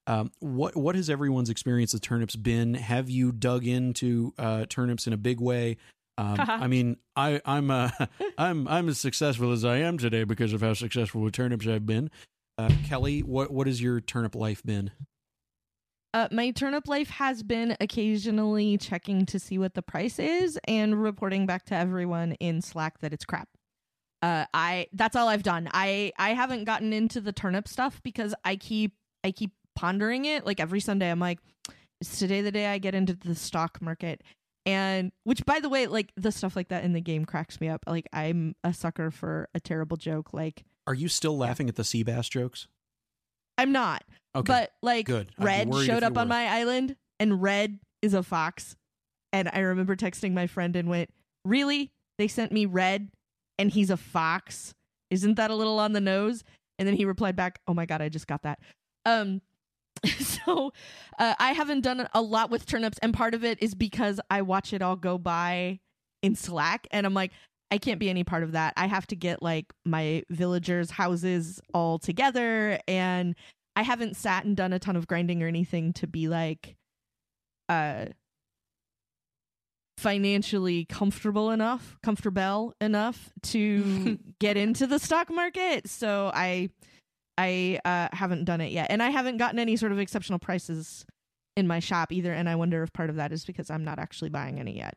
Um, 0.06 0.30
what 0.40 0.76
what 0.76 0.94
has 0.96 1.08
everyone's 1.08 1.50
experience 1.50 1.92
with 1.94 2.02
turnips 2.02 2.36
been? 2.36 2.74
Have 2.74 3.08
you 3.08 3.32
dug 3.32 3.66
into 3.66 4.34
uh, 4.38 4.66
turnips 4.68 5.06
in 5.06 5.12
a 5.12 5.16
big 5.16 5.40
way? 5.40 5.76
Um, 6.16 6.36
I 6.38 6.66
mean, 6.66 6.96
I 7.16 7.40
I'm 7.44 7.70
uh, 7.70 7.90
I'm 8.38 8.68
I'm 8.68 8.88
as 8.88 8.98
successful 8.98 9.52
as 9.52 9.64
I 9.64 9.78
am 9.78 9.98
today 9.98 10.24
because 10.24 10.52
of 10.52 10.60
how 10.60 10.74
successful 10.74 11.20
with 11.22 11.34
turnips 11.34 11.66
I've 11.66 11.86
been. 11.86 12.10
Uh, 12.56 12.70
Kelly, 12.84 13.20
what 13.20 13.50
what 13.50 13.66
has 13.66 13.82
your 13.82 14.00
turnip 14.00 14.34
life 14.34 14.62
been? 14.62 14.92
Uh, 16.12 16.28
my 16.30 16.52
turnip 16.52 16.86
life 16.86 17.10
has 17.10 17.42
been 17.42 17.76
occasionally 17.80 18.78
checking 18.78 19.26
to 19.26 19.40
see 19.40 19.58
what 19.58 19.74
the 19.74 19.82
price 19.82 20.20
is 20.20 20.56
and 20.68 21.02
reporting 21.02 21.44
back 21.44 21.64
to 21.64 21.74
everyone 21.74 22.32
in 22.34 22.62
Slack 22.62 23.00
that 23.00 23.12
it's 23.12 23.24
crap. 23.24 23.48
Uh, 24.22 24.44
I 24.54 24.86
that's 24.92 25.16
all 25.16 25.28
I've 25.28 25.42
done. 25.42 25.68
I 25.74 26.12
I 26.16 26.30
haven't 26.30 26.64
gotten 26.64 26.92
into 26.92 27.20
the 27.20 27.32
turnip 27.32 27.66
stuff 27.66 28.00
because 28.04 28.34
I 28.44 28.54
keep 28.54 28.92
I 29.24 29.32
keep 29.32 29.50
pondering 29.74 30.24
it. 30.24 30.46
Like 30.46 30.60
every 30.60 30.80
Sunday, 30.80 31.10
I'm 31.10 31.18
like, 31.18 31.40
is 32.00 32.16
today 32.18 32.40
the 32.40 32.52
day 32.52 32.66
I 32.66 32.78
get 32.78 32.94
into 32.94 33.14
the 33.14 33.34
stock 33.34 33.82
market? 33.82 34.22
And 34.66 35.12
which, 35.24 35.44
by 35.44 35.60
the 35.60 35.68
way, 35.68 35.86
like 35.86 36.10
the 36.16 36.32
stuff 36.32 36.56
like 36.56 36.68
that 36.68 36.84
in 36.84 36.92
the 36.94 37.00
game 37.00 37.24
cracks 37.24 37.60
me 37.60 37.68
up. 37.68 37.84
Like 37.86 38.08
I'm 38.12 38.54
a 38.64 38.72
sucker 38.72 39.10
for 39.10 39.48
a 39.54 39.60
terrible 39.60 39.96
joke. 39.96 40.32
Like 40.32 40.64
Are 40.86 40.94
you 40.94 41.08
still 41.08 41.36
laughing 41.36 41.68
at 41.68 41.76
the 41.76 41.84
sea 41.84 42.02
bass 42.02 42.28
jokes? 42.28 42.66
I'm 43.58 43.72
not. 43.72 44.04
Okay, 44.34 44.46
But 44.52 44.72
like 44.82 45.06
good. 45.06 45.30
I'd 45.38 45.44
Red 45.44 45.74
showed 45.84 46.02
up 46.02 46.16
on 46.16 46.28
my 46.28 46.46
island 46.48 46.96
and 47.20 47.40
Red 47.42 47.78
is 48.02 48.14
a 48.14 48.22
fox. 48.22 48.76
And 49.32 49.50
I 49.52 49.60
remember 49.60 49.96
texting 49.96 50.32
my 50.32 50.46
friend 50.46 50.74
and 50.76 50.88
went, 50.88 51.10
Really? 51.44 51.92
They 52.18 52.28
sent 52.28 52.50
me 52.52 52.64
Red 52.66 53.10
and 53.58 53.70
he's 53.70 53.90
a 53.90 53.96
fox? 53.96 54.74
Isn't 55.10 55.34
that 55.34 55.50
a 55.50 55.54
little 55.54 55.78
on 55.78 55.92
the 55.92 56.00
nose? 56.00 56.42
And 56.78 56.88
then 56.88 56.96
he 56.96 57.04
replied 57.04 57.36
back, 57.36 57.60
Oh 57.68 57.74
my 57.74 57.84
god, 57.86 58.00
I 58.00 58.08
just 58.08 58.26
got 58.26 58.42
that. 58.42 58.58
Um 59.04 59.42
so 60.18 60.72
uh, 61.18 61.34
I 61.38 61.52
haven't 61.52 61.82
done 61.82 62.08
a 62.12 62.22
lot 62.22 62.50
with 62.50 62.66
turnips, 62.66 62.98
and 63.02 63.14
part 63.14 63.34
of 63.34 63.44
it 63.44 63.62
is 63.62 63.74
because 63.74 64.20
I 64.30 64.42
watch 64.42 64.72
it 64.72 64.82
all 64.82 64.96
go 64.96 65.18
by 65.18 65.80
in 66.22 66.34
Slack, 66.34 66.86
and 66.90 67.06
I'm 67.06 67.14
like, 67.14 67.32
I 67.70 67.78
can't 67.78 67.98
be 67.98 68.10
any 68.10 68.24
part 68.24 68.42
of 68.42 68.52
that. 68.52 68.74
I 68.76 68.86
have 68.86 69.06
to 69.08 69.16
get 69.16 69.42
like 69.42 69.72
my 69.84 70.22
villagers' 70.30 70.90
houses 70.90 71.60
all 71.72 71.98
together, 71.98 72.78
and 72.86 73.34
I 73.76 73.82
haven't 73.82 74.16
sat 74.16 74.44
and 74.44 74.56
done 74.56 74.72
a 74.72 74.78
ton 74.78 74.96
of 74.96 75.06
grinding 75.06 75.42
or 75.42 75.48
anything 75.48 75.92
to 75.94 76.06
be 76.06 76.28
like, 76.28 76.76
uh, 77.68 78.06
financially 79.98 80.84
comfortable 80.84 81.50
enough, 81.50 81.96
comfortable 82.02 82.74
enough 82.80 83.32
to 83.42 84.18
get 84.38 84.56
into 84.56 84.86
the 84.86 84.98
stock 84.98 85.30
market. 85.30 85.88
So 85.88 86.30
I 86.34 86.70
I 87.36 87.80
uh, 87.84 88.08
haven't 88.12 88.44
done 88.44 88.60
it 88.60 88.72
yet, 88.72 88.88
and 88.90 89.02
I 89.02 89.10
haven't 89.10 89.38
gotten 89.38 89.58
any 89.58 89.76
sort 89.76 89.92
of 89.92 89.98
exceptional 89.98 90.38
prices 90.38 91.04
in 91.56 91.66
my 91.66 91.80
shop 91.80 92.12
either. 92.12 92.32
And 92.32 92.48
I 92.48 92.54
wonder 92.56 92.82
if 92.82 92.92
part 92.92 93.10
of 93.10 93.16
that 93.16 93.32
is 93.32 93.44
because 93.44 93.70
I'm 93.70 93.84
not 93.84 93.98
actually 93.98 94.30
buying 94.30 94.58
any 94.58 94.76
yet. 94.76 94.96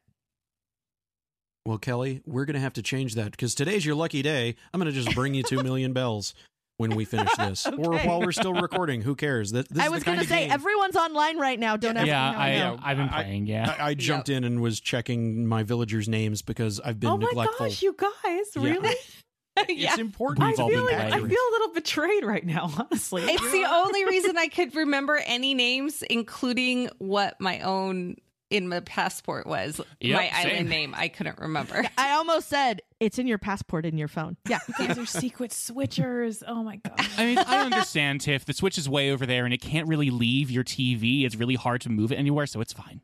Well, 1.65 1.77
Kelly, 1.77 2.21
we're 2.25 2.45
going 2.45 2.53
to 2.53 2.61
have 2.61 2.73
to 2.73 2.81
change 2.81 3.15
that 3.15 3.31
because 3.31 3.53
today's 3.53 3.85
your 3.85 3.95
lucky 3.95 4.21
day. 4.21 4.55
I'm 4.73 4.79
going 4.79 4.91
to 4.91 4.97
just 4.97 5.13
bring 5.13 5.33
you 5.33 5.43
2 5.43 5.63
million 5.63 5.91
bells 5.91 6.33
when 6.77 6.95
we 6.95 7.03
finish 7.03 7.33
this. 7.37 7.65
Or 7.67 7.97
while 7.97 8.21
we're 8.21 8.31
still 8.31 8.53
recording. 8.53 9.01
Who 9.01 9.15
cares? 9.15 9.51
That, 9.51 9.67
this 9.67 9.83
I 9.83 9.89
was 9.89 10.03
going 10.03 10.19
to 10.19 10.25
say 10.25 10.43
game- 10.43 10.51
everyone's 10.51 10.95
online 10.95 11.37
right 11.37 11.59
now. 11.59 11.75
Don't 11.75 11.97
ask 11.97 12.07
yeah, 12.07 12.31
me 12.31 12.37
I, 12.37 12.49
I, 12.51 12.57
know. 12.59 12.79
I've 12.81 12.97
been 12.97 13.09
playing. 13.09 13.47
Yeah. 13.47 13.75
I, 13.77 13.89
I 13.89 13.93
jumped 13.95 14.29
in 14.29 14.45
and 14.45 14.61
was 14.61 14.79
checking 14.79 15.45
my 15.45 15.63
villagers' 15.63 16.07
names 16.07 16.41
because 16.41 16.79
I've 16.79 16.99
been 16.99 17.19
neglecting. 17.19 17.37
oh 17.37 17.41
my 17.41 17.43
neglectful. 17.43 17.65
gosh, 17.67 17.81
you 17.81 17.95
guys, 17.97 18.85
Yeah. 18.85 18.93
really? 19.67 19.83
It's 19.83 19.97
important. 19.97 20.43
I 20.43 20.53
feel 20.53 20.85
like 20.85 20.95
I 20.95 21.17
feel 21.17 21.21
a 21.21 21.51
little 21.51 21.73
betrayed 21.73 22.23
right 22.23 22.45
now, 22.45 22.71
honestly. 22.77 23.23
It's 23.23 23.51
the 23.51 23.65
only 23.65 24.05
reason 24.05 24.37
I 24.37 24.47
could 24.53 24.75
remember 24.75 25.15
any 25.25 25.53
names, 25.53 26.03
including 26.03 26.89
what 26.99 27.39
my 27.39 27.59
own 27.61 28.15
in 28.49 28.69
my 28.69 28.79
passport 28.79 29.45
was. 29.45 29.81
Yep, 29.99 30.15
my 30.15 30.29
same. 30.29 30.51
island 30.51 30.69
name, 30.69 30.95
I 30.97 31.09
couldn't 31.09 31.37
remember. 31.39 31.83
I 31.97 32.11
almost 32.11 32.47
said 32.47 32.81
it's 32.99 33.19
in 33.19 33.27
your 33.27 33.37
passport 33.37 33.85
in 33.85 33.97
your 33.97 34.07
phone. 34.07 34.37
Yeah. 34.47 34.59
These 34.79 34.97
are 34.97 35.05
secret 35.05 35.51
switchers. 35.51 36.43
Oh 36.47 36.63
my 36.63 36.77
god. 36.77 37.05
I 37.17 37.25
mean, 37.25 37.37
I 37.39 37.65
understand, 37.65 38.21
Tiff. 38.21 38.45
The 38.45 38.53
Switch 38.53 38.77
is 38.77 38.87
way 38.87 39.11
over 39.11 39.25
there, 39.25 39.43
and 39.43 39.53
it 39.53 39.61
can't 39.61 39.87
really 39.87 40.09
leave 40.09 40.49
your 40.49 40.63
TV. 40.63 41.25
It's 41.25 41.35
really 41.35 41.55
hard 41.55 41.81
to 41.81 41.89
move 41.89 42.11
it 42.11 42.15
anywhere, 42.15 42.45
so 42.45 42.61
it's 42.61 42.73
fine. 42.73 43.01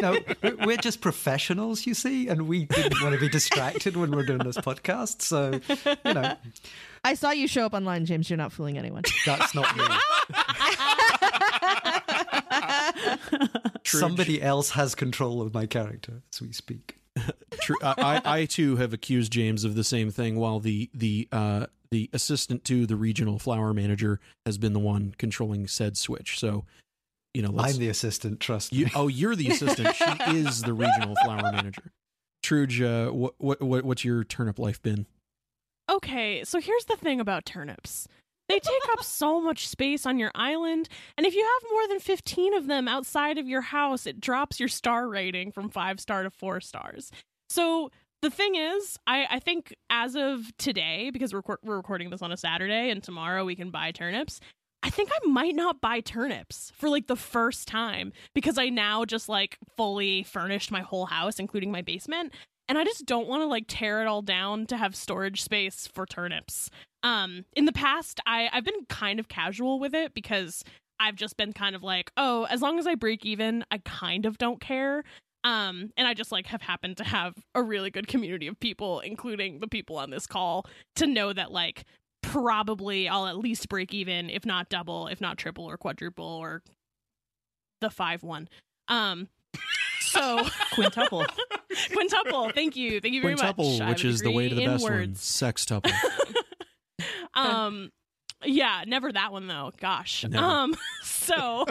No, 0.00 0.18
we- 0.42 0.66
we're 0.66 0.76
just 0.76 1.00
professionals, 1.00 1.86
you 1.86 1.94
see, 1.94 2.28
and 2.28 2.48
we 2.48 2.64
didn't 2.66 3.00
want 3.02 3.14
to 3.14 3.20
be 3.20 3.28
distracted 3.28 3.96
when 3.96 4.10
we're 4.10 4.24
doing 4.26 4.38
this 4.38 4.56
podcast. 4.56 5.22
So, 5.22 5.60
you 6.04 6.14
know, 6.14 6.34
I 7.04 7.14
saw 7.14 7.30
you 7.30 7.46
show 7.48 7.64
up 7.66 7.74
online, 7.74 8.04
James. 8.06 8.28
You're 8.30 8.36
not 8.36 8.52
fooling 8.52 8.78
anyone. 8.78 9.02
that's 9.26 9.54
not 9.54 9.76
me. 9.76 9.84
Somebody 13.84 14.42
else 14.42 14.70
has 14.70 14.94
control 14.94 15.40
of 15.40 15.54
my 15.54 15.66
character 15.66 16.22
as 16.32 16.40
we 16.42 16.52
speak. 16.52 16.96
True. 17.60 17.76
I, 17.82 18.20
I, 18.24 18.40
I 18.40 18.44
too 18.44 18.76
have 18.76 18.92
accused 18.92 19.32
James 19.32 19.64
of 19.64 19.74
the 19.74 19.84
same 19.84 20.10
thing, 20.10 20.36
while 20.36 20.60
the 20.60 20.88
the 20.94 21.26
uh, 21.32 21.66
the 21.90 22.08
assistant 22.12 22.64
to 22.64 22.86
the 22.86 22.96
regional 22.96 23.38
flower 23.38 23.72
manager 23.74 24.20
has 24.46 24.58
been 24.58 24.72
the 24.72 24.78
one 24.78 25.14
controlling 25.18 25.66
said 25.66 25.96
switch. 25.96 26.38
So, 26.38 26.64
you 27.38 27.44
know, 27.44 27.50
let's, 27.52 27.74
I'm 27.74 27.78
the 27.78 27.88
assistant, 27.88 28.40
trust 28.40 28.72
you, 28.72 28.86
me. 28.86 28.90
oh, 28.96 29.06
you're 29.06 29.36
the 29.36 29.46
assistant. 29.46 29.94
she 29.94 30.04
is 30.38 30.60
the 30.62 30.72
regional 30.72 31.14
flower 31.24 31.52
manager. 31.52 31.92
Truge, 32.42 32.82
uh, 32.82 33.12
what, 33.12 33.34
what 33.38 33.62
what 33.62 33.84
what's 33.84 34.04
your 34.04 34.24
turnip 34.24 34.58
life 34.58 34.82
been? 34.82 35.06
Okay, 35.88 36.42
so 36.42 36.58
here's 36.60 36.86
the 36.86 36.96
thing 36.96 37.20
about 37.20 37.46
turnips. 37.46 38.08
They 38.48 38.58
take 38.58 38.82
up 38.90 39.02
so 39.04 39.40
much 39.40 39.68
space 39.68 40.04
on 40.04 40.18
your 40.18 40.32
island, 40.34 40.88
and 41.16 41.24
if 41.24 41.34
you 41.36 41.44
have 41.44 41.70
more 41.70 41.86
than 41.86 42.00
15 42.00 42.54
of 42.54 42.66
them 42.66 42.88
outside 42.88 43.38
of 43.38 43.46
your 43.46 43.60
house, 43.60 44.04
it 44.04 44.20
drops 44.20 44.58
your 44.58 44.68
star 44.68 45.06
rating 45.06 45.52
from 45.52 45.68
5 45.68 46.00
star 46.00 46.24
to 46.24 46.30
4 46.30 46.60
stars. 46.60 47.12
So 47.50 47.92
the 48.20 48.30
thing 48.30 48.56
is, 48.56 48.98
I, 49.06 49.26
I 49.30 49.38
think 49.38 49.76
as 49.90 50.16
of 50.16 50.50
today, 50.58 51.10
because 51.12 51.32
we're, 51.32 51.42
we're 51.62 51.76
recording 51.76 52.10
this 52.10 52.20
on 52.20 52.32
a 52.32 52.36
Saturday 52.36 52.90
and 52.90 53.00
tomorrow 53.00 53.44
we 53.44 53.54
can 53.54 53.70
buy 53.70 53.92
turnips, 53.92 54.40
I 54.82 54.90
think 54.90 55.10
I 55.12 55.26
might 55.26 55.54
not 55.54 55.80
buy 55.80 56.00
turnips 56.00 56.72
for 56.76 56.88
like 56.88 57.08
the 57.08 57.16
first 57.16 57.66
time 57.66 58.12
because 58.34 58.58
I 58.58 58.68
now 58.68 59.04
just 59.04 59.28
like 59.28 59.58
fully 59.76 60.22
furnished 60.22 60.70
my 60.70 60.82
whole 60.82 61.06
house, 61.06 61.38
including 61.38 61.72
my 61.72 61.82
basement. 61.82 62.32
And 62.68 62.78
I 62.78 62.84
just 62.84 63.06
don't 63.06 63.26
want 63.26 63.42
to 63.42 63.46
like 63.46 63.64
tear 63.66 64.02
it 64.02 64.06
all 64.06 64.22
down 64.22 64.66
to 64.66 64.76
have 64.76 64.94
storage 64.94 65.42
space 65.42 65.88
for 65.92 66.06
turnips. 66.06 66.70
Um, 67.02 67.44
in 67.54 67.64
the 67.64 67.72
past, 67.72 68.20
I, 68.26 68.50
I've 68.52 68.64
been 68.64 68.84
kind 68.88 69.18
of 69.18 69.28
casual 69.28 69.80
with 69.80 69.94
it 69.94 70.14
because 70.14 70.62
I've 71.00 71.16
just 71.16 71.36
been 71.36 71.52
kind 71.52 71.74
of 71.74 71.82
like, 71.82 72.10
oh, 72.16 72.44
as 72.44 72.60
long 72.60 72.78
as 72.78 72.86
I 72.86 72.94
break 72.94 73.24
even, 73.24 73.64
I 73.70 73.78
kind 73.78 74.26
of 74.26 74.38
don't 74.38 74.60
care. 74.60 75.04
Um, 75.44 75.92
and 75.96 76.06
I 76.06 76.14
just 76.14 76.32
like 76.32 76.46
have 76.48 76.62
happened 76.62 76.96
to 76.98 77.04
have 77.04 77.34
a 77.54 77.62
really 77.62 77.90
good 77.90 78.08
community 78.08 78.48
of 78.48 78.58
people, 78.60 79.00
including 79.00 79.60
the 79.60 79.68
people 79.68 79.96
on 79.96 80.10
this 80.10 80.26
call, 80.26 80.66
to 80.96 81.06
know 81.06 81.32
that 81.32 81.52
like 81.52 81.84
probably 82.32 83.08
I'll 83.08 83.26
at 83.26 83.38
least 83.38 83.68
break 83.68 83.92
even, 83.94 84.30
if 84.30 84.44
not 84.46 84.68
double, 84.68 85.06
if 85.08 85.20
not 85.20 85.38
triple 85.38 85.64
or 85.64 85.76
quadruple 85.76 86.24
or 86.24 86.62
the 87.80 87.90
five 87.90 88.22
one. 88.22 88.48
Um, 88.88 89.28
so 90.00 90.44
Quintuple. 90.74 91.26
quintuple. 91.92 92.50
Thank 92.50 92.76
you, 92.76 93.00
thank 93.00 93.14
you 93.14 93.22
very 93.22 93.34
Quintuple, 93.34 93.72
much. 93.72 93.80
I 93.80 93.88
which 93.90 94.04
is 94.04 94.20
the 94.20 94.30
way 94.30 94.48
to 94.48 94.54
the 94.54 94.60
degree 94.62 94.64
in 94.64 94.70
best 94.78 94.84
one. 94.84 94.92
words. 94.92 95.20
Sextuple. 95.20 95.92
um 97.34 97.90
yeah 98.44 98.82
never 98.86 99.12
that 99.12 99.30
one 99.32 99.46
though 99.46 99.70
gosh 99.80 100.24
Never. 100.24 100.44
um 100.44 100.74
so 101.02 101.66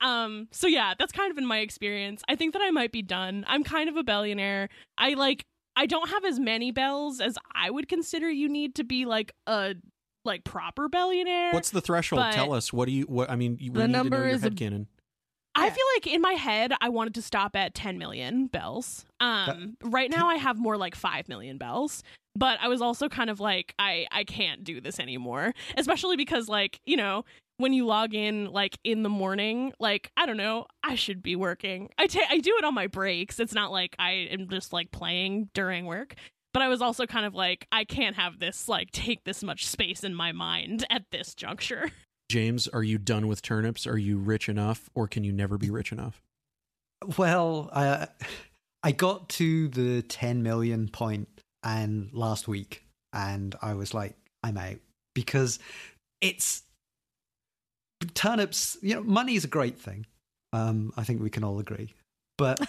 um 0.00 0.48
so 0.52 0.66
yeah 0.66 0.94
that's 0.98 1.12
kind 1.12 1.30
of 1.30 1.36
been 1.36 1.46
my 1.46 1.58
experience 1.58 2.22
i 2.28 2.36
think 2.36 2.52
that 2.54 2.62
i 2.62 2.70
might 2.70 2.92
be 2.92 3.02
done 3.02 3.44
i'm 3.48 3.64
kind 3.64 3.88
of 3.88 3.96
a 3.96 4.02
billionaire 4.02 4.68
i 4.98 5.14
like 5.14 5.44
i 5.76 5.86
don't 5.86 6.08
have 6.10 6.24
as 6.24 6.38
many 6.38 6.70
bells 6.70 7.20
as 7.20 7.36
i 7.54 7.70
would 7.70 7.88
consider 7.88 8.30
you 8.30 8.48
need 8.48 8.74
to 8.74 8.84
be 8.84 9.04
like 9.04 9.32
a 9.46 9.74
like 10.24 10.42
proper 10.44 10.88
billionaire 10.88 11.52
What's 11.52 11.70
the 11.70 11.82
threshold? 11.82 12.22
Tell 12.32 12.54
us. 12.54 12.72
What 12.72 12.86
do 12.86 12.92
you? 12.92 13.04
What 13.04 13.28
I 13.30 13.36
mean? 13.36 13.58
You, 13.60 13.72
The 13.72 13.86
need 13.86 13.92
number 13.92 14.16
to 14.16 14.22
know 14.22 14.26
your 14.28 14.34
is 14.36 14.42
a- 14.44 14.48
headcanon. 14.50 14.86
I 15.54 15.66
Yeah. 15.66 15.72
feel 15.74 15.84
like 15.96 16.06
in 16.06 16.20
my 16.22 16.32
head 16.32 16.72
I 16.80 16.88
wanted 16.88 17.14
to 17.16 17.22
stop 17.22 17.54
at 17.54 17.74
10 17.74 17.98
million 17.98 18.46
bells. 18.46 19.04
Um 19.20 19.76
right 19.84 20.10
now 20.10 20.28
I 20.28 20.36
have 20.36 20.58
more 20.58 20.78
like 20.78 20.94
5 20.94 21.28
million 21.28 21.58
bells, 21.58 22.02
but 22.34 22.58
I 22.62 22.68
was 22.68 22.80
also 22.80 23.08
kind 23.10 23.28
of 23.28 23.38
like 23.38 23.74
I 23.78 24.06
I 24.10 24.24
can't 24.24 24.64
do 24.64 24.80
this 24.80 24.98
anymore, 24.98 25.52
especially 25.76 26.16
because 26.16 26.48
like, 26.48 26.80
you 26.86 26.96
know, 26.96 27.26
when 27.56 27.72
you 27.72 27.86
log 27.86 28.14
in 28.14 28.46
like 28.46 28.78
in 28.84 29.02
the 29.02 29.08
morning, 29.08 29.72
like 29.78 30.10
I 30.16 30.26
don't 30.26 30.36
know, 30.36 30.66
I 30.82 30.94
should 30.94 31.22
be 31.22 31.36
working. 31.36 31.90
I 31.98 32.06
ta- 32.06 32.26
I 32.28 32.38
do 32.38 32.54
it 32.58 32.64
on 32.64 32.74
my 32.74 32.86
breaks. 32.86 33.38
It's 33.38 33.54
not 33.54 33.70
like 33.70 33.94
I 33.98 34.28
am 34.30 34.48
just 34.48 34.72
like 34.72 34.90
playing 34.90 35.50
during 35.54 35.86
work. 35.86 36.14
But 36.52 36.62
I 36.62 36.68
was 36.68 36.80
also 36.80 37.06
kind 37.06 37.26
of 37.26 37.34
like 37.34 37.66
I 37.72 37.84
can't 37.84 38.16
have 38.16 38.38
this 38.38 38.68
like 38.68 38.90
take 38.90 39.24
this 39.24 39.42
much 39.42 39.66
space 39.66 40.04
in 40.04 40.14
my 40.14 40.32
mind 40.32 40.84
at 40.90 41.04
this 41.10 41.34
juncture. 41.34 41.90
James, 42.30 42.68
are 42.68 42.82
you 42.82 42.98
done 42.98 43.28
with 43.28 43.42
turnips? 43.42 43.86
Are 43.86 43.98
you 43.98 44.18
rich 44.18 44.48
enough, 44.48 44.88
or 44.94 45.06
can 45.06 45.24
you 45.24 45.32
never 45.32 45.58
be 45.58 45.70
rich 45.70 45.92
enough? 45.92 46.22
Well, 47.18 47.70
I 47.72 48.08
I 48.82 48.92
got 48.92 49.28
to 49.30 49.68
the 49.68 50.02
10 50.02 50.42
million 50.42 50.88
point 50.88 51.28
and 51.62 52.10
last 52.12 52.46
week 52.46 52.84
and 53.14 53.54
I 53.62 53.74
was 53.74 53.94
like 53.94 54.14
I'm 54.42 54.58
out 54.58 54.76
because 55.14 55.58
it's 56.20 56.63
turnips, 58.04 58.76
you 58.82 58.94
know, 58.94 59.02
money 59.02 59.36
is 59.36 59.44
a 59.44 59.48
great 59.48 59.78
thing. 59.78 60.06
Um 60.52 60.92
I 60.96 61.04
think 61.04 61.22
we 61.22 61.30
can 61.30 61.44
all 61.44 61.58
agree. 61.58 61.94
But 62.36 62.60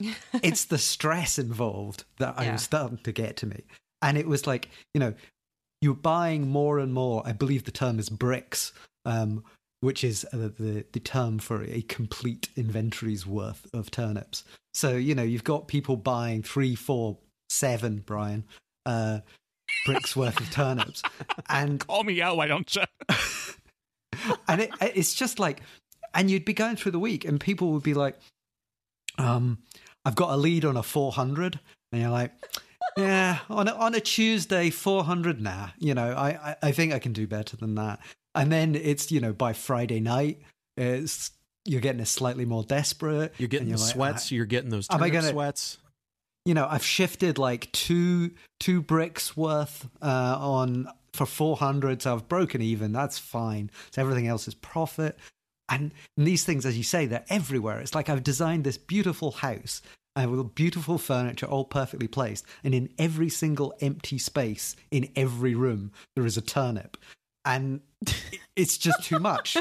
it's 0.42 0.66
the 0.66 0.78
stress 0.78 1.38
involved 1.38 2.04
that 2.18 2.34
I 2.38 2.52
was 2.52 2.62
starting 2.62 2.98
to 2.98 3.12
get 3.12 3.36
to 3.38 3.46
me. 3.46 3.64
And 4.02 4.18
it 4.18 4.26
was 4.28 4.46
like, 4.46 4.68
you 4.94 5.00
know, 5.00 5.14
you're 5.80 5.94
buying 5.94 6.48
more 6.48 6.78
and 6.78 6.92
more. 6.92 7.22
I 7.24 7.32
believe 7.32 7.64
the 7.64 7.70
term 7.70 7.98
is 7.98 8.08
bricks, 8.08 8.72
um, 9.04 9.44
which 9.80 10.04
is 10.04 10.26
uh, 10.32 10.50
the, 10.58 10.84
the 10.92 11.00
term 11.00 11.38
for 11.38 11.64
a 11.64 11.82
complete 11.82 12.48
inventory's 12.56 13.26
worth 13.26 13.66
of 13.72 13.90
turnips. 13.90 14.44
So, 14.74 14.96
you 14.96 15.14
know, 15.14 15.22
you've 15.22 15.44
got 15.44 15.68
people 15.68 15.96
buying 15.96 16.42
three, 16.42 16.74
four, 16.74 17.16
seven, 17.48 18.02
Brian, 18.04 18.44
uh, 18.86 19.20
bricks 19.86 20.14
worth 20.16 20.38
of 20.40 20.50
turnips. 20.50 21.02
And 21.48 21.80
Call 21.86 22.04
me 22.04 22.20
out, 22.20 22.36
why 22.36 22.46
don't 22.46 22.76
you? 22.76 22.82
and 24.48 24.62
it, 24.62 24.70
it's 24.80 25.14
just 25.14 25.38
like, 25.38 25.60
and 26.14 26.30
you'd 26.30 26.44
be 26.44 26.54
going 26.54 26.76
through 26.76 26.92
the 26.92 26.98
week, 26.98 27.24
and 27.24 27.40
people 27.40 27.72
would 27.72 27.82
be 27.82 27.94
like, 27.94 28.18
um, 29.18 29.58
"I've 30.04 30.14
got 30.14 30.30
a 30.30 30.36
lead 30.36 30.64
on 30.64 30.76
a 30.76 30.82
400," 30.82 31.60
and 31.92 32.00
you're 32.02 32.10
like, 32.10 32.32
"Yeah, 32.96 33.38
on 33.48 33.68
a, 33.68 33.72
on 33.74 33.94
a 33.94 34.00
Tuesday, 34.00 34.70
400, 34.70 35.40
nah, 35.40 35.68
you 35.78 35.94
know, 35.94 36.12
I, 36.12 36.50
I 36.50 36.56
I 36.62 36.72
think 36.72 36.92
I 36.92 36.98
can 36.98 37.12
do 37.12 37.26
better 37.26 37.56
than 37.56 37.74
that." 37.76 38.00
And 38.34 38.52
then 38.52 38.74
it's 38.74 39.10
you 39.10 39.20
know 39.20 39.32
by 39.32 39.52
Friday 39.52 40.00
night, 40.00 40.40
it's 40.76 41.32
you're 41.64 41.80
getting 41.80 42.00
a 42.00 42.06
slightly 42.06 42.44
more 42.44 42.62
desperate. 42.64 43.34
You're 43.38 43.48
getting 43.48 43.68
and 43.68 43.78
the 43.78 43.82
like, 43.82 43.92
sweats. 43.92 44.32
you're 44.32 44.46
getting 44.46 44.70
those 44.70 44.86
am 44.90 45.02
I 45.02 45.10
gonna- 45.10 45.28
sweats. 45.28 45.78
you 46.46 46.54
know, 46.54 46.66
I've 46.68 46.84
shifted 46.84 47.36
like 47.36 47.70
two 47.72 48.30
two 48.60 48.80
bricks 48.80 49.36
worth 49.36 49.88
uh, 50.00 50.36
on 50.40 50.88
for 51.18 51.26
four 51.26 51.56
hundred, 51.56 52.02
so 52.02 52.14
I've 52.14 52.28
broken 52.28 52.62
even. 52.62 52.92
That's 52.92 53.18
fine. 53.18 53.70
So 53.90 54.00
everything 54.00 54.26
else 54.26 54.48
is 54.48 54.54
profit. 54.54 55.18
And 55.70 55.92
these 56.16 56.44
things, 56.44 56.64
as 56.64 56.78
you 56.78 56.84
say, 56.84 57.04
they're 57.04 57.26
everywhere. 57.28 57.78
It's 57.80 57.94
like 57.94 58.08
I've 58.08 58.22
designed 58.22 58.64
this 58.64 58.78
beautiful 58.78 59.32
house 59.32 59.82
and 60.16 60.30
with 60.30 60.54
beautiful 60.54 60.96
furniture 60.96 61.46
all 61.46 61.66
perfectly 61.66 62.08
placed, 62.08 62.46
and 62.64 62.74
in 62.74 62.88
every 62.98 63.28
single 63.28 63.74
empty 63.80 64.18
space 64.18 64.74
in 64.90 65.10
every 65.14 65.54
room 65.54 65.92
there 66.16 66.24
is 66.24 66.38
a 66.38 66.42
turnip, 66.42 66.96
and 67.44 67.80
it's 68.56 68.78
just 68.78 69.02
too 69.02 69.18
much 69.18 69.56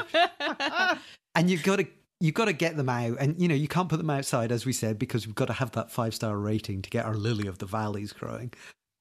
and 1.36 1.50
you've 1.50 1.64
got 1.64 1.78
to 1.78 1.88
you've 2.20 2.36
got 2.36 2.46
to 2.46 2.54
get 2.54 2.76
them 2.78 2.90
out 2.90 3.18
and 3.20 3.40
you 3.42 3.48
know 3.48 3.56
you 3.56 3.68
can't 3.68 3.90
put 3.90 3.98
them 3.98 4.10
outside 4.10 4.52
as 4.52 4.66
we 4.66 4.74
said 4.74 5.00
because 5.00 5.26
we've 5.26 5.36
got 5.36 5.46
to 5.46 5.54
have 5.54 5.72
that 5.72 5.92
five 5.92 6.14
star 6.14 6.38
rating 6.38 6.82
to 6.82 6.90
get 6.90 7.06
our 7.06 7.16
lily 7.16 7.48
of 7.48 7.58
the 7.60 7.66
valleys 7.66 8.12
growing 8.14 8.52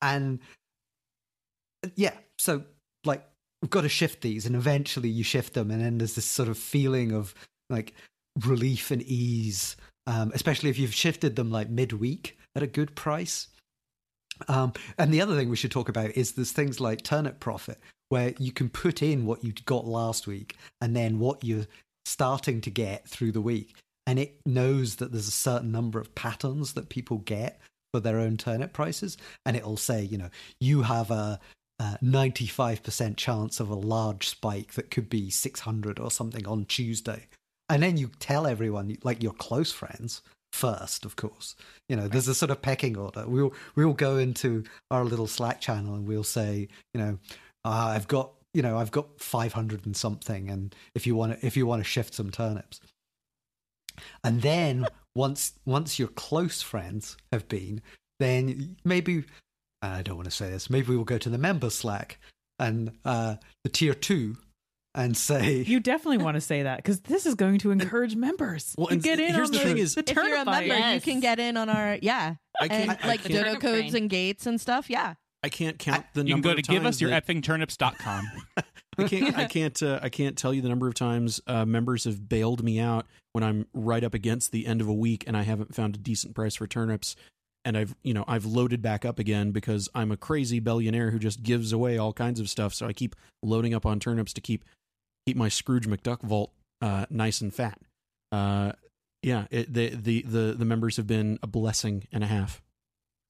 and 0.03 0.39
yeah 1.95 2.12
so 2.47 2.62
like 3.05 3.24
we've 3.60 3.70
got 3.70 3.82
to 3.82 3.89
shift 3.89 4.23
these 4.23 4.47
and 4.47 4.56
eventually 4.56 5.09
you 5.09 5.23
shift 5.23 5.55
them 5.55 5.70
and 5.70 5.82
then 5.82 5.98
there's 5.98 6.14
this 6.14 6.24
sort 6.24 6.48
of 6.48 6.56
feeling 6.56 7.12
of 7.12 7.35
like 7.68 7.93
relief 8.44 8.90
and 8.90 9.02
ease 9.02 9.77
um, 10.06 10.31
especially 10.35 10.70
if 10.70 10.78
you've 10.78 10.94
shifted 10.94 11.36
them 11.36 11.51
like 11.51 11.68
midweek 11.68 12.39
at 12.55 12.62
a 12.62 12.66
good 12.66 12.94
price. 12.94 13.48
Um, 14.48 14.73
and 14.98 15.12
the 15.12 15.20
other 15.20 15.36
thing 15.36 15.48
we 15.48 15.56
should 15.56 15.70
talk 15.70 15.89
about 15.89 16.10
is 16.10 16.32
there's 16.32 16.52
things 16.52 16.81
like 16.81 17.02
turnip 17.02 17.40
profit, 17.40 17.78
where 18.09 18.35
you 18.39 18.52
can 18.52 18.68
put 18.68 19.02
in 19.02 19.27
what 19.27 19.43
you 19.43 19.52
got 19.64 19.86
last 19.86 20.27
week 20.27 20.56
and 20.81 20.94
then 20.94 21.18
what 21.18 21.43
you're 21.43 21.66
starting 22.05 22.60
to 22.60 22.70
get 22.70 23.09
through 23.09 23.32
the 23.32 23.40
week. 23.40 23.74
And 24.06 24.18
it 24.18 24.40
knows 24.47 24.97
that 24.97 25.10
there's 25.10 25.27
a 25.27 25.32
certain 25.32 25.73
number 25.73 25.98
of 25.98 26.14
patterns 26.14 26.74
that 26.74 26.89
people 26.89 27.18
get 27.18 27.60
for 27.93 27.98
their 27.98 28.18
own 28.18 28.36
turnip 28.36 28.73
prices. 28.73 29.16
And 29.44 29.56
it'll 29.56 29.77
say, 29.77 30.05
you 30.05 30.18
know, 30.18 30.31
you 30.60 30.82
have 30.82 31.10
a, 31.10 31.40
a 31.78 31.98
95% 32.03 33.16
chance 33.16 33.61
of 33.61 33.69
a 33.69 33.74
large 33.74 34.28
spike 34.28 34.73
that 34.74 34.90
could 34.90 35.09
be 35.09 35.31
600 35.31 35.98
or 35.98 36.11
something 36.11 36.47
on 36.47 36.65
Tuesday. 36.65 37.27
And 37.69 37.82
then 37.82 37.97
you 37.97 38.11
tell 38.19 38.47
everyone, 38.47 38.97
like 39.03 39.23
your 39.23 39.32
close 39.32 39.73
friends, 39.73 40.23
first, 40.53 41.05
of 41.05 41.16
course. 41.16 41.55
You 41.89 41.97
know, 41.97 42.09
there's 42.09 42.28
a 42.28 42.35
sort 42.35 42.51
of 42.51 42.62
pecking 42.62 42.97
order. 42.97 43.24
We'll 43.27 43.53
we'll 43.74 43.93
go 43.93 44.16
into 44.19 44.65
our 44.90 45.05
little 45.05 45.27
Slack 45.27 45.61
channel 45.61 45.94
and 45.94 46.07
we'll 46.07 46.24
say, 46.24 46.69
you 46.94 47.01
know, 47.01 47.19
uh, 47.65 47.93
I've 47.94 48.09
got 48.09 48.32
you 48.55 48.62
know 48.62 48.78
I've 48.78 48.90
got 48.90 49.20
500 49.20 49.86
and 49.86 49.97
something, 49.97 50.48
and 50.48 50.74
if 50.94 51.07
you 51.07 51.15
want 51.15 51.39
to 51.39 51.47
if 51.47 51.57
you 51.57 51.66
want 51.66 51.81
to 51.81 51.89
shift 51.89 52.15
some 52.15 52.31
turnips, 52.31 52.81
and 54.24 54.43
then 54.43 54.86
once 55.15 55.53
once 55.65 55.98
your 55.98 56.09
close 56.09 56.62
friends 56.62 57.16
have 57.32 57.48
been, 57.48 57.82
then 58.19 58.77
maybe 58.85 59.24
I 59.82 60.03
don't 60.03 60.16
want 60.16 60.27
to 60.27 60.31
say 60.35 60.51
this. 60.51 60.70
Maybe 60.70 60.94
we'll 60.94 61.05
go 61.05 61.19
to 61.19 61.28
the 61.28 61.39
member 61.39 61.70
Slack 61.70 62.19
and 62.59 62.93
uh, 63.05 63.36
the 63.65 63.70
tier 63.70 63.94
two 63.94 64.36
and 64.94 65.16
say 65.16 65.57
You 65.66 65.78
definitely 65.81 66.19
want 66.24 66.36
to 66.36 66.40
say 66.40 66.62
that 66.62 66.78
because 66.78 67.01
this 67.01 67.27
is 67.27 67.35
going 67.35 67.59
to 67.59 67.70
encourage 67.70 68.16
members 68.16 68.74
Well, 68.78 68.86
to 68.89 68.97
get 68.97 69.20
in 69.20 69.35
here's 69.35 69.48
on 69.48 69.53
the 69.53 69.59
the, 69.59 69.65
thing 69.65 69.78
is- 69.78 69.94
the 69.94 70.01
if 70.09 70.15
you're 70.16 70.24
a 70.35 70.44
member, 70.44 70.69
buying. 70.69 70.94
you 70.94 71.01
can 71.01 71.20
get 71.20 71.39
in 71.39 71.57
on 71.57 71.69
our 71.69 71.98
yeah, 72.01 72.36
I 72.61 72.69
can't, 72.69 72.90
and 72.90 72.98
I 73.03 73.07
like 73.07 73.23
can't, 73.23 73.44
dodo 73.44 73.59
codes 73.61 73.94
and 73.94 74.09
gates 74.09 74.47
and 74.47 74.59
stuff. 74.61 74.89
Yeah, 74.89 75.15
I 75.43 75.51
can't 75.51 75.78
count 75.78 76.07
the 76.15 76.20
number. 76.24 76.28
You 76.31 76.35
can 76.36 76.43
go 76.43 76.55
to 76.55 76.61
of 76.61 76.66
give 76.66 76.86
us 76.86 77.01
your 77.01 77.11
that- 77.11 77.27
effingturnips.com. 77.27 78.24
I 78.98 79.05
can't. 79.09 79.36
I 79.36 79.44
can't. 79.44 79.82
Uh, 79.82 80.01
I 80.03 80.09
can't 80.09 80.39
tell 80.39 80.55
you 80.55 80.62
the 80.62 80.70
number 80.70 80.89
of 80.89 80.94
times 80.94 81.39
uh, 81.47 81.66
members 81.66 82.05
have 82.05 82.31
bailed 82.31 82.65
me 82.65 82.81
out 82.81 83.05
when 83.35 83.44
I'm 83.44 83.66
right 83.74 84.03
up 84.03 84.15
against 84.15 84.53
the 84.53 84.66
end 84.66 84.81
of 84.81 84.89
a 84.89 84.94
week 84.94 85.24
and 85.27 85.36
I 85.36 85.43
haven't 85.43 85.74
found 85.74 85.97
a 85.97 85.98
decent 85.98 86.35
price 86.35 86.55
for 86.55 86.66
turnips, 86.66 87.15
and 87.66 87.76
I've 87.76 87.94
you 88.02 88.14
know 88.14 88.24
I've 88.26 88.47
loaded 88.47 88.80
back 88.80 89.05
up 89.05 89.18
again 89.18 89.51
because 89.51 89.88
I'm 89.94 90.12
a 90.12 90.16
crazy 90.16 90.60
billionaire 90.60 91.10
who 91.10 91.18
just 91.18 91.43
gives 91.43 91.72
away 91.72 91.98
all 91.98 92.12
kinds 92.12 92.40
of 92.40 92.48
stuff. 92.48 92.72
So 92.72 92.86
I 92.86 92.93
keep 92.93 93.16
loading 93.43 93.74
up 93.74 93.84
on 93.84 94.01
turnips 94.01 94.32
to 94.34 94.40
keep 94.40 94.64
keep 95.26 95.36
my 95.36 95.48
Scrooge 95.48 95.86
McDuck 95.86 96.22
vault 96.22 96.52
uh, 96.80 97.06
nice 97.10 97.40
and 97.40 97.52
fat. 97.52 97.78
Uh, 98.30 98.72
yeah, 99.22 99.47
it, 99.51 99.74
the, 99.74 99.88
the 99.90 100.22
the 100.22 100.55
the 100.56 100.64
members 100.64 100.97
have 100.97 101.09
been 101.09 101.38
a 101.43 101.47
blessing 101.48 102.06
and 102.12 102.22
a 102.22 102.28
half. 102.28 102.62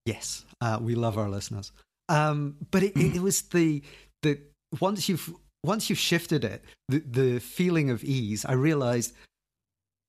Yes, 0.04 0.44
uh, 0.60 0.78
we 0.80 0.94
love 0.94 1.16
our 1.16 1.30
listeners. 1.30 1.72
Um, 2.08 2.56
but 2.70 2.82
it, 2.82 2.96
it, 2.96 3.16
it 3.16 3.22
was 3.22 3.42
the 3.42 3.82
the 4.22 4.38
once 4.80 5.08
you've 5.08 5.32
once 5.64 5.88
you've 5.88 5.98
shifted 5.98 6.44
it, 6.44 6.62
the 6.88 6.98
the 6.98 7.40
feeling 7.40 7.88
of 7.90 8.04
ease. 8.04 8.44
I 8.44 8.52
realized 8.52 9.14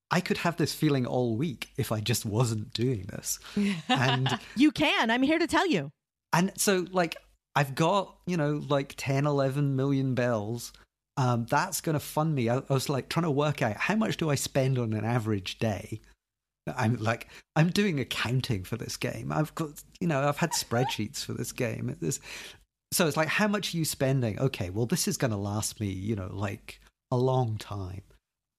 I 0.10 0.22
could 0.22 0.38
have 0.38 0.58
this 0.58 0.74
feeling 0.74 1.06
all 1.06 1.36
week 1.36 1.70
if 1.78 1.92
I 1.92 2.00
just 2.00 2.26
wasn't 2.26 2.74
doing 2.74 3.06
this, 3.10 3.40
and 3.90 4.40
you 4.56 4.72
can. 4.72 5.12
I'm 5.12 5.24
here 5.24 5.40
to 5.40 5.48
tell 5.48 5.68
you. 5.68 5.92
and 6.34 6.52
so 6.58 6.86
like 6.92 7.18
I've 7.56 7.76
got 7.76 8.16
you 8.26 8.38
know 8.38 8.62
like 8.70 8.94
10, 8.98 9.26
11 9.26 9.76
million 9.76 10.16
bells. 10.16 10.72
Um, 11.18 11.48
that's 11.50 11.82
going 11.82 11.96
to 11.96 12.00
fund 12.00 12.36
me. 12.36 12.48
I, 12.48 12.58
I 12.58 12.74
was 12.74 12.90
like 12.90 13.10
trying 13.10 13.24
to 13.24 13.32
work 13.32 13.64
out 13.64 13.76
how 13.76 13.96
much 13.96 14.18
do 14.18 14.30
I 14.30 14.36
spend 14.36 14.78
on 14.78 14.94
an 14.94 15.04
average 15.04 15.58
day. 15.58 16.00
I'm 16.76 16.98
like 16.98 17.28
I'm 17.56 17.70
doing 17.70 18.00
accounting 18.00 18.64
for 18.64 18.78
this 18.78 18.98
game. 18.98 19.32
I've 19.32 19.54
got 19.56 19.70
you 20.00 20.08
know 20.08 20.28
I've 20.28 20.38
had 20.38 20.52
spreadsheets 20.52 21.24
for 21.24 21.34
this 21.34 21.52
game. 21.52 21.96
So 22.94 23.08
it's 23.08 23.18
like 23.18 23.28
how 23.28 23.48
much 23.48 23.74
are 23.74 23.78
you 23.78 23.86
spending? 23.86 24.40
Okay, 24.40 24.70
well 24.70 24.86
this 24.86 25.08
is 25.08 25.18
going 25.18 25.32
to 25.32 25.38
last 25.38 25.80
me 25.80 25.88
you 25.88 26.16
know 26.16 26.30
like 26.32 26.80
a 27.12 27.18
long 27.18 27.58
time. 27.58 28.04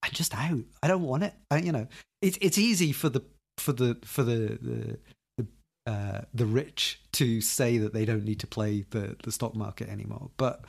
I'm 0.02 0.12
just 0.12 0.34
out. 0.34 0.64
I 0.82 0.88
don't 0.88 1.02
want 1.02 1.24
it. 1.24 1.34
I, 1.50 1.58
you 1.58 1.72
know 1.72 1.86
it's 2.22 2.38
it's 2.40 2.58
easy 2.58 2.92
for 2.92 3.08
the 3.08 3.22
for 3.58 3.72
the 3.72 3.98
for 4.04 4.22
the 4.22 4.58
the 4.60 4.98
the, 5.38 5.46
uh, 5.90 6.20
the 6.34 6.46
rich 6.46 7.00
to 7.12 7.40
say 7.40 7.78
that 7.78 7.92
they 7.92 8.04
don't 8.04 8.24
need 8.24 8.40
to 8.40 8.46
play 8.46 8.84
the 8.90 9.16
the 9.22 9.32
stock 9.32 9.54
market 9.54 9.88
anymore. 9.88 10.30
But 10.36 10.64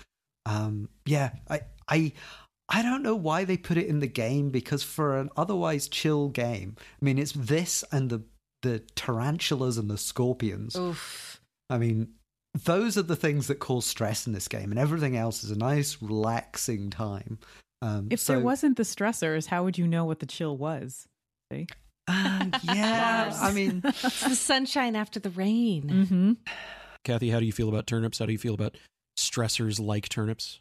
um, 0.46 0.90
yeah, 1.06 1.32
I 1.50 1.62
I 1.88 2.14
I 2.70 2.82
don't 2.82 3.04
know 3.04 3.16
why 3.16 3.46
they 3.46 3.58
put 3.58 3.78
it 3.78 3.88
in 3.88 4.00
the 4.00 4.08
game 4.08 4.50
because 4.50 4.84
for 4.84 5.18
an 5.18 5.30
otherwise 5.36 5.88
chill 5.88 6.30
game, 6.30 6.76
I 6.80 7.06
mean, 7.06 7.18
it's 7.18 7.32
this 7.34 7.84
and 7.92 8.10
the 8.10 8.24
the 8.62 8.80
tarantulas 8.96 9.78
and 9.78 9.90
the 9.90 9.98
scorpions. 9.98 10.76
Oof. 10.76 11.42
I 11.70 11.78
mean, 11.78 12.10
those 12.66 12.98
are 12.98 13.04
the 13.04 13.16
things 13.16 13.48
that 13.48 13.60
cause 13.60 13.86
stress 13.86 14.28
in 14.28 14.34
this 14.34 14.48
game, 14.48 14.72
and 14.72 14.80
everything 14.80 15.16
else 15.16 15.44
is 15.44 15.52
a 15.52 15.58
nice, 15.58 16.02
relaxing 16.02 16.90
time. 16.90 17.40
Um, 17.82 18.08
If 18.12 18.20
so, 18.20 18.34
there 18.34 18.42
wasn't 18.42 18.78
the 18.78 18.84
stressors, 18.84 19.48
how 19.48 19.64
would 19.64 19.78
you 19.78 19.88
know 19.88 20.06
what 20.06 20.20
the 20.20 20.26
chill 20.26 20.58
was? 20.58 21.08
See? 21.52 21.68
um, 22.08 22.54
yeah, 22.64 23.38
I 23.42 23.52
mean, 23.52 23.82
It's 23.86 24.22
the 24.22 24.36
sunshine 24.36 24.96
after 24.96 25.20
the 25.20 25.30
rain. 25.30 25.84
Mm-hmm. 25.84 26.34
Kathy, 27.04 27.30
how 27.30 27.40
do 27.40 27.46
you 27.46 27.54
feel 27.54 27.70
about 27.70 27.88
turnips? 27.88 28.20
How 28.20 28.26
do 28.26 28.32
you 28.32 28.38
feel 28.38 28.54
about 28.54 28.76
stressors 29.18 29.80
like 29.80 30.10
turnips? 30.10 30.60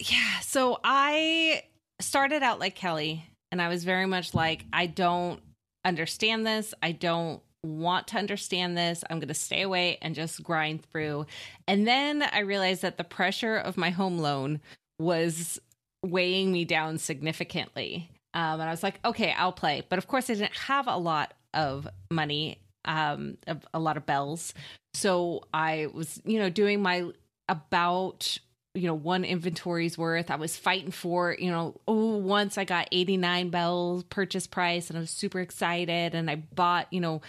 Yeah. 0.00 0.40
So 0.40 0.78
I 0.82 1.62
started 2.00 2.42
out 2.42 2.58
like 2.58 2.74
Kelly, 2.74 3.24
and 3.52 3.62
I 3.62 3.68
was 3.68 3.84
very 3.84 4.06
much 4.06 4.34
like, 4.34 4.64
I 4.72 4.86
don't 4.86 5.40
understand 5.84 6.46
this. 6.46 6.74
I 6.82 6.92
don't 6.92 7.40
want 7.64 8.08
to 8.08 8.18
understand 8.18 8.76
this. 8.76 9.04
I'm 9.08 9.18
going 9.18 9.28
to 9.28 9.34
stay 9.34 9.62
away 9.62 9.98
and 10.02 10.14
just 10.14 10.42
grind 10.42 10.84
through. 10.90 11.26
And 11.66 11.86
then 11.86 12.22
I 12.22 12.40
realized 12.40 12.82
that 12.82 12.98
the 12.98 13.04
pressure 13.04 13.56
of 13.56 13.76
my 13.76 13.90
home 13.90 14.18
loan 14.18 14.60
was 14.98 15.60
weighing 16.04 16.52
me 16.52 16.64
down 16.64 16.98
significantly. 16.98 18.10
Um, 18.34 18.60
and 18.60 18.68
I 18.68 18.70
was 18.70 18.82
like, 18.82 19.00
okay, 19.04 19.32
I'll 19.36 19.52
play. 19.52 19.82
But 19.88 19.98
of 19.98 20.06
course, 20.06 20.30
I 20.30 20.34
didn't 20.34 20.56
have 20.56 20.86
a 20.86 20.96
lot 20.96 21.34
of 21.54 21.88
money, 22.10 22.58
um, 22.84 23.38
a, 23.72 23.78
lot 23.78 23.96
of 23.96 24.06
bells. 24.06 24.54
So 24.94 25.44
I 25.52 25.88
was, 25.92 26.20
you 26.24 26.38
know, 26.38 26.50
doing 26.50 26.82
my 26.82 27.10
about 27.48 28.38
you 28.74 28.86
know 28.86 28.94
one 28.94 29.24
inventory's 29.24 29.96
worth 29.96 30.30
i 30.30 30.36
was 30.36 30.54
fighting 30.56 30.90
for 30.90 31.34
you 31.38 31.50
know 31.50 31.74
oh 31.88 32.18
once 32.18 32.58
i 32.58 32.64
got 32.64 32.86
89 32.92 33.48
bells 33.48 34.04
purchase 34.04 34.46
price 34.46 34.90
and 34.90 34.98
i 34.98 35.00
was 35.00 35.10
super 35.10 35.40
excited 35.40 36.14
and 36.14 36.30
i 36.30 36.36
bought 36.36 36.86
you 36.92 37.00
know 37.00 37.22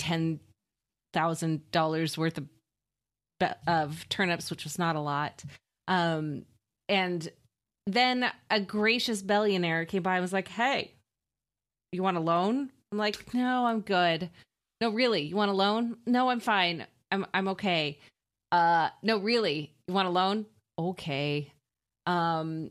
$10000 0.00 2.18
worth 2.18 2.38
of 2.38 2.46
of 3.66 4.08
turnips 4.08 4.48
which 4.48 4.62
was 4.62 4.78
not 4.78 4.96
a 4.96 5.00
lot 5.00 5.42
um 5.88 6.44
and 6.88 7.30
then 7.86 8.30
a 8.50 8.60
gracious 8.60 9.20
billionaire 9.22 9.84
came 9.84 10.02
by 10.02 10.14
and 10.14 10.22
was 10.22 10.32
like 10.32 10.48
hey 10.48 10.92
you 11.92 12.02
want 12.02 12.16
a 12.16 12.20
loan? 12.20 12.70
I'm 12.92 12.98
like 12.98 13.32
no 13.34 13.66
i'm 13.66 13.80
good. 13.80 14.30
No 14.80 14.90
really? 14.90 15.22
You 15.22 15.36
want 15.36 15.50
a 15.50 15.54
loan? 15.54 15.96
No 16.06 16.28
i'm 16.30 16.40
fine. 16.40 16.86
I'm 17.12 17.26
i'm 17.34 17.48
okay. 17.48 17.98
Uh 18.52 18.88
no 19.02 19.18
really? 19.18 19.72
You 19.88 19.94
want 19.94 20.08
a 20.08 20.10
loan? 20.10 20.46
Okay. 20.78 21.52
Um 22.06 22.70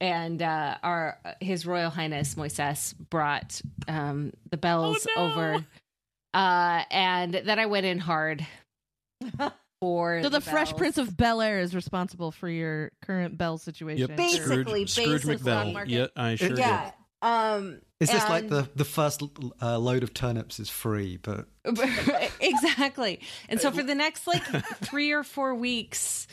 and 0.00 0.42
uh 0.42 0.76
our 0.82 1.18
his 1.40 1.66
royal 1.66 1.90
highness 1.90 2.34
moises 2.34 2.94
brought 3.10 3.60
um 3.88 4.32
the 4.50 4.56
bells 4.56 5.06
Oh, 5.16 5.26
no. 5.28 5.32
over. 5.32 5.66
Uh 6.34 6.82
and 6.90 7.34
then 7.34 7.58
i 7.60 7.66
went 7.66 7.86
in 7.86 7.98
hard 7.98 8.44
for 9.84 10.22
So 10.22 10.28
the, 10.30 10.40
Fresh 10.40 10.70
bells. 10.70 10.78
Prince 10.78 10.98
of 10.98 11.16
Bel 11.16 11.42
Air 11.42 11.60
is 11.60 11.74
responsible 11.74 12.32
for 12.32 12.48
your 12.48 12.90
current 13.02 13.36
Bell 13.36 13.58
situation. 13.58 14.08
Yep, 14.08 14.16
Basically, 14.16 14.86
Scrooge, 14.86 15.22
Scrooge 15.22 15.40
McBell. 15.40 15.84
Yeah, 15.86 16.06
I 16.16 16.36
sure 16.36 16.56
yeah 16.56 16.92
um 17.24 17.80
is 18.00 18.10
this 18.10 18.28
like 18.28 18.48
the 18.48 18.68
the 18.76 18.84
first 18.84 19.22
uh, 19.62 19.78
load 19.78 20.02
of 20.02 20.12
turnips 20.12 20.60
is 20.60 20.68
free, 20.68 21.16
but 21.16 21.46
exactly. 22.40 23.20
And 23.48 23.60
so 23.60 23.70
for 23.70 23.82
the 23.82 23.94
next 23.94 24.26
like 24.26 24.44
three 24.84 25.12
or 25.12 25.22
four 25.22 25.54
weeks, 25.54 26.26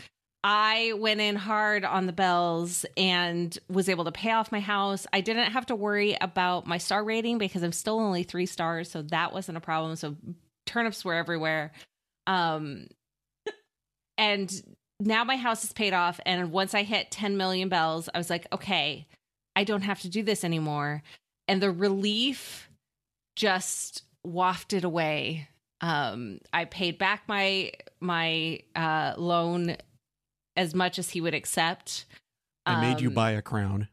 I 0.43 0.93
went 0.97 1.21
in 1.21 1.37
hard 1.37 1.85
on 1.85 2.07
the 2.07 2.13
bells 2.13 2.85
and 2.97 3.57
was 3.69 3.87
able 3.87 4.03
to 4.03 4.11
pay 4.11 4.31
off 4.31 4.51
my 4.51 4.59
house. 4.59 5.07
I 5.13 5.21
didn't 5.21 5.51
have 5.51 5.67
to 5.67 5.75
worry 5.75 6.17
about 6.19 6.67
my 6.67 6.77
star 6.77 7.05
rating 7.05 7.37
because 7.37 7.63
I'm 7.63 7.71
still 7.71 7.99
only 7.99 8.23
three 8.23 8.45
stars, 8.45 8.91
so 8.91 9.01
that 9.03 9.31
wasn't 9.31 9.57
a 9.57 9.61
problem. 9.61 9.95
So 9.95 10.17
turnips 10.65 11.05
were 11.05 11.13
everywhere. 11.13 11.71
Um 12.27 12.87
and 14.21 14.77
now 14.99 15.23
my 15.23 15.35
house 15.35 15.63
is 15.63 15.73
paid 15.73 15.93
off 15.93 16.19
and 16.25 16.51
once 16.51 16.75
I 16.75 16.83
hit 16.83 17.09
10 17.09 17.35
million 17.35 17.69
bells, 17.69 18.07
I 18.13 18.19
was 18.19 18.29
like, 18.29 18.45
okay, 18.53 19.07
I 19.55 19.63
don't 19.63 19.81
have 19.81 19.99
to 20.01 20.09
do 20.09 20.21
this 20.21 20.43
anymore. 20.43 21.01
And 21.47 21.61
the 21.61 21.71
relief 21.71 22.69
just 23.35 24.03
wafted 24.23 24.83
away. 24.83 25.49
Um, 25.81 26.37
I 26.53 26.65
paid 26.65 26.97
back 26.99 27.23
my 27.27 27.71
my 27.99 28.59
uh, 28.75 29.15
loan 29.17 29.75
as 30.55 30.75
much 30.75 30.99
as 30.99 31.09
he 31.09 31.19
would 31.21 31.33
accept. 31.33 32.05
I 32.65 32.79
made 32.79 33.01
you 33.01 33.07
Um, 33.09 33.15
buy 33.15 33.31
a 33.31 33.41
crown. 33.41 33.87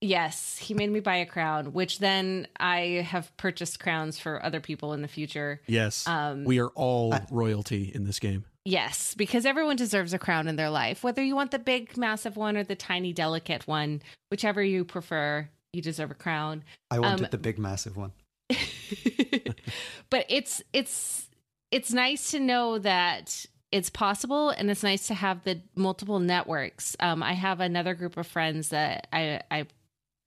Yes, 0.00 0.58
he 0.58 0.74
made 0.74 0.90
me 0.90 1.00
buy 1.00 1.16
a 1.16 1.26
crown, 1.26 1.72
which 1.72 1.98
then 1.98 2.46
I 2.58 3.06
have 3.08 3.36
purchased 3.36 3.80
crowns 3.80 4.18
for 4.18 4.44
other 4.44 4.60
people 4.60 4.92
in 4.94 5.02
the 5.02 5.08
future. 5.08 5.60
Yes. 5.66 6.06
Um, 6.06 6.44
we 6.44 6.60
are 6.60 6.70
all 6.70 7.14
royalty 7.30 7.90
in 7.92 8.04
this 8.04 8.18
game. 8.20 8.44
Yes, 8.64 9.14
because 9.14 9.44
everyone 9.44 9.76
deserves 9.76 10.14
a 10.14 10.18
crown 10.18 10.46
in 10.46 10.56
their 10.56 10.70
life. 10.70 11.02
Whether 11.02 11.22
you 11.22 11.34
want 11.34 11.50
the 11.50 11.58
big, 11.58 11.96
massive 11.96 12.36
one 12.36 12.56
or 12.56 12.62
the 12.62 12.76
tiny, 12.76 13.12
delicate 13.12 13.66
one, 13.66 14.02
whichever 14.30 14.62
you 14.62 14.84
prefer, 14.84 15.48
you 15.72 15.82
deserve 15.82 16.10
a 16.12 16.14
crown. 16.14 16.62
I 16.90 17.00
wanted 17.00 17.24
Um, 17.24 17.30
the 17.30 17.38
big, 17.38 17.58
massive 17.58 17.96
one. 17.96 18.12
but 20.10 20.26
it's 20.28 20.62
it's 20.72 21.28
it's 21.70 21.92
nice 21.92 22.30
to 22.32 22.40
know 22.40 22.78
that 22.78 23.46
it's 23.70 23.88
possible 23.88 24.50
and 24.50 24.70
it's 24.70 24.82
nice 24.82 25.06
to 25.06 25.14
have 25.14 25.42
the 25.44 25.62
multiple 25.74 26.18
networks 26.18 26.94
um, 27.00 27.22
i 27.22 27.32
have 27.32 27.60
another 27.60 27.94
group 27.94 28.18
of 28.18 28.26
friends 28.26 28.68
that 28.68 29.06
i 29.12 29.40
i 29.50 29.64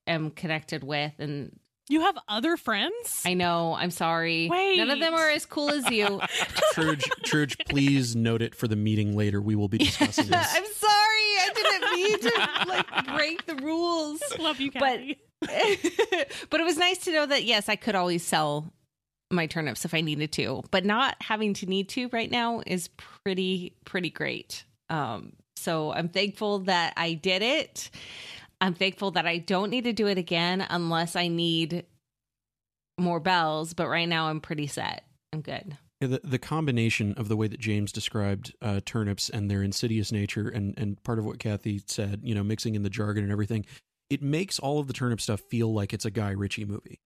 am 0.08 0.32
connected 0.32 0.84
with 0.84 1.14
and 1.20 1.60
You 1.88 2.02
have 2.02 2.18
other 2.28 2.58
friends? 2.58 3.22
i 3.26 3.36
know. 3.36 3.76
I'm 3.76 3.92
sorry. 3.92 4.48
None 4.50 4.90
of 4.90 5.00
them 5.00 5.14
are 5.14 5.30
as 5.30 5.46
cool 5.46 5.70
as 5.70 5.90
you. 5.92 6.06
Truge, 6.74 7.04
Truge, 7.24 7.56
please 7.70 8.16
note 8.16 8.42
it 8.42 8.56
for 8.56 8.68
the 8.68 8.76
meeting 8.76 9.16
later. 9.16 9.40
We 9.40 9.56
will 9.56 9.68
be 9.68 9.78
discussing 9.78 10.28
this. 10.28 10.54
i'm 10.56 10.66
sorry. 10.66 10.92
I 11.38 11.50
didn't 11.54 11.92
mean 11.94 12.20
to 12.22 12.68
like 12.68 13.08
break 13.16 13.46
the 13.46 13.56
rules. 13.56 14.20
Love 14.40 14.60
you, 14.60 14.72
but 14.72 15.00
but 15.42 16.60
it 16.60 16.64
was 16.64 16.78
nice 16.78 16.98
to 17.00 17.12
know 17.12 17.26
that 17.26 17.44
yes 17.44 17.70
i 17.70 17.76
could 17.76 17.94
always 17.94 18.26
sell 18.26 18.74
my 19.32 19.46
turnips 19.46 19.86
if 19.86 19.94
i 19.94 20.02
needed 20.02 20.32
to. 20.34 20.64
But 20.72 20.86
not 20.86 21.16
having 21.22 21.54
to 21.56 21.68
need 21.68 21.90
to 21.90 22.10
right 22.12 22.32
now 22.32 22.64
is 22.66 22.90
pretty 22.98 23.76
pretty 23.86 24.10
great. 24.10 24.64
Um 24.90 25.34
so 25.56 25.94
i'm 25.94 26.10
thankful 26.10 26.60
that 26.60 26.94
i 26.98 27.14
did 27.14 27.42
it 27.42 27.90
i'm 28.62 28.74
thankful 28.74 29.12
that 29.12 29.26
i 29.26 29.38
don't 29.38 29.70
need 29.70 29.84
to 29.84 29.94
do 29.94 30.08
it 30.08 30.18
again 30.18 30.66
unless 30.70 31.16
i 31.16 31.28
need 31.28 31.86
more 32.98 33.20
bells 33.20 33.74
but 33.74 33.88
right 33.88 34.08
now 34.08 34.28
i'm 34.28 34.40
pretty 34.40 34.68
set 34.68 35.04
i'm 35.34 35.42
good 35.42 35.78
Yeah, 36.02 36.08
the, 36.10 36.22
the 36.24 36.40
combination 36.40 37.14
of 37.14 37.30
the 37.30 37.38
way 37.38 37.48
that 37.48 37.60
James 37.60 37.92
described 37.92 38.54
uh, 38.62 38.82
turnips 38.86 39.30
and 39.30 39.50
their 39.50 39.64
insidious 39.64 40.12
nature, 40.12 40.50
and, 40.50 40.78
and 40.78 41.02
part 41.04 41.20
of 41.20 41.26
what 41.26 41.40
Kathy 41.40 41.82
said, 41.88 42.20
you 42.22 42.36
know, 42.36 42.44
mixing 42.44 42.76
in 42.76 42.84
the 42.84 42.90
jargon 42.90 43.24
and 43.24 43.32
everything, 43.32 43.66
it 44.10 44.22
makes 44.22 44.60
all 44.60 44.80
of 44.80 44.88
the 44.88 44.94
turnip 44.94 45.22
stuff 45.22 45.40
feel 45.50 45.74
like 45.74 45.94
it's 45.94 46.04
a 46.04 46.12
Guy 46.12 46.32
Ritchie 46.32 46.66
movie. 46.66 47.00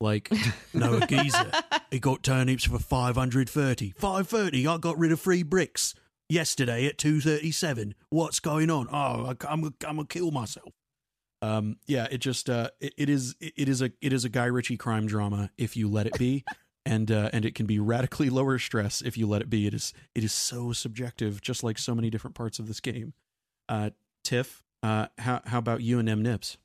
Like, 0.00 0.30
no, 0.72 1.00
geezer. 1.00 1.50
He 1.90 1.98
got 1.98 2.22
turnips 2.22 2.64
for 2.64 2.78
530. 2.78 3.90
530, 3.96 4.66
I 4.68 4.76
got 4.78 4.98
rid 4.98 5.10
of 5.10 5.20
three 5.20 5.42
bricks 5.42 5.94
yesterday 6.28 6.86
at 6.86 6.96
237. 6.98 7.94
What's 8.10 8.38
going 8.40 8.70
on? 8.70 8.86
Oh, 8.92 9.26
I, 9.26 9.34
I'm, 9.48 9.64
I'm 9.64 9.96
going 9.96 9.98
to 9.98 10.04
kill 10.06 10.30
myself. 10.30 10.72
Um, 11.40 11.76
yeah, 11.86 12.08
it 12.10 12.18
just, 12.18 12.50
uh, 12.50 12.70
it, 12.80 12.94
it 12.96 13.08
is, 13.08 13.36
it 13.40 13.68
is 13.68 13.82
a, 13.82 13.92
it 14.00 14.12
is 14.12 14.24
a 14.24 14.28
Guy 14.28 14.46
Ritchie 14.46 14.76
crime 14.76 15.06
drama 15.06 15.50
if 15.56 15.76
you 15.76 15.88
let 15.88 16.06
it 16.06 16.18
be 16.18 16.44
and 16.88 17.10
uh, 17.10 17.28
and 17.32 17.44
it 17.44 17.54
can 17.54 17.66
be 17.66 17.78
radically 17.78 18.30
lower 18.30 18.58
stress 18.58 19.02
if 19.02 19.18
you 19.18 19.26
let 19.26 19.42
it 19.42 19.50
be. 19.50 19.66
It 19.66 19.74
is 19.74 19.92
it 20.14 20.24
is 20.24 20.32
so 20.32 20.72
subjective, 20.72 21.42
just 21.42 21.62
like 21.62 21.78
so 21.78 21.94
many 21.94 22.08
different 22.08 22.34
parts 22.34 22.58
of 22.58 22.66
this 22.66 22.80
game. 22.80 23.12
Uh, 23.68 23.90
Tiff, 24.24 24.64
uh, 24.82 25.08
how 25.18 25.42
how 25.44 25.58
about 25.58 25.82
you 25.82 25.98
and 25.98 26.08
M 26.08 26.22
Nips? 26.22 26.56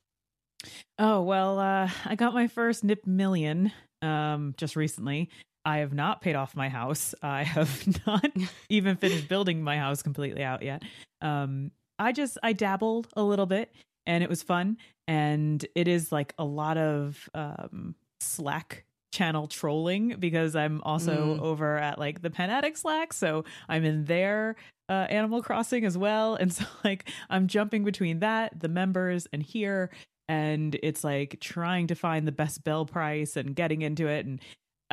Oh, 0.98 1.22
well, 1.22 1.60
uh, 1.60 1.90
I 2.06 2.16
got 2.16 2.34
my 2.34 2.48
first 2.48 2.86
NIP 2.86 3.06
million 3.06 3.74
um, 4.02 4.56
just 4.58 4.78
recently. 4.78 5.30
I 5.66 5.80
have 5.80 5.94
not 5.94 6.22
paid 6.22 6.36
off 6.36 6.56
my 6.56 6.70
house. 6.70 7.14
I 7.22 7.44
have 7.44 8.06
not 8.08 8.26
even 8.70 8.96
finished 8.96 9.28
building 9.28 9.62
my 9.62 9.78
house 9.78 10.02
completely 10.02 10.44
out 10.44 10.62
yet. 10.62 10.84
Um, 11.22 11.72
I 12.00 12.12
just, 12.12 12.38
I 12.44 12.54
dabbled 12.54 13.08
a 13.16 13.24
little 13.24 13.46
bit 13.46 13.74
and 14.06 14.24
it 14.24 14.30
was 14.30 14.44
fun. 14.44 14.78
And 15.08 15.66
it 15.76 15.88
is 15.88 16.12
like 16.12 16.34
a 16.38 16.46
lot 16.46 16.78
of 16.78 17.30
um, 17.34 17.96
Slack 18.22 18.86
channel 19.12 19.48
trolling 19.48 20.16
because 20.20 20.56
I'm 20.56 20.82
also 20.82 21.38
Mm. 21.38 21.42
over 21.42 21.78
at 21.78 22.00
like 22.00 22.22
the 22.22 22.30
Pen 22.30 22.50
Addict 22.50 22.78
Slack. 22.78 23.14
So 23.14 23.46
I'm 23.70 23.84
in 23.84 24.06
their 24.06 24.56
uh, 24.90 25.08
Animal 25.10 25.42
Crossing 25.44 25.86
as 25.86 25.98
well. 25.98 26.36
And 26.36 26.52
so, 26.58 26.66
like, 26.84 27.10
I'm 27.30 27.48
jumping 27.48 27.84
between 27.84 28.20
that, 28.20 28.60
the 28.60 28.70
members, 28.70 29.28
and 29.34 29.44
here 29.44 29.90
and 30.30 30.78
it's 30.82 31.04
like 31.04 31.38
trying 31.42 31.88
to 31.88 31.96
find 31.96 32.26
the 32.26 32.32
best 32.32 32.64
bell 32.64 32.86
price 32.86 33.36
and 33.36 33.56
getting 33.56 33.82
into 33.82 34.08
it 34.08 34.26
and 34.26 34.40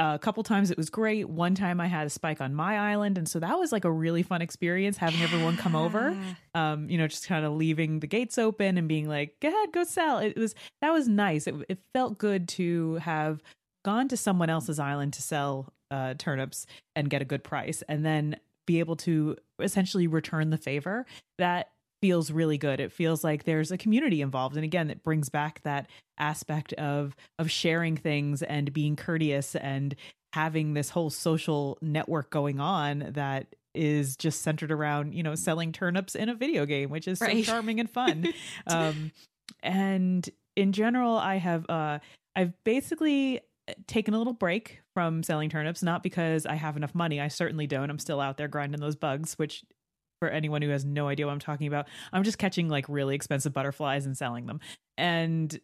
a 0.01 0.19
couple 0.19 0.43
times 0.43 0.71
it 0.71 0.77
was 0.77 0.91
great. 0.91 1.29
One 1.29 1.55
time 1.55 1.81
i 1.81 1.87
had 1.87 2.07
a 2.07 2.11
spike 2.11 2.41
on 2.41 2.55
my 2.55 2.79
island. 2.79 3.19
And 3.19 3.29
so 3.29 3.39
that 3.41 3.59
was 3.59 3.73
like 3.73 3.85
a 3.85 3.91
really 3.91 4.23
fun 4.23 4.43
experience 4.43 4.97
having 4.97 5.21
everyone 5.23 5.57
come 5.57 5.77
over 5.77 6.17
um 6.55 6.89
you 6.89 6.99
know 6.99 7.07
just 7.07 7.27
kind 7.27 7.45
of 7.45 7.53
leaving 7.53 8.01
the 8.01 8.07
gates 8.07 8.39
open 8.39 8.79
and 8.79 8.89
being 8.89 9.09
like 9.09 9.39
go 9.41 9.49
ahead 9.49 9.73
go 9.73 9.85
sell. 9.85 10.19
It 10.19 10.37
was 10.37 10.55
that 10.81 10.93
was 10.93 11.09
nice. 11.09 11.47
It, 11.47 11.55
it 11.69 11.79
felt 11.93 12.19
good 12.19 12.49
to 12.51 12.95
have 12.97 13.43
gone 13.85 14.09
to 14.09 14.17
someone 14.17 14.51
else's 14.51 14.79
island 14.79 15.13
to 15.15 15.23
sell 15.23 15.73
uh, 15.91 16.15
turnips 16.19 16.67
and 16.95 17.11
get 17.11 17.23
a 17.23 17.25
good 17.25 17.43
price 17.43 17.83
and 17.89 18.05
then 18.05 18.37
be 18.67 18.79
able 18.79 18.97
to 18.97 19.37
essentially 19.61 20.07
return 20.07 20.51
the 20.51 20.59
favor 20.59 21.07
that 21.39 21.71
feels 22.01 22.31
really 22.31 22.59
good. 22.59 22.81
It 22.81 22.93
feels 22.93 23.23
like 23.25 23.45
there's 23.45 23.71
a 23.71 23.77
community 23.79 24.21
involved. 24.23 24.57
And 24.57 24.65
again 24.65 24.91
it 24.91 25.03
brings 25.03 25.29
back 25.29 25.61
that 25.63 25.89
aspect 26.19 26.73
of 26.75 27.15
of 27.39 27.51
sharing 27.51 27.97
things 27.97 28.43
and 28.43 28.73
being 28.73 28.97
courteous 28.97 29.55
and 29.57 29.95
having 30.33 30.75
this 30.75 30.91
whole 30.91 31.11
social 31.11 31.77
network 31.83 32.31
going 32.31 32.61
on 32.61 33.11
that 33.15 33.55
is 33.75 34.17
just 34.17 34.43
centered 34.43 34.71
around 34.73 35.15
you 35.15 35.23
know 35.23 35.35
selling 35.35 35.73
turnips 35.73 36.15
in 36.15 36.29
a 36.29 36.35
video 36.35 36.67
game 36.67 36.91
which 36.91 37.07
is 37.09 37.21
Right. 37.21 37.45
so 37.45 37.53
charming 37.53 37.81
and 37.81 37.89
fun. 37.91 38.33
Um 38.67 39.13
and 39.63 40.29
in 40.57 40.73
general 40.73 41.17
i 41.17 41.37
have 41.37 41.69
uh 41.69 41.99
i've 42.37 42.53
basically 42.65 43.41
taken 43.87 44.15
a 44.15 44.19
little 44.19 44.33
break 44.33 44.81
from 44.95 45.23
selling 45.23 45.49
turnips 45.51 45.83
not 45.83 46.03
because 46.03 46.47
i 46.47 46.55
have 46.55 46.77
enough 46.77 46.95
money. 46.95 47.21
I 47.21 47.29
certainly 47.29 47.67
don't. 47.67 47.91
I'm 47.91 47.99
still 47.99 48.21
out 48.21 48.37
there 48.37 48.49
grinding 48.49 48.81
those 48.81 48.97
bugs 48.97 49.35
which 49.35 49.65
for 50.21 50.29
anyone 50.29 50.63
who 50.63 50.69
has 50.69 50.85
no 50.85 51.09
idea 51.09 51.27
what 51.27 51.33
i'm 51.33 51.41
talking 51.41 51.67
about 51.67 51.89
i'm 52.13 52.23
just 52.23 52.39
catching 52.39 52.69
like 52.69 52.85
really 52.89 53.15
expensive 53.15 53.53
butterflies 53.53 54.07
and 54.07 54.17
selling 54.17 54.47
them 54.47 54.61
and 54.97 55.61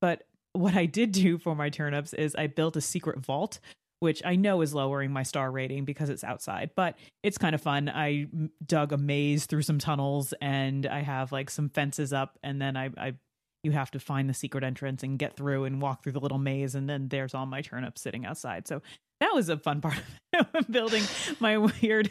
but 0.00 0.24
what 0.52 0.74
i 0.74 0.86
did 0.86 1.12
do 1.12 1.38
for 1.38 1.54
my 1.54 1.68
turnips 1.68 2.12
is 2.12 2.34
i 2.36 2.46
built 2.46 2.76
a 2.76 2.80
secret 2.80 3.18
vault 3.18 3.60
which 4.04 4.22
I 4.22 4.36
know 4.36 4.60
is 4.60 4.74
lowering 4.74 5.12
my 5.12 5.22
star 5.22 5.50
rating 5.50 5.86
because 5.86 6.10
it's 6.10 6.24
outside, 6.24 6.72
but 6.76 6.98
it's 7.22 7.38
kind 7.38 7.54
of 7.54 7.62
fun. 7.62 7.88
I 7.88 8.26
dug 8.66 8.92
a 8.92 8.98
maze 8.98 9.46
through 9.46 9.62
some 9.62 9.78
tunnels 9.78 10.34
and 10.42 10.84
I 10.84 11.00
have 11.00 11.32
like 11.32 11.48
some 11.48 11.70
fences 11.70 12.12
up 12.12 12.38
and 12.42 12.60
then 12.60 12.76
I, 12.76 12.90
I 12.98 13.14
you 13.62 13.72
have 13.72 13.90
to 13.92 13.98
find 13.98 14.28
the 14.28 14.34
secret 14.34 14.62
entrance 14.62 15.02
and 15.02 15.18
get 15.18 15.36
through 15.36 15.64
and 15.64 15.80
walk 15.80 16.02
through 16.02 16.12
the 16.12 16.20
little 16.20 16.38
maze 16.38 16.74
and 16.74 16.88
then 16.88 17.08
there's 17.08 17.34
all 17.34 17.46
my 17.46 17.62
turnips 17.62 18.02
sitting 18.02 18.26
outside. 18.26 18.68
So 18.68 18.82
that 19.24 19.34
was 19.34 19.48
a 19.48 19.56
fun 19.56 19.80
part 19.80 19.96
of 20.38 20.46
building 20.70 21.02
my 21.40 21.56
weird, 21.56 22.10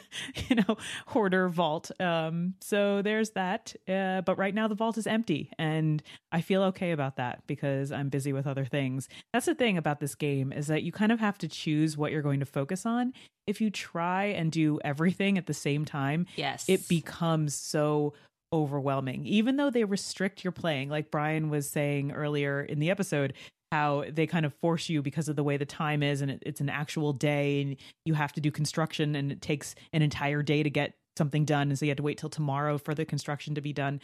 you 0.49 0.56
know, 0.56 0.77
hoarder 1.07 1.48
vault. 1.48 1.91
Um, 1.99 2.56
so 2.60 3.02
there's 3.03 3.31
that. 3.31 3.76
Uh, 3.88 4.22
but 4.22 4.38
right 4.38 4.53
now 4.53 4.68
the 4.68 4.76
vault 4.76 4.98
is 4.98 5.06
empty, 5.06 5.52
and 5.60 6.02
I 6.31 6.41
feel 6.41 6.64
okay 6.64 6.91
about 6.91 7.18
that 7.18 7.44
because 7.45 7.91
I'm 7.91 8.10
busy 8.10 8.34
with 8.34 8.48
other 8.48 8.65
things. 8.65 9.10
That's 9.31 9.45
the 9.45 9.53
thing 9.53 9.77
about 9.77 9.99
this 9.99 10.15
game 10.15 10.52
is 10.52 10.68
that 10.68 10.81
you 10.81 10.91
kind 10.91 11.11
of 11.11 11.19
have 11.19 11.38
to 11.40 11.48
choose 11.48 11.95
what 11.95 12.11
you're 12.11 12.23
going 12.23 12.40
to 12.40 12.45
focus 12.45 12.85
on. 12.85 13.14
If 13.45 13.61
you 13.61 13.69
try 13.69 14.26
and 14.26 14.52
do 14.52 14.80
everything 14.84 15.38
at 15.38 15.45
the 15.45 15.53
same 15.53 15.85
time, 15.85 16.26
yes 16.35 16.65
it 16.68 16.88
becomes 16.88 17.53
so 17.53 18.14
overwhelming 18.52 19.26
even 19.26 19.57
though 19.57 19.72
they 19.72 19.84
restrict 19.84 20.44
your 20.44 20.52
playing 20.52 20.88
like 20.88 21.10
brian 21.10 21.49
was 21.49 21.68
saying 21.68 22.11
earlier 22.11 22.61
in 22.61 22.77
the 22.77 22.91
episode 22.91 23.34
how 23.74 24.06
they 24.08 24.28
kind 24.28 24.45
of 24.45 24.54
force 24.62 24.88
you 24.88 25.02
because 25.02 25.28
of 25.28 25.36
the 25.36 25.44
way 25.44 25.58
the 25.58 25.66
time 25.66 26.04
is 26.04 26.22
and 26.22 26.30
it, 26.30 26.44
it's 26.45 26.62
an 26.62 26.70
actual 26.70 27.12
day 27.12 27.60
and 27.60 27.76
you 28.06 28.14
have 28.14 28.32
to 28.32 28.40
do 28.40 28.52
construction 28.52 29.16
and 29.16 29.32
it 29.32 29.41
takes 29.41 29.74
an 29.94 30.04
entire 30.04 30.44
day 30.44 30.62
to 30.62 30.70
get 30.70 30.94
something 31.18 31.44
done. 31.44 31.70
And 31.70 31.80
so 31.80 31.86
you 31.86 31.90
have 31.90 31.98
to 31.98 32.04
wait 32.04 32.20
till 32.20 32.30
tomorrow 32.30 32.78
for 32.78 32.94
the 32.94 33.04
construction 33.04 33.56
to 33.56 33.62
be 33.62 33.74
done. 33.74 34.00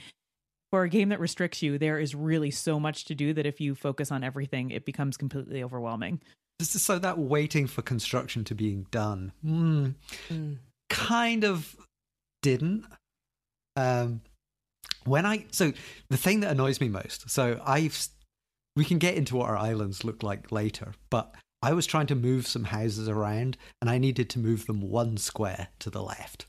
For 0.72 0.82
a 0.82 0.90
game 0.90 1.10
that 1.10 1.20
restricts 1.20 1.62
you 1.62 1.78
there 1.78 2.00
is 2.00 2.16
really 2.16 2.50
so 2.50 2.80
much 2.80 3.06
to 3.06 3.16
do 3.16 3.32
that 3.34 3.46
if 3.46 3.62
you 3.62 3.76
focus 3.76 4.12
on 4.12 4.24
everything 4.24 4.72
it 4.72 4.86
becomes 4.86 5.18
completely 5.18 5.64
overwhelming. 5.64 6.20
This 6.58 6.70
so 6.70 6.98
that 6.98 7.20
waiting 7.20 7.68
for 7.68 7.84
construction 7.84 8.44
to 8.46 8.56
being 8.56 8.88
done. 8.90 9.34
Mm, 9.46 9.94
kind 10.90 11.44
of 11.44 11.76
didn't. 12.42 12.86
Um, 13.76 14.22
when 15.06 15.28
I 15.28 15.46
so 15.52 15.74
the 16.10 16.18
thing 16.18 16.40
that 16.40 16.50
annoys 16.50 16.82
me 16.82 16.90
most. 16.90 17.30
So 17.30 17.62
I've 17.64 18.10
we 18.80 18.86
can 18.86 18.98
get 18.98 19.16
into 19.16 19.36
what 19.36 19.50
our 19.50 19.58
islands 19.58 20.06
look 20.06 20.24
like 20.24 20.52
later, 20.54 20.94
but 21.10 21.36
I 21.62 21.74
was 21.74 21.86
trying 21.86 22.08
to 22.08 22.16
move 22.16 22.48
some 22.48 22.64
houses 22.64 23.10
around, 23.10 23.58
and 23.82 23.90
I 23.90 23.98
needed 23.98 24.30
to 24.32 24.40
move 24.40 24.66
them 24.68 24.80
one 24.80 25.18
square 25.18 25.68
to 25.80 25.90
the 25.90 26.02
left. 26.02 26.46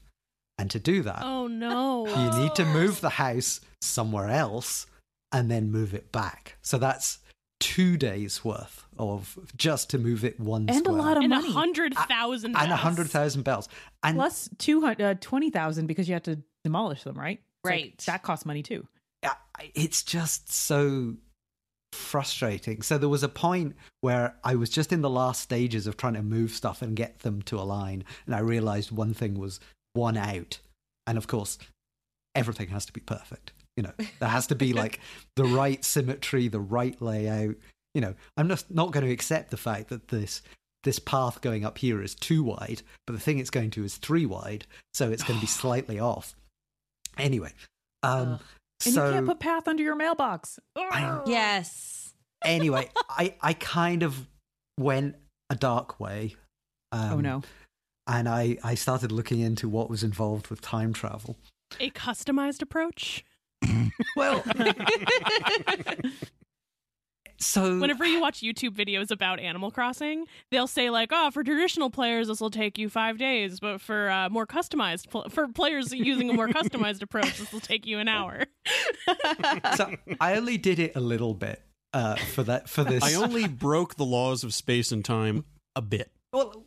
And 0.57 0.71
to 0.71 0.79
do 0.79 1.03
that, 1.03 1.23
Oh 1.25 1.49
no. 1.49 2.07
you 2.07 2.41
need 2.41 2.55
to 2.55 2.65
move 2.67 3.01
the 3.01 3.09
house 3.11 3.61
somewhere 3.83 4.29
else 4.29 4.87
and 5.33 5.51
then 5.51 5.73
move 5.73 5.93
it 5.93 6.13
back. 6.13 6.57
So 6.63 6.79
that's 6.79 7.19
two 7.59 7.97
days 7.97 8.45
worth 8.45 8.87
of 8.97 9.37
just 9.57 9.91
to 9.91 9.99
move 9.99 10.25
it 10.25 10.39
one 10.39 10.63
And 10.69 10.71
a 10.71 10.75
square. 10.79 10.97
lot 10.97 11.17
of 11.17 11.25
and 11.25 11.33
a 11.33 11.37
money. 11.41 11.53
hundred 11.53 11.95
thousand 11.95 12.57
and 12.57 12.71
a 12.71 12.77
hundred 12.77 13.11
thousand 13.11 13.43
bells. 13.43 13.69
And 14.05 14.17
plus 14.17 14.49
200 14.59 15.01
uh, 15.03 15.15
20000 15.21 15.87
because 15.89 16.09
you 16.09 16.15
have 16.15 16.23
to 16.25 16.39
demolish 16.63 17.03
them 17.03 17.19
right 17.19 17.41
It's 17.41 17.65
like, 17.65 17.73
Right. 17.75 17.99
that 18.07 18.23
costs 18.23 18.47
money 18.47 18.63
too 18.63 18.87
it's 19.75 20.03
just 20.03 20.51
so 20.51 21.17
frustrating. 21.93 22.83
So 22.83 22.99
there 22.99 23.09
was 23.09 23.23
a 23.23 23.29
point 23.29 23.77
where 24.01 24.37
I 24.45 24.55
was 24.55 24.71
just 24.71 24.93
in 24.93 25.03
the 25.03 25.11
last 25.11 25.43
stages 25.43 25.87
of 25.87 25.97
trying 25.97 26.15
to 26.15 26.23
move 26.23 26.53
stuff 26.53 26.83
and 26.83 26.97
get 26.97 27.21
them 27.21 27.43
to 27.43 27.57
align, 27.57 28.05
and 28.27 28.35
I 28.35 28.41
realized 28.41 28.91
one 28.91 29.15
thing 29.15 29.39
was 29.39 29.61
one 29.93 30.17
out, 30.17 30.59
and 31.07 31.19
of 31.19 31.27
course, 31.27 31.59
everything 32.35 32.69
has 32.69 32.87
to 32.87 32.93
be 32.93 33.01
perfect. 33.01 33.53
You 33.77 33.85
know, 33.85 33.93
there 34.19 34.29
has 34.29 34.47
to 34.49 34.55
be 34.55 34.73
like 34.73 35.01
the 35.37 35.45
right 35.45 35.85
symmetry, 35.85 36.49
the 36.49 36.61
right 36.61 37.01
layout. 37.01 37.57
You 37.95 38.01
know, 38.01 38.15
I'm 38.37 38.49
just 38.49 38.71
not 38.71 38.93
going 38.93 39.07
to 39.07 39.13
accept 39.13 39.51
the 39.51 39.57
fact 39.57 39.89
that 39.89 40.09
this 40.09 40.43
this 40.83 40.99
path 40.99 41.43
going 41.43 41.65
up 41.65 41.79
here 41.79 42.03
is 42.03 42.15
too 42.15 42.43
wide, 42.43 42.83
but 43.07 43.13
the 43.13 43.21
thing 43.21 43.39
it's 43.39 43.51
going 43.51 43.71
to 43.73 43.85
is 43.85 43.97
three 43.97 44.27
wide, 44.27 44.67
so 44.95 45.11
it's 45.11 45.23
going 45.23 45.39
to 45.39 45.43
be 45.43 45.47
slightly 45.61 45.99
off. 45.99 46.35
Anyway, 47.19 47.53
um, 48.03 48.39
And 48.85 48.95
so 48.95 49.07
you 49.07 49.13
can't 49.13 49.27
put 49.27 49.41
path 49.41 49.69
under 49.69 49.83
your 49.83 49.97
mailbox. 49.97 50.59
I- 50.77 51.23
Yes. 51.27 52.15
anyway, 52.45 52.89
I 53.09 53.35
I 53.41 53.53
kind 53.55 54.03
of 54.03 54.27
went 54.79 55.17
a 55.51 55.55
dark 55.57 56.01
way. 56.01 56.37
Um, 56.93 57.13
oh 57.13 57.21
no. 57.21 57.43
And 58.07 58.29
I 58.29 58.57
I 58.65 58.75
started 58.75 59.13
looking 59.13 59.41
into 59.41 59.69
what 59.69 59.89
was 59.91 60.03
involved 60.03 60.49
with 60.49 60.61
time 60.61 60.93
travel. 60.93 61.37
A 61.79 61.91
customized 61.91 62.63
approach. 62.63 63.25
Well, 64.17 64.43
so 67.41 67.79
Whenever 67.79 68.05
you 68.05 68.21
watch 68.21 68.41
YouTube 68.41 68.71
videos 68.77 69.11
about 69.11 69.41
Animal 69.41 69.71
Crossing, 69.71 70.27
they'll 70.51 70.67
say 70.67 70.91
like, 70.91 71.09
"Oh, 71.13 71.31
for 71.31 71.43
traditional 71.43 71.91
players, 71.91 72.29
this 72.29 72.41
will 72.41 72.51
take 72.51 72.79
you 72.79 72.89
five 72.89 73.19
days, 73.19 73.61
but 73.61 73.81
for 73.81 74.11
uh, 74.11 74.29
more 74.29 74.47
customized, 74.47 75.11
pl- 75.11 75.29
for 75.31 75.49
players 75.49 75.93
using 75.93 76.29
a 76.31 76.35
more 76.35 76.49
customized 76.49 77.03
approach, 77.03 77.39
this 77.39 77.53
will 77.53 77.61
take 77.61 77.87
you 77.87 77.99
an 77.99 78.09
hour." 78.09 78.45
so 79.77 79.95
I 80.21 80.37
only 80.37 80.59
did 80.59 80.79
it 80.79 80.95
a 80.97 81.01
little 81.01 81.35
bit 81.35 81.63
uh, 81.95 82.17
for 82.17 82.43
that 82.45 82.69
for 82.69 82.85
this. 82.85 83.03
I 83.03 83.15
only 83.15 83.49
broke 83.49 83.97
the 83.97 84.05
laws 84.05 84.45
of 84.45 84.53
space 84.55 84.93
and 84.93 85.05
time 85.05 85.45
a 85.75 85.83
bit. 85.83 86.11
well, 86.33 86.65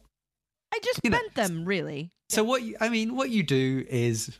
I 0.74 0.80
just 0.84 1.00
You 1.04 1.12
know, 1.12 1.18
bent 1.20 1.36
them, 1.36 1.66
really. 1.66 2.10
So 2.30 2.44
what 2.44 2.64
you, 2.64 2.76
I 2.82 2.90
mean, 2.90 3.16
what 3.16 3.30
you 3.30 3.44
do 3.44 3.86
is, 3.88 4.36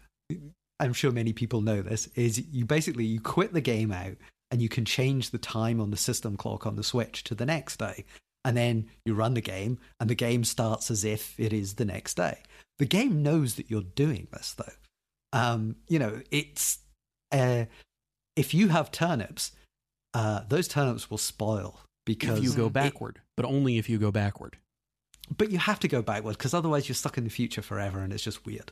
I'm 0.80 0.93
sure 0.93 1.11
many 1.11 1.31
people 1.31 1.61
know 1.61 1.81
this, 1.84 2.07
is 2.15 2.43
you 2.51 2.65
basically 2.65 3.05
you 3.05 3.19
quit 3.19 3.53
the 3.53 3.61
game 3.61 3.91
out 3.91 4.15
and 4.53 4.61
you 4.61 4.69
can 4.69 4.85
change 4.85 5.31
the 5.31 5.39
time 5.39 5.81
on 5.81 5.89
the 5.89 5.97
system 5.97 6.38
clock 6.38 6.67
on 6.67 6.75
the 6.75 6.84
Switch 6.84 7.23
to 7.23 7.34
the 7.34 7.45
next 7.45 7.77
day, 7.77 8.05
and 8.45 8.55
then 8.55 8.85
you 9.03 9.15
run 9.15 9.34
the 9.34 9.41
game, 9.41 9.80
and 9.99 10.07
the 10.07 10.15
game 10.15 10.43
starts 10.43 10.91
as 10.91 11.03
if 11.03 11.39
it 11.39 11.51
is 11.51 11.73
the 11.73 11.85
next 11.85 12.13
day. 12.17 12.38
The 12.77 12.85
game 12.85 13.23
knows 13.23 13.55
that 13.55 13.71
you're 13.71 13.81
doing 13.81 14.27
this, 14.31 14.53
though. 14.53 14.73
Um, 15.34 15.77
you 15.88 15.97
know, 15.97 16.21
it's 16.30 16.77
uh, 17.31 17.65
if 18.35 18.53
you 18.53 18.67
have 18.67 18.91
turnips, 18.91 19.53
uh, 20.13 20.41
those 20.47 20.67
turnips 20.67 21.09
will 21.09 21.17
spoil 21.17 21.80
because 22.05 22.38
If 22.38 22.43
you 22.43 22.53
go 22.53 22.67
it- 22.67 22.73
backward, 22.73 23.21
but 23.35 23.47
only 23.47 23.80
if 23.80 23.89
you 23.89 23.97
go 23.97 24.11
backward. 24.11 24.57
but 25.35 25.49
you 25.51 25.57
have 25.57 25.80
to 25.80 25.88
go 25.88 26.03
backward 26.03 26.38
because 26.38 26.53
otherwise 26.53 26.88
you're 26.88 26.93
stuck 26.95 27.17
in 27.17 27.23
the 27.23 27.31
future 27.31 27.63
forever 27.63 27.99
and 28.01 28.13
it's 28.13 28.23
just 28.23 28.45
weird. 28.45 28.71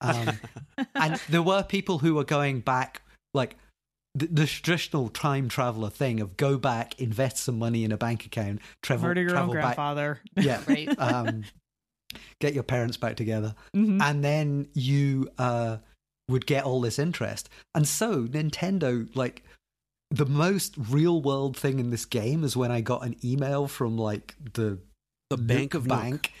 Um, 0.00 0.30
and 0.96 1.20
there 1.28 1.42
were 1.42 1.62
people 1.62 1.98
who 1.98 2.14
were 2.16 2.24
going 2.24 2.60
back, 2.60 3.02
like 3.34 3.56
the, 4.14 4.26
the 4.26 4.46
traditional 4.46 5.08
time 5.08 5.48
traveler 5.48 5.90
thing 5.90 6.20
of 6.20 6.36
go 6.36 6.58
back, 6.58 6.98
invest 7.00 7.36
some 7.38 7.58
money 7.58 7.84
in 7.84 7.92
a 7.92 7.96
bank 7.96 8.26
account, 8.26 8.60
travel, 8.82 9.08
Murder 9.08 9.22
your 9.22 9.30
own 9.30 9.36
travel 9.50 9.54
back, 9.54 9.62
grandfather. 9.76 10.20
yeah, 10.36 10.60
Right. 10.68 10.88
um, 10.98 11.44
get 12.40 12.54
your 12.54 12.64
parents 12.64 12.96
back 12.96 13.16
together, 13.16 13.54
Mhm. 13.74 14.02
and 14.02 14.24
then 14.24 14.68
you 14.74 15.28
uh, 15.38 15.78
would 16.28 16.46
get 16.46 16.64
all 16.64 16.80
this 16.80 16.98
interest. 16.98 17.48
And 17.74 17.86
so 17.86 18.24
Nintendo, 18.26 19.08
like 19.14 19.44
the 20.10 20.26
most 20.26 20.74
real 20.76 21.22
world 21.22 21.56
thing 21.56 21.78
in 21.78 21.90
this 21.90 22.04
game 22.04 22.42
is 22.42 22.56
when 22.56 22.72
I 22.72 22.80
got 22.80 23.04
an 23.04 23.14
email 23.24 23.68
from 23.68 23.96
like 23.96 24.34
the 24.54 24.78
The 25.30 25.36
Bank 25.36 25.74
of 25.74 25.86
Nook. 25.86 25.98
Bank 26.00 26.32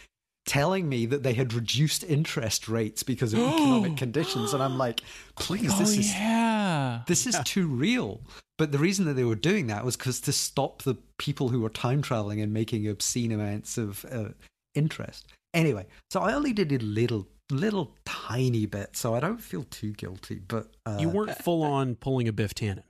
telling 0.46 0.88
me 0.88 1.06
that 1.06 1.22
they 1.22 1.34
had 1.34 1.52
reduced 1.52 2.02
interest 2.04 2.68
rates 2.68 3.02
because 3.02 3.32
of 3.32 3.40
economic 3.40 3.96
conditions, 3.96 4.52
and 4.52 4.62
I'm 4.62 4.78
like, 4.78 5.00
please, 5.36 5.76
this 5.78 5.96
oh 5.96 6.00
is 6.00 6.12
yeah. 6.14 7.02
this 7.06 7.26
is 7.26 7.38
too 7.44 7.66
real. 7.66 8.20
But 8.58 8.72
the 8.72 8.78
reason 8.78 9.06
that 9.06 9.14
they 9.14 9.24
were 9.24 9.36
doing 9.36 9.68
that 9.68 9.84
was 9.84 9.96
because 9.96 10.20
to 10.22 10.32
stop 10.32 10.82
the 10.82 10.96
people 11.18 11.48
who 11.48 11.60
were 11.60 11.70
time 11.70 12.02
traveling 12.02 12.40
and 12.42 12.52
making 12.52 12.86
obscene 12.88 13.32
amounts 13.32 13.78
of 13.78 14.04
uh, 14.12 14.30
interest. 14.74 15.32
Anyway, 15.54 15.86
so 16.10 16.20
I 16.20 16.34
only 16.34 16.52
did 16.52 16.70
a 16.70 16.78
little, 16.78 17.26
little 17.50 17.96
tiny 18.04 18.66
bit, 18.66 18.96
so 18.96 19.14
I 19.14 19.20
don't 19.20 19.40
feel 19.40 19.64
too 19.64 19.92
guilty. 19.92 20.40
But 20.46 20.68
uh, 20.84 20.98
You 21.00 21.08
weren't 21.08 21.38
full 21.38 21.62
on 21.62 21.94
pulling 21.96 22.28
a 22.28 22.32
Biff 22.32 22.54
Tannen. 22.54 22.82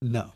no. 0.00 0.32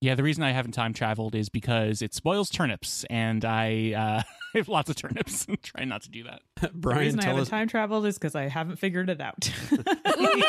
Yeah, 0.00 0.14
the 0.14 0.22
reason 0.22 0.42
I 0.42 0.52
haven't 0.52 0.72
time 0.72 0.94
traveled 0.94 1.34
is 1.34 1.50
because 1.50 2.00
it 2.00 2.14
spoils 2.14 2.48
turnips, 2.48 3.04
and 3.10 3.44
I 3.44 3.92
uh, 3.92 4.22
have 4.58 4.68
lots 4.68 4.88
of 4.88 4.96
turnips. 4.96 5.46
I'm 5.46 5.58
trying 5.62 5.88
not 5.90 6.02
to 6.02 6.10
do 6.10 6.24
that. 6.24 6.40
The 6.60 6.68
Brian, 6.74 7.00
reason 7.00 7.20
I 7.20 7.24
haven't 7.24 7.42
us. 7.42 7.48
time 7.48 7.68
traveled 7.68 8.04
is 8.06 8.16
because 8.18 8.34
I 8.34 8.48
haven't 8.48 8.76
figured 8.76 9.08
it 9.10 9.20
out. 9.20 9.50
Ooh, 9.72 9.76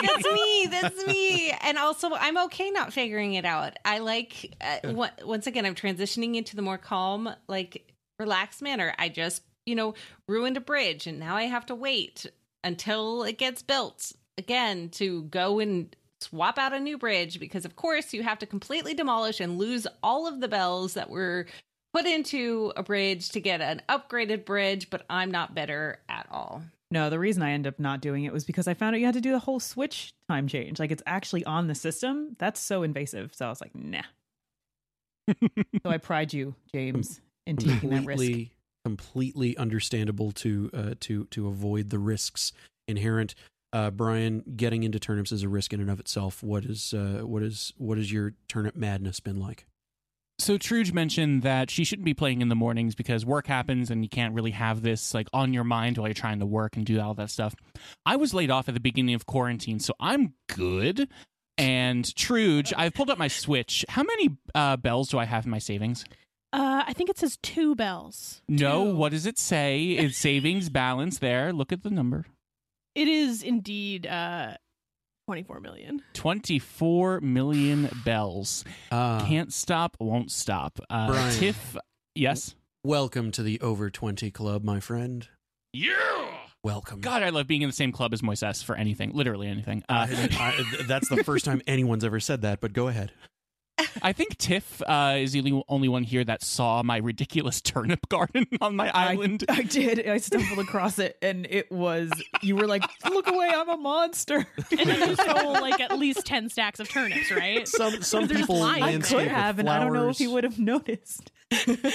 that's 0.01 0.31
me. 0.31 0.67
That's 0.69 1.07
me. 1.07 1.51
And 1.61 1.77
also, 1.77 2.09
I'm 2.13 2.37
okay 2.45 2.69
not 2.69 2.91
figuring 2.93 3.33
it 3.35 3.45
out. 3.45 3.77
I 3.85 3.99
like, 3.99 4.55
uh, 4.61 4.91
wa- 4.93 5.09
once 5.23 5.47
again, 5.47 5.65
I'm 5.65 5.75
transitioning 5.75 6.35
into 6.35 6.55
the 6.57 6.61
more 6.61 6.77
calm, 6.77 7.33
like 7.47 7.93
relaxed 8.19 8.61
manner. 8.61 8.93
I 8.99 9.07
just, 9.09 9.43
you 9.65 9.75
know, 9.75 9.93
ruined 10.27 10.57
a 10.57 10.61
bridge 10.61 11.07
and 11.07 11.17
now 11.19 11.35
I 11.35 11.43
have 11.43 11.65
to 11.67 11.75
wait 11.75 12.25
until 12.63 13.23
it 13.23 13.37
gets 13.37 13.61
built 13.61 14.11
again 14.37 14.89
to 14.89 15.23
go 15.23 15.59
and 15.59 15.95
swap 16.22 16.57
out 16.57 16.73
a 16.73 16.80
new 16.80 16.98
bridge 16.98 17.39
because, 17.39 17.65
of 17.65 17.76
course, 17.76 18.14
you 18.14 18.23
have 18.23 18.39
to 18.39 18.45
completely 18.45 18.93
demolish 18.93 19.39
and 19.39 19.57
lose 19.57 19.88
all 20.03 20.27
of 20.27 20.39
the 20.39 20.48
bells 20.48 20.93
that 20.93 21.10
were 21.10 21.45
put 21.93 22.06
into 22.06 22.72
a 22.76 22.84
bridge 22.84 23.30
to 23.30 23.41
get 23.41 23.61
an 23.61 23.81
upgraded 23.89 24.45
bridge, 24.45 24.89
but 24.89 25.06
I'm 25.10 25.31
not 25.31 25.56
better 25.56 25.99
at 26.07 26.27
all. 26.31 26.64
No, 26.89 27.10
the 27.10 27.19
reason 27.19 27.41
I 27.41 27.52
ended 27.52 27.73
up 27.73 27.80
not 27.80 28.02
doing 28.02 28.26
it 28.26 28.34
was 28.34 28.43
because 28.43 28.68
I 28.68 28.73
found 28.73 28.95
out 28.95 28.99
you 28.99 29.06
had 29.06 29.15
to 29.15 29.22
do 29.22 29.31
the 29.31 29.39
whole 29.39 29.60
switch 29.60 30.14
time 30.30 30.48
change. 30.48 30.80
Like 30.80 30.91
it's 30.91 31.03
actually 31.06 31.45
on 31.45 31.68
the 31.68 31.76
system. 31.76 32.35
That's 32.38 32.60
so 32.60 32.84
invasive. 32.84 33.34
So 33.34 33.45
I 33.45 33.49
was 33.49 33.61
like, 33.61 33.73
nah. 33.73 34.02
so 35.31 35.89
I 35.89 35.98
pride 35.98 36.34
you, 36.34 36.56
James, 36.73 37.22
in 37.45 37.56
taking 37.56 37.91
that 37.91 38.06
risk. 38.06 38.19
completely 38.19 38.52
completely 38.84 39.56
understandable 39.57 40.31
to 40.31 40.69
uh, 40.73 40.93
to 40.99 41.26
to 41.26 41.48
avoid 41.48 41.89
the 41.89 41.99
risks 41.99 42.52
inherent 42.88 43.35
uh, 43.73 43.89
Brian 43.91 44.43
getting 44.56 44.84
into 44.84 44.99
turnips 44.99 45.31
is 45.31 45.43
a 45.43 45.49
risk 45.49 45.73
in 45.73 45.80
and 45.81 45.89
of 45.89 45.99
itself 45.99 46.43
what 46.43 46.65
is 46.65 46.93
uh, 46.93 47.22
what 47.26 47.43
is 47.43 47.73
what 47.77 47.98
has 47.98 48.11
your 48.11 48.34
turnip 48.48 48.76
madness 48.76 49.19
been 49.19 49.39
like 49.39 49.65
So 50.39 50.57
Truge 50.57 50.91
mentioned 50.91 51.43
that 51.43 51.69
she 51.69 51.84
shouldn't 51.84 52.06
be 52.06 52.14
playing 52.14 52.41
in 52.41 52.49
the 52.49 52.56
mornings 52.56 52.95
because 52.95 53.26
work 53.26 53.48
happens 53.48 53.91
and 53.91 54.03
you 54.03 54.10
can't 54.10 54.34
really 54.34 54.52
have 54.52 54.81
this 54.81 55.14
like 55.14 55.27
on 55.34 55.53
your 55.53 55.64
mind 55.64 55.98
while 55.98 56.07
you're 56.07 56.15
trying 56.15 56.39
to 56.39 56.45
work 56.45 56.76
and 56.76 56.85
do 56.85 56.99
all 56.99 57.14
that 57.14 57.30
stuff. 57.30 57.53
I 58.06 58.15
was 58.15 58.34
laid 58.34 58.49
off 58.49 58.68
at 58.68 58.73
the 58.73 58.80
beginning 58.80 59.14
of 59.15 59.26
quarantine, 59.26 59.80
so 59.80 59.93
I'm 59.99 60.34
good. 60.49 61.07
And 61.57 62.03
Truge, 62.06 62.73
I've 62.76 62.93
pulled 62.95 63.11
up 63.11 63.19
my 63.19 63.27
Switch. 63.27 63.85
How 63.88 64.02
many 64.02 64.30
uh, 64.56 64.77
bells 64.77 65.10
do 65.10 65.19
I 65.19 65.26
have 65.26 65.45
in 65.45 65.52
my 65.52 65.60
savings? 65.60 66.06
Uh, 66.52 66.84
I 66.88 66.93
think 66.93 67.10
it 67.10 67.19
says 67.19 67.38
two 67.43 67.76
bells. 67.76 68.41
No, 68.49 68.85
Two. 68.85 68.95
what 68.95 69.11
does 69.11 69.26
it 69.27 69.38
say? 69.38 69.91
It's 69.91 70.18
savings 70.18 70.69
balance 70.69 71.19
there. 71.19 71.53
Look 71.53 71.72
at 71.72 71.84
the 71.84 71.91
number. 71.91 72.26
It 72.95 73.07
is 73.07 73.41
indeed 73.43 74.05
uh, 74.05 74.55
24 75.27 75.59
million. 75.61 76.01
24 76.13 77.22
million 77.22 77.89
bells. 78.03 78.65
uh, 78.91 79.26
Can't 79.26 79.53
stop, 79.53 79.95
won't 79.99 80.31
stop. 80.31 80.80
Uh, 80.89 81.07
Brian. 81.07 81.34
Tiff, 81.34 81.77
yes? 82.15 82.55
welcome 82.84 83.31
to 83.31 83.43
the 83.43 83.61
over 83.61 83.91
20 83.91 84.31
club 84.31 84.63
my 84.63 84.80
friend 84.80 85.27
Yeah! 85.72 85.93
welcome 86.63 86.99
God, 86.99 87.22
I 87.22 87.30
love 87.30 87.45
being 87.45 87.61
in 87.61 87.69
the 87.69 87.73
same 87.73 87.91
club 87.91 88.11
as 88.11 88.23
Moises 88.23 88.63
for 88.63 88.76
anything, 88.76 89.11
literally 89.13 89.47
anything. 89.47 89.84
Uh, 89.88 90.07
I- 90.09 90.30
I- 90.80 90.84
that's 90.88 91.07
the 91.07 91.23
first 91.23 91.45
time 91.45 91.61
anyone's 91.68 92.03
ever 92.03 92.19
said 92.19 92.41
that 92.41 92.59
but 92.59 92.73
go 92.73 92.88
ahead 92.88 93.11
I 94.02 94.14
think 94.14 94.38
Tiff 94.38 94.81
uh, 94.88 95.15
is 95.18 95.31
the 95.34 95.39
only- 95.39 95.64
only 95.68 95.89
one 95.89 96.03
here 96.03 96.23
that 96.23 96.43
saw 96.43 96.84
my 96.84 96.98
ridiculous 96.98 97.61
turnip 97.61 98.07
garden 98.10 98.45
on 98.60 98.76
my 98.76 98.91
island. 98.93 99.43
I, 99.49 99.64
did. 99.64 100.07
I 100.07 100.18
stumbled 100.18 100.60
across 100.60 100.99
it, 100.99 101.18
and 101.22 101.48
it 101.49 101.72
was. 101.72 102.11
You 102.41 102.56
were 102.56 102.68
like, 102.68 102.84
"Look 103.10 103.27
away! 103.27 103.52
I'm 103.53 103.69
a 103.69 103.77
monster." 103.77 104.45
And 104.72 104.89
then 104.89 105.10
you 105.10 105.15
stole 105.15 105.53
like 105.53 105.80
at 105.80 105.98
least 105.99 106.26
10 106.26 106.49
stacks 106.49 106.80
of 106.80 106.89
turnips, 106.89 107.30
right? 107.31 107.68
some 107.68 108.02
some 108.02 108.27
people 108.27 108.60
lying. 108.60 108.84
I 108.84 108.98
could 108.99 109.27
have, 109.27 109.60
and 109.60 109.69
I 109.69 109.80
don't 109.80 109.93
know 109.93 110.10
if 110.10 110.18
he 110.18 110.27
would 110.27 110.43
have 110.43 110.57
noticed. 110.57 111.31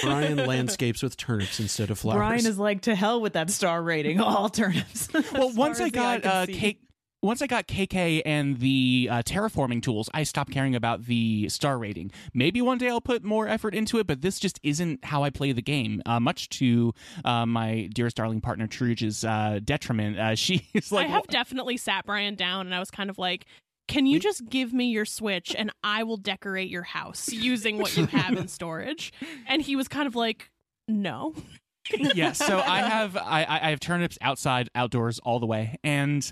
Brian 0.03 0.37
landscapes 0.37 1.01
with 1.01 1.17
turnips 1.17 1.59
instead 1.59 1.89
of 1.89 1.97
flowers 1.97 2.17
Brian 2.17 2.45
is 2.45 2.59
like 2.59 2.81
to 2.81 2.93
hell 2.93 3.19
with 3.19 3.33
that 3.33 3.49
star 3.49 3.81
rating. 3.81 4.19
All 4.21 4.49
turnips. 4.49 5.09
well, 5.33 5.51
once 5.53 5.79
I 5.81 5.85
as 5.85 5.91
the 5.91 5.99
eye 5.99 6.19
got 6.19 6.21
can 6.21 6.31
uh, 6.31 6.45
see. 6.45 6.77
Once 7.23 7.41
I 7.41 7.47
got 7.47 7.67
KK 7.67 8.21
and 8.25 8.59
the 8.59 9.09
uh, 9.11 9.21
terraforming 9.23 9.81
tools, 9.81 10.07
I 10.13 10.21
stopped 10.21 10.51
caring 10.51 10.75
about 10.75 11.05
the 11.05 11.49
star 11.49 11.79
rating. 11.79 12.11
Maybe 12.33 12.61
one 12.61 12.77
day 12.77 12.89
I'll 12.89 13.01
put 13.01 13.23
more 13.23 13.47
effort 13.47 13.73
into 13.73 13.97
it, 13.97 14.05
but 14.05 14.21
this 14.21 14.39
just 14.39 14.59
isn't 14.61 15.03
how 15.03 15.23
I 15.23 15.31
play 15.31 15.51
the 15.51 15.61
game. 15.63 16.03
Uh, 16.05 16.19
much 16.19 16.47
to 16.49 16.93
uh, 17.25 17.47
my 17.47 17.89
dearest 17.93 18.17
darling 18.17 18.39
partner 18.39 18.67
Truge's 18.67 19.23
uh, 19.23 19.59
detriment, 19.63 20.19
uh, 20.19 20.35
she 20.35 20.67
like, 20.91 21.07
I 21.07 21.09
have 21.09 21.25
definitely 21.27 21.77
sat 21.77 22.05
Brian 22.05 22.35
down 22.35 22.67
and 22.67 22.75
I 22.75 22.79
was 22.79 22.91
kind 22.91 23.09
of 23.09 23.17
like, 23.17 23.45
Can 23.87 24.05
you 24.05 24.19
just 24.19 24.47
give 24.47 24.71
me 24.71 24.85
your 24.91 25.05
Switch 25.05 25.55
and 25.57 25.71
I 25.83 26.03
will 26.03 26.17
decorate 26.17 26.69
your 26.69 26.83
house 26.83 27.29
using 27.33 27.79
what 27.79 27.97
you 27.97 28.05
have 28.05 28.37
in 28.37 28.47
storage? 28.47 29.11
And 29.47 29.61
he 29.61 29.75
was 29.75 29.87
kind 29.87 30.07
of 30.07 30.15
like, 30.15 30.51
no. 30.87 31.33
yeah, 32.13 32.33
so 32.33 32.59
I 32.59 32.79
have 32.89 33.17
I, 33.17 33.43
I 33.43 33.67
I 33.67 33.69
have 33.71 33.79
turnips 33.79 34.17
outside, 34.21 34.69
outdoors, 34.75 35.19
all 35.19 35.39
the 35.39 35.45
way, 35.45 35.77
and 35.83 36.29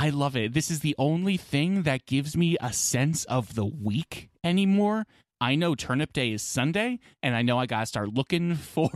I 0.00 0.10
love 0.10 0.36
it. 0.36 0.54
This 0.54 0.70
is 0.70 0.78
the 0.80 0.94
only 0.96 1.36
thing 1.36 1.82
that 1.82 2.06
gives 2.06 2.36
me 2.36 2.56
a 2.60 2.72
sense 2.72 3.24
of 3.24 3.56
the 3.56 3.64
week 3.66 4.30
anymore. 4.44 5.06
I 5.40 5.56
know 5.56 5.74
Turnip 5.74 6.12
Day 6.12 6.30
is 6.30 6.40
Sunday, 6.40 7.00
and 7.20 7.34
I 7.34 7.42
know 7.42 7.58
I 7.58 7.66
gotta 7.66 7.86
start 7.86 8.14
looking 8.14 8.54
for 8.54 8.90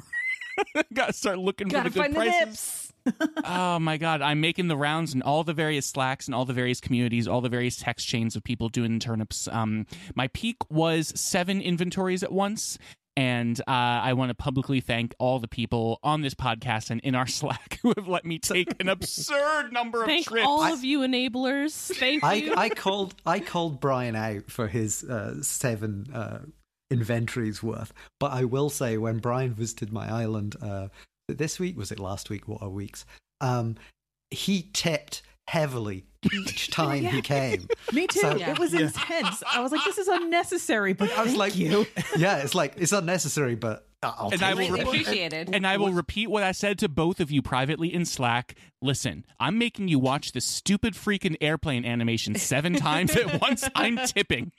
gotta 0.94 1.12
start 1.12 1.38
looking 1.38 1.66
Gotta 1.66 1.90
for 1.90 2.02
the 2.02 2.08
good 2.08 2.10
the 2.12 2.14
prices. 2.14 2.92
nips. 3.04 3.28
oh 3.44 3.80
my 3.80 3.96
god, 3.96 4.22
I'm 4.22 4.40
making 4.40 4.68
the 4.68 4.76
rounds 4.76 5.12
in 5.12 5.22
all 5.22 5.42
the 5.42 5.52
various 5.52 5.86
slacks 5.86 6.26
and 6.26 6.36
all 6.36 6.44
the 6.44 6.52
various 6.52 6.80
communities, 6.80 7.26
all 7.26 7.40
the 7.40 7.48
various 7.48 7.76
text 7.76 8.06
chains 8.06 8.36
of 8.36 8.44
people 8.44 8.68
doing 8.68 9.00
turnips. 9.00 9.48
Um, 9.48 9.86
my 10.14 10.28
peak 10.28 10.56
was 10.70 11.12
seven 11.20 11.60
inventories 11.60 12.22
at 12.22 12.30
once. 12.30 12.78
And 13.16 13.60
uh, 13.60 13.64
I 13.68 14.14
want 14.14 14.30
to 14.30 14.34
publicly 14.34 14.80
thank 14.80 15.14
all 15.18 15.38
the 15.38 15.48
people 15.48 15.98
on 16.02 16.22
this 16.22 16.34
podcast 16.34 16.90
and 16.90 17.00
in 17.02 17.14
our 17.14 17.26
Slack 17.28 17.78
who 17.82 17.92
have 17.96 18.08
let 18.08 18.24
me 18.24 18.38
take 18.38 18.74
an 18.80 18.88
absurd 18.88 19.72
number 19.72 20.02
of 20.02 20.06
Thank 20.06 20.28
trips. 20.28 20.46
all 20.46 20.62
of 20.62 20.82
you 20.82 21.00
enablers. 21.00 21.94
Thank 21.96 22.24
I, 22.24 22.34
you. 22.34 22.54
I 22.56 22.68
called 22.70 23.14
I 23.26 23.40
called 23.40 23.80
Brian 23.80 24.16
out 24.16 24.50
for 24.50 24.66
his 24.68 25.04
uh, 25.04 25.42
seven 25.42 26.06
uh, 26.14 26.40
inventories 26.90 27.62
worth, 27.62 27.92
but 28.18 28.32
I 28.32 28.44
will 28.44 28.70
say 28.70 28.96
when 28.96 29.18
Brian 29.18 29.52
visited 29.52 29.92
my 29.92 30.10
island 30.10 30.56
uh, 30.62 30.88
this 31.28 31.60
week 31.60 31.76
was 31.76 31.92
it 31.92 32.00
last 32.00 32.30
week? 32.30 32.48
What 32.48 32.62
are 32.62 32.70
weeks? 32.70 33.04
Um, 33.40 33.76
he 34.30 34.70
tipped 34.72 35.22
heavily 35.48 36.06
each 36.32 36.68
oh, 36.70 36.72
time 36.72 37.04
he 37.04 37.20
came. 37.22 37.66
Me 37.92 38.06
too. 38.06 38.20
So- 38.20 38.36
It 38.36 38.58
was 38.58 38.74
intense. 38.74 39.42
I 39.50 39.60
was 39.60 39.72
like, 39.72 39.84
this 39.84 39.98
is 39.98 40.08
unnecessary, 40.08 40.92
but 40.92 41.10
I 41.12 41.22
was 41.22 41.28
thank 41.32 41.38
like, 41.38 41.56
you. 41.56 41.86
yeah, 42.16 42.38
it's 42.38 42.54
like 42.54 42.74
it's 42.76 42.92
unnecessary, 42.92 43.54
but 43.54 43.86
I'll 44.02 44.30
And 44.30 44.40
take 44.40 44.42
I 44.42 44.54
will 44.54 44.60
it. 44.62 44.68
Greatly 44.70 44.84
repeat- 44.84 45.02
appreciated. 45.02 45.50
And 45.54 45.66
I 45.66 45.76
will 45.76 45.92
repeat 45.92 46.28
what 46.28 46.42
I 46.42 46.52
said 46.52 46.78
to 46.80 46.88
both 46.88 47.20
of 47.20 47.30
you 47.30 47.40
privately 47.42 47.92
in 47.92 48.04
Slack. 48.04 48.56
Listen, 48.80 49.24
I'm 49.38 49.58
making 49.58 49.88
you 49.88 49.98
watch 50.00 50.32
this 50.32 50.44
stupid 50.44 50.94
freaking 50.94 51.36
airplane 51.40 51.84
animation 51.84 52.34
seven 52.34 52.74
times 52.76 53.14
at 53.16 53.40
once. 53.40 53.68
I'm 53.76 53.96
tipping. 53.98 54.50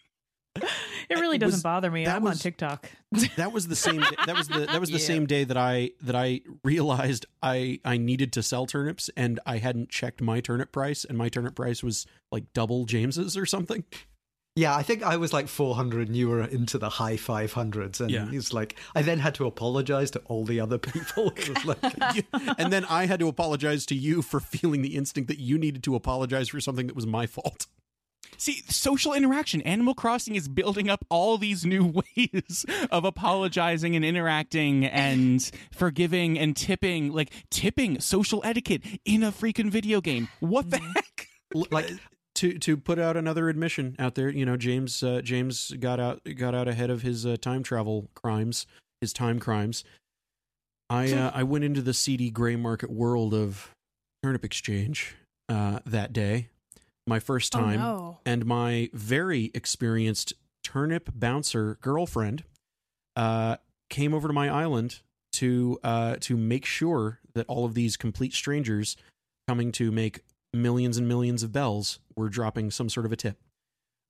It 1.10 1.20
really 1.20 1.38
doesn't 1.38 1.58
was- 1.58 1.64
bother 1.64 1.92
me. 1.92 2.08
I'm 2.08 2.26
on 2.26 2.36
TikTok. 2.36 2.90
that 3.36 3.52
was 3.52 3.68
the 3.68 3.76
same 3.76 4.04
that 4.26 4.36
was 4.38 4.48
the 4.48 4.60
that 4.66 4.80
was 4.80 4.90
the 4.90 4.98
Yeah. 5.00 5.06
same 5.06 5.26
day 5.26 5.44
that 5.44 5.58
I 5.58 5.92
that 6.02 6.16
I 6.16 6.42
realized 6.64 7.26
I 7.42 7.80
I 7.84 7.98
needed 7.98 8.32
to 8.34 8.44
sell 8.44 8.66
turnips 8.66 9.10
and 9.18 9.40
I 9.46 9.58
hadn't 9.58 9.90
checked 9.90 10.22
my 10.22 10.40
turnip 10.40 10.72
price 10.72 11.04
and 11.06 11.18
my 11.18 11.30
turnip 11.30 11.56
price 11.56 11.84
was 11.84 12.06
like 12.32 12.52
double 12.54 12.86
James's 12.86 13.36
or 13.38 13.46
something. 13.46 13.84
Yeah, 14.56 14.76
I 14.76 14.84
think 14.84 15.02
I 15.02 15.18
was 15.18 15.34
like 15.34 15.48
400 15.48 16.08
and 16.10 16.16
you 16.16 16.30
were 16.30 16.44
into 16.44 16.78
the 16.78 16.90
high 16.90 17.16
500s. 17.18 18.00
And 18.00 18.12
Yeah. 18.12 18.28
it's 18.32 18.54
like, 18.54 18.78
I 18.94 19.02
then 19.02 19.18
had 19.18 19.34
to 19.36 19.48
apologize 19.48 20.12
to 20.12 20.20
all 20.26 20.46
the 20.46 20.60
other 20.60 20.78
people. 20.78 21.34
Like, 21.66 22.26
and 22.60 22.72
then 22.72 22.86
I 22.86 23.08
had 23.08 23.20
to 23.22 23.28
apologize 23.28 23.84
to 23.88 23.96
you 23.96 24.22
for 24.22 24.40
feeling 24.40 24.84
the 24.84 24.96
instinct 24.96 25.28
that 25.30 25.40
you 25.40 25.58
needed 25.58 25.82
to 25.86 25.96
apologize 25.96 26.50
for 26.50 26.62
something 26.62 26.86
that 26.86 26.96
was 26.96 27.08
my 27.08 27.26
fault. 27.26 27.66
See, 28.44 28.62
social 28.68 29.14
interaction. 29.14 29.62
Animal 29.62 29.94
Crossing 29.94 30.36
is 30.36 30.50
building 30.50 30.90
up 30.90 31.06
all 31.08 31.38
these 31.38 31.66
new 31.66 31.86
ways 32.18 32.66
of 32.92 33.06
apologizing 33.06 33.96
and 33.96 34.04
interacting 34.04 34.84
and 34.84 35.50
forgiving 35.72 36.38
and 36.38 36.54
tipping. 36.54 37.14
Like 37.14 37.32
tipping, 37.50 38.02
social 38.02 38.42
etiquette 38.44 38.82
in 39.06 39.24
a 39.24 39.32
freaking 39.32 39.72
video 39.72 40.02
game. 40.02 40.28
What 40.42 40.72
the 40.72 40.80
heck? 40.80 41.28
like 41.72 41.90
to 42.36 42.60
to 42.60 42.76
put 42.76 43.00
out 43.00 43.16
another 43.16 43.48
admission 43.48 43.96
out 43.98 44.16
there, 44.16 44.28
you 44.30 44.46
know, 44.46 44.58
James 44.58 45.02
uh, 45.02 45.22
James 45.24 45.72
got 45.80 46.02
out 46.02 46.20
got 46.36 46.54
out 46.54 46.68
ahead 46.68 46.90
of 46.90 47.02
his 47.02 47.26
uh, 47.26 47.38
time 47.40 47.64
travel 47.64 48.10
crimes, 48.14 48.68
his 49.00 49.14
time 49.14 49.40
crimes. 49.40 49.86
I 50.90 51.14
uh, 51.14 51.32
I 51.34 51.44
went 51.44 51.64
into 51.64 51.82
the 51.82 51.94
seedy 51.94 52.30
gray 52.30 52.58
market 52.58 52.90
world 52.90 53.34
of 53.34 53.72
turnip 54.22 54.44
exchange 54.44 55.16
uh, 55.48 55.80
that 55.86 56.12
day, 56.12 56.50
my 57.08 57.20
first 57.20 57.56
Oh, 57.56 57.60
time, 57.60 57.80
no. 57.80 58.20
and 58.26 58.46
my 58.46 58.90
very 58.94 59.52
experienced 59.54 60.34
turnip 60.64 61.10
bouncer 61.14 61.78
girlfriend 61.82 62.44
uh, 63.16 63.58
came 63.90 64.14
over 64.14 64.28
to 64.28 64.34
my 64.34 64.50
island 64.50 65.02
to 65.34 65.80
uh, 65.84 66.16
to 66.22 66.38
make 66.38 66.66
sure 66.66 67.20
that 67.34 67.46
all 67.48 67.66
of 67.66 67.74
these 67.74 67.98
complete 67.98 68.34
strangers 68.34 68.96
coming 69.48 69.72
to 69.74 69.92
make 69.92 70.22
millions 70.54 70.98
and 70.98 71.08
millions 71.08 71.44
of 71.44 71.52
bells 71.52 72.00
were 72.16 72.30
dropping 72.30 72.72
some 72.72 72.88
sort 72.90 73.06
of 73.06 73.12
a 73.12 73.16
tip. 73.16 73.38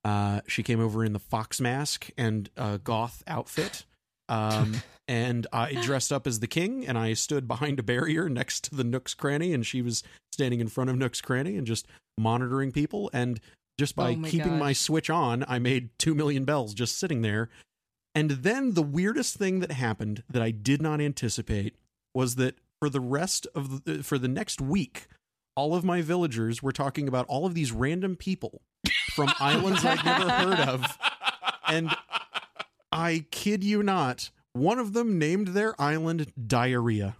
Uh, 0.04 0.42
she 0.46 0.62
came 0.62 0.80
over 0.80 1.02
in 1.04 1.14
the 1.14 1.18
fox 1.18 1.60
mask 1.60 2.10
and 2.18 2.50
a 2.56 2.78
goth 2.78 3.22
outfit. 3.26 3.84
Um, 4.28 4.82
and 5.08 5.46
I 5.52 5.74
dressed 5.82 6.12
up 6.12 6.26
as 6.26 6.40
the 6.40 6.46
king 6.46 6.86
and 6.86 6.96
I 6.96 7.12
stood 7.14 7.46
behind 7.46 7.78
a 7.78 7.82
barrier 7.82 8.28
next 8.28 8.64
to 8.64 8.74
the 8.74 8.84
Nook's 8.84 9.14
Cranny 9.14 9.52
and 9.52 9.66
she 9.66 9.82
was 9.82 10.02
standing 10.32 10.60
in 10.60 10.68
front 10.68 10.90
of 10.90 10.96
Nook's 10.96 11.20
Cranny 11.20 11.56
and 11.56 11.66
just 11.66 11.86
monitoring 12.18 12.72
people. 12.72 13.10
And 13.12 13.40
just 13.78 13.96
by 13.96 14.12
Oh 14.12 14.16
my 14.16 14.28
keeping 14.28 14.58
my 14.58 14.72
switch 14.72 15.10
on, 15.10 15.44
I 15.48 15.58
made 15.58 15.90
2 15.98 16.14
million 16.14 16.44
bells 16.44 16.74
just 16.74 16.98
sitting 16.98 17.22
there. 17.22 17.50
And 18.14 18.30
then 18.30 18.74
the 18.74 18.82
weirdest 18.82 19.36
thing 19.36 19.60
that 19.60 19.72
happened 19.72 20.22
that 20.30 20.42
I 20.42 20.52
did 20.52 20.80
not 20.80 21.00
anticipate 21.00 21.76
was 22.14 22.36
that 22.36 22.56
for 22.80 22.88
the 22.88 23.00
rest 23.00 23.46
of 23.54 23.84
the, 23.84 24.02
for 24.02 24.18
the 24.18 24.28
next 24.28 24.60
week, 24.60 25.08
all 25.56 25.74
of 25.74 25.84
my 25.84 26.00
villagers 26.00 26.62
were 26.62 26.72
talking 26.72 27.08
about 27.08 27.26
all 27.26 27.46
of 27.46 27.54
these 27.54 27.72
random 27.72 28.16
people 28.16 28.62
from 29.14 29.32
islands 29.40 29.84
I'd 29.84 30.04
never 30.04 30.30
heard 30.30 30.60
of. 30.60 30.98
And 31.66 31.88
I 32.94 33.26
kid 33.30 33.64
you 33.64 33.82
not, 33.82 34.30
one 34.52 34.78
of 34.78 34.92
them 34.92 35.18
named 35.18 35.48
their 35.48 35.78
island 35.80 36.32
Diarrhea. 36.46 37.16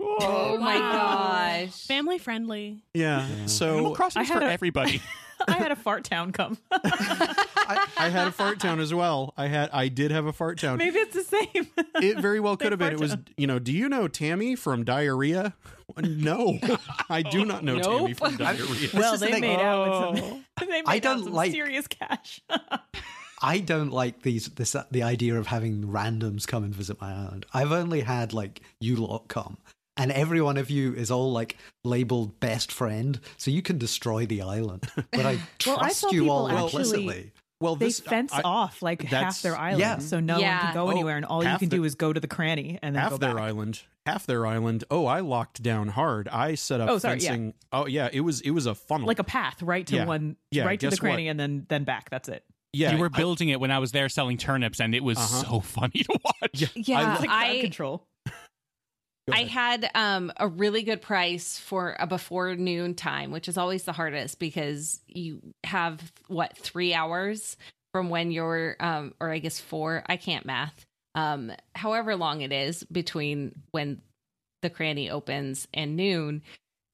Oh 0.00 0.58
my 0.58 0.74
gosh. 0.78 1.86
Family 1.86 2.18
friendly. 2.18 2.82
Yeah. 2.92 3.20
Animal 3.24 3.48
So 3.48 3.94
Crossing 3.94 4.20
I 4.20 4.24
had 4.24 4.38
for 4.40 4.44
a- 4.44 4.52
everybody. 4.52 5.00
I 5.48 5.52
had 5.52 5.72
a 5.72 5.76
fart 5.76 6.04
town 6.04 6.32
come. 6.32 6.56
I, 6.72 7.86
I 7.98 8.08
had 8.08 8.28
a 8.28 8.32
fart 8.32 8.60
town 8.60 8.80
as 8.80 8.94
well. 8.94 9.34
I 9.36 9.46
had 9.48 9.68
I 9.72 9.88
did 9.88 10.10
have 10.10 10.26
a 10.26 10.32
fart 10.32 10.58
town. 10.58 10.78
Maybe 10.78 10.98
it's 10.98 11.14
the 11.14 11.22
same. 11.24 11.66
It 12.02 12.18
very 12.18 12.40
well 12.40 12.56
could 12.56 12.72
have 12.72 12.78
been. 12.80 12.92
It 12.92 12.98
was, 13.00 13.12
Fart 13.12 13.30
you 13.36 13.46
know, 13.46 13.58
do 13.60 13.72
you 13.72 13.88
know 13.88 14.08
Tammy 14.08 14.56
from 14.56 14.84
Diarrhea? 14.84 15.54
No, 16.02 16.58
I 17.08 17.22
do 17.22 17.44
not 17.44 17.62
know 17.62 17.78
Tammy 17.80 18.14
from 18.14 18.36
Diarrhea. 18.36 18.88
well, 18.92 19.14
is 19.14 19.20
the 19.20 19.26
they 19.26 19.40
made 19.40 19.60
out 19.60 20.12
with 20.12 20.18
some. 20.20 20.30
Oh. 20.32 20.40
They 20.60 20.66
made 20.66 20.84
I 20.86 20.96
out 20.96 21.02
don't 21.02 21.24
some 21.24 21.32
like- 21.32 21.52
serious 21.52 21.86
cash. 21.86 22.40
I 23.46 23.58
don't 23.58 23.90
like 23.90 24.22
these 24.22 24.46
this 24.48 24.74
the 24.90 25.02
idea 25.02 25.38
of 25.38 25.46
having 25.48 25.84
randoms 25.84 26.46
come 26.46 26.64
and 26.64 26.74
visit 26.74 27.00
my 27.00 27.12
island. 27.12 27.44
I've 27.52 27.72
only 27.72 28.00
had 28.00 28.32
like 28.32 28.60
you 28.80 28.96
lot 28.96 29.28
come. 29.28 29.58
And 29.96 30.10
every 30.10 30.40
one 30.40 30.56
of 30.56 30.70
you 30.70 30.92
is 30.94 31.10
all 31.10 31.30
like 31.30 31.56
labeled 31.84 32.40
best 32.40 32.72
friend, 32.72 33.20
so 33.36 33.50
you 33.52 33.62
can 33.62 33.78
destroy 33.78 34.26
the 34.26 34.42
island. 34.42 34.88
But 35.12 35.26
I 35.26 35.38
Well, 35.66 35.76
I 35.76 35.88
trust 35.90 36.00
saw 36.00 36.10
you 36.10 36.30
all 36.30 36.48
people 36.48 36.64
actually- 36.66 36.82
implicitly. 36.82 37.32
Well, 37.60 37.76
they 37.76 37.86
this 37.86 38.00
fence 38.00 38.32
I- 38.32 38.42
off 38.42 38.82
like 38.82 39.02
half 39.02 39.40
their 39.42 39.56
island, 39.56 39.80
Yeah. 39.80 39.98
so 39.98 40.18
no 40.20 40.34
one 40.34 40.42
can 40.42 40.74
go 40.74 40.86
Oh, 40.88 40.90
anywhere, 40.90 41.16
and 41.16 41.24
all 41.24 41.44
you 41.44 41.56
can 41.58 41.68
the- 41.68 41.76
do 41.76 41.84
is 41.84 41.94
go 41.94 42.12
to 42.12 42.18
the 42.20 42.26
cranny 42.26 42.78
and 42.82 42.94
then 42.96 43.02
half 43.02 43.12
go 43.12 43.16
their 43.18 43.34
back. 43.34 43.42
island 43.44 43.82
half 44.06 44.26
their 44.26 44.44
island 44.46 44.84
oh 44.90 45.06
i 45.06 45.20
locked 45.20 45.62
down 45.62 45.88
hard 45.88 46.28
i 46.28 46.54
set 46.54 46.78
up 46.78 46.90
Oh, 46.90 46.98
sorry, 46.98 47.20
yeah. 47.20 47.28
fencing 47.30 47.54
oh 47.72 47.86
yeah 47.86 48.10
it 48.12 48.20
was 48.20 48.42
it 48.42 48.50
was 48.50 48.66
a 48.66 48.74
funnel 48.74 49.06
like 49.06 49.18
a 49.18 49.24
path 49.24 49.62
right 49.62 49.86
to 49.86 49.96
Yeah. 49.96 50.04
one, 50.04 50.36
Yeah, 50.50 50.64
right 50.64 50.78
to 50.78 50.86
the 50.86 50.90
guess 50.90 51.00
what? 51.00 51.06
cranny, 51.08 51.28
and 51.28 51.38
then 51.40 51.64
then 51.70 51.84
back. 51.84 52.10
That's 52.10 52.28
it. 52.28 52.44
Yeah 52.74 52.92
you 52.92 52.98
were 52.98 53.10
I- 53.12 53.16
building 53.18 53.48
it 53.48 53.60
when 53.60 53.70
I 53.70 53.78
was 53.78 53.92
there 53.92 54.08
selling 54.08 54.36
turnips, 54.36 54.80
and 54.80 54.94
it 54.94 55.02
was 55.04 55.18
Uh-huh. 55.18 55.42
so 55.44 55.60
funny 55.78 56.02
to 56.04 56.18
watch. 56.24 56.50
yeah, 56.54 56.68
Yeah, 56.74 57.12
It's 57.12 57.20
like 57.20 57.30
I 57.30 57.60
control. 57.60 58.06
I 59.32 59.44
had 59.44 59.90
um, 59.94 60.30
a 60.36 60.46
really 60.46 60.82
good 60.82 61.00
price 61.00 61.58
for 61.58 61.96
a 61.98 62.06
before 62.06 62.54
noon 62.56 62.94
time, 62.94 63.30
which 63.30 63.48
is 63.48 63.56
always 63.56 63.84
the 63.84 63.92
hardest 63.92 64.38
because 64.38 65.00
you 65.06 65.40
have 65.64 66.12
what 66.28 66.58
three 66.58 66.92
hours 66.92 67.56
from 67.94 68.10
when 68.10 68.30
you're, 68.30 68.76
um, 68.80 69.14
or 69.20 69.30
I 69.30 69.38
guess 69.38 69.58
four. 69.58 70.02
I 70.06 70.18
can't 70.18 70.44
math. 70.44 70.84
Um, 71.14 71.52
however 71.74 72.16
long 72.16 72.42
it 72.42 72.52
is 72.52 72.84
between 72.84 73.54
when 73.70 74.02
the 74.60 74.68
cranny 74.68 75.08
opens 75.08 75.68
and 75.72 75.96
noon. 75.96 76.42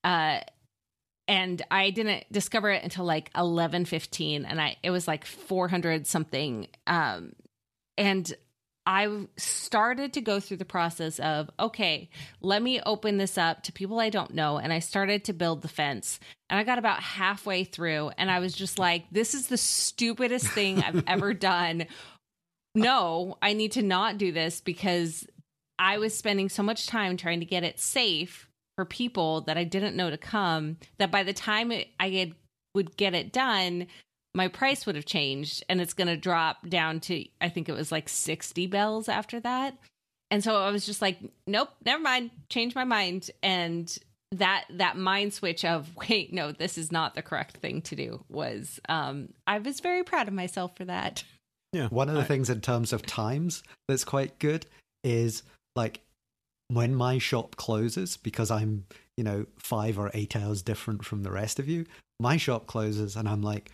Uh, 0.04 0.40
and 1.30 1.62
I 1.70 1.90
didn't 1.90 2.24
discover 2.32 2.70
it 2.70 2.82
until 2.82 3.04
like 3.04 3.30
eleven 3.36 3.84
fifteen, 3.84 4.44
and 4.44 4.60
I 4.60 4.76
it 4.82 4.90
was 4.90 5.06
like 5.06 5.24
four 5.24 5.68
hundred 5.68 6.08
something. 6.08 6.66
Um, 6.88 7.34
and 7.96 8.30
I 8.84 9.26
started 9.36 10.14
to 10.14 10.20
go 10.22 10.40
through 10.40 10.56
the 10.56 10.64
process 10.64 11.20
of 11.20 11.48
okay, 11.60 12.10
let 12.40 12.60
me 12.60 12.80
open 12.84 13.16
this 13.16 13.38
up 13.38 13.62
to 13.62 13.72
people 13.72 14.00
I 14.00 14.10
don't 14.10 14.34
know, 14.34 14.58
and 14.58 14.72
I 14.72 14.80
started 14.80 15.24
to 15.26 15.32
build 15.32 15.62
the 15.62 15.68
fence. 15.68 16.18
And 16.50 16.58
I 16.58 16.64
got 16.64 16.78
about 16.80 17.00
halfway 17.00 17.62
through, 17.62 18.10
and 18.18 18.28
I 18.28 18.40
was 18.40 18.52
just 18.52 18.80
like, 18.80 19.04
"This 19.12 19.32
is 19.32 19.46
the 19.46 19.56
stupidest 19.56 20.48
thing 20.48 20.82
I've 20.82 21.04
ever 21.06 21.32
done." 21.32 21.86
No, 22.74 23.38
I 23.40 23.52
need 23.52 23.72
to 23.72 23.82
not 23.82 24.18
do 24.18 24.32
this 24.32 24.60
because 24.60 25.24
I 25.78 25.98
was 25.98 26.12
spending 26.12 26.48
so 26.48 26.64
much 26.64 26.88
time 26.88 27.16
trying 27.16 27.38
to 27.38 27.46
get 27.46 27.62
it 27.62 27.78
safe 27.78 28.49
for 28.80 28.86
people 28.86 29.42
that 29.42 29.58
I 29.58 29.64
didn't 29.64 29.94
know 29.94 30.08
to 30.08 30.16
come 30.16 30.78
that 30.96 31.10
by 31.10 31.22
the 31.22 31.34
time 31.34 31.70
it, 31.70 31.88
I 32.00 32.08
had, 32.08 32.34
would 32.74 32.96
get 32.96 33.12
it 33.12 33.30
done, 33.30 33.88
my 34.32 34.48
price 34.48 34.86
would 34.86 34.94
have 34.94 35.04
changed 35.04 35.62
and 35.68 35.82
it's 35.82 35.92
going 35.92 36.08
to 36.08 36.16
drop 36.16 36.66
down 36.66 37.00
to 37.00 37.26
I 37.42 37.50
think 37.50 37.68
it 37.68 37.74
was 37.74 37.92
like 37.92 38.08
60 38.08 38.66
bells 38.68 39.10
after 39.10 39.38
that. 39.40 39.76
And 40.30 40.42
so 40.42 40.56
I 40.56 40.70
was 40.70 40.86
just 40.86 41.02
like, 41.02 41.18
nope, 41.46 41.68
never 41.84 42.02
mind, 42.02 42.30
change 42.48 42.74
my 42.74 42.84
mind 42.84 43.30
and 43.42 43.94
that 44.32 44.64
that 44.70 44.96
mind 44.96 45.34
switch 45.34 45.62
of 45.62 45.94
wait, 46.08 46.32
no, 46.32 46.50
this 46.50 46.78
is 46.78 46.90
not 46.90 47.14
the 47.14 47.20
correct 47.20 47.58
thing 47.58 47.82
to 47.82 47.94
do 47.94 48.24
was 48.30 48.80
um 48.88 49.28
I 49.46 49.58
was 49.58 49.80
very 49.80 50.04
proud 50.04 50.26
of 50.26 50.32
myself 50.32 50.74
for 50.74 50.86
that. 50.86 51.22
Yeah. 51.74 51.88
One 51.88 52.08
of 52.08 52.14
the 52.14 52.22
I- 52.22 52.24
things 52.24 52.48
in 52.48 52.62
terms 52.62 52.94
of 52.94 53.04
times 53.04 53.62
that's 53.88 54.04
quite 54.04 54.38
good 54.38 54.64
is 55.04 55.42
like 55.76 56.00
when 56.70 56.94
my 56.94 57.18
shop 57.18 57.56
closes 57.56 58.16
because 58.16 58.50
I'm, 58.50 58.86
you 59.16 59.24
know, 59.24 59.46
five 59.58 59.98
or 59.98 60.10
eight 60.14 60.36
hours 60.36 60.62
different 60.62 61.04
from 61.04 61.22
the 61.22 61.30
rest 61.30 61.58
of 61.58 61.68
you, 61.68 61.84
my 62.20 62.36
shop 62.36 62.66
closes 62.66 63.16
and 63.16 63.28
I'm 63.28 63.42
like, 63.42 63.70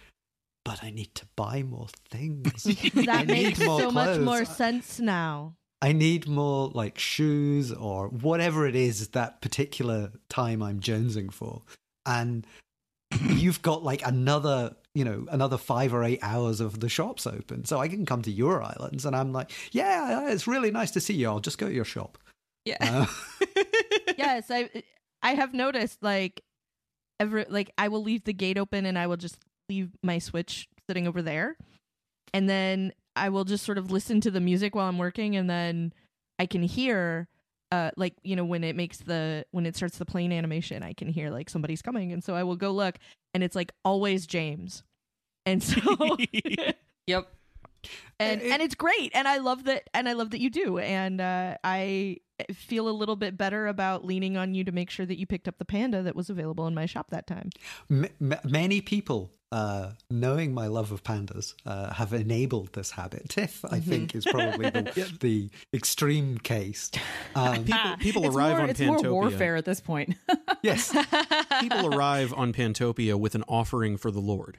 but 0.65 0.83
I 0.83 0.91
need 0.91 1.15
to 1.17 1.27
buy 1.37 1.63
more 1.63 1.89
things. 2.11 2.65
That 3.07 3.27
makes 3.27 3.59
so 3.59 3.91
much 3.91 4.19
more 4.19 4.45
sense 4.45 4.99
now. 4.99 5.55
I 5.83 5.93
need 5.93 6.27
more 6.27 6.69
like 6.69 6.99
shoes 6.99 7.71
or 7.71 8.09
whatever 8.09 8.67
it 8.67 8.75
is 8.75 9.09
that 9.09 9.41
particular 9.43 10.11
time 10.29 10.63
I'm 10.63 10.81
jonesing 10.81 11.33
for. 11.33 11.63
And 12.07 12.47
you've 13.29 13.63
got 13.63 13.85
like 13.85 14.05
another, 14.07 14.75
you 14.95 15.05
know, 15.05 15.27
another 15.31 15.59
five 15.59 15.93
or 15.93 16.03
eight 16.03 16.21
hours 16.23 16.61
of 16.61 16.81
the 16.81 16.89
shops 16.89 17.27
open. 17.27 17.67
So 17.67 17.79
I 17.79 17.89
can 17.89 18.07
come 18.07 18.23
to 18.23 18.31
your 18.31 18.63
islands 18.63 19.05
and 19.05 19.15
I'm 19.15 19.33
like, 19.33 19.53
yeah, 19.71 20.31
it's 20.31 20.47
really 20.47 20.71
nice 20.71 20.91
to 20.93 21.01
see 21.01 21.15
you. 21.15 21.29
I'll 21.29 21.41
just 21.41 21.59
go 21.59 21.69
to 21.69 21.75
your 21.75 21.85
shop. 21.85 22.19
Yeah. 22.67 22.77
Uh, 22.81 23.07
yes, 24.19 24.51
I 24.51 24.69
I 25.23 25.35
have 25.35 25.55
noticed 25.55 26.03
like 26.03 26.43
ever 27.21 27.45
like 27.49 27.71
I 27.79 27.89
will 27.89 28.03
leave 28.03 28.25
the 28.25 28.33
gate 28.35 28.59
open 28.59 28.85
and 28.87 28.99
I 28.99 29.07
will 29.07 29.17
just 29.17 29.39
leave 29.69 29.91
my 30.03 30.19
switch 30.19 30.69
sitting 30.89 31.07
over 31.07 31.23
there. 31.23 31.57
And 32.35 32.49
then 32.49 32.93
I 33.15 33.31
will 33.31 33.45
just 33.45 33.65
sort 33.65 33.79
of 33.79 33.91
listen 33.91 34.21
to 34.23 34.31
the 34.31 34.41
music 34.41 34.75
while 34.75 34.89
I'm 34.89 34.99
working 34.99 35.37
and 35.37 35.49
then 35.49 35.93
I 36.39 36.47
can 36.47 36.63
hear 36.63 37.29
uh 37.73 37.91
like 37.97 38.15
you 38.23 38.37
know 38.37 38.45
when 38.45 38.63
it 38.63 38.77
makes 38.77 38.99
the 38.99 39.45
when 39.53 39.65
it 39.67 39.75
starts 39.77 39.99
the 39.99 40.05
plane 40.05 40.33
animation 40.33 40.83
I 40.83 40.93
can 40.93 41.09
hear 41.09 41.31
like 41.31 41.49
somebody's 41.49 41.83
coming 41.83 42.13
and 42.13 42.23
so 42.23 42.35
I 42.35 42.43
will 42.45 42.57
go 42.57 42.71
look 42.73 42.97
and 43.33 43.43
it's 43.43 43.57
like 43.57 43.73
always 43.85 44.27
James. 44.27 44.83
And 45.47 45.63
so 45.63 45.81
Yep. 47.07 47.29
and 48.21 48.43
It- 48.43 48.51
and 48.51 48.63
it's 48.63 48.75
great 48.75 49.13
and 49.15 49.29
i 49.29 49.39
love 49.39 49.65
that 49.65 49.89
and 49.95 50.09
i 50.09 50.13
love 50.15 50.31
that 50.31 50.41
you 50.41 50.51
do 50.51 50.79
and 50.79 51.21
uh, 51.21 51.57
i 51.63 52.17
feel 52.53 52.89
a 52.89 52.91
little 52.91 53.17
bit 53.17 53.37
better 53.37 53.67
about 53.67 54.05
leaning 54.05 54.37
on 54.37 54.55
you 54.55 54.65
to 54.65 54.73
make 54.73 54.91
sure 54.91 55.07
that 55.07 55.19
you 55.19 55.27
picked 55.27 55.49
up 55.49 55.59
the 55.59 55.65
panda 55.65 56.03
that 56.03 56.15
was 56.17 56.29
available 56.31 56.67
in 56.67 56.75
my 56.75 56.87
shop 56.87 57.11
that 57.11 57.27
time 57.27 57.51
m- 57.91 58.07
m- 58.21 58.39
many 58.45 58.81
people, 58.81 59.31
uh, 59.53 59.93
knowing 60.11 60.53
my 60.53 60.67
love 60.67 60.93
of 60.93 61.03
pandas, 61.03 61.55
uh, 61.65 61.93
have 61.95 62.13
enabled 62.13 62.73
this 62.73 62.91
habit. 62.91 63.29
Tiff, 63.29 63.65
I 63.71 63.81
think, 63.81 64.15
is 64.15 64.25
probably 64.25 64.71
the, 64.71 65.17
the 65.21 65.51
extreme 65.73 66.39
case. 66.39 66.91
Um, 67.35 67.65
People, 67.65 67.97
people 67.99 68.27
arrive 68.27 68.53
more, 68.57 68.61
on 68.63 68.71
it's 68.71 68.81
Pantopia. 68.81 69.03
more 69.05 69.13
warfare 69.13 69.57
at 69.57 69.65
this 69.65 69.81
point. 69.81 70.17
yes, 70.63 70.95
People 71.61 71.95
arrive 71.95 72.35
on 72.37 72.53
Pantopia 72.53 73.19
with 73.19 73.35
an 73.35 73.45
offering 73.49 73.97
for 73.97 74.11
the 74.11 74.21
Lord. 74.21 74.59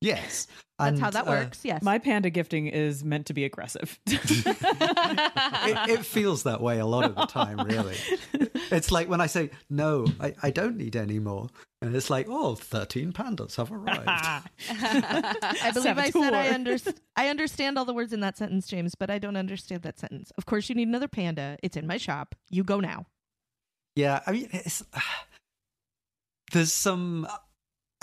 Yes. 0.00 0.46
that's 0.78 0.90
And, 0.90 1.00
how 1.00 1.10
that 1.10 1.26
uh, 1.26 1.30
works 1.30 1.60
yes 1.64 1.82
My 1.82 1.98
panda 1.98 2.30
gifting 2.30 2.66
is 2.66 3.04
meant 3.04 3.26
to 3.26 3.34
be 3.34 3.44
aggressive. 3.44 3.98
it, 4.06 5.90
it 5.90 6.04
feels 6.04 6.44
that 6.44 6.60
way 6.60 6.78
a 6.78 6.86
lot 6.86 7.04
of 7.04 7.14
the 7.14 7.26
time, 7.26 7.58
really. 7.60 7.96
It's 8.70 8.90
like 8.90 9.08
when 9.08 9.20
I 9.20 9.26
say, 9.26 9.50
no, 9.70 10.06
I, 10.20 10.34
I 10.42 10.50
don't 10.50 10.76
need 10.76 10.96
any 10.96 11.18
more. 11.18 11.48
And 11.82 11.94
it's 11.94 12.10
like, 12.10 12.26
oh, 12.28 12.54
13 12.56 13.12
pandas 13.12 13.56
have 13.56 13.70
arrived. 13.70 14.02
i 14.08 15.70
believe 15.72 15.98
i 15.98 16.10
said 16.10 16.34
i 16.34 16.44
Saboteur. 16.44 16.54
understand 16.54 17.00
i 17.16 17.28
understand 17.28 17.78
all 17.78 17.84
the 17.84 17.94
words 17.94 18.12
in 18.12 18.20
that 18.20 18.36
sentence 18.36 18.66
james 18.66 18.94
but 18.94 19.10
i 19.10 19.18
don't 19.18 19.36
understand 19.36 19.82
that 19.82 19.98
sentence 19.98 20.32
of 20.38 20.46
course 20.46 20.68
you 20.68 20.74
need 20.74 20.88
another 20.88 21.08
panda 21.08 21.56
it's 21.62 21.76
in 21.76 21.86
my 21.86 21.96
shop 21.96 22.34
you 22.50 22.64
go 22.64 22.80
now 22.80 23.06
yeah, 23.96 24.20
I 24.26 24.32
mean, 24.32 24.48
it's, 24.52 24.84
there's 26.52 26.72
some. 26.72 27.26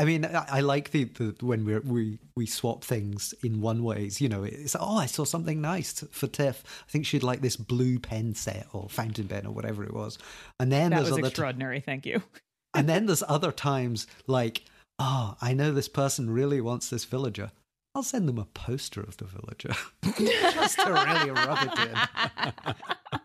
I 0.03 0.05
mean, 0.05 0.25
I, 0.25 0.45
I 0.49 0.59
like 0.59 0.91
the, 0.91 1.05
the 1.05 1.33
when 1.39 1.63
we 1.63 1.79
we 1.79 2.19
we 2.35 2.45
swap 2.45 2.83
things 2.83 3.33
in 3.41 3.61
one 3.61 3.85
ways. 3.85 4.19
You 4.19 4.27
know, 4.27 4.43
it's 4.43 4.75
oh, 4.77 4.97
I 4.97 5.05
saw 5.05 5.23
something 5.23 5.61
nice 5.61 6.03
for 6.11 6.27
Tiff. 6.27 6.61
I 6.85 6.91
think 6.91 7.05
she'd 7.05 7.23
like 7.23 7.39
this 7.39 7.55
blue 7.55 7.99
pen 7.99 8.35
set 8.35 8.67
or 8.73 8.89
fountain 8.89 9.29
pen 9.29 9.45
or 9.45 9.53
whatever 9.53 9.81
it 9.85 9.93
was. 9.93 10.17
And 10.59 10.73
then 10.73 10.91
that 10.91 11.03
there's 11.03 11.11
was 11.11 11.25
extraordinary. 11.25 11.79
Thank 11.79 12.05
you. 12.05 12.21
and 12.73 12.89
then 12.89 13.05
there's 13.05 13.23
other 13.29 13.53
times 13.53 14.05
like, 14.27 14.63
oh, 14.99 15.37
I 15.41 15.53
know 15.53 15.71
this 15.71 15.87
person 15.87 16.29
really 16.29 16.59
wants 16.59 16.89
this 16.89 17.05
villager. 17.05 17.51
I'll 17.95 18.03
send 18.03 18.27
them 18.27 18.39
a 18.39 18.45
poster 18.45 18.99
of 18.99 19.15
the 19.15 19.25
villager 19.25 19.73
just 20.53 20.79
to 20.79 20.91
really 20.91 21.31
rub 21.31 21.59
it 21.61 21.79
in. 21.79 23.21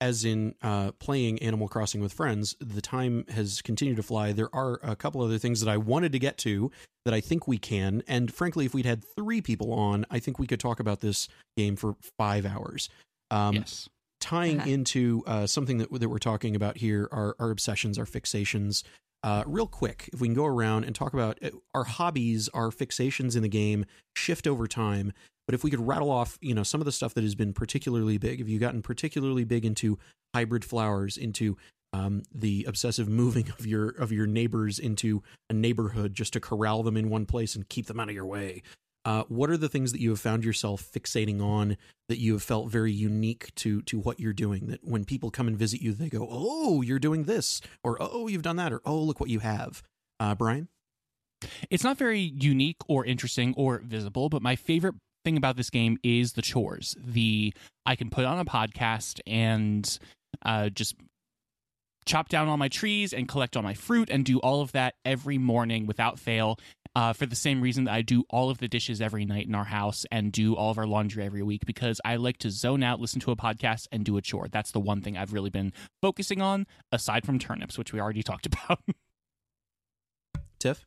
As 0.00 0.24
in 0.24 0.54
uh, 0.62 0.92
playing 0.92 1.42
Animal 1.42 1.68
Crossing 1.68 2.00
with 2.00 2.12
friends, 2.12 2.56
the 2.58 2.80
time 2.80 3.24
has 3.28 3.60
continued 3.60 3.96
to 3.96 4.02
fly. 4.02 4.32
There 4.32 4.54
are 4.54 4.80
a 4.82 4.96
couple 4.96 5.20
other 5.20 5.38
things 5.38 5.60
that 5.60 5.70
I 5.70 5.76
wanted 5.76 6.12
to 6.12 6.18
get 6.18 6.38
to 6.38 6.70
that 7.04 7.14
I 7.14 7.20
think 7.20 7.46
we 7.46 7.58
can. 7.58 8.02
And 8.08 8.32
frankly, 8.32 8.64
if 8.64 8.74
we'd 8.74 8.86
had 8.86 9.04
three 9.16 9.40
people 9.40 9.72
on, 9.72 10.06
I 10.10 10.18
think 10.18 10.38
we 10.38 10.46
could 10.46 10.60
talk 10.60 10.80
about 10.80 11.00
this 11.00 11.28
game 11.56 11.76
for 11.76 11.96
five 12.18 12.46
hours. 12.46 12.88
Um, 13.30 13.56
yes. 13.56 13.88
tying 14.20 14.60
Uh-huh. 14.60 14.70
into 14.70 15.22
uh, 15.26 15.46
something 15.46 15.78
that, 15.78 15.90
that 15.92 16.08
we're 16.08 16.18
talking 16.18 16.56
about 16.56 16.76
here 16.78 17.08
our, 17.12 17.36
our 17.38 17.50
obsessions 17.50 17.98
our 17.98 18.04
fixations 18.04 18.82
uh, 19.22 19.44
real 19.46 19.66
quick 19.66 20.10
if 20.12 20.20
we 20.20 20.26
can 20.28 20.34
go 20.34 20.44
around 20.46 20.84
and 20.84 20.94
talk 20.94 21.14
about 21.14 21.38
uh, 21.42 21.50
our 21.74 21.84
hobbies 21.84 22.48
our 22.52 22.70
fixations 22.70 23.36
in 23.36 23.42
the 23.42 23.48
game 23.48 23.84
shift 24.16 24.46
over 24.46 24.66
time 24.66 25.12
but 25.50 25.54
if 25.56 25.64
we 25.64 25.70
could 25.70 25.84
rattle 25.84 26.12
off 26.12 26.38
you 26.40 26.54
know 26.54 26.62
some 26.62 26.80
of 26.80 26.84
the 26.84 26.92
stuff 26.92 27.12
that 27.14 27.24
has 27.24 27.34
been 27.34 27.52
particularly 27.52 28.18
big 28.18 28.38
have 28.38 28.48
you 28.48 28.60
gotten 28.60 28.82
particularly 28.82 29.42
big 29.42 29.64
into 29.64 29.98
hybrid 30.32 30.64
flowers 30.64 31.16
into 31.16 31.56
um, 31.92 32.22
the 32.32 32.64
obsessive 32.68 33.08
moving 33.22 33.50
of 33.58 33.66
your 33.66 33.88
of 33.88 34.12
your 34.12 34.28
neighbors 34.28 34.78
into 34.78 35.24
a 35.48 35.52
neighborhood 35.52 36.14
just 36.14 36.32
to 36.34 36.40
corral 36.40 36.84
them 36.84 36.96
in 36.96 37.10
one 37.10 37.26
place 37.26 37.56
and 37.56 37.68
keep 37.68 37.86
them 37.86 37.98
out 37.98 38.08
of 38.08 38.14
your 38.14 38.26
way 38.26 38.62
uh, 39.04 39.24
what 39.24 39.50
are 39.50 39.56
the 39.56 39.68
things 39.68 39.90
that 39.90 40.00
you 40.00 40.10
have 40.10 40.20
found 40.20 40.44
yourself 40.44 40.88
fixating 40.94 41.42
on 41.42 41.76
that 42.08 42.20
you 42.20 42.34
have 42.34 42.44
felt 42.44 42.70
very 42.70 42.92
unique 42.92 43.52
to 43.56 43.82
to 43.82 43.98
what 43.98 44.20
you're 44.20 44.32
doing 44.32 44.68
that 44.68 44.84
when 44.84 45.04
people 45.04 45.32
come 45.32 45.48
and 45.48 45.58
visit 45.58 45.82
you 45.82 45.92
they 45.92 46.08
go 46.08 46.28
oh 46.30 46.80
you're 46.80 47.00
doing 47.00 47.24
this 47.24 47.60
or 47.82 47.98
oh 47.98 48.28
you've 48.28 48.42
done 48.42 48.54
that 48.54 48.72
or 48.72 48.80
oh 48.86 49.00
look 49.00 49.18
what 49.18 49.30
you 49.30 49.40
have. 49.40 49.82
Uh, 50.20 50.36
brian? 50.36 50.68
It's 51.70 51.82
not 51.82 51.98
very 51.98 52.20
unique 52.20 52.76
or 52.86 53.04
interesting 53.04 53.52
or 53.56 53.82
visible, 53.82 54.28
but 54.28 54.42
my 54.42 54.54
favorite 54.54 54.94
thing 55.24 55.36
about 55.36 55.56
this 55.56 55.70
game 55.70 55.98
is 56.02 56.32
the 56.32 56.42
chores. 56.42 56.96
The 56.98 57.52
I 57.86 57.96
can 57.96 58.10
put 58.10 58.24
on 58.24 58.38
a 58.38 58.44
podcast 58.44 59.20
and 59.26 59.98
uh, 60.44 60.68
just 60.68 60.94
chop 62.06 62.28
down 62.28 62.48
all 62.48 62.56
my 62.56 62.68
trees 62.68 63.12
and 63.12 63.28
collect 63.28 63.56
all 63.56 63.62
my 63.62 63.74
fruit 63.74 64.10
and 64.10 64.24
do 64.24 64.38
all 64.38 64.62
of 64.62 64.72
that 64.72 64.94
every 65.04 65.38
morning 65.38 65.86
without 65.86 66.18
fail. 66.18 66.58
Uh, 66.96 67.12
for 67.12 67.24
the 67.24 67.36
same 67.36 67.60
reason 67.60 67.84
that 67.84 67.94
I 67.94 68.02
do 68.02 68.24
all 68.30 68.50
of 68.50 68.58
the 68.58 68.66
dishes 68.66 69.00
every 69.00 69.24
night 69.24 69.46
in 69.46 69.54
our 69.54 69.64
house 69.64 70.04
and 70.10 70.32
do 70.32 70.56
all 70.56 70.72
of 70.72 70.78
our 70.78 70.88
laundry 70.88 71.24
every 71.24 71.42
week 71.42 71.64
because 71.64 72.00
I 72.04 72.16
like 72.16 72.38
to 72.38 72.50
zone 72.50 72.82
out, 72.82 72.98
listen 72.98 73.20
to 73.20 73.30
a 73.30 73.36
podcast, 73.36 73.86
and 73.92 74.04
do 74.04 74.16
a 74.16 74.22
chore. 74.22 74.48
That's 74.50 74.72
the 74.72 74.80
one 74.80 75.00
thing 75.00 75.16
I've 75.16 75.32
really 75.32 75.50
been 75.50 75.72
focusing 76.02 76.42
on, 76.42 76.66
aside 76.90 77.24
from 77.24 77.38
turnips, 77.38 77.78
which 77.78 77.92
we 77.92 78.00
already 78.00 78.22
talked 78.24 78.46
about. 78.46 78.80
tiff 80.58 80.84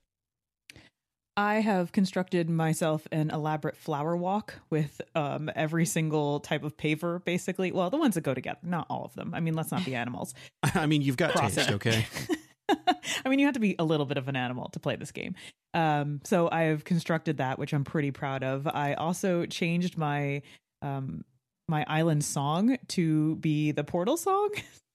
I 1.36 1.56
have 1.56 1.92
constructed 1.92 2.50
myself 2.50 3.08
an 3.12 3.32
elaborate 3.32 3.76
flower 3.76 4.16
walk 4.16 4.56
with 4.70 5.02
um, 5.16 5.50
every 5.56 5.86
single 5.86 6.40
type 6.40 6.64
of 6.64 6.78
paver, 6.78 7.24
basically. 7.26 7.72
Well, 7.72 7.90
the 7.90 7.98
ones 7.98 8.16
that 8.16 8.22
go 8.22 8.34
together, 8.36 8.60
not 8.62 8.86
all 8.90 9.04
of 9.04 9.16
them. 9.16 9.34
I 9.34 9.40
mean, 9.40 9.56
let's 9.56 9.72
not 9.72 9.84
be 9.84 9.96
animals. 10.04 10.34
i 10.62 10.86
mean 10.86 11.02
you've 11.02 11.18
got 11.18 11.32
Cross 11.32 11.56
taste 11.56 11.72
okay 11.72 12.06
I 13.26 13.30
mean, 13.30 13.40
you 13.40 13.46
have 13.46 13.56
to 13.56 13.60
be 13.60 13.76
a 13.80 13.84
little 13.84 14.06
bit 14.06 14.18
of 14.18 14.28
an 14.28 14.36
animal 14.36 14.70
to 14.70 14.80
play 14.80 14.96
this 14.96 15.12
game. 15.12 15.36
Um, 15.74 16.22
so 16.24 16.50
I 16.52 16.64
have 16.64 16.84
constructed 16.84 17.38
that, 17.38 17.60
which 17.60 17.74
I'm 17.74 17.84
pretty 17.84 18.12
proud 18.12 18.44
of. 18.44 18.68
I 18.68 18.94
also 18.94 19.46
changed 19.46 19.98
my 19.98 20.42
um, 20.82 21.24
my 21.68 21.86
island 21.88 22.24
song 22.24 22.78
to 22.90 23.36
be 23.38 23.72
the 23.72 23.84
portal 23.84 24.18
song. 24.18 24.52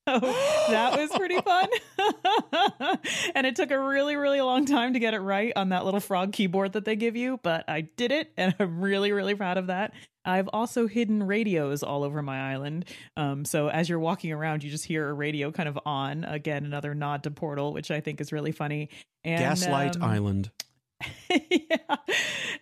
So 0.09 0.21
that 0.71 0.97
was 0.99 1.11
pretty 1.11 1.39
fun. 1.43 1.69
and 3.35 3.47
it 3.47 3.57
took 3.57 3.71
a 3.71 3.79
really, 3.79 4.17
really 4.17 4.41
long 4.41 4.65
time 4.65 4.95
to 4.95 4.99
get 4.99 5.13
it 5.13 5.21
right 5.21 5.53
on 5.55 5.69
that 5.69 5.85
little 5.85 6.01
frog 6.01 6.33
keyboard 6.33 6.73
that 6.73 6.85
they 6.85 6.97
give 6.97 7.15
you, 7.15 7.39
but 7.43 7.65
I 7.69 7.83
did 7.83 8.13
it 8.13 8.33
and 8.37 8.55
I'm 8.59 8.81
really, 8.81 9.13
really 9.13 9.35
proud 9.35 9.59
of 9.59 9.67
that. 9.67 9.93
I've 10.25 10.49
also 10.53 10.87
hidden 10.87 11.23
radios 11.23 11.83
all 11.83 12.05
over 12.05 12.23
my 12.23 12.53
island. 12.53 12.87
Um, 13.17 13.45
so 13.45 13.69
as 13.69 13.89
you're 13.89 13.99
walking 13.99 14.33
around, 14.33 14.63
you 14.63 14.71
just 14.71 14.85
hear 14.85 15.09
a 15.09 15.13
radio 15.13 15.51
kind 15.51 15.69
of 15.69 15.79
on. 15.87 16.25
Again, 16.25 16.65
another 16.65 16.95
nod 16.95 17.23
to 17.25 17.31
Portal, 17.31 17.73
which 17.73 17.91
I 17.91 18.01
think 18.01 18.21
is 18.21 18.33
really 18.33 18.53
funny. 18.53 18.91
And, 19.25 19.41
gaslight 19.41 19.97
um, 19.97 20.03
island 20.03 20.51
yeah. 21.31 21.97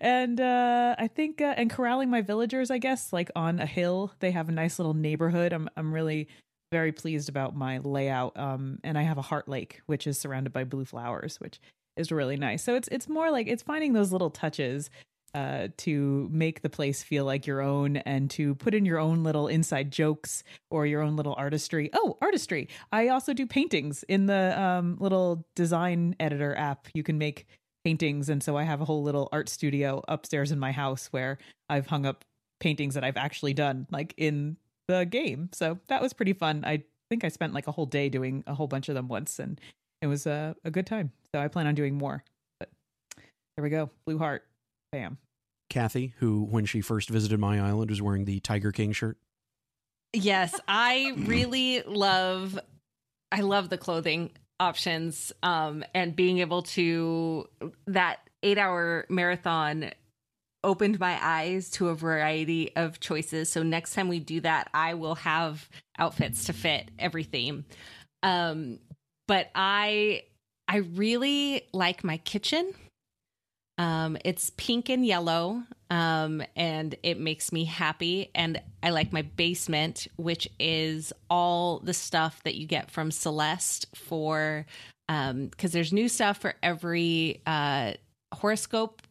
And 0.00 0.40
uh, 0.40 0.94
I 0.98 1.08
think 1.08 1.40
uh, 1.40 1.54
and 1.56 1.70
corralling 1.70 2.10
my 2.10 2.20
villagers, 2.20 2.70
I 2.70 2.78
guess, 2.78 3.12
like 3.12 3.30
on 3.34 3.60
a 3.60 3.66
hill, 3.66 4.12
they 4.20 4.30
have 4.30 4.48
a 4.48 4.52
nice 4.52 4.78
little 4.78 4.94
neighborhood. 4.94 5.52
I'm 5.52 5.68
I'm 5.76 5.92
really 5.92 6.28
very 6.72 6.92
pleased 6.92 7.28
about 7.28 7.56
my 7.56 7.78
layout. 7.78 8.36
Um, 8.36 8.78
and 8.82 8.98
I 8.98 9.02
have 9.02 9.18
a 9.18 9.22
heart 9.22 9.48
lake, 9.48 9.80
which 9.86 10.06
is 10.06 10.18
surrounded 10.18 10.52
by 10.52 10.64
blue 10.64 10.84
flowers, 10.84 11.38
which 11.40 11.60
is 11.96 12.12
really 12.12 12.36
nice. 12.36 12.62
So 12.62 12.74
it's 12.74 12.88
it's 12.88 13.08
more 13.08 13.30
like 13.30 13.46
it's 13.46 13.62
finding 13.62 13.92
those 13.92 14.12
little 14.12 14.30
touches 14.30 14.90
uh, 15.34 15.68
to 15.76 16.28
make 16.32 16.62
the 16.62 16.70
place 16.70 17.02
feel 17.02 17.24
like 17.24 17.46
your 17.46 17.60
own 17.60 17.98
and 17.98 18.30
to 18.30 18.54
put 18.54 18.74
in 18.74 18.86
your 18.86 18.98
own 18.98 19.22
little 19.22 19.48
inside 19.48 19.90
jokes 19.90 20.42
or 20.70 20.86
your 20.86 21.02
own 21.02 21.14
little 21.16 21.34
artistry. 21.36 21.90
Oh, 21.92 22.16
artistry. 22.22 22.68
I 22.90 23.08
also 23.08 23.34
do 23.34 23.46
paintings 23.46 24.02
in 24.08 24.26
the 24.26 24.58
um, 24.58 24.96
little 24.98 25.46
design 25.54 26.16
editor 26.18 26.56
app. 26.56 26.88
You 26.94 27.02
can 27.02 27.18
make 27.18 27.46
paintings. 27.84 28.30
And 28.30 28.42
so 28.42 28.56
I 28.56 28.62
have 28.62 28.80
a 28.80 28.86
whole 28.86 29.02
little 29.02 29.28
art 29.30 29.48
studio 29.48 30.02
upstairs 30.08 30.52
in 30.52 30.58
my 30.58 30.72
house 30.72 31.08
where 31.10 31.36
I've 31.68 31.86
hung 31.86 32.06
up 32.06 32.24
paintings 32.58 32.94
that 32.94 33.04
I've 33.04 33.18
actually 33.18 33.52
done, 33.52 33.86
like 33.90 34.14
in 34.16 34.56
the 34.88 35.04
game. 35.04 35.50
So 35.52 35.78
that 35.88 36.02
was 36.02 36.12
pretty 36.12 36.32
fun. 36.32 36.64
I 36.64 36.84
think 37.10 37.24
I 37.24 37.28
spent 37.28 37.54
like 37.54 37.66
a 37.66 37.72
whole 37.72 37.86
day 37.86 38.08
doing 38.08 38.44
a 38.46 38.54
whole 38.54 38.66
bunch 38.66 38.88
of 38.88 38.94
them 38.94 39.08
once 39.08 39.38
and 39.38 39.60
it 40.02 40.06
was 40.06 40.26
a, 40.26 40.54
a 40.64 40.70
good 40.70 40.86
time. 40.86 41.12
So 41.34 41.40
I 41.40 41.48
plan 41.48 41.66
on 41.66 41.74
doing 41.74 41.94
more. 41.96 42.22
But 42.58 42.70
there 43.56 43.62
we 43.62 43.70
go. 43.70 43.90
Blue 44.06 44.18
Heart. 44.18 44.44
Bam. 44.92 45.18
Kathy, 45.68 46.14
who 46.18 46.44
when 46.44 46.64
she 46.64 46.80
first 46.80 47.10
visited 47.10 47.40
my 47.40 47.60
island 47.60 47.90
was 47.90 48.00
wearing 48.00 48.24
the 48.24 48.40
Tiger 48.40 48.72
King 48.72 48.92
shirt. 48.92 49.18
Yes, 50.12 50.58
I 50.68 51.12
really 51.16 51.82
love 51.82 52.58
I 53.32 53.40
love 53.40 53.68
the 53.68 53.76
clothing 53.76 54.30
options 54.58 55.32
um 55.42 55.84
and 55.92 56.16
being 56.16 56.38
able 56.38 56.62
to 56.62 57.46
that 57.88 58.20
8-hour 58.42 59.04
marathon 59.10 59.90
opened 60.64 60.98
my 60.98 61.18
eyes 61.22 61.70
to 61.72 61.88
a 61.88 61.94
variety 61.94 62.74
of 62.76 63.00
choices. 63.00 63.50
So 63.50 63.62
next 63.62 63.94
time 63.94 64.08
we 64.08 64.20
do 64.20 64.40
that, 64.40 64.68
I 64.74 64.94
will 64.94 65.16
have 65.16 65.68
outfits 65.98 66.44
to 66.46 66.52
fit 66.52 66.90
every 66.98 67.24
theme. 67.24 67.64
Um 68.22 68.78
but 69.28 69.50
I 69.54 70.22
I 70.68 70.78
really 70.78 71.62
like 71.72 72.04
my 72.04 72.18
kitchen. 72.18 72.72
Um, 73.78 74.16
it's 74.24 74.50
pink 74.56 74.88
and 74.88 75.04
yellow, 75.04 75.62
um, 75.90 76.42
and 76.56 76.94
it 77.02 77.20
makes 77.20 77.52
me 77.52 77.64
happy. 77.64 78.30
And 78.34 78.60
I 78.82 78.90
like 78.90 79.12
my 79.12 79.22
basement, 79.22 80.08
which 80.16 80.48
is 80.58 81.12
all 81.28 81.80
the 81.80 81.92
stuff 81.92 82.42
that 82.44 82.54
you 82.54 82.66
get 82.66 82.90
from 82.90 83.10
Celeste 83.10 83.86
for, 83.94 84.64
um, 85.08 85.48
because 85.48 85.72
there's 85.72 85.92
new 85.92 86.08
stuff 86.08 86.38
for 86.38 86.54
every 86.62 87.42
uh, 87.46 87.92
horoscope 88.34 89.02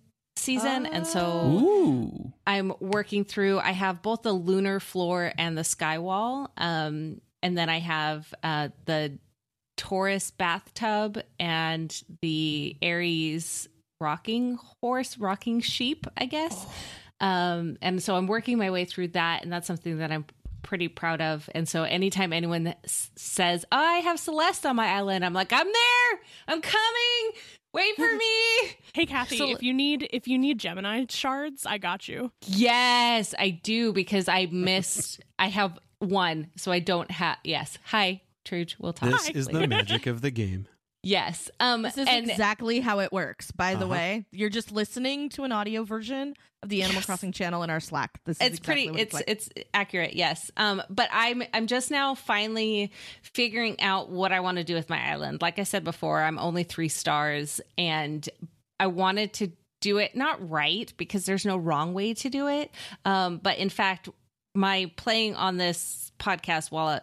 season, 0.45 0.85
and 0.85 1.05
so 1.05 1.49
Ooh. 1.61 2.34
I'm 2.47 2.73
working 2.80 3.26
through. 3.26 3.59
I 3.59 3.72
have 3.72 4.01
both 4.01 4.22
the 4.22 4.31
lunar 4.31 4.80
floor 4.80 5.31
and 5.38 5.57
the 5.57 5.63
sky 5.63 5.99
wall, 5.99 6.51
um, 6.57 7.19
and 7.43 7.57
then 7.57 7.69
I 7.69 7.80
have 7.80 8.34
uh, 8.43 8.69
the 8.85 9.19
Taurus 9.77 10.31
bathtub 10.31 11.19
and 11.39 12.01
the 12.22 12.77
Aries 12.81 13.67
rocking 13.99 14.57
horse, 14.81 15.17
rocking 15.17 15.61
sheep, 15.61 16.07
I 16.17 16.26
guess. 16.26 16.65
Um, 17.19 17.77
and 17.81 18.01
so 18.01 18.15
I'm 18.15 18.27
working 18.27 18.57
my 18.57 18.72
way 18.72 18.85
through 18.85 19.09
that, 19.09 19.43
and 19.43 19.51
that's 19.51 19.67
something 19.67 19.97
that 19.99 20.11
I'm 20.11 20.26
pretty 20.63 20.88
proud 20.88 21.22
of. 21.22 21.49
And 21.53 21.67
so 21.69 21.84
anytime 21.84 22.34
anyone 22.34 22.73
s- 22.84 23.11
says, 23.15 23.65
oh, 23.72 23.77
I 23.77 23.99
have 23.99 24.19
Celeste 24.19 24.65
on 24.65 24.76
my 24.76 24.88
island, 24.88 25.23
I'm 25.23 25.34
like, 25.34 25.53
I'm 25.53 25.65
there, 25.65 26.19
I'm 26.47 26.61
coming. 26.61 27.31
Wait 27.76 27.95
for 27.97 28.15
me. 28.15 28.77
Hey 28.93 29.06
Kathy, 29.06 29.38
So- 29.38 29.49
if 29.49 29.61
you 29.61 29.73
need 29.73 30.07
if 30.14 30.30
you 30.30 30.38
need 30.38 30.60
Gemini 30.60 31.06
shards, 31.10 31.65
I 31.65 31.77
got 31.77 32.07
you. 32.07 32.31
Yes, 32.45 33.35
I 33.38 33.49
do 33.49 33.91
because 33.91 34.30
I 34.30 34.45
missed. 34.45 35.19
I 35.39 35.47
have 35.49 35.77
one, 35.99 36.52
so 36.56 36.72
I 36.72 36.80
don't 36.80 37.11
have. 37.11 37.38
Yes, 37.43 37.77
hi, 37.84 38.22
Truge. 38.45 38.76
We'll 38.80 38.93
talk. 38.93 39.10
This 39.10 39.30
is 39.30 39.47
the 39.47 39.68
magic 39.68 40.07
of 40.07 40.22
the 40.22 40.31
game. 40.31 40.68
Yes. 41.06 41.52
Um. 41.60 41.84
This 41.84 41.98
is 41.99 42.07
and 42.10 42.27
exactly 42.30 42.80
how 42.80 42.99
it 42.99 43.14
works. 43.14 43.52
By 43.52 43.76
the 43.76 43.86
Uh-huh. 43.86 43.91
way, 43.94 44.26
you're 44.32 44.49
just 44.49 44.72
listening 44.72 45.30
to 45.30 45.44
an 45.44 45.52
audio 45.52 45.84
version 45.84 46.34
of 46.64 46.69
the 46.69 46.82
Animal 46.82 46.99
Yes. 47.02 47.06
Crossing 47.06 47.32
channel 47.32 47.61
in 47.61 47.69
our 47.69 47.80
Slack. 47.80 48.19
This 48.26 48.38
is 48.38 48.48
it's 48.48 48.57
exactly 48.57 48.73
pretty. 48.88 48.90
what 48.91 48.99
It's 49.02 49.14
like. 49.14 49.23
it's 49.27 49.49
accurate. 49.73 50.15
Yes. 50.15 50.49
Um. 50.57 50.82
But 50.90 51.10
I'm 51.11 51.44
I'm 51.53 51.68
just 51.68 51.91
now 51.91 52.15
finally 52.15 52.91
figuring 53.22 53.80
out 53.82 54.10
what 54.10 54.32
I 54.32 54.40
want 54.40 54.57
to 54.57 54.64
do 54.64 54.73
with 54.73 54.90
my 54.90 54.99
island. 55.11 55.41
Like 55.44 55.60
I 55.60 55.64
said 55.64 55.84
before, 55.84 56.22
I'm 56.23 56.40
only 56.40 56.64
three 56.64 56.90
stars, 56.90 57.61
and 57.77 58.27
I 58.80 58.88
wanted 58.88 59.34
to 59.34 59.52
do 59.82 59.99
it 59.99 60.15
not 60.15 60.49
right 60.49 60.91
because 60.98 61.26
there's 61.26 61.45
no 61.45 61.56
wrong 61.57 61.94
way 61.94 62.15
to 62.15 62.30
do 62.30 62.48
it. 62.48 62.72
Um. 63.06 63.38
But 63.38 63.60
in 63.60 63.69
fact, 63.69 64.10
my 64.56 64.91
playing 64.95 65.36
on 65.36 65.57
this 65.57 66.11
podcast 66.18 66.72
while 66.72 66.99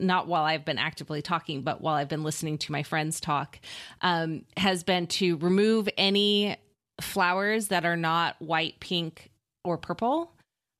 not 0.00 0.26
while 0.26 0.44
I've 0.44 0.64
been 0.64 0.78
actively 0.78 1.22
talking, 1.22 1.62
but 1.62 1.80
while 1.80 1.94
I've 1.94 2.08
been 2.08 2.24
listening 2.24 2.58
to 2.58 2.72
my 2.72 2.82
friends 2.82 3.20
talk, 3.20 3.58
um, 4.00 4.44
has 4.56 4.82
been 4.82 5.06
to 5.08 5.36
remove 5.38 5.88
any 5.96 6.56
flowers 7.00 7.68
that 7.68 7.84
are 7.84 7.96
not 7.96 8.40
white, 8.40 8.80
pink, 8.80 9.30
or 9.64 9.78
purple. 9.78 10.32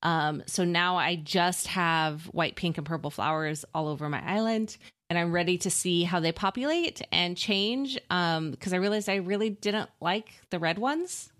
Um, 0.02 0.42
so 0.46 0.64
now 0.64 0.96
I 0.96 1.16
just 1.16 1.66
have 1.68 2.24
white, 2.26 2.56
pink, 2.56 2.78
and 2.78 2.86
purple 2.86 3.10
flowers 3.10 3.64
all 3.74 3.88
over 3.88 4.08
my 4.08 4.22
island, 4.24 4.76
and 5.08 5.18
I'm 5.18 5.32
ready 5.32 5.58
to 5.58 5.70
see 5.70 6.04
how 6.04 6.20
they 6.20 6.32
populate 6.32 7.02
and 7.12 7.36
change. 7.36 7.98
Um, 8.08 8.50
because 8.50 8.72
I 8.72 8.76
realized 8.76 9.08
I 9.08 9.16
really 9.16 9.50
didn't 9.50 9.90
like 10.00 10.40
the 10.50 10.58
red 10.58 10.78
ones 10.78 11.30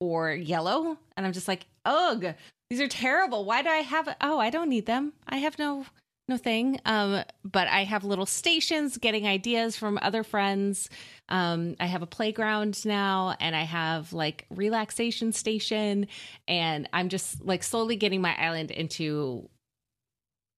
or 0.00 0.32
yellow, 0.32 0.98
and 1.16 1.26
I'm 1.26 1.32
just 1.32 1.48
like, 1.48 1.66
ugh, 1.84 2.34
these 2.70 2.80
are 2.80 2.88
terrible. 2.88 3.44
Why 3.44 3.62
do 3.62 3.70
I 3.70 3.78
have? 3.78 4.14
Oh, 4.20 4.38
I 4.38 4.50
don't 4.50 4.68
need 4.68 4.86
them. 4.86 5.14
I 5.26 5.38
have 5.38 5.58
no 5.58 5.86
no 6.28 6.36
thing. 6.36 6.80
Um, 6.84 7.22
but 7.44 7.68
I 7.68 7.84
have 7.84 8.04
little 8.04 8.26
stations 8.26 8.98
getting 8.98 9.26
ideas 9.26 9.76
from 9.76 9.98
other 10.02 10.22
friends. 10.22 10.90
Um, 11.28 11.76
I 11.80 11.86
have 11.86 12.02
a 12.02 12.06
playground 12.06 12.84
now 12.84 13.34
and 13.40 13.56
I 13.56 13.62
have 13.62 14.12
like 14.12 14.46
relaxation 14.50 15.32
station 15.32 16.06
and 16.46 16.88
I'm 16.92 17.08
just 17.08 17.44
like 17.44 17.62
slowly 17.62 17.96
getting 17.96 18.20
my 18.20 18.36
island 18.36 18.70
into 18.70 19.48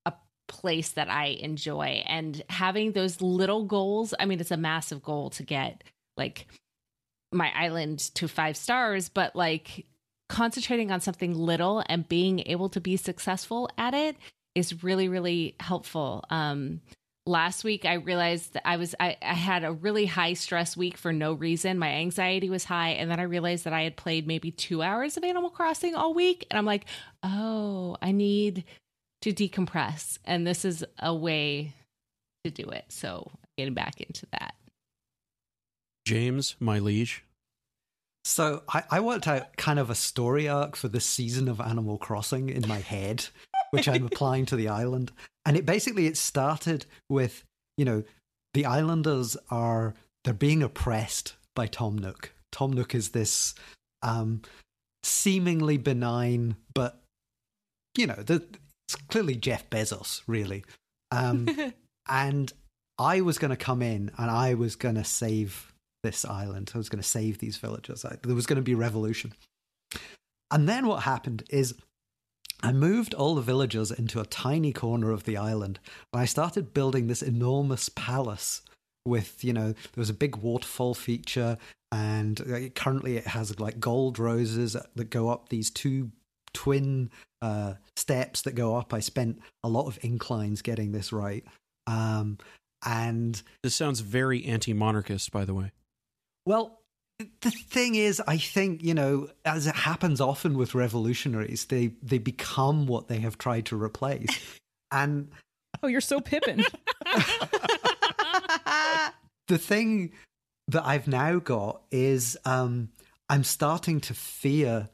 a 0.06 0.12
place 0.48 0.90
that 0.90 1.08
I 1.08 1.26
enjoy 1.40 2.02
and 2.06 2.42
having 2.48 2.92
those 2.92 3.20
little 3.20 3.64
goals. 3.64 4.12
I 4.18 4.26
mean, 4.26 4.40
it's 4.40 4.50
a 4.50 4.56
massive 4.56 5.02
goal 5.02 5.30
to 5.30 5.42
get 5.42 5.84
like 6.16 6.46
my 7.32 7.52
island 7.54 7.98
to 8.14 8.26
five 8.26 8.56
stars, 8.56 9.08
but 9.08 9.36
like 9.36 9.86
concentrating 10.28 10.90
on 10.92 11.00
something 11.00 11.34
little 11.34 11.82
and 11.86 12.08
being 12.08 12.40
able 12.46 12.68
to 12.68 12.80
be 12.80 12.96
successful 12.96 13.68
at 13.76 13.94
it 13.94 14.16
is 14.60 14.84
really 14.84 15.08
really 15.08 15.56
helpful. 15.58 16.24
Um 16.30 16.80
last 17.26 17.64
week 17.64 17.84
i 17.84 17.92
realized 17.94 18.54
that 18.54 18.66
i 18.66 18.78
was 18.78 18.94
I, 18.98 19.14
I 19.22 19.34
had 19.34 19.62
a 19.62 19.70
really 19.70 20.06
high 20.06 20.32
stress 20.32 20.74
week 20.74 20.96
for 20.96 21.12
no 21.12 21.34
reason. 21.34 21.78
My 21.78 21.90
anxiety 21.90 22.48
was 22.48 22.64
high. 22.64 22.90
And 22.90 23.10
then 23.10 23.20
i 23.20 23.24
realized 23.24 23.64
that 23.64 23.74
i 23.74 23.82
had 23.82 23.96
played 23.96 24.26
maybe 24.26 24.50
two 24.50 24.82
hours 24.82 25.16
of 25.16 25.22
animal 25.22 25.50
crossing 25.50 25.94
all 25.94 26.14
week. 26.14 26.46
And 26.50 26.58
i'm 26.58 26.64
like 26.64 26.86
oh 27.22 27.96
i 28.00 28.10
need 28.10 28.64
to 29.22 29.32
decompress. 29.32 30.18
And 30.24 30.46
this 30.46 30.64
is 30.64 30.84
a 30.98 31.14
way 31.14 31.74
to 32.44 32.50
do 32.50 32.68
it. 32.70 32.86
So 32.88 33.30
getting 33.56 33.74
back 33.74 34.00
into 34.00 34.26
that. 34.32 34.54
James, 36.06 36.56
my 36.58 36.78
liege. 36.78 37.24
So 38.24 38.62
I, 38.68 38.82
I 38.90 39.00
worked 39.00 39.26
out 39.26 39.56
kind 39.56 39.78
of 39.78 39.90
a 39.90 39.94
story 39.94 40.48
arc 40.48 40.76
for 40.76 40.88
this 40.88 41.06
season 41.06 41.48
of 41.48 41.60
Animal 41.60 41.98
Crossing 41.98 42.48
in 42.48 42.66
my 42.68 42.78
head, 42.78 43.26
which 43.70 43.88
I'm 43.88 44.06
applying 44.12 44.46
to 44.46 44.56
the 44.56 44.68
island. 44.68 45.12
And 45.44 45.56
it 45.56 45.66
basically 45.66 46.06
it 46.06 46.16
started 46.16 46.86
with, 47.08 47.44
you 47.76 47.84
know, 47.84 48.04
the 48.54 48.66
islanders 48.66 49.36
are 49.50 49.94
they're 50.24 50.34
being 50.34 50.62
oppressed 50.62 51.34
by 51.54 51.66
Tom 51.66 51.96
Nook. 51.96 52.32
Tom 52.52 52.72
Nook 52.72 52.94
is 52.94 53.10
this 53.10 53.54
um 54.02 54.42
seemingly 55.02 55.76
benign, 55.76 56.56
but 56.74 57.02
you 57.96 58.06
know, 58.06 58.14
the, 58.14 58.42
it's 58.86 58.96
clearly 59.08 59.36
Jeff 59.36 59.68
Bezos, 59.70 60.22
really. 60.26 60.64
Um 61.10 61.48
and 62.08 62.52
I 62.98 63.22
was 63.22 63.38
going 63.38 63.50
to 63.50 63.56
come 63.56 63.80
in 63.80 64.10
and 64.18 64.30
I 64.30 64.54
was 64.54 64.76
going 64.76 64.96
to 64.96 65.04
save 65.04 65.72
this 66.02 66.24
island. 66.24 66.70
I 66.74 66.78
was 66.78 66.90
going 66.90 67.02
to 67.02 67.08
save 67.08 67.38
these 67.38 67.56
villagers. 67.56 68.04
I, 68.04 68.16
there 68.22 68.34
was 68.34 68.46
going 68.46 68.56
to 68.56 68.62
be 68.62 68.74
revolution. 68.74 69.32
And 70.50 70.68
then 70.68 70.86
what 70.86 71.02
happened 71.02 71.44
is 71.48 71.74
I 72.62 72.72
moved 72.72 73.14
all 73.14 73.34
the 73.34 73.42
villagers 73.42 73.90
into 73.90 74.20
a 74.20 74.26
tiny 74.26 74.72
corner 74.72 75.10
of 75.12 75.24
the 75.24 75.36
island 75.36 75.78
and 76.12 76.20
I 76.20 76.26
started 76.26 76.74
building 76.74 77.06
this 77.06 77.22
enormous 77.22 77.88
palace 77.88 78.62
with, 79.06 79.42
you 79.42 79.52
know, 79.52 79.72
there 79.72 79.96
was 79.96 80.10
a 80.10 80.14
big 80.14 80.36
waterfall 80.36 80.94
feature 80.94 81.56
and 81.90 82.40
uh, 82.40 82.68
currently 82.74 83.16
it 83.16 83.26
has 83.28 83.58
like 83.58 83.80
gold 83.80 84.18
roses 84.18 84.76
that 84.94 85.10
go 85.10 85.30
up 85.30 85.48
these 85.48 85.70
two 85.70 86.10
twin 86.52 87.10
uh, 87.40 87.74
steps 87.96 88.42
that 88.42 88.54
go 88.54 88.76
up. 88.76 88.92
I 88.92 89.00
spent 89.00 89.40
a 89.64 89.68
lot 89.68 89.86
of 89.86 89.98
inclines 90.02 90.62
getting 90.62 90.92
this 90.92 91.12
right. 91.12 91.44
Um, 91.86 92.38
and 92.84 93.42
This 93.62 93.74
sounds 93.74 94.00
very 94.00 94.44
anti-monarchist, 94.44 95.32
by 95.32 95.44
the 95.44 95.54
way. 95.54 95.72
well, 96.44 96.79
the 97.40 97.50
thing 97.50 97.94
is, 97.94 98.20
I 98.26 98.36
think 98.38 98.82
you 98.82 98.94
know, 98.94 99.28
as 99.44 99.66
it 99.66 99.74
happens 99.74 100.20
often 100.20 100.56
with 100.56 100.74
revolutionaries, 100.74 101.66
they 101.66 101.88
they 102.02 102.18
become 102.18 102.86
what 102.86 103.08
they 103.08 103.18
have 103.18 103.38
tried 103.38 103.66
to 103.66 103.80
replace, 103.80 104.38
and 104.92 105.30
Oh, 105.82 105.88
you're 105.88 106.00
so 106.00 106.20
Pippin. 106.20 106.64
the 109.48 109.58
thing 109.58 110.12
that 110.68 110.84
I've 110.84 111.08
now 111.08 111.38
got 111.38 111.82
is 111.90 112.36
um, 112.44 112.90
I'm 113.28 113.44
starting 113.44 114.00
to 114.02 114.14
fear 114.14 114.88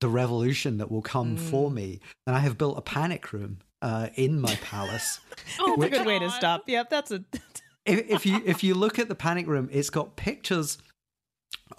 the 0.00 0.08
revolution 0.08 0.78
that 0.78 0.90
will 0.90 1.02
come 1.02 1.36
for 1.36 1.70
me, 1.70 2.00
and 2.26 2.34
I 2.36 2.38
have 2.40 2.56
built 2.56 2.78
a 2.78 2.82
panic 2.82 3.32
room 3.32 3.58
uh, 3.82 4.08
in 4.14 4.40
my 4.40 4.54
palace. 4.56 5.20
Oh, 5.58 5.76
That's 5.76 5.94
a 5.94 5.98
good 5.98 6.06
way 6.06 6.18
to 6.20 6.30
stop. 6.30 6.68
Yep, 6.68 6.90
that's 6.90 7.10
a. 7.10 7.24
if, 7.84 8.08
if 8.08 8.26
you 8.26 8.40
if 8.44 8.62
you 8.62 8.74
look 8.74 9.00
at 9.00 9.08
the 9.08 9.14
panic 9.16 9.48
room, 9.48 9.68
it's 9.72 9.90
got 9.90 10.14
pictures 10.14 10.78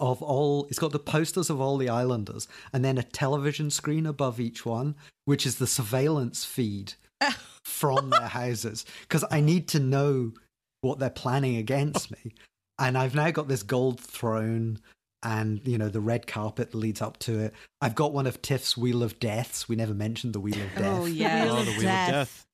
of 0.00 0.22
all. 0.22 0.66
It's 0.66 0.78
got 0.78 0.92
the 0.92 0.98
posters 0.98 1.50
of 1.50 1.60
all 1.60 1.76
the 1.76 1.88
islanders, 1.88 2.48
and 2.72 2.84
then 2.84 2.98
a 2.98 3.02
television 3.02 3.70
screen 3.70 4.06
above 4.06 4.40
each 4.40 4.64
one, 4.66 4.94
which 5.24 5.46
is 5.46 5.56
the 5.56 5.66
surveillance 5.66 6.44
feed 6.44 6.94
from 7.64 8.10
their 8.10 8.28
houses. 8.28 8.84
Because 9.02 9.24
I 9.30 9.40
need 9.40 9.68
to 9.68 9.80
know 9.80 10.32
what 10.80 10.98
they're 10.98 11.10
planning 11.10 11.56
against 11.56 12.10
me, 12.10 12.34
and 12.78 12.96
I've 12.98 13.14
now 13.14 13.30
got 13.30 13.48
this 13.48 13.62
gold 13.62 14.00
throne. 14.00 14.78
And 15.24 15.60
you 15.64 15.78
know 15.78 15.88
the 15.88 16.00
red 16.00 16.26
carpet 16.26 16.72
that 16.72 16.76
leads 16.76 17.00
up 17.00 17.16
to 17.20 17.38
it. 17.38 17.54
I've 17.80 17.94
got 17.94 18.12
one 18.12 18.26
of 18.26 18.42
Tiff's 18.42 18.76
Wheel 18.76 19.04
of 19.04 19.20
Deaths. 19.20 19.68
We 19.68 19.76
never 19.76 19.94
mentioned 19.94 20.32
the 20.32 20.40
Wheel 20.40 20.60
of 20.60 20.74
Death. 20.74 20.98
Oh 21.00 21.04
yeah. 21.06 21.46
Oh, 21.48 21.62
the 21.62 21.70
Wheel 21.70 21.76
of 21.76 21.82
Death. 21.82 22.44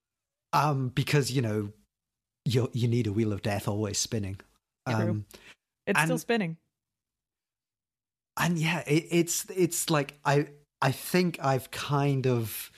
Um, 0.52 0.88
because 0.90 1.30
you 1.30 1.40
know, 1.40 1.72
you 2.44 2.68
you 2.74 2.86
need 2.86 3.06
a 3.06 3.12
Wheel 3.12 3.32
of 3.32 3.40
Death 3.40 3.68
always 3.68 3.96
spinning. 3.96 4.38
True. 4.86 4.96
Um, 4.96 5.24
It's 5.86 6.02
still 6.02 6.18
spinning. 6.18 6.58
And 8.38 8.58
yeah, 8.58 8.80
it, 8.86 9.06
it's 9.10 9.46
it's 9.54 9.90
like 9.90 10.18
I 10.24 10.48
I 10.80 10.92
think 10.92 11.38
I've 11.42 11.70
kind 11.70 12.26
of 12.26 12.70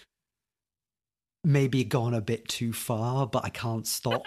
maybe 1.45 1.85
gone 1.85 2.15
a 2.15 2.21
bit 2.21 2.49
too 2.49 2.73
far, 2.73 3.27
but 3.27 3.45
I 3.45 3.49
can't 3.51 3.87
stop. 3.87 4.23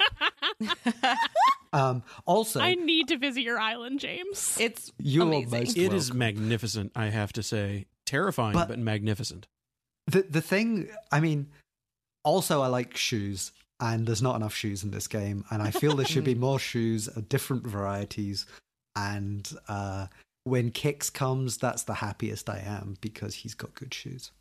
um, 1.74 2.04
also, 2.26 2.60
I 2.60 2.76
need 2.76 3.08
to 3.10 3.18
visit 3.18 3.42
your 3.42 3.60
island, 3.60 4.00
James. 4.00 4.58
It's 4.60 4.92
you're 5.00 5.26
amazing. 5.28 5.60
most 5.60 5.78
It 5.78 5.94
is 5.94 6.10
welcome. 6.10 6.20
magnificent, 6.20 6.92
I 6.96 7.08
have 7.08 7.34
to 7.34 7.44
say. 7.44 7.86
Terrifying, 8.06 8.54
But- 8.54 8.68
but, 8.68 8.80
magnificent. 8.80 9.48
the 10.08 10.24
the 10.24 10.42
thing. 10.42 10.90
I 11.12 11.20
mean, 11.20 11.48
also 12.24 12.62
I 12.62 12.68
like 12.68 12.98
shoes, 12.98 13.52
and 13.80 14.06
there's 14.06 14.22
not 14.22 14.36
enough 14.36 14.54
shoes 14.54 14.84
in 14.84 14.92
this 14.92 15.08
game, 15.08 15.46
and 15.50 15.62
I 15.62 15.72
feel 15.72 15.96
there 15.96 16.06
should 16.06 16.26
be 16.26 16.36
more 16.48 16.60
shoes 16.60 17.08
of 17.08 17.30
different 17.30 17.66
varieties. 17.66 18.46
And 18.96 19.50
uh, 19.68 20.08
when 20.44 20.72
Kicks 20.72 21.10
comes, 21.10 21.58
that's 21.58 21.84
the 21.84 21.96
happiest 21.96 22.50
I 22.50 22.60
am 22.60 22.98
because 23.02 23.36
he's 23.36 23.54
got 23.54 23.76
good 23.76 23.94
shoes. 23.94 24.32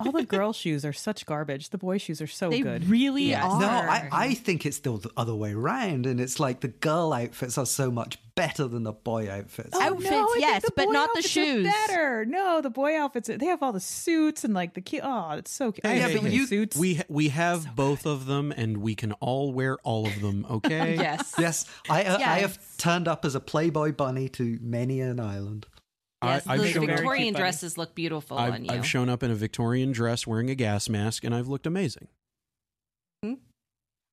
All 0.00 0.10
the 0.12 0.22
girl 0.36 0.52
shoes 0.52 0.84
are 0.84 0.92
such 0.92 1.26
garbage. 1.26 1.70
The 1.70 1.78
boy 1.78 1.98
shoes 1.98 2.20
are 2.20 2.26
so 2.26 2.50
they 2.50 2.60
good. 2.60 2.88
really 2.88 3.26
Yes. 3.26 3.44
are. 3.44 3.60
No, 3.60 3.68
I, 3.68 4.08
I 4.12 4.34
think 4.34 4.66
it's 4.66 4.76
still 4.76 4.98
the 4.98 5.10
other 5.16 5.34
way 5.34 5.52
around, 5.52 6.06
and 6.06 6.20
it's 6.20 6.40
like 6.40 6.60
the 6.60 6.68
girl 6.68 7.12
outfits 7.12 7.56
are 7.56 7.66
so 7.66 7.90
much 7.90 8.18
better 8.34 8.66
than 8.66 8.82
the 8.82 8.92
boy 8.92 9.30
outfits. 9.30 9.70
Oh, 9.74 9.80
Outfits, 9.80 10.06
I 10.10 10.24
think 10.26 10.40
yes, 10.40 10.64
but 10.74 10.86
not 10.90 11.10
the 11.14 11.22
shoes. 11.22 11.66
Better. 11.86 12.24
No, 12.26 12.60
the 12.60 12.68
boy 12.68 12.98
outfits. 12.98 13.28
They 13.32 13.46
have 13.46 13.62
all 13.62 13.72
the 13.72 13.80
suits 13.80 14.42
and 14.44 14.52
like 14.54 14.74
the 14.74 14.80
cute. 14.80 15.02
Oh, 15.04 15.30
it's 15.38 15.52
so 15.52 15.70
cute. 15.72 15.86
I 15.86 15.94
Hey, 15.94 15.98
have 16.00 16.10
hey, 16.22 16.38
so 16.38 16.44
suits. 16.46 16.76
We 16.76 17.00
we 17.08 17.28
have 17.28 17.76
both 17.76 18.06
of 18.06 18.26
them, 18.26 18.52
and 18.52 18.78
we 18.78 18.94
can 18.96 19.12
all 19.14 19.52
wear 19.52 19.76
all 19.84 20.06
of 20.06 20.20
them. 20.20 20.44
Okay. 20.56 20.96
yes. 20.96 21.34
yes, 21.38 21.64
I 21.88 22.02
uh, 22.04 22.16
I 22.18 22.38
have 22.40 22.58
turned 22.76 23.06
up 23.08 23.24
as 23.24 23.34
a 23.34 23.40
Playboy 23.40 23.92
bunny 23.92 24.28
to 24.30 24.58
many 24.60 25.00
an 25.00 25.20
island. 25.20 25.66
Yes, 26.26 26.46
I, 26.46 26.52
I've 26.54 26.60
those 26.60 26.68
shown 26.70 26.82
up, 26.82 26.86
Very 26.88 26.98
Victorian 26.98 27.34
dresses 27.34 27.78
look 27.78 27.94
beautiful 27.94 28.36
on 28.38 28.52
I've, 28.52 28.64
you. 28.64 28.70
I've 28.70 28.86
shown 28.86 29.08
up 29.08 29.22
in 29.22 29.30
a 29.30 29.34
Victorian 29.34 29.92
dress 29.92 30.26
wearing 30.26 30.50
a 30.50 30.54
gas 30.54 30.88
mask, 30.88 31.24
and 31.24 31.34
I've 31.34 31.48
looked 31.48 31.66
amazing. 31.66 32.08
Hmm? 33.24 33.34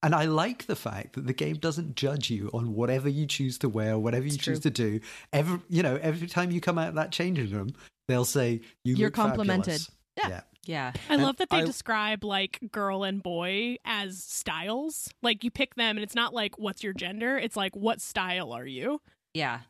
And 0.02 0.14
I 0.14 0.26
like 0.26 0.66
the 0.66 0.76
fact 0.76 1.14
that 1.14 1.28
the 1.28 1.34
game 1.34 1.56
doesn't 1.56 1.96
judge 1.96 2.30
you 2.30 2.50
on 2.54 2.74
whatever 2.76 3.08
you 3.08 3.26
choose 3.26 3.58
to 3.60 3.70
wear, 3.70 3.98
whatever 3.98 4.26
you 4.26 4.34
It's 4.34 4.44
choose 4.44 4.60
to 4.62 4.70
do. 4.70 5.00
Every 5.32 5.60
you 5.70 5.82
know, 5.82 5.98
every 6.02 6.28
time 6.28 6.52
you 6.52 6.60
come 6.60 6.78
out 6.78 6.90
of 6.90 6.96
that 6.96 7.12
changing 7.12 7.52
room, 7.52 7.74
they'll 8.08 8.26
say 8.26 8.62
you 8.84 8.96
You're 8.96 9.08
look 9.08 9.14
complimented. 9.16 9.80
fabulous." 9.82 9.92
Yeah. 10.18 10.28
yeah. 10.30 10.42
yeah. 10.66 10.92
I 11.10 11.14
And 11.14 11.24
love 11.24 11.38
that 11.38 11.50
they 11.50 11.58
I- 11.62 11.66
describe 11.66 12.24
like 12.26 12.60
girl 12.72 13.04
and 13.04 13.24
boy 13.24 13.78
as 13.86 14.22
styles. 14.22 15.10
Like 15.22 15.44
you 15.46 15.52
pick 15.52 15.76
them, 15.76 15.96
and 15.96 16.04
it's 16.04 16.16
not 16.16 16.34
like 16.34 16.60
what's 16.60 16.84
your 16.84 16.94
gender. 16.94 17.38
It's 17.38 17.56
like 17.56 17.74
what 17.76 18.02
style 18.02 18.52
are 18.52 18.66
you? 18.66 19.00
Yeah. 19.34 19.62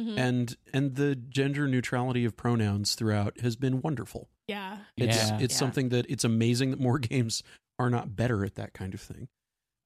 Mhm. 0.00 0.18
And 0.18 0.56
and 0.72 0.94
the 0.96 1.14
gender 1.16 1.68
neutrality 1.68 2.24
of 2.24 2.36
pronouns 2.36 2.94
throughout 2.94 3.40
has 3.40 3.56
been 3.56 3.80
wonderful. 3.82 4.28
Yeah. 4.48 4.78
It's 4.96 5.16
Yeah. 5.16 5.38
it's 5.40 5.54
Yeah. 5.54 5.58
something 5.58 5.88
that 5.90 6.06
it's 6.08 6.24
amazing 6.24 6.70
that 6.70 6.80
more 6.80 6.98
games 7.12 7.42
are 7.78 7.90
not 7.90 8.16
better 8.16 8.44
at 8.44 8.54
that 8.56 8.72
kind 8.72 8.94
of 8.94 9.00
thing. 9.00 9.28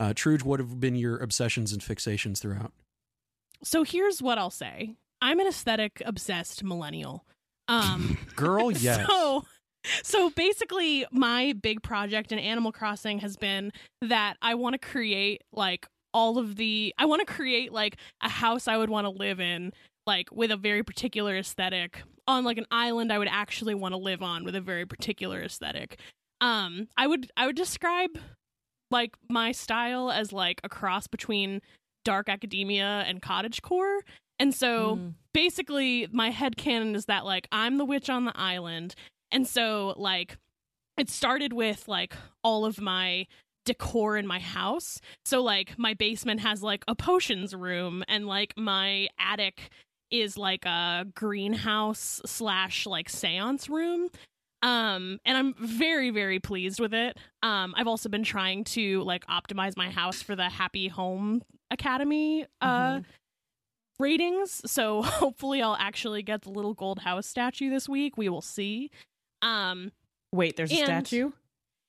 Uh, 0.00 0.12
Truge, 0.12 0.42
what 0.42 0.60
have 0.60 0.80
been 0.80 0.96
your 0.96 1.16
obsessions 1.18 1.72
and 1.72 1.80
fixations 1.82 2.40
throughout? 2.40 2.72
So 3.62 3.82
here's 3.84 4.20
what 4.20 4.38
I'll 4.38 4.50
say. 4.50 4.96
I'm 5.22 5.40
an 5.40 5.46
aesthetic 5.46 6.02
obsessed 6.04 6.62
millennial. 6.64 7.24
Um 7.68 8.18
Girl, 8.36 8.70
yes. 8.76 9.06
So 9.06 9.44
so 10.02 10.30
basically 10.30 11.06
my 11.10 11.52
big 11.52 11.82
project 11.82 12.32
in 12.32 12.38
Animal 12.38 12.72
Crossing 12.72 13.18
has 13.20 13.36
been 13.36 13.72
that 14.02 14.36
I 14.42 14.54
want 14.54 14.74
to 14.74 14.78
create 14.78 15.42
like 15.52 15.86
all 16.12 16.38
of 16.38 16.56
the 16.56 16.94
I 16.98 17.06
want 17.06 17.26
to 17.26 17.32
create 17.32 17.72
like 17.72 17.96
a 18.22 18.28
house 18.28 18.66
I 18.68 18.76
would 18.76 18.88
want 18.90 19.04
to 19.04 19.10
live 19.10 19.40
in 19.40 19.72
like 20.06 20.30
with 20.32 20.50
a 20.50 20.56
very 20.56 20.82
particular 20.82 21.36
aesthetic 21.36 22.02
on 22.26 22.44
like 22.44 22.58
an 22.58 22.66
island 22.70 23.12
I 23.12 23.18
would 23.18 23.28
actually 23.30 23.74
want 23.74 23.92
to 23.92 23.98
live 23.98 24.22
on 24.22 24.44
with 24.44 24.54
a 24.54 24.60
very 24.60 24.86
particular 24.86 25.42
aesthetic. 25.42 25.98
Um 26.40 26.88
I 26.96 27.06
would 27.06 27.30
I 27.36 27.46
would 27.46 27.56
describe 27.56 28.10
like 28.90 29.14
my 29.28 29.52
style 29.52 30.10
as 30.10 30.32
like 30.32 30.60
a 30.64 30.68
cross 30.68 31.06
between 31.06 31.60
dark 32.04 32.28
academia 32.28 33.04
and 33.06 33.22
cottage 33.22 33.62
core. 33.62 34.00
And 34.38 34.54
so 34.54 34.96
Mm. 34.96 35.14
basically 35.32 36.06
my 36.12 36.30
head 36.30 36.56
canon 36.56 36.94
is 36.94 37.06
that 37.06 37.24
like 37.24 37.48
I'm 37.50 37.78
the 37.78 37.84
witch 37.84 38.10
on 38.10 38.24
the 38.24 38.36
island. 38.36 38.94
And 39.32 39.46
so 39.46 39.94
like 39.96 40.36
it 40.96 41.08
started 41.08 41.52
with 41.52 41.88
like 41.88 42.14
all 42.42 42.64
of 42.64 42.80
my 42.80 43.26
decor 43.64 44.16
in 44.16 44.26
my 44.26 44.38
house. 44.38 45.00
So 45.24 45.42
like 45.42 45.78
my 45.78 45.94
basement 45.94 46.40
has 46.40 46.62
like 46.62 46.84
a 46.86 46.94
potions 46.94 47.54
room 47.54 48.04
and 48.08 48.26
like 48.26 48.52
my 48.56 49.08
attic 49.18 49.70
is 50.20 50.36
like 50.38 50.64
a 50.64 51.06
greenhouse 51.14 52.20
slash 52.26 52.86
like 52.86 53.08
seance 53.08 53.68
room. 53.68 54.08
Um 54.62 55.18
and 55.24 55.36
I'm 55.36 55.54
very 55.58 56.10
very 56.10 56.38
pleased 56.40 56.80
with 56.80 56.94
it. 56.94 57.18
Um 57.42 57.74
I've 57.76 57.86
also 57.86 58.08
been 58.08 58.24
trying 58.24 58.64
to 58.64 59.02
like 59.02 59.26
optimize 59.26 59.76
my 59.76 59.90
house 59.90 60.22
for 60.22 60.34
the 60.36 60.48
Happy 60.48 60.88
Home 60.88 61.42
Academy 61.70 62.46
uh 62.60 63.00
ratings. 63.98 64.62
So 64.70 65.02
hopefully 65.04 65.62
I'll 65.62 65.76
actually 65.78 66.22
get 66.22 66.42
the 66.42 66.50
little 66.50 66.74
gold 66.74 67.00
house 67.00 67.26
statue 67.26 67.70
this 67.70 67.88
week. 67.88 68.16
We 68.16 68.28
will 68.28 68.42
see. 68.42 68.90
Um 69.42 69.92
Wait, 70.32 70.56
there's 70.56 70.72
a 70.72 70.76
statue. 70.76 71.30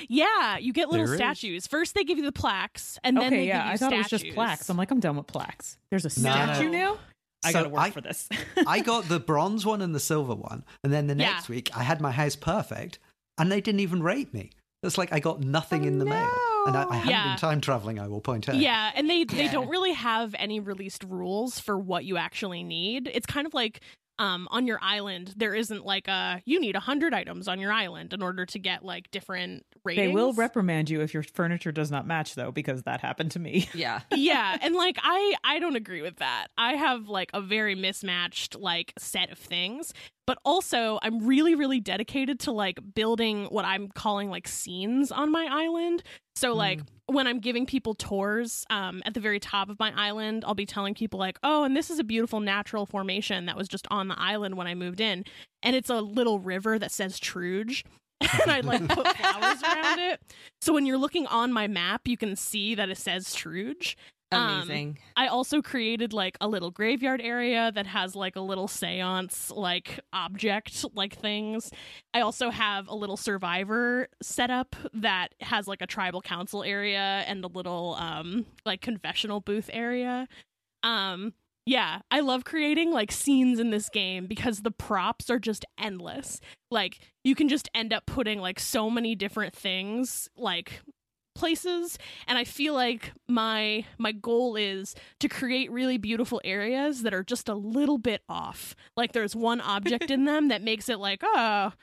yeah, 0.10 0.58
you 0.58 0.72
get 0.74 0.90
little 0.90 1.06
There 1.06 1.16
is. 1.16 1.20
statues. 1.20 1.68
First 1.68 1.96
they 1.96 2.04
give 2.04 2.18
you 2.18 2.26
the 2.26 2.32
plaques 2.32 3.00
and 3.04 3.16
then 3.18 3.28
okay, 3.28 3.38
they 3.38 3.48
yeah, 3.48 3.58
give 3.60 3.66
you 3.68 3.72
I 3.74 3.78
thought 3.78 3.94
it 3.94 3.98
was 3.98 4.08
just 4.10 4.28
plaques. 4.34 4.70
I'm 4.70 4.78
like, 4.78 4.92
I'm 4.92 5.00
done 5.00 5.16
with 5.16 5.28
plaques. 5.28 5.78
There's 5.90 6.06
a 6.06 6.22
No, 6.22 6.30
no. 6.36 6.54
statue 6.54 6.70
now. 6.70 6.98
I 7.46 7.52
So 7.52 7.60
gotta 7.60 7.70
work 7.70 7.82
I- 7.84 7.92
for 7.92 8.02
this. 8.02 8.28
I 8.68 8.80
got 8.82 9.06
the 9.10 9.20
bronze 9.20 9.66
one 9.66 9.82
and 9.82 9.94
the 9.96 10.00
silver 10.00 10.36
one, 10.36 10.64
and 10.84 10.92
then 10.92 11.08
the 11.08 11.16
Yeah. 11.16 11.32
next 11.34 11.50
week 11.50 11.70
I 11.76 11.84
had 11.84 12.02
my 12.02 12.12
house 12.12 12.36
perfect, 12.36 13.00
and 13.38 13.52
they 13.52 13.62
didn't 13.62 13.82
even 13.82 14.02
rate 14.04 14.34
me. 14.34 14.52
It's 14.84 14.98
like 14.98 15.12
I 15.14 15.20
got 15.20 15.40
nothing 15.42 15.84
Oh, 15.84 15.88
in 15.88 15.98
the 16.00 16.06
mail, 16.06 16.30
and 16.68 16.78
I, 16.78 16.86
I 16.90 16.96
haven't 16.98 17.10
Yeah. 17.10 17.28
been 17.30 17.38
time 17.38 17.62
traveling. 17.62 18.00
I 18.00 18.08
will 18.08 18.22
point 18.22 18.48
out. 18.48 18.56
Yeah, 18.56 18.92
and 18.94 19.10
they 19.10 19.24
they 19.24 19.46
Yeah. 19.46 19.52
don't 19.52 19.70
really 19.76 19.94
have 19.94 20.36
any 20.38 20.60
released 20.60 21.04
rules 21.04 21.60
for 21.60 21.78
what 21.78 22.06
you 22.06 22.18
actually 22.18 22.64
need. 22.64 23.10
It's 23.14 23.26
kind 23.26 23.48
of 23.48 23.54
like 23.54 23.82
um 24.20 24.48
on 24.52 24.66
your 24.68 24.80
island 24.82 25.34
there 25.38 25.54
isn't 25.54 25.86
like 25.86 26.08
a 26.08 26.42
you 26.46 26.60
need 26.60 26.76
a 26.76 26.80
100 26.80 27.14
items 27.14 27.48
on 27.48 27.60
your 27.60 27.72
island 27.72 28.14
in 28.14 28.22
order 28.22 28.46
to 28.46 28.60
get 28.60 28.84
like 28.84 29.10
different 29.12 29.66
ratings. 29.84 30.08
they 30.08 30.14
will 30.14 30.34
reprimand 30.34 30.90
you 30.90 31.02
if 31.02 31.14
your 31.14 31.24
furniture 31.24 31.72
does 31.72 31.92
not 31.92 32.08
match, 32.08 32.34
though, 32.36 32.52
because 32.52 32.84
that 32.84 33.02
happened 33.02 33.32
to 33.32 33.40
me. 33.40 33.70
Yeah. 33.76 34.02
yeah 34.16 34.58
and 34.62 34.74
like 34.74 34.98
i 35.04 35.36
i 35.44 35.60
don't 35.60 35.76
agree 35.76 36.02
with 36.02 36.18
that 36.18 36.48
i 36.58 36.74
have 36.74 37.10
like 37.10 37.30
a 37.34 37.42
very 37.42 37.76
mismatched 37.76 38.56
like 38.56 38.94
set 38.98 39.32
of 39.32 39.38
things 39.38 39.94
but 40.26 40.38
also 40.46 41.00
i'm 41.02 41.26
really 41.26 41.56
really 41.56 41.80
dedicated 41.80 42.40
to 42.40 42.52
like 42.52 42.80
building 42.94 43.46
what 43.46 43.66
i'm 43.66 43.88
calling 43.90 44.30
like 44.30 44.48
scenes 44.48 45.12
on 45.12 45.32
my 45.32 45.48
island 45.50 46.04
so 46.36 46.54
like 46.54 46.82
when 47.08 47.28
i'm 47.28 47.40
giving 47.40 47.66
people 47.66 47.94
tours 47.94 48.66
um 48.70 49.02
at 49.06 49.14
the 49.14 49.20
very 49.20 49.40
top 49.40 49.70
of 49.70 49.80
my 49.80 49.92
island 49.96 50.44
i'll 50.46 50.56
be 50.56 50.66
telling 50.66 50.94
people 50.94 51.20
like 51.20 51.38
oh 51.44 51.64
and 51.64 51.76
this 51.76 51.90
is 51.90 52.00
a 52.00 52.04
beautiful 52.04 52.40
natural 52.40 52.86
formation 52.86 53.46
that 53.46 53.56
was 53.58 53.68
just 53.68 53.88
on 53.90 54.08
the 54.08 54.20
island 54.20 54.56
when 54.56 54.68
i 54.68 54.76
moved 54.76 55.00
in 55.00 55.24
and 55.64 55.76
it's 55.76 55.90
a 55.90 56.02
little 56.02 56.40
river 56.40 56.78
that 56.80 56.92
says 56.92 57.20
truge 57.20 57.84
and 58.22 58.50
I 58.52 58.62
like 58.62 58.88
put 58.88 59.08
flowers 59.18 59.62
around 59.62 60.00
it. 60.00 60.22
So 60.62 60.74
when 60.74 60.86
you're 60.86 60.98
looking 60.98 61.28
on 61.28 61.52
my 61.52 61.68
map, 61.68 62.08
you 62.08 62.16
can 62.16 62.36
see 62.36 62.74
that 62.76 62.90
it 62.90 62.98
says 62.98 63.36
Truge. 63.36 63.96
Um, 64.36 64.95
I 65.16 65.28
also 65.28 65.62
created 65.62 66.14
like 66.14 66.38
a 66.41 66.48
little 66.48 66.72
graveyard 66.72 67.22
area 67.22 67.72
that 67.74 67.88
has 67.88 68.16
like 68.16 68.36
a 68.36 68.41
little 68.41 68.68
seance 68.68 69.52
like 69.52 69.99
object 70.14 70.86
like 70.94 71.16
things. 71.16 71.72
I 72.14 72.22
also 72.22 72.49
have 72.49 72.88
a 72.88 72.95
little 72.95 73.18
survivor 73.18 74.07
setup 74.22 74.76
that 74.94 75.30
has 75.41 75.68
like 75.68 75.82
a 75.82 75.88
tribal 75.88 76.22
council 76.22 76.64
area 76.64 77.24
and 77.28 77.44
a 77.44 77.48
little 77.48 77.95
um 77.99 78.45
like 78.66 78.82
confessional 78.82 79.41
booth 79.41 79.70
area. 79.74 80.28
Um 80.84 81.34
Yeah, 81.66 82.02
I 82.12 82.20
love 82.20 82.44
creating 82.44 82.91
like 82.91 83.12
scenes 83.12 83.60
in 83.60 83.72
this 83.72 83.90
game 83.90 84.28
because 84.28 84.62
the 84.62 84.72
props 84.72 85.30
are 85.32 85.40
just 85.40 85.66
endless. 85.80 86.40
Like 86.70 86.99
you 87.24 87.34
can 87.36 87.48
just 87.49 87.70
end 87.74 87.91
up 87.94 88.06
putting 88.06 88.40
like 88.40 88.60
so 88.60 88.90
many 88.90 89.16
different 89.16 89.56
things 89.56 90.30
like 90.38 90.82
places 91.36 91.99
and 92.28 92.38
I 92.38 92.44
feel 92.44 92.74
like 92.74 93.12
my 93.28 93.86
my 93.98 94.12
goal 94.12 94.56
is 94.56 94.95
to 95.20 95.28
create 95.28 95.72
really 95.72 95.98
beautiful 95.98 96.41
areas 96.44 97.03
that 97.03 97.14
are 97.14 97.24
just 97.24 97.49
a 97.49 97.53
little 97.53 97.98
bit 97.98 98.22
off. 98.28 98.76
Like 98.98 99.12
there's 99.12 99.36
one 99.36 99.62
object 99.62 100.10
in 100.10 100.26
them 100.26 100.48
that 100.48 100.62
makes 100.62 100.90
it 100.90 100.98
like, 100.98 101.22
"Oh, 101.24 101.74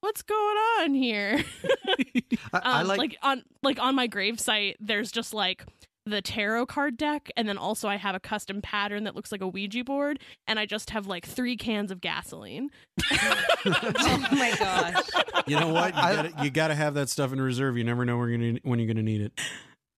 what's 0.00 0.22
going 0.22 0.56
on 0.80 0.94
here?" 0.94 1.44
I, 2.52 2.58
I 2.58 2.80
um, 2.80 2.88
like, 2.88 2.98
like 2.98 3.16
on 3.22 3.44
like 3.62 3.78
on 3.78 3.94
my 3.94 4.06
grave 4.06 4.40
site 4.40 4.76
there's 4.80 5.12
just 5.12 5.32
like 5.32 5.64
the 6.04 6.20
tarot 6.20 6.66
card 6.66 6.96
deck 6.96 7.30
and 7.36 7.48
then 7.48 7.56
also 7.56 7.88
i 7.88 7.96
have 7.96 8.14
a 8.14 8.20
custom 8.20 8.60
pattern 8.60 9.04
that 9.04 9.14
looks 9.14 9.30
like 9.30 9.40
a 9.40 9.46
ouija 9.46 9.84
board 9.84 10.18
and 10.48 10.58
i 10.58 10.66
just 10.66 10.90
have 10.90 11.06
like 11.06 11.24
three 11.24 11.56
cans 11.56 11.90
of 11.92 12.00
gasoline 12.00 12.70
oh 13.12 14.26
my 14.32 14.54
gosh. 14.58 15.04
You 15.46 15.58
know 15.58 15.68
what? 15.68 15.94
You 15.94 16.00
gotta, 16.00 16.32
you 16.42 16.50
gotta 16.50 16.74
have 16.74 16.94
that 16.94 17.08
stuff 17.08 17.32
in 17.32 17.40
reserve. 17.40 17.76
You 17.76 17.84
never 17.84 18.04
know 18.04 18.18
when 18.18 18.28
you're 18.28 18.38
gonna 18.38 18.60
when 18.62 18.78
you're 18.78 18.88
gonna 18.88 19.02
need 19.02 19.20
it. 19.22 19.40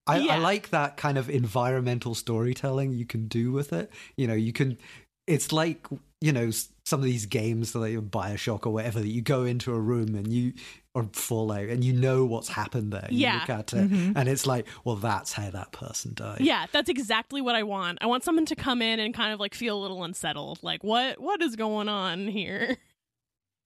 I, 0.07 0.17
Yeah. 0.19 0.35
I 0.35 0.37
like 0.37 0.69
that 0.69 0.97
kind 0.97 1.17
of 1.17 1.29
environmental 1.29 2.15
storytelling 2.15 2.93
you 2.93 3.05
can 3.05 3.27
do 3.27 3.51
with 3.51 3.73
it. 3.73 3.91
You 4.17 4.27
know, 4.27 4.33
you 4.33 4.53
can. 4.53 4.77
It's 5.27 5.51
like 5.51 5.87
you 6.25 6.31
know 6.33 6.49
some 6.85 6.99
of 6.99 7.05
these 7.05 7.25
games 7.25 7.73
like 7.75 7.93
Bioshock 8.11 8.65
or 8.65 8.71
whatever 8.71 8.99
that 8.99 9.07
you 9.07 9.21
go 9.21 9.43
into 9.43 9.73
a 9.73 9.79
room 9.79 10.15
and 10.15 10.31
you 10.31 10.53
or 10.93 11.09
Fallout 11.13 11.67
and 11.69 11.83
you 11.83 11.91
know 11.93 12.25
what's 12.25 12.47
happened 12.47 12.93
there. 12.93 13.07
You 13.09 13.19
Yeah. 13.19 13.39
look 13.39 13.49
at 13.49 13.73
it 13.73 13.89
Mhm. 13.91 14.13
and 14.15 14.29
it's 14.29 14.45
like, 14.47 14.65
well, 14.85 14.95
that's 14.95 15.33
how 15.33 15.49
that 15.49 15.71
person 15.71 16.13
died. 16.13 16.41
yeah 16.41 16.65
that's 16.71 16.89
exactly 16.89 17.41
what 17.41 17.55
i 17.55 17.63
want 17.63 17.97
i 18.01 18.05
want 18.05 18.23
someone 18.23 18.45
to 18.45 18.55
come 18.55 18.81
in 18.81 18.99
and 18.99 19.13
kind 19.13 19.33
of 19.33 19.39
like 19.39 19.53
feel 19.53 19.77
a 19.77 19.81
little 19.81 20.03
unsettled 20.03 20.59
like 20.63 20.83
what 20.83 21.19
what 21.21 21.41
is 21.41 21.55
going 21.55 21.87
on 21.89 22.27
here 22.27 22.77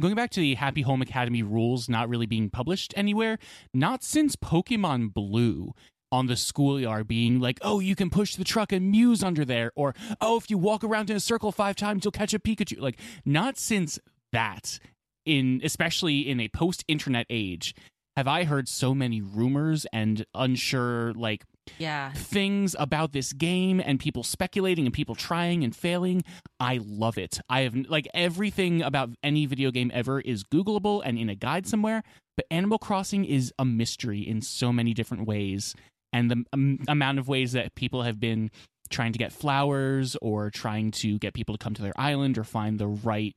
Going 0.01 0.15
back 0.15 0.29
to 0.31 0.39
the 0.39 0.53
Happy 0.55 0.81
Home 0.83 1.01
Academy 1.01 1.43
rules 1.43 1.89
not 1.89 2.07
really 2.07 2.25
being 2.25 2.49
published 2.49 2.93
anywhere, 2.95 3.37
not 3.73 4.01
since 4.01 4.37
Pokemon 4.37 5.13
Blue 5.13 5.73
on 6.11 6.27
the 6.27 6.35
schoolyard 6.35 7.07
being 7.07 7.39
like, 7.39 7.59
oh, 7.61 7.79
you 7.79 7.95
can 7.95 8.09
push 8.09 8.35
the 8.35 8.43
truck 8.43 8.71
and 8.71 8.91
Mew's 8.91 9.23
under 9.23 9.45
there, 9.45 9.71
or 9.75 9.93
oh, 10.21 10.37
if 10.37 10.49
you 10.49 10.57
walk 10.57 10.83
around 10.83 11.09
in 11.09 11.15
a 11.15 11.19
circle 11.19 11.51
five 11.51 11.75
times, 11.75 12.03
you'll 12.03 12.11
catch 12.11 12.33
a 12.33 12.39
Pikachu. 12.39 12.79
Like, 12.79 12.99
not 13.25 13.57
since 13.57 13.99
that, 14.31 14.79
in 15.25 15.61
especially 15.63 16.27
in 16.27 16.39
a 16.39 16.47
post-internet 16.49 17.25
age, 17.29 17.75
have 18.15 18.27
I 18.27 18.43
heard 18.43 18.67
so 18.67 18.93
many 18.93 19.21
rumors 19.21 19.85
and 19.93 20.25
unsure 20.33 21.13
like 21.13 21.43
Yeah. 21.77 22.11
things 22.13 22.75
about 22.79 23.13
this 23.13 23.31
game 23.31 23.79
and 23.79 23.99
people 23.99 24.23
speculating 24.23 24.85
and 24.85 24.93
people 24.93 25.15
trying 25.15 25.63
and 25.63 25.75
failing. 25.75 26.23
I 26.59 26.79
love 26.83 27.17
it. 27.17 27.39
I 27.47 27.61
have 27.61 27.75
like 27.87 28.07
everything 28.13 28.81
about 28.81 29.11
any 29.23 29.45
video 29.45 29.71
game 29.71 29.91
ever 29.93 30.19
is 30.19 30.43
Googleable 30.43 31.01
and 31.05 31.17
in 31.17 31.29
a 31.29 31.35
guide 31.35 31.67
somewhere, 31.67 32.03
but 32.35 32.45
Animal 32.51 32.79
Crossing 32.79 33.23
is 33.23 33.53
a 33.59 33.63
mystery 33.65 34.19
in 34.27 34.41
so 34.41 34.73
many 34.73 34.93
different 34.93 35.27
ways. 35.27 35.75
And 36.11 36.31
the 36.31 36.43
um, 36.53 36.79
amount 36.87 37.19
of 37.19 37.27
ways 37.27 37.51
that 37.53 37.75
people 37.75 38.03
have 38.03 38.19
been 38.19 38.51
trying 38.89 39.13
to 39.13 39.19
get 39.19 39.31
flowers 39.31 40.17
or 40.21 40.49
trying 40.49 40.91
to 40.91 41.19
get 41.19 41.33
people 41.33 41.55
to 41.55 41.63
come 41.63 41.75
to 41.75 41.81
their 41.81 41.99
island 41.99 42.37
or 42.37 42.43
find 42.43 42.79
the 42.79 42.87
right 42.87 43.35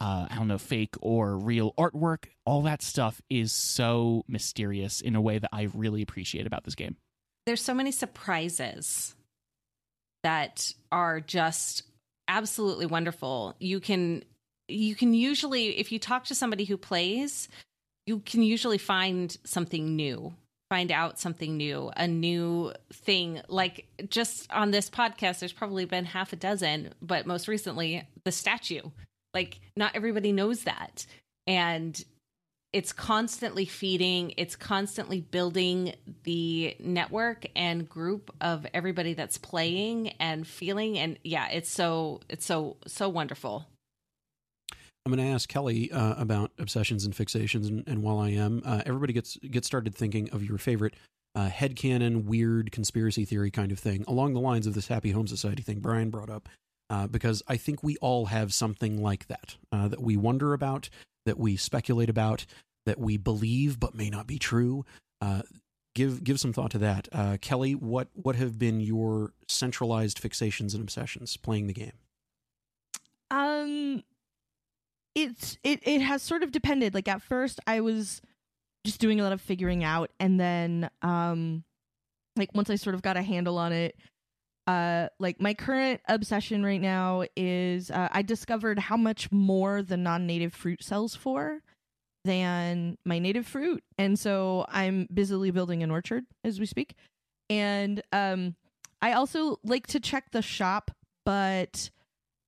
uh, 0.00 0.26
I 0.30 0.36
don't 0.36 0.48
know, 0.48 0.58
fake 0.58 0.94
or 1.02 1.36
real 1.36 1.74
artwork, 1.78 2.24
all 2.46 2.62
that 2.62 2.82
stuff 2.82 3.20
is 3.28 3.52
so 3.52 4.24
mysterious 4.26 5.00
in 5.02 5.14
a 5.14 5.20
way 5.20 5.38
that 5.38 5.50
I 5.52 5.68
really 5.74 6.00
appreciate 6.00 6.46
about 6.46 6.64
this 6.64 6.74
game. 6.74 6.96
there's 7.46 7.62
so 7.62 7.74
many 7.74 7.92
surprises 7.92 9.14
that 10.22 10.72
are 10.90 11.20
just 11.20 11.82
absolutely 12.28 12.86
wonderful. 12.86 13.54
You 13.58 13.80
can 13.80 14.24
you 14.68 14.94
can 14.94 15.12
usually 15.12 15.78
if 15.78 15.92
you 15.92 15.98
talk 15.98 16.24
to 16.26 16.34
somebody 16.34 16.64
who 16.64 16.76
plays, 16.76 17.48
you 18.06 18.20
can 18.20 18.42
usually 18.42 18.78
find 18.78 19.36
something 19.44 19.96
new. 19.96 20.34
Find 20.70 20.90
out 20.92 21.18
something 21.18 21.56
new, 21.56 21.90
a 21.96 22.06
new 22.06 22.72
thing. 22.92 23.42
Like 23.48 23.86
just 24.08 24.50
on 24.52 24.70
this 24.70 24.88
podcast, 24.88 25.40
there's 25.40 25.52
probably 25.52 25.84
been 25.84 26.04
half 26.06 26.32
a 26.32 26.36
dozen, 26.36 26.94
but 27.02 27.26
most 27.26 27.48
recently, 27.48 28.08
the 28.24 28.32
statue. 28.32 28.82
Like, 29.34 29.60
not 29.76 29.94
everybody 29.94 30.32
knows 30.32 30.62
that. 30.62 31.06
And 31.46 32.02
it's 32.72 32.92
constantly 32.92 33.64
feeding 33.64 34.32
it's 34.36 34.54
constantly 34.54 35.20
building 35.20 35.92
the 36.24 36.76
network 36.78 37.46
and 37.56 37.88
group 37.88 38.32
of 38.40 38.66
everybody 38.72 39.14
that's 39.14 39.38
playing 39.38 40.08
and 40.20 40.46
feeling 40.46 40.98
and 40.98 41.18
yeah 41.24 41.48
it's 41.48 41.70
so 41.70 42.20
it's 42.28 42.46
so 42.46 42.76
so 42.86 43.08
wonderful 43.08 43.66
I'm 45.04 45.12
going 45.12 45.26
to 45.26 45.32
ask 45.32 45.48
Kelly 45.48 45.90
uh, 45.90 46.14
about 46.20 46.52
obsessions 46.58 47.04
and 47.04 47.14
fixations, 47.14 47.68
and, 47.68 47.84
and 47.86 48.02
while 48.02 48.18
I 48.18 48.30
am, 48.30 48.62
uh, 48.64 48.82
everybody 48.84 49.12
gets 49.12 49.36
get 49.36 49.64
started 49.64 49.94
thinking 49.94 50.30
of 50.30 50.44
your 50.44 50.58
favorite 50.58 50.94
uh, 51.34 51.48
headcanon, 51.48 52.24
weird 52.24 52.70
conspiracy 52.70 53.24
theory 53.24 53.50
kind 53.50 53.72
of 53.72 53.78
thing, 53.78 54.04
along 54.06 54.34
the 54.34 54.40
lines 54.40 54.66
of 54.66 54.74
this 54.74 54.88
Happy 54.88 55.12
Home 55.12 55.26
Society 55.26 55.62
thing 55.62 55.80
Brian 55.80 56.10
brought 56.10 56.28
up, 56.28 56.48
uh, 56.90 57.06
because 57.06 57.42
I 57.48 57.56
think 57.56 57.82
we 57.82 57.96
all 57.98 58.26
have 58.26 58.52
something 58.52 59.02
like 59.02 59.26
that 59.28 59.56
uh, 59.72 59.88
that 59.88 60.02
we 60.02 60.16
wonder 60.16 60.52
about, 60.52 60.90
that 61.24 61.38
we 61.38 61.56
speculate 61.56 62.10
about, 62.10 62.44
that 62.84 62.98
we 62.98 63.16
believe 63.16 63.80
but 63.80 63.94
may 63.94 64.10
not 64.10 64.26
be 64.26 64.38
true. 64.38 64.84
Uh, 65.20 65.42
give 65.94 66.24
give 66.24 66.40
some 66.40 66.52
thought 66.52 66.72
to 66.72 66.78
that, 66.78 67.08
uh, 67.12 67.36
Kelly. 67.40 67.74
What 67.74 68.08
what 68.14 68.36
have 68.36 68.58
been 68.58 68.80
your 68.80 69.32
centralized 69.48 70.20
fixations 70.20 70.74
and 70.74 70.82
obsessions 70.82 71.36
playing 71.36 71.68
the 71.68 71.74
game? 71.74 71.92
Um, 73.30 74.02
it's 75.14 75.58
it 75.64 75.80
it 75.86 76.00
has 76.00 76.22
sort 76.22 76.42
of 76.42 76.52
depended. 76.52 76.94
Like 76.94 77.08
at 77.08 77.22
first, 77.22 77.60
I 77.66 77.80
was 77.80 78.20
just 78.84 79.00
doing 79.00 79.20
a 79.20 79.22
lot 79.22 79.32
of 79.32 79.40
figuring 79.40 79.84
out, 79.84 80.10
and 80.18 80.38
then 80.38 80.90
um, 81.02 81.64
like 82.36 82.54
once 82.54 82.70
I 82.70 82.76
sort 82.76 82.94
of 82.94 83.02
got 83.02 83.16
a 83.16 83.22
handle 83.22 83.58
on 83.58 83.72
it, 83.72 83.96
uh, 84.66 85.08
like 85.18 85.40
my 85.40 85.54
current 85.54 86.00
obsession 86.08 86.64
right 86.64 86.80
now 86.80 87.24
is 87.36 87.90
uh, 87.90 88.08
I 88.10 88.22
discovered 88.22 88.78
how 88.78 88.96
much 88.96 89.30
more 89.32 89.82
the 89.82 89.96
non-native 89.96 90.54
fruit 90.54 90.82
sells 90.82 91.14
for 91.14 91.60
than 92.24 92.98
my 93.04 93.18
native 93.18 93.46
fruit, 93.46 93.82
and 93.98 94.18
so 94.18 94.66
I'm 94.68 95.08
busily 95.12 95.50
building 95.50 95.82
an 95.82 95.90
orchard 95.90 96.24
as 96.44 96.60
we 96.60 96.66
speak, 96.66 96.94
and 97.48 98.02
um, 98.12 98.54
I 99.02 99.12
also 99.12 99.58
like 99.64 99.86
to 99.88 100.00
check 100.00 100.30
the 100.30 100.42
shop, 100.42 100.90
but 101.24 101.90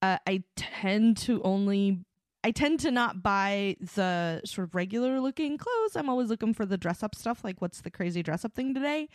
uh, 0.03 0.19
I 0.27 0.45
tend 0.57 1.17
to 1.19 1.41
only 1.43 2.05
I 2.45 2.51
tend 2.51 2.81
to 2.81 2.91
not 2.91 3.23
buy 3.23 3.77
the 3.95 4.41
sort 4.45 4.69
of 4.69 4.75
regular 4.75 5.21
looking 5.21 5.59
clothes. 5.59 5.95
I'm 5.95 6.09
always 6.09 6.29
looking 6.29 6.55
for 6.55 6.67
the 6.67 6.77
dress 6.77 7.03
up 7.03 7.15
stuff, 7.15 7.45
like 7.45 7.61
what's 7.61 7.83
the 7.83 7.91
crazy 7.91 8.23
dress 8.23 8.45
up 8.45 8.55
thing 8.55 8.75
today. 8.75 9.09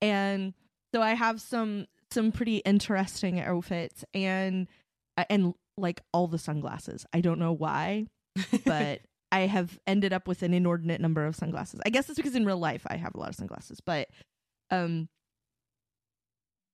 And 0.00 0.54
so 0.94 1.02
I 1.02 1.14
have 1.14 1.40
some 1.40 1.86
some 2.12 2.32
pretty 2.32 2.58
interesting 2.58 3.40
outfits 3.40 4.04
and 4.14 4.68
uh, 5.16 5.24
and 5.30 5.54
like 5.76 6.00
all 6.12 6.28
the 6.28 6.38
sunglasses. 6.38 7.06
I 7.12 7.20
don't 7.20 7.38
know 7.38 7.52
why, 7.52 8.06
but 8.64 9.00
I 9.32 9.40
have 9.40 9.78
ended 9.86 10.12
up 10.12 10.28
with 10.28 10.42
an 10.42 10.54
inordinate 10.54 11.00
number 11.00 11.26
of 11.26 11.36
sunglasses. 11.36 11.80
I 11.84 11.90
guess 11.90 12.08
it's 12.08 12.16
because 12.16 12.34
in 12.36 12.46
real 12.46 12.58
life 12.58 12.86
I 12.88 12.96
have 12.96 13.14
a 13.14 13.18
lot 13.18 13.28
of 13.28 13.34
sunglasses, 13.34 13.80
but 13.80 14.08
um 14.70 15.08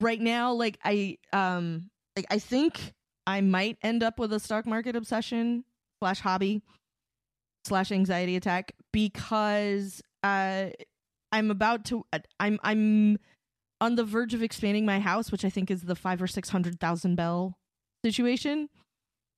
right 0.01 0.21
now 0.21 0.53
like 0.53 0.79
I 0.85 1.17
um 1.33 1.89
like 2.17 2.27
I 2.31 2.39
think 2.39 2.93
I 3.27 3.41
might 3.41 3.79
end 3.83 4.03
up 4.03 4.19
with 4.19 4.33
a 4.35 4.41
stock 4.41 4.67
market 4.67 4.95
obsession 4.95 5.65
slash 6.01 6.21
hobby 6.21 6.63
slash 7.65 7.91
anxiety 7.91 8.37
attack 8.37 8.73
because 8.93 10.03
uh 10.23 10.67
I'm 11.33 11.51
about 11.51 11.85
to 11.87 12.05
uh, 12.13 12.21
I'm 12.39 12.59
I'm 12.63 13.19
on 13.81 13.97
the 13.97 14.05
verge 14.05 14.33
of 14.33 14.43
expanding 14.43 14.87
my 14.87 15.01
house, 15.01 15.31
which 15.31 15.45
I 15.45 15.51
think 15.51 15.71
is 15.71 15.83
the 15.83 15.97
five 15.97 16.23
or 16.23 16.27
six 16.27 16.49
hundred 16.49 16.81
thousand 16.81 17.17
bell 17.17 17.59
situation. 18.05 18.69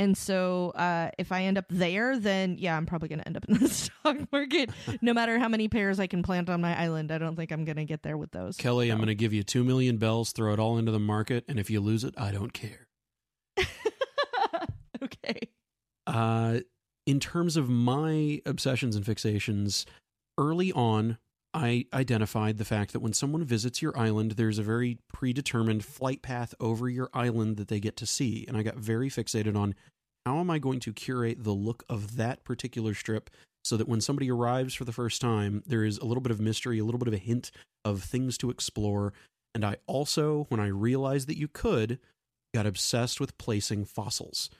And 0.00 0.16
so 0.16 0.70
uh 0.76 1.10
if 1.18 1.32
I 1.32 1.42
end 1.44 1.58
up 1.58 1.64
there, 1.70 2.18
then 2.18 2.56
yeah, 2.58 2.76
I'm 2.76 2.86
probably 2.86 3.08
gonna 3.08 3.24
end 3.26 3.36
up 3.36 3.46
in 3.48 3.58
the 3.58 3.68
stock 3.68 4.30
market. 4.30 4.70
no 5.00 5.12
matter 5.14 5.38
how 5.38 5.48
many 5.48 5.68
pears 5.68 5.98
I 5.98 6.06
can 6.06 6.22
plant 6.22 6.50
on 6.50 6.60
my 6.60 6.78
island, 6.78 7.10
I 7.10 7.18
don't 7.18 7.34
think 7.34 7.50
I'm 7.50 7.64
gonna 7.64 7.84
get 7.84 8.02
there 8.02 8.16
with 8.18 8.30
those. 8.30 8.56
Kelly, 8.56 8.90
I'm 8.90 8.98
going 8.98 9.08
to 9.08 9.14
give 9.14 9.32
you 9.32 9.42
two 9.42 9.64
million 9.64 9.96
bells, 9.96 10.32
throw 10.32 10.52
it 10.52 10.60
all 10.60 10.78
into 10.78 10.92
the 10.92 11.00
market, 11.00 11.44
and 11.48 11.58
if 11.58 11.70
you 11.70 11.80
lose 11.80 12.04
it, 12.04 12.14
I 12.16 12.30
don't 12.30 12.52
care. 12.52 12.86
okay. 15.02 15.40
Uh, 16.08 16.60
in 17.06 17.20
terms 17.20 17.56
of 17.56 17.68
my 17.68 18.40
obsessions 18.44 18.96
and 18.96 19.04
fixations, 19.04 19.84
early 20.38 20.72
on, 20.72 21.18
I 21.54 21.86
identified 21.92 22.58
the 22.58 22.64
fact 22.64 22.92
that 22.92 23.00
when 23.00 23.12
someone 23.12 23.44
visits 23.44 23.80
your 23.80 23.98
island, 23.98 24.32
there's 24.32 24.58
a 24.58 24.62
very 24.62 24.98
predetermined 25.12 25.84
flight 25.84 26.22
path 26.22 26.54
over 26.60 26.88
your 26.88 27.08
island 27.14 27.56
that 27.56 27.68
they 27.68 27.80
get 27.80 27.96
to 27.96 28.06
see. 28.06 28.44
And 28.46 28.56
I 28.56 28.62
got 28.62 28.76
very 28.76 29.08
fixated 29.08 29.56
on 29.56 29.74
how 30.26 30.38
am 30.38 30.50
I 30.50 30.58
going 30.58 30.80
to 30.80 30.92
curate 30.92 31.42
the 31.44 31.52
look 31.52 31.84
of 31.88 32.16
that 32.16 32.44
particular 32.44 32.94
strip 32.94 33.30
so 33.64 33.76
that 33.76 33.88
when 33.88 34.00
somebody 34.00 34.30
arrives 34.30 34.74
for 34.74 34.84
the 34.84 34.92
first 34.92 35.20
time, 35.20 35.62
there 35.66 35.84
is 35.84 35.98
a 35.98 36.04
little 36.04 36.20
bit 36.20 36.32
of 36.32 36.40
mystery, 36.40 36.78
a 36.78 36.84
little 36.84 36.98
bit 36.98 37.08
of 37.08 37.14
a 37.14 37.18
hint 37.18 37.50
of 37.84 38.02
things 38.02 38.36
to 38.38 38.50
explore. 38.50 39.12
And 39.54 39.64
I 39.64 39.76
also, 39.86 40.46
when 40.50 40.60
I 40.60 40.68
realized 40.68 41.28
that 41.28 41.38
you 41.38 41.48
could, 41.48 41.98
got 42.54 42.66
obsessed 42.66 43.20
with 43.20 43.38
placing 43.38 43.86
fossils. 43.86 44.50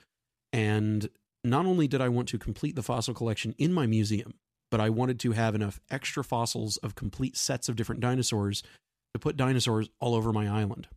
And 0.51 1.09
not 1.43 1.65
only 1.65 1.87
did 1.87 2.01
I 2.01 2.09
want 2.09 2.27
to 2.29 2.37
complete 2.37 2.75
the 2.75 2.83
fossil 2.83 3.13
collection 3.13 3.55
in 3.57 3.73
my 3.73 3.85
museum, 3.87 4.35
but 4.71 4.79
I 4.79 4.89
wanted 4.89 5.19
to 5.21 5.31
have 5.31 5.55
enough 5.55 5.79
extra 5.89 6.23
fossils 6.23 6.77
of 6.77 6.95
complete 6.95 7.37
sets 7.37 7.69
of 7.69 7.75
different 7.75 8.01
dinosaurs 8.01 8.61
to 9.13 9.19
put 9.19 9.37
dinosaurs 9.37 9.89
all 9.99 10.13
over 10.13 10.31
my 10.31 10.47
island. 10.47 10.87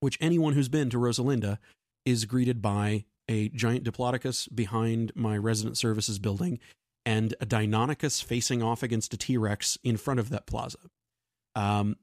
Which 0.00 0.18
anyone 0.20 0.54
who's 0.54 0.68
been 0.68 0.90
to 0.90 0.98
Rosalinda 0.98 1.58
is 2.04 2.24
greeted 2.24 2.60
by 2.60 3.04
a 3.28 3.48
giant 3.50 3.84
Diplodocus 3.84 4.52
behind 4.54 5.12
my 5.14 5.38
resident 5.38 5.78
services 5.78 6.18
building 6.18 6.58
and 7.06 7.34
a 7.40 7.46
Deinonychus 7.46 8.22
facing 8.22 8.62
off 8.62 8.82
against 8.82 9.14
a 9.14 9.16
T 9.16 9.36
Rex 9.36 9.78
in 9.82 9.96
front 9.96 10.20
of 10.20 10.28
that 10.30 10.46
plaza. 10.46 10.78
Um, 11.54 11.96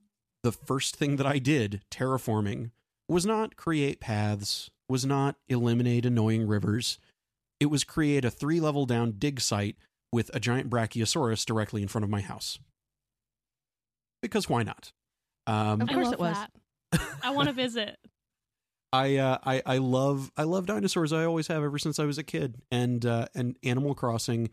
the 0.43 0.51
first 0.51 0.95
thing 0.95 1.17
that 1.17 1.27
I 1.27 1.39
did 1.39 1.81
terraforming 1.91 2.71
was 3.07 3.25
not 3.25 3.57
create 3.57 3.99
paths, 3.99 4.69
was 4.87 5.05
not 5.05 5.35
eliminate 5.47 6.05
annoying 6.05 6.47
rivers. 6.47 6.99
It 7.59 7.67
was 7.67 7.83
create 7.83 8.25
a 8.25 8.29
three 8.31 8.59
level 8.59 8.85
down 8.85 9.13
dig 9.17 9.41
site 9.41 9.75
with 10.11 10.31
a 10.33 10.39
giant 10.39 10.69
Brachiosaurus 10.69 11.45
directly 11.45 11.81
in 11.81 11.87
front 11.87 12.03
of 12.03 12.09
my 12.09 12.21
house. 12.21 12.59
Because 14.21 14.49
why 14.49 14.63
not? 14.63 14.91
Um, 15.47 15.81
Of 15.81 15.89
I 15.89 15.93
course 15.93 16.05
love 16.05 16.13
it 16.13 16.19
was. 16.19 16.37
that. 16.37 17.01
I 17.23 17.31
want 17.31 17.47
to 17.47 17.53
visit. 17.65 17.97
I, 18.91 19.17
uh, 19.17 19.37
I 19.45 19.61
I 19.65 19.77
love 19.77 20.31
I 20.35 20.43
love 20.43 20.65
dinosaurs. 20.65 21.13
I 21.13 21.23
always 21.23 21.47
have 21.47 21.63
ever 21.63 21.77
since 21.77 21.99
I 21.99 22.05
was 22.05 22.17
a 22.17 22.23
kid, 22.23 22.55
and 22.71 23.05
uh, 23.05 23.27
and 23.35 23.55
Animal 23.61 23.93
Crossing 23.93 24.49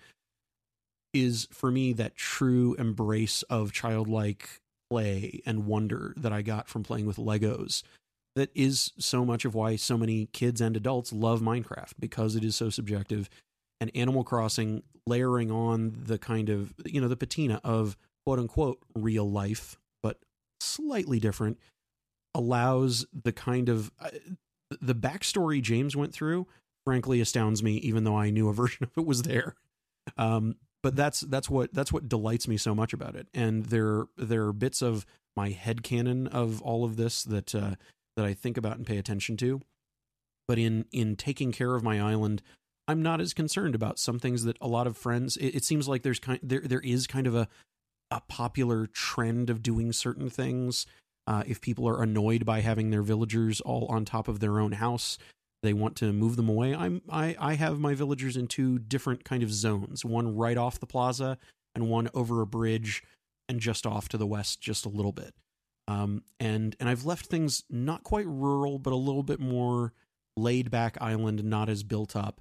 is 1.14 1.48
for 1.50 1.70
me 1.70 1.94
that 1.94 2.16
true 2.16 2.74
embrace 2.74 3.42
of 3.44 3.72
childlike 3.72 4.60
play 4.90 5.40
and 5.46 5.64
wonder 5.66 6.12
that 6.18 6.32
I 6.32 6.42
got 6.42 6.68
from 6.68 6.82
playing 6.82 7.06
with 7.06 7.16
Legos. 7.16 7.82
That 8.36 8.50
is 8.54 8.92
so 8.98 9.24
much 9.24 9.44
of 9.44 9.54
why 9.54 9.76
so 9.76 9.98
many 9.98 10.26
kids 10.26 10.60
and 10.60 10.76
adults 10.76 11.12
love 11.12 11.40
Minecraft 11.40 11.94
because 11.98 12.36
it 12.36 12.44
is 12.44 12.54
so 12.54 12.70
subjective, 12.70 13.28
and 13.80 13.90
Animal 13.94 14.24
Crossing 14.24 14.82
layering 15.06 15.50
on 15.50 15.96
the 16.04 16.18
kind 16.18 16.48
of 16.48 16.74
you 16.84 17.00
know 17.00 17.08
the 17.08 17.16
patina 17.16 17.60
of 17.64 17.96
quote 18.24 18.38
unquote 18.38 18.78
real 18.94 19.28
life, 19.30 19.78
but 20.02 20.18
slightly 20.60 21.18
different 21.18 21.58
allows 22.34 23.06
the 23.24 23.32
kind 23.32 23.68
of 23.68 23.90
uh, 23.98 24.10
the 24.80 24.94
backstory 24.94 25.62
James 25.62 25.96
went 25.96 26.12
through 26.12 26.46
frankly 26.84 27.20
astounds 27.20 27.62
me 27.62 27.76
even 27.78 28.04
though 28.04 28.16
I 28.16 28.30
knew 28.30 28.48
a 28.48 28.52
version 28.62 28.84
of 28.84 28.90
it 28.96 29.06
was 29.06 29.22
there. 29.22 29.54
Um 30.16 30.56
but 30.82 30.94
that's 30.94 31.20
that's 31.20 31.50
what 31.50 31.72
that's 31.74 31.92
what 31.92 32.08
delights 32.08 32.46
me 32.46 32.56
so 32.56 32.74
much 32.74 32.92
about 32.92 33.16
it. 33.16 33.26
And 33.34 33.66
there 33.66 34.04
there 34.16 34.44
are 34.44 34.52
bits 34.52 34.82
of 34.82 35.06
my 35.36 35.50
head 35.50 35.82
canon 35.82 36.26
of 36.26 36.62
all 36.62 36.84
of 36.84 36.96
this 36.96 37.24
that 37.24 37.54
uh 37.54 37.74
that 38.16 38.24
I 38.24 38.34
think 38.34 38.56
about 38.56 38.76
and 38.76 38.86
pay 38.86 38.98
attention 38.98 39.36
to 39.38 39.60
but 40.48 40.58
in 40.58 40.86
in 40.92 41.16
taking 41.16 41.52
care 41.52 41.74
of 41.74 41.82
my 41.82 42.00
island 42.00 42.42
I'm 42.88 43.02
not 43.02 43.20
as 43.20 43.34
concerned 43.34 43.74
about 43.74 43.98
some 43.98 44.18
things 44.18 44.44
that 44.44 44.56
a 44.60 44.68
lot 44.68 44.86
of 44.86 44.96
friends 44.96 45.36
it, 45.36 45.56
it 45.56 45.64
seems 45.64 45.88
like 45.88 46.02
there's 46.02 46.20
kind 46.20 46.40
there 46.42 46.60
there 46.60 46.80
is 46.80 47.06
kind 47.06 47.26
of 47.26 47.34
a 47.34 47.48
a 48.10 48.20
popular 48.28 48.86
trend 48.86 49.50
of 49.50 49.62
doing 49.62 49.92
certain 49.92 50.30
things 50.30 50.86
uh, 51.26 51.42
if 51.46 51.60
people 51.60 51.88
are 51.88 52.02
annoyed 52.02 52.44
by 52.44 52.60
having 52.60 52.90
their 52.90 53.02
villagers 53.02 53.60
all 53.60 53.86
on 53.86 54.04
top 54.04 54.28
of 54.28 54.40
their 54.40 54.60
own 54.60 54.72
house, 54.72 55.18
they 55.62 55.72
want 55.72 55.96
to 55.96 56.12
move 56.12 56.36
them 56.36 56.48
away. 56.48 56.74
I'm 56.74 57.02
I, 57.10 57.34
I 57.38 57.54
have 57.54 57.80
my 57.80 57.94
villagers 57.94 58.36
in 58.36 58.46
two 58.46 58.78
different 58.78 59.24
kind 59.24 59.42
of 59.42 59.52
zones. 59.52 60.04
One 60.04 60.36
right 60.36 60.56
off 60.56 60.78
the 60.78 60.86
plaza, 60.86 61.38
and 61.74 61.88
one 61.88 62.08
over 62.14 62.40
a 62.42 62.46
bridge, 62.46 63.02
and 63.48 63.58
just 63.58 63.86
off 63.86 64.08
to 64.10 64.18
the 64.18 64.26
west, 64.26 64.60
just 64.60 64.86
a 64.86 64.90
little 64.90 65.12
bit. 65.12 65.34
Um, 65.88 66.22
and 66.40 66.74
and 66.80 66.88
I've 66.88 67.04
left 67.04 67.26
things 67.26 67.64
not 67.70 68.02
quite 68.02 68.26
rural, 68.26 68.78
but 68.78 68.92
a 68.92 68.96
little 68.96 69.22
bit 69.22 69.40
more 69.40 69.92
laid 70.36 70.70
back 70.70 70.96
island, 71.00 71.44
not 71.44 71.68
as 71.68 71.82
built 71.82 72.16
up. 72.16 72.40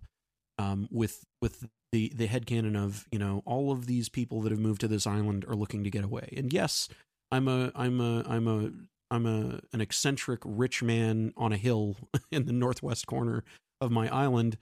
Um, 0.57 0.87
with 0.89 1.25
with 1.41 1.65
the 1.91 2.11
the 2.15 2.27
headcanon 2.27 2.75
of 2.75 3.07
you 3.11 3.19
know 3.19 3.43
all 3.45 3.71
of 3.71 3.87
these 3.87 4.09
people 4.09 4.41
that 4.41 4.51
have 4.51 4.59
moved 4.59 4.81
to 4.81 4.87
this 4.87 5.05
island 5.05 5.45
are 5.47 5.55
looking 5.55 5.83
to 5.83 5.89
get 5.89 6.03
away. 6.03 6.33
And 6.35 6.51
yes, 6.51 6.89
I'm 7.31 7.47
a 7.47 7.71
I'm 7.75 8.01
a 8.01 8.23
I'm 8.27 8.47
a 8.47 8.71
I'm 9.11 9.25
a 9.25 9.59
an 9.73 9.81
eccentric 9.81 10.39
rich 10.43 10.81
man 10.81 11.33
on 11.37 11.53
a 11.53 11.57
hill 11.57 11.95
in 12.31 12.45
the 12.45 12.53
northwest 12.53 13.05
corner 13.07 13.43
of 13.79 13.91
my 13.91 14.13
island, 14.13 14.57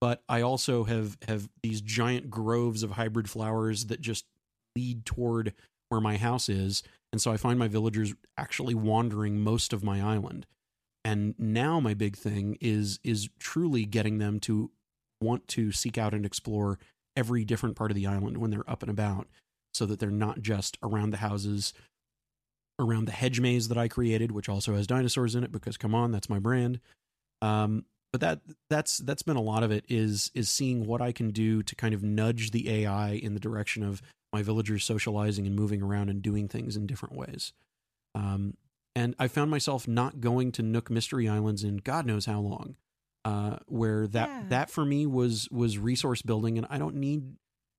but 0.00 0.22
I 0.28 0.40
also 0.40 0.84
have 0.84 1.18
have 1.28 1.48
these 1.62 1.80
giant 1.80 2.30
groves 2.30 2.82
of 2.82 2.92
hybrid 2.92 3.28
flowers 3.28 3.86
that 3.86 4.00
just 4.00 4.24
lead 4.76 5.04
toward 5.04 5.54
where 5.88 6.00
my 6.00 6.16
house 6.16 6.48
is, 6.48 6.82
and 7.12 7.20
so 7.20 7.30
I 7.30 7.36
find 7.36 7.58
my 7.58 7.68
villagers 7.68 8.14
actually 8.38 8.74
wandering 8.74 9.40
most 9.40 9.72
of 9.72 9.84
my 9.84 10.00
island. 10.00 10.46
And 11.04 11.34
now 11.38 11.78
my 11.78 11.94
big 11.94 12.16
thing 12.16 12.56
is 12.60 12.98
is 13.04 13.28
truly 13.38 13.84
getting 13.84 14.18
them 14.18 14.40
to 14.40 14.70
want 15.20 15.46
to 15.48 15.72
seek 15.72 15.98
out 15.98 16.14
and 16.14 16.24
explore 16.24 16.78
every 17.16 17.44
different 17.44 17.76
part 17.76 17.90
of 17.90 17.94
the 17.94 18.06
island 18.06 18.38
when 18.38 18.50
they're 18.50 18.68
up 18.68 18.82
and 18.82 18.90
about 18.90 19.28
so 19.74 19.84
that 19.86 19.98
they're 19.98 20.10
not 20.10 20.40
just 20.40 20.78
around 20.82 21.10
the 21.10 21.18
houses 21.18 21.72
around 22.78 23.04
the 23.04 23.12
hedge 23.12 23.40
maze 23.40 23.68
that 23.68 23.78
I 23.78 23.88
created, 23.88 24.32
which 24.32 24.48
also 24.48 24.74
has 24.74 24.86
dinosaurs 24.86 25.34
in 25.34 25.44
it 25.44 25.52
because 25.52 25.76
come 25.76 25.94
on, 25.94 26.10
that's 26.10 26.30
my 26.30 26.38
brand. 26.38 26.80
Um, 27.40 27.84
but 28.12 28.20
that 28.20 28.40
that's 28.68 28.98
that's 28.98 29.22
been 29.22 29.36
a 29.36 29.42
lot 29.42 29.62
of 29.62 29.70
it 29.70 29.84
is 29.88 30.30
is 30.34 30.48
seeing 30.48 30.86
what 30.86 31.00
I 31.00 31.12
can 31.12 31.30
do 31.30 31.62
to 31.62 31.74
kind 31.74 31.94
of 31.94 32.02
nudge 32.02 32.50
the 32.50 32.68
AI 32.70 33.12
in 33.12 33.34
the 33.34 33.40
direction 33.40 33.82
of 33.82 34.02
my 34.32 34.42
villagers 34.42 34.84
socializing 34.84 35.46
and 35.46 35.54
moving 35.54 35.82
around 35.82 36.08
and 36.08 36.22
doing 36.22 36.48
things 36.48 36.76
in 36.76 36.86
different 36.86 37.14
ways. 37.14 37.52
Um, 38.14 38.56
and 38.94 39.14
I 39.18 39.28
found 39.28 39.50
myself 39.50 39.88
not 39.88 40.20
going 40.20 40.52
to 40.52 40.62
Nook 40.62 40.90
Mystery 40.90 41.28
Islands 41.28 41.64
in 41.64 41.78
God 41.78 42.06
knows 42.06 42.26
how 42.26 42.40
long, 42.40 42.76
uh, 43.24 43.56
where 43.66 44.06
that 44.08 44.28
Yeah. 44.28 44.44
that 44.48 44.70
for 44.70 44.84
me 44.84 45.06
was 45.06 45.48
was 45.50 45.78
resource 45.78 46.22
building, 46.22 46.58
and 46.58 46.66
I 46.68 46.78
don't 46.78 46.96
need 46.96 47.36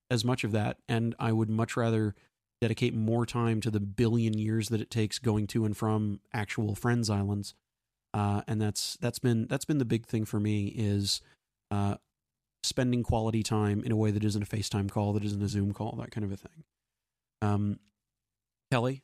as 0.10 0.26
much 0.26 0.44
of 0.44 0.52
that, 0.52 0.78
and 0.88 1.16
I 1.20 1.32
would 1.32 1.50
much 1.50 1.76
rather 1.78 2.16
dedicate 2.62 2.94
more 2.96 3.26
time 3.26 3.60
to 3.62 3.70
the 3.70 3.80
billion 3.80 4.38
years 4.38 4.70
that 4.70 4.80
it 4.80 4.90
takes 4.90 5.20
going 5.20 5.48
to 5.48 5.66
and 5.66 5.76
from 5.76 6.22
actual 6.34 6.76
friends 6.76 7.10
islands 7.10 7.56
uh, 8.14 8.42
and 8.48 8.62
that's 8.62 8.96
that's 9.02 9.20
been 9.20 9.48
that's 9.48 9.66
been 9.66 9.80
the 9.80 9.86
big 9.86 10.06
thing 10.06 10.24
for 10.24 10.40
me 10.40 10.68
is 10.68 11.22
uh, 11.72 11.96
spending 12.64 13.04
quality 13.04 13.44
time 13.44 13.84
in 13.84 13.92
a 13.92 13.96
way 13.96 14.10
that 14.12 14.24
isn't 14.24 14.42
a 14.42 14.46
FaceTime 14.46 14.90
call, 14.90 15.14
that 15.14 15.24
isn't 15.24 15.42
a 15.44 15.48
Zoom 15.48 15.74
call, 15.74 15.96
that 16.00 16.12
kind 16.12 16.24
of 16.26 16.32
a 16.32 16.38
thing. 16.38 16.64
Um, 17.42 17.80
Kelly, 18.72 19.04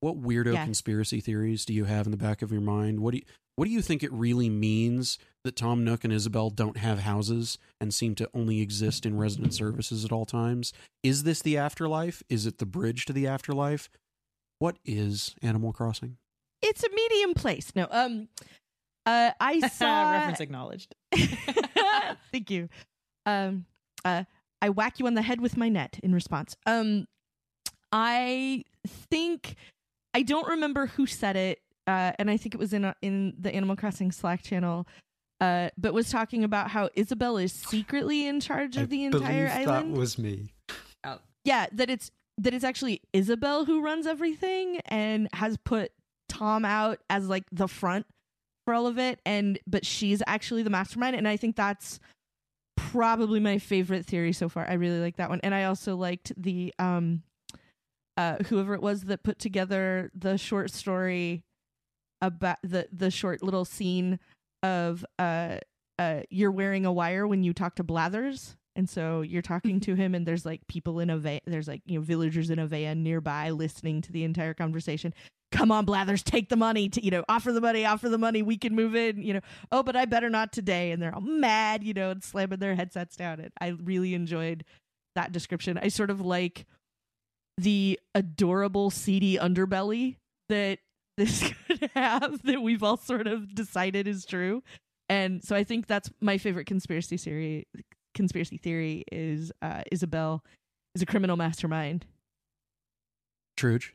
what 0.00 0.20
weirdo 0.20 0.54
Yeah. 0.54 0.64
conspiracy 0.64 1.20
theories 1.20 1.64
do 1.64 1.72
you 1.74 1.84
have 1.84 2.06
in 2.06 2.10
the 2.10 2.16
back 2.16 2.42
of 2.42 2.50
your 2.50 2.60
mind? 2.60 3.00
What 3.00 3.12
do 3.12 3.18
you 3.18 3.24
what 3.56 3.64
do 3.64 3.72
you 3.72 3.82
think 3.82 4.04
it 4.04 4.12
really 4.12 4.48
means 4.48 5.18
that 5.42 5.56
Tom 5.56 5.82
Nook 5.82 6.04
and 6.04 6.12
Isabelle 6.12 6.48
don't 6.48 6.76
have 6.76 7.00
houses 7.00 7.58
and 7.80 7.92
seem 7.92 8.14
to 8.14 8.30
only 8.32 8.60
exist 8.60 9.04
in 9.04 9.16
resident 9.18 9.52
services 9.52 10.04
at 10.04 10.12
all 10.12 10.24
times? 10.24 10.72
Is 11.02 11.24
this 11.24 11.42
the 11.42 11.56
afterlife? 11.56 12.22
Is 12.28 12.46
it 12.46 12.58
the 12.58 12.66
bridge 12.66 13.04
to 13.06 13.12
the 13.12 13.26
afterlife? 13.26 13.90
What 14.60 14.78
is 14.84 15.34
Animal 15.42 15.72
Crossing? 15.72 16.18
It's 16.62 16.84
a 16.84 16.88
medium 16.94 17.34
place. 17.34 17.72
No, 17.74 17.88
um, 17.90 18.28
uh, 19.08 19.30
I 19.40 19.60
saw 19.68 20.10
Reference 20.12 20.40
acknowledged. 20.40 20.94
Thank 22.32 22.50
you. 22.50 22.68
Um, 23.24 23.64
uh, 24.04 24.24
I 24.60 24.68
whack 24.68 24.98
you 24.98 25.06
on 25.06 25.14
the 25.14 25.22
head 25.22 25.40
with 25.40 25.56
my 25.56 25.68
net 25.68 25.98
in 26.02 26.12
response. 26.14 26.56
Um, 26.66 27.06
I 27.90 28.64
think 28.84 29.54
I 30.12 30.22
don't 30.22 30.46
remember 30.46 30.86
who 30.86 31.06
said 31.06 31.36
it, 31.36 31.60
uh, 31.86 32.12
and 32.18 32.30
I 32.30 32.36
think 32.36 32.54
it 32.54 32.58
was 32.58 32.72
in 32.74 32.92
in 33.00 33.34
the 33.38 33.54
Animal 33.54 33.76
Crossing 33.76 34.12
Slack 34.12 34.42
channel. 34.42 34.86
Uh, 35.40 35.70
but 35.78 35.94
was 35.94 36.10
talking 36.10 36.42
about 36.42 36.68
how 36.68 36.90
Isabelle 36.94 37.38
is 37.38 37.52
secretly 37.52 38.26
in 38.26 38.40
charge 38.40 38.76
of 38.76 38.84
I 38.84 38.86
the 38.86 39.04
entire 39.04 39.46
believe 39.48 39.68
island. 39.68 39.94
That 39.94 39.98
was 39.98 40.18
me. 40.18 40.52
yeah, 41.44 41.66
that 41.72 41.88
it's 41.88 42.10
that 42.38 42.52
it's 42.52 42.64
actually 42.64 43.00
Isabelle 43.14 43.64
who 43.64 43.80
runs 43.80 44.06
everything 44.06 44.80
and 44.86 45.28
has 45.32 45.56
put 45.56 45.92
Tom 46.28 46.64
out 46.64 46.98
as 47.08 47.28
like 47.28 47.44
the 47.52 47.68
front 47.68 48.04
for 48.68 48.74
all 48.74 48.86
of 48.86 48.98
it 48.98 49.18
and 49.24 49.58
but 49.66 49.86
she's 49.86 50.22
actually 50.26 50.62
the 50.62 50.68
mastermind 50.68 51.16
and 51.16 51.26
I 51.26 51.38
think 51.38 51.56
that's 51.56 52.00
probably 52.76 53.40
my 53.40 53.56
favorite 53.56 54.04
theory 54.04 54.34
so 54.34 54.50
far. 54.50 54.68
I 54.68 54.74
really 54.74 55.00
like 55.00 55.16
that 55.16 55.30
one. 55.30 55.40
And 55.42 55.54
I 55.54 55.64
also 55.64 55.96
liked 55.96 56.34
the 56.36 56.74
um 56.78 57.22
uh 58.18 58.36
whoever 58.48 58.74
it 58.74 58.82
was 58.82 59.04
that 59.04 59.22
put 59.22 59.38
together 59.38 60.10
the 60.14 60.36
short 60.36 60.70
story 60.70 61.44
about 62.20 62.58
the 62.62 62.86
the 62.92 63.10
short 63.10 63.42
little 63.42 63.64
scene 63.64 64.18
of 64.62 65.02
uh 65.18 65.56
uh 65.98 66.20
you're 66.28 66.52
wearing 66.52 66.84
a 66.84 66.92
wire 66.92 67.26
when 67.26 67.42
you 67.42 67.54
talk 67.54 67.74
to 67.76 67.82
Blathers 67.82 68.54
and 68.76 68.86
so 68.86 69.22
you're 69.22 69.40
talking 69.40 69.80
to 69.80 69.94
him 69.94 70.14
and 70.14 70.26
there's 70.26 70.44
like 70.44 70.60
people 70.66 71.00
in 71.00 71.08
a 71.08 71.16
van 71.16 71.40
there's 71.46 71.68
like 71.68 71.80
you 71.86 71.98
know 71.98 72.04
villagers 72.04 72.50
in 72.50 72.58
a 72.58 72.66
van 72.66 73.02
nearby 73.02 73.48
listening 73.48 74.02
to 74.02 74.12
the 74.12 74.24
entire 74.24 74.52
conversation 74.52 75.14
come 75.50 75.72
on 75.72 75.84
blathers 75.84 76.22
take 76.22 76.50
the 76.50 76.56
money 76.56 76.88
to 76.88 77.02
you 77.02 77.10
know 77.10 77.24
offer 77.28 77.52
the 77.52 77.60
money 77.60 77.86
offer 77.86 78.08
the 78.08 78.18
money 78.18 78.42
we 78.42 78.56
can 78.56 78.74
move 78.74 78.94
in 78.94 79.22
you 79.22 79.32
know 79.32 79.40
oh 79.72 79.82
but 79.82 79.96
i 79.96 80.04
better 80.04 80.28
not 80.28 80.52
today 80.52 80.90
and 80.90 81.02
they're 81.02 81.14
all 81.14 81.22
mad 81.22 81.82
you 81.82 81.94
know 81.94 82.10
and 82.10 82.22
slamming 82.22 82.58
their 82.58 82.74
headsets 82.74 83.16
down 83.16 83.40
and 83.40 83.50
i 83.60 83.68
really 83.82 84.12
enjoyed 84.12 84.62
that 85.14 85.32
description 85.32 85.78
i 85.82 85.88
sort 85.88 86.10
of 86.10 86.20
like 86.20 86.66
the 87.58 87.98
adorable 88.14 88.88
seedy 88.88 89.36
underbelly 89.36 90.16
that 90.48 90.78
this 91.16 91.52
could 91.66 91.90
have 91.94 92.40
that 92.44 92.62
we've 92.62 92.82
all 92.82 92.96
sort 92.96 93.26
of 93.26 93.54
decided 93.54 94.06
is 94.06 94.24
true. 94.24 94.62
And 95.10 95.42
so 95.42 95.56
I 95.56 95.64
think 95.64 95.86
that's 95.86 96.10
my 96.20 96.38
favorite 96.38 96.66
conspiracy 96.66 97.16
theory. 97.16 97.66
Conspiracy 98.14 98.56
theory 98.56 99.04
is 99.10 99.52
uh, 99.60 99.82
Isabelle 99.90 100.44
is 100.94 101.02
a 101.02 101.06
criminal 101.06 101.36
mastermind. 101.36 102.06
Truge. 103.58 103.90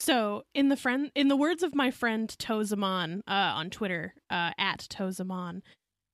So, 0.00 0.44
in 0.54 0.68
the 0.68 0.76
friend, 0.76 1.10
in 1.14 1.28
the 1.28 1.36
words 1.36 1.62
of 1.62 1.74
my 1.74 1.90
friend 1.90 2.28
Tozaman 2.38 3.20
uh, 3.26 3.32
on 3.32 3.70
Twitter 3.70 4.14
uh, 4.30 4.52
at 4.58 4.86
Tozaman, 4.90 5.62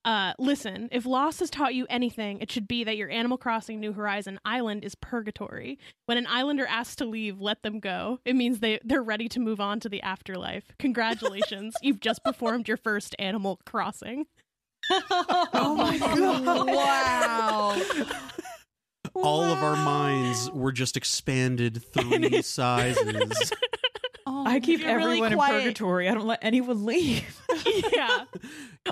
uh, 0.05 0.35
listen. 0.39 0.89
If 0.93 1.07
loss 1.07 1.39
has 1.41 1.49
taught 1.49 1.75
you 1.75 1.87
anything, 1.89 2.39
it 2.41 2.51
should 2.51 2.69
be 2.69 2.85
that 2.85 2.97
your 2.97 3.11
Animal 3.11 3.39
Crossing 3.39 3.81
New 3.81 3.93
Horizon 3.93 4.39
island 4.45 4.85
is 4.85 4.95
purgatory. 4.95 5.79
When 6.07 6.19
an 6.19 6.27
islander 6.27 6.67
asks 6.67 6.97
to 6.97 7.07
leave, 7.07 7.41
let 7.41 7.63
them 7.63 7.81
go. 7.81 8.21
It 8.25 8.37
means 8.37 8.61
they 8.61 8.81
they're 8.85 9.03
ready 9.03 9.29
to 9.31 9.41
move 9.41 9.61
on 9.61 9.81
to 9.81 9.89
the 9.89 10.03
afterlife. 10.03 10.73
Congratulations, 10.79 11.75
you've 11.81 12.01
just 12.01 12.23
performed 12.23 12.69
your 12.69 12.77
first 12.77 13.17
Animal 13.19 13.61
Crossing. 13.65 14.27
Oh 15.57 15.75
my 15.77 15.97
god! 15.97 16.67
Wow. 16.67 17.83
All 19.15 19.45
of 19.45 19.63
our 19.63 19.77
minds 19.77 20.51
were 20.51 20.73
just 20.73 20.97
expanded 20.97 21.83
three 21.93 22.43
sizes. 22.43 23.53
Oh, 24.27 24.43
I 24.47 24.59
keep 24.59 24.81
You're 24.81 24.97
really 24.97 25.21
everyone 25.23 25.33
in 25.35 25.39
purgatory. 25.39 26.09
I 26.09 26.15
don't 26.15 26.27
let 26.27 26.39
anyone 26.41 26.87
leave. 26.87 27.43
yeah. 27.93 28.25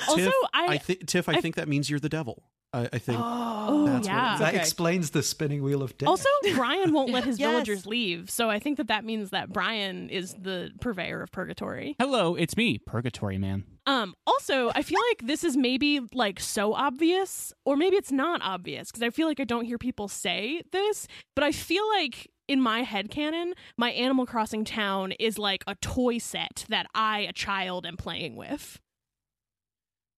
Also, 0.07 0.17
Tiff, 0.17 0.35
I, 0.53 0.77
thi- 0.77 0.97
Tiff, 0.97 1.27
I, 1.27 1.33
I- 1.33 1.41
think 1.41 1.55
that 1.55 1.69
means 1.69 1.89
you're 1.89 1.99
the 1.99 2.11
devil. 2.11 2.43
I, 2.73 2.89
I 2.93 2.99
think. 2.99 3.19
Oh, 3.65 3.87
That's 3.87 4.09
yeah. 4.09 4.35
is. 4.35 4.39
That 4.41 4.49
Okay. 4.55 4.59
explains 4.59 5.11
the 5.11 5.23
spinning 5.23 5.63
wheel 5.63 5.83
of 5.85 5.97
death. 5.97 6.09
Also, 6.09 6.29
Brian 6.55 6.93
won't 6.93 7.13
let 7.13 7.23
his 7.23 7.39
Yes. 7.39 7.49
villagers 7.49 7.87
leave, 7.87 8.29
so 8.29 8.51
I 8.51 8.59
think 8.59 8.77
that 8.79 8.89
that 8.89 9.05
means 9.05 9.31
that 9.31 9.53
Brian 9.53 10.11
is 10.11 10.35
the 10.35 10.73
purveyor 10.81 11.23
of 11.23 11.31
purgatory. 11.31 11.95
Hello, 12.01 12.35
it's 12.35 12.57
me, 12.57 12.79
Purgatory 12.79 13.39
Man. 13.39 13.63
Um, 13.87 14.15
also, 14.27 14.73
I 14.75 14.83
feel 14.83 14.99
like 15.11 15.29
this 15.29 15.45
is 15.45 15.57
maybe 15.57 16.01
like 16.13 16.41
so 16.41 16.75
obvious, 16.75 17.53
or 17.65 17.77
maybe 17.77 17.95
it's 17.95 18.11
not 18.11 18.43
obvious 18.43 18.91
because 18.91 19.03
I 19.05 19.11
feel 19.11 19.29
like 19.29 19.39
I 19.39 19.45
don't 19.45 19.65
hear 19.65 19.79
people 19.79 20.09
say 20.09 20.63
this, 20.73 21.07
but 21.37 21.45
I 21.45 21.53
feel 21.53 21.89
like 21.89 22.29
in 22.49 22.61
my 22.61 22.83
headcanon, 22.85 23.53
my 23.79 23.93
Animal 23.93 24.27
Crossing 24.27 24.65
town 24.65 25.13
is 25.13 25.39
like 25.39 25.63
a 25.69 25.77
toy 25.77 26.19
set 26.19 26.65
that 26.69 26.87
I, 26.97 27.21
a 27.21 27.33
child, 27.33 27.87
am 27.87 27.97
playing 27.97 28.35
with. 28.35 28.81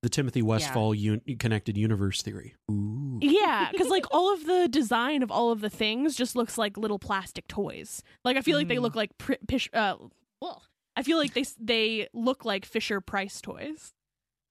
The 0.05 0.11
Timothy 0.11 0.43
Westphall 0.43 0.93
un- 0.95 1.23
connected 1.39 1.79
universe 1.79 2.21
theory. 2.21 2.55
Ooh. 2.71 3.19
Yeah, 3.23 3.69
because 3.73 3.89
like 3.89 4.05
all 4.11 4.35
of 4.35 4.45
the 4.45 4.69
design 4.69 5.23
of 5.23 5.31
all 5.31 5.51
of 5.51 5.63
the 5.63 5.71
things 5.71 6.15
just 6.15 6.37
looks 6.37 6.59
like 6.59 6.77
little 6.77 6.99
plastic 6.99 7.49
toys. 7.49 8.03
Like 8.23 8.37
I 8.37 8.43
feel 8.43 8.59
like 8.59 8.69
they 8.69 8.77
Mm. 8.77 8.83
look 8.83 8.95
like 8.95 9.17
pr- 9.17 9.33
pish- 9.49 9.71
uh, 9.73 9.97
well, 10.43 10.63
I 10.95 11.03
feel 11.03 11.17
like 11.17 11.33
they 11.33 11.41
s- 11.41 11.57
they 11.59 12.09
look 12.13 12.45
like 12.45 12.67
Fisher 12.67 13.01
Price 13.01 13.41
toys. 13.41 13.95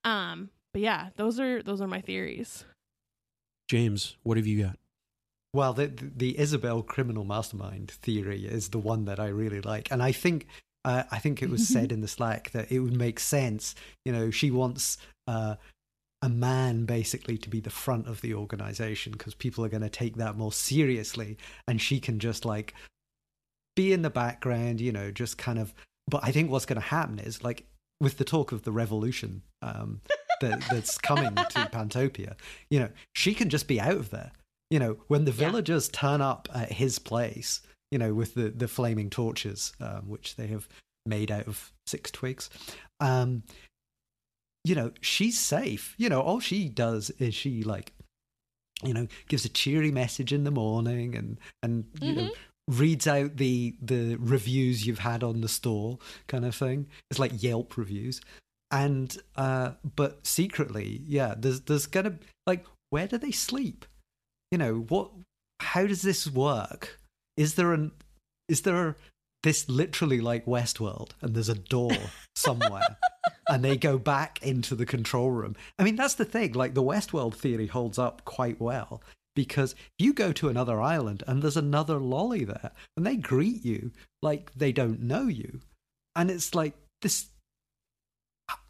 Um, 0.04 0.50
but 0.74 0.82
yeah, 0.82 1.10
those 1.18 1.40
are 1.40 1.62
those 1.62 1.82
are 1.82 1.88
my 1.88 2.02
theories. 2.02 2.66
James, 3.70 4.18
what 4.24 4.38
have 4.38 4.48
you 4.48 4.64
got? 4.64 4.80
Well, 5.54 5.74
the, 5.74 5.86
the 5.88 6.40
Isabelle 6.40 6.82
criminal 6.82 7.26
mastermind 7.26 7.92
theory 7.92 8.46
is 8.48 8.70
the 8.70 8.80
one 8.80 9.06
that 9.06 9.20
I 9.20 9.28
really 9.28 9.62
like, 9.62 9.92
and 9.92 10.02
I 10.02 10.12
think 10.14 10.48
uh, 10.84 11.04
I 11.12 11.20
think 11.20 11.44
it 11.44 11.50
was 11.52 11.68
said 11.68 11.92
in 11.94 12.02
the 12.02 12.08
Slack 12.08 12.50
that 12.52 12.72
it 12.72 12.80
would 12.80 12.98
make 12.98 13.20
sense. 13.20 13.76
You 14.04 14.12
know, 14.12 14.32
she 14.32 14.50
wants 14.50 14.98
uh, 15.28 15.56
a 16.22 16.30
man 16.30 16.86
basically 16.86 17.38
to 17.38 17.50
be 17.50 17.60
the 17.60 17.70
front 17.70 18.08
of 18.08 18.22
the 18.22 18.34
organization 18.34 19.12
because 19.12 19.36
people 19.36 19.64
are 19.66 19.70
going 19.70 19.84
to 19.84 19.90
take 19.90 20.18
that 20.18 20.38
more 20.38 20.52
seriously, 20.52 21.38
and 21.68 21.82
she 21.82 22.00
can 22.00 22.20
just 22.20 22.46
like 22.46 22.74
be 23.76 23.94
in 23.94 24.02
the 24.02 24.10
background. 24.10 24.82
You 24.82 24.92
know, 24.92 25.12
just 25.12 25.38
kind 25.38 25.60
of. 25.60 25.74
But 26.08 26.24
I 26.24 26.32
think 26.32 26.52
what's 26.52 26.66
going 26.66 26.82
to 26.82 26.88
happen 26.88 27.20
is 27.20 27.44
like 27.44 27.66
with 28.02 28.18
the 28.18 28.26
talk 28.26 28.52
of 28.52 28.64
the 28.64 28.72
revolution 28.74 29.42
um, 29.62 30.02
that, 30.42 30.62
that's 30.72 30.98
coming 30.98 31.34
to 31.36 31.70
Pantopia. 31.72 32.36
You 32.70 32.80
know, 32.80 32.90
she 33.14 33.34
can 33.34 33.50
just 33.50 33.68
be 33.68 33.80
out 33.80 33.96
of 33.96 34.10
there 34.10 34.32
you 34.74 34.80
know, 34.80 34.98
when 35.08 35.24
the 35.24 35.32
Yeah. 35.32 35.50
villagers 35.50 35.88
turn 35.88 36.20
up 36.20 36.50
at 36.52 36.72
his 36.72 36.98
place, 36.98 37.62
you 37.92 38.00
know, 38.00 38.12
with 38.12 38.34
the, 38.34 38.50
the 38.50 38.68
flaming 38.68 39.12
torches, 39.12 39.72
um, 39.80 40.10
which 40.10 40.36
they 40.36 40.48
have 40.48 40.68
made 41.06 41.30
out 41.32 41.48
of 41.48 41.72
six 41.86 42.10
twigs, 42.10 42.50
um, 43.00 43.44
you 44.64 44.76
know, 44.76 44.92
she's 45.02 45.40
safe. 45.40 45.96
You 45.98 46.10
know, 46.10 46.22
all 46.22 46.40
she 46.40 46.70
does 46.70 47.10
is 47.12 47.34
she 47.34 47.64
like, 47.64 47.94
you 48.84 48.94
know, 48.94 49.08
gives 49.28 49.46
a 49.46 49.50
cheery 49.50 49.92
message 49.92 50.34
in 50.34 50.44
the 50.44 50.52
morning 50.52 51.16
and 51.16 51.40
and 51.62 51.86
you 52.02 52.14
know 52.14 52.30
reads 52.70 53.08
out 53.08 53.38
the 53.38 53.76
the 53.82 54.16
reviews 54.16 54.88
you've 54.88 55.00
had 55.00 55.24
on 55.24 55.42
the 55.42 55.50
store 55.50 55.98
kind 56.28 56.46
of 56.46 56.56
thing. 56.56 56.88
It's 57.10 57.20
like 57.20 57.44
Yelp 57.44 57.78
reviews. 57.78 58.22
And 58.72 59.16
uh 59.36 59.72
but 59.96 60.26
secretly, 60.26 61.02
yeah, 61.06 61.36
there's 61.38 61.62
there's 61.62 61.86
gonna 61.86 62.18
like 62.48 62.66
where 62.90 63.08
do 63.08 63.18
they 63.18 63.32
sleep? 63.32 63.86
you 64.54 64.58
know 64.60 64.86
what 64.88 65.10
how 65.62 65.88
does 65.88 66.04
this 66.04 66.28
work 66.28 67.00
is 67.38 67.56
there 67.56 67.74
an 67.74 67.92
is 68.48 68.62
there 68.62 68.96
this 69.42 69.68
literally 69.68 70.22
like 70.22 70.46
westworld 70.46 71.10
and 71.22 71.34
there's 71.34 71.50
a 71.50 71.56
door 71.56 71.98
somewhere 72.36 72.98
and 73.50 73.64
they 73.64 73.78
go 73.78 73.98
back 73.98 74.40
into 74.42 74.76
the 74.76 74.86
control 74.86 75.32
room. 75.32 75.56
I 75.78 75.84
mean 75.84 75.96
that's 75.96 76.16
the 76.16 76.26
thing 76.26 76.54
like 76.54 76.74
the 76.74 76.84
westworld 76.84 77.36
theory 77.36 77.68
holds 77.68 78.00
up 78.00 78.24
quite 78.26 78.60
well 78.60 79.02
because 79.36 79.76
you 79.98 80.14
go 80.14 80.32
to 80.32 80.50
another 80.50 80.82
island 80.82 81.24
and 81.28 81.42
there's 81.42 81.58
another 81.58 81.98
lolly 81.98 82.46
there 82.46 82.72
and 82.96 83.06
they 83.06 83.16
greet 83.16 83.66
you 83.66 83.92
like 84.22 84.54
they 84.54 84.72
don't 84.72 85.02
know 85.02 85.28
you. 85.28 85.62
And 86.16 86.30
it's 86.30 86.54
like 86.56 86.74
this 87.02 87.28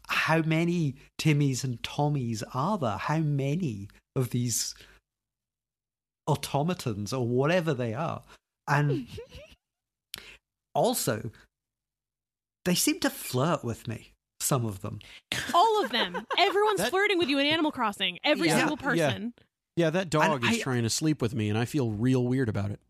how 0.06 0.42
many 0.42 0.96
timmies 1.18 1.64
and 1.64 1.82
tommies 1.82 2.42
are 2.54 2.78
there? 2.78 2.96
How 2.96 3.18
many 3.18 3.88
of 4.16 4.30
these 4.30 4.74
automatons 6.26 7.12
or 7.12 7.26
whatever 7.26 7.74
they 7.74 7.94
are. 7.94 8.22
And 8.68 9.06
also, 10.74 11.30
they 12.64 12.74
seem 12.74 13.00
to 13.00 13.10
flirt 13.10 13.64
with 13.64 13.86
me, 13.86 14.12
some 14.44 14.64
of 14.64 14.80
them. 14.80 14.98
All 15.54 15.84
of 15.84 15.90
them, 15.90 16.26
everyone's 16.38 16.78
That- 16.80 16.90
flirting 16.90 17.18
with 17.18 17.28
you 17.28 17.38
in 17.38 17.46
Animal 17.46 17.72
Crossing. 17.72 18.18
Every 18.24 18.48
Yeah. 18.48 18.58
single 18.58 18.76
person. 18.76 19.34
Yeah, 19.76 19.90
that 19.90 20.10
dog 20.10 20.44
And 20.44 20.52
is 20.52 20.58
I- 20.58 20.62
trying 20.62 20.82
to 20.84 20.90
sleep 20.90 21.20
with 21.20 21.34
me, 21.34 21.48
and 21.48 21.58
I 21.58 21.64
feel 21.64 21.90
real 21.90 22.24
weird 22.24 22.48
about 22.48 22.70
it. 22.70 22.80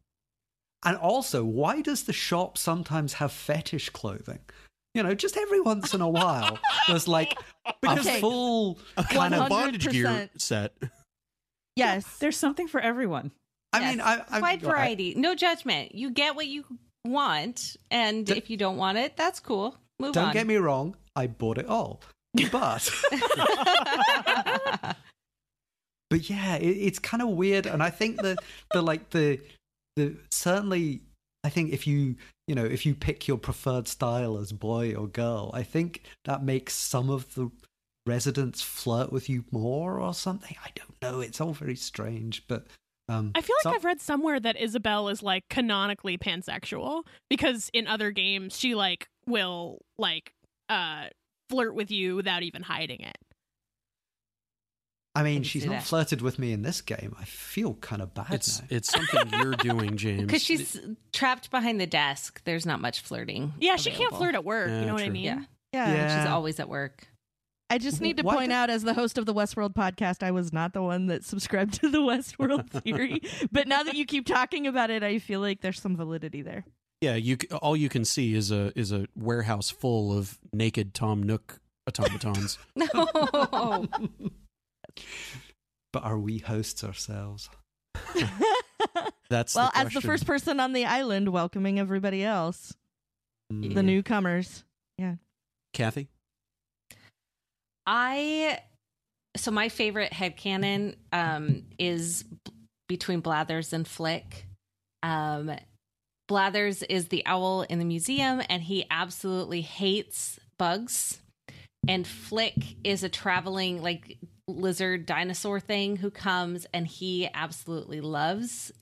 And 0.84 0.96
also, 0.98 1.44
why 1.44 1.80
does 1.80 2.02
the 2.02 2.12
shop 2.12 2.58
sometimes 2.58 3.14
have 3.14 3.32
fetish 3.32 3.88
clothing? 3.90 4.40
You 4.94 5.02
know, 5.02 5.14
just 5.14 5.36
every 5.36 5.60
once 5.60 5.94
in 5.94 6.00
a 6.02 6.08
while, 6.08 6.58
there's 6.88 7.08
like 7.08 7.34
Because- 7.80 8.06
a 8.06 8.20
full 8.20 8.78
kind 9.10 9.34
of. 9.34 9.48
bondage 9.48 9.88
gear 9.88 10.28
set. 10.36 10.74
Yes. 11.76 12.18
There's 12.18 12.36
something 12.36 12.68
for 12.68 12.80
everyone. 12.80 13.32
I 13.72 13.80
Yes. 13.80 13.90
mean, 13.90 14.00
I, 14.02 14.22
I, 14.30 14.40
wide 14.40 14.62
I- 14.64 14.68
variety, 14.68 15.14
no 15.16 15.34
judgment. 15.34 15.94
You 15.94 16.10
get 16.10 16.36
what 16.36 16.46
you 16.46 16.64
want, 17.04 17.76
and 17.90 18.24
D- 18.26 18.34
if 18.36 18.48
you 18.50 18.56
don't 18.56 18.76
want 18.76 18.98
it, 18.98 19.16
that's 19.16 19.40
cool. 19.40 19.76
Move 19.98 20.12
don't 20.12 20.26
on. 20.28 20.32
get 20.32 20.46
me 20.46 20.56
wrong, 20.56 20.96
I 21.16 21.26
bought 21.26 21.58
it 21.58 21.66
all, 21.66 22.00
but. 22.50 22.90
but 26.10 26.30
yeah, 26.30 26.56
it, 26.56 26.66
it's 26.66 26.98
kind 26.98 27.22
of 27.22 27.30
weird, 27.30 27.66
and 27.66 27.82
I 27.82 27.90
think 27.90 28.20
the 28.20 28.36
the 28.72 28.82
like 28.82 29.10
the 29.10 29.40
the 29.96 30.16
certainly, 30.30 31.02
I 31.44 31.48
think 31.48 31.72
if 31.72 31.86
you 31.86 32.16
you 32.46 32.54
know 32.54 32.64
if 32.64 32.84
you 32.84 32.94
pick 32.94 33.28
your 33.28 33.38
preferred 33.38 33.88
style 33.88 34.38
as 34.38 34.52
boy 34.52 34.94
or 34.94 35.06
girl, 35.06 35.50
I 35.54 35.62
think 35.62 36.02
that 36.24 36.42
makes 36.42 36.74
some 36.74 37.10
of 37.10 37.34
the 37.34 37.50
residents 38.06 38.60
flirt 38.62 39.12
with 39.12 39.28
you 39.28 39.44
more 39.50 39.98
or 40.00 40.14
something. 40.14 40.56
I 40.64 40.70
don't 40.74 40.94
know. 41.00 41.20
It's 41.20 41.40
all 41.40 41.52
very 41.52 41.76
strange, 41.76 42.46
but 42.48 42.66
um, 43.08 43.32
I 43.34 43.40
feel 43.40 43.56
like 43.58 43.62
some- 43.62 43.74
I've 43.74 43.84
read 43.84 44.00
somewhere 44.00 44.40
that 44.40 44.60
Isabelle 44.60 45.08
is 45.08 45.22
like 45.22 45.44
canonically 45.48 46.18
pansexual 46.18 47.04
because 47.28 47.70
in 47.72 47.86
other 47.86 48.10
games 48.10 48.58
she 48.58 48.74
like 48.74 49.08
will 49.26 49.78
like 49.98 50.32
uh 50.68 51.04
flirt 51.50 51.74
with 51.74 51.90
you 51.90 52.16
without 52.16 52.42
even 52.42 52.62
hiding 52.62 53.00
it. 53.00 53.18
I 55.16 55.22
mean, 55.22 55.36
can 55.36 55.42
she's 55.44 55.64
not 55.64 55.72
that. 55.72 55.82
flirted 55.84 56.22
with 56.22 56.40
me 56.40 56.52
in 56.52 56.62
this 56.62 56.80
game. 56.80 57.14
I 57.20 57.24
feel 57.24 57.74
kind 57.74 58.02
of 58.02 58.14
bad 58.14 58.26
It's 58.32 58.60
now. 58.60 58.66
it's 58.70 58.90
something 58.90 59.30
you're 59.38 59.52
doing, 59.54 59.96
James. 59.96 60.24
Because 60.24 60.42
she's 60.42 60.80
trapped 61.12 61.52
behind 61.52 61.80
the 61.80 61.86
desk. 61.86 62.42
There's 62.44 62.66
not 62.66 62.80
much 62.80 63.00
flirting. 63.02 63.52
Yeah, 63.60 63.76
she 63.76 63.90
can't 63.92 64.12
flirt 64.12 64.34
at 64.34 64.44
work. 64.44 64.68
Yeah, 64.70 64.80
you 64.80 64.86
know 64.86 64.94
what 64.94 65.04
I 65.04 65.10
mean? 65.10 65.24
Yeah. 65.24 65.40
Yeah. 65.72 65.92
Yeah. 65.94 66.22
She's 66.24 66.30
always 66.30 66.58
at 66.58 66.68
work. 66.68 67.06
I 67.70 67.78
just 67.78 68.00
need 68.00 68.16
to 68.18 68.22
Why 68.24 68.34
point 68.34 68.48
the- 68.50 68.54
out, 68.56 68.70
as 68.70 68.82
the 68.82 68.92
host 68.94 69.16
of 69.16 69.24
the 69.24 69.34
Westworld 69.34 69.74
podcast, 69.74 70.22
I 70.24 70.32
was 70.32 70.52
not 70.52 70.72
the 70.74 70.82
one 70.82 71.06
that 71.06 71.24
subscribed 71.24 71.74
to 71.80 71.88
the 71.88 71.98
Westworld 72.00 72.68
theory. 72.82 73.20
but 73.52 73.68
now 73.68 73.84
that 73.84 73.94
you 73.94 74.04
keep 74.06 74.26
talking 74.26 74.66
about 74.66 74.90
it, 74.90 75.02
I 75.04 75.18
feel 75.20 75.38
like 75.40 75.60
there's 75.60 75.80
some 75.80 75.96
validity 75.96 76.42
there. 76.42 76.64
Yeah. 77.00 77.14
You 77.14 77.36
all 77.60 77.76
you 77.76 77.88
can 77.88 78.04
see 78.04 78.34
is 78.34 78.50
a 78.50 78.72
is 78.78 78.92
a 78.92 79.06
warehouse 79.14 79.70
full 79.70 80.16
of 80.16 80.38
naked 80.52 80.94
Tom 80.94 81.22
Nook 81.22 81.60
automatons. 81.86 82.58
No. 82.76 82.86
but 85.92 86.04
are 86.04 86.18
we 86.18 86.38
hosts 86.38 86.84
ourselves? 86.84 87.50
That's 89.30 89.54
well, 89.54 89.70
the 89.74 89.78
as 89.78 89.92
the 89.92 90.00
first 90.00 90.26
person 90.26 90.60
on 90.60 90.72
the 90.72 90.84
island 90.84 91.30
welcoming 91.30 91.78
everybody 91.78 92.24
else. 92.24 92.74
Mm. 93.52 93.74
The 93.74 93.82
newcomers. 93.82 94.64
Yeah. 94.98 95.16
Kathy? 95.72 96.08
I 97.86 98.60
so 99.36 99.50
my 99.50 99.68
favorite 99.68 100.12
headcanon 100.12 100.96
um 101.12 101.64
is 101.78 102.22
b- 102.22 102.52
between 102.88 103.20
Blathers 103.20 103.72
and 103.72 103.86
Flick. 103.86 104.46
Um 105.02 105.50
Blathers 106.26 106.82
is 106.84 107.08
the 107.08 107.24
owl 107.26 107.62
in 107.62 107.78
the 107.78 107.84
museum 107.84 108.42
and 108.48 108.62
he 108.62 108.86
absolutely 108.90 109.60
hates 109.60 110.38
bugs. 110.56 111.20
And 111.86 112.06
Flick 112.06 112.76
is 112.82 113.02
a 113.02 113.08
traveling 113.08 113.82
like 113.82 114.18
lizard 114.48 115.06
dinosaur 115.06 115.60
thing 115.60 115.96
who 115.96 116.10
comes 116.10 116.66
and 116.72 116.86
he 116.86 117.28
absolutely 117.32 118.00
loves 118.00 118.72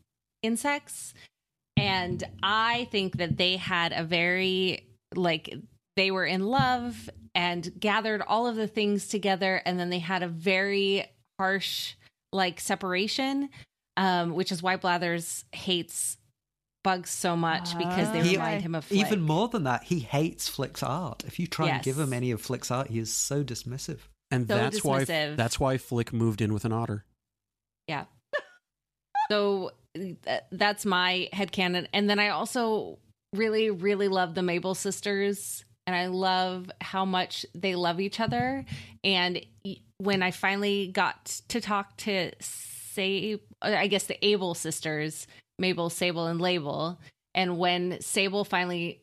insects. 0.43 1.15
And 1.77 2.23
I 2.43 2.89
think 2.91 3.17
that 3.19 3.37
they 3.37 3.57
had 3.57 3.93
a 3.93 4.05
very 4.05 4.87
like 5.15 5.55
they 5.97 6.11
were 6.11 6.25
in 6.25 6.47
love 6.47 7.11
and 7.35 7.73
gathered 7.79 8.23
all 8.23 8.47
of 8.47 8.57
the 8.57 8.67
things 8.69 9.09
together 9.09 9.61
and 9.65 9.79
then 9.79 9.91
they 9.91 9.99
had 9.99 10.23
a 10.23 10.29
very 10.29 11.07
harsh 11.39 11.95
like 12.33 12.61
separation 12.61 13.49
um 13.97 14.33
which 14.35 14.53
is 14.53 14.63
why 14.63 14.77
blathers 14.77 15.45
hates 15.53 16.17
bugs 16.83 17.11
so 17.11 17.37
much 17.37 17.77
because 17.79 18.11
they 18.13 18.21
ah. 18.21 18.25
He- 18.25 18.37
remind 18.37 18.63
him 18.63 18.75
of 18.75 18.85
Flick. 18.85 19.01
Even 19.01 19.23
more 19.23 19.49
than 19.49 19.65
that, 19.65 19.85
he 19.85 20.01
hates 20.01 20.49
Flick's 20.49 20.83
art. 20.83 21.25
If 21.27 21.39
you 21.39 21.47
try 21.47 21.69
and 21.69 21.83
give 21.83 21.99
him 21.99 22.13
any 22.13 22.31
of 22.31 22.41
Flick's 22.41 22.71
art, 22.71 22.89
he 22.89 22.99
is 22.99 23.13
so 23.13 23.45
dismissive. 23.45 23.99
And 24.31 24.49
So 24.49 24.57
that's 24.57 24.83
why 24.83 25.05
that's 25.05 25.61
why 25.61 25.79
Flick 25.79 26.13
moved 26.13 26.41
in 26.41 26.55
with 26.55 26.65
an 26.65 26.73
otter. 26.73 27.05
Yeah. 27.87 28.05
so 29.31 29.73
th- 29.95 30.17
that's 30.51 30.87
my 30.87 31.29
headcanon. 31.33 31.87
And 31.93 32.09
then 32.09 32.19
I 32.19 32.29
also 32.31 32.99
really, 33.35 33.71
really 33.71 34.09
love 34.09 34.35
the 34.35 34.43
Mabel 34.43 34.75
sisters. 34.75 35.65
And 35.87 35.97
I 35.97 36.07
love 36.07 36.71
how 36.81 37.05
much 37.05 37.45
they 37.55 37.75
love 37.75 38.01
each 38.01 38.21
other. 38.21 38.65
And 39.03 39.45
when 39.99 40.23
I 40.23 40.31
finally 40.31 40.87
got 40.89 41.41
to 41.49 41.61
talk 41.61 41.97
to 41.99 42.31
say, 42.41 43.41
I 43.61 43.89
guess 43.89 44.05
the 44.05 44.25
Able 44.25 44.55
sisters, 44.55 45.27
Mabel, 45.59 45.91
Sable, 45.91 46.27
and 46.27 46.41
Label, 46.41 47.01
and 47.35 47.59
when 47.59 48.01
Sable 48.01 48.45
finally 48.45 49.03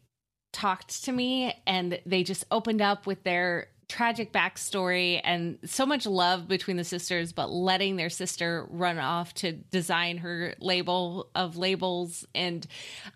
talked 0.51 1.03
to 1.05 1.11
me 1.11 1.53
and 1.67 1.99
they 2.05 2.23
just 2.23 2.45
opened 2.51 2.81
up 2.81 3.05
with 3.05 3.23
their 3.23 3.67
tragic 3.87 4.31
backstory 4.31 5.19
and 5.23 5.57
so 5.65 5.85
much 5.85 6.05
love 6.05 6.47
between 6.47 6.77
the 6.77 6.83
sisters, 6.83 7.33
but 7.33 7.49
letting 7.49 7.95
their 7.95 8.09
sister 8.09 8.67
run 8.69 8.99
off 8.99 9.33
to 9.33 9.51
design 9.51 10.17
her 10.17 10.53
label 10.59 11.29
of 11.33 11.57
labels. 11.57 12.25
And 12.35 12.65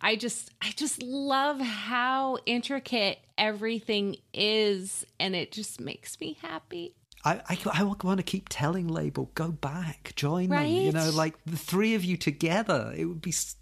I 0.02 0.16
just, 0.16 0.50
I 0.62 0.72
just 0.76 1.02
love 1.04 1.60
how 1.62 2.40
intricate 2.48 3.20
everything 3.38 4.18
is. 4.34 5.06
And 5.20 5.36
it 5.36 5.52
just 5.52 5.80
makes 5.80 6.20
me 6.20 6.38
happy. 6.42 6.96
I, 7.26 7.42
I, 7.50 7.58
I 7.74 7.84
want 7.84 8.18
to 8.18 8.24
keep 8.24 8.48
telling 8.50 8.88
Label, 8.88 9.32
go 9.36 9.50
back, 9.52 10.14
join 10.16 10.50
them. 10.50 10.66
You 10.66 10.92
know, 10.92 11.10
like 11.12 11.36
the 11.46 11.58
three 11.58 11.96
of 11.96 12.04
you 12.04 12.18
together. 12.18 12.94
It 12.96 13.06
would 13.06 13.22
be. 13.22 13.30
s- 13.32 13.56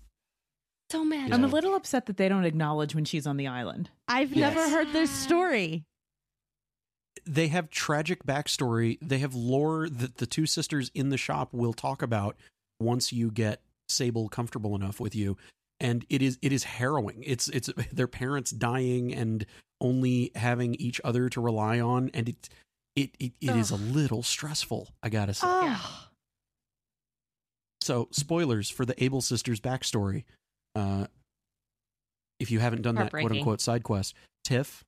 So 0.89 1.05
magical. 1.05 1.35
I'm 1.35 1.43
a 1.43 1.47
little 1.47 1.75
upset 1.75 2.07
that 2.07 2.17
they 2.17 2.27
don't 2.27 2.45
acknowledge 2.45 2.95
when 2.95 3.05
she's 3.05 3.27
on 3.27 3.37
the 3.37 3.47
island. 3.47 3.89
I've 4.07 4.33
Yes. 4.33 4.55
never 4.55 4.69
heard 4.69 4.91
this 4.93 5.11
story. 5.11 5.83
They 7.25 7.49
have 7.49 7.69
tragic 7.69 8.25
backstory. 8.25 8.97
They 9.01 9.19
have 9.19 9.35
lore 9.35 9.87
that 9.89 10.17
the 10.17 10.25
two 10.25 10.45
sisters 10.47 10.89
in 10.95 11.09
the 11.09 11.17
shop 11.17 11.53
will 11.53 11.73
talk 11.73 12.01
about 12.01 12.35
once 12.79 13.13
you 13.13 13.29
get 13.31 13.61
Sable 13.89 14.29
comfortable 14.29 14.75
enough 14.75 14.99
with 14.99 15.13
you. 15.15 15.37
And 15.79 16.05
it 16.09 16.21
is 16.21 16.39
it 16.41 16.51
is 16.53 16.63
harrowing. 16.63 17.23
It's 17.27 17.47
it's 17.49 17.69
their 17.91 18.07
parents 18.07 18.51
dying 18.51 19.13
and 19.13 19.45
only 19.81 20.31
having 20.35 20.75
each 20.75 21.01
other 21.03 21.27
to 21.29 21.41
rely 21.41 21.79
on, 21.79 22.09
and 22.13 22.29
it 22.29 22.49
it 22.95 23.11
it, 23.19 23.33
it 23.41 23.55
is 23.55 23.71
a 23.71 23.75
little 23.75 24.23
stressful. 24.23 24.89
I 25.01 25.09
gotta 25.09 25.33
say. 25.33 25.47
Oh, 25.49 26.07
So, 27.81 28.07
spoilers 28.11 28.69
for 28.69 28.85
the 28.85 29.01
Able 29.03 29.21
sisters' 29.21 29.59
backstory. 29.59 30.23
Uh, 30.75 31.07
if 32.39 32.51
you 32.51 32.59
haven't 32.59 32.81
done 32.81 32.95
that 32.95 33.11
quote 33.11 33.31
unquote 33.31 33.61
side 33.61 33.83
quest, 33.83 34.15
Tiff, 34.43 34.83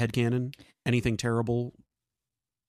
headcanon, 0.00 0.54
anything 0.84 1.16
terrible, 1.16 1.72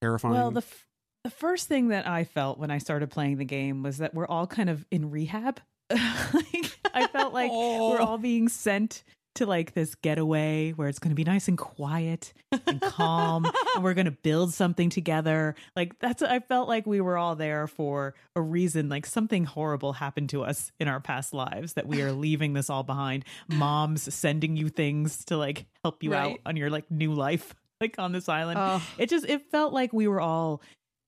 terrifying. 0.02 0.36
Well, 0.36 0.52
the 0.52 0.60
f- 0.60 0.86
the 1.24 1.30
first 1.32 1.68
thing 1.68 1.90
that 1.90 2.08
I 2.08 2.24
felt 2.24 2.58
when 2.58 2.72
I 2.72 2.78
started 2.78 3.10
playing 3.10 3.38
the 3.38 3.46
game 3.46 3.84
was 3.84 3.98
that 3.98 4.14
we're 4.14 4.28
all 4.28 4.48
kind 4.48 4.70
of 4.70 4.86
in 4.92 5.10
rehab. 5.12 5.60
like, 5.90 6.80
I 6.94 7.08
felt 7.08 7.34
like 7.34 7.50
we're 7.52 8.00
all 8.00 8.18
being 8.18 8.50
sent 8.50 9.04
to 9.38 9.46
like 9.46 9.74
this 9.74 9.96
getaway 9.96 10.72
where 10.72 10.88
it's 10.88 11.00
going 11.00 11.12
to 11.12 11.16
be 11.16 11.24
nice 11.24 11.48
and 11.48 11.58
quiet 11.58 12.34
and 12.66 12.82
calm 12.82 13.46
and 13.76 13.84
we're 13.84 13.94
going 13.94 14.06
to 14.06 14.12
build 14.12 14.54
something 14.54 14.90
together. 14.90 15.56
Like 15.76 15.98
that's 16.00 16.22
I 16.22 16.40
felt 16.40 16.68
like 16.68 16.86
we 16.86 17.02
were 17.02 17.18
all 17.18 17.36
there 17.36 17.68
for 17.68 18.16
a 18.36 18.42
reason 18.42 18.90
like 18.90 19.06
something 19.06 19.46
horrible 19.46 19.94
happened 19.94 20.30
to 20.30 20.44
us 20.44 20.72
in 20.80 20.88
our 20.88 21.00
past 21.00 21.34
lives 21.34 21.74
that 21.74 21.88
we 21.88 22.02
are 22.02 22.12
leaving 22.14 22.54
this 22.54 22.70
all 22.70 22.84
behind. 22.84 23.26
Moms 23.48 24.14
sending 24.14 24.56
you 24.56 24.70
things 24.70 25.26
to 25.26 25.38
like 25.38 25.66
help 25.84 26.04
you 26.04 26.14
out 26.14 26.40
on 26.46 26.56
your 26.56 26.70
like 26.70 26.90
new 26.92 27.14
life 27.14 27.56
like 27.82 27.96
on 27.98 28.12
this 28.12 28.28
island 28.28 28.58
oh. 28.60 28.82
it 28.98 29.10
just 29.10 29.26
it 29.26 29.52
felt 29.52 29.74
like 29.74 29.94
we 29.94 30.08
were 30.08 30.22
all 30.22 30.62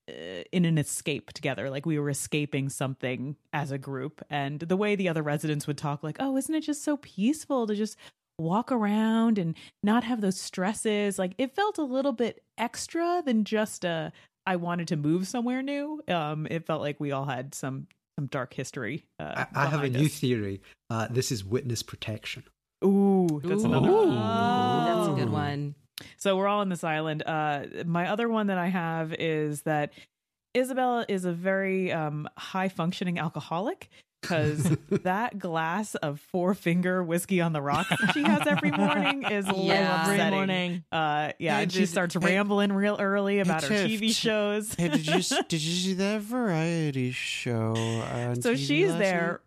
uh, 0.09 0.43
in 0.51 0.65
an 0.65 0.77
escape 0.77 1.31
together 1.33 1.69
like 1.69 1.85
we 1.85 1.99
were 1.99 2.09
escaping 2.09 2.69
something 2.69 3.35
as 3.53 3.71
a 3.71 3.77
group 3.77 4.23
and 4.29 4.59
the 4.59 4.77
way 4.77 4.95
the 4.95 5.09
other 5.09 5.23
residents 5.23 5.67
would 5.67 5.77
talk 5.77 6.03
like 6.03 6.17
oh 6.19 6.37
isn't 6.37 6.55
it 6.55 6.61
just 6.61 6.83
so 6.83 6.97
peaceful 6.97 7.67
to 7.67 7.75
just 7.75 7.97
walk 8.39 8.71
around 8.71 9.37
and 9.37 9.55
not 9.83 10.03
have 10.03 10.21
those 10.21 10.39
stresses 10.39 11.19
like 11.19 11.33
it 11.37 11.55
felt 11.55 11.77
a 11.77 11.83
little 11.83 12.13
bit 12.13 12.41
extra 12.57 13.21
than 13.25 13.43
just 13.43 13.83
a 13.83 14.11
i 14.45 14.55
wanted 14.55 14.87
to 14.87 14.95
move 14.95 15.27
somewhere 15.27 15.61
new 15.61 16.01
um 16.07 16.47
it 16.49 16.65
felt 16.65 16.81
like 16.81 16.99
we 16.99 17.11
all 17.11 17.25
had 17.25 17.53
some 17.53 17.87
some 18.17 18.27
dark 18.27 18.53
history 18.53 19.05
uh, 19.19 19.45
I, 19.53 19.63
I 19.63 19.65
have 19.67 19.83
a 19.83 19.87
behind 19.87 19.95
new 19.95 20.09
theory. 20.09 20.61
Uh, 20.89 21.07
this 21.09 21.31
is 21.31 21.45
witness 21.45 21.83
protection. 21.83 22.43
ooh 22.83 23.41
that's 23.43 23.63
another 23.63 23.89
Ooh. 23.89 24.09
That's 24.09 25.07
a 25.07 25.13
good 25.15 25.29
one. 25.31 25.75
So 26.17 26.37
we're 26.37 26.47
all 26.47 26.59
on 26.59 26.69
this 26.69 26.83
island. 26.83 27.23
Uh, 27.25 27.65
my 27.85 28.09
other 28.09 28.29
one 28.29 28.47
that 28.47 28.57
I 28.57 28.67
have 28.67 29.13
is 29.13 29.63
that 29.63 29.93
Isabella 30.55 31.05
is 31.07 31.25
a 31.25 31.31
very 31.31 31.91
um, 31.91 32.27
high 32.37 32.69
functioning 32.69 33.19
alcoholic 33.19 33.89
because 34.21 34.63
that 35.03 35.39
glass 35.39 35.95
of 35.95 36.19
four 36.19 36.53
finger 36.53 37.03
whiskey 37.03 37.41
on 37.41 37.53
the 37.53 37.61
rocks 37.61 37.89
that 37.89 38.13
she 38.13 38.23
has 38.23 38.45
every 38.47 38.71
morning 38.71 39.23
is 39.23 39.45
a 39.47 39.49
little 39.49 39.65
Yeah. 39.65 40.01
Every 40.03 40.15
upsetting. 40.15 40.33
morning. 40.37 40.83
Uh, 40.91 41.31
yeah, 41.39 41.57
Hey, 41.57 41.63
and 41.63 41.71
she 41.71 41.79
did- 41.79 41.89
starts 41.89 42.13
hey- 42.15 42.19
rambling 42.25 42.71
real 42.73 42.97
early 42.99 43.39
about 43.39 43.63
her 43.63 43.69
Tiff, 43.69 43.89
TV 44.01 44.11
shows. 44.13 44.73
Hey, 44.73 44.89
did 44.89 45.05
you 45.05 45.13
did 45.47 45.61
you 45.61 45.73
see 45.73 45.93
that 45.95 46.21
variety 46.21 47.11
show? 47.11 47.75
On 47.75 48.41
so 48.41 48.53
TV 48.53 48.57
she's 48.67 48.89
last 48.89 48.99
there 48.99 49.27
night? 49.31 49.39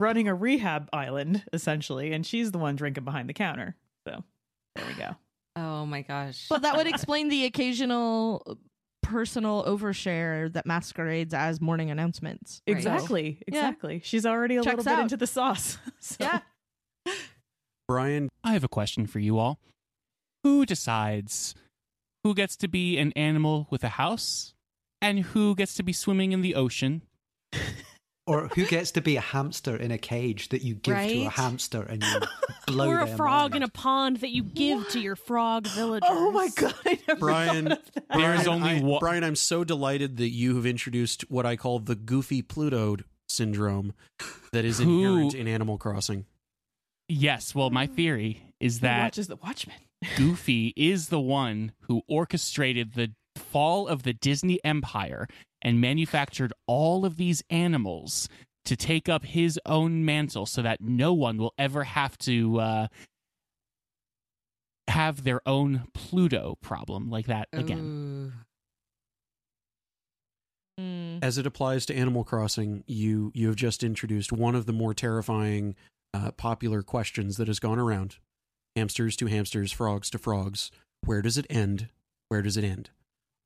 running 0.00 0.28
a 0.28 0.34
rehab 0.34 0.88
island 0.92 1.44
essentially, 1.52 2.12
and 2.12 2.26
she's 2.26 2.52
the 2.52 2.58
one 2.58 2.76
drinking 2.76 3.04
behind 3.04 3.28
the 3.28 3.34
counter. 3.34 3.76
So 4.06 4.22
there 4.74 4.84
we 4.86 4.94
go. 4.94 5.10
Oh 5.58 5.86
my 5.86 6.02
gosh. 6.02 6.48
But 6.50 6.60
that 6.62 6.76
would 6.76 6.86
explain 6.86 7.30
the 7.30 7.46
occasional 7.46 8.58
personal 9.06 9.64
overshare 9.64 10.52
that 10.52 10.66
masquerades 10.66 11.32
as 11.32 11.60
morning 11.60 11.90
announcements. 11.90 12.60
Right. 12.66 12.76
Exactly, 12.76 13.38
Yeah. 13.48 13.58
exactly. 13.58 14.00
She's 14.04 14.26
already 14.26 14.56
a 14.56 14.62
Checks 14.62 14.78
little 14.78 14.84
bit 14.92 14.98
out. 14.98 15.02
into 15.04 15.16
the 15.16 15.26
sauce. 15.26 15.78
So. 16.00 16.16
Yeah. 16.20 16.40
Brian, 17.88 18.28
I 18.42 18.52
have 18.52 18.64
a 18.64 18.68
question 18.68 19.06
for 19.06 19.18
you 19.20 19.38
all. 19.38 19.58
Who 20.42 20.66
decides 20.66 21.54
who 22.24 22.34
gets 22.34 22.56
to 22.58 22.68
be 22.68 22.98
an 22.98 23.12
animal 23.12 23.68
with 23.70 23.84
a 23.84 23.90
house 23.90 24.54
and 25.00 25.20
who 25.20 25.54
gets 25.54 25.74
to 25.74 25.82
be 25.82 25.92
swimming 25.92 26.32
in 26.32 26.40
the 26.40 26.54
ocean? 26.54 27.02
Or 28.26 28.48
who 28.48 28.66
gets 28.66 28.90
to 28.92 29.00
be 29.00 29.14
a 29.16 29.20
hamster 29.20 29.76
in 29.76 29.92
a 29.92 29.98
cage 29.98 30.48
that 30.48 30.62
you 30.62 30.74
give 30.74 30.96
to 30.96 31.26
a 31.26 31.28
hamster 31.30 31.82
and 31.82 32.02
you 32.02 32.20
blow 32.66 32.88
or 32.88 33.00
a 33.02 33.06
their 33.06 33.16
frog 33.16 33.52
mind? 33.52 33.56
in 33.56 33.62
a 33.62 33.68
pond 33.68 34.16
that 34.18 34.30
you 34.30 34.42
give 34.42 34.88
to 34.90 35.00
your 35.00 35.14
frog 35.14 35.68
villagers. 35.68 36.08
Oh 36.10 36.32
my 36.32 36.48
god! 36.56 36.74
I 36.84 36.98
never 37.06 37.20
Brian, 37.20 37.68
thought 37.68 37.78
of 37.78 37.94
that. 37.94 38.04
There's 38.18 38.44
Brian, 38.44 38.48
only 38.48 38.70
I- 38.70 38.80
one- 38.80 38.98
Brian, 39.00 39.22
I'm 39.22 39.36
so 39.36 39.62
delighted 39.62 40.16
that 40.16 40.30
you 40.30 40.56
have 40.56 40.66
introduced 40.66 41.22
what 41.30 41.46
I 41.46 41.54
call 41.54 41.78
the 41.78 41.94
goofy 41.94 42.42
Pluto 42.42 42.96
syndrome 43.28 43.92
that 44.52 44.64
is 44.64 44.78
Who- 44.78 45.04
inherent 45.04 45.34
in 45.34 45.46
Animal 45.46 45.78
Crossing. 45.78 46.26
Yes, 47.08 47.54
well, 47.54 47.70
my 47.70 47.86
theory 47.86 48.42
is 48.58 48.78
Who 48.78 48.82
that 48.88 49.02
watches 49.04 49.28
the 49.28 49.36
Watchmen. 49.36 49.76
Goofy 50.16 50.72
is 50.76 51.08
the 51.08 51.20
one 51.20 51.70
who 51.82 52.02
orchestrated 52.08 52.94
the 52.94 53.12
fall 53.56 53.88
of 53.88 54.02
the 54.02 54.12
Disney 54.12 54.62
empire 54.64 55.26
and 55.62 55.80
manufactured 55.80 56.52
all 56.66 57.06
of 57.06 57.16
these 57.16 57.42
animals 57.48 58.28
to 58.66 58.76
take 58.76 59.08
up 59.08 59.24
his 59.24 59.58
own 59.64 60.04
mantle 60.04 60.44
so 60.44 60.60
that 60.60 60.82
no 60.82 61.14
one 61.14 61.38
will 61.38 61.54
ever 61.56 61.84
have 61.84 62.18
to 62.18 62.60
uh, 62.60 62.86
have 64.88 65.24
their 65.24 65.40
own 65.46 65.84
Pluto 65.94 66.58
problem 66.60 67.08
like 67.08 67.28
that 67.28 67.48
again. 67.54 68.34
Ooh. 70.78 70.82
Mm. 70.82 71.20
As 71.22 71.38
it 71.38 71.46
applies 71.46 71.86
to 71.86 71.96
Animal 71.96 72.24
Crossing, 72.24 72.84
you 72.86 73.32
you 73.34 73.46
have 73.46 73.56
just 73.56 73.82
introduced 73.82 74.32
one 74.32 74.54
of 74.54 74.66
the 74.66 74.74
more 74.74 74.92
terrifying 74.92 75.74
uh, 76.12 76.32
popular 76.32 76.82
questions 76.82 77.38
that 77.38 77.48
has 77.48 77.58
gone 77.58 77.78
around. 77.78 78.16
hamsters 78.76 79.16
to 79.16 79.26
hamsters, 79.26 79.72
frogs 79.72 80.10
to 80.10 80.18
frogs. 80.18 80.70
Where 81.06 81.22
does 81.22 81.38
it 81.38 81.46
end? 81.48 81.88
Where 82.28 82.42
does 82.42 82.58
it 82.58 82.64
end? 82.64 82.90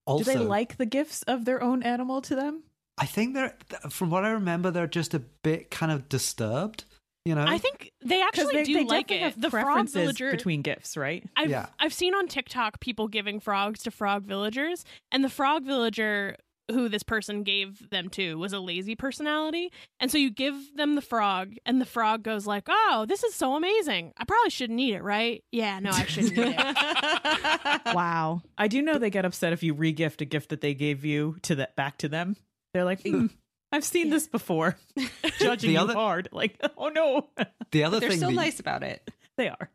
Also, 0.06 0.32
Do 0.32 0.38
they 0.38 0.44
like 0.44 0.76
the 0.76 0.86
gifts 0.86 1.22
of 1.22 1.44
their 1.44 1.62
own 1.62 1.82
animal 1.82 2.20
to 2.22 2.34
them? 2.34 2.64
I 2.98 3.06
think 3.06 3.34
they're, 3.34 3.56
from 3.88 4.10
what 4.10 4.24
I 4.24 4.30
remember, 4.30 4.70
they're 4.70 4.86
just 4.86 5.14
a 5.14 5.20
bit 5.20 5.70
kind 5.70 5.90
of 5.90 6.08
disturbed. 6.08 6.84
You 7.24 7.34
know, 7.34 7.44
I 7.46 7.58
think 7.58 7.92
they 8.02 8.22
actually 8.22 8.54
they, 8.54 8.64
do 8.64 8.74
they 8.74 8.84
like 8.84 9.10
it. 9.10 9.20
have 9.20 9.40
The 9.40 9.50
frog 9.50 9.64
preferences 9.64 9.94
villager 9.94 10.30
between 10.30 10.62
gifts, 10.62 10.96
right? 10.96 11.22
I've 11.36 11.50
Yeah. 11.50 11.66
I've 11.78 11.92
seen 11.92 12.14
on 12.14 12.28
TikTok 12.28 12.80
people 12.80 13.08
giving 13.08 13.40
frogs 13.40 13.82
to 13.82 13.90
frog 13.90 14.24
villagers, 14.24 14.84
and 15.12 15.22
the 15.22 15.28
frog 15.28 15.64
villager 15.64 16.36
who 16.72 16.88
this 16.88 17.02
person 17.02 17.42
gave 17.42 17.90
them 17.90 18.08
to 18.10 18.36
was 18.38 18.52
a 18.52 18.60
lazy 18.60 18.94
personality. 18.94 19.70
And 19.98 20.10
so 20.10 20.18
you 20.18 20.30
give 20.30 20.54
them 20.76 20.94
the 20.94 21.00
frog, 21.02 21.54
and 21.66 21.80
the 21.80 21.84
frog 21.86 22.22
goes 22.22 22.46
like, 22.46 22.64
"Oh, 22.68 23.04
this 23.08 23.22
is 23.24 23.34
so 23.34 23.54
amazing. 23.56 24.12
I 24.16 24.24
probably 24.24 24.50
shouldn't 24.50 24.80
eat 24.80 24.94
it, 24.94 25.02
right? 25.02 25.42
Yeah, 25.52 25.78
no, 25.80 25.90
I 25.90 26.04
shouldn't 26.04 26.32
eat 26.38 26.54
it." 26.58 27.94
wow. 27.94 28.42
I 28.58 28.68
do 28.68 28.82
know 28.82 28.98
they 28.98 29.10
get 29.10 29.24
upset 29.24 29.52
if 29.52 29.62
you 29.62 29.74
regift 29.74 30.20
a 30.20 30.24
gift 30.24 30.50
that 30.50 30.60
they 30.60 30.74
gave 30.74 31.04
you 31.04 31.36
to 31.42 31.56
that 31.56 31.76
back 31.76 31.98
to 31.98 32.08
them. 32.08 32.36
They're 32.74 32.84
like, 32.84 33.02
hmm, 33.02 33.26
I've 33.72 33.84
seen 33.84 34.10
this 34.10 34.26
before. 34.28 34.76
Judging 35.38 35.74
The 35.74 35.80
you 35.80 35.92
hard. 35.92 36.28
Like, 36.32 36.58
oh 36.76 36.88
no. 36.88 37.28
the 37.72 37.84
other 37.84 38.00
They're 38.00 38.10
thing. 38.10 38.20
so 38.20 38.26
that- 38.26 38.32
nice 38.34 38.60
about 38.60 38.82
it. 38.82 39.08
they 39.36 39.48
are. 39.48 39.70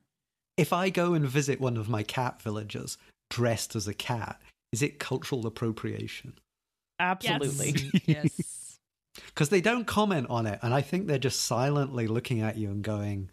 If 0.58 0.72
I 0.72 0.90
go 0.90 1.14
and 1.14 1.28
visit 1.28 1.60
one 1.60 1.76
of 1.76 1.90
my 1.90 2.04
cat 2.04 2.42
villagers 2.42 2.98
dressed 3.30 3.76
as 3.76 3.88
a 3.90 3.94
cat, 3.94 4.42
is 4.72 4.82
it 4.82 5.00
cultural 5.00 5.46
appropriation? 5.46 6.40
Absolutely. 7.00 7.92
yes. 8.06 8.32
Because 9.28 9.48
they 9.50 9.62
don't 9.62 9.86
comment 9.86 10.28
on 10.30 10.46
it, 10.46 10.60
and 10.62 10.74
I 10.74 10.82
think 10.82 11.08
they're 11.08 11.18
just 11.18 11.42
silently 11.46 12.06
looking 12.08 12.42
at 12.42 12.58
you 12.58 12.70
and 12.70 12.84
going, 12.84 13.30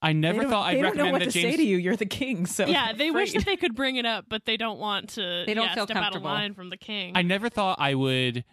I 0.00 0.12
never 0.14 0.42
don't- 0.42 0.50
thought 0.50 0.70
they 0.72 0.78
I'd 0.78 0.82
don't 0.82 0.96
know 0.96 1.04
recommend 1.04 1.12
what 1.12 1.18
that 1.20 1.24
to 1.26 1.30
say 1.32 1.42
James. 1.42 1.56
to 1.56 1.62
you. 1.64 1.76
You're 1.76 1.96
the 1.96 2.06
king. 2.06 2.46
So 2.46 2.66
yeah, 2.66 2.92
they 2.94 3.10
wish 3.10 3.32
that 3.34 3.44
they 3.44 3.56
could 3.56 3.74
bring 3.74 3.96
it 3.96 4.06
up, 4.06 4.24
but 4.28 4.44
they 4.46 4.56
don't 4.56 4.78
want 4.78 5.10
to. 5.10 5.44
They 5.46 5.52
don't 5.54 5.66
yeah, 5.66 5.74
feel 5.74 5.84
step 5.84 5.96
out 5.96 6.00
of 6.00 6.04
comfortable. 6.14 6.30
line 6.30 6.54
from 6.54 6.70
the 6.70 6.76
king. 6.78 7.12
I 7.14 7.20
never 7.22 7.48
thought 7.50 7.78
I 7.78 7.94
would 7.94 8.44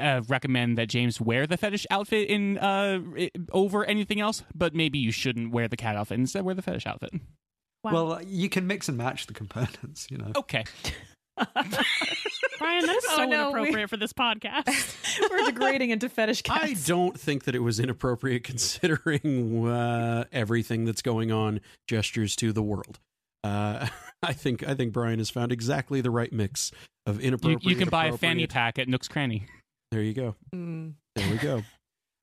uh, 0.00 0.22
recommend 0.28 0.78
that 0.78 0.88
James 0.88 1.20
wear 1.20 1.46
the 1.48 1.56
fetish 1.56 1.84
outfit 1.90 2.28
in 2.28 2.56
uh, 2.58 3.00
over 3.52 3.84
anything 3.84 4.20
else, 4.20 4.44
but 4.54 4.74
maybe 4.74 4.98
you 5.00 5.10
shouldn't 5.10 5.50
wear 5.52 5.66
the 5.68 5.76
cat 5.76 5.96
outfit. 5.96 6.18
Instead, 6.20 6.44
wear 6.44 6.54
the 6.54 6.62
fetish 6.62 6.86
outfit. 6.86 7.10
Wow. 7.82 7.92
"Well, 7.92 8.22
you 8.24 8.48
can 8.48 8.66
mix 8.68 8.88
and 8.88 8.96
match 8.96 9.26
the 9.26 9.34
components, 9.34 10.06
you 10.10 10.16
know." 10.18 10.30
Okay. 10.36 10.64
Brian, 12.58 12.86
that 12.86 12.96
is 12.96 13.04
Oh, 13.10 13.16
so 13.16 13.24
no, 13.24 13.50
we- 13.50 13.58
inappropriate 13.60 13.90
for 13.90 13.96
this 13.96 14.12
podcast. 14.12 15.28
We're 15.30 15.46
degrading 15.46 15.90
into 15.90 16.08
fetish 16.08 16.42
cats. 16.42 16.64
I 16.64 16.74
don't 16.86 17.18
think 17.18 17.44
that 17.44 17.54
it 17.54 17.60
was 17.60 17.80
inappropriate 17.80 18.44
considering 18.44 19.66
uh, 19.66 20.24
everything 20.32 20.84
that's 20.84 21.02
going 21.02 21.32
on. 21.32 21.60
Gestures 21.86 22.36
to 22.36 22.52
the 22.52 22.62
world. 22.62 22.98
Uh, 23.44 23.86
I 24.22 24.32
think 24.32 24.66
I 24.66 24.74
think 24.74 24.92
Brian 24.92 25.18
has 25.18 25.30
found 25.30 25.52
exactly 25.52 26.00
the 26.00 26.10
right 26.10 26.32
mix 26.32 26.72
of 27.06 27.20
You, 27.20 27.28
inappropriate. 27.28 27.64
you 27.64 27.76
can 27.76 27.88
buy 27.88 28.06
a 28.06 28.16
fanny 28.18 28.46
pack 28.46 28.78
at 28.78 28.88
Nook's 28.88 29.08
Cranny. 29.08 29.46
There 29.92 30.02
you 30.02 30.12
go. 30.12 30.34
Mm. 30.54 30.94
There 31.14 31.30
we 31.30 31.36
go. 31.38 31.62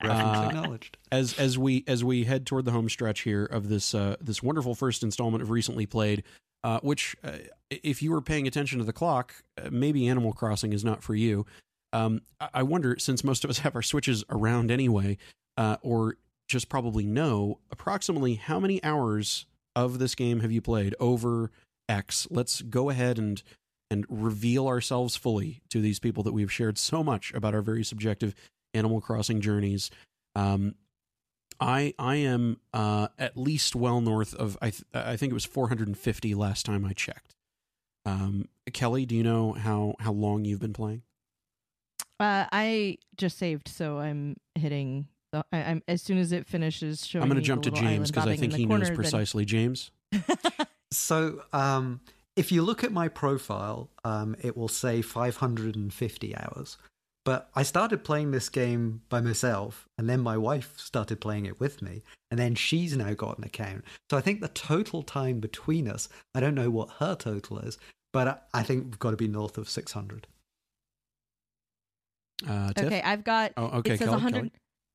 Reference 0.04 0.38
Uh, 0.38 0.48
acknowledged. 0.50 0.98
as 1.12 1.34
as 1.40 1.58
we 1.58 1.84
as 1.88 2.04
we 2.04 2.26
head 2.26 2.46
toward 2.46 2.66
the 2.66 2.72
home 2.72 2.90
stretch 2.90 3.22
here 3.22 3.46
of 3.46 3.70
this 3.70 3.96
uh, 3.96 4.18
this 4.20 4.44
wonderful 4.44 4.76
first 4.76 5.04
installment 5.04 5.42
of 5.42 5.50
recently 5.50 5.86
played, 5.86 6.24
uh, 6.66 6.80
which 6.82 7.16
uh, 7.24 7.38
if 7.70 8.02
you 8.02 8.10
were 8.12 8.22
paying 8.22 8.48
attention 8.48 8.80
to 8.80 8.84
the 8.86 8.92
clock, 8.92 9.36
uh, 9.64 9.70
maybe 9.72 10.08
Animal 10.08 10.34
Crossing 10.34 10.74
is 10.74 10.84
not 10.84 11.04
for 11.04 11.14
you. 11.14 11.46
Um, 11.94 12.22
I- 12.42 12.50
I 12.56 12.64
wonder 12.64 12.98
since 12.98 13.24
most 13.24 13.44
of 13.44 13.52
us 13.52 13.60
have 13.66 13.76
our 13.76 13.84
switches 13.84 14.24
around 14.32 14.72
anyway, 14.72 15.18
uh, 15.58 15.78
or 15.84 16.18
just 16.48 16.68
probably 16.68 17.06
know 17.06 17.60
approximately 17.72 18.34
how 18.36 18.60
many 18.60 18.84
hours 18.84 19.46
of 19.76 20.00
this 20.00 20.16
game 20.16 20.40
have 20.40 20.52
you 20.52 20.62
played 20.62 20.96
over 21.00 21.52
X. 21.88 22.28
Let's 22.32 22.62
go 22.64 22.90
ahead 22.90 23.20
and 23.20 23.42
and 23.92 24.04
reveal 24.10 24.68
ourselves 24.68 25.16
fully 25.16 25.62
to 25.70 25.80
these 25.80 26.00
people 26.00 26.24
that 26.24 26.34
we've 26.34 26.52
shared 26.52 26.80
so 26.80 27.04
much 27.04 27.32
about 27.36 27.54
our 27.54 27.62
very 27.62 27.84
subjective 27.84 28.34
Animal 28.74 29.00
Crossing 29.02 29.40
journeys. 29.40 29.92
Um, 30.36 30.74
I 31.60 31.94
I 31.98 32.16
am 32.16 32.60
uh, 32.74 33.08
at 33.18 33.38
least 33.38 33.76
well 33.76 34.02
north 34.02 34.34
of 34.36 34.58
I 34.62 34.70
th- 34.72 34.84
I 34.94 35.16
think 35.16 35.32
it 35.32 35.34
was 35.34 35.46
450 35.46 36.36
last 36.36 36.66
time 36.66 36.86
I 36.86 36.94
checked. 36.94 37.36
Um, 38.06 38.48
Kelly, 38.74 39.06
do 39.06 39.16
you 39.16 39.24
know 39.24 39.54
how 39.54 39.96
how 40.00 40.12
long 40.12 40.46
you've 40.46 40.60
been 40.60 40.74
playing? 40.74 41.02
Uh, 42.20 42.46
I 42.52 42.98
just 43.18 43.38
saved, 43.38 43.68
so 43.68 44.00
I'm 44.00 44.38
hitting. 44.56 45.08
The, 45.32 45.44
I, 45.52 45.58
I'm 45.64 45.84
as 45.88 46.02
soon 46.02 46.18
as 46.18 46.32
it 46.32 46.48
finishes 46.48 47.06
showing. 47.06 47.24
I'm 47.24 47.30
going 47.30 47.42
to 47.42 47.46
jump 47.46 47.64
to 47.64 47.72
James 47.72 48.12
because 48.12 48.28
I 48.28 48.36
think 48.38 48.54
he 48.54 48.66
corner, 48.66 48.80
knows 48.80 48.88
then- 48.90 48.96
precisely. 48.96 49.44
James, 49.46 49.92
So, 50.92 51.42
um, 51.52 52.00
if 52.36 52.52
you 52.52 52.62
look 52.62 52.84
at 52.84 52.92
my 52.92 53.08
profile, 53.10 53.90
um, 54.04 54.36
it 54.42 54.56
will 54.56 54.68
say 54.70 55.02
550 55.02 56.36
hours. 56.38 56.78
But 57.26 57.50
I 57.56 57.64
started 57.64 58.04
playing 58.04 58.32
this 58.32 58.50
game 58.50 59.02
by 59.10 59.20
myself, 59.20 59.88
and 59.98 60.08
then 60.08 60.20
my 60.22 60.38
wife 60.38 60.78
started 60.78 61.20
playing 61.20 61.46
it 61.48 61.60
with 61.60 61.82
me, 61.82 62.04
and 62.30 62.40
then 62.40 62.54
she's 62.56 62.96
now 62.96 63.14
got 63.16 63.40
an 63.40 63.44
account. 63.44 63.84
So 64.12 64.18
I 64.18 64.22
think 64.22 64.42
the 64.42 64.48
total 64.50 65.02
time 65.02 65.40
between 65.40 65.88
us, 65.88 66.08
I 66.36 66.40
don't 66.40 66.54
know 66.56 66.70
what 66.70 66.90
her 67.00 67.16
total 67.16 67.58
is, 67.60 67.80
but 68.14 68.28
I- 68.28 68.60
I 68.60 68.64
think 68.64 68.84
we've 68.86 69.00
got 69.00 69.12
to 69.12 69.18
be 69.18 69.28
north 69.28 69.58
of 69.58 69.68
600. 69.68 70.28
uh, 72.48 72.74
Okay, 72.78 73.02
I've 73.02 73.24
got. 73.24 73.54
Oh, 73.58 73.68
okay, 73.80 73.94
it 73.94 73.98
says 74.00 74.08
Kelly, 74.10 74.12
100. 74.18 74.38
Kelly? 74.38 74.52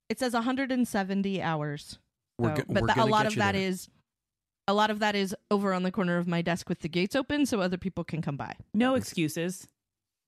It 0.08 0.18
says 0.18 0.34
170 0.34 1.40
hours. 1.42 1.98
We're 2.38 2.54
So- 2.56 2.62
go- 2.62 2.74
but 2.74 2.82
we're 2.82 2.86
tha- 2.94 3.02
a 3.02 3.06
lot 3.06 3.26
of 3.26 3.32
you 3.32 3.38
that 3.38 3.52
there. 3.52 3.62
is, 3.62 3.88
a 4.68 4.74
lot 4.74 4.90
of 4.90 4.98
that 5.00 5.16
is 5.16 5.34
over 5.50 5.72
on 5.72 5.82
the 5.82 5.90
corner 5.90 6.18
of 6.18 6.28
my 6.28 6.42
desk 6.42 6.68
with 6.68 6.80
the 6.80 6.88
gates 6.88 7.16
open, 7.16 7.46
so 7.46 7.60
other 7.60 7.78
people 7.78 8.04
can 8.04 8.22
come 8.22 8.36
by. 8.36 8.56
No 8.74 8.94
excuses. 8.94 9.66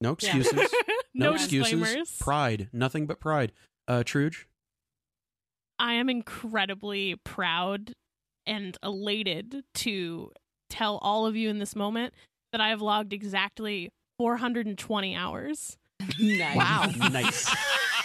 No 0.03 0.15
Yeah. 0.21 0.37
excuses. 0.37 0.53
no, 1.15 1.27
no 1.29 1.33
excuses. 1.33 1.71
disclaimers. 1.79 2.17
Pride, 2.19 2.69
nothing 2.71 3.07
but 3.07 3.19
pride. 3.19 3.51
Uh, 3.87 4.03
Truge, 4.03 4.45
I 5.79 5.93
am 5.93 6.09
incredibly 6.09 7.15
proud 7.23 7.93
and 8.45 8.77
elated 8.83 9.63
to 9.75 10.31
tell 10.69 10.97
all 11.01 11.25
of 11.25 11.35
you 11.35 11.49
in 11.49 11.59
this 11.59 11.75
moment 11.75 12.13
that 12.51 12.61
I 12.61 12.69
have 12.69 12.81
logged 12.81 13.13
exactly 13.13 13.89
420 14.17 15.15
hours. 15.15 15.77
Nice. 16.19 16.55
Wow. 16.57 16.85
nice, 17.11 17.55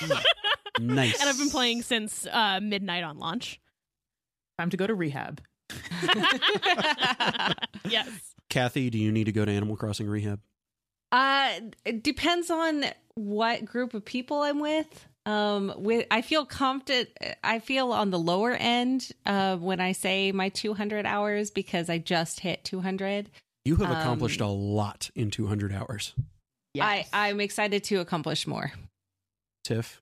nice. 0.81 1.21
And 1.21 1.29
I've 1.29 1.39
been 1.39 1.51
playing 1.51 1.83
since 1.83 2.27
uh, 2.31 2.61
midnight 2.63 3.05
on 3.05 3.19
launch. 3.19 3.61
Time 4.59 4.71
to 4.71 4.77
go 4.77 4.87
to 4.87 4.95
rehab. 4.95 5.41
yes. 7.89 8.09
Kathy, 8.51 8.91
do 8.91 8.99
you 8.99 9.13
need 9.13 9.25
to 9.25 9.33
go 9.33 9.45
to 9.45 9.53
Animal 9.53 9.77
Crossing 9.77 10.07
rehab? 10.09 10.41
Uh, 11.11 11.53
it 11.85 12.03
depends 12.03 12.51
on 12.51 12.85
what 13.15 13.65
group 13.65 13.95
of 13.95 14.05
people 14.05 14.43
I'm 14.43 14.61
with. 14.61 15.07
Um, 15.27 15.73
with 15.77 16.07
I 16.11 16.23
feel 16.23 16.47
confident. 16.47 17.11
I 17.45 17.59
feel 17.59 17.93
on 17.93 18.11
the 18.11 18.19
lower 18.19 18.53
end 18.53 19.11
uh, 19.27 19.57
when 19.57 19.81
I 19.81 19.93
say 19.93 20.33
my 20.33 20.49
200 20.49 21.05
hours 21.05 21.51
because 21.51 21.91
I 21.91 21.99
just 21.99 22.41
hit 22.41 22.65
200. 22.65 23.31
You 23.65 23.77
have 23.77 23.91
accomplished 23.91 24.41
Um, 24.41 24.49
a 24.49 24.53
lot 24.53 25.11
in 25.15 25.31
200 25.31 25.73
hours. 25.73 26.15
I 26.81 27.07
I'm 27.13 27.41
excited 27.41 27.85
to 27.85 27.97
accomplish 27.97 28.47
more. 28.47 28.73
Tiff, 29.65 30.01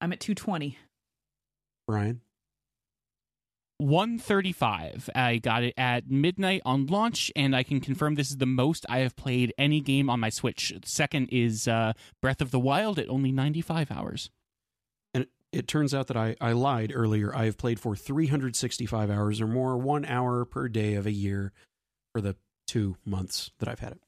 I'm 0.00 0.12
at 0.12 0.18
220. 0.20 0.78
Brian, 1.86 2.20
135. 3.80 5.08
I 5.14 5.38
got 5.38 5.62
it 5.64 5.74
at 5.76 6.10
midnight 6.10 6.60
on 6.64 6.86
launch, 6.86 7.32
and 7.34 7.56
I 7.56 7.62
can 7.62 7.80
confirm 7.80 8.14
this 8.14 8.30
is 8.30 8.36
the 8.36 8.46
most 8.46 8.84
I 8.88 8.98
have 8.98 9.16
played 9.16 9.54
any 9.56 9.80
game 9.80 10.10
on 10.10 10.20
my 10.20 10.28
Switch. 10.28 10.72
Second 10.84 11.28
is 11.32 11.66
uh, 11.66 11.94
Breath 12.20 12.42
of 12.42 12.50
the 12.50 12.60
Wild 12.60 12.98
at 12.98 13.08
only 13.08 13.32
95 13.32 13.90
hours. 13.90 14.30
and 15.14 15.26
it, 15.50 15.66
turns 15.66 15.94
out 15.94 16.08
that 16.08 16.16
I, 16.16 16.36
I 16.40 16.52
lied 16.52 16.92
earlier. 16.94 17.34
I 17.34 17.46
have 17.46 17.56
played 17.56 17.80
for 17.80 17.96
365 17.96 19.10
hours 19.10 19.40
or 19.40 19.46
more, 19.46 19.76
one 19.78 20.04
hour 20.04 20.44
per 20.44 20.68
day 20.68 20.94
of 20.94 21.06
a 21.06 21.12
year 21.12 21.52
for 22.12 22.20
the 22.20 22.36
two 22.66 22.96
months 23.04 23.50
that 23.58 23.68
I've 23.68 23.80
had 23.80 23.92
it. 23.92 24.00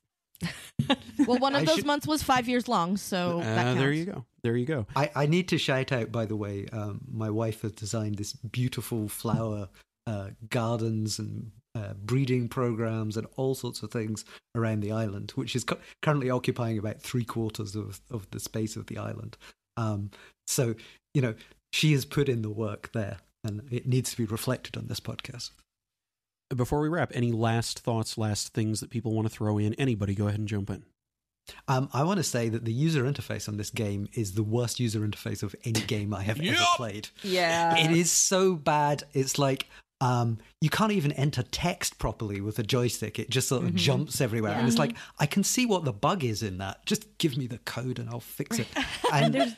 Well, 1.27 1.39
one 1.39 1.55
of 1.55 1.63
I 1.63 1.65
those 1.65 1.77
should- 1.77 1.87
months 1.87 2.07
was 2.07 2.23
five 2.23 2.49
years 2.49 2.67
long, 2.69 2.97
so 2.97 3.41
Uh, 3.41 3.45
that 3.45 3.79
there 3.79 3.93
you 3.93 4.05
go. 4.05 4.25
There 4.43 4.57
you 4.57 4.67
go. 4.67 4.87
I, 4.97 5.11
I 5.15 5.27
need 5.27 5.49
to 5.49 5.59
shout 5.59 5.93
out, 5.93 6.11
by 6.11 6.27
the 6.27 6.35
way, 6.37 6.67
um, 6.73 7.03
my 7.11 7.31
wife 7.31 7.63
has 7.63 7.73
designed 7.73 8.17
this 8.17 8.33
beautiful 8.33 9.09
flower 9.09 9.69
uh, 10.09 10.31
gardens 10.51 11.19
and 11.21 11.53
uh, 11.77 11.95
breeding 11.95 12.49
programs 12.49 13.17
and 13.17 13.27
all 13.37 13.55
sorts 13.55 13.83
of 13.85 13.93
things 13.93 14.25
around 14.57 14.81
the 14.81 14.91
island, 14.91 15.31
which 15.37 15.55
is 15.55 15.63
cu- 15.65 15.77
currently 16.03 16.29
occupying 16.29 16.77
about 16.77 17.01
three 17.01 17.25
quarters 17.25 17.77
of, 17.77 18.01
of 18.11 18.29
the 18.33 18.41
space 18.41 18.75
of 18.75 18.87
the 18.89 18.99
island. 18.99 19.37
Um, 19.77 20.11
so, 20.49 20.75
you 21.15 21.23
know, 21.23 21.35
she 21.73 21.93
has 21.93 22.05
put 22.05 22.29
in 22.29 22.43
the 22.43 22.51
work 22.51 22.91
there, 22.93 23.19
and 23.45 23.63
it 23.71 23.87
needs 23.87 24.11
to 24.11 24.17
be 24.17 24.25
reflected 24.25 24.77
on 24.77 24.89
this 24.89 25.01
podcast. 25.01 25.51
Before 26.55 26.81
we 26.81 26.89
wrap, 26.89 27.13
any 27.15 27.33
last 27.33 27.81
thoughts, 27.81 28.19
last 28.19 28.53
things 28.55 28.81
that 28.81 28.91
people 28.91 29.13
want 29.13 29.29
to 29.29 29.35
throw 29.35 29.59
in? 29.59 29.75
Anybody, 29.75 30.15
go 30.15 30.29
ahead 30.29 30.39
and 30.39 30.49
jump 30.49 30.71
in. 30.71 30.85
Um, 31.67 31.89
I 31.93 32.05
want 32.05 32.19
to 32.19 32.25
say 32.25 32.49
that 32.49 32.65
the 32.65 32.73
user 32.73 33.03
interface 33.05 33.49
on 33.49 33.57
this 33.57 33.71
game 33.71 34.09
is 34.15 34.35
the 34.35 34.43
worst 34.43 34.79
user 34.79 35.01
interface 35.01 35.43
of 35.43 35.57
any 35.65 35.81
game 35.81 36.15
I 36.15 36.23
have 36.23 36.41
ever 36.41 36.65
played. 36.77 37.09
Yeah. 37.23 37.77
it 37.77 37.91
is 37.91 38.13
so 38.13 38.55
bad. 38.55 39.03
It's 39.13 39.39
like 39.39 39.67
Um, 40.03 40.39
you 40.61 40.69
can't 40.69 40.91
even 40.93 41.13
enter 41.13 41.43
text 41.45 41.99
properly 41.99 42.41
with 42.41 42.59
a 42.59 42.63
joystick. 42.65 43.19
It 43.21 43.31
just 43.31 43.49
sort 43.49 43.63
of 43.63 43.71
Mhm. 43.71 43.77
jumps 43.77 44.21
everywhere. 44.21 44.53
And 44.55 44.67
it's 44.67 44.79
like, 44.79 44.97
I 45.21 45.27
can 45.27 45.45
see 45.45 45.65
what 45.65 45.85
the 45.85 45.93
bug 45.93 46.25
is 46.25 46.43
in 46.43 46.59
that. 46.59 46.85
Just 46.87 47.19
give 47.19 47.37
me 47.37 47.47
the 47.47 47.59
code 47.59 47.99
and 48.01 48.11
I'll 48.11 48.19
fix 48.21 48.59
it. 48.59 48.67
And 49.13 49.33
there's 49.35 49.55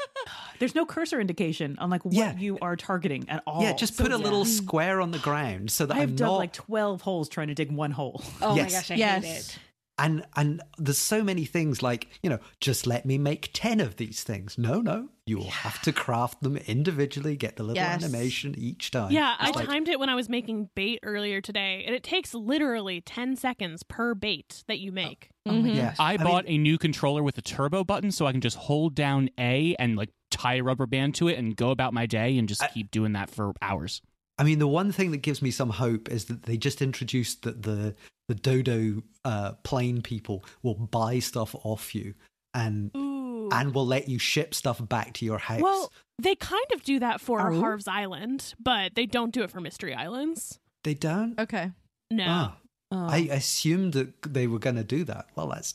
there's 0.59 0.75
no 0.75 0.85
cursor 0.85 1.21
indication 1.21 1.77
on 1.79 1.89
like 1.91 2.05
what 2.05 2.13
Yeah. 2.15 2.37
you 2.37 2.59
are 2.61 2.77
targeting 2.77 3.29
at 3.29 3.43
all. 3.47 3.63
yeah, 3.63 3.73
just 3.73 3.95
So 3.97 4.05
put 4.05 4.13
a 4.13 4.17
it's- 4.17 4.25
little 4.25 4.45
square 4.45 5.01
on 5.01 5.11
the 5.13 5.19
ground 5.19 5.71
so 5.71 5.87
that 5.87 5.97
I've 5.97 6.11
I'm 6.11 6.17
dug 6.17 6.27
not 6.27 6.37
like 6.37 6.53
twelve 6.53 7.01
holes 7.03 7.29
trying 7.29 7.49
to 7.49 7.55
dig 7.55 7.71
one 7.73 7.93
hole. 7.93 8.23
Oh 8.43 8.55
Yes. 8.57 8.73
my 8.73 8.79
gosh, 8.79 8.91
I 8.91 8.95
Yes. 8.97 9.25
hate 9.25 9.31
it. 9.39 9.59
And 9.99 10.25
and 10.37 10.61
there's 10.79 10.99
so 10.99 11.23
many 11.23 11.45
things 11.45 11.83
like 11.83 12.09
you 12.23 12.29
know 12.31 12.39
just 12.61 12.87
let 12.87 13.07
me 13.07 13.17
make 13.19 13.51
10 13.53 13.79
of 13.81 13.97
these 13.97 14.23
things 14.25 14.59
no 14.59 14.81
no 14.81 15.09
you 15.27 15.39
will 15.39 15.51
have 15.51 15.81
to 15.83 15.93
craft 15.93 16.43
them 16.43 16.57
individually 16.57 17.37
get 17.37 17.57
the 17.57 17.63
little 17.63 17.77
Yes. 17.77 18.03
animation 18.03 18.55
each 18.59 18.91
time 18.91 19.11
Yeah, 19.13 19.35
I 19.39 19.51
like, 19.51 19.67
timed 19.67 19.89
it 19.89 19.99
when 20.01 20.09
I 20.11 20.15
was 20.15 20.29
making 20.29 20.69
bait 20.75 20.99
earlier 21.03 21.41
today, 21.41 21.83
and 21.87 21.95
it 21.95 22.03
takes 22.03 22.35
literally 22.35 23.01
10 23.01 23.37
seconds 23.37 23.83
per 23.85 24.15
bait 24.15 24.65
that 24.69 24.81
you 24.81 24.93
make. 24.93 25.31
Mhm. 25.49 25.75
yeah 25.75 25.95
I, 25.99 26.17
mean, 26.19 26.27
bought 26.27 26.45
a 26.47 26.59
new 26.59 26.77
controller 26.77 27.23
with 27.23 27.39
a 27.39 27.43
turbo 27.43 27.85
button 27.85 28.11
so 28.11 28.27
I 28.27 28.33
can 28.33 28.41
just 28.41 28.57
hold 28.57 28.95
down 28.95 29.31
A 29.39 29.75
and 29.79 29.97
like 29.97 30.11
tie 30.31 30.57
a 30.57 30.63
rubber 30.63 30.87
band 30.87 31.15
to 31.17 31.29
it 31.29 31.39
and 31.39 31.55
go 31.57 31.71
about 31.71 31.95
my 31.95 32.07
day 32.07 32.37
and 32.37 32.49
just 32.49 32.63
I- 32.63 32.69
keep 32.69 32.91
doing 32.91 33.13
that 33.13 33.31
for 33.31 33.53
hours. 33.63 34.03
I 34.39 34.43
mean, 34.45 34.59
the 34.59 34.67
one 34.69 34.91
thing 34.93 35.11
that 35.13 35.19
gives 35.19 35.41
me 35.43 35.51
some 35.51 35.71
hope 35.71 36.11
is 36.11 36.25
that 36.27 36.43
they 36.45 36.57
just 36.57 36.83
introduced 36.83 37.43
that 37.43 37.63
the 37.63 37.95
the 38.29 38.35
Dodo 38.35 39.03
uh, 39.25 39.53
plane 39.65 40.01
people 40.03 40.45
will 40.63 40.75
buy 40.75 41.19
stuff 41.19 41.55
off 41.63 41.95
you 41.95 42.15
and 42.55 42.91
Ooh. 42.97 43.49
and 43.53 43.75
will 43.75 43.87
let 43.87 44.09
you 44.09 44.19
ship 44.19 44.55
stuff 44.55 44.81
back 44.89 45.13
to 45.15 45.25
your 45.27 45.39
house. 45.39 45.61
well, 45.61 45.93
they 46.19 46.35
kind 46.35 46.65
of 46.73 46.83
do 46.83 46.99
that 47.01 47.21
for 47.21 47.53
Oh. 47.53 47.61
Harv's 47.61 47.87
Island, 47.87 48.55
but 48.59 48.95
they 48.95 49.05
don't 49.07 49.33
do 49.33 49.43
it 49.43 49.51
for 49.51 49.61
Mystery 49.61 49.95
Islands. 49.95 50.59
they 50.85 50.95
don't. 50.95 51.39
Okay. 51.39 51.71
No. 52.11 52.25
Ah, 52.29 52.57
Oh. 52.91 53.07
I 53.09 53.19
assumed 53.31 53.95
that 53.95 54.23
they 54.23 54.47
were 54.47 54.59
going 54.59 54.77
to 54.77 54.85
do 54.85 55.03
that. 55.05 55.27
Well, 55.35 55.49
that's 55.49 55.75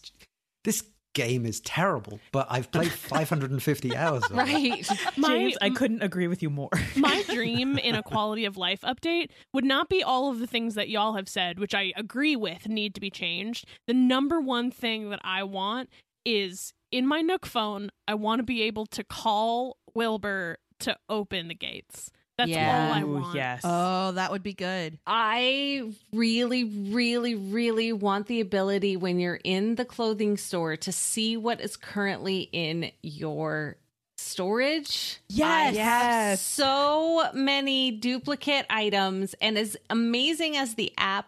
this 0.63 0.83
game 1.13 1.45
is 1.45 1.59
terrible, 1.61 2.19
but 2.31 2.47
I've 2.49 2.71
played 2.71 2.91
550 2.91 3.95
hours. 3.95 4.23
of 4.25 4.31
right. 4.31 4.87
My- 5.17 5.27
James, 5.29 5.57
I 5.61 5.69
couldn't 5.69 6.01
agree 6.03 6.27
with 6.27 6.41
you 6.41 6.49
more. 6.49 6.69
My 6.95 7.23
dream 7.23 7.77
in 7.77 7.95
a 7.95 8.03
quality 8.03 8.45
of 8.45 8.57
life 8.57 8.81
update 8.81 9.29
would 9.53 9.65
not 9.65 9.89
be 9.89 10.03
all 10.03 10.29
of 10.29 10.39
the 10.39 10.47
things 10.47 10.75
that 10.75 10.89
y'all 10.89 11.13
have 11.13 11.27
said, 11.29 11.59
which 11.59 11.73
I 11.73 11.93
agree 11.95 12.35
with 12.35 12.67
need 12.67 12.95
to 12.95 13.01
be 13.01 13.09
changed. 13.09 13.65
The 13.87 13.93
number 13.93 14.39
one 14.39 14.71
thing 14.71 15.09
that 15.09 15.19
I 15.23 15.43
want 15.43 15.89
is 16.25 16.73
in 16.91 17.07
my 17.07 17.21
Nook 17.21 17.45
phone, 17.45 17.89
I 18.07 18.13
want 18.15 18.39
to 18.39 18.43
be 18.43 18.61
able 18.63 18.85
to 18.87 19.03
call 19.03 19.77
Wilbur 19.93 20.57
to 20.81 20.97
open 21.09 21.47
the 21.47 21.55
gates. 21.55 22.11
That's 22.39 22.51
Yeah. 22.51 22.87
all 22.87 22.93
I 22.93 23.01
Ooh, 23.03 23.31
yes. 23.35 23.61
Oh, 23.65 24.13
that 24.13 24.31
would 24.31 24.43
be 24.43 24.53
good. 24.53 24.97
I 25.05 25.91
really, 26.13 26.63
really, 26.63 27.35
really 27.35 27.91
want 27.91 28.27
the 28.27 28.39
ability 28.39 28.95
when 28.95 29.19
you're 29.19 29.41
in 29.43 29.75
the 29.75 29.83
clothing 29.83 30.37
store 30.37 30.77
to 30.77 30.91
see 30.93 31.35
what 31.35 31.59
is 31.59 31.75
currently 31.75 32.47
in 32.53 32.91
your 33.03 33.75
storage. 34.17 35.17
Yes. 35.27 35.75
I 35.75 35.79
have 35.81 36.39
so 36.39 37.29
many 37.33 37.91
duplicate 37.91 38.65
items, 38.69 39.35
and 39.41 39.57
as 39.57 39.75
amazing 39.89 40.55
as 40.55 40.75
the 40.75 40.93
app 40.97 41.27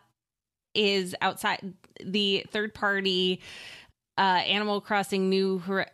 is 0.74 1.14
outside 1.22 1.74
the 2.02 2.46
third 2.52 2.74
party 2.74 3.42
uh 4.18 4.22
Animal 4.48 4.80
Crossing 4.80 5.30
New 5.30 5.60
Hor- 5.60 5.88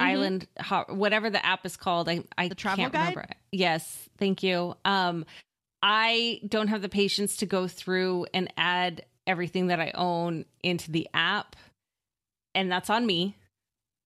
Island, 0.00 0.46
ho- 0.60 0.84
whatever 0.88 1.30
the 1.30 1.44
app 1.44 1.64
is 1.66 1.76
called, 1.76 2.08
I 2.08 2.24
I 2.36 2.48
The 2.48 2.54
travel 2.54 2.82
can't 2.84 2.92
guide? 2.92 3.00
remember. 3.16 3.26
Yes, 3.52 4.08
thank 4.18 4.42
you. 4.42 4.76
Um, 4.84 5.24
I 5.82 6.40
don't 6.48 6.68
have 6.68 6.82
the 6.82 6.88
patience 6.88 7.36
to 7.38 7.46
go 7.46 7.68
through 7.68 8.26
and 8.34 8.52
add 8.56 9.04
everything 9.26 9.68
that 9.68 9.80
I 9.80 9.92
own 9.94 10.44
into 10.62 10.90
the 10.90 11.08
app, 11.14 11.54
and 12.54 12.70
that's 12.70 12.90
on 12.90 13.06
me. 13.06 13.36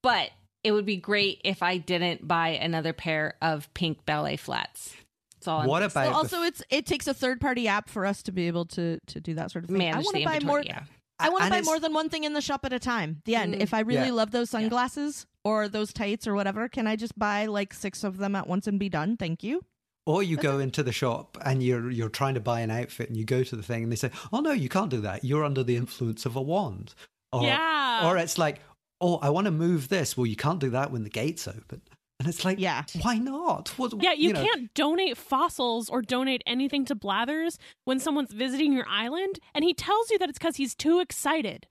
But 0.02 0.30
it 0.64 0.72
would 0.72 0.84
be 0.86 0.96
great 0.96 1.40
if 1.44 1.62
I 1.62 1.76
didn't 1.78 2.26
buy 2.28 2.50
another 2.50 2.92
pair 2.92 3.34
of 3.40 3.72
pink 3.74 4.04
ballet 4.04 4.36
flats. 4.36 4.94
That's 5.36 5.48
all. 5.48 5.66
What 5.66 5.80
just- 5.82 5.94
about 5.96 6.06
Well, 6.08 6.16
also, 6.18 6.42
it's 6.42 6.62
it 6.70 6.86
takes 6.86 7.06
a 7.06 7.14
third 7.14 7.40
party 7.40 7.66
app 7.68 7.88
for 7.88 8.04
us 8.06 8.22
to 8.24 8.32
be 8.32 8.46
able 8.48 8.64
to 8.66 8.98
to 9.08 9.20
do 9.20 9.34
that 9.34 9.50
sort 9.50 9.64
of 9.64 9.70
thing. 9.70 9.76
I 9.76 9.84
manage 9.90 10.04
want 10.04 10.14
the 10.14 10.20
to 10.20 10.26
buy 10.26 10.34
inventory? 10.34 10.62
more. 10.62 10.62
Yeah. 10.64 10.84
I 11.18 11.28
want 11.28 11.44
to 11.44 11.50
buy 11.50 11.60
more 11.62 11.78
than 11.78 11.92
one 11.94 12.08
thing 12.08 12.24
in 12.24 12.32
the 12.32 12.40
shop 12.40 12.64
at 12.64 12.72
a 12.72 12.78
time. 12.78 13.22
The 13.24 13.36
end. 13.36 13.54
Mm. 13.54 13.60
If 13.60 13.72
I 13.74 13.80
really 13.80 14.06
Yeah. 14.06 14.12
love 14.12 14.30
those 14.32 14.50
sunglasses 14.50 15.26
or 15.44 15.68
those 15.68 15.92
tights 15.92 16.26
or 16.26 16.34
whatever, 16.34 16.68
can 16.68 16.86
I 16.86 16.96
just 16.96 17.18
buy 17.18 17.46
like 17.46 17.72
six 17.74 18.02
of 18.04 18.16
them 18.18 18.34
at 18.34 18.46
once 18.48 18.66
and 18.66 18.78
be 18.78 18.88
done? 18.88 19.16
Thank 19.16 19.42
you. 19.42 19.62
Or 20.04 20.22
you 20.22 20.36
go 20.36 20.58
into 20.58 20.82
the 20.82 20.90
shop 20.92 21.38
and 21.44 21.62
you're 21.62 21.88
you're 21.90 22.08
trying 22.08 22.34
to 22.34 22.40
buy 22.40 22.60
an 22.60 22.72
outfit 22.72 23.08
and 23.08 23.16
you 23.16 23.24
go 23.24 23.44
to 23.44 23.54
the 23.54 23.62
thing 23.62 23.84
and 23.84 23.92
they 23.92 23.96
say, 23.96 24.10
"Oh 24.32 24.40
no, 24.40 24.50
you 24.50 24.68
can't 24.68 24.90
do 24.90 25.00
that. 25.02 25.22
You're 25.24 25.44
under 25.44 25.62
the 25.62 25.76
influence 25.76 26.26
of 26.26 26.34
a 26.34 26.42
wand." 26.42 26.94
Or, 27.32 27.44
Yeah. 27.44 28.08
Or 28.10 28.16
it's 28.18 28.36
like, 28.36 28.60
"Oh, 29.00 29.18
I 29.18 29.30
want 29.30 29.44
to 29.44 29.52
move 29.52 29.88
this." 29.90 30.16
Well, 30.16 30.26
you 30.26 30.34
can't 30.34 30.58
do 30.58 30.70
that 30.70 30.90
when 30.90 31.04
the 31.04 31.08
gates 31.10 31.46
open. 31.46 31.82
And 32.22 32.28
it's 32.28 32.44
like, 32.44 32.60
Yeah. 32.60 32.84
why 33.00 33.18
not? 33.18 33.70
What, 33.76 34.00
Yeah, 34.00 34.12
you, 34.12 34.32
know, 34.32 34.44
can't 34.44 34.72
donate 34.74 35.16
fossils 35.16 35.88
or 35.90 36.02
donate 36.02 36.40
anything 36.46 36.84
to 36.84 36.94
Blathers 36.94 37.58
when 37.84 37.98
someone's 37.98 38.32
visiting 38.32 38.72
your 38.72 38.86
island, 38.88 39.40
and 39.54 39.64
he 39.64 39.74
tells 39.74 40.08
you 40.10 40.18
that 40.20 40.28
it's 40.28 40.38
because 40.38 40.54
he's 40.54 40.76
too 40.76 41.00
excited. 41.00 41.66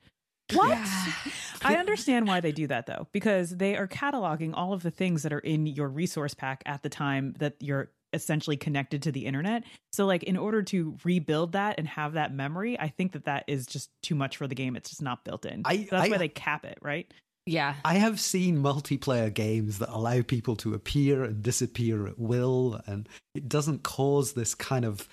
What? 0.53 0.77
I 1.63 1.75
understand 1.77 2.27
why 2.27 2.41
they 2.41 2.51
do 2.51 2.67
that 2.67 2.85
though, 2.85 3.07
because 3.13 3.51
they 3.55 3.77
are 3.77 3.87
cataloging 3.87 4.51
all 4.53 4.73
of 4.73 4.83
the 4.83 4.91
things 4.91 5.23
that 5.23 5.31
are 5.31 5.39
in 5.39 5.65
your 5.67 5.87
resource 5.87 6.33
pack 6.33 6.63
at 6.65 6.83
the 6.83 6.89
time 6.89 7.33
that 7.39 7.55
you're 7.61 7.91
essentially 8.11 8.57
connected 8.57 9.01
to 9.03 9.11
the 9.13 9.25
internet. 9.25 9.63
So, 9.93 10.05
like, 10.05 10.23
in 10.23 10.35
order 10.35 10.61
to 10.63 10.97
rebuild 11.05 11.53
that 11.53 11.75
and 11.77 11.87
have 11.87 12.11
that 12.13 12.33
memory, 12.33 12.77
I 12.77 12.89
think 12.89 13.13
that 13.13 13.23
that 13.23 13.45
is 13.47 13.65
just 13.65 13.89
too 14.03 14.15
much 14.15 14.35
for 14.35 14.47
the 14.47 14.55
game. 14.55 14.75
It's 14.75 14.89
just 14.89 15.01
not 15.01 15.23
built 15.23 15.45
in. 15.45 15.61
I- 15.63 15.77
so 15.85 15.87
that's 15.91 16.07
I- 16.07 16.09
why 16.09 16.17
they 16.17 16.27
cap 16.27 16.65
it, 16.65 16.77
right? 16.81 17.09
Yeah. 17.45 17.75
I 17.83 17.95
have 17.95 18.19
seen 18.19 18.57
multiplayer 18.61 19.33
games 19.33 19.79
that 19.79 19.89
allow 19.89 20.21
people 20.21 20.55
to 20.57 20.73
appear 20.73 21.23
and 21.23 21.41
disappear 21.41 22.07
at 22.07 22.19
will, 22.19 22.79
and 22.85 23.09
it 23.33 23.49
doesn't 23.49 23.83
cause 23.83 24.33
this 24.33 24.53
kind 24.55 24.85
of. 24.85 25.07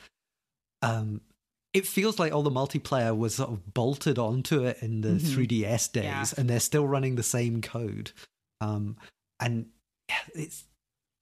Um, 0.82 1.20
it 1.74 1.86
feels 1.86 2.18
like 2.18 2.32
all 2.32 2.42
the 2.42 2.50
multiplayer 2.50 3.16
was 3.16 3.34
sort 3.36 3.50
of 3.50 3.74
bolted 3.74 4.18
onto 4.18 4.64
it 4.64 4.78
in 4.82 5.00
the 5.02 5.10
Mhm. 5.10 5.34
3DS 5.34 5.88
days, 5.88 6.04
Yeah. 6.04 6.24
and 6.36 6.48
they're 6.48 6.60
still 6.60 6.86
running 6.86 7.16
the 7.16 7.22
same 7.22 7.60
code. 7.62 8.12
Um, 8.60 8.96
and 9.40 9.66
it's 10.34 10.64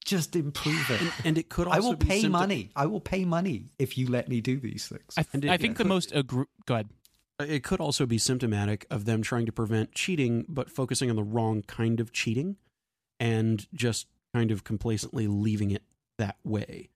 just 0.05 0.37
improve 0.37 0.89
it. 0.91 1.01
And, 1.01 1.13
and 1.25 1.39
it 1.39 1.49
could 1.49 1.67
also 1.67 1.77
I 1.77 1.81
will 1.81 1.97
be 1.97 2.07
pay 2.07 2.21
symptom- 2.21 2.33
money. 2.33 2.71
I 2.77 2.87
will 2.87 3.01
pay 3.01 3.25
money 3.25 3.65
if 3.79 3.99
you 3.99 4.07
let 4.09 4.29
me 4.29 4.41
do 4.41 4.61
these 4.61 4.87
things. 4.89 5.15
I, 5.17 5.25
And 5.33 5.45
it- 5.45 5.51
I 5.51 5.57
think 5.57 5.71
yeah, 5.71 5.73
the 5.73 5.77
could- 5.79 5.87
most 5.89 6.11
agr- 6.13 6.47
go 6.67 6.75
ahead. 6.75 6.91
It 7.39 7.63
could 7.63 7.81
also 7.81 8.07
be 8.07 8.19
symptomatic 8.19 8.87
of 8.91 9.05
them 9.05 9.21
trying 9.23 9.47
to 9.47 9.53
prevent 9.53 9.93
cheating, 9.93 10.45
but 10.49 10.71
focusing 10.71 11.11
on 11.11 11.17
the 11.17 11.23
wrong 11.25 11.63
kind 11.63 12.01
of 12.01 12.13
cheating 12.13 12.57
and 13.21 13.67
just 13.75 14.07
kind 14.35 14.51
of 14.51 14.65
complacently 14.65 15.27
leaving 15.27 15.71
it 15.71 15.83
that 16.19 16.37
way. 16.45 16.89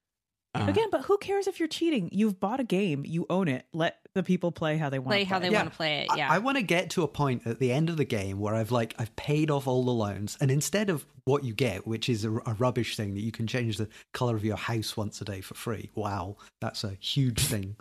Uh, 0.55 0.67
Again, 0.69 0.89
but 0.91 1.03
who 1.03 1.17
cares 1.19 1.47
if 1.47 1.61
you're 1.61 1.69
cheating? 1.69 2.09
You've 2.11 2.41
bought 2.41 2.59
a 2.59 2.65
game, 2.65 3.05
you 3.07 3.25
own 3.31 3.47
it. 3.47 3.67
Let 3.73 3.99
the 4.15 4.23
people 4.25 4.51
play 4.51 4.79
how 4.79 4.89
they 4.91 4.99
want 4.99 5.11
Play 5.11 5.23
to 5.23 5.29
how 5.29 5.39
they 5.39 5.49
Yeah. 5.51 5.59
want 5.61 5.71
to 5.71 5.77
play 5.77 5.99
it. 6.01 6.11
I- 6.11 6.17
Yeah. 6.17 6.29
I, 6.33 6.39
want 6.39 6.57
to 6.57 6.63
get 6.63 6.91
to 6.91 7.05
a 7.05 7.09
point 7.09 7.47
at 7.47 7.61
the 7.61 7.71
end 7.71 7.89
of 7.89 7.97
the 7.97 8.05
game 8.05 8.41
where 8.41 8.55
I've 8.57 8.73
like 8.73 8.95
I've 8.99 9.15
paid 9.15 9.49
off 9.51 9.69
all 9.69 9.85
the 9.85 9.93
loans, 9.93 10.37
and 10.41 10.51
instead 10.51 10.91
of 10.91 11.07
what 11.25 11.45
you 11.45 11.55
get, 11.55 11.87
which 11.87 12.09
is 12.09 12.25
a, 12.25 12.33
a 12.33 12.55
rubbish 12.59 12.97
thing 12.97 13.15
that 13.15 13.21
you 13.21 13.31
can 13.31 13.47
change 13.47 13.77
the 13.77 13.89
color 14.13 14.35
of 14.35 14.45
your 14.45 14.57
house 14.57 14.97
once 14.97 15.21
a 15.21 15.25
day 15.25 15.41
for 15.41 15.55
free. 15.55 15.91
Wow, 15.95 16.37
that's 16.61 16.83
a 16.83 16.95
huge 16.99 17.41
thing. 17.45 17.77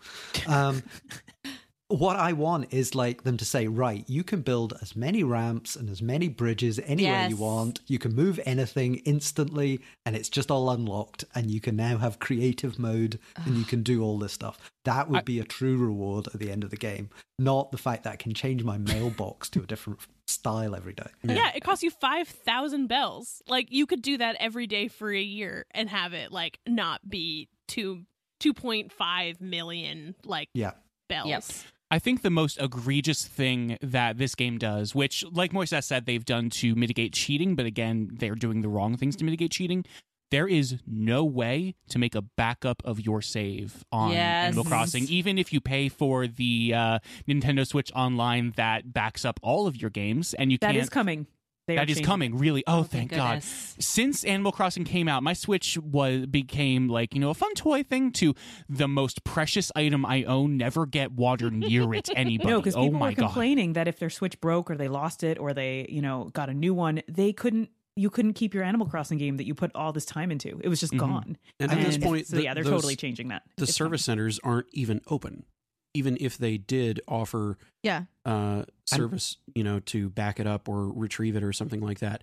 Um, 0.45 0.83
what 1.89 2.15
I 2.15 2.33
want 2.33 2.71
is 2.73 2.93
like 2.95 3.23
them 3.23 3.35
to 3.37 3.45
say, 3.45 3.67
right, 3.67 4.03
you 4.07 4.23
can 4.23 4.41
build 4.41 4.73
as 4.81 4.95
many 4.95 5.23
ramps 5.23 5.75
and 5.75 5.89
as 5.89 6.01
many 6.01 6.27
bridges 6.27 6.79
anywhere 6.85 7.27
you 7.27 7.35
want. 7.35 7.81
You 7.87 7.97
can 7.99 8.15
move 8.15 8.39
anything 8.45 8.95
instantly, 9.05 9.81
and 10.05 10.15
it's 10.15 10.29
just 10.29 10.51
all 10.51 10.69
unlocked. 10.69 11.25
And 11.35 11.49
you 11.49 11.59
can 11.59 11.75
now 11.75 11.97
have 11.97 12.19
creative 12.19 12.77
mode, 12.79 13.19
and 13.35 13.57
you 13.57 13.65
can 13.65 13.81
do 13.83 14.03
all 14.03 14.17
this 14.19 14.33
stuff. 14.33 14.71
That 14.85 15.09
would 15.09 15.19
I- 15.19 15.23
be 15.23 15.39
a 15.39 15.43
true 15.43 15.77
reward 15.77 16.27
at 16.27 16.39
the 16.39 16.51
end 16.51 16.63
of 16.63 16.69
the 16.69 16.77
game, 16.77 17.09
not 17.39 17.71
the 17.71 17.77
fact 17.77 18.03
that 18.03 18.13
I 18.13 18.17
can 18.17 18.33
change 18.33 18.63
my 18.63 18.77
mailbox 18.77 19.49
to 19.49 19.61
a 19.63 19.65
different 19.65 19.99
style 20.27 20.75
every 20.75 20.93
day. 20.93 21.07
Yeah. 21.23 21.51
it 21.55 21.63
costs 21.63 21.83
you 21.83 21.89
5,000 21.91 22.85
bells. 22.87 23.41
Like, 23.47 23.67
you 23.71 23.85
could 23.87 24.03
do 24.03 24.17
that 24.19 24.35
every 24.39 24.67
day 24.67 24.87
for 24.89 25.11
a 25.11 25.19
year 25.21 25.65
and 25.71 25.89
have 25.89 26.13
it, 26.13 26.31
like, 26.31 26.59
not 26.67 27.09
be 27.09 27.49
two, 27.67 28.03
2.5 28.39 29.41
million, 29.41 30.13
like, 30.23 30.49
Yeah. 30.53 30.73
bells. 31.07 31.27
Yep. 31.29 31.43
I 31.91 31.97
think 31.99 32.21
the 32.21 32.29
most 32.29 32.61
egregious 32.61 33.25
thing 33.25 33.77
that 33.81 34.17
this 34.19 34.35
game 34.35 34.57
does, 34.59 34.93
which, 34.93 35.25
like 35.31 35.51
Moisés 35.53 35.85
said, 35.85 36.05
they've 36.05 36.23
done 36.23 36.49
to 36.51 36.75
mitigate 36.75 37.13
cheating, 37.13 37.55
but 37.55 37.65
again, 37.65 38.11
they're 38.13 38.35
doing 38.35 38.61
the 38.61 38.69
wrong 38.69 38.95
things 38.95 39.15
to 39.17 39.23
mitigate 39.25 39.51
cheating. 39.51 39.83
There 40.29 40.47
is 40.47 40.77
no 40.85 41.25
way 41.25 41.73
to 41.89 41.97
make 41.97 42.13
a 42.13 42.21
backup 42.21 42.83
of 42.85 42.99
your 42.99 43.23
save 43.23 43.83
on 43.91 44.11
Yes. 44.11 44.47
Animal 44.49 44.65
Crossing, 44.65 45.05
even 45.09 45.39
if 45.39 45.51
you 45.51 45.59
pay 45.59 45.89
for 45.89 46.27
the 46.27 46.71
uh, 46.75 46.99
Nintendo 47.27 47.65
Switch 47.65 47.91
Online 47.95 48.53
that 48.55 48.93
backs 48.93 49.25
up 49.25 49.39
all 49.41 49.65
of 49.65 49.75
your 49.75 49.89
games, 49.89 50.35
and 50.35 50.51
you 50.51 50.59
That 50.59 50.73
can't. 50.73 50.83
is 50.83 50.89
coming. 50.89 51.25
They 51.69 51.75
That 51.75 51.89
is 51.89 51.95
changing 51.97 52.05
coming, 52.05 52.37
really. 52.37 52.63
Oh, 52.67 52.83
thank 52.83 53.11
thank 53.11 53.11
God. 53.11 53.43
Since 53.43 54.23
Animal 54.25 54.51
Crossing 54.51 54.83
came 54.83 55.07
out, 55.07 55.23
my 55.23 55.33
Switch 55.33 55.77
was 55.77 56.25
became 56.25 56.87
like, 56.89 57.13
you 57.13 57.19
know, 57.21 57.29
a 57.29 57.33
fun 57.33 57.53
toy 57.55 57.83
thing 57.83 58.11
to 58.13 58.33
the 58.67 58.87
most 58.87 59.23
precious 59.23 59.71
item 59.75 60.05
I 60.05 60.23
own. 60.23 60.57
Never 60.57 60.85
get 60.85 61.11
water 61.11 61.49
near 61.51 61.93
it 61.93 62.09
anybody. 62.15 62.49
No, 62.49 62.59
because 62.59 62.75
oh 62.75 62.83
people 62.85 62.99
my 62.99 63.09
were 63.09 63.15
God. 63.15 63.25
complaining 63.27 63.73
that 63.73 63.87
if 63.87 63.99
their 63.99 64.09
Switch 64.09 64.39
broke 64.41 64.69
or 64.69 64.75
they 64.75 64.87
lost 64.87 65.23
it 65.23 65.37
or 65.39 65.53
they, 65.53 65.85
you 65.89 66.01
know, 66.01 66.29
got 66.33 66.49
a 66.49 66.53
new 66.53 66.73
one, 66.73 67.01
they 67.07 67.31
couldn't. 67.33 67.69
You 67.95 68.09
couldn't 68.09 68.33
keep 68.33 68.53
your 68.53 68.63
Animal 68.63 68.87
Crossing 68.87 69.17
game 69.17 69.35
that 69.37 69.45
you 69.45 69.53
put 69.53 69.71
all 69.75 69.91
this 69.91 70.05
time 70.05 70.31
into. 70.31 70.61
It 70.63 70.69
was 70.69 70.79
just 70.79 70.93
Mhm. 70.93 70.99
gone. 70.99 71.37
And 71.59 71.69
at 71.71 71.77
this 71.85 71.97
point, 71.97 72.27
so 72.27 72.37
the- 72.37 72.43
yeah, 72.43 72.53
they're 72.53 72.63
those- 72.63 72.71
totally 72.71 72.95
changing 72.95 73.27
that. 73.27 73.43
The 73.57 73.63
It's 73.63 73.75
service 73.75 74.05
centers 74.05 74.39
aren't 74.41 74.67
even 74.71 75.01
open, 75.07 75.43
even 75.93 76.17
if 76.19 76.37
they 76.37 76.57
did 76.57 77.01
offer 77.07 77.57
Yeah. 77.83 78.03
uh, 78.25 78.65
service, 78.85 79.37
you 79.55 79.63
know, 79.63 79.79
to 79.81 80.09
back 80.09 80.39
it 80.39 80.47
up 80.47 80.69
or 80.69 80.91
retrieve 80.91 81.35
it 81.35 81.43
or 81.43 81.51
something 81.53 81.81
like 81.81 81.99
that. 81.99 82.21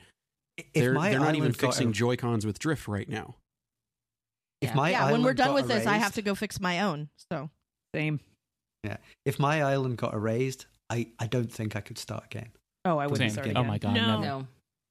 If 0.56 0.66
they're 0.72 0.92
my 0.94 1.10
they're 1.10 1.20
not 1.20 1.34
even 1.34 1.52
fixing 1.52 1.88
a- 1.88 1.92
Joy 1.92 2.16
Cons 2.16 2.46
with 2.46 2.58
drift 2.58 2.88
right 2.88 3.08
now. 3.08 3.34
If 4.60 4.70
Yeah. 4.70 4.74
my 4.76 4.90
yeah, 4.90 5.12
when 5.12 5.22
we're 5.22 5.34
done 5.34 5.48
got 5.48 5.54
with 5.54 5.68
this, 5.68 5.86
I 5.86 5.98
have 5.98 6.14
to 6.14 6.22
go 6.22 6.34
fix 6.34 6.60
my 6.60 6.80
own. 6.80 7.08
So 7.30 7.50
Same. 7.94 8.20
Yeah, 8.84 8.96
if 9.24 9.38
my 9.38 9.62
island 9.62 9.98
got 9.98 10.14
erased, 10.14 10.66
I, 10.88 11.08
I 11.18 11.26
don't 11.26 11.52
think 11.52 11.74
I 11.76 11.80
could 11.80 11.98
start 11.98 12.24
again. 12.26 12.50
Oh, 12.84 12.98
I 12.98 13.06
wouldn't 13.08 13.32
Same. 13.32 13.44
start 13.44 13.56
Oh 13.56 13.64
my 13.64 13.78
God. 13.78 13.94
No. 13.94 14.06
never. 14.06 14.22
No. 14.22 14.46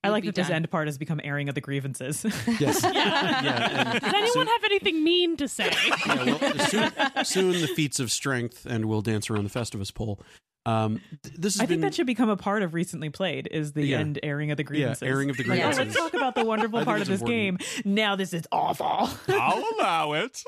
I 0.06 0.10
like 0.10 0.24
be 0.24 0.28
that 0.30 0.36
this 0.36 0.50
end 0.50 0.70
part 0.72 0.88
has 0.88 0.98
become 0.98 1.20
airing 1.24 1.50
of 1.50 1.56
the 1.56 1.62
grievances. 1.62 2.24
Yes. 2.60 2.82
Yeah. 2.94 3.42
Yeah, 3.44 4.00
Does 4.00 4.14
anyone 4.14 4.32
soon- 4.32 4.48
have 4.48 4.64
anything 4.66 5.04
mean 5.04 5.38
to 5.38 5.48
say? 5.48 5.72
Yeah, 6.06 6.24
well, 6.26 6.60
soon, 6.68 6.92
soon 7.26 7.52
the 7.62 7.68
feats 7.68 8.00
of 8.00 8.12
strength, 8.12 8.66
and 8.66 8.86
we'll 8.86 9.02
dance 9.02 9.30
around 9.30 9.44
the 9.44 9.50
Festivus 9.60 9.94
pole. 9.94 10.20
Um, 10.68 11.00
th- 11.24 11.36
this 11.38 11.54
has 11.56 11.62
I 11.62 11.66
been 11.66 11.70
think 11.70 11.82
that 11.84 11.94
should 11.96 12.08
become 12.08 12.30
a 12.30 12.38
part 12.38 12.64
of 12.64 12.74
recently 12.74 13.10
played 13.12 13.48
is 13.52 13.74
the 13.74 13.86
Yeah. 13.86 14.00
end 14.00 14.20
airing 14.24 14.50
of 14.52 14.58
the 14.58 14.64
yeah, 14.64 14.68
grievances. 14.68 15.04
airing 15.04 15.30
of 15.30 15.38
the 15.38 15.44
Yeah. 15.44 15.50
Grievances. 15.50 15.78
let's 15.80 15.96
talk 15.96 16.14
about 16.16 16.34
the 16.36 16.44
wonderful 16.44 16.84
part 16.84 17.02
of 17.02 17.08
this 17.08 17.22
important. 17.22 17.60
game. 17.60 17.94
Now 17.94 18.16
this 18.16 18.34
is 18.34 18.48
awful. 18.52 19.10
I'll 19.28 19.64
allow 19.78 20.14
it. 20.14 20.44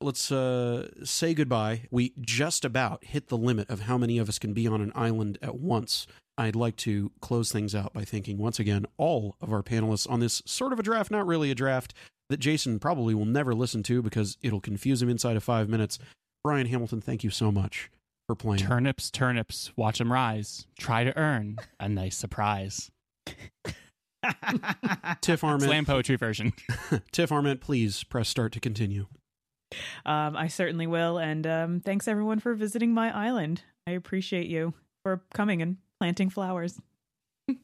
let's 0.00 0.32
uh, 0.32 0.88
say 1.04 1.34
goodbye. 1.34 1.82
We 1.90 2.14
just 2.20 2.64
about 2.64 3.04
hit 3.04 3.28
the 3.28 3.36
limit 3.36 3.68
of 3.68 3.80
how 3.80 3.98
many 3.98 4.16
of 4.18 4.28
us 4.30 4.38
can 4.38 4.54
be 4.54 4.66
on 4.66 4.80
an 4.80 4.92
island 4.94 5.36
at 5.42 5.56
once. 5.58 6.06
I'd 6.38 6.56
like 6.56 6.76
to 6.76 7.10
close 7.20 7.50
things 7.50 7.74
out 7.74 7.92
by 7.92 8.04
thanking 8.04 8.38
once 8.38 8.60
again 8.60 8.86
all 8.96 9.36
of 9.40 9.52
our 9.52 9.62
panelists 9.62 10.08
on 10.08 10.20
this 10.20 10.40
sort 10.46 10.72
of 10.72 10.78
a 10.78 10.84
draft, 10.84 11.10
not 11.10 11.26
really 11.26 11.50
a 11.50 11.54
draft, 11.54 11.92
that 12.30 12.38
Jason 12.38 12.78
probably 12.78 13.12
will 13.12 13.24
never 13.24 13.54
listen 13.54 13.82
to 13.84 14.00
because 14.00 14.38
it'll 14.40 14.60
confuse 14.60 15.02
him 15.02 15.08
inside 15.08 15.36
of 15.36 15.42
five 15.42 15.68
minutes. 15.68 15.98
Brian 16.44 16.66
Hamilton, 16.66 17.00
thank 17.00 17.24
you 17.24 17.30
so 17.30 17.50
much 17.50 17.90
for 18.28 18.36
playing. 18.36 18.60
Turnips, 18.60 19.10
turnips, 19.10 19.72
watch 19.76 19.98
them 19.98 20.12
rise. 20.12 20.66
Try 20.78 21.02
to 21.02 21.16
earn 21.18 21.56
a 21.80 21.88
nice 21.88 22.16
surprise. 22.16 22.92
Tiff 25.20 25.42
Arment, 25.42 25.62
Slam 25.64 25.84
poetry 25.84 26.16
version. 26.16 26.52
Tiff 27.12 27.32
Arment, 27.32 27.60
please 27.60 28.04
press 28.04 28.28
start 28.28 28.52
to 28.52 28.60
continue. 28.60 29.06
Um, 30.06 30.36
I 30.36 30.46
certainly 30.46 30.86
will. 30.86 31.18
And 31.18 31.46
um, 31.46 31.80
thanks 31.80 32.06
everyone 32.06 32.38
for 32.38 32.54
visiting 32.54 32.94
my 32.94 33.14
island. 33.14 33.62
I 33.86 33.92
appreciate 33.92 34.46
you 34.46 34.74
for 35.02 35.22
coming 35.34 35.62
and 35.62 35.78
planting 36.00 36.30
flowers. 36.30 36.80
Not 37.48 37.58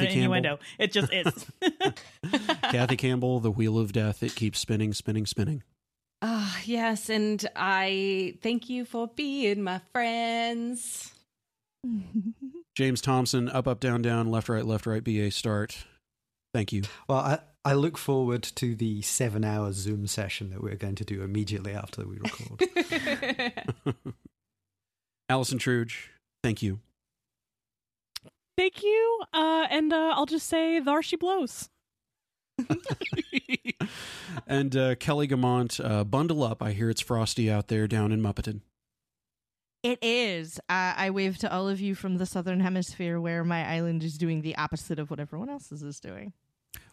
Kathy 0.00 0.06
an 0.06 0.12
Campbell. 0.12 0.34
innuendo. 0.34 0.58
It 0.78 0.92
just 0.92 1.12
is. 1.12 1.46
Kathy 2.62 2.96
Campbell, 2.96 3.40
the 3.40 3.50
wheel 3.50 3.78
of 3.78 3.92
death, 3.92 4.22
it 4.22 4.34
keeps 4.34 4.58
spinning, 4.58 4.92
spinning, 4.94 5.26
spinning. 5.26 5.62
Ah, 6.22 6.58
yes, 6.64 7.10
and 7.10 7.46
I 7.54 8.38
thank 8.42 8.70
you 8.70 8.84
for 8.86 9.06
being 9.08 9.62
my 9.62 9.80
friends. 9.92 11.12
James 12.74 13.00
Thompson, 13.00 13.48
up, 13.50 13.68
up, 13.68 13.80
down, 13.80 14.00
down, 14.02 14.30
left, 14.30 14.48
right, 14.48 14.64
left, 14.64 14.86
right, 14.86 15.04
BA 15.04 15.30
start. 15.30 15.84
Thank 16.54 16.72
you. 16.72 16.82
Well, 17.06 17.18
I, 17.18 17.38
I 17.66 17.74
look 17.74 17.98
forward 17.98 18.42
to 18.44 18.74
the 18.74 19.02
seven 19.02 19.44
hour 19.44 19.72
Zoom 19.72 20.06
session 20.06 20.50
that 20.50 20.62
we're 20.62 20.76
going 20.76 20.94
to 20.96 21.04
do 21.04 21.22
immediately 21.22 21.74
after 21.74 22.06
we 22.06 22.16
record. 22.16 23.94
Allison 25.28 25.58
Truge, 25.58 26.08
thank 26.42 26.62
you. 26.62 26.80
Thank 28.56 28.82
you. 28.82 29.22
Uh, 29.34 29.66
and 29.70 29.92
uh, 29.92 30.14
I'll 30.16 30.26
just 30.26 30.48
say, 30.48 30.80
there 30.80 31.02
she 31.02 31.16
blows. 31.16 31.68
and 34.46 34.74
uh, 34.76 34.94
Kelly 34.94 35.28
Guimont, 35.28 35.78
uh, 35.84 36.04
bundle 36.04 36.42
up. 36.42 36.62
I 36.62 36.72
hear 36.72 36.88
it's 36.88 37.02
frosty 37.02 37.50
out 37.50 37.68
there 37.68 37.86
down 37.86 38.12
in 38.12 38.22
Muppeton. 38.22 38.62
It 39.82 39.98
is. 40.02 40.58
Uh, 40.68 40.94
I 40.96 41.10
wave 41.10 41.38
to 41.38 41.52
all 41.52 41.68
of 41.68 41.80
you 41.80 41.94
from 41.94 42.16
the 42.16 42.26
southern 42.26 42.60
hemisphere 42.60 43.20
where 43.20 43.44
my 43.44 43.64
island 43.64 44.02
is 44.02 44.18
doing 44.18 44.42
the 44.42 44.56
opposite 44.56 44.98
of 44.98 45.10
what 45.10 45.20
everyone 45.20 45.48
else's 45.48 45.82
is 45.82 46.00
doing. 46.00 46.32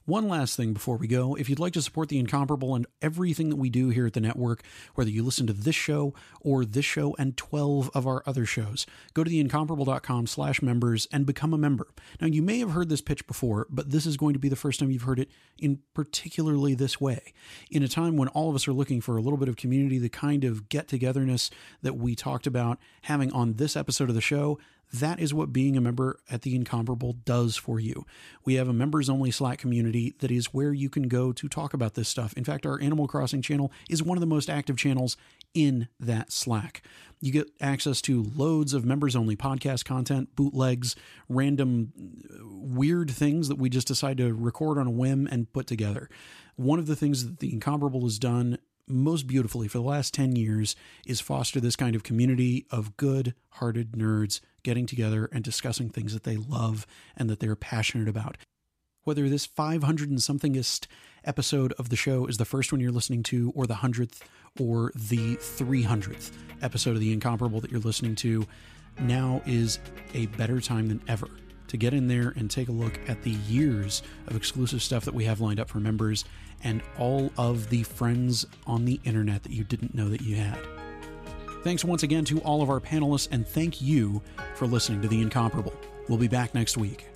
One 0.05 0.27
last 0.27 0.57
thing 0.57 0.73
before 0.73 0.97
we 0.97 1.07
go. 1.07 1.33
If 1.35 1.49
you'd 1.49 1.59
like 1.59 1.71
to 1.73 1.81
support 1.81 2.09
The 2.09 2.19
Incomparable 2.19 2.75
and 2.75 2.85
everything 3.01 3.49
that 3.49 3.55
we 3.55 3.69
do 3.69 3.87
here 3.87 4.05
at 4.05 4.11
the 4.11 4.19
network, 4.19 4.61
whether 4.95 5.09
you 5.09 5.23
listen 5.23 5.47
to 5.47 5.53
this 5.53 5.75
show 5.75 6.13
or 6.41 6.65
this 6.65 6.83
show 6.83 7.15
and 7.17 7.37
12 7.37 7.89
of 7.93 8.05
our 8.05 8.21
other 8.25 8.45
shows, 8.45 8.85
go 9.13 9.23
to 9.23 9.31
theincomparable.com 9.31 10.27
slash 10.27 10.61
members 10.61 11.07
and 11.13 11.25
become 11.25 11.53
a 11.53 11.57
member. 11.57 11.87
Now, 12.19 12.27
you 12.27 12.41
may 12.41 12.59
have 12.59 12.71
heard 12.71 12.89
this 12.89 12.99
pitch 12.99 13.25
before, 13.27 13.65
but 13.69 13.91
this 13.91 14.05
is 14.05 14.17
going 14.17 14.33
to 14.33 14.39
be 14.39 14.49
the 14.49 14.57
first 14.57 14.81
time 14.81 14.91
you've 14.91 15.03
heard 15.03 15.19
it 15.19 15.31
in 15.57 15.79
particularly 15.93 16.75
this 16.75 16.99
way. 16.99 17.33
In 17.71 17.81
a 17.81 17.87
time 17.87 18.17
when 18.17 18.27
all 18.29 18.49
of 18.49 18.55
us 18.55 18.67
are 18.67 18.73
looking 18.73 18.99
for 18.99 19.15
a 19.15 19.21
little 19.21 19.37
bit 19.37 19.47
of 19.47 19.55
community, 19.55 19.99
the 19.99 20.09
kind 20.09 20.43
of 20.43 20.67
get-togetherness 20.67 21.49
that 21.81 21.95
we 21.95 22.13
talked 22.13 22.45
about 22.45 22.77
having 23.03 23.31
on 23.31 23.53
this 23.53 23.77
episode 23.77 24.09
of 24.09 24.15
the 24.15 24.21
show, 24.21 24.59
that 24.93 25.19
is 25.19 25.33
what 25.33 25.51
being 25.51 25.75
a 25.75 25.81
member 25.81 26.19
at 26.29 26.43
The 26.43 26.55
Incomparable 26.55 27.13
does 27.25 27.57
for 27.57 27.79
you. 27.79 28.05
We 28.45 28.55
have 28.55 28.67
a 28.67 28.73
members 28.73 29.09
only 29.09 29.31
Slack 29.31 29.57
community 29.57 30.13
that 30.19 30.29
is 30.29 30.53
where 30.53 30.71
you 30.71 30.89
can 30.89 31.07
go 31.07 31.31
to 31.33 31.49
talk 31.49 31.73
about 31.73 31.95
this 31.95 32.07
stuff. 32.07 32.33
In 32.33 32.43
fact, 32.43 32.65
our 32.65 32.79
Animal 32.79 33.07
Crossing 33.07 33.41
channel 33.41 33.71
is 33.89 34.03
one 34.03 34.17
of 34.17 34.21
the 34.21 34.27
most 34.27 34.51
active 34.51 34.77
channels 34.77 35.17
in 35.55 35.87
that 35.99 36.31
Slack. 36.31 36.83
You 37.19 37.31
get 37.31 37.49
access 37.59 38.01
to 38.03 38.31
loads 38.35 38.73
of 38.73 38.85
members 38.85 39.15
only 39.15 39.35
podcast 39.35 39.83
content, 39.83 40.35
bootlegs, 40.35 40.95
random 41.27 41.91
uh, 42.29 42.37
weird 42.43 43.09
things 43.09 43.47
that 43.47 43.57
we 43.57 43.69
just 43.69 43.87
decide 43.87 44.17
to 44.17 44.33
record 44.33 44.77
on 44.77 44.87
a 44.87 44.91
whim 44.91 45.27
and 45.31 45.51
put 45.51 45.65
together. 45.65 46.07
One 46.55 46.77
of 46.77 46.85
the 46.85 46.95
things 46.95 47.25
that 47.25 47.39
The 47.39 47.51
Incomparable 47.51 48.03
has 48.03 48.19
done 48.19 48.59
most 48.87 49.27
beautifully 49.27 49.67
for 49.67 49.77
the 49.77 49.83
last 49.83 50.13
10 50.13 50.35
years 50.35 50.75
is 51.05 51.21
foster 51.21 51.59
this 51.59 51.75
kind 51.75 51.95
of 51.95 52.03
community 52.03 52.65
of 52.69 52.97
good 52.97 53.33
hearted 53.51 53.93
nerds 53.93 54.39
getting 54.63 54.85
together 54.85 55.29
and 55.31 55.43
discussing 55.43 55.89
things 55.89 56.13
that 56.13 56.23
they 56.23 56.37
love 56.37 56.85
and 57.15 57.29
that 57.29 57.39
they're 57.39 57.55
passionate 57.55 58.07
about. 58.07 58.37
Whether 59.03 59.27
this 59.27 59.45
500 59.45 60.09
and 60.09 60.21
somethingest 60.21 60.87
episode 61.25 61.73
of 61.73 61.89
the 61.89 61.95
show 61.95 62.25
is 62.25 62.37
the 62.37 62.45
first 62.45 62.71
one 62.71 62.79
you're 62.79 62.91
listening 62.91 63.23
to, 63.23 63.51
or 63.55 63.67
the 63.67 63.75
100th, 63.75 64.21
or 64.59 64.91
the 64.95 65.35
300th 65.35 66.31
episode 66.61 66.91
of 66.91 66.99
The 66.99 67.11
Incomparable 67.11 67.59
that 67.61 67.71
you're 67.71 67.81
listening 67.81 68.15
to, 68.15 68.45
now 68.99 69.41
is 69.45 69.79
a 70.13 70.27
better 70.27 70.61
time 70.61 70.87
than 70.87 71.01
ever 71.07 71.27
to 71.73 71.77
get 71.77 71.91
in 71.91 72.07
there 72.07 72.33
and 72.35 72.51
take 72.51 72.69
a 72.69 72.71
look 72.71 72.99
at 73.09 73.23
the 73.23 73.31
years 73.31 74.03
of 74.27 74.35
exclusive 74.35 74.79
stuff 74.79 75.03
that 75.05 75.13
we 75.13 75.25
have 75.25 75.41
lined 75.41 75.59
up 75.59 75.67
for 75.67 75.79
members 75.79 76.23
and 76.63 76.83
all 76.99 77.31
of 77.35 77.67
the 77.69 77.81
friends 77.81 78.45
on 78.67 78.85
the 78.85 78.99
internet 79.03 79.41
that 79.41 79.51
you 79.51 79.63
didn't 79.63 79.95
know 79.95 80.07
that 80.07 80.21
you 80.21 80.35
had. 80.35 80.59
Thanks 81.63 81.83
once 81.83 82.03
again 82.03 82.25
to 82.25 82.39
all 82.41 82.61
of 82.61 82.69
our 82.69 82.79
panelists, 82.79 83.27
and 83.31 83.47
thank 83.47 83.81
you 83.81 84.21
for 84.53 84.67
listening 84.67 85.01
to 85.01 85.07
The 85.07 85.19
Incomparable. 85.19 85.73
We'll 86.07 86.19
be 86.19 86.27
back 86.27 86.53
next 86.53 86.77
week. 86.77 87.12